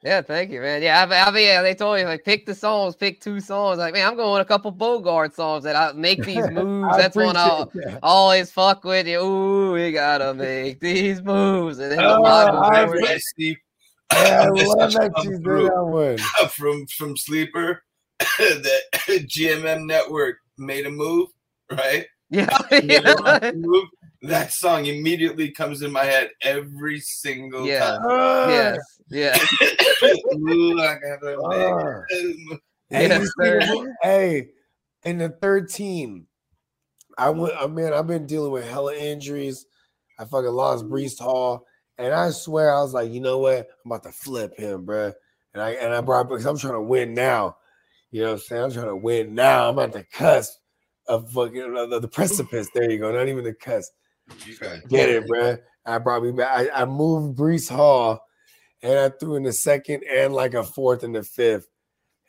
Yeah, 0.04 0.22
thank 0.22 0.50
you, 0.50 0.62
man. 0.62 0.82
Yeah, 0.82 1.06
I, 1.08 1.28
I 1.28 1.32
mean, 1.32 1.46
yeah, 1.46 1.62
they 1.62 1.76
told 1.76 1.98
me 1.98 2.06
like 2.06 2.26
pick 2.26 2.48
the 2.48 2.56
songs, 2.56 2.96
pick 2.96 3.22
two 3.22 3.40
songs. 3.40 3.78
Like, 3.78 3.94
man, 3.94 4.08
I'm 4.08 4.16
going 4.16 4.34
with 4.34 4.42
a 4.42 4.46
couple 4.46 4.72
Bogart 4.72 5.36
songs 5.36 5.64
that 5.64 5.76
I 5.76 5.92
make 5.94 6.24
these 6.26 6.50
moves. 6.50 6.98
That's 6.98 7.16
one 7.16 7.38
I'll 7.38 7.66
that. 7.76 8.00
always 8.02 8.52
fuck 8.52 8.84
with 8.84 9.08
you. 9.08 9.20
Ooh, 9.20 9.74
we 9.74 9.92
gotta 9.92 10.34
make 10.34 10.80
these 10.80 11.22
moves. 11.22 11.78
And 11.78 11.92
then 11.92 12.00
the 12.00 12.18
Oh, 12.18 12.24
Bible 12.24 12.64
I 12.64 12.86
verse. 12.86 13.34
I. 13.40 13.56
Yeah, 14.14 14.42
I 14.42 14.48
love 14.50 14.94
that 14.94 15.12
you 15.24 15.32
did 15.32 15.44
through 15.44 15.64
that 15.66 15.84
one. 15.84 16.18
from 16.50 16.86
from 16.88 17.16
Sleeper 17.16 17.84
that 18.20 18.82
GMM 19.08 19.86
Network 19.86 20.38
made 20.58 20.86
a 20.86 20.92
move, 20.92 21.30
right? 21.72 22.06
Yeah, 22.30 22.58
yeah. 22.72 23.52
move. 23.54 23.86
That 24.24 24.51
song 24.53 24.85
immediately 24.85 25.50
comes 25.51 25.82
in 25.82 25.91
my 25.91 26.06
head 26.06 26.30
every 26.43 27.00
single 27.00 27.66
Yeah. 27.66 27.98
time. 27.98 28.50
Yes. 28.50 28.77
Yeah. 29.09 29.38
Ooh, 30.35 30.80
I 30.80 30.95
gotta 31.00 31.38
Ah. 31.43 31.50
make 31.50 32.08
this 32.09 32.35
move. 32.48 32.59
Hey, 32.90 33.08
Yes, 33.08 33.19
you 33.22 33.25
see 33.25 33.32
sir. 33.40 33.59
the- 33.59 33.95
hey, 34.03 34.50
in 35.06 35.17
the 35.17 35.30
third 35.30 35.69
team, 35.69 36.27
I 37.17 37.30
went. 37.32 37.56
I 37.58 37.67
mean, 37.67 37.93
I've 37.93 38.08
been 38.08 38.25
dealing 38.27 38.51
with 38.51 38.67
hella 38.67 38.95
injuries. 38.95 39.66
I 40.19 40.25
fucking 40.25 40.51
lost 40.51 40.85
Breece 40.85 41.19
Hall, 41.19 41.66
and 41.98 42.14
I 42.14 42.30
swear 42.32 42.74
I 42.74 42.82
was 42.82 42.93
like, 42.93 43.11
you 43.11 43.22
know 43.22 43.40
what? 43.40 43.69
I'm 43.85 43.91
about 43.91 44.03
to 44.03 44.11
flip 44.11 44.56
him, 44.58 44.85
bruh. 44.85 45.14
And 45.53 45.64
I 45.64 45.72
and 45.72 45.93
I 45.93 46.01
brought 46.01 46.30
because 46.30 46.45
I'm 46.45 46.58
trying 46.58 46.74
to 46.74 46.82
win 46.82 47.14
now. 47.14 47.58
You 48.11 48.22
know 48.22 48.27
what 48.27 48.33
I'm 48.33 48.40
saying? 48.40 48.64
I'm 48.64 48.72
trying 48.72 48.85
to 48.88 48.95
win 48.95 49.33
now. 49.35 49.69
I'm 49.69 49.80
at 49.80 49.93
the 49.93 50.03
cusp 50.03 50.59
of 51.08 51.32
fucking 51.32 51.75
of 51.75 52.01
the 52.01 52.08
precipice. 52.08 52.69
There 52.74 52.90
you 52.90 53.00
go. 53.00 53.11
Not 53.11 53.27
even 53.27 53.43
the 53.43 53.53
cusp. 53.53 53.91
Okay. 54.61 54.82
Get 54.88 55.10
it, 55.10 55.27
bruh. 55.27 55.60
I 55.85 55.98
brought 55.98 56.24
me 56.24 56.32
back. 56.32 56.69
I, 56.74 56.82
I 56.82 56.85
moved 56.85 57.38
Breece 57.38 57.69
Hall, 57.69 58.22
and 58.82 58.98
I 58.98 59.10
threw 59.10 59.35
in 59.35 59.43
the 59.43 59.53
second 59.53 60.03
and 60.03 60.34
like 60.34 60.53
a 60.53 60.64
fourth 60.64 61.03
and 61.03 61.16
the 61.16 61.24
fifth, 61.24 61.68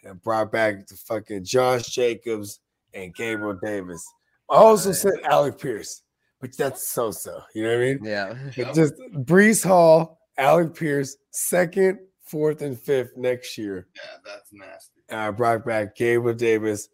and 0.02 0.12
I 0.12 0.14
brought 0.14 0.50
back 0.50 0.86
the 0.86 0.96
fucking 0.96 1.44
Josh 1.44 1.86
Jacobs 1.86 2.60
and 2.94 3.14
Gabriel 3.14 3.58
Davis. 3.62 4.04
I 4.50 4.56
also 4.56 4.92
said 4.92 5.14
Alec 5.24 5.58
Pierce, 5.58 6.02
but 6.40 6.56
that's 6.56 6.88
so 6.88 7.10
so. 7.10 7.40
You 7.54 7.64
know 7.64 7.70
what 7.70 7.78
I 7.78 7.80
mean? 7.80 8.00
Yeah. 8.02 8.34
But 8.56 8.74
just 8.74 8.94
Breece 9.14 9.64
Hall, 9.64 10.18
Alec 10.38 10.74
Pierce, 10.74 11.16
second, 11.30 11.98
fourth, 12.24 12.62
and 12.62 12.78
fifth 12.78 13.16
next 13.16 13.56
year. 13.58 13.88
Yeah, 13.94 14.02
that's 14.24 14.52
nasty. 14.52 15.02
And 15.08 15.20
I 15.20 15.30
brought 15.30 15.64
back 15.64 15.96
Gabriel 15.96 16.36
Davis 16.36 16.88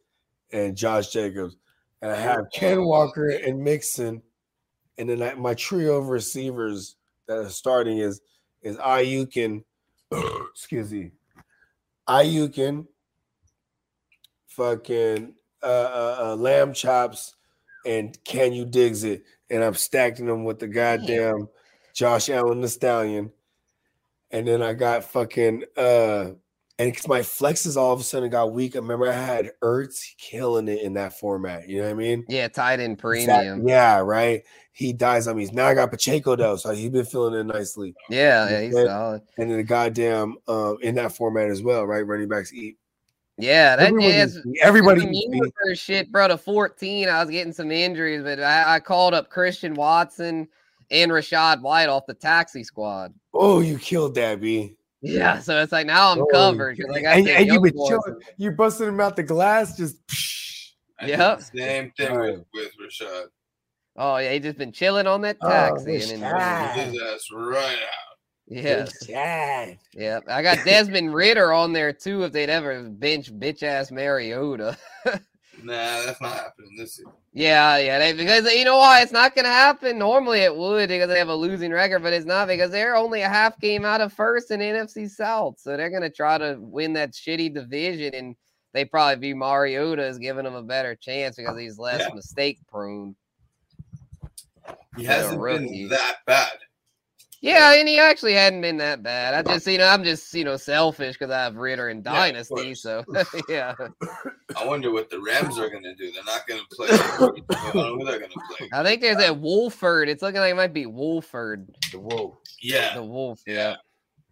and 0.53 0.77
Josh 0.77 1.09
Jacobs. 1.09 1.57
And 2.01 2.13
I 2.13 2.17
have 2.17 2.47
Ken 2.55 2.85
Walker 2.85 3.29
and 3.29 3.63
Mixon. 3.63 4.23
And 4.99 5.09
then 5.09 5.23
I, 5.23 5.35
my 5.35 5.55
trio 5.55 5.97
of 5.97 6.09
receivers 6.09 6.97
that 7.27 7.39
are 7.39 7.49
starting 7.49 7.99
is 7.99 8.21
is 8.63 8.77
Ayukin, 8.79 9.63
excuse 10.51 10.93
me, 10.93 11.13
Ayukin, 12.09 12.87
fucking 14.49 15.35
uh, 15.63 15.67
uh, 15.67 16.17
uh, 16.21 16.37
lamb 16.37 16.73
chops, 16.73 17.37
and 17.87 18.19
can 18.25 18.53
you 18.53 18.65
digs 18.65 19.05
it? 19.05 19.23
And 19.51 19.63
I'm 19.63 19.75
stacking 19.75 20.27
them 20.27 20.45
with 20.45 20.59
the 20.59 20.69
goddamn 20.69 21.49
Josh 21.95 22.29
Allen 22.29 22.61
the 22.61 22.69
Stallion. 22.69 23.31
And 24.31 24.47
then 24.47 24.63
I 24.63 24.75
got 24.75 25.05
fucking 25.05 25.65
uh 25.77 26.31
and 26.79 26.93
because 26.93 27.09
my 27.09 27.21
flexes 27.21 27.77
all 27.77 27.93
of 27.93 28.01
a 28.01 28.05
sudden 28.05 28.31
got 28.31 28.53
weak. 28.53 28.77
I 28.77 28.79
remember 28.79 29.09
I 29.09 29.13
had 29.13 29.51
Ertz 29.63 30.17
killing 30.17 30.69
it 30.69 30.83
in 30.83 30.95
that 30.95 31.19
format. 31.19 31.69
You 31.69 31.79
know 31.79 31.85
what 31.87 31.91
I 31.91 31.95
mean? 31.95 32.25
Yeah, 32.29 32.49
tied 32.49 32.81
in 32.81 32.97
premium. 32.97 33.67
Yeah, 33.67 33.99
right. 33.99 34.43
He 34.73 34.93
dies 34.93 35.27
on 35.27 35.37
me. 35.37 35.49
Now 35.53 35.67
I 35.67 35.75
got 35.75 35.91
Pacheco 35.91 36.37
though, 36.37 36.57
so 36.57 36.71
he's 36.73 36.91
been 36.91 37.05
feeling 37.05 37.35
it 37.35 37.45
nicely. 37.53 37.95
Yeah, 38.09 38.49
yeah, 38.49 38.61
he's 38.63 38.75
And- 38.77 38.87
solid. 38.87 39.23
And 39.37 39.51
then 39.51 39.57
the 39.57 39.65
goddamn 39.65 40.37
um 40.47 40.79
in 40.83 40.95
that 40.95 41.17
format 41.17 41.51
as 41.51 41.63
well, 41.63 41.85
right? 41.85 42.07
Running 42.07 42.29
backs 42.29 42.53
eat. 42.53 42.77
Yeah, 43.39 43.77
that. 43.77 44.45
Everybody 44.63 45.01
some 45.03 45.15
eats 45.15 45.81
shit, 45.81 46.11
bro. 46.11 46.29
To 46.29 46.37
14, 46.37 47.09
I 47.09 47.21
was 47.23 47.31
getting 47.31 47.53
some 47.53 47.71
injuries, 47.71 48.23
but 48.23 48.41
I, 48.41 48.75
I 48.77 48.81
called 48.81 49.15
up 49.15 49.31
Christian 49.31 49.75
Watson 49.75 50.49
and 50.91 51.11
Rachaad 51.13 51.61
White 51.63 51.89
off 51.89 52.07
the 52.07 52.15
taxi 52.15 52.65
squad. 52.65 53.15
Oh, 53.33 53.61
you 53.61 53.79
killed 53.79 54.17
that, 54.17 54.41
B. 54.41 54.77
Yeah, 55.01 55.39
so 55.41 55.61
it's 55.63 55.73
like 55.73 55.87
now 55.87 56.11
I'm 56.13 56.21
Oh, 56.21 56.27
covered 56.27 56.77
killed 56.77 56.89
because 56.93 56.97
I 56.97 57.03
got 57.03 57.17
and, 57.19 57.29
and 57.29 57.47
you 57.47 57.53
young 57.55 57.63
been 57.63 57.73
chilling. 57.87 58.21
You 58.37 58.51
busting 58.53 58.89
him 58.89 59.01
out 59.01 59.17
the 59.17 59.23
glass, 59.23 59.77
just 59.77 59.97
I 61.01 61.07
did 61.07 61.19
Yep. 61.19 61.41
Same 61.43 61.93
thing 61.97 62.19
with, 62.19 62.45
with 62.55 62.73
Rachaad. 62.83 63.25
Oh 63.97 64.17
yeah, 64.19 64.33
he 64.33 64.39
just 64.41 64.59
been 64.59 64.73
chilling 64.73 65.07
on 65.07 65.21
that 65.23 65.37
Oh, 65.43 65.49
taxi. 65.49 66.01
and 66.13 66.23
then, 66.23 66.33
Rachaad. 66.33 66.75
His 66.93 67.03
ass 67.03 67.29
right 67.33 67.65
out. 67.75 68.17
yes, 68.49 69.07
Rachaad. 69.07 69.79
yeah. 69.95 70.21
I 70.29 70.43
got 70.43 70.65
Desmond 70.65 71.15
Ridder 71.15 71.53
on 71.53 71.73
there 71.73 71.93
too. 71.93 72.25
If 72.25 72.33
they'd 72.33 72.51
ever 72.51 72.83
bench 72.85 73.33
bitch 73.33 73.63
ass 73.63 73.91
Mariota. 73.93 74.77
Nah, 75.63 76.03
that's 76.05 76.21
not 76.21 76.35
happening 76.35 76.77
this 76.77 76.95
season. 76.97 77.13
Yeah, 77.33 77.79
yeah, 77.79 77.99
they, 77.99 78.13
because 78.13 78.51
you 78.53 78.65
know 78.65 78.79
why 78.79 79.03
it's 79.03 79.13
not 79.13 79.35
gonna 79.35 79.49
happen. 79.49 79.99
Normally 79.99 80.41
it 80.41 80.55
would 80.55 80.89
because 80.89 81.09
they 81.09 81.19
have 81.19 81.29
a 81.29 81.35
losing 81.35 81.73
record, 81.73 82.03
but 82.03 82.13
it's 82.13 82.27
not 82.27 82.49
because 82.49 82.71
they're 82.71 82.97
only 82.97 83.23
a 83.23 83.29
half 83.29 83.59
game 83.61 83.85
out 83.85 84.01
of 84.01 84.13
first 84.13 84.51
in 84.51 84.61
NFC 84.61 85.09
South, 85.09 85.59
so 85.59 85.77
they're 85.77 85.91
gonna 85.91 86.11
try 86.11 86.39
to 86.39 86.57
win 86.59 86.93
that 86.95 87.13
shitty 87.13 87.53
division, 87.53 88.15
and 88.15 88.37
they 88.73 88.85
probably 88.85 89.21
view 89.21 89.37
Mariota 89.37 90.05
as 90.05 90.19
giving 90.19 90.45
them 90.45 90.55
a 90.55 90.63
better 90.63 90.95
chance 90.95 91.37
because 91.37 91.59
he's 91.59 91.79
less 91.79 92.01
Yeah. 92.01 92.15
mistake 92.15 92.59
prone. 92.71 93.17
He 94.97 95.05
hasn't 95.05 95.43
been 95.43 95.89
that 95.89 96.17
bad. 96.27 96.59
Yeah, 97.41 97.75
and 97.75 97.87
he 97.89 97.99
actually 98.01 98.33
hadn't 98.35 98.61
been 98.63 98.79
that 98.79 99.03
bad. 99.03 99.33
I 99.35 99.43
just, 99.53 99.67
you 99.67 99.79
know, 99.79 99.87
I'm 99.87 100.03
just, 100.03 100.35
you 100.35 100.45
know, 100.45 100.57
selfish 100.57 101.17
because 101.17 101.31
I 101.31 101.43
have 101.45 101.57
Ridder 101.57 101.89
in 101.89 101.99
Yeah, 101.99 102.11
of 102.11 102.17
Dynasty, 102.17 102.55
course. 102.55 102.83
so 102.83 103.05
yeah. 103.49 103.75
I 104.57 104.67
wonder 104.67 104.91
what 104.91 105.09
the 105.09 105.21
Rams 105.21 105.59
are 105.59 105.71
going 105.71 105.85
to 105.85 105.95
do. 105.95 106.11
They're 106.11 106.25
not 106.25 106.47
going 106.49 106.61
to 106.61 106.77
play. 106.77 106.89
I 106.91 107.71
don't 107.73 107.75
know 107.77 107.97
who 107.97 108.05
they're 108.05 108.19
going 108.19 108.31
to 108.33 108.41
play. 108.57 108.69
I 108.73 108.83
think 108.83 109.01
there's 109.03 109.19
that 109.19 109.39
Wolford. 109.39 110.09
It's 110.09 110.23
looking 110.23 110.41
like 110.41 110.51
it 110.53 110.57
might 110.57 110.75
be 110.75 110.87
Wolford. 110.87 111.69
The 111.93 112.01
wolf. 112.01 112.39
Yeah. 112.61 112.95
The 112.95 113.05
Wolf, 113.05 113.41
yeah. 113.47 113.77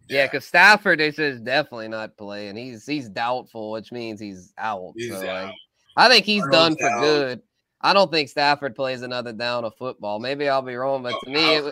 Yeah, 0.09 0.25
because 0.25 0.45
Stafford 0.45 1.01
is 1.01 1.15
just 1.17 1.43
definitely 1.43 1.89
not 1.89 2.15
playing. 2.17 2.55
He's 2.55 2.85
he's 2.85 3.09
doubtful, 3.09 3.71
which 3.71 3.91
means 3.91 4.21
he's 4.21 4.53
out. 4.57 4.93
He's 4.95 5.11
so, 5.11 5.25
like. 5.25 5.53
I 5.97 6.07
think 6.09 6.25
he's 6.25 6.45
done 6.47 6.77
for 6.77 6.89
out. 6.89 7.01
good. 7.01 7.41
I 7.81 7.93
don't 7.93 8.09
think 8.11 8.29
Stafford 8.29 8.73
plays 8.75 9.01
another 9.01 9.33
down 9.33 9.65
of 9.65 9.75
football. 9.75 10.19
Maybe 10.19 10.47
I'll 10.47 10.61
be 10.61 10.75
wrong, 10.75 11.03
but 11.03 11.15
to 11.23 11.29
me, 11.29 11.55
it, 11.55 11.63
wa- 11.65 11.71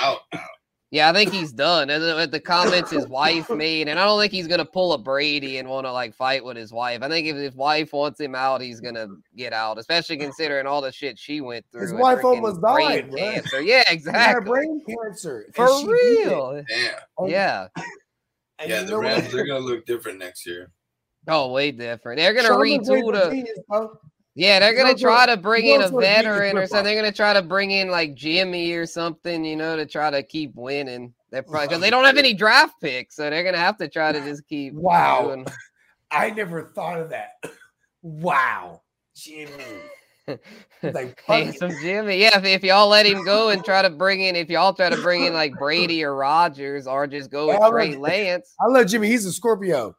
Out, 0.00 0.20
out. 0.34 0.40
Yeah, 0.90 1.10
I 1.10 1.12
think 1.12 1.30
he's 1.32 1.52
done. 1.52 1.90
And 1.90 2.02
the, 2.02 2.14
with 2.14 2.30
the 2.30 2.40
comments 2.40 2.90
his 2.90 3.06
wife 3.08 3.50
made, 3.50 3.88
and 3.88 3.98
I 4.00 4.06
don't 4.06 4.18
think 4.18 4.32
he's 4.32 4.46
gonna 4.46 4.64
pull 4.64 4.94
a 4.94 4.98
Brady 4.98 5.58
and 5.58 5.68
want 5.68 5.86
to 5.86 5.92
like 5.92 6.14
fight 6.14 6.42
with 6.42 6.56
his 6.56 6.72
wife. 6.72 7.02
I 7.02 7.08
think 7.10 7.26
if 7.26 7.36
his 7.36 7.54
wife 7.54 7.92
wants 7.92 8.18
him 8.18 8.34
out, 8.34 8.62
he's 8.62 8.80
gonna 8.80 9.06
get 9.36 9.52
out, 9.52 9.78
especially 9.78 10.16
considering 10.16 10.66
all 10.66 10.80
the 10.80 10.90
shit 10.90 11.18
she 11.18 11.42
went 11.42 11.66
through. 11.70 11.82
His 11.82 11.92
wife 11.92 12.20
freaking 12.20 12.36
almost 12.36 12.60
brain 12.62 12.88
died, 12.88 13.10
bro. 13.10 13.18
cancer. 13.18 13.60
Yeah, 13.60 13.82
He 13.88 13.90
had 13.90 13.92
exactly. 13.94 14.48
brain 14.50 14.82
cancer. 14.88 15.46
For 15.54 15.68
she 15.78 15.84
beat 15.84 15.90
it. 15.92 16.26
real. 16.26 16.64
Damn. 16.66 17.28
Yeah. 17.28 17.68
And 18.58 18.70
Yeah, 18.70 18.80
you 18.80 18.86
the 18.86 18.98
Rams 18.98 19.22
what? 19.24 19.32
they're 19.32 19.46
gonna 19.46 19.60
look 19.60 19.84
different 19.84 20.18
next 20.18 20.46
year. 20.46 20.70
Oh, 21.26 21.52
way 21.52 21.70
different. 21.70 22.16
They're 22.18 22.32
gonna 22.32 22.48
Sean 22.48 22.60
retool 22.62 23.12
the. 23.12 23.86
Yeah, 24.38 24.60
they're 24.60 24.76
gonna 24.76 24.94
try 24.94 25.26
to 25.26 25.36
bring 25.36 25.66
in 25.66 25.80
a 25.80 25.84
knows 25.84 25.90
what 25.90 26.02
to 26.02 26.06
beat 26.06 26.16
the 26.16 26.22
veteran 26.22 26.58
or 26.58 26.66
something. 26.68 26.84
They're 26.84 26.94
gonna 26.94 27.10
try 27.10 27.32
to 27.32 27.42
bring 27.42 27.72
in 27.72 27.90
like 27.90 28.14
Jimmy 28.14 28.70
or 28.72 28.86
something, 28.86 29.44
you 29.44 29.56
know, 29.56 29.76
to 29.76 29.84
try 29.84 30.10
to 30.10 30.22
keep 30.22 30.54
winning. 30.54 31.12
They're 31.30 31.42
probably 31.42 31.66
because 31.66 31.80
they 31.80 31.90
don't 31.90 32.04
have 32.04 32.16
any 32.16 32.34
draft 32.34 32.80
picks, 32.80 33.16
so 33.16 33.28
they're 33.28 33.42
gonna 33.42 33.58
have 33.58 33.76
to 33.78 33.88
try 33.88 34.12
to 34.12 34.20
just 34.20 34.46
keep 34.46 34.74
Wow. 34.74 35.24
doing- 35.26 35.46
I 36.12 36.30
never 36.30 36.62
thought 36.62 37.00
of 37.00 37.10
that. 37.10 37.32
Wow. 38.02 38.82
Jimmy. 39.16 39.50
Like. 40.82 41.20
Handsome 41.26 41.72
Jimmy. 41.82 42.18
Yeah, 42.18 42.38
if, 42.38 42.44
if 42.44 42.62
y'all 42.62 42.86
let 42.88 43.06
him 43.06 43.24
go 43.24 43.48
and 43.48 43.64
try 43.64 43.82
to 43.82 43.90
bring 43.90 44.20
in, 44.20 44.36
if 44.36 44.48
y'all 44.50 44.72
try 44.72 44.88
to 44.88 44.96
bring 44.98 45.24
in 45.24 45.32
like 45.34 45.58
Brady 45.58 46.04
or 46.04 46.14
Rodgers 46.14 46.86
or 46.86 47.08
just 47.08 47.28
go 47.30 47.48
with 47.48 47.58
Trey 47.70 47.96
Lance. 47.96 48.54
I 48.60 48.68
love 48.70 48.86
Jimmy. 48.86 49.08
He's 49.08 49.24
a 49.26 49.32
Scorpio. 49.32 49.96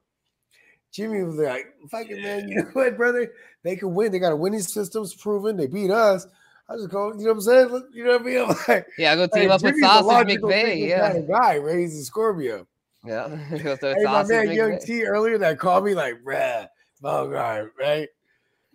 Jimmy 0.93 1.23
was 1.23 1.35
like, 1.35 1.65
fuck 1.91 2.07
it, 2.09 2.21
man. 2.21 2.47
You 2.47 2.55
know 2.63 2.69
what, 2.73 2.95
brother? 2.95 3.33
They 3.63 3.75
can 3.75 3.93
win. 3.93 4.11
They 4.11 4.19
got 4.19 4.31
a 4.31 4.35
winning 4.35 4.61
systems 4.61 5.13
proven. 5.13 5.57
They 5.57 5.67
beat 5.67 5.91
us. 5.91 6.25
I 6.69 6.75
just 6.75 6.89
go, 6.89 7.07
you 7.13 7.19
know 7.19 7.23
what 7.25 7.31
I'm 7.31 7.41
saying? 7.41 7.83
You 7.93 8.03
know 8.05 8.11
what 8.13 8.21
I 8.21 8.23
mean? 8.25 8.39
I'm 8.49 8.55
like, 8.67 8.87
Yeah, 8.97 9.13
I 9.13 9.15
go 9.15 9.27
team 9.27 9.43
hey, 9.43 9.49
up 9.49 9.61
with 9.61 9.71
Jimmy's 9.73 9.83
a 9.83 9.87
Sausage 9.87 10.27
McVay, 10.27 10.87
yeah. 10.87 11.09
kind 11.11 11.17
of 11.23 11.27
guy, 11.27 11.57
right? 11.57 11.79
He's 11.79 11.99
a 11.99 12.03
Scorpio. 12.05 12.67
Yeah, 13.05 13.27
Hey, 13.49 14.03
my 14.03 14.23
man, 14.23 14.51
Young 14.51 14.71
McVay. 14.73 14.85
T 14.85 15.03
earlier 15.03 15.37
that 15.39 15.57
called 15.57 15.85
me 15.85 15.95
like, 15.95 16.21
bruh, 16.23 16.67
Bogart, 17.01 17.73
right? 17.79 18.07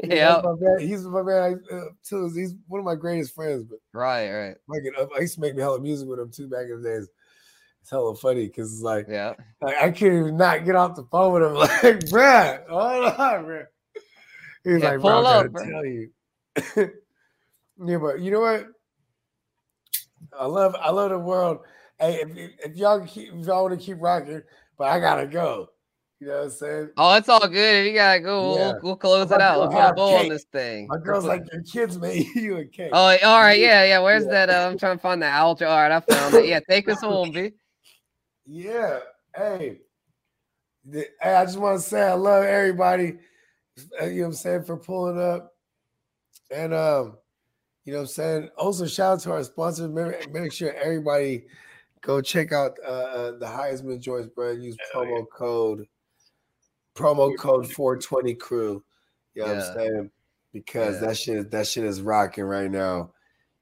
Yeah. 0.02 0.42
He's 0.80 1.04
my 1.04 1.22
man. 1.22 1.60
I, 1.70 1.74
uh, 1.74 1.84
too. 2.02 2.30
He's 2.34 2.54
one 2.66 2.80
of 2.80 2.84
my 2.84 2.96
greatest 2.96 3.34
friends. 3.34 3.64
But 3.64 3.78
Right, 3.92 4.28
right. 4.30 4.56
uh, 4.98 5.06
I 5.16 5.20
used 5.20 5.34
to 5.36 5.40
make 5.40 5.54
me 5.54 5.62
hella 5.62 5.80
music 5.80 6.08
with 6.08 6.18
him 6.18 6.30
too 6.32 6.48
back 6.48 6.64
in 6.64 6.82
the 6.82 6.88
days. 6.88 7.08
It's 7.80 7.90
hella 7.90 8.16
funny 8.16 8.46
because 8.46 8.72
it's 8.72 8.82
like, 8.82 9.06
yeah, 9.08 9.34
like 9.60 9.76
I 9.76 9.90
can't 9.90 10.14
even 10.14 10.36
not 10.36 10.64
get 10.64 10.74
off 10.74 10.96
the 10.96 11.04
phone 11.04 11.34
with 11.34 11.42
him. 11.42 11.54
Like, 11.54 12.00
bruh, 12.06 12.66
hold 12.68 13.04
on, 13.04 13.44
bruh. 13.44 13.66
He's 14.64 14.80
Yeah, 14.80 14.90
like, 14.90 15.00
bro, 15.00 15.18
I'm 15.18 15.26
up, 15.26 15.52
trying 15.52 15.52
to 15.52 15.52
bro. 15.52 15.70
tell 15.70 15.84
you. 15.84 16.10
yeah, 17.86 17.98
but 17.98 18.20
you 18.20 18.30
know 18.30 18.40
what? 18.40 18.66
I 20.38 20.46
love, 20.46 20.74
I 20.80 20.90
love 20.90 21.10
the 21.10 21.18
world. 21.18 21.58
Hey, 21.98 22.22
if, 22.22 22.30
if, 22.64 22.76
y'all 22.76 23.06
keep, 23.06 23.32
if 23.32 23.46
y'all 23.46 23.64
want 23.64 23.78
to 23.78 23.84
keep 23.84 23.98
rocking, 24.00 24.42
but 24.78 24.88
I 24.88 24.98
gotta 24.98 25.26
go. 25.26 25.68
You 26.20 26.28
know 26.28 26.36
what 26.38 26.44
I'm 26.44 26.50
saying? 26.50 26.90
Oh, 26.96 27.14
it's 27.16 27.28
all 27.28 27.46
good. 27.46 27.86
You 27.86 27.92
gotta 27.92 28.20
go, 28.20 28.54
Yeah. 28.54 28.72
we'll, 28.72 28.80
we'll 28.82 28.96
close 28.96 29.30
I'm 29.30 29.36
it 29.36 29.42
out. 29.42 29.58
We'll 29.58 29.68
put 29.68 29.78
a 29.78 29.82
have 29.82 29.96
bow 29.96 30.16
on 30.16 30.28
this 30.28 30.44
thing. 30.44 30.88
My 30.88 30.96
girl's 30.96 31.24
like, 31.24 31.44
your 31.52 31.62
kids 31.62 31.98
made 31.98 32.26
you 32.34 32.56
a 32.56 32.64
cake. 32.64 32.90
Oh, 32.92 33.16
all 33.24 33.40
right, 33.40 33.58
yeah, 33.60 33.84
yeah. 33.84 33.98
Where's 33.98 34.26
that? 34.28 34.48
Uh, 34.48 34.68
I'm 34.70 34.78
trying 34.78 34.96
to 34.96 35.02
find 35.02 35.20
the 35.20 35.26
outro. 35.26 35.68
All 35.68 35.76
right, 35.76 35.92
I 35.92 36.00
found 36.00 36.34
it. 36.34 36.46
Yeah, 36.48 36.60
take 36.68 36.88
us 36.88 37.00
home, 37.00 37.30
B. 37.32 37.52
Yeah. 38.46 38.98
Hey. 39.34 39.78
The- 40.84 41.08
hey, 41.20 41.34
I 41.34 41.44
just 41.46 41.58
want 41.58 41.80
to 41.80 41.86
say 41.86 42.02
I 42.02 42.12
love 42.12 42.44
everybody. 42.44 43.16
Uh, 44.00 44.06
You 44.06 44.14
know 44.14 44.20
what 44.22 44.26
I'm 44.28 44.32
saying 44.34 44.64
for 44.64 44.76
pulling 44.76 45.20
up. 45.20 45.52
And 46.50 46.74
um, 46.74 47.18
you 47.84 47.92
know 47.92 48.00
what 48.00 48.04
I'm 48.04 48.08
saying? 48.08 48.48
Also, 48.56 48.86
shout 48.86 49.14
out 49.14 49.20
to 49.20 49.32
our 49.32 49.44
sponsors. 49.44 49.88
Make, 49.90 50.32
make 50.32 50.52
sure 50.52 50.72
everybody 50.72 51.44
go 52.00 52.20
check 52.20 52.52
out 52.52 52.76
uh, 52.86 52.90
uh 52.90 53.38
the 53.38 53.46
Highsman 53.46 54.00
Joyce 54.00 54.26
brand. 54.26 54.62
Use 54.62 54.76
promo 54.94 55.24
code 55.36 55.86
promo 56.94 57.36
code 57.36 57.70
420 57.72 58.34
crew. 58.34 58.84
You 59.34 59.42
know 59.42 59.48
what 59.48 59.56
I'm 59.56 59.74
saying? 59.74 60.10
Because 60.52 61.00
Yeah. 61.00 61.08
that 61.08 61.16
shit 61.16 61.50
that 61.50 61.66
shit 61.66 61.84
is 61.84 62.00
rocking 62.00 62.44
right 62.44 62.70
now. 62.70 63.12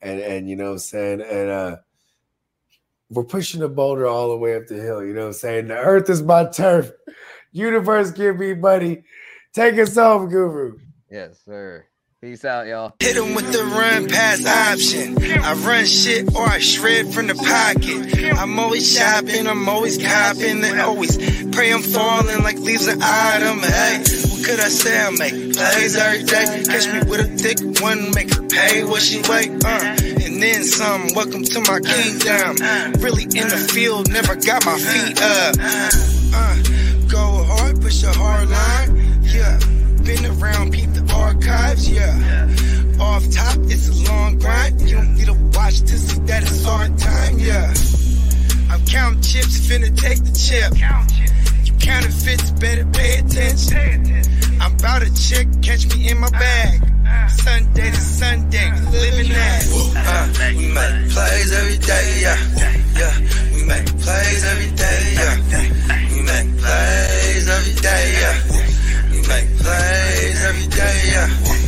And 0.00 0.20
and 0.20 0.49
you 0.49 0.57
know 0.57 0.66
what 0.66 0.73
I'm 0.73 0.78
saying? 0.78 1.20
And 1.23 1.50
uh 1.50 1.76
we're 3.10 3.24
pushing 3.24 3.60
the 3.60 3.68
boulder 3.68 4.07
all 4.07 4.31
the 4.31 4.36
way 4.36 4.57
up 4.57 4.66
the 4.66 4.74
hill. 4.74 5.05
You 5.05 5.12
know 5.12 5.23
what 5.23 5.26
I'm 5.28 5.32
saying? 5.34 5.68
The 5.68 5.76
earth 5.76 6.08
is 6.08 6.23
my 6.23 6.47
turf. 6.47 6.91
Universe 7.52 8.10
give 8.10 8.39
me 8.39 8.55
money. 8.55 9.02
Take 9.55 9.78
us 9.78 9.97
home, 9.97 10.31
Guru. 10.31 10.78
Yes, 11.10 11.39
sir. 11.44 11.84
Peace 12.22 12.42
out, 12.44 12.66
y'all. 12.66 12.94
Hit 13.00 13.16
him 13.18 13.34
with 13.34 13.52
the 13.52 13.64
run 13.64 14.08
pass 14.08 14.47
option. 14.47 15.18
I 15.42 15.52
run 15.55 15.84
shit 15.84 16.34
or 16.34 16.47
I 16.47 16.58
shred 16.58 17.12
from 17.12 17.26
the 17.26 17.34
pocket. 17.34 18.39
I'm 18.39 18.58
always 18.58 18.97
shopping, 18.97 19.47
I'm 19.47 19.68
always 19.68 19.98
copping, 19.98 20.64
and 20.64 20.81
always 20.81 21.18
pray 21.50 21.70
I'm 21.70 21.82
falling 21.82 22.42
like 22.42 22.58
leaves 22.60 22.86
an 22.86 23.00
item. 23.02 23.58
Hey, 23.58 23.98
what 24.31 24.47
could 24.47 24.60
I 24.60 24.68
say? 24.68 24.98
I 25.05 25.10
make 25.10 25.52
plays 25.52 25.97
every 25.97 26.22
day. 26.22 26.62
Catch 26.64 26.86
me 26.86 27.10
with 27.10 27.20
a 27.20 27.28
thick 27.36 27.82
one, 27.82 28.10
make 28.14 28.32
her 28.32 28.47
pay 28.48 28.84
what 28.84 29.02
she 29.02 29.20
weigh. 29.28 29.50
Uh, 29.50 29.97
and 30.24 30.40
then 30.40 30.64
some. 30.64 31.08
Welcome 31.14 31.42
to 31.44 31.60
my 31.68 31.81
kingdom. 31.81 32.56
Really 33.02 33.24
in 33.24 33.48
the 33.52 33.68
field, 33.70 34.08
never 34.10 34.34
got 34.36 34.64
my 34.64 34.78
feet 34.78 35.20
up. 35.20 35.56
Uh, 36.32 36.56
go 37.10 37.44
hard, 37.44 37.82
push 37.82 38.02
a 38.05 38.12
hard 38.12 38.48
line 38.48 39.11
yeah. 39.34 39.58
Been 40.04 40.26
around, 40.26 40.72
peep 40.72 40.90
the 40.90 41.12
archives, 41.14 41.88
yeah. 41.88 42.18
yeah. 42.18 43.02
Off 43.02 43.28
top, 43.30 43.58
it's 43.70 43.88
a 43.88 44.10
long 44.10 44.38
grind. 44.38 44.80
You 44.82 44.96
don't 44.96 45.16
get 45.16 45.28
a 45.28 45.34
watch 45.56 45.80
to 45.80 45.98
see 45.98 46.20
that 46.26 46.42
it's 46.42 46.66
our 46.66 46.88
time, 46.96 47.38
yeah. 47.38 47.72
I'm 48.70 48.84
counting 48.86 49.22
chips, 49.22 49.66
finna 49.66 49.90
take 49.96 50.22
the 50.24 50.32
chip. 50.32 50.74
Count 50.76 51.12
you 51.18 51.72
counterfeits, 51.82 52.50
better 52.52 52.86
pay 52.86 53.18
attention. 53.18 53.76
pay 53.76 53.94
attention. 53.94 54.60
I'm 54.60 54.74
about 54.74 55.02
a 55.02 55.12
chick, 55.14 55.48
catch 55.62 55.86
me 55.94 56.08
in 56.10 56.18
my 56.18 56.28
uh, 56.28 56.30
bag. 56.30 56.80
Uh. 57.06 57.28
Sunday 57.28 57.90
to 57.90 58.00
Sunday, 58.00 58.70
uh. 58.70 58.90
living 58.90 59.32
that. 59.32 59.62
Uh, 59.96 60.56
we 60.56 60.66
make 60.68 61.10
plays 61.10 61.52
every 61.52 61.78
day, 61.78 62.06
yeah. 62.22 62.38
Yeah, 62.98 63.18
we 63.54 63.64
make 63.64 63.86
plays 63.98 64.44
every 64.44 64.70
day, 64.76 65.00
yeah. 65.14 65.36
We 66.14 66.22
make 66.22 66.58
plays 66.60 67.48
every 67.48 67.74
day, 67.82 68.04
yeah 68.20 68.72
like 69.28 69.47
plays 69.59 70.44
every 70.44 70.67
day, 70.67 71.01
yeah. 71.12 71.61